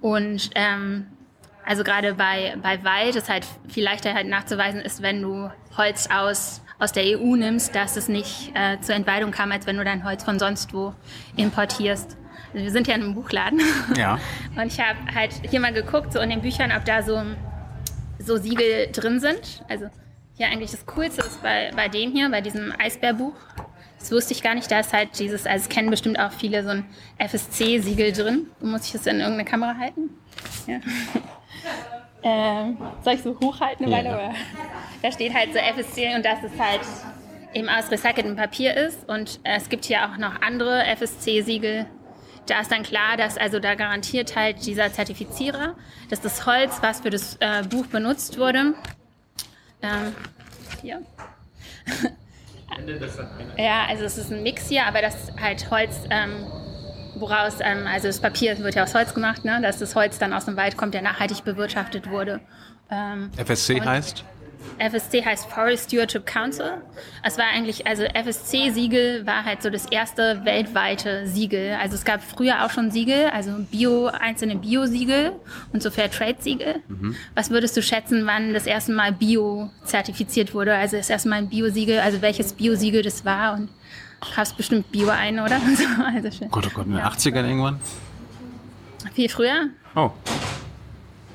Und 0.00 0.50
ähm, 0.56 1.06
also 1.64 1.84
gerade 1.84 2.14
bei, 2.14 2.56
bei 2.60 2.82
Wald 2.82 3.14
ist 3.14 3.28
halt 3.28 3.46
viel 3.68 3.84
leichter 3.84 4.12
halt 4.12 4.26
nachzuweisen 4.26 4.80
ist, 4.80 5.02
wenn 5.02 5.22
du 5.22 5.50
Holz 5.76 6.08
aus, 6.12 6.62
aus 6.82 6.90
der 6.90 7.04
EU 7.04 7.36
nimmst, 7.36 7.76
dass 7.76 7.96
es 7.96 8.08
nicht 8.08 8.50
äh, 8.54 8.80
zur 8.80 8.96
Entwaldung 8.96 9.30
kam, 9.30 9.52
als 9.52 9.66
wenn 9.66 9.76
du 9.76 9.84
dein 9.84 10.02
Holz 10.02 10.24
von 10.24 10.40
sonst 10.40 10.74
wo 10.74 10.94
importierst. 11.36 12.16
Also 12.52 12.64
wir 12.64 12.70
sind 12.72 12.88
ja 12.88 12.96
in 12.96 13.02
einem 13.02 13.14
Buchladen. 13.14 13.60
Ja. 13.96 14.18
Und 14.56 14.66
ich 14.66 14.80
habe 14.80 14.98
halt 15.14 15.32
hier 15.48 15.60
mal 15.60 15.72
geguckt, 15.72 16.12
so 16.12 16.18
in 16.18 16.30
den 16.30 16.42
Büchern, 16.42 16.72
ob 16.72 16.84
da 16.84 17.02
so, 17.02 17.22
so 18.18 18.36
Siegel 18.36 18.90
drin 18.90 19.20
sind. 19.20 19.64
Also 19.68 19.86
hier 20.36 20.48
eigentlich 20.48 20.72
das 20.72 20.84
Coolste 20.86 21.22
ist 21.22 21.40
bei, 21.40 21.70
bei 21.76 21.88
dem 21.88 22.10
hier, 22.10 22.28
bei 22.30 22.40
diesem 22.40 22.72
Eisbärbuch. 22.76 23.34
Das 24.00 24.10
wusste 24.10 24.32
ich 24.32 24.42
gar 24.42 24.56
nicht. 24.56 24.68
Da 24.68 24.80
ist 24.80 24.92
halt 24.92 25.16
dieses, 25.20 25.46
also 25.46 25.62
es 25.62 25.68
kennen 25.68 25.88
bestimmt 25.88 26.18
auch 26.18 26.32
viele 26.32 26.64
so 26.64 26.70
ein 26.70 26.84
FSC-Siegel 27.18 28.12
drin. 28.12 28.46
Muss 28.60 28.86
ich 28.86 28.92
das 28.92 29.06
in 29.06 29.20
irgendeine 29.20 29.44
Kamera 29.44 29.76
halten? 29.78 30.10
Ja. 30.66 30.80
ähm, 32.22 32.76
soll 33.02 33.14
ich 33.14 33.22
so 33.22 33.38
hochhalten 33.40 33.86
eine 33.86 34.04
Ja. 34.04 34.14
Weile? 34.14 34.34
Da 35.02 35.12
steht 35.12 35.34
halt 35.34 35.52
so 35.52 35.58
FSC 35.58 36.14
und 36.14 36.24
dass 36.24 36.38
es 36.42 36.58
halt 36.60 36.80
eben 37.54 37.68
aus 37.68 37.90
recyceltem 37.90 38.36
Papier 38.36 38.74
ist. 38.76 39.08
Und 39.08 39.40
äh, 39.44 39.56
es 39.56 39.68
gibt 39.68 39.84
hier 39.84 40.04
auch 40.04 40.16
noch 40.16 40.40
andere 40.42 40.84
FSC-Siegel. 40.96 41.86
Da 42.46 42.60
ist 42.60 42.72
dann 42.72 42.82
klar, 42.82 43.16
dass 43.16 43.38
also 43.38 43.60
da 43.60 43.74
garantiert 43.74 44.34
halt 44.36 44.64
dieser 44.66 44.92
Zertifizierer, 44.92 45.74
dass 46.10 46.20
das 46.20 46.44
Holz, 46.46 46.78
was 46.80 47.00
für 47.00 47.10
das 47.10 47.36
äh, 47.40 47.62
Buch 47.68 47.86
benutzt 47.86 48.38
wurde, 48.38 48.74
ähm, 49.82 50.14
hier. 50.80 51.02
ja, 53.56 53.84
also 53.88 54.04
es 54.04 54.18
ist 54.18 54.32
ein 54.32 54.42
Mix 54.42 54.68
hier, 54.68 54.86
aber 54.86 55.02
das 55.02 55.32
halt 55.40 55.70
Holz, 55.70 56.00
ähm, 56.10 56.46
woraus, 57.14 57.58
ähm, 57.60 57.86
also 57.86 58.08
das 58.08 58.20
Papier 58.20 58.58
wird 58.58 58.74
ja 58.74 58.84
aus 58.84 58.94
Holz 58.94 59.14
gemacht, 59.14 59.44
ne, 59.44 59.60
dass 59.62 59.78
das 59.78 59.94
Holz 59.94 60.18
dann 60.18 60.32
aus 60.32 60.44
dem 60.44 60.56
Wald 60.56 60.76
kommt, 60.76 60.94
der 60.94 61.02
nachhaltig 61.02 61.44
bewirtschaftet 61.44 62.10
wurde. 62.10 62.40
Ähm, 62.90 63.30
FSC 63.36 63.80
heißt? 63.80 64.24
FSC 64.78 65.24
heißt 65.24 65.50
Forest 65.50 65.84
Stewardship 65.84 66.26
Council. 66.26 66.82
Es 67.22 67.38
war 67.38 67.46
eigentlich, 67.46 67.86
also 67.86 68.04
FSC-Siegel 68.04 69.26
war 69.26 69.44
halt 69.44 69.62
so 69.62 69.70
das 69.70 69.86
erste 69.86 70.44
weltweite 70.44 71.26
Siegel. 71.26 71.76
Also 71.80 71.94
es 71.94 72.04
gab 72.04 72.22
früher 72.22 72.64
auch 72.64 72.70
schon 72.70 72.90
Siegel, 72.90 73.26
also 73.32 73.52
Bio, 73.70 74.06
einzelne 74.06 74.56
Bio-Siegel 74.56 75.32
und 75.72 75.82
so 75.82 75.90
Fairtrade-Siegel. 75.90 76.82
Was 77.34 77.50
würdest 77.50 77.76
du 77.76 77.82
schätzen, 77.82 78.26
wann 78.26 78.54
das 78.54 78.66
erste 78.66 78.92
Mal 78.92 79.12
Bio 79.12 79.70
zertifiziert 79.84 80.54
wurde? 80.54 80.74
Also 80.74 80.96
das 80.96 81.10
erste 81.10 81.28
Mal 81.28 81.36
ein 81.36 81.48
Bio-Siegel, 81.48 82.00
also 82.00 82.22
welches 82.22 82.52
Bio-Siegel 82.54 83.02
das 83.02 83.24
war 83.24 83.54
und 83.54 83.68
kaufst 84.34 84.56
bestimmt 84.56 84.90
Bio 84.92 85.08
ein, 85.08 85.38
oder? 85.40 85.60
So, 85.76 85.84
also 86.04 86.30
schön. 86.30 86.50
Gott, 86.50 86.66
oh 86.66 86.70
Gott, 86.74 86.86
in 86.86 86.92
den 86.92 86.98
Ja. 87.00 87.08
80ern 87.08 87.44
irgendwann? 87.46 87.80
Viel 89.14 89.28
früher? 89.28 89.68
Oh. 89.94 90.10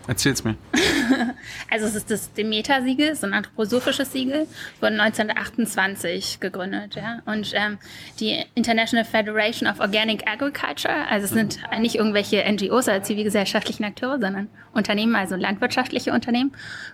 Erzähl's 0.07 0.43
mir. 0.43 0.55
Also 1.69 1.85
es 1.85 1.95
ist 1.95 2.11
das 2.11 2.33
Demeter-Siegel, 2.33 3.15
so 3.15 3.27
ein 3.27 3.33
anthroposophisches 3.33 4.11
Siegel, 4.11 4.47
wurde 4.79 5.01
1928 5.01 6.39
gegründet. 6.39 6.95
Ja? 6.95 7.21
Und 7.25 7.51
ähm, 7.53 7.77
die 8.19 8.43
International 8.55 9.05
Federation 9.05 9.69
of 9.69 9.79
Organic 9.79 10.29
Agriculture, 10.29 11.07
also 11.09 11.25
es 11.25 11.31
sind 11.31 11.59
nicht 11.79 11.95
irgendwelche 11.95 12.43
NGOs 12.49 12.87
oder 12.87 13.03
zivilgesellschaftlichen 13.03 13.83
Akteure, 13.85 14.19
sondern 14.19 14.49
Unternehmen, 14.73 15.15
also 15.15 15.35
landwirtschaftliche 15.35 16.13
Unternehmen, 16.13 16.51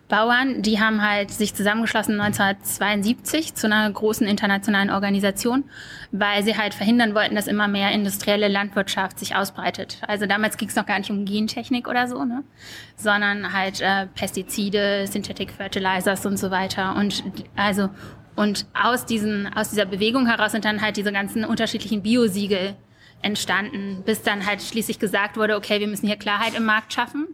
Bauern, 0.07 0.61
die 0.61 0.79
haben 0.79 1.01
halt 1.01 1.31
sich 1.31 1.53
zusammengeschlossen 1.53 2.19
1972 2.19 3.55
zu 3.55 3.67
einer 3.67 3.89
großen 3.91 4.25
internationalen 4.25 4.89
Organisation, 4.89 5.65
weil 6.11 6.43
sie 6.43 6.57
halt 6.57 6.73
verhindern 6.73 7.13
wollten, 7.13 7.35
dass 7.35 7.47
immer 7.47 7.67
mehr 7.67 7.91
industrielle 7.91 8.47
Landwirtschaft 8.47 9.19
sich 9.19 9.35
ausbreitet. 9.35 9.97
Also 10.07 10.25
damals 10.25 10.57
ging 10.57 10.69
es 10.69 10.75
noch 10.75 10.85
gar 10.85 10.97
nicht 10.97 11.11
um 11.11 11.25
Gentechnik 11.25 11.87
oder 11.87 12.07
so, 12.07 12.23
ne? 12.23 12.43
Sondern 13.03 13.53
halt 13.53 13.81
äh, 13.81 14.07
Pestizide, 14.07 15.05
Synthetic 15.07 15.51
Fertilizers 15.51 16.25
und 16.25 16.37
so 16.37 16.49
weiter. 16.49 16.95
Und 16.95 17.23
also 17.55 17.89
und 18.35 18.65
aus 18.73 19.05
diesen 19.05 19.53
aus 19.53 19.69
dieser 19.69 19.85
Bewegung 19.85 20.25
heraus 20.25 20.53
sind 20.53 20.65
dann 20.65 20.81
halt 20.81 20.97
diese 20.97 21.11
ganzen 21.11 21.45
unterschiedlichen 21.45 22.01
Biosiegel 22.01 22.75
entstanden, 23.21 24.03
bis 24.05 24.21
dann 24.23 24.45
halt 24.45 24.61
schließlich 24.61 24.99
gesagt 24.99 25.37
wurde, 25.37 25.55
okay, 25.55 25.79
wir 25.79 25.87
müssen 25.87 26.07
hier 26.07 26.17
Klarheit 26.17 26.55
im 26.55 26.65
Markt 26.65 26.93
schaffen. 26.93 27.27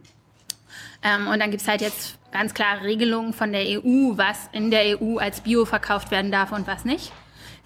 Ähm, 1.02 1.28
und 1.28 1.40
dann 1.40 1.50
gibt's 1.50 1.66
halt 1.66 1.80
jetzt 1.80 2.18
ganz 2.32 2.54
klare 2.54 2.84
Regelungen 2.84 3.32
von 3.32 3.52
der 3.52 3.62
EU, 3.62 4.16
was 4.16 4.48
in 4.52 4.70
der 4.70 5.00
EU 5.00 5.16
als 5.18 5.40
Bio 5.40 5.64
verkauft 5.64 6.10
werden 6.10 6.30
darf 6.30 6.52
und 6.52 6.66
was 6.66 6.84
nicht. 6.84 7.12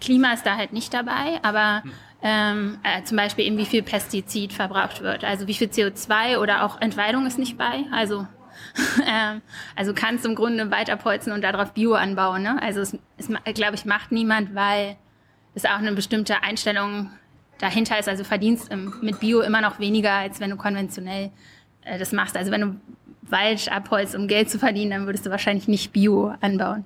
Klima 0.01 0.33
ist 0.33 0.45
da 0.45 0.57
halt 0.57 0.73
nicht 0.73 0.93
dabei, 0.93 1.39
aber 1.43 1.83
ähm, 2.27 2.79
äh, 2.81 3.03
zum 3.03 3.17
Beispiel 3.17 3.45
eben 3.45 3.59
wie 3.59 3.65
viel 3.65 3.83
Pestizid 3.83 4.51
verbraucht 4.51 5.01
wird, 5.01 5.23
also 5.23 5.45
wie 5.45 5.53
viel 5.53 5.67
CO2 5.67 6.39
oder 6.39 6.63
auch 6.63 6.81
Entweidung 6.81 7.27
ist 7.27 7.37
nicht 7.37 7.55
bei. 7.55 7.85
Also 7.91 8.25
ähm, 9.07 9.43
also 9.75 9.93
kannst 9.93 10.25
im 10.25 10.33
Grunde 10.33 10.71
weiterpolzen 10.71 11.31
und 11.33 11.43
darauf 11.43 11.73
Bio 11.73 11.93
anbauen. 11.93 12.41
Ne? 12.41 12.59
Also 12.59 12.81
es, 12.81 12.97
es 13.17 13.29
glaube 13.53 13.75
ich, 13.75 13.85
macht 13.85 14.11
niemand, 14.11 14.55
weil 14.55 14.95
es 15.53 15.65
auch 15.65 15.77
eine 15.77 15.91
bestimmte 15.91 16.41
Einstellung 16.41 17.11
dahinter 17.59 17.99
ist. 17.99 18.09
Also 18.09 18.23
verdienst 18.23 18.71
mit 19.01 19.19
Bio 19.19 19.41
immer 19.41 19.61
noch 19.61 19.77
weniger, 19.77 20.13
als 20.13 20.39
wenn 20.39 20.49
du 20.49 20.55
konventionell 20.55 21.29
äh, 21.83 21.99
das 21.99 22.11
machst. 22.11 22.35
Also 22.35 22.49
wenn 22.49 22.61
du 22.61 22.75
Wald 23.21 23.71
abholst, 23.71 24.15
um 24.15 24.27
Geld 24.27 24.49
zu 24.49 24.57
verdienen, 24.57 24.89
dann 24.89 25.05
würdest 25.05 25.27
du 25.27 25.29
wahrscheinlich 25.29 25.67
nicht 25.67 25.93
Bio 25.93 26.33
anbauen. 26.41 26.85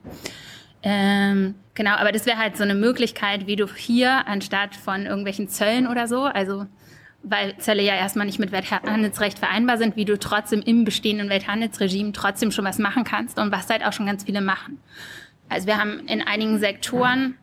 Ähm, 0.81 1.55
genau, 1.73 1.95
aber 1.95 2.11
das 2.11 2.25
wäre 2.25 2.37
halt 2.37 2.57
so 2.57 2.63
eine 2.63 2.75
Möglichkeit, 2.75 3.47
wie 3.47 3.55
du 3.55 3.67
hier 3.67 4.27
anstatt 4.27 4.75
von 4.75 5.05
irgendwelchen 5.05 5.49
Zöllen 5.49 5.87
oder 5.87 6.07
so, 6.07 6.23
also 6.23 6.65
weil 7.21 7.57
Zölle 7.57 7.83
ja 7.83 7.95
erstmal 7.95 8.25
nicht 8.25 8.39
mit 8.39 8.51
Welthandelsrecht 8.51 9.39
vereinbar 9.39 9.77
sind, 9.77 9.95
wie 9.97 10.05
du 10.05 10.17
trotzdem 10.17 10.61
im 10.61 10.85
bestehenden 10.85 11.29
Welthandelsregime 11.29 12.13
trotzdem 12.13 12.51
schon 12.51 12.63
was 12.63 12.79
machen 12.79 13.03
kannst 13.03 13.37
und 13.39 13.51
was 13.51 13.69
halt 13.69 13.83
auch 13.85 13.91
schon 13.91 14.05
ganz 14.05 14.23
viele 14.23 14.41
machen. 14.41 14.79
Also 15.49 15.67
wir 15.67 15.77
haben 15.77 16.07
in 16.07 16.21
einigen 16.21 16.59
Sektoren, 16.59 17.35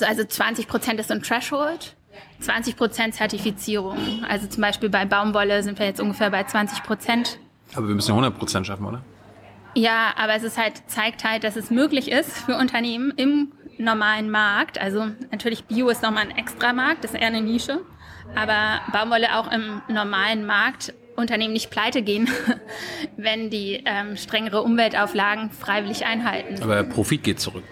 also 0.00 0.24
20 0.24 0.68
Prozent 0.68 1.00
ist 1.00 1.08
so 1.08 1.14
ein 1.14 1.22
Threshold, 1.22 1.96
20 2.40 2.76
Prozent 2.76 3.14
Zertifizierung. 3.14 4.24
Also 4.28 4.46
zum 4.46 4.60
Beispiel 4.60 4.90
bei 4.90 5.06
Baumwolle 5.06 5.62
sind 5.62 5.78
wir 5.78 5.86
jetzt 5.86 6.00
ungefähr 6.00 6.30
bei 6.30 6.44
20 6.44 6.82
Prozent. 6.82 7.38
Aber 7.74 7.88
wir 7.88 7.94
müssen 7.94 8.08
ja 8.08 8.14
100 8.14 8.38
Prozent 8.38 8.66
schaffen, 8.66 8.84
oder? 8.84 9.02
Ja, 9.76 10.14
aber 10.16 10.34
es 10.34 10.42
ist 10.42 10.56
halt, 10.56 10.82
zeigt 10.86 11.22
halt, 11.22 11.44
dass 11.44 11.54
es 11.54 11.70
möglich 11.70 12.10
ist 12.10 12.32
für 12.32 12.56
Unternehmen 12.56 13.12
im 13.18 13.52
normalen 13.76 14.30
Markt. 14.30 14.80
Also 14.80 15.08
natürlich 15.30 15.64
Bio 15.64 15.90
ist 15.90 16.02
nochmal 16.02 16.24
ein 16.24 16.36
extra 16.38 16.72
Markt, 16.72 17.04
das 17.04 17.12
ist 17.12 17.20
eher 17.20 17.26
eine 17.26 17.42
Nische. 17.42 17.82
Aber 18.34 18.80
Baumwolle 18.90 19.36
auch 19.36 19.52
im 19.52 19.82
normalen 19.88 20.46
Markt 20.46 20.94
Unternehmen 21.14 21.52
nicht 21.52 21.70
pleite 21.70 22.00
gehen, 22.00 22.26
wenn 23.18 23.50
die 23.50 23.82
ähm, 23.84 24.16
strengere 24.16 24.62
Umweltauflagen 24.62 25.50
freiwillig 25.50 26.06
einhalten. 26.06 26.62
Aber 26.62 26.82
Profit 26.82 27.22
geht 27.22 27.40
zurück. 27.40 27.64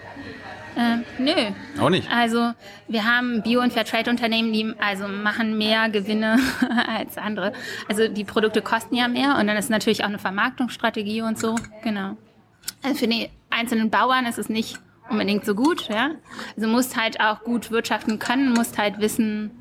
Äh, 0.75 0.97
nö. 1.21 1.31
Auch 1.79 1.89
nicht. 1.89 2.09
Also 2.11 2.51
wir 2.87 3.05
haben 3.05 3.41
Bio- 3.43 3.61
und 3.61 3.71
Fairtrade-Unternehmen, 3.71 4.51
die 4.51 4.73
also 4.79 5.07
machen 5.07 5.57
mehr 5.57 5.89
Gewinne 5.89 6.37
als 6.87 7.17
andere. 7.17 7.53
Also 7.87 8.07
die 8.07 8.23
Produkte 8.23 8.61
kosten 8.61 8.95
ja 8.95 9.07
mehr 9.07 9.37
und 9.39 9.47
dann 9.47 9.57
ist 9.57 9.69
natürlich 9.69 10.03
auch 10.03 10.09
eine 10.09 10.19
Vermarktungsstrategie 10.19 11.21
und 11.21 11.39
so. 11.39 11.55
Genau. 11.83 12.17
Also 12.83 12.97
für 12.97 13.07
die 13.07 13.29
einzelnen 13.49 13.89
Bauern 13.89 14.25
ist 14.25 14.37
es 14.37 14.49
nicht 14.49 14.77
unbedingt 15.09 15.45
so 15.45 15.55
gut. 15.55 15.87
Ja? 15.87 16.11
Also 16.55 16.67
musst 16.67 16.97
halt 16.97 17.19
auch 17.19 17.41
gut 17.43 17.71
wirtschaften 17.71 18.19
können, 18.19 18.53
musst 18.53 18.77
halt 18.77 18.99
wissen, 18.99 19.51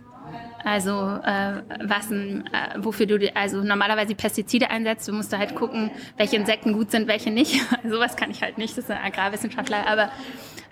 also 0.64 0.90
äh, 1.22 1.62
was 1.84 2.10
äh, 2.10 2.42
wofür 2.78 3.06
du 3.06 3.18
die, 3.18 3.36
also 3.36 3.62
normalerweise 3.62 4.14
Pestizide 4.14 4.70
einsetzt, 4.70 5.06
du 5.06 5.12
musst 5.12 5.32
da 5.32 5.38
halt 5.38 5.54
gucken, 5.54 5.90
welche 6.16 6.36
Insekten 6.36 6.72
gut 6.72 6.90
sind, 6.90 7.06
welche 7.06 7.30
nicht. 7.30 7.60
Sowas 7.88 8.16
kann 8.16 8.30
ich 8.30 8.42
halt 8.42 8.56
nicht, 8.56 8.76
das 8.76 8.84
ist 8.84 8.90
ein 8.90 9.04
Agrarwissenschaftler, 9.04 9.86
aber 9.86 10.10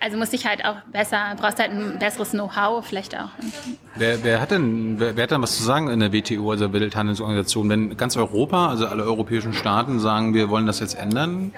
also 0.02 0.16
musst 0.18 0.32
dich 0.32 0.47
halt 0.47 0.64
auch 0.64 0.76
besser, 0.92 1.34
brauchst 1.39 1.58
halt 1.58 1.70
ein 1.70 1.98
besseres 1.98 2.31
Know-how 2.31 2.84
vielleicht 2.84 3.16
auch. 3.16 3.28
Wer, 3.94 4.24
wer 4.24 4.40
hat 4.40 4.50
denn, 4.50 4.98
wer, 4.98 5.16
wer 5.16 5.22
hat 5.22 5.31
denn 5.31 5.42
was 5.42 5.56
zu 5.56 5.62
sagen 5.62 5.89
in 5.89 6.00
der 6.00 6.12
WTO, 6.12 6.50
also 6.50 6.72
Welthandelsorganisation? 6.72 7.68
Wenn 7.68 7.97
ganz 7.97 8.16
Europa, 8.16 8.68
also 8.68 8.86
alle 8.86 9.05
europäischen 9.05 9.52
Staaten 9.55 10.00
sagen, 10.00 10.34
wir 10.34 10.50
wollen 10.50 10.66
das 10.66 10.81
jetzt 10.81 10.94
ändern, 10.94 11.52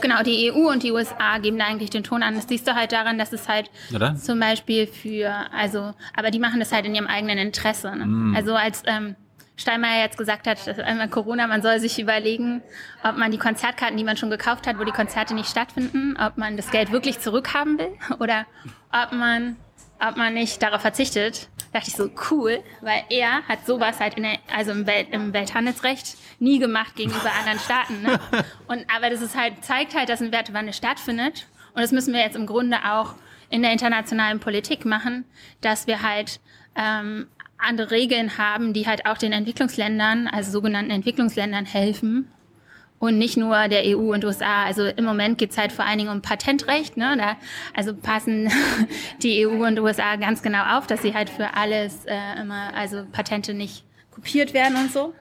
Genau, 0.00 0.22
die 0.22 0.52
EU 0.52 0.70
und 0.70 0.82
die 0.82 0.92
USA 0.92 1.38
geben 1.38 1.58
da 1.58 1.64
eigentlich 1.64 1.88
den 1.88 2.04
Ton 2.04 2.22
an. 2.22 2.34
Das 2.34 2.46
siehst 2.46 2.68
du 2.68 2.74
halt 2.74 2.92
daran, 2.92 3.16
dass 3.16 3.32
es 3.32 3.48
halt 3.48 3.70
Oder? 3.94 4.14
zum 4.16 4.38
Beispiel 4.38 4.86
für, 4.86 5.32
also, 5.50 5.94
aber 6.14 6.30
die 6.30 6.38
machen 6.38 6.60
das 6.60 6.72
halt 6.72 6.84
in 6.84 6.94
ihrem 6.94 7.06
eigenen 7.06 7.38
Interesse. 7.38 7.96
Ne? 7.96 8.36
Also 8.36 8.54
als 8.54 8.82
ähm, 8.84 9.16
Steinmeier 9.56 10.02
jetzt 10.02 10.18
gesagt 10.18 10.46
hat, 10.46 10.66
dass 10.66 10.78
einmal 10.78 11.08
Corona, 11.08 11.46
man 11.46 11.62
soll 11.62 11.78
sich 11.78 11.98
überlegen, 12.00 12.62
ob 13.04 13.16
man 13.16 13.30
die 13.30 13.38
Konzertkarten, 13.38 13.96
die 13.96 14.04
man 14.04 14.16
schon 14.16 14.30
gekauft 14.30 14.66
hat, 14.66 14.78
wo 14.78 14.84
die 14.84 14.92
Konzerte 14.92 15.34
nicht 15.34 15.48
stattfinden, 15.48 16.16
ob 16.16 16.36
man 16.36 16.56
das 16.56 16.70
Geld 16.70 16.90
wirklich 16.90 17.20
zurückhaben 17.20 17.78
will 17.78 17.92
oder 18.18 18.46
ob 18.92 19.12
man, 19.12 19.56
ob 20.00 20.16
man 20.16 20.34
nicht 20.34 20.60
darauf 20.60 20.80
verzichtet. 20.80 21.48
dachte 21.72 21.88
ich 21.88 21.94
so, 21.94 22.10
cool, 22.30 22.64
weil 22.80 23.04
er 23.10 23.42
hat 23.46 23.64
sowas 23.64 24.00
halt 24.00 24.14
in 24.14 24.24
der, 24.24 24.38
also 24.52 24.72
im, 24.72 24.86
Welt, 24.88 25.08
im 25.12 25.32
Welthandelsrecht 25.32 26.16
nie 26.40 26.58
gemacht 26.58 26.96
gegenüber 26.96 27.30
anderen 27.38 27.60
Staaten. 27.60 28.02
Ne? 28.02 28.18
Und, 28.66 28.84
aber 28.94 29.08
das 29.10 29.22
ist 29.22 29.36
halt, 29.36 29.64
zeigt 29.64 29.94
halt, 29.94 30.08
dass 30.08 30.20
ein 30.20 30.32
Wertewandel 30.32 30.74
stattfindet. 30.74 31.46
Und 31.74 31.82
das 31.82 31.92
müssen 31.92 32.12
wir 32.12 32.20
jetzt 32.20 32.36
im 32.36 32.46
Grunde 32.46 32.78
auch 32.84 33.14
in 33.50 33.62
der 33.62 33.70
internationalen 33.70 34.40
Politik 34.40 34.84
machen, 34.84 35.24
dass 35.60 35.86
wir 35.86 36.02
halt 36.02 36.40
ähm, 36.74 37.28
andere 37.64 37.90
Regeln 37.90 38.38
haben, 38.38 38.72
die 38.72 38.86
halt 38.86 39.06
auch 39.06 39.18
den 39.18 39.32
Entwicklungsländern, 39.32 40.26
also 40.28 40.50
sogenannten 40.50 40.90
Entwicklungsländern 40.90 41.66
helfen 41.66 42.28
und 42.98 43.18
nicht 43.18 43.36
nur 43.36 43.68
der 43.68 43.82
EU 43.84 44.12
und 44.12 44.24
USA. 44.24 44.64
Also 44.64 44.84
im 44.84 45.04
Moment 45.04 45.38
geht's 45.38 45.58
halt 45.58 45.72
vor 45.72 45.84
allen 45.84 45.98
Dingen 45.98 46.10
um 46.10 46.22
Patentrecht. 46.22 46.96
Ne? 46.96 47.16
Da, 47.16 47.36
also 47.74 47.94
passen 47.94 48.50
die 49.22 49.46
EU 49.46 49.66
und 49.66 49.78
USA 49.78 50.16
ganz 50.16 50.42
genau 50.42 50.78
auf, 50.78 50.86
dass 50.86 51.02
sie 51.02 51.14
halt 51.14 51.30
für 51.30 51.54
alles 51.54 52.04
äh, 52.06 52.40
immer, 52.40 52.74
also 52.74 53.04
Patente 53.12 53.54
nicht 53.54 53.84
kopiert 54.10 54.54
werden 54.54 54.76
und 54.76 54.92
so. 54.92 55.12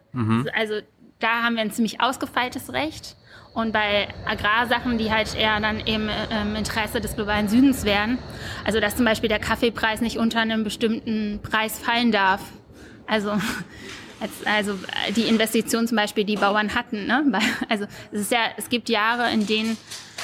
Also 0.56 0.76
da 1.20 1.44
haben 1.44 1.56
wir 1.56 1.62
ein 1.62 1.72
ziemlich 1.72 2.02
ausgefeiltes 2.02 2.74
Recht. 2.74 3.16
Und 3.54 3.72
bei 3.72 4.08
Agrarsachen, 4.26 4.98
die 4.98 5.12
halt 5.12 5.36
eher 5.36 5.60
dann 5.60 5.80
im 5.82 6.10
ähm, 6.32 6.56
Interesse 6.56 7.00
des 7.00 7.16
globalen 7.16 7.48
Südens 7.48 7.86
wären, 7.86 8.18
also 8.66 8.80
dass 8.80 8.96
zum 8.96 9.06
Beispiel 9.06 9.30
der 9.30 9.40
Kaffeepreis 9.40 10.02
nicht 10.02 10.18
unter 10.18 10.40
einem 10.40 10.64
bestimmten 10.64 11.40
Preis 11.44 11.78
fallen 11.78 12.12
darf. 12.12 12.42
Also, 13.06 13.32
als, 14.20 14.32
also 14.46 14.80
die 15.16 15.24
Investition 15.24 15.88
zum 15.88 15.98
Beispiel, 15.98 16.24
die 16.24 16.38
Bauern 16.38 16.74
hatten. 16.74 17.06
Ne? 17.06 17.24
Also 17.70 17.86
es 18.12 18.22
ist 18.22 18.32
ja, 18.32 18.40
es 18.58 18.70
gibt 18.70 18.90
Jahre, 18.90 19.32
in 19.32 19.46
denen 19.46 19.78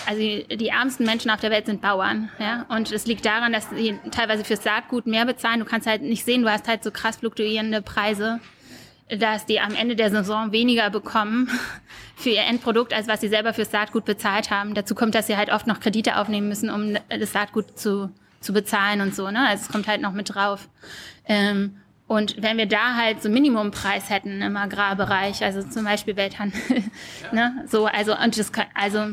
also 0.07 0.21
die, 0.21 0.57
die 0.57 0.69
ärmsten 0.69 1.05
Menschen 1.05 1.29
auf 1.29 1.39
der 1.39 1.51
Welt 1.51 1.65
sind 1.65 1.81
Bauern, 1.81 2.29
ja. 2.39 2.65
Und 2.69 2.91
es 2.91 3.05
liegt 3.05 3.25
daran, 3.25 3.53
dass 3.53 3.69
sie 3.69 3.99
teilweise 4.11 4.43
fürs 4.43 4.63
Saatgut 4.63 5.05
mehr 5.05 5.25
bezahlen. 5.25 5.59
Du 5.59 5.65
kannst 5.65 5.87
halt 5.87 6.01
nicht 6.01 6.25
sehen, 6.25 6.41
du 6.41 6.51
hast 6.51 6.67
halt 6.67 6.83
so 6.83 6.91
krass 6.91 7.17
fluktuierende 7.17 7.81
Preise 7.81 8.39
dass 9.17 9.45
die 9.45 9.59
am 9.59 9.73
Ende 9.75 9.95
der 9.95 10.09
Saison 10.11 10.51
weniger 10.51 10.89
bekommen 10.89 11.49
für 12.15 12.29
ihr 12.29 12.43
Endprodukt, 12.43 12.93
als 12.93 13.07
was 13.07 13.21
sie 13.21 13.27
selber 13.27 13.53
fürs 13.53 13.71
Saatgut 13.71 14.05
bezahlt 14.05 14.51
haben. 14.51 14.73
Dazu 14.75 14.93
kommt, 14.95 15.15
dass 15.15 15.27
sie 15.27 15.37
halt 15.37 15.51
oft 15.51 15.67
noch 15.67 15.79
Kredite 15.79 16.17
aufnehmen 16.17 16.47
müssen, 16.47 16.69
um 16.69 16.95
das 17.09 17.31
Saatgut 17.31 17.77
zu, 17.79 18.11
zu 18.41 18.53
bezahlen 18.53 19.01
und 19.01 19.15
so. 19.15 19.29
Ne? 19.31 19.47
Also 19.47 19.63
es 19.65 19.71
kommt 19.71 19.87
halt 19.87 20.01
noch 20.01 20.13
mit 20.13 20.33
drauf. 20.33 20.67
Ähm, 21.25 21.75
und 22.07 22.41
wenn 22.41 22.57
wir 22.57 22.65
da 22.65 22.95
halt 22.95 23.21
so 23.21 23.29
Minimumpreis 23.29 24.09
hätten 24.09 24.41
im 24.41 24.57
Agrarbereich, 24.57 25.43
also 25.43 25.61
zum 25.63 25.83
Beispiel 25.85 26.15
Welthandel, 26.15 26.59
ne? 27.31 27.63
so, 27.67 27.85
also, 27.85 28.17
und 28.17 28.37
das, 28.37 28.51
kann- 28.51 28.65
also, 28.73 29.09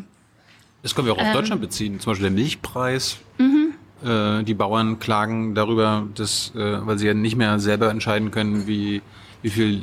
Das 0.83 0.95
können 0.95 1.07
wir 1.07 1.13
auch 1.15 1.19
auf 1.19 1.27
Ähm. 1.27 1.33
Deutschland 1.35 1.61
beziehen. 1.61 2.01
Zum 2.01 2.13
Beispiel 2.13 2.31
der 2.31 2.39
Milchpreis. 2.39 3.19
Mhm. 3.39 3.75
Äh, 4.05 4.43
die 4.45 4.55
Bauern 4.55 4.99
klagen 4.99 5.55
darüber, 5.55 6.07
dass, 6.15 6.53
äh, 6.55 6.87
weil 6.87 6.99
sie 6.99 7.07
ja 7.07 7.15
nicht 7.15 7.37
mehr 7.37 7.59
selber 7.59 7.91
entscheiden 7.91 8.31
können, 8.31 8.67
wie, 8.67 9.03
wie 9.47 9.51
viel 9.51 9.83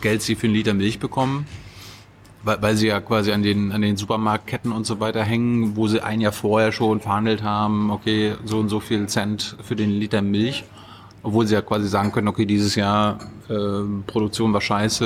Geld 0.00 0.22
sie 0.22 0.34
für 0.34 0.48
einen 0.48 0.56
Liter 0.56 0.74
Milch 0.74 0.98
bekommen. 0.98 1.46
Weil, 2.42 2.60
weil 2.60 2.74
sie 2.74 2.88
ja 2.88 3.00
quasi 3.00 3.30
an 3.30 3.44
den, 3.44 3.70
an 3.70 3.80
den 3.80 3.96
Supermarktketten 3.96 4.72
und 4.72 4.84
so 4.86 4.98
weiter 4.98 5.22
hängen, 5.22 5.76
wo 5.76 5.86
sie 5.86 6.02
ein 6.02 6.20
Jahr 6.20 6.32
vorher 6.32 6.72
schon 6.72 7.00
verhandelt 7.00 7.44
haben, 7.44 7.92
okay, 7.92 8.34
so 8.44 8.58
und 8.58 8.68
so 8.70 8.80
viel 8.80 9.06
Cent 9.06 9.56
für 9.62 9.76
den 9.76 9.90
Liter 9.90 10.20
Milch. 10.20 10.64
Obwohl 11.22 11.46
sie 11.46 11.54
ja 11.54 11.62
quasi 11.62 11.86
sagen 11.86 12.10
können, 12.10 12.26
okay, 12.26 12.44
dieses 12.44 12.74
Jahr 12.74 13.20
äh, 13.48 13.54
Produktion 14.08 14.52
war 14.52 14.60
scheiße 14.60 15.04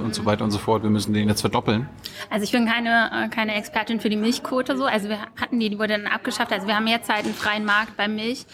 äh, 0.00 0.04
und 0.04 0.12
so 0.12 0.26
weiter 0.26 0.42
und 0.42 0.50
so 0.50 0.58
fort, 0.58 0.82
wir 0.82 0.90
müssen 0.90 1.14
den 1.14 1.28
jetzt 1.28 1.40
verdoppeln. 1.40 1.88
Also 2.30 2.42
ich 2.42 2.50
bin 2.50 2.66
keine, 2.66 3.10
äh, 3.14 3.28
keine 3.28 3.54
Expertin 3.54 4.00
für 4.00 4.10
die 4.10 4.16
Milchquote 4.16 4.76
so. 4.76 4.86
Also 4.86 5.08
wir 5.08 5.18
hatten 5.40 5.60
die, 5.60 5.70
die 5.70 5.78
wurde 5.78 5.96
dann 5.96 6.08
abgeschafft. 6.08 6.52
Also 6.52 6.66
wir 6.66 6.74
haben 6.74 6.88
jetzt 6.88 7.08
halt 7.08 7.26
einen 7.26 7.34
freien 7.34 7.64
Markt 7.64 7.96
bei 7.96 8.08
Milch. 8.08 8.44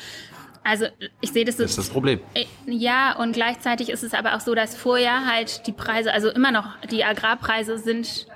Also 0.68 0.86
ich 1.20 1.30
sehe 1.30 1.44
das, 1.44 1.58
Das 1.58 1.70
ist 1.70 1.78
das 1.78 1.88
Problem. 1.90 2.18
Äh, 2.34 2.44
Ja, 2.66 3.16
und 3.16 3.32
gleichzeitig 3.32 3.88
ist 3.88 4.02
es 4.02 4.14
aber 4.14 4.34
auch 4.34 4.40
so, 4.40 4.52
dass 4.54 4.74
vorher 4.74 5.24
halt 5.24 5.64
die 5.68 5.72
Preise, 5.72 6.12
also 6.12 6.28
immer 6.28 6.50
noch 6.50 6.76
die 6.90 7.04
Agrarpreise 7.04 7.78
sind. 7.78 8.26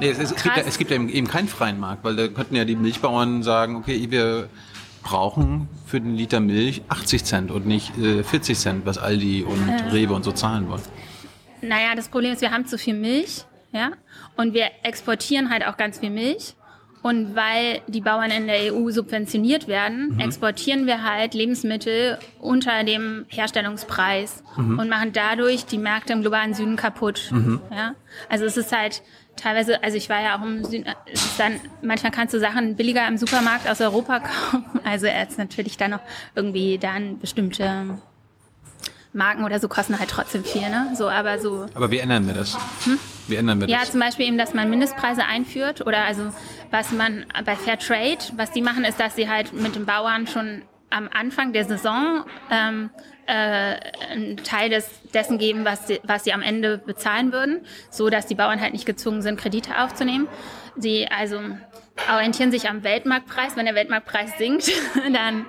Nee, 0.00 0.10
es, 0.10 0.18
es, 0.18 0.42
gibt, 0.42 0.56
ja, 0.56 0.62
es 0.66 0.76
gibt 0.76 0.90
ja 0.90 0.96
eben 0.96 1.28
keinen 1.28 1.46
freien 1.46 1.78
Markt, 1.78 2.02
weil 2.02 2.16
da 2.16 2.26
könnten 2.26 2.56
ja 2.56 2.64
die 2.64 2.74
Milchbauern 2.74 3.44
sagen, 3.44 3.76
okay, 3.76 4.10
wir 4.10 4.48
brauchen 5.04 5.68
für 5.86 6.00
den 6.00 6.16
Liter 6.16 6.40
Milch 6.40 6.82
80 6.88 7.24
Cent 7.24 7.50
und 7.52 7.66
nicht 7.66 7.96
äh, 7.96 8.24
40 8.24 8.58
Cent, 8.58 8.86
was 8.86 8.98
Aldi 8.98 9.44
und 9.44 9.68
Rewe 9.92 10.14
und 10.14 10.24
so 10.24 10.32
zahlen 10.32 10.68
wollen. 10.68 10.82
Naja, 11.62 11.94
das 11.94 12.08
Problem 12.08 12.32
ist, 12.32 12.40
wir 12.40 12.50
haben 12.50 12.66
zu 12.66 12.76
viel 12.76 12.94
Milch, 12.94 13.44
ja, 13.72 13.92
und 14.36 14.52
wir 14.52 14.66
exportieren 14.82 15.48
halt 15.50 15.64
auch 15.64 15.76
ganz 15.76 16.00
viel 16.00 16.10
Milch. 16.10 16.54
Und 17.02 17.36
weil 17.36 17.80
die 17.86 18.00
Bauern 18.00 18.30
in 18.30 18.46
der 18.46 18.74
EU 18.74 18.90
subventioniert 18.90 19.68
werden, 19.68 20.14
mhm. 20.14 20.20
exportieren 20.20 20.86
wir 20.86 21.04
halt 21.04 21.34
Lebensmittel 21.34 22.18
unter 22.40 22.82
dem 22.84 23.24
Herstellungspreis 23.28 24.42
mhm. 24.56 24.78
und 24.78 24.88
machen 24.88 25.12
dadurch 25.12 25.64
die 25.66 25.78
Märkte 25.78 26.12
im 26.12 26.22
globalen 26.22 26.54
Süden 26.54 26.76
kaputt. 26.76 27.28
Mhm. 27.30 27.60
Ja? 27.70 27.94
Also 28.28 28.44
es 28.44 28.56
ist 28.56 28.72
halt 28.72 29.02
teilweise, 29.36 29.82
also 29.82 29.96
ich 29.96 30.08
war 30.08 30.20
ja 30.20 30.36
auch 30.36 30.42
im 30.42 30.64
Süden, 30.64 30.86
dann, 31.38 31.60
manchmal 31.82 32.12
kannst 32.12 32.34
du 32.34 32.40
Sachen 32.40 32.76
billiger 32.76 33.06
im 33.06 33.16
Supermarkt 33.16 33.68
aus 33.68 33.80
Europa 33.80 34.20
kaufen. 34.50 34.80
Also 34.84 35.06
jetzt 35.06 35.38
natürlich 35.38 35.76
dann 35.76 35.92
noch 35.92 36.02
irgendwie 36.34 36.78
dann 36.78 37.18
bestimmte 37.18 37.98
Marken 39.12 39.44
oder 39.44 39.58
so 39.60 39.68
kosten 39.68 39.98
halt 39.98 40.10
trotzdem 40.10 40.44
viel, 40.44 40.68
ne? 40.68 40.92
So, 40.94 41.08
aber 41.08 41.38
so. 41.38 41.66
Aber 41.74 41.90
wie 41.90 41.98
ändern 41.98 42.26
wir 42.26 42.34
das? 42.34 42.56
Hm? 42.84 42.98
Wie 43.28 43.36
ändern 43.36 43.60
wir 43.60 43.68
ja, 43.68 43.78
das? 43.78 43.88
Ja, 43.88 43.92
zum 43.92 44.00
Beispiel 44.00 44.26
eben, 44.26 44.38
dass 44.38 44.54
man 44.54 44.70
Mindestpreise 44.70 45.24
einführt 45.24 45.86
oder 45.86 46.04
also 46.04 46.32
was 46.70 46.92
man 46.92 47.26
bei 47.44 47.56
Fair 47.56 47.78
Trade, 47.78 48.18
was 48.36 48.52
die 48.52 48.62
machen, 48.62 48.84
ist, 48.84 48.98
dass 48.98 49.16
sie 49.16 49.28
halt 49.28 49.52
mit 49.52 49.74
den 49.74 49.86
Bauern 49.86 50.26
schon 50.26 50.62
am 50.90 51.08
Anfang 51.12 51.52
der 51.52 51.64
Saison 51.64 52.24
ähm, 52.50 52.90
äh, 53.26 53.76
einen 54.10 54.38
Teil 54.38 54.70
des, 54.70 54.88
dessen 55.12 55.38
geben, 55.38 55.64
was 55.64 55.86
sie, 55.86 56.00
was 56.02 56.24
sie 56.24 56.32
am 56.32 56.42
Ende 56.42 56.78
bezahlen 56.78 57.32
würden, 57.32 57.60
so 57.90 58.08
dass 58.08 58.26
die 58.26 58.34
Bauern 58.34 58.60
halt 58.60 58.72
nicht 58.72 58.86
gezwungen 58.86 59.22
sind, 59.22 59.38
Kredite 59.38 59.82
aufzunehmen. 59.82 60.28
Sie 60.76 61.08
also 61.08 61.40
orientieren 62.12 62.50
sich 62.50 62.68
am 62.68 62.84
Weltmarktpreis. 62.84 63.56
Wenn 63.56 63.66
der 63.66 63.74
Weltmarktpreis 63.74 64.38
sinkt, 64.38 64.70
dann, 65.12 65.44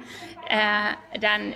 äh, 0.50 1.20
dann 1.20 1.54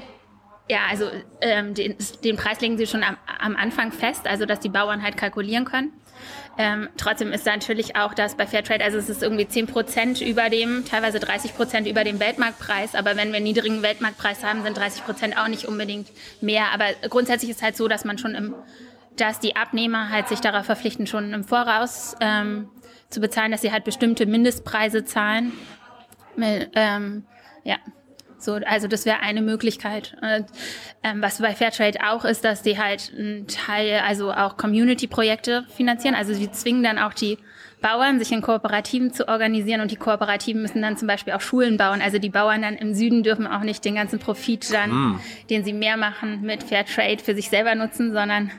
ja, 0.70 0.80
also 0.90 1.10
ähm, 1.42 1.74
den, 1.74 1.96
den 2.24 2.38
Preis 2.38 2.62
legen 2.62 2.78
sie 2.78 2.88
schon 2.88 3.04
am, 3.04 3.18
am 3.40 3.56
Anfang 3.56 3.92
fest, 3.92 4.28
also 4.28 4.46
dass 4.46 4.62
die 4.62 4.70
Bauern 4.70 5.04
halt 5.04 5.18
kalkulieren 5.18 5.66
können. 5.66 5.92
Ähm, 6.58 6.90
trotzdem 6.98 7.32
ist 7.32 7.46
natürlich 7.46 7.96
auch 7.96 8.14
das 8.14 8.36
bei 8.36 8.46
Fairtrade, 8.46 8.84
also 8.84 9.00
es 9.00 9.10
ist 9.10 9.24
irgendwie 9.24 9.48
10 9.48 9.68
Prozent 9.68 10.22
über 10.22 10.50
dem, 10.50 10.86
teilweise 10.86 11.20
30 11.20 11.56
Prozent 11.56 11.88
über 11.88 12.04
dem 12.04 12.20
Weltmarktpreis. 12.20 12.94
Aber 12.94 13.16
wenn 13.16 13.30
wir 13.30 13.38
einen 13.38 13.46
niedrigen 13.46 13.82
Weltmarktpreis 13.82 14.44
haben, 14.44 14.62
sind 14.64 14.78
30 14.78 15.04
Prozent 15.06 15.38
auch 15.38 15.48
nicht 15.48 15.66
unbedingt 15.66 16.10
mehr. 16.42 16.66
Aber 16.74 16.86
grundsätzlich 17.10 17.50
ist 17.50 17.64
halt 17.64 17.76
so, 17.76 17.88
dass 17.88 18.06
man 18.06 18.20
schon 18.20 18.36
im, 18.36 18.56
dass 19.16 19.40
die 19.40 19.56
Abnehmer 19.56 20.10
halt 20.10 20.28
sich 20.28 20.42
darauf 20.42 20.66
verpflichten, 20.66 21.08
schon 21.08 21.34
im 21.34 21.44
Voraus 21.44 22.16
ähm, 22.20 22.70
zu 23.10 23.20
bezahlen, 23.20 23.52
dass 23.52 23.62
sie 23.62 23.72
halt 23.72 23.84
bestimmte 23.84 24.26
Mindestpreise 24.28 25.06
zahlen. 25.06 25.54
Ähm, 26.38 27.26
ja, 27.64 27.78
so, 28.44 28.54
also 28.54 28.88
das 28.88 29.06
wäre 29.06 29.20
eine 29.20 29.42
Möglichkeit. 29.42 30.16
Ähm, 30.22 30.46
was 31.22 31.40
bei 31.40 31.54
Fairtrade 31.54 32.00
auch 32.06 32.26
ist, 32.26 32.44
dass 32.44 32.62
die 32.62 32.78
halt 32.78 33.12
einen 33.18 33.48
Teil, 33.48 34.02
also 34.06 34.32
auch 34.32 34.58
Community-Projekte 34.58 35.66
finanzieren. 35.76 36.16
Also 36.16 36.34
sie 36.34 36.52
zwingen 36.52 36.84
dann 36.84 37.00
auch 37.00 37.14
die 37.14 37.38
Bauern, 37.82 38.18
sich 38.18 38.32
in 38.32 38.42
Kooperativen 38.42 39.12
zu 39.12 39.28
organisieren 39.28 39.82
und 39.82 39.92
die 39.92 39.98
Kooperativen 39.98 40.62
müssen 40.62 40.82
dann 40.82 40.96
zum 40.96 41.08
Beispiel 41.08 41.34
auch 41.34 41.42
Schulen 41.42 41.76
bauen. 41.76 42.02
Also 42.02 42.18
die 42.18 42.30
Bauern 42.30 42.62
dann 42.62 42.76
im 42.76 42.94
Süden 42.94 43.24
dürfen 43.24 43.46
auch 43.46 43.62
nicht 43.62 43.84
den 43.84 43.96
ganzen 43.96 44.20
Profit 44.20 44.72
dann, 44.72 44.90
mm. 44.90 45.20
den 45.50 45.66
sie 45.66 45.74
mehr 45.74 45.98
machen 45.98 46.42
mit 46.42 46.64
Fairtrade 46.64 47.22
für 47.22 47.36
sich 47.36 47.50
selber 47.50 47.76
nutzen, 47.76 48.14
sondern 48.14 48.52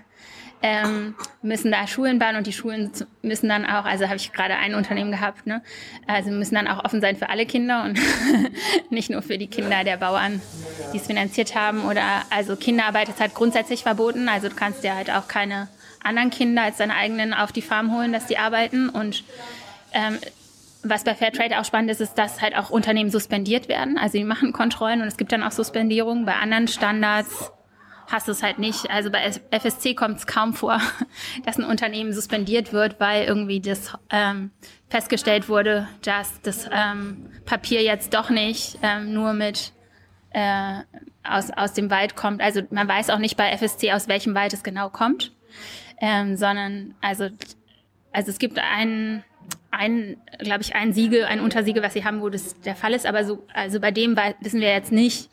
ähm, 0.64 1.14
müssen 1.42 1.70
da 1.70 1.86
Schulen 1.86 2.18
bauen 2.18 2.36
und 2.36 2.46
die 2.46 2.52
Schulen 2.54 2.90
müssen 3.20 3.50
dann 3.50 3.66
auch, 3.66 3.84
also 3.84 4.06
habe 4.06 4.16
ich 4.16 4.32
gerade 4.32 4.54
ein 4.54 4.74
Unternehmen 4.74 5.10
gehabt, 5.10 5.46
ne? 5.46 5.60
also 6.06 6.30
müssen 6.30 6.54
dann 6.54 6.68
auch 6.68 6.82
offen 6.86 7.02
sein 7.02 7.16
für 7.16 7.28
alle 7.28 7.44
Kinder 7.44 7.84
und 7.84 8.00
nicht 8.90 9.10
nur 9.10 9.20
für 9.20 9.36
die 9.36 9.46
Kinder 9.46 9.84
der 9.84 9.98
Bauern, 9.98 10.40
die 10.94 10.96
es 10.96 11.06
finanziert 11.06 11.54
haben. 11.54 11.84
Oder 11.84 12.22
also 12.30 12.56
Kinderarbeit 12.56 13.10
ist 13.10 13.20
halt 13.20 13.34
grundsätzlich 13.34 13.82
verboten, 13.82 14.26
also 14.30 14.48
du 14.48 14.54
kannst 14.54 14.82
dir 14.82 14.96
halt 14.96 15.10
auch 15.10 15.28
keine 15.28 15.68
anderen 16.02 16.30
Kinder 16.30 16.62
als 16.62 16.78
deine 16.78 16.94
eigenen 16.94 17.34
auf 17.34 17.52
die 17.52 17.60
Farm 17.60 17.94
holen, 17.94 18.14
dass 18.14 18.24
die 18.24 18.38
arbeiten 18.38 18.88
und 18.88 19.22
ähm, 19.92 20.18
was 20.82 21.04
bei 21.04 21.14
Fairtrade 21.14 21.58
auch 21.58 21.64
spannend 21.66 21.90
ist, 21.90 22.00
ist, 22.00 22.14
dass 22.14 22.40
halt 22.40 22.56
auch 22.56 22.70
Unternehmen 22.70 23.10
suspendiert 23.10 23.68
werden. 23.68 23.98
Also 23.98 24.18
die 24.18 24.24
machen 24.24 24.52
Kontrollen 24.52 25.02
und 25.02 25.08
es 25.08 25.16
gibt 25.16 25.32
dann 25.32 25.42
auch 25.42 25.50
Suspendierungen. 25.50 26.26
Bei 26.26 26.36
anderen 26.36 26.68
Standards 26.68 27.52
hast 28.14 28.28
du 28.28 28.32
es 28.32 28.42
halt 28.44 28.60
nicht. 28.60 28.88
Also 28.90 29.10
bei 29.10 29.28
FSC 29.50 29.94
kommt 29.94 30.18
es 30.18 30.26
kaum 30.26 30.54
vor, 30.54 30.80
dass 31.44 31.58
ein 31.58 31.64
Unternehmen 31.64 32.12
suspendiert 32.12 32.72
wird, 32.72 33.00
weil 33.00 33.24
irgendwie 33.24 33.60
das 33.60 33.92
ähm, 34.08 34.52
festgestellt 34.88 35.48
wurde, 35.48 35.88
dass 36.02 36.40
das 36.42 36.68
ähm, 36.72 37.26
Papier 37.44 37.82
jetzt 37.82 38.14
doch 38.14 38.30
nicht 38.30 38.78
ähm, 38.82 39.12
nur 39.12 39.32
mit 39.32 39.72
äh, 40.30 40.80
aus, 41.24 41.50
aus 41.50 41.72
dem 41.72 41.90
Wald 41.90 42.14
kommt. 42.14 42.40
Also 42.40 42.62
man 42.70 42.86
weiß 42.86 43.10
auch 43.10 43.18
nicht 43.18 43.36
bei 43.36 43.50
FSC, 43.50 43.92
aus 43.92 44.06
welchem 44.06 44.34
Wald 44.34 44.52
es 44.52 44.62
genau 44.62 44.90
kommt, 44.90 45.32
ähm, 46.00 46.36
sondern 46.36 46.94
also, 47.00 47.28
also 48.12 48.30
es 48.30 48.38
gibt 48.38 48.58
einen 48.58 49.24
ein, 49.72 50.18
glaube 50.38 50.62
ich, 50.62 50.76
ein 50.76 50.92
Siegel, 50.92 51.24
ein 51.24 51.40
Untersiegel, 51.40 51.82
was 51.82 51.94
sie 51.94 52.04
haben, 52.04 52.20
wo 52.20 52.28
das 52.28 52.60
der 52.60 52.76
Fall 52.76 52.92
ist. 52.92 53.06
Aber 53.06 53.24
so, 53.24 53.44
also 53.52 53.80
bei 53.80 53.90
dem 53.90 54.16
wissen 54.40 54.60
wir 54.60 54.68
jetzt 54.68 54.92
nicht, 54.92 55.30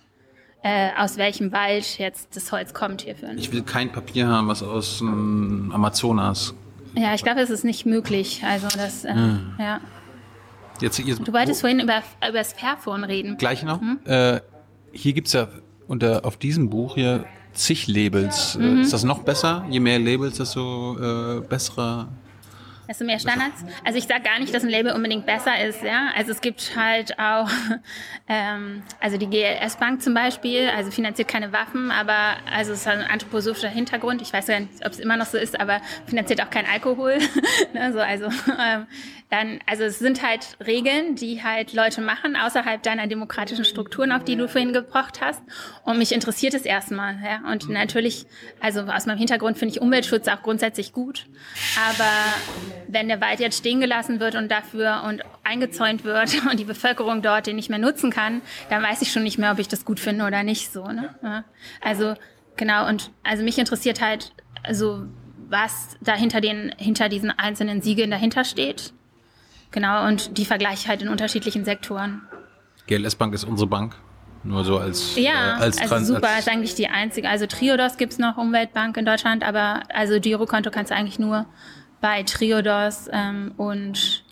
äh, 0.64 0.90
aus 0.98 1.18
welchem 1.18 1.52
Wald 1.52 1.98
jetzt 1.98 2.36
das 2.36 2.52
Holz 2.52 2.74
kommt 2.74 3.02
hierfür. 3.02 3.30
Ich 3.36 3.52
will 3.52 3.64
kein 3.64 3.92
Papier 3.92 4.28
haben, 4.28 4.48
was 4.48 4.62
aus 4.62 5.00
dem 5.00 5.72
Amazonas. 5.74 6.54
Ja, 6.96 7.14
ich 7.14 7.24
glaube, 7.24 7.42
es 7.42 7.50
ist 7.50 7.64
nicht 7.64 7.86
möglich. 7.86 8.44
Also 8.46 8.68
das, 8.78 9.06
äh, 9.06 9.14
ja. 9.14 9.40
ja. 9.60 9.82
Jetzt, 10.82 11.00
jetzt, 11.00 11.28
du 11.28 11.34
wolltest 11.34 11.62
wo, 11.62 11.68
vorhin 11.68 11.80
über, 11.80 12.02
über 12.28 12.38
das 12.40 12.54
Fairphone 12.54 13.04
reden. 13.04 13.38
Gleich 13.38 13.64
noch. 13.64 13.80
Hm? 13.80 14.00
Äh, 14.06 14.42
hier 14.92 15.14
gibt's 15.14 15.34
ja 15.34 15.48
unter 15.88 16.26
auf 16.26 16.38
diesem 16.38 16.70
Buch 16.70 16.96
hier 16.96 17.26
zig 17.54 17.88
Labels. 17.88 18.56
Äh, 18.56 18.60
mhm. 18.60 18.82
Ist 18.82 18.94
das 18.94 19.04
noch 19.04 19.24
besser? 19.24 19.66
Je 19.70 19.80
mehr 19.80 20.00
Labels, 20.00 20.38
desto 20.38 20.98
äh, 20.98 21.42
bessere 21.42 22.08
Du 22.98 23.06
mehr 23.06 23.20
Standards? 23.20 23.64
Also 23.84 23.98
ich 23.98 24.06
sage 24.06 24.24
gar 24.24 24.40
nicht, 24.40 24.54
dass 24.54 24.64
ein 24.64 24.70
Label 24.70 24.94
unbedingt 24.94 25.26
besser 25.26 25.64
ist, 25.64 25.84
ja. 25.84 26.10
Also 26.16 26.32
es 26.32 26.42
gibt 26.42 26.76
halt 26.76 27.18
auch, 27.20 27.50
ähm, 28.28 28.84
also 29.00 29.18
die 29.18 29.28
GLS 29.28 29.78
Bank 29.78 30.02
zum 30.02 30.14
Beispiel, 30.14 30.70
also 30.70 30.92
finanziert 30.92 31.28
keine 31.28 31.52
Waffen, 31.54 31.92
aber 31.92 32.38
also 32.52 32.74
es 32.74 32.86
hat 32.86 33.00
ein 33.00 33.10
anthroposophischer 33.10 33.70
Hintergrund. 33.70 34.22
Ich 34.22 34.34
weiß 34.34 34.48
gar 34.48 34.60
nicht, 34.60 34.86
ob 34.86 34.92
es 34.92 35.00
immer 35.00 35.18
noch 35.18 35.26
so 35.26 35.38
ist, 35.38 35.60
aber 35.60 35.82
finanziert 36.06 36.42
auch 36.42 36.50
kein 36.50 36.66
Alkohol. 36.66 37.18
ne, 37.74 37.94
so, 37.94 38.00
also 38.00 38.26
ähm, 38.60 38.88
dann, 39.32 39.60
also 39.66 39.84
es 39.86 39.98
sind 39.98 40.22
halt 40.22 40.58
Regeln, 40.66 41.16
die 41.16 41.42
halt 41.42 41.72
Leute 41.72 42.02
machen 42.02 42.36
außerhalb 42.36 42.84
deiner 42.84 43.08
demokratischen 43.08 43.64
Strukturen, 43.64 44.12
auf 44.12 44.26
die 44.26 44.36
du 44.36 44.50
vorhin 44.50 44.74
gebracht 44.74 45.22
hast. 45.22 45.42
Und 45.86 45.98
mich 45.98 46.12
interessiert 46.12 46.54
es 46.54 46.64
erstmal. 46.64 47.16
Ja? 47.24 47.50
Und 47.50 47.70
natürlich, 47.70 48.26
also 48.60 48.82
aus 48.82 49.06
meinem 49.06 49.18
Hintergrund 49.18 49.58
finde 49.58 49.74
ich 49.74 49.82
Umweltschutz 49.82 50.28
auch 50.28 50.42
grundsätzlich 50.42 50.92
gut. 50.92 51.28
Aber 51.90 52.10
wenn 52.92 53.08
der 53.08 53.22
Wald 53.22 53.40
jetzt 53.40 53.58
stehen 53.58 53.80
gelassen 53.80 54.20
wird 54.20 54.36
und 54.36 54.50
dafür 54.50 55.04
und 55.08 55.24
eingezäunt 55.44 56.04
wird 56.04 56.46
und 56.52 56.60
die 56.60 56.66
Bevölkerung 56.66 57.22
dort 57.22 57.48
den 57.48 57.56
nicht 57.56 57.70
mehr 57.70 57.80
nutzen 57.80 58.12
kann, 58.12 58.42
dann 58.70 58.84
weiß 58.84 59.02
ich 59.02 59.12
schon 59.12 59.24
nicht 59.24 59.38
mehr, 59.38 59.52
ob 59.52 59.60
ich 59.60 59.68
das 59.68 59.86
gut 59.86 60.00
finde 60.00 60.26
oder 60.26 60.44
nicht 60.44 60.72
so. 60.72 60.86
Ne? 60.88 61.16
Ja? 61.24 61.44
Also 61.82 62.16
genau, 62.58 62.88
und 62.88 63.12
also 63.24 63.44
mich 63.44 63.58
interessiert 63.58 64.02
halt, 64.02 64.34
also 64.64 65.06
was 65.50 65.98
da 66.02 66.14
hinter 66.14 66.42
den, 66.42 66.74
hinter 66.78 67.10
diesen 67.10 67.32
einzelnen 67.32 67.82
Siegeln 67.82 68.12
dahinter 68.12 68.44
steht 68.44 68.94
Genau, 69.72 70.06
und 70.06 70.38
die 70.38 70.46
vergleiche 70.46 70.76
ich 70.76 70.88
halt 70.88 71.02
in 71.02 71.08
unterschiedlichen 71.08 71.66
Sektoren. 71.66 72.22
GLS 72.88 73.16
Bank 73.16 73.34
ist 73.34 73.46
unsere 73.46 73.68
Bank. 73.68 73.96
Nur 74.44 74.64
so 74.66 74.80
als 74.80 75.16
Ja, 75.16 75.60
äh, 75.60 75.62
als 75.62 75.78
also 75.78 75.90
Trans 75.90 76.08
super, 76.08 76.30
als 76.30 76.40
ist 76.40 76.50
eigentlich 76.50 76.76
die 76.76 76.88
einzige. 76.88 77.30
Also 77.30 77.46
Triodos 77.46 77.98
gibt's 77.98 78.18
noch, 78.18 78.38
Umweltbank 78.38 78.98
in 78.98 79.06
Deutschland, 79.06 79.44
aber 79.44 79.84
also 79.94 80.20
Girokonto 80.20 80.72
kannst 80.72 80.92
du 80.92 80.96
eigentlich 80.96 81.20
nur 81.20 81.46
bei 82.02 82.24
Triodos 82.24 83.08
ähm, 83.12 83.54
und, 83.58 84.24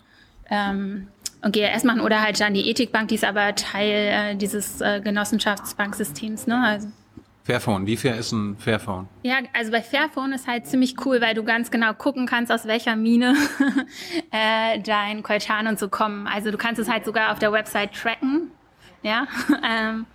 ähm, 0.50 1.08
und 1.42 1.52
GLS 1.52 1.84
machen 1.84 2.00
oder 2.00 2.20
halt 2.20 2.40
dann 2.40 2.52
die 2.52 2.68
Ethikbank, 2.68 3.08
die 3.08 3.14
ist 3.14 3.24
aber 3.24 3.54
Teil 3.54 4.32
äh, 4.32 4.36
dieses 4.36 4.80
äh, 4.80 5.00
Genossenschaftsbanksystems. 5.02 6.46
Ne? 6.46 6.62
Also 6.62 6.88
Fairphone, 7.44 7.86
wie 7.86 7.96
fair 7.96 8.16
ist 8.16 8.32
ein 8.32 8.56
Fairphone? 8.58 9.08
Ja, 9.22 9.38
also 9.54 9.72
bei 9.72 9.82
Fairphone 9.82 10.32
ist 10.32 10.46
halt 10.46 10.66
ziemlich 10.66 10.94
cool, 11.04 11.20
weil 11.20 11.34
du 11.34 11.42
ganz 11.42 11.70
genau 11.70 11.94
gucken 11.94 12.26
kannst, 12.26 12.52
aus 12.52 12.66
welcher 12.66 12.96
Mine 12.96 13.34
äh, 14.30 14.78
dein 14.80 15.22
Colchan 15.22 15.66
und 15.66 15.78
so 15.78 15.88
kommen. 15.88 16.26
Also 16.26 16.50
du 16.50 16.58
kannst 16.58 16.80
es 16.80 16.88
halt 16.88 17.04
sogar 17.04 17.32
auf 17.32 17.38
der 17.38 17.50
Website 17.50 17.94
tracken. 17.94 18.50
Ja. 19.02 19.26
ähm, 19.68 20.06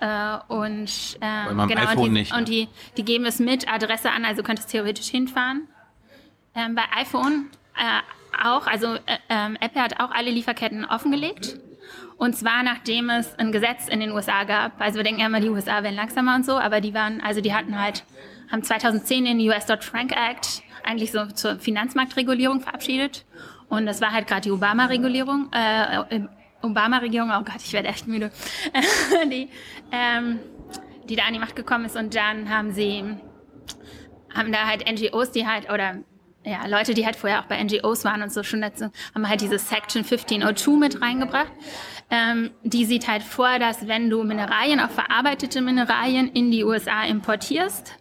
äh, 0.00 0.38
und 0.48 1.18
äh, 1.20 1.66
genau, 1.68 1.92
und, 1.92 2.04
die, 2.04 2.08
nicht, 2.08 2.34
und 2.36 2.48
die, 2.48 2.68
die 2.96 3.04
geben 3.04 3.24
es 3.24 3.38
mit 3.38 3.72
Adresse 3.72 4.10
an, 4.10 4.24
also 4.24 4.42
du 4.42 4.46
könntest 4.46 4.70
theoretisch 4.70 5.08
hinfahren. 5.08 5.68
Ähm, 6.54 6.74
bei 6.74 6.84
iPhone 6.96 7.50
äh, 7.76 8.44
auch, 8.44 8.66
also 8.66 8.94
äh, 8.94 9.18
ähm, 9.28 9.56
Apple 9.60 9.82
hat 9.82 10.00
auch 10.00 10.10
alle 10.10 10.30
Lieferketten 10.30 10.84
offengelegt. 10.84 11.58
Und 12.16 12.36
zwar 12.36 12.62
nachdem 12.62 13.10
es 13.10 13.36
ein 13.38 13.52
Gesetz 13.52 13.88
in 13.88 14.00
den 14.00 14.12
USA 14.12 14.44
gab. 14.44 14.80
Also 14.80 14.96
wir 14.96 15.04
denken 15.04 15.22
immer, 15.22 15.40
die 15.40 15.48
USA 15.48 15.82
wären 15.82 15.94
langsamer 15.96 16.36
und 16.36 16.44
so, 16.44 16.56
aber 16.58 16.80
die 16.80 16.94
waren, 16.94 17.20
also 17.20 17.40
die 17.40 17.52
hatten 17.54 17.78
halt, 17.78 18.04
haben 18.50 18.62
2010 18.62 19.24
den 19.24 19.40
US 19.40 19.66
Dodd-Frank 19.66 20.12
Act 20.12 20.62
eigentlich 20.84 21.12
so 21.12 21.26
zur 21.26 21.58
Finanzmarktregulierung 21.58 22.60
verabschiedet. 22.60 23.24
Und 23.68 23.86
das 23.86 24.00
war 24.00 24.12
halt 24.12 24.26
gerade 24.26 24.42
die 24.42 24.50
Obama-Regulierung, 24.50 25.48
äh, 25.52 26.20
Obama-Regierung, 26.62 27.30
oh 27.30 27.42
Gott, 27.42 27.62
ich 27.64 27.72
werde 27.72 27.88
echt 27.88 28.06
müde, 28.06 28.30
die, 29.30 29.48
ähm, 29.90 30.38
die 31.08 31.16
da 31.16 31.24
an 31.24 31.32
die 31.32 31.38
Macht 31.38 31.56
gekommen 31.56 31.86
ist. 31.86 31.96
Und 31.96 32.14
dann 32.14 32.50
haben 32.50 32.72
sie, 32.72 33.02
haben 34.34 34.52
da 34.52 34.66
halt 34.66 34.84
NGOs, 34.88 35.32
die 35.32 35.46
halt, 35.46 35.70
oder 35.70 35.96
ja, 36.44 36.66
Leute, 36.66 36.94
die 36.94 37.06
halt 37.06 37.16
vorher 37.16 37.40
auch 37.40 37.46
bei 37.46 37.62
NGOs 37.62 38.04
waren 38.04 38.22
und 38.22 38.32
so 38.32 38.42
schon 38.42 38.62
dazu, 38.62 38.90
haben 39.14 39.28
halt 39.28 39.40
diese 39.40 39.58
Section 39.58 40.02
1502 40.02 40.76
mit 40.76 41.00
reingebracht. 41.00 41.52
Ähm, 42.10 42.50
die 42.62 42.84
sieht 42.84 43.08
halt 43.08 43.22
vor, 43.22 43.58
dass 43.58 43.86
wenn 43.86 44.10
du 44.10 44.22
Mineralien, 44.22 44.80
auch 44.80 44.90
verarbeitete 44.90 45.60
Mineralien 45.62 46.28
in 46.28 46.50
die 46.50 46.64
USA 46.64 47.04
importierst, 47.04 47.94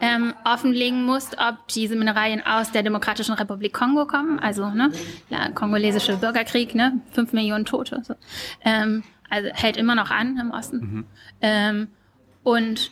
ähm, 0.00 0.34
offenlegen 0.44 1.04
musst, 1.04 1.38
ob 1.38 1.66
diese 1.68 1.96
Mineralien 1.96 2.44
aus 2.44 2.72
der 2.72 2.82
Demokratischen 2.82 3.34
Republik 3.34 3.72
Kongo 3.72 4.06
kommen, 4.06 4.38
also 4.38 4.68
ne, 4.70 4.90
ja, 5.30 5.50
kongolesische 5.50 6.16
Bürgerkrieg, 6.16 6.74
ne, 6.74 7.00
fünf 7.12 7.32
Millionen 7.32 7.64
Tote, 7.64 8.02
so. 8.02 8.14
ähm, 8.64 9.02
also 9.30 9.48
hält 9.52 9.76
immer 9.76 9.94
noch 9.94 10.10
an 10.10 10.36
im 10.38 10.50
Osten. 10.50 10.76
Mhm. 10.76 11.04
Ähm, 11.40 11.88
und 12.42 12.90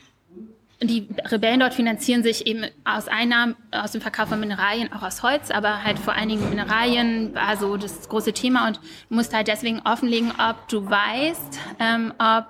die 0.84 1.08
Rebellen 1.24 1.60
dort 1.60 1.74
finanzieren 1.74 2.22
sich 2.22 2.46
eben 2.46 2.64
aus 2.84 3.08
Einnahmen, 3.08 3.56
aus 3.70 3.92
dem 3.92 4.00
Verkauf 4.00 4.28
von 4.28 4.40
Mineralien, 4.40 4.92
auch 4.92 5.02
aus 5.02 5.22
Holz, 5.22 5.50
aber 5.50 5.84
halt 5.84 5.98
vor 5.98 6.14
allen 6.14 6.28
Dingen 6.28 6.48
Mineralien 6.48 7.34
war 7.34 7.56
so 7.56 7.76
das 7.76 8.08
große 8.08 8.32
Thema 8.32 8.66
und 8.68 8.80
musst 9.08 9.34
halt 9.34 9.48
deswegen 9.48 9.80
offenlegen, 9.84 10.32
ob 10.38 10.68
du 10.68 10.88
weißt, 10.88 11.58
ähm, 11.78 12.14
ob 12.18 12.46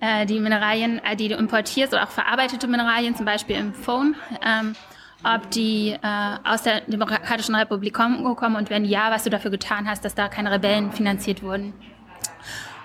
äh, 0.00 0.26
die 0.26 0.40
Mineralien, 0.40 1.00
äh, 1.04 1.16
die 1.16 1.28
du 1.28 1.36
importierst 1.36 1.92
oder 1.92 2.04
auch 2.04 2.10
verarbeitete 2.10 2.66
Mineralien, 2.66 3.14
zum 3.14 3.26
Beispiel 3.26 3.56
im 3.56 3.74
Phone, 3.74 4.14
ähm, 4.44 4.74
ob 5.22 5.50
die 5.50 5.90
äh, 5.90 6.36
aus 6.44 6.62
der 6.62 6.80
Demokratischen 6.82 7.54
Republik 7.54 7.94
Kongo 7.94 8.34
kommen 8.34 8.56
und 8.56 8.70
wenn 8.70 8.84
ja, 8.84 9.10
was 9.10 9.24
du 9.24 9.30
dafür 9.30 9.50
getan 9.50 9.88
hast, 9.88 10.04
dass 10.04 10.14
da 10.14 10.28
keine 10.28 10.50
Rebellen 10.50 10.92
finanziert 10.92 11.42
wurden. 11.42 11.74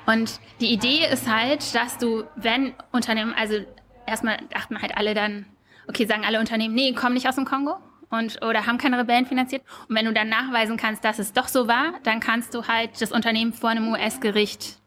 Und 0.06 0.40
die 0.60 0.72
Idee 0.72 1.08
ist 1.12 1.30
halt, 1.30 1.74
dass 1.74 1.98
du, 1.98 2.26
wenn 2.36 2.74
Unternehmen, 2.92 3.34
also 3.34 3.56
erstmal 4.06 4.38
dachten 4.50 4.82
halt 4.82 4.98
alle 4.98 5.14
dann, 5.14 5.45
okay, 5.88 6.06
sagen 6.06 6.24
alle 6.25 6.40
Unternehmen, 6.40 6.75
nee, 6.75 6.93
kommen 6.93 7.14
nicht 7.14 7.27
aus 7.27 7.35
dem 7.35 7.45
Kongo 7.45 7.77
und 8.09 8.43
oder 8.43 8.66
haben 8.66 8.77
keine 8.77 8.98
Rebellen 8.98 9.25
finanziert. 9.25 9.64
Und 9.88 9.95
wenn 9.95 10.06
du 10.06 10.14
dann 10.14 10.30
nachweisen 10.30 10.77
kannst, 10.77 11.03
dass 11.03 11.19
es 11.19 11.34
doch 11.34 11.48
so 11.48 11.67
war, 11.67 11.93
dann 12.03 12.19
kannst 12.19 12.53
du 12.53 12.67
halt 12.67 13.01
das 13.01 13.11
Unternehmen 13.11 13.53
vor 13.53 13.69
einem 13.69 13.88
US-Gericht 13.90 14.77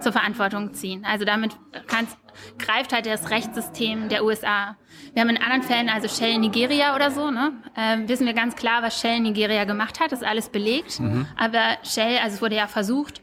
zur 0.00 0.12
Verantwortung 0.12 0.74
ziehen. 0.74 1.04
Also 1.04 1.24
damit 1.24 1.56
kannst, 1.86 2.18
greift 2.58 2.92
halt 2.92 3.06
das 3.06 3.30
Rechtssystem 3.30 4.08
der 4.08 4.24
USA. 4.24 4.76
Wir 5.14 5.22
haben 5.22 5.30
in 5.30 5.38
anderen 5.38 5.62
Fällen, 5.62 5.88
also 5.88 6.08
Shell 6.08 6.38
Nigeria 6.38 6.94
oder 6.94 7.10
so, 7.10 7.30
ne, 7.30 7.52
äh, 7.76 7.96
wissen 8.06 8.26
wir 8.26 8.34
ganz 8.34 8.56
klar, 8.56 8.82
was 8.82 9.00
Shell 9.00 9.20
Nigeria 9.20 9.64
gemacht 9.64 10.00
hat. 10.00 10.12
Das 10.12 10.20
ist 10.20 10.28
alles 10.28 10.48
belegt. 10.50 11.00
Mhm. 11.00 11.26
Aber 11.36 11.78
Shell, 11.82 12.18
also 12.22 12.36
es 12.36 12.42
wurde 12.42 12.56
ja 12.56 12.66
versucht, 12.66 13.22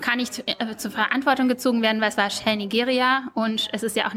kann 0.00 0.18
nicht 0.18 0.44
äh, 0.46 0.76
zur 0.76 0.90
Verantwortung 0.90 1.48
gezogen 1.48 1.82
werden, 1.82 2.00
weil 2.00 2.08
es 2.08 2.16
war 2.16 2.30
Shell 2.30 2.56
Nigeria 2.56 3.24
und 3.34 3.68
es 3.72 3.82
ist 3.82 3.96
ja 3.96 4.06
auch 4.06 4.14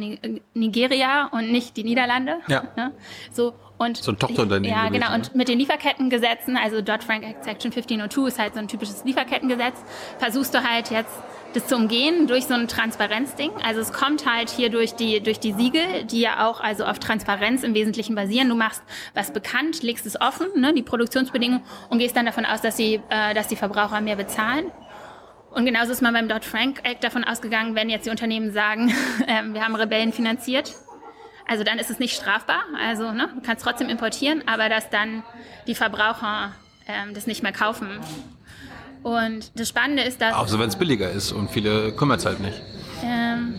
Nigeria 0.54 1.30
und 1.32 1.52
nicht 1.52 1.78
die 1.78 1.84
Niederlande. 1.84 2.38
Ja. 2.48 2.64
Ne? 2.76 2.92
So, 3.32 3.54
und, 3.78 3.98
so 3.98 4.12
ein 4.12 4.20
Tochterunternehmen. 4.20 4.76
Ja, 4.76 4.90
genau. 4.90 5.14
Und 5.14 5.36
mit 5.36 5.48
den 5.48 5.60
Lieferkettengesetzen, 5.60 6.58
also 6.58 6.82
Dodd-Frank 6.82 7.24
Section 7.42 7.72
1502 7.72 8.28
ist 8.28 8.40
halt 8.40 8.54
so 8.54 8.60
ein 8.60 8.68
typisches 8.68 9.04
Lieferkettengesetz, 9.04 9.84
versuchst 10.18 10.54
du 10.54 10.64
halt 10.64 10.90
jetzt 10.92 11.14
das 11.54 11.68
zu 11.68 11.76
umgehen 11.76 12.28
durch 12.28 12.46
so 12.46 12.54
ein 12.54 12.68
Transparenzding. 12.68 13.52
Also 13.64 13.80
es 13.80 13.94
kommt 13.94 14.26
halt 14.32 14.50
hier 14.50 14.70
durch 14.70 14.96
die, 14.96 15.22
durch 15.22 15.40
die 15.40 15.54
Siegel, 15.54 16.04
die 16.06 16.20
ja 16.20 16.48
auch 16.48 16.60
also 16.60 16.86
auf 16.86 17.00
Transparenz 17.00 17.64
im 17.64 17.74
Wesentlichen 17.74 18.16
basieren. 18.16 18.50
Du 18.50 18.56
machst 18.56 18.84
was 19.14 19.32
bekannt, 19.32 19.82
legst 19.82 20.06
es 20.06 20.20
offen, 20.20 20.48
ne, 20.56 20.74
die 20.74 20.84
Produktionsbedingungen 20.84 21.64
und 21.90 22.00
gehst 22.00 22.16
dann 22.16 22.26
davon 22.26 22.46
aus, 22.46 22.62
dass, 22.62 22.78
sie, 22.78 23.02
äh, 23.10 23.34
dass 23.34 23.48
die 23.48 23.56
Verbraucher 23.56 24.02
mehr 24.02 24.16
bezahlen. 24.16 24.72
Und 25.58 25.66
genauso 25.66 25.92
ist 25.92 26.04
man 26.04 26.14
beim 26.14 26.30
Dodd-Frank-Act 26.30 27.04
davon 27.04 27.24
ausgegangen, 27.24 27.74
wenn 27.74 27.90
jetzt 27.90 28.06
die 28.06 28.12
Unternehmen 28.12 28.52
sagen, 28.54 28.90
äh, 29.28 29.42
wir 29.54 29.66
haben 29.66 29.74
Rebellen 29.74 30.14
finanziert, 30.14 30.76
also 31.48 31.64
dann 31.64 31.80
ist 31.80 31.90
es 31.90 31.98
nicht 31.98 32.16
strafbar. 32.16 32.60
Also 32.80 33.12
ne, 33.12 33.30
du 33.34 33.42
kannst 33.42 33.66
trotzdem 33.66 33.90
importieren, 33.90 34.44
aber 34.46 34.70
dass 34.70 34.92
dann 34.92 35.24
die 35.66 35.74
Verbraucher 35.74 36.52
ähm, 36.88 37.16
das 37.16 37.26
nicht 37.26 37.42
mehr 37.42 37.54
kaufen. 37.54 37.88
Und 39.02 39.60
das 39.60 39.70
Spannende 39.70 40.04
ist, 40.04 40.22
dass... 40.22 40.36
Also 40.36 40.60
wenn 40.60 40.70
es 40.70 40.76
billiger 40.76 41.10
ist 41.10 41.32
und 41.32 41.50
viele 41.50 41.92
kümmert 41.92 42.20
es 42.20 42.28
halt 42.28 42.40
nicht. 42.40 42.62
Ähm, 43.04 43.56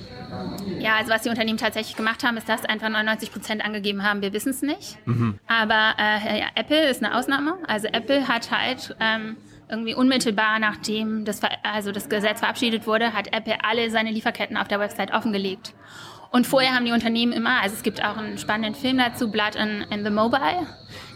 ja, 0.78 0.98
also 0.98 1.10
was 1.10 1.22
die 1.22 1.30
Unternehmen 1.30 1.58
tatsächlich 1.58 1.96
gemacht 1.96 2.22
haben, 2.22 2.36
ist, 2.36 2.48
dass 2.48 2.64
einfach 2.64 2.90
99 2.90 3.32
Prozent 3.32 3.64
angegeben 3.64 4.04
haben, 4.04 4.22
wir 4.22 4.32
wissen 4.32 4.50
es 4.50 4.62
nicht. 4.62 5.04
Mhm. 5.04 5.40
Aber 5.48 5.94
äh, 5.98 6.38
ja, 6.38 6.46
Apple 6.54 6.90
ist 6.90 7.02
eine 7.02 7.16
Ausnahme. 7.16 7.54
Also 7.66 7.88
Apple 7.88 8.28
hat 8.28 8.52
halt 8.52 8.94
ähm, 9.00 9.36
irgendwie 9.68 9.94
unmittelbar 9.94 10.58
nachdem 10.58 11.24
das, 11.24 11.40
also 11.62 11.92
das 11.92 12.08
Gesetz 12.08 12.40
verabschiedet 12.40 12.86
wurde, 12.86 13.12
hat 13.12 13.32
Apple 13.32 13.56
alle 13.64 13.90
seine 13.90 14.10
Lieferketten 14.10 14.56
auf 14.56 14.68
der 14.68 14.80
Website 14.80 15.12
offengelegt. 15.12 15.74
Und 16.30 16.46
vorher 16.46 16.74
haben 16.74 16.84
die 16.84 16.92
Unternehmen 16.92 17.32
immer, 17.32 17.62
also 17.62 17.74
es 17.74 17.82
gibt 17.82 18.04
auch 18.04 18.18
einen 18.18 18.36
spannenden 18.36 18.74
Film 18.74 18.98
dazu, 18.98 19.30
Blood 19.30 19.54
in, 19.54 19.86
in 19.90 20.04
the 20.04 20.10
Mobile. 20.10 20.66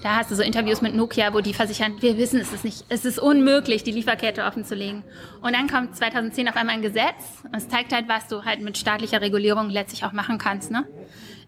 Da 0.03 0.17
hast 0.17 0.31
du 0.31 0.35
so 0.35 0.43
Interviews 0.43 0.81
mit 0.81 0.95
Nokia, 0.95 1.35
wo 1.35 1.41
die 1.41 1.53
versichern, 1.53 2.01
wir 2.01 2.17
wissen, 2.17 2.41
es 2.41 2.53
ist 2.53 2.65
nicht, 2.65 2.85
es 2.89 3.05
ist 3.05 3.19
unmöglich, 3.19 3.85
die 3.85 3.93
Lieferkette 3.93 4.45
offen 4.45 4.65
zu 4.65 4.75
legen. 4.75 5.05
Und 5.43 5.55
dann 5.55 5.69
kommt 5.69 5.95
2010 5.95 6.49
auf 6.49 6.57
einmal 6.57 6.77
ein 6.77 6.83
Gesetz. 6.83 7.43
Und 7.45 7.55
es 7.55 7.69
zeigt 7.69 7.93
halt, 7.93 8.09
was 8.09 8.27
du 8.29 8.45
halt 8.45 8.61
mit 8.63 8.79
staatlicher 8.79 9.21
Regulierung 9.21 9.69
letztlich 9.69 10.05
auch 10.05 10.13
machen 10.13 10.39
kannst, 10.39 10.71
ne? 10.71 10.87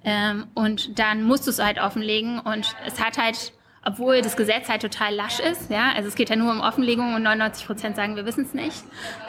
Ähm, 0.05 0.47
und 0.52 0.99
dann 0.99 1.23
musst 1.23 1.47
du 1.47 1.50
es 1.50 1.58
halt 1.58 1.81
offenlegen. 1.81 2.39
Und 2.41 2.76
es 2.86 3.02
hat 3.02 3.16
halt 3.16 3.55
obwohl 3.84 4.22
das 4.22 4.36
Gesetz 4.36 4.68
halt 4.68 4.82
total 4.82 5.14
lasch 5.14 5.40
ist, 5.40 5.70
ja, 5.70 5.92
also 5.94 6.08
es 6.08 6.14
geht 6.14 6.30
ja 6.30 6.36
nur 6.36 6.50
um 6.50 6.60
Offenlegung 6.60 7.14
und 7.14 7.22
99 7.22 7.66
Prozent 7.66 7.96
sagen, 7.96 8.16
wir 8.16 8.24
wissen 8.24 8.44
es 8.44 8.54
nicht, 8.54 8.82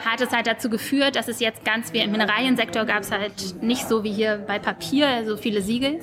hat 0.04 0.20
es 0.20 0.30
halt 0.30 0.46
dazu 0.46 0.70
geführt, 0.70 1.16
dass 1.16 1.28
es 1.28 1.40
jetzt 1.40 1.64
ganz 1.64 1.92
wie 1.92 1.98
im 1.98 2.12
Mineraliensektor 2.12 2.84
gab 2.84 3.00
es 3.00 3.12
halt 3.12 3.62
nicht 3.62 3.88
so 3.88 4.04
wie 4.04 4.12
hier 4.12 4.44
bei 4.46 4.58
Papier 4.58 5.24
so 5.26 5.36
viele 5.36 5.62
Siegel, 5.62 6.00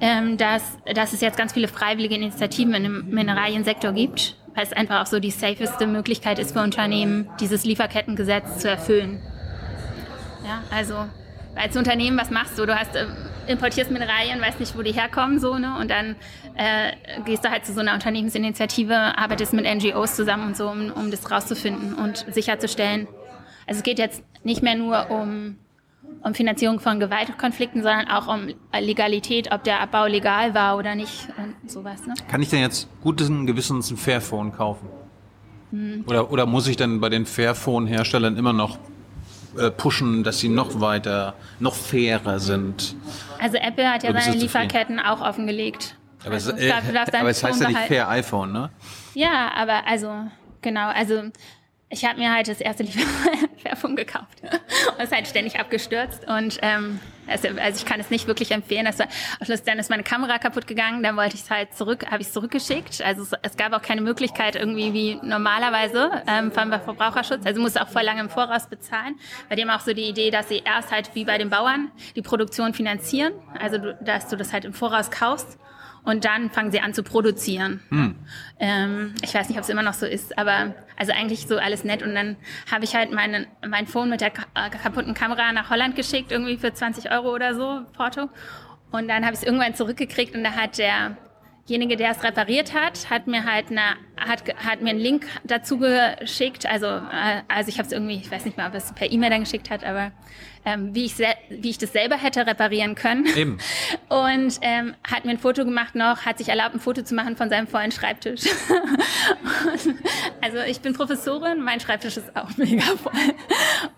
ähm, 0.00 0.36
dass, 0.36 0.62
dass 0.94 1.12
es 1.12 1.20
jetzt 1.20 1.36
ganz 1.36 1.52
viele 1.52 1.68
freiwillige 1.68 2.14
Initiativen 2.14 2.74
im 2.74 3.10
Mineraliensektor 3.10 3.92
gibt, 3.92 4.36
weil 4.54 4.64
es 4.64 4.72
einfach 4.72 5.02
auch 5.02 5.06
so 5.06 5.18
die 5.18 5.30
safeste 5.30 5.86
Möglichkeit 5.86 6.38
ist 6.38 6.52
für 6.52 6.62
Unternehmen, 6.62 7.30
dieses 7.40 7.64
Lieferkettengesetz 7.64 8.58
zu 8.58 8.68
erfüllen. 8.68 9.20
Ja, 10.44 10.62
also 10.70 11.06
als 11.54 11.76
Unternehmen, 11.76 12.18
was 12.18 12.30
machst 12.30 12.58
du? 12.58 12.66
Du 12.66 12.78
hast 12.78 12.94
äh, 12.96 13.06
importierst 13.46 13.90
Mineralien, 13.90 14.40
weißt 14.40 14.60
nicht, 14.60 14.76
wo 14.76 14.82
die 14.82 14.92
herkommen, 14.92 15.38
so, 15.38 15.58
ne? 15.58 15.76
Und 15.78 15.90
dann 15.90 16.16
äh, 16.56 16.92
gehst 17.24 17.44
du 17.44 17.50
halt 17.50 17.64
zu 17.64 17.72
so 17.72 17.80
einer 17.80 17.94
Unternehmensinitiative, 17.94 18.94
arbeitest 18.94 19.52
mit 19.52 19.64
NGOs 19.64 20.16
zusammen 20.16 20.48
und 20.48 20.56
so, 20.56 20.68
um, 20.68 20.92
um 20.92 21.10
das 21.10 21.30
rauszufinden 21.30 21.94
und 21.94 22.26
sicherzustellen. 22.30 23.08
Also 23.66 23.78
es 23.78 23.82
geht 23.82 23.98
jetzt 23.98 24.22
nicht 24.44 24.62
mehr 24.62 24.74
nur 24.74 25.10
um, 25.10 25.56
um 26.22 26.34
Finanzierung 26.34 26.80
von 26.80 27.00
Gewaltkonflikten, 27.00 27.82
sondern 27.82 28.08
auch 28.08 28.28
um 28.28 28.48
Legalität, 28.78 29.52
ob 29.52 29.64
der 29.64 29.80
Abbau 29.80 30.06
legal 30.06 30.54
war 30.54 30.76
oder 30.76 30.94
nicht 30.94 31.28
und 31.36 31.70
sowas. 31.70 32.06
Ne? 32.06 32.14
Kann 32.28 32.42
ich 32.42 32.50
denn 32.50 32.60
jetzt 32.60 32.88
guten 33.02 33.46
Gewissens 33.46 33.90
ein 33.90 33.96
Fairphone 33.96 34.52
kaufen? 34.52 34.88
Hm. 35.70 36.04
Oder, 36.06 36.30
oder 36.30 36.46
muss 36.46 36.66
ich 36.66 36.76
dann 36.76 37.00
bei 37.00 37.08
den 37.08 37.24
Fairphone-Herstellern 37.24 38.36
immer 38.36 38.52
noch 38.52 38.78
äh, 39.56 39.70
pushen, 39.70 40.24
dass 40.24 40.38
sie 40.38 40.48
noch 40.48 40.80
weiter, 40.80 41.34
noch 41.60 41.74
fairer 41.74 42.38
sind. 42.38 42.96
Also 43.38 43.58
Apple 43.58 43.90
hat 43.90 44.02
ja 44.02 44.18
seine 44.18 44.36
Lieferketten 44.36 44.98
auch 44.98 45.20
offengelegt. 45.20 45.96
Aber, 46.24 46.34
also, 46.34 46.52
es, 46.52 46.62
äh, 46.62 46.72
aber 46.72 47.30
es 47.30 47.42
heißt 47.42 47.60
ja 47.60 47.68
nicht 47.68 47.80
Fair 47.80 48.08
iPhone, 48.08 48.52
ne? 48.52 48.70
Ja, 49.14 49.52
aber 49.54 49.86
also, 49.86 50.26
genau, 50.60 50.88
also 50.88 51.30
ich 51.92 52.06
habe 52.06 52.18
mir 52.18 52.32
halt 52.32 52.48
das 52.48 52.60
erste 52.60 52.82
Lieferphone 52.84 53.96
gekauft. 53.96 54.40
Und 54.42 54.98
es 54.98 55.04
ist 55.04 55.12
halt 55.12 55.28
ständig 55.28 55.60
abgestürzt. 55.60 56.26
Und 56.26 56.58
ähm, 56.62 57.00
also, 57.26 57.48
also 57.48 57.78
ich 57.78 57.84
kann 57.84 58.00
es 58.00 58.08
nicht 58.08 58.26
wirklich 58.26 58.50
empfehlen. 58.50 58.86
Das 58.86 58.98
war, 58.98 59.08
am 59.38 59.44
Schluss 59.44 59.62
dann 59.62 59.78
ist 59.78 59.90
meine 59.90 60.02
Kamera 60.02 60.38
kaputt 60.38 60.66
gegangen. 60.66 61.02
Dann 61.02 61.16
wollte 61.18 61.34
ich 61.34 61.42
es 61.42 61.50
halt 61.50 61.74
zurück, 61.74 62.06
habe 62.10 62.22
ich 62.22 62.28
es 62.28 62.32
zurückgeschickt. 62.32 63.02
Also 63.02 63.22
es, 63.22 63.32
es, 63.42 63.56
gab 63.58 63.74
auch 63.74 63.82
keine 63.82 64.00
Möglichkeit 64.00 64.56
irgendwie 64.56 64.94
wie 64.94 65.18
normalerweise 65.22 66.10
ähm, 66.26 66.50
vom 66.50 66.70
Verbraucherschutz. 66.70 67.44
Also 67.44 67.60
musste 67.60 67.82
auch 67.82 67.88
voll 67.88 68.02
lange 68.02 68.22
im 68.22 68.30
Voraus 68.30 68.68
bezahlen. 68.68 69.16
Bei 69.50 69.56
dem 69.56 69.68
auch 69.68 69.80
so 69.80 69.92
die 69.92 70.08
Idee, 70.08 70.30
dass 70.30 70.48
sie 70.48 70.62
erst 70.64 70.90
halt 70.90 71.14
wie 71.14 71.26
bei 71.26 71.36
den 71.36 71.50
Bauern 71.50 71.92
die 72.16 72.22
Produktion 72.22 72.72
finanzieren. 72.72 73.34
Also 73.60 73.76
dass 74.00 74.28
du 74.28 74.36
das 74.36 74.54
halt 74.54 74.64
im 74.64 74.72
Voraus 74.72 75.10
kaufst 75.10 75.58
und 76.04 76.24
dann 76.24 76.50
fangen 76.50 76.72
sie 76.72 76.80
an 76.80 76.94
zu 76.94 77.02
produzieren. 77.02 77.80
Hm. 77.90 78.16
Ähm, 78.58 79.14
ich 79.22 79.34
weiß 79.34 79.48
nicht, 79.48 79.58
ob 79.58 79.64
es 79.64 79.68
immer 79.68 79.82
noch 79.82 79.94
so 79.94 80.06
ist, 80.06 80.36
aber 80.36 80.74
also 80.96 81.12
eigentlich 81.12 81.46
so 81.46 81.58
alles 81.58 81.84
nett. 81.84 82.02
Und 82.02 82.14
dann 82.14 82.36
habe 82.70 82.84
ich 82.84 82.94
halt 82.94 83.12
meine, 83.12 83.46
mein 83.66 83.86
Phone 83.86 84.10
mit 84.10 84.20
der 84.20 84.32
äh, 84.54 84.70
kaputten 84.70 85.14
Kamera 85.14 85.52
nach 85.52 85.70
Holland 85.70 85.94
geschickt, 85.94 86.32
irgendwie 86.32 86.56
für 86.56 86.72
20 86.72 87.10
Euro 87.12 87.32
oder 87.32 87.54
so, 87.54 87.82
Porto. 87.92 88.28
Und 88.90 89.08
dann 89.08 89.24
habe 89.24 89.34
ich 89.34 89.40
es 89.40 89.46
irgendwann 89.46 89.74
zurückgekriegt 89.74 90.34
und 90.34 90.44
da 90.44 90.52
hat 90.52 90.78
der 90.78 91.16
derjenige, 91.68 91.96
der 91.96 92.10
es 92.10 92.22
repariert 92.22 92.74
hat, 92.74 93.08
hat 93.10 93.26
mir 93.26 93.44
halt 93.44 93.70
eine, 93.70 93.96
hat, 94.16 94.42
hat 94.56 94.82
mir 94.82 94.90
einen 94.90 94.98
Link 94.98 95.26
dazu 95.44 95.78
geschickt. 95.78 96.66
Also, 96.66 96.86
äh, 96.86 97.42
also 97.48 97.68
ich 97.68 97.78
habe 97.78 97.86
es 97.86 97.92
irgendwie, 97.92 98.16
ich 98.16 98.30
weiß 98.30 98.44
nicht 98.44 98.56
mal, 98.56 98.68
ob 98.68 98.74
es 98.74 98.92
per 98.92 99.10
E-Mail 99.10 99.30
dann 99.30 99.40
geschickt 99.40 99.70
hat, 99.70 99.84
aber 99.84 100.12
ähm, 100.64 100.94
wie, 100.94 101.04
ich 101.04 101.18
wie 101.18 101.70
ich 101.70 101.78
das 101.78 101.92
selber 101.92 102.16
hätte 102.16 102.46
reparieren 102.46 102.94
können. 102.94 103.26
Eben. 103.36 103.58
Und 104.08 104.58
ähm, 104.60 104.94
hat 105.04 105.24
mir 105.24 105.32
ein 105.32 105.38
Foto 105.38 105.64
gemacht 105.64 105.94
noch, 105.94 106.24
hat 106.24 106.38
sich 106.38 106.48
erlaubt, 106.48 106.74
ein 106.74 106.80
Foto 106.80 107.02
zu 107.02 107.14
machen 107.14 107.36
von 107.36 107.48
seinem 107.48 107.66
vollen 107.66 107.90
Schreibtisch. 107.90 108.42
also 110.40 110.58
ich 110.66 110.80
bin 110.80 110.94
Professorin, 110.94 111.62
mein 111.62 111.80
Schreibtisch 111.80 112.16
ist 112.16 112.36
auch 112.36 112.50
mega 112.56 112.84
voll. 112.84 113.12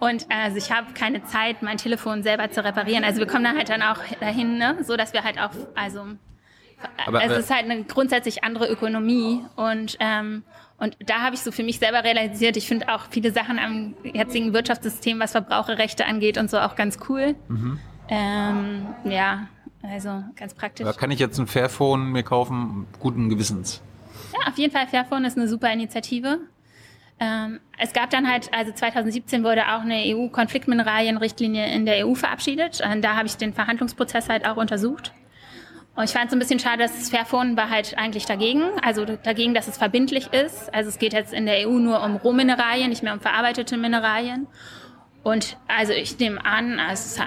Und 0.01 0.27
also 0.31 0.57
ich 0.57 0.71
habe 0.71 0.93
keine 0.95 1.25
Zeit, 1.25 1.63
mein 1.63 1.77
Telefon 1.77 2.23
selber 2.23 2.51
zu 2.51 2.65
reparieren. 2.65 3.05
Also 3.05 3.21
wir 3.21 3.27
kommen 3.27 3.45
dann 3.45 3.57
halt 3.57 3.69
dann 3.69 3.83
auch 3.83 3.99
dahin, 4.21 4.59
ne, 4.59 4.79
so 4.83 4.97
dass 4.97 5.13
wir 5.13 5.25
halt 5.25 5.39
auch, 5.39 5.51
also 5.75 6.07
Aber, 7.07 7.21
also 7.21 7.35
äh, 7.35 7.39
es 7.39 7.45
ist 7.45 7.55
halt 7.55 7.65
eine 7.65 7.85
grundsätzlich 7.85 8.45
andere 8.45 8.69
Ökonomie 8.69 9.45
und 9.57 9.97
ähm, 10.01 10.45
und 10.77 10.97
da 11.07 11.23
habe 11.23 11.37
ich 11.37 11.41
so 11.41 11.53
für 11.53 11.63
mich 11.63 11.79
selber 11.79 12.03
realisiert, 12.03 12.57
ich 12.57 12.67
finde 12.67 12.93
auch 12.93 13.07
viele 13.09 13.33
Sachen 13.33 13.59
am 13.59 13.95
jetzigen 14.03 14.53
Wirtschaftssystem, 14.53 15.21
was 15.21 15.33
Verbraucherrechte 15.33 16.05
angeht 16.05 16.37
und 16.37 16.51
so 16.51 16.59
auch 16.59 16.75
ganz 16.75 16.99
cool. 17.09 17.37
Mhm. 17.49 17.79
Ähm, 18.09 18.87
ja, 19.05 19.47
also 19.83 20.25
ganz 20.37 20.53
praktisch. 20.53 20.85
Aber 20.85 20.97
kann 20.97 21.11
ich 21.11 21.21
jetzt 21.21 21.39
ein 21.39 21.47
Fairphone 21.47 22.11
mir 22.11 22.23
kaufen, 22.23 22.87
guten 22.99 23.29
Gewissens? 23.29 23.83
Ja, 24.33 24.49
auf 24.51 24.59
jeden 24.59 24.73
Fall 24.73 24.87
Fairphone 24.89 25.25
ist 25.25 25.39
eine 25.39 25.49
super 25.49 25.73
Initiative. 25.73 26.41
Ähm, 27.21 27.61
es 27.79 27.93
gab 27.93 28.11
dann 28.11 28.29
halt, 28.29 28.53
also 28.53 28.73
2017 28.73 29.45
wurde 29.45 29.63
auch 29.69 29.83
eine 29.83 30.03
EU-Konfliktmineralienrichtlinie 30.07 31.73
in 31.73 31.87
der 31.87 32.07
EU 32.07 32.15
verabschiedet. 32.15 32.83
Und 32.85 33.03
da 33.03 33.15
habe 33.15 33.27
ich 33.27 33.37
den 33.37 33.55
Verhandlungsprozess 33.55 34.29
halt 34.29 34.47
auch 34.47 34.57
untersucht. 34.57 35.13
Und 35.97 36.05
ich 36.05 36.11
fand 36.11 36.27
es 36.27 36.33
ein 36.33 36.39
bisschen 36.41 36.59
schade, 36.59 36.79
dass 36.83 36.95
das 36.95 37.11
Fairphone 37.11 37.57
war 37.57 37.71
halt 37.71 37.97
eigentlich 37.97 38.27
dagegen, 38.27 38.63
also 38.83 39.05
dagegen, 39.05 39.55
dass 39.55 39.69
es 39.69 39.79
verbindlich 39.79 40.33
ist. 40.33 40.73
Also 40.75 40.89
es 40.89 40.99
geht 40.99 41.13
jetzt 41.13 41.33
in 41.33 41.47
der 41.47 41.69
EU 41.69 41.79
nur 41.79 42.03
um 42.03 42.17
Rohmineralien, 42.17 42.89
nicht 42.89 43.05
mehr 43.05 43.13
um 43.13 43.21
verarbeitete 43.21 43.77
Mineralien. 43.77 44.49
Und 45.23 45.57
also 45.69 45.93
ich 45.93 46.19
nehme 46.19 46.45
an, 46.45 46.81
also 46.81 47.23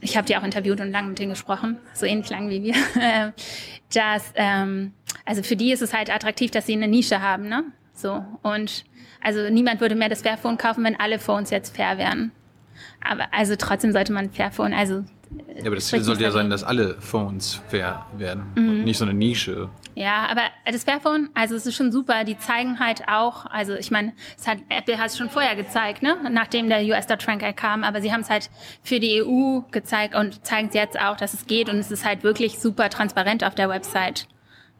ich 0.00 0.16
habe 0.16 0.26
die 0.26 0.36
auch 0.36 0.42
interviewt 0.42 0.80
und 0.80 0.92
lang 0.92 1.08
mit 1.08 1.18
denen 1.18 1.30
gesprochen, 1.30 1.78
so 1.92 2.06
ähnlich 2.06 2.30
lang 2.30 2.48
wie 2.48 2.62
wir, 2.62 2.74
dass 3.94 4.32
ähm, 4.34 4.92
also 5.24 5.42
für 5.42 5.56
die 5.56 5.72
ist 5.72 5.82
es 5.82 5.92
halt 5.94 6.10
attraktiv, 6.10 6.50
dass 6.50 6.66
sie 6.66 6.74
eine 6.74 6.88
Nische 6.88 7.20
haben, 7.20 7.48
ne? 7.48 7.64
So 7.92 8.24
und 8.42 8.84
also 9.22 9.48
niemand 9.50 9.80
würde 9.80 9.94
mehr 9.94 10.08
das 10.08 10.22
Fairphone 10.22 10.58
kaufen, 10.58 10.84
wenn 10.84 10.98
alle 10.98 11.18
Phones 11.18 11.50
jetzt 11.50 11.76
fair 11.76 11.98
wären. 11.98 12.32
Aber 13.02 13.26
also 13.32 13.56
trotzdem 13.56 13.92
sollte 13.92 14.12
man 14.12 14.30
Fairphone, 14.30 14.74
also 14.74 15.04
Ja, 15.56 15.66
aber 15.66 15.76
das 15.76 15.86
Ziel 15.86 16.02
sollte 16.02 16.22
ja 16.22 16.30
sein, 16.30 16.50
dass 16.50 16.64
alle 16.64 16.96
Phones 17.00 17.60
fair 17.68 18.06
werden. 18.16 18.44
Mhm. 18.54 18.68
Und 18.68 18.84
nicht 18.84 18.98
so 18.98 19.04
eine 19.04 19.14
Nische. 19.14 19.70
Ja, 19.94 20.26
aber 20.26 20.42
das 20.66 20.84
Fairphone, 20.84 21.30
also 21.34 21.54
es 21.54 21.66
ist 21.66 21.76
schon 21.76 21.92
super. 21.92 22.24
Die 22.24 22.36
zeigen 22.36 22.80
halt 22.80 23.08
auch, 23.08 23.46
also 23.46 23.74
ich 23.74 23.90
meine, 23.90 24.12
es 24.36 24.46
hat 24.46 24.58
Apple 24.68 24.98
hat 24.98 25.06
es 25.06 25.18
schon 25.18 25.30
vorher 25.30 25.54
gezeigt, 25.54 26.02
ne, 26.02 26.16
nachdem 26.30 26.68
der 26.68 26.82
US 26.84 27.06
Dot 27.06 27.22
Frank 27.22 27.44
kam, 27.56 27.84
aber 27.84 28.02
sie 28.02 28.12
haben 28.12 28.22
es 28.22 28.30
halt 28.30 28.50
für 28.82 28.98
die 28.98 29.22
EU 29.22 29.60
gezeigt 29.70 30.14
und 30.14 30.44
zeigen 30.44 30.68
es 30.68 30.74
jetzt 30.74 30.98
auch, 31.00 31.16
dass 31.16 31.34
es 31.34 31.46
geht 31.46 31.68
und 31.68 31.76
es 31.76 31.90
ist 31.90 32.04
halt 32.04 32.24
wirklich 32.24 32.58
super 32.58 32.90
transparent 32.90 33.44
auf 33.44 33.54
der 33.54 33.68
Website. 33.68 34.26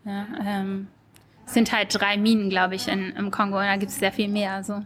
Ja, 0.04 0.26
ähm, 0.44 0.88
es 1.46 1.54
sind 1.54 1.72
halt 1.72 1.88
drei 1.98 2.16
Minen, 2.16 2.50
glaube 2.50 2.74
ich, 2.74 2.88
in, 2.88 3.10
im 3.16 3.30
Kongo. 3.30 3.58
Und 3.58 3.64
da 3.64 3.76
gibt 3.76 3.92
es 3.92 3.98
sehr 3.98 4.12
viel 4.12 4.28
mehr. 4.28 4.64
So. 4.64 4.82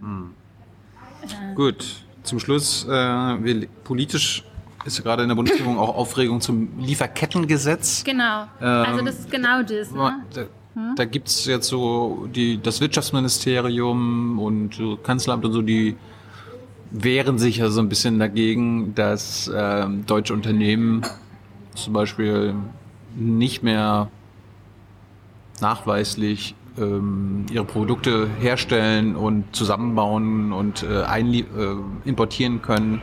Gut, 1.55 2.05
zum 2.22 2.40
Schluss, 2.40 2.84
äh, 2.84 2.90
wir, 2.90 3.68
politisch 3.84 4.44
ist 4.89 4.99
ja 4.99 5.05
gerade 5.05 5.23
in 5.23 5.28
der 5.28 5.36
Bundesregierung 5.36 5.78
auch 5.78 5.94
Aufregung 5.94 6.41
zum 6.41 6.78
Lieferkettengesetz. 6.78 8.05
Genau. 8.05 8.42
Ähm, 8.60 8.67
also 8.67 9.05
das 9.05 9.20
ist 9.20 9.31
genau 9.31 9.62
das. 9.62 9.91
Ne? 9.92 10.25
Da, 10.34 10.42
da 10.97 11.05
gibt's 11.05 11.47
jetzt 11.47 11.68
so 11.68 12.28
die, 12.34 12.60
das 12.60 12.81
Wirtschaftsministerium 12.81 14.39
und 14.39 14.81
Kanzleramt 15.02 15.44
und 15.44 15.52
so, 15.52 15.62
die 15.62 15.97
wehren 16.91 17.39
sich 17.39 17.58
ja 17.58 17.70
so 17.70 17.81
ein 17.81 17.89
bisschen 17.89 18.18
dagegen, 18.18 18.94
dass 18.94 19.50
ähm, 19.55 20.07
deutsche 20.07 20.33
Unternehmen 20.33 21.02
zum 21.75 21.92
Beispiel 21.92 22.55
nicht 23.15 23.62
mehr 23.62 24.10
nachweislich 25.60 26.55
ähm, 26.78 27.47
ihre 27.50 27.65
Produkte 27.65 28.28
herstellen 28.41 29.17
und 29.17 29.44
zusammenbauen 29.55 30.52
und 30.52 30.83
äh, 30.83 31.02
äh, 31.02 31.44
importieren 32.05 32.62
können, 32.62 33.00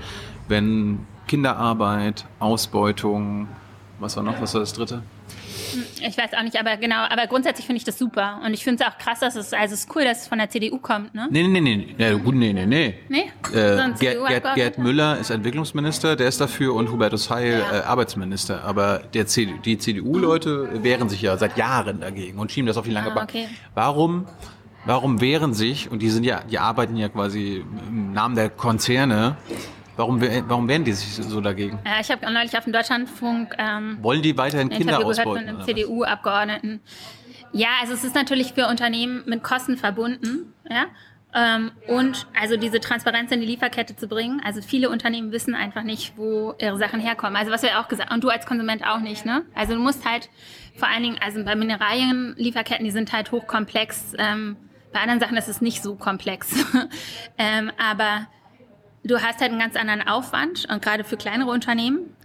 wenn 0.48 1.00
Kinderarbeit, 1.28 2.26
Ausbeutung, 2.40 3.48
was 4.00 4.16
war 4.18 4.24
noch, 4.24 4.42
was 4.42 4.54
war 4.54 4.62
das 4.62 4.74
dritte? 4.74 5.02
Ich 6.02 6.18
weiß 6.18 6.34
auch 6.38 6.44
nicht, 6.44 6.58
aber 6.60 6.78
genau, 6.78 7.04
aber 7.10 7.28
grundsätzlich 7.28 7.66
finde 7.66 7.78
ich 7.78 7.84
das 7.84 7.98
super. 7.98 8.40
Und 8.46 8.54
ich 8.54 8.64
finde 8.64 8.84
es 8.84 8.90
auch 8.90 8.98
krass, 8.98 9.20
dass 9.20 9.36
es, 9.36 9.52
also 9.52 9.74
es 9.74 9.82
ist 9.86 9.96
cool, 9.96 10.04
dass 10.04 10.22
es 10.22 10.28
von 10.28 10.38
der 10.38 10.50
CDU 10.50 10.78
kommt, 10.78 11.14
ne? 11.14 11.28
Nee, 11.30 11.44
nee, 11.48 11.60
nee, 11.60 11.76
nee, 11.76 11.96
ja, 11.98 12.14
gut, 12.14 12.36
nee, 12.36 12.54
nee, 12.54 12.66
nee. 12.66 12.96
Nee? 13.10 13.32
Äh, 13.54 13.92
Gerd, 14.00 14.28
Gerd? 14.28 14.56
Gerd 14.56 14.78
Müller 14.78 15.18
ist 15.18 15.32
Entwicklungsminister, 15.32 16.16
der 16.16 16.28
ist 16.28 16.40
dafür 16.40 16.76
und 16.76 16.92
Hubertus 16.92 17.30
Heil 17.30 17.60
Ja. 17.72 17.80
äh, 17.80 17.82
Arbeitsminister. 17.84 18.64
Aber 18.64 19.00
der 19.14 19.28
CDU, 19.28 19.58
die 19.58 19.78
CDU-Leute 19.78 20.84
wehren 20.84 21.10
sich 21.10 21.22
ja 21.22 21.36
seit 21.38 21.58
Jahren 21.58 22.00
dagegen 22.02 22.38
und 22.40 22.52
schieben 22.52 22.68
das 22.68 22.78
auf 22.78 22.86
die 22.86 22.92
lange 22.92 23.12
Ah, 23.12 23.16
Bank. 23.16 23.30
okay. 23.30 23.48
Warum, 23.74 24.26
warum 24.86 25.20
wehren 25.20 25.54
sich, 25.54 25.90
und 25.92 26.02
die 26.02 26.10
sind 26.10 26.24
ja, 26.26 26.42
die 26.50 26.60
arbeiten 26.60 26.96
ja 26.96 27.10
quasi 27.10 27.66
im 27.90 28.14
Namen 28.14 28.36
der 28.36 28.50
Konzerne, 28.50 29.36
warum, 29.96 30.22
warum 30.22 30.68
wehren 30.68 30.84
die 30.84 30.94
sich 30.94 31.26
so 31.26 31.42
dagegen? 31.42 31.80
Ja, 31.86 32.00
ich 32.02 32.12
habe 32.12 32.32
neulich 32.32 32.58
auf 32.58 32.64
dem 32.64 32.74
Deutschlandfunk 32.74 33.56
ähm, 33.58 33.98
Wollen 34.02 34.22
die 34.22 34.38
weiterhin 34.38 34.70
Kinder 34.70 35.00
Interview 35.00 35.10
gehört 35.10 35.24
von 35.24 35.38
ausbeuten? 35.38 35.56
einem? 35.58 35.66
CDU-Abgeordneten. 35.66 36.82
Ja, 37.52 37.70
also 37.82 37.94
es 37.94 38.04
ist 38.04 38.16
natürlich 38.16 38.54
für 38.54 38.68
Unternehmen 38.68 39.24
mit 39.26 39.44
Kosten 39.44 39.78
verbunden, 39.78 40.54
ja. 40.70 40.86
Ähm, 41.34 41.72
und 41.88 42.28
also 42.40 42.56
diese 42.56 42.80
Transparenz 42.80 43.30
in 43.32 43.42
die 43.42 43.46
Lieferkette 43.46 43.96
zu 43.98 44.08
bringen. 44.08 44.42
Also 44.46 44.62
viele 44.62 44.90
Unternehmen 44.90 45.34
wissen 45.34 45.54
einfach 45.54 45.84
nicht, 45.84 46.18
wo 46.18 46.54
ihre 46.60 46.78
Sachen 46.78 47.02
herkommen. 47.02 47.36
Also 47.36 47.52
was 47.52 47.62
wir 47.62 47.78
auch 47.80 47.90
gesagt 47.90 48.12
und 48.14 48.24
du 48.24 48.30
als 48.30 48.46
Konsument 48.46 48.88
auch 48.88 49.00
nicht, 49.00 49.26
ne? 49.26 49.44
Also 49.54 49.74
du 49.74 49.82
musst 49.82 50.06
halt 50.10 50.30
vor 50.78 50.88
allen 50.88 51.04
Dingen, 51.04 51.18
also 51.22 51.44
bei 51.44 51.56
Mineralien, 51.56 52.36
Lieferketten, 52.38 52.86
die 52.86 52.92
sind 52.92 53.12
halt 53.12 53.34
hochkomplex. 53.34 54.14
Ähm, 54.18 54.56
bei 54.94 55.02
anderen 55.02 55.20
Sachen 55.20 55.36
ist 55.36 55.50
es 55.50 55.60
nicht 55.60 55.84
so 55.84 55.96
komplex. 55.96 56.54
ähm, 57.38 57.70
aber 57.78 58.28
du 59.06 59.22
hast 59.22 59.40
halt 59.40 59.52
einen 59.52 59.60
ganz 59.60 59.76
anderen 59.76 60.08
Aufwand 60.08 60.66
und 60.70 60.82
gerade 60.82 61.04
für 61.04 61.16
kleinere 61.18 61.50
Unternehmen 61.52 62.16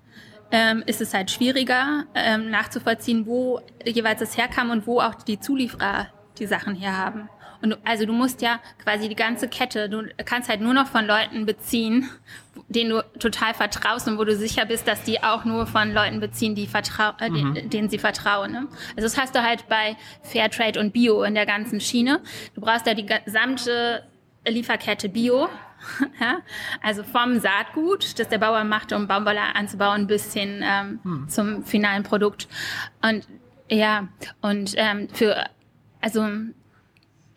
ähm, 0.50 0.82
ist 0.86 1.00
es 1.00 1.14
halt 1.14 1.30
schwieriger 1.30 2.04
ähm, 2.14 2.50
nachzuvollziehen, 2.50 3.26
wo 3.26 3.60
jeweils 3.84 4.20
es 4.20 4.36
herkam 4.36 4.70
und 4.70 4.86
wo 4.86 5.00
auch 5.00 5.14
die 5.14 5.38
Zulieferer 5.38 6.08
die 6.38 6.46
Sachen 6.46 6.74
herhaben. 6.74 7.28
Und 7.62 7.70
du, 7.70 7.76
also 7.84 8.06
du 8.06 8.14
musst 8.14 8.40
ja 8.40 8.58
quasi 8.82 9.08
die 9.10 9.14
ganze 9.14 9.46
Kette, 9.46 9.90
du 9.90 10.04
kannst 10.24 10.48
halt 10.48 10.62
nur 10.62 10.72
noch 10.72 10.86
von 10.86 11.04
Leuten 11.06 11.44
beziehen, 11.44 12.08
denen 12.68 12.88
du 12.90 13.02
total 13.18 13.52
vertraust 13.52 14.08
und 14.08 14.16
wo 14.18 14.24
du 14.24 14.34
sicher 14.34 14.64
bist, 14.64 14.88
dass 14.88 15.02
die 15.02 15.22
auch 15.22 15.44
nur 15.44 15.66
von 15.66 15.92
Leuten 15.92 16.20
beziehen, 16.20 16.54
die 16.54 16.66
vertrau 16.66 17.10
äh, 17.20 17.28
de- 17.30 17.68
denen 17.68 17.90
sie 17.90 17.98
vertrauen. 17.98 18.50
Ne? 18.52 18.66
Also 18.96 19.02
das 19.02 19.18
hast 19.18 19.34
du 19.34 19.42
halt 19.42 19.68
bei 19.68 19.94
Fairtrade 20.22 20.80
und 20.80 20.92
Bio 20.94 21.22
in 21.22 21.34
der 21.34 21.44
ganzen 21.44 21.80
Schiene. 21.80 22.20
Du 22.54 22.62
brauchst 22.62 22.86
ja 22.86 22.94
die 22.94 23.04
gesamte 23.06 24.04
Lieferkette 24.48 25.10
Bio. 25.10 25.48
Ja, 26.20 26.40
also 26.82 27.02
vom 27.02 27.40
Saatgut, 27.40 28.18
das 28.18 28.28
der 28.28 28.38
Bauer 28.38 28.64
macht, 28.64 28.92
um 28.92 29.08
Baumwolle 29.08 29.40
anzubauen, 29.54 30.06
bis 30.06 30.32
hin 30.34 30.62
ähm, 30.62 31.26
zum 31.28 31.64
finalen 31.64 32.02
Produkt. 32.02 32.48
Und 33.02 33.26
ja, 33.68 34.08
und 34.40 34.74
ähm, 34.76 35.08
für, 35.12 35.46
also 36.00 36.26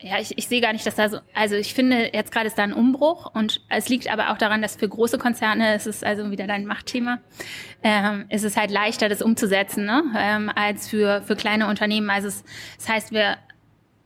ja, 0.04 0.18
ich, 0.20 0.36
ich 0.36 0.48
sehe 0.48 0.60
gar 0.60 0.74
nicht, 0.74 0.86
dass 0.86 0.96
da 0.96 1.08
so, 1.08 1.18
also 1.32 1.54
ich 1.54 1.72
finde, 1.72 2.10
jetzt 2.12 2.30
gerade 2.30 2.46
ist 2.46 2.58
da 2.58 2.62
ein 2.62 2.74
Umbruch 2.74 3.34
und 3.34 3.62
es 3.70 3.88
liegt 3.88 4.12
aber 4.12 4.30
auch 4.30 4.38
daran, 4.38 4.60
dass 4.60 4.76
für 4.76 4.88
große 4.88 5.16
Konzerne, 5.16 5.74
es 5.74 5.86
ist 5.86 6.04
also 6.04 6.30
wieder 6.30 6.46
dein 6.46 6.66
Machtthema, 6.66 7.20
ähm, 7.82 8.26
ist 8.28 8.44
es 8.44 8.56
halt 8.56 8.70
leichter, 8.70 9.08
das 9.08 9.22
umzusetzen, 9.22 9.86
ne? 9.86 10.02
ähm, 10.18 10.50
als 10.54 10.90
für, 10.90 11.22
für 11.22 11.36
kleine 11.36 11.68
Unternehmen. 11.68 12.10
Also 12.10 12.28
es, 12.28 12.44
das 12.76 12.88
heißt, 12.88 13.12
wir, 13.12 13.38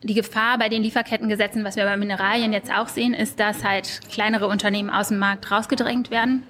die 0.03 0.15
Gefahr 0.15 0.59
bei 0.59 0.69
den 0.69 0.83
Lieferkettengesetzen, 0.83 1.65
was 1.65 1.77
wir 1.77 1.85
bei 1.85 1.97
Mineralien 1.97 2.53
jetzt 2.53 2.73
auch 2.73 2.89
sehen, 2.89 3.15
ist, 3.15 3.41
dass 3.41 3.65
halt 3.65 4.01
kleinere 4.11 4.47
Unternehmen 4.47 4.91
aus 4.91 5.09
dem 5.09 5.19
Markt 5.19 5.51
rausgedrängt 5.51 6.11
werden. 6.11 6.45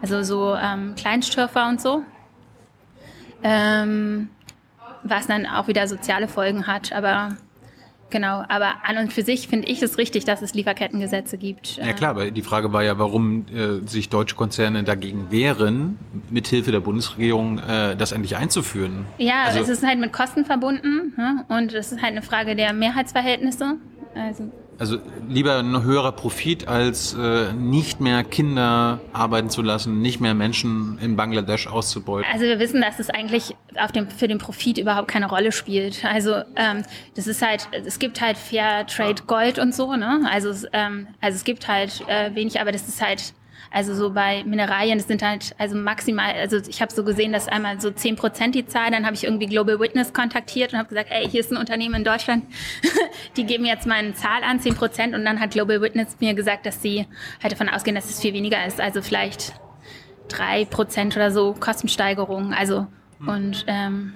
Also 0.00 0.22
so 0.22 0.54
ähm, 0.54 0.94
Kleinstschürfer 0.94 1.68
und 1.68 1.80
so. 1.80 2.02
Ähm, 3.42 4.30
was 5.02 5.26
dann 5.26 5.46
auch 5.46 5.66
wieder 5.66 5.88
soziale 5.88 6.28
Folgen 6.28 6.66
hat. 6.66 6.92
Aber 6.92 7.36
genau, 8.12 8.44
aber 8.48 8.74
an 8.84 8.98
und 8.98 9.12
für 9.12 9.22
sich 9.22 9.48
finde 9.48 9.66
ich 9.66 9.82
es 9.82 9.98
richtig, 9.98 10.24
dass 10.24 10.40
es 10.42 10.54
Lieferkettengesetze 10.54 11.36
gibt. 11.38 11.78
Ja 11.78 11.92
klar, 11.92 12.10
aber 12.10 12.30
die 12.30 12.42
Frage 12.42 12.72
war 12.72 12.84
ja, 12.84 12.96
warum 13.00 13.46
äh, 13.52 13.84
sich 13.88 14.08
deutsche 14.08 14.36
Konzerne 14.36 14.84
dagegen 14.84 15.32
wehren, 15.32 15.98
mithilfe 16.30 16.70
der 16.70 16.78
Bundesregierung 16.80 17.58
äh, 17.58 17.96
das 17.96 18.12
endlich 18.12 18.36
einzuführen. 18.36 19.06
Ja, 19.18 19.44
Also- 19.46 19.58
es 19.60 19.68
ist 19.68 19.84
halt 19.84 19.98
mit 19.98 20.12
Kosten 20.12 20.44
verbunden 20.44 21.14
ne? 21.16 21.44
und 21.48 21.72
es 21.74 21.90
ist 21.90 22.00
halt 22.02 22.12
eine 22.12 22.22
Frage 22.22 22.54
der 22.54 22.72
Mehrheitsverhältnisse. 22.72 23.74
Also 24.14 24.52
Also 24.82 24.98
lieber 25.28 25.60
ein 25.60 25.84
höherer 25.84 26.10
Profit, 26.10 26.66
als 26.66 27.14
äh, 27.14 27.52
nicht 27.52 28.00
mehr 28.00 28.24
Kinder 28.24 28.98
arbeiten 29.12 29.48
zu 29.48 29.62
lassen, 29.62 30.02
nicht 30.02 30.20
mehr 30.20 30.34
Menschen 30.34 30.98
in 31.00 31.14
Bangladesch 31.14 31.68
auszubeuten. 31.68 32.28
Also 32.32 32.46
wir 32.46 32.58
wissen, 32.58 32.80
dass 32.80 32.98
es 32.98 33.08
eigentlich 33.08 33.54
auf 33.78 33.92
dem, 33.92 34.10
für 34.10 34.26
den 34.26 34.38
Profit 34.38 34.78
überhaupt 34.78 35.06
keine 35.06 35.28
Rolle 35.28 35.52
spielt. 35.52 36.04
Also 36.04 36.34
ähm, 36.56 36.82
das 37.14 37.28
ist 37.28 37.42
halt, 37.42 37.68
es 37.86 38.00
gibt 38.00 38.20
halt 38.20 38.36
Fair 38.36 38.84
Trade 38.88 39.22
Gold 39.28 39.60
und 39.60 39.72
so, 39.72 39.94
ne? 39.94 40.28
Also, 40.28 40.48
es, 40.48 40.66
ähm, 40.72 41.06
also 41.20 41.36
es 41.36 41.44
gibt 41.44 41.68
halt 41.68 42.02
äh, 42.08 42.34
wenig, 42.34 42.60
aber 42.60 42.72
das 42.72 42.88
ist 42.88 43.00
halt, 43.00 43.34
also 43.72 43.94
so 43.94 44.10
bei 44.10 44.44
Mineralien, 44.44 44.98
das 44.98 45.08
sind 45.08 45.22
halt 45.22 45.54
also 45.58 45.76
maximal, 45.76 46.32
also 46.34 46.58
ich 46.68 46.82
habe 46.82 46.92
so 46.92 47.04
gesehen, 47.04 47.32
dass 47.32 47.48
einmal 47.48 47.80
so 47.80 47.90
10 47.90 48.16
Prozent 48.16 48.54
die 48.54 48.66
Zahl, 48.66 48.90
dann 48.90 49.06
habe 49.06 49.14
ich 49.14 49.24
irgendwie 49.24 49.46
Global 49.46 49.80
Witness 49.80 50.12
kontaktiert 50.12 50.72
und 50.72 50.78
habe 50.78 50.88
gesagt, 50.88 51.10
ey, 51.10 51.28
hier 51.28 51.40
ist 51.40 51.50
ein 51.50 51.56
Unternehmen 51.56 51.94
in 51.94 52.04
Deutschland, 52.04 52.44
die 53.36 53.44
geben 53.44 53.64
jetzt 53.64 53.86
mal 53.86 53.94
eine 53.94 54.14
Zahl 54.14 54.42
an, 54.44 54.60
10 54.60 54.74
Prozent. 54.74 55.14
Und 55.14 55.24
dann 55.24 55.40
hat 55.40 55.52
Global 55.52 55.80
Witness 55.80 56.16
mir 56.20 56.34
gesagt, 56.34 56.66
dass 56.66 56.82
sie 56.82 57.06
halt 57.42 57.52
davon 57.52 57.68
ausgehen, 57.68 57.94
dass 57.94 58.10
es 58.10 58.20
viel 58.20 58.34
weniger 58.34 58.64
ist, 58.66 58.80
also 58.80 59.00
vielleicht 59.00 59.54
drei 60.28 60.64
Prozent 60.66 61.16
oder 61.16 61.30
so 61.30 61.54
Kostensteigerung. 61.58 62.52
Also 62.52 62.86
und 63.26 63.64
ähm, 63.68 64.12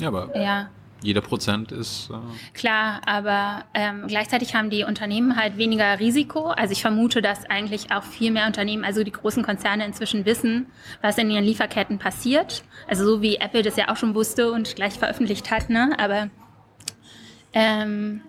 Ja, 0.00 0.08
aber 0.08 0.36
Ja, 0.36 0.68
jeder 1.02 1.20
Prozent 1.20 1.72
ist. 1.72 2.10
Äh, 2.10 2.54
klar, 2.54 3.00
aber 3.06 3.64
ähm, 3.74 4.06
gleichzeitig 4.08 4.54
haben 4.54 4.70
die 4.70 4.84
Unternehmen 4.84 5.36
halt 5.36 5.56
weniger 5.56 5.98
Risiko. 5.98 6.48
Also 6.48 6.72
ich 6.72 6.82
vermute, 6.82 7.22
dass 7.22 7.48
eigentlich 7.48 7.92
auch 7.92 8.02
viel 8.02 8.30
mehr 8.30 8.46
Unternehmen, 8.46 8.84
also 8.84 9.04
die 9.04 9.12
großen 9.12 9.42
Konzerne 9.42 9.84
inzwischen 9.84 10.24
wissen, 10.24 10.66
was 11.00 11.18
in 11.18 11.30
ihren 11.30 11.44
Lieferketten 11.44 11.98
passiert. 11.98 12.64
Also 12.88 13.04
so 13.04 13.22
wie 13.22 13.36
Apple 13.36 13.62
das 13.62 13.76
ja 13.76 13.88
auch 13.90 13.96
schon 13.96 14.14
wusste 14.14 14.52
und 14.52 14.74
gleich 14.76 14.94
veröffentlicht 14.94 15.50
hat, 15.50 15.70
ne? 15.70 15.94
Aber 15.98 16.30
ähm, 17.52 18.22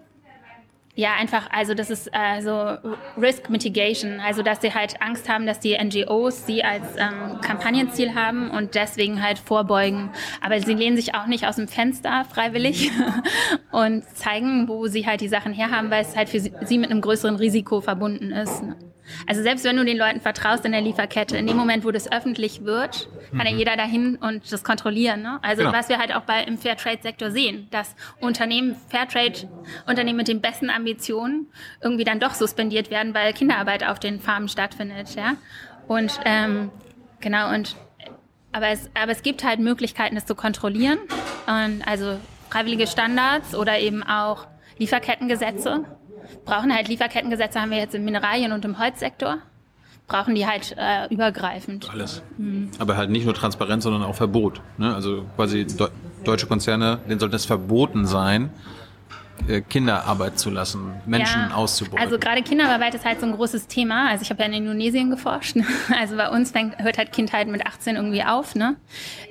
ja, 0.99 1.13
einfach, 1.13 1.49
also 1.49 1.73
das 1.73 1.89
ist 1.89 2.13
also 2.13 2.77
Risk 3.17 3.49
Mitigation, 3.49 4.19
also 4.19 4.43
dass 4.43 4.59
sie 4.59 4.73
halt 4.73 5.01
Angst 5.01 5.29
haben, 5.29 5.45
dass 5.45 5.61
die 5.61 5.77
NGOs 5.77 6.45
sie 6.45 6.61
als 6.61 6.83
ähm, 6.97 7.39
Kampagnenziel 7.39 8.15
haben 8.15 8.51
und 8.51 8.75
deswegen 8.75 9.23
halt 9.23 9.39
vorbeugen. 9.39 10.09
Aber 10.41 10.59
sie 10.59 10.73
lehnen 10.73 10.97
sich 10.97 11.15
auch 11.15 11.25
nicht 11.25 11.47
aus 11.47 11.55
dem 11.55 11.69
Fenster 11.69 12.25
freiwillig 12.25 12.91
und 13.71 14.03
zeigen, 14.13 14.67
wo 14.67 14.87
sie 14.87 15.07
halt 15.07 15.21
die 15.21 15.29
Sachen 15.29 15.53
herhaben, 15.53 15.89
weil 15.89 16.01
es 16.01 16.17
halt 16.17 16.27
für 16.27 16.41
sie 16.41 16.77
mit 16.77 16.91
einem 16.91 16.99
größeren 16.99 17.37
Risiko 17.37 17.79
verbunden 17.79 18.31
ist. 18.31 18.61
Also 19.27 19.41
selbst 19.43 19.63
wenn 19.65 19.75
du 19.77 19.85
den 19.85 19.97
Leuten 19.97 20.21
vertraust 20.21 20.65
in 20.65 20.71
der 20.71 20.81
Lieferkette, 20.81 21.37
in 21.37 21.47
dem 21.47 21.57
Moment, 21.57 21.83
wo 21.85 21.91
das 21.91 22.11
öffentlich 22.11 22.63
wird, 22.65 23.07
kann 23.31 23.45
ja 23.45 23.53
jeder 23.53 23.75
dahin 23.75 24.15
und 24.17 24.51
das 24.51 24.63
kontrollieren. 24.63 25.21
Ne? 25.21 25.39
Also 25.41 25.63
Genau. 25.63 25.73
was 25.73 25.89
wir 25.89 25.97
halt 25.99 26.15
auch 26.15 26.21
bei, 26.21 26.43
im 26.43 26.57
Fairtrade-Sektor 26.57 27.31
sehen, 27.31 27.67
dass 27.71 27.95
Unternehmen, 28.19 28.75
Fairtrade-Unternehmen 28.89 30.17
mit 30.17 30.27
den 30.27 30.41
besten 30.41 30.69
Ambitionen 30.69 31.47
irgendwie 31.81 32.03
dann 32.03 32.19
doch 32.19 32.33
suspendiert 32.33 32.89
werden, 32.89 33.13
weil 33.13 33.33
Kinderarbeit 33.33 33.83
auf 33.85 33.99
den 33.99 34.19
Farmen 34.19 34.47
stattfindet. 34.49 35.15
Ja? 35.15 35.35
Und 35.87 36.19
ähm, 36.25 36.71
genau, 37.19 37.53
und 37.53 37.75
aber 38.51 38.67
es, 38.69 38.89
aber 38.99 39.11
es 39.11 39.21
gibt 39.21 39.43
halt 39.43 39.59
Möglichkeiten, 39.59 40.15
das 40.15 40.25
zu 40.25 40.33
kontrollieren. 40.35 40.97
Und 41.45 41.83
also 41.87 42.19
freiwillige 42.49 42.87
Standards 42.87 43.55
oder 43.55 43.77
eben 43.79 44.01
auch 44.03 44.47
Lieferkettengesetze. 44.79 45.85
Brauchen 46.45 46.73
halt 46.73 46.87
Lieferkettengesetze, 46.87 47.59
haben 47.61 47.71
wir 47.71 47.77
jetzt 47.77 47.95
im 47.95 48.03
Mineralien- 48.05 48.51
und 48.51 48.65
im 48.65 48.79
Holzsektor. 48.79 49.37
Brauchen 50.07 50.33
die 50.33 50.47
halt 50.47 50.75
äh, 50.77 51.05
übergreifend. 51.13 51.87
alles. 51.91 52.23
Aber 52.79 52.97
halt 52.97 53.11
nicht 53.11 53.25
nur 53.25 53.35
Transparenz, 53.35 53.83
sondern 53.83 54.01
auch 54.03 54.15
Verbot. 54.15 54.59
Ne? 54.77 54.93
Also 54.95 55.25
quasi 55.35 55.65
deu 55.65 55.87
deutsche 56.23 56.47
Konzerne, 56.47 56.99
denen 57.07 57.19
sollte 57.19 57.35
es 57.37 57.45
verboten 57.45 58.05
sein, 58.07 58.49
äh, 59.47 59.61
Kinderarbeit 59.61 60.37
zu 60.37 60.49
lassen, 60.49 60.95
Menschen 61.05 61.39
Ja, 61.49 61.55
auszubeuten. 61.55 61.99
Also 61.99 62.17
gerade 62.19 62.41
Kinderarbeit 62.41 62.93
ist 62.95 63.05
halt 63.05 63.19
so 63.21 63.25
ein 63.27 63.31
großes 63.33 63.67
Thema. 63.67 64.09
Also 64.09 64.23
ich 64.23 64.29
habe 64.31 64.41
ja 64.41 64.47
in 64.47 64.53
Indonesien 64.53 65.09
geforscht. 65.11 65.55
ne? 65.55 65.65
Also 65.97 66.17
bei 66.17 66.27
uns 66.29 66.51
fängt, 66.51 66.77
hört 66.79 66.97
halt 66.97 67.13
Kindheit 67.13 67.47
mit 67.47 67.65
18 67.65 67.95
irgendwie 67.95 68.23
auf. 68.23 68.55
Ne? 68.55 68.75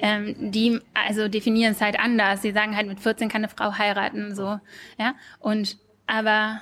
Ähm, 0.00 0.34
die 0.52 0.80
also 0.94 1.26
definieren 1.28 1.72
es 1.72 1.80
halt 1.80 1.98
anders. 2.00 2.40
Sie 2.40 2.52
sagen 2.52 2.74
halt, 2.76 2.86
mit 2.86 3.00
14 3.00 3.28
kann 3.28 3.42
eine 3.44 3.48
Frau 3.54 3.76
heiraten. 3.76 4.34
so 4.34 4.60
ja 4.98 5.14
Und 5.40 5.76
aber 6.06 6.60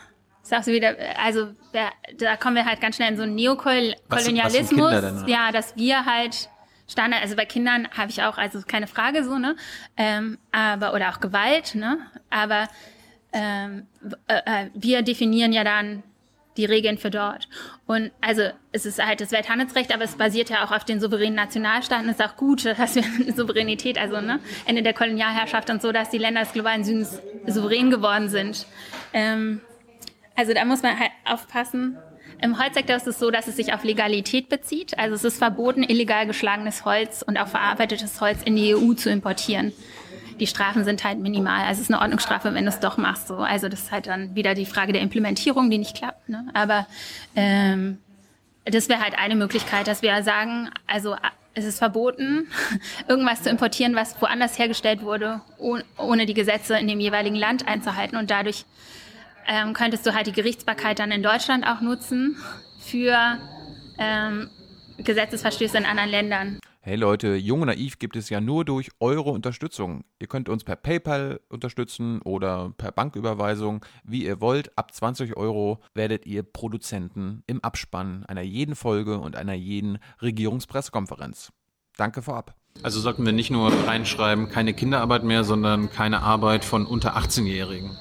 sagst 0.49 0.68
du 0.68 0.73
wieder, 0.73 0.94
also 1.23 1.49
da 2.18 2.36
kommen 2.36 2.57
wir 2.57 2.65
halt 2.65 2.81
ganz 2.81 2.97
schnell 2.97 3.10
in 3.10 3.16
so 3.16 3.25
einen 3.25 3.34
Neokolonialismus. 3.34 5.25
Ja, 5.26 5.52
dass 5.52 5.76
wir 5.76 6.07
halt 6.07 6.49
Standard, 6.89 7.23
also 7.23 7.34
bei 7.34 7.47
Kindern 7.47 7.89
habe 7.97 8.10
ich 8.10 8.23
auch, 8.23 8.39
also 8.39 8.60
keine 8.66 8.86
Frage 8.86 9.25
so, 9.25 9.39
ne? 9.39 9.57
Ähm, 9.97 10.39
aber, 10.52 10.94
oder 10.94 11.10
auch 11.10 11.20
Gewalt, 11.20 11.75
ne? 11.75 11.99
Aber 12.31 12.68
ähm, 13.33 13.86
äh, 14.28 14.65
äh, 14.65 14.70
wir 14.75 15.02
definieren 15.02 15.52
ja 15.52 15.65
dann 15.65 16.05
die 16.57 16.65
Regeln 16.65 16.97
für 16.97 17.10
dort. 17.10 17.49
Und 17.86 18.12
also 18.20 18.42
es 18.73 18.86
ist 18.86 19.05
halt 19.05 19.20
das 19.20 19.33
Welthandelsrecht, 19.33 19.92
aber 19.92 20.05
es 20.05 20.15
basiert 20.15 20.49
ja 20.49 20.65
auch 20.65 20.70
auf 20.70 20.84
den 20.84 21.00
souveränen 21.00 21.34
Nationalstaaten. 21.34 22.08
Es 22.08 22.18
ist 22.18 22.25
auch 22.25 22.36
gut, 22.36 22.65
dass 22.78 22.94
wir 22.94 23.05
Souveränität, 23.34 23.99
also 23.99 24.20
ne, 24.20 24.41
Ende 24.65 24.83
der 24.83 24.94
Kolonialherrschaft 24.94 25.68
und 25.70 25.83
so, 25.83 25.92
dass 25.92 26.10
die 26.10 26.18
Länder 26.18 26.42
des 26.42 26.52
globalen 26.52 26.84
Südens 26.84 27.20
souverän 27.47 27.91
geworden 27.91 28.28
sind. 28.28 28.66
Ähm, 29.12 29.60
also 30.36 30.52
da 30.55 30.65
muss 30.65 30.82
man 30.82 30.98
halt 30.98 31.10
aufpassen. 31.24 31.97
Im 32.42 32.58
Holzsektor 32.58 32.97
ist 32.97 33.06
es 33.06 33.18
so, 33.18 33.31
dass 33.31 33.48
es 33.48 33.56
sich 33.56 33.73
auf 33.73 33.82
Legalität 33.82 34.48
bezieht. 34.48 34.98
Also 34.98 35.15
es 35.15 35.24
ist 35.24 35.39
verboten, 35.39 35.82
illegal 35.82 36.26
geschlagenes 36.26 36.84
Holz 36.84 37.23
und 37.23 37.39
auch 37.39 37.48
verarbeitetes 37.48 38.20
Holz 38.20 38.42
in 38.44 38.56
die 38.56 38.74
EU 38.74 38.92
zu 38.92 39.10
importieren. 39.10 39.73
Die 40.39 40.47
Strafen 40.47 40.84
sind 40.84 41.02
halt 41.02 41.18
minimal. 41.18 41.60
Also 41.60 41.81
es 41.81 41.89
ist 41.89 41.90
eine 41.90 42.02
Ordnungsstrafe, 42.02 42.52
wenn 42.52 42.65
du 42.65 42.68
es 42.68 42.78
doch 42.81 42.98
machst. 42.98 43.28
So. 43.28 43.36
Also 43.36 43.70
das 43.70 43.84
ist 43.84 43.92
halt 43.92 44.06
dann 44.06 44.34
wieder 44.34 44.55
die 44.55 44.66
Frage 44.66 44.92
der 44.92 45.00
Implementierung, 45.00 45.70
die 45.70 45.78
nicht 45.78 45.97
klappt. 45.97 46.28
Ne? 46.28 46.47
Aber 46.52 46.86
ähm, 47.34 47.98
das 48.66 48.90
wäre 48.90 49.00
halt 49.00 49.18
eine 49.18 49.34
Möglichkeit, 49.34 49.86
dass 49.86 50.02
wir 50.02 50.23
sagen, 50.23 50.68
also 50.86 51.16
es 51.55 51.65
ist 51.65 51.78
verboten, 51.78 52.48
irgendwas 53.08 53.44
zu 53.44 53.48
importieren, 53.48 53.94
was 53.94 54.20
woanders 54.20 54.58
hergestellt 54.58 55.00
wurde, 55.02 55.40
oh- 55.58 55.78
ohne 55.97 56.26
die 56.26 56.34
Gesetze 56.34 56.76
in 56.78 56.86
dem 56.86 57.00
jeweiligen 57.00 57.36
Land 57.36 57.66
einzuhalten. 57.66 58.18
Und 58.18 58.31
dadurch 58.31 58.66
ähm, 59.47 59.73
könntest 59.73 60.07
du 60.07 60.15
halt 60.15 60.26
die 60.26 60.33
Gerichtsbarkeit 60.33 60.99
dann 60.99 61.10
in 61.10 61.23
Deutschland 61.23 61.66
auch 61.66 61.81
nutzen 61.81 62.36
für 62.78 63.39
ähm, 63.99 64.50
Gesetzesverstöße 64.99 65.76
in 65.78 65.84
anderen 65.84 66.10
Ländern. 66.10 66.60
Hey 66.81 66.94
Leute, 66.94 67.34
Jung 67.34 67.62
und 67.62 67.66
Naiv 67.66 67.99
gibt 67.99 68.15
es 68.15 68.31
ja 68.31 68.41
nur 68.41 68.65
durch 68.65 68.91
eure 69.00 69.31
Unterstützung. 69.31 70.05
Ihr 70.20 70.28
könnt 70.28 70.49
uns 70.49 70.62
per 70.62 70.76
PayPal 70.76 71.41
unterstützen 71.49 72.23
oder 72.23 72.73
per 72.78 72.92
Banküberweisung, 72.92 73.84
wie 74.05 74.25
ihr 74.25 74.41
wollt. 74.41 74.78
Ab 74.78 74.94
20 74.94 75.36
Euro 75.36 75.81
werdet 75.94 76.26
ihr 76.26 76.44
Produzenten 76.44 77.42
im 77.49 77.58
Abspann 77.65 78.25
einer 78.26 78.42
jeden 78.42 78.76
Folge 78.76 79.18
und 79.18 79.34
einer 79.34 79.55
jeden 79.55 79.99
Regierungspressekonferenz. 80.23 81.52
Danke 81.97 82.23
vorab. 82.23 82.55
Also 82.84 83.00
sollten 83.00 83.26
wir 83.26 83.33
nicht 83.33 83.50
nur 83.50 83.73
reinschreiben, 83.89 84.49
keine 84.49 84.73
Kinderarbeit 84.73 85.25
mehr, 85.25 85.42
sondern 85.42 85.91
keine 85.91 86.23
Arbeit 86.23 86.65
von 86.65 86.86
unter 86.86 87.16
18-Jährigen. 87.16 87.97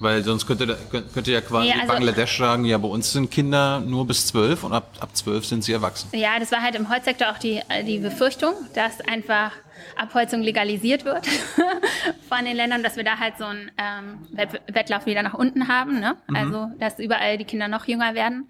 Weil 0.00 0.22
sonst 0.22 0.46
könnte, 0.46 0.78
könnte 1.12 1.32
ja 1.32 1.40
quasi 1.40 1.68
Nee, 1.68 1.74
also- 1.74 1.86
Bangladesch 1.92 2.38
sagen, 2.38 2.64
ja, 2.64 2.78
bei 2.78 2.86
uns 2.88 3.12
sind 3.12 3.30
Kinder 3.30 3.80
nur 3.80 4.06
bis 4.06 4.26
12 4.28 4.62
und 4.64 4.72
ab, 4.72 4.90
ab 5.00 5.08
12 5.16 5.44
sind 5.44 5.64
sie 5.64 5.72
erwachsen. 5.72 6.08
Ja, 6.12 6.38
das 6.38 6.52
war 6.52 6.62
halt 6.62 6.76
im 6.76 6.88
Holzsektor 6.88 7.30
auch 7.30 7.38
die, 7.38 7.60
äh, 7.68 7.82
die 7.84 7.98
Befürchtung, 7.98 8.54
dass 8.74 9.00
einfach 9.00 9.50
Abholzung 9.96 10.42
legalisiert 10.42 11.04
wird 11.04 11.26
von 12.28 12.44
den 12.44 12.56
Ländern, 12.56 12.82
dass 12.84 12.96
wir 12.96 13.02
da 13.04 13.18
halt 13.18 13.38
so 13.38 13.44
einen 13.46 13.70
ähm, 13.76 14.18
Wett- 14.30 14.60
Wettlauf 14.72 15.06
wieder 15.06 15.22
nach 15.22 15.34
unten 15.34 15.66
haben. 15.68 15.98
Ne? 15.98 16.16
Also, 16.32 16.70
dass 16.78 16.98
überall 17.00 17.36
die 17.38 17.44
Kinder 17.44 17.66
noch 17.68 17.86
jünger 17.86 18.14
werden. 18.14 18.48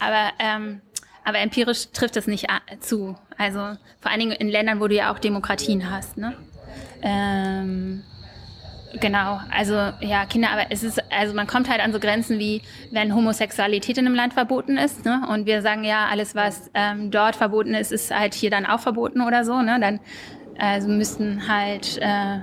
Aber, 0.00 0.30
ähm, 0.38 0.80
aber 1.24 1.38
empirisch 1.38 1.88
trifft 1.92 2.16
es 2.16 2.26
nicht 2.26 2.50
a- 2.50 2.60
zu. 2.80 3.16
Also 3.38 3.58
vor 4.00 4.10
allen 4.10 4.20
Dingen 4.20 4.32
in 4.32 4.48
Ländern, 4.50 4.80
wo 4.80 4.88
du 4.88 4.94
ja 4.94 5.12
auch 5.14 5.18
Demokratien 5.18 5.90
hast. 5.90 6.18
Ne? 6.18 6.36
Ähm, 7.02 8.02
Genau, 8.98 9.40
also 9.50 9.74
ja, 10.00 10.26
Kinder, 10.26 10.50
aber 10.50 10.66
es 10.70 10.82
ist, 10.82 11.00
also 11.12 11.32
man 11.34 11.46
kommt 11.46 11.70
halt 11.70 11.80
an 11.80 11.92
so 11.92 12.00
Grenzen 12.00 12.40
wie, 12.40 12.62
wenn 12.90 13.14
Homosexualität 13.14 13.98
in 13.98 14.06
einem 14.06 14.16
Land 14.16 14.34
verboten 14.34 14.76
ist, 14.76 15.04
ne? 15.04 15.22
Und 15.28 15.46
wir 15.46 15.62
sagen 15.62 15.84
ja, 15.84 16.06
alles, 16.10 16.34
was 16.34 16.70
ähm, 16.74 17.12
dort 17.12 17.36
verboten 17.36 17.74
ist, 17.74 17.92
ist 17.92 18.10
halt 18.12 18.34
hier 18.34 18.50
dann 18.50 18.66
auch 18.66 18.80
verboten 18.80 19.20
oder 19.20 19.44
so, 19.44 19.62
ne? 19.62 19.78
Dann 19.80 20.00
also 20.58 20.88
müssten 20.88 21.46
halt, 21.48 21.98
äh, 21.98 22.40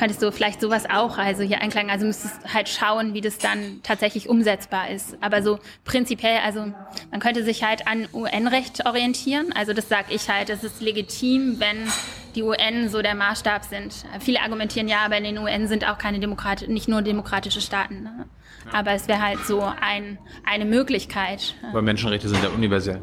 könntest 0.00 0.22
du 0.22 0.32
vielleicht 0.32 0.62
sowas 0.62 0.88
auch 0.88 1.18
also 1.18 1.42
hier 1.42 1.60
einklagen, 1.60 1.90
also 1.90 2.06
müsstest 2.06 2.54
halt 2.54 2.70
schauen, 2.70 3.12
wie 3.12 3.20
das 3.20 3.36
dann 3.36 3.80
tatsächlich 3.82 4.30
umsetzbar 4.30 4.88
ist. 4.88 5.18
Aber 5.20 5.42
so 5.42 5.58
prinzipiell, 5.84 6.38
also 6.42 6.72
man 7.10 7.20
könnte 7.20 7.44
sich 7.44 7.62
halt 7.62 7.86
an 7.86 8.08
UN-Recht 8.14 8.86
orientieren. 8.86 9.52
Also 9.54 9.74
das 9.74 9.90
sage 9.90 10.06
ich 10.14 10.30
halt, 10.30 10.48
es 10.48 10.64
ist 10.64 10.80
legitim, 10.80 11.60
wenn 11.60 11.86
die 12.34 12.42
UN 12.42 12.88
so 12.88 13.02
der 13.02 13.14
Maßstab 13.14 13.64
sind. 13.64 14.06
Viele 14.20 14.40
argumentieren 14.40 14.88
ja, 14.88 15.04
aber 15.04 15.18
in 15.18 15.24
den 15.24 15.36
UN 15.36 15.68
sind 15.68 15.86
auch 15.86 15.98
keine 15.98 16.18
Demokrat 16.18 16.66
nicht 16.66 16.88
nur 16.88 17.02
demokratische 17.02 17.60
Staaten. 17.60 18.02
Ne? 18.04 18.24
Aber 18.72 18.92
es 18.92 19.06
wäre 19.06 19.20
halt 19.20 19.40
so 19.44 19.60
ein, 19.60 20.16
eine 20.46 20.64
Möglichkeit. 20.64 21.56
Weil 21.72 21.82
Menschenrechte 21.82 22.26
sind 22.26 22.42
ja 22.42 22.48
universell. 22.48 23.02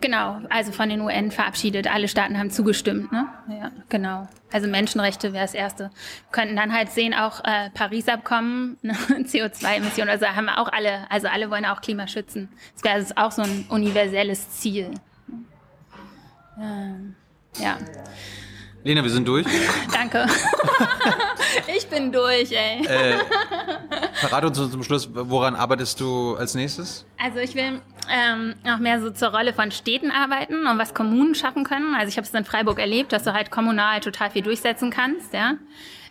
Genau, 0.00 0.40
also 0.48 0.70
von 0.70 0.88
den 0.88 1.00
UN 1.00 1.30
verabschiedet. 1.30 1.92
Alle 1.92 2.06
Staaten 2.06 2.38
haben 2.38 2.50
zugestimmt. 2.50 3.10
Ne? 3.10 3.26
Ja, 3.48 3.70
genau. 3.88 4.28
Also 4.52 4.68
Menschenrechte 4.68 5.32
wäre 5.32 5.44
das 5.44 5.54
Erste. 5.54 5.84
Wir 5.84 6.32
könnten 6.32 6.56
dann 6.56 6.72
halt 6.72 6.90
sehen, 6.90 7.14
auch 7.14 7.42
äh, 7.44 7.70
Paris-Abkommen, 7.70 8.78
ne? 8.82 8.92
CO2-Emissionen, 9.08 10.08
also 10.08 10.26
haben 10.26 10.48
auch 10.48 10.70
alle, 10.72 11.10
also 11.10 11.26
alle 11.28 11.50
wollen 11.50 11.64
auch 11.64 11.80
Klima 11.80 12.06
schützen. 12.06 12.48
Das 12.74 12.84
wäre 12.84 12.94
also 12.94 13.14
auch 13.16 13.32
so 13.32 13.42
ein 13.42 13.66
universelles 13.68 14.50
Ziel. 14.50 14.90
Ähm, 16.60 17.14
ja, 17.58 17.76
Lena, 18.84 19.02
wir 19.02 19.10
sind 19.10 19.26
durch. 19.26 19.46
danke. 19.92 20.26
ich 21.76 21.86
bin 21.88 22.12
durch, 22.12 22.52
ey. 22.52 22.84
Verrate 24.14 24.46
uns 24.46 24.56
zum 24.56 24.82
Schluss, 24.82 25.08
woran 25.12 25.56
arbeitest 25.56 26.00
du 26.00 26.36
als 26.36 26.54
nächstes? 26.54 27.04
Also 27.18 27.38
ich 27.38 27.54
will 27.54 27.82
ähm, 28.10 28.54
auch 28.64 28.78
mehr 28.78 29.00
so 29.00 29.10
zur 29.10 29.28
Rolle 29.28 29.52
von 29.52 29.70
Städten 29.70 30.10
arbeiten 30.10 30.66
und 30.66 30.78
was 30.78 30.94
Kommunen 30.94 31.34
schaffen 31.34 31.64
können. 31.64 31.94
Also 31.94 32.08
ich 32.08 32.16
habe 32.16 32.26
es 32.26 32.34
in 32.34 32.44
Freiburg 32.44 32.78
erlebt, 32.78 33.12
dass 33.12 33.24
du 33.24 33.32
halt 33.32 33.50
kommunal 33.50 34.00
total 34.00 34.30
viel 34.30 34.42
durchsetzen 34.42 34.90
kannst, 34.90 35.32
ja. 35.34 35.54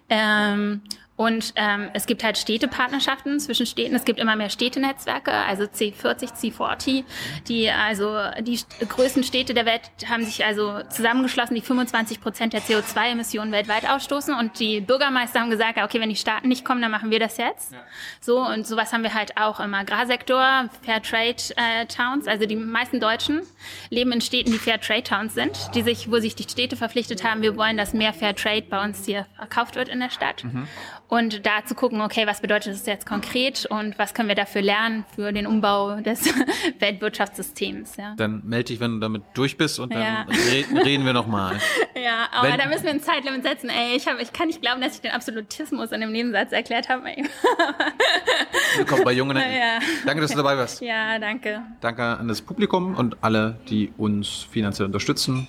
Ähm, 0.09 0.81
Und 1.17 1.53
ähm, 1.55 1.89
es 1.93 2.05
gibt 2.05 2.23
halt 2.23 2.37
Städtepartnerschaften 2.37 3.39
zwischen 3.39 3.65
Städten. 3.65 3.95
Es 3.95 4.05
gibt 4.05 4.19
immer 4.19 4.35
mehr 4.35 4.51
Städtenetzwerke, 4.51 5.31
also 5.31 5.63
C40, 5.63 6.33
C40. 6.33 7.03
Die 7.47 7.71
also 7.71 8.15
die 8.41 8.59
größten 8.87 9.23
Städte 9.23 9.55
der 9.55 9.65
Welt 9.65 9.81
haben 10.07 10.23
sich 10.23 10.45
also 10.45 10.79
zusammengeschlossen, 10.89 11.55
die 11.55 11.61
25 11.61 12.21
Prozent 12.21 12.53
der 12.53 12.61
CO2-Emissionen 12.61 13.51
weltweit 13.51 13.89
ausstoßen. 13.89 14.35
Und 14.35 14.59
die 14.59 14.79
Bürgermeister 14.79 15.39
haben 15.39 15.49
gesagt, 15.49 15.79
okay, 15.79 15.99
wenn 15.99 16.09
die 16.09 16.15
Staaten 16.15 16.49
nicht 16.49 16.63
kommen, 16.63 16.83
dann 16.83 16.91
machen 16.91 17.09
wir 17.09 17.19
das 17.19 17.37
jetzt. 17.37 17.71
Ja. 17.71 17.79
So 18.21 18.39
und 18.39 18.67
sowas 18.67 18.93
haben 18.93 19.01
wir 19.01 19.15
halt 19.15 19.37
auch 19.37 19.59
im 19.59 19.73
Agrarsektor, 19.73 20.69
Fair 20.83 21.01
Trade 21.01 21.37
äh, 21.55 21.87
Towns. 21.87 22.27
Also 22.27 22.45
die 22.45 22.55
meisten 22.55 22.99
Deutschen 22.99 23.41
leben 23.89 24.11
in 24.11 24.21
Städten, 24.21 24.51
die 24.51 24.59
Fair 24.59 24.79
Trade 24.79 25.01
Towns 25.03 25.33
sind, 25.33 25.71
die 25.73 25.81
sich, 25.81 26.11
wo 26.11 26.19
sich 26.19 26.35
die 26.35 26.43
Städte 26.43 26.75
verpflichtet 26.75 27.23
haben, 27.23 27.41
wir 27.41 27.57
wollen, 27.57 27.75
dass 27.75 27.95
mehr 27.95 28.13
Fair 28.13 28.35
Trade 28.35 28.65
bei 28.69 28.83
uns 28.83 29.03
hier 29.03 29.25
verkauft 29.35 29.75
wird 29.75 29.89
in 29.89 29.99
der 29.99 30.11
Stadt. 30.11 30.43
Mhm 30.43 30.67
und 31.09 31.45
da 31.45 31.63
zu 31.65 31.73
gucken, 31.73 32.01
okay, 32.01 32.27
was 32.27 32.41
bedeutet 32.41 32.73
das 32.73 32.85
jetzt 32.85 33.05
konkret 33.05 33.65
und 33.65 33.97
was 33.97 34.13
können 34.13 34.27
wir 34.27 34.35
dafür 34.35 34.61
lernen 34.61 35.05
für 35.15 35.31
den 35.31 35.47
Umbau 35.47 36.01
des 36.01 36.25
Weltwirtschaftssystems. 36.79 37.95
Ja. 37.95 38.13
Dann 38.17 38.41
melde 38.45 38.65
dich, 38.65 38.79
wenn 38.79 38.95
du 38.95 38.99
damit 38.99 39.23
durch 39.33 39.57
bist 39.57 39.79
und 39.79 39.93
dann 39.93 40.01
ja. 40.01 40.25
re 40.27 40.85
reden 40.85 41.05
wir 41.05 41.13
nochmal. 41.13 41.59
Ja, 41.97 42.27
aber 42.31 42.49
wenn, 42.49 42.57
da 42.59 42.67
müssen 42.67 42.83
wir 42.83 42.91
ein 42.91 43.01
Zeitlimit 43.01 43.43
setzen. 43.43 43.69
Ey, 43.69 43.95
ich, 43.95 44.07
hab, 44.07 44.21
ich 44.21 44.31
kann 44.31 44.47
nicht 44.47 44.61
glauben, 44.61 44.81
dass 44.81 44.95
ich 44.95 45.01
den 45.01 45.11
Absolutismus 45.11 45.91
in 45.91 45.99
dem 45.99 46.11
Nebensatz 46.11 46.51
erklärt 46.51 46.89
habe. 46.89 47.03
Willkommen 48.77 49.03
bei 49.03 49.13
Jungen. 49.13 49.35
Ja. 49.35 49.79
Danke, 50.05 50.21
dass 50.21 50.31
du 50.31 50.37
dabei 50.37 50.55
warst. 50.57 50.79
Ja, 50.81 51.17
danke. 51.17 51.63
Danke 51.81 52.03
an 52.03 52.27
das 52.27 52.41
Publikum 52.41 52.95
und 52.95 53.17
alle, 53.21 53.59
die 53.67 53.91
uns 53.97 54.47
finanziell 54.49 54.85
unterstützen. 54.85 55.47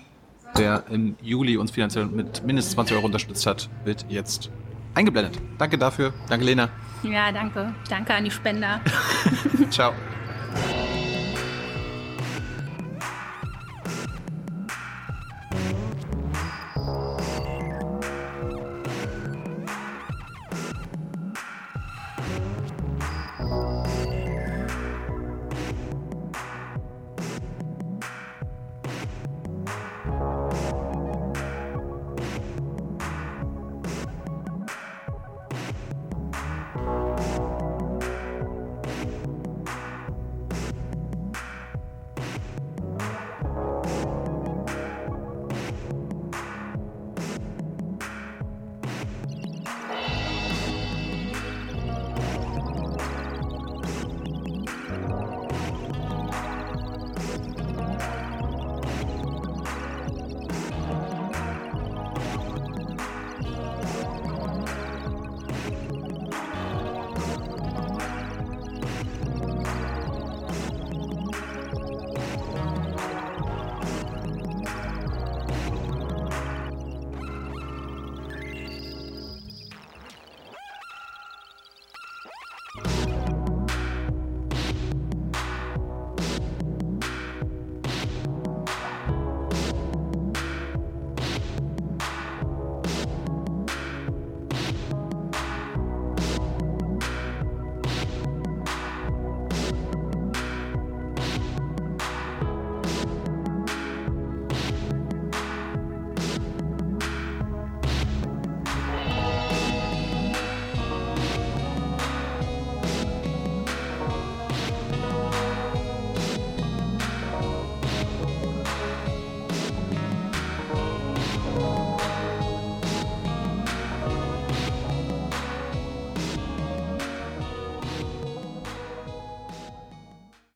Wer 0.55 0.85
im 0.91 1.17
Juli 1.23 1.59
uns 1.59 1.71
finanziell 1.71 2.07
mit 2.07 2.43
mindestens 2.45 2.75
20 2.75 2.97
Euro 2.97 3.07
unterstützt 3.07 3.47
hat, 3.47 3.69
wird 3.85 4.07
jetzt 4.09 4.51
eingeblendet. 4.95 5.39
Danke 5.59 5.79
dafür. 5.79 6.13
Danke, 6.29 6.45
Lena. 6.45 6.69
Ja, 7.03 7.31
danke. 7.31 7.73
Danke 7.89 8.15
an 8.15 8.25
die 8.25 8.31
Spender. 8.31 8.81
Ciao. 9.71 9.93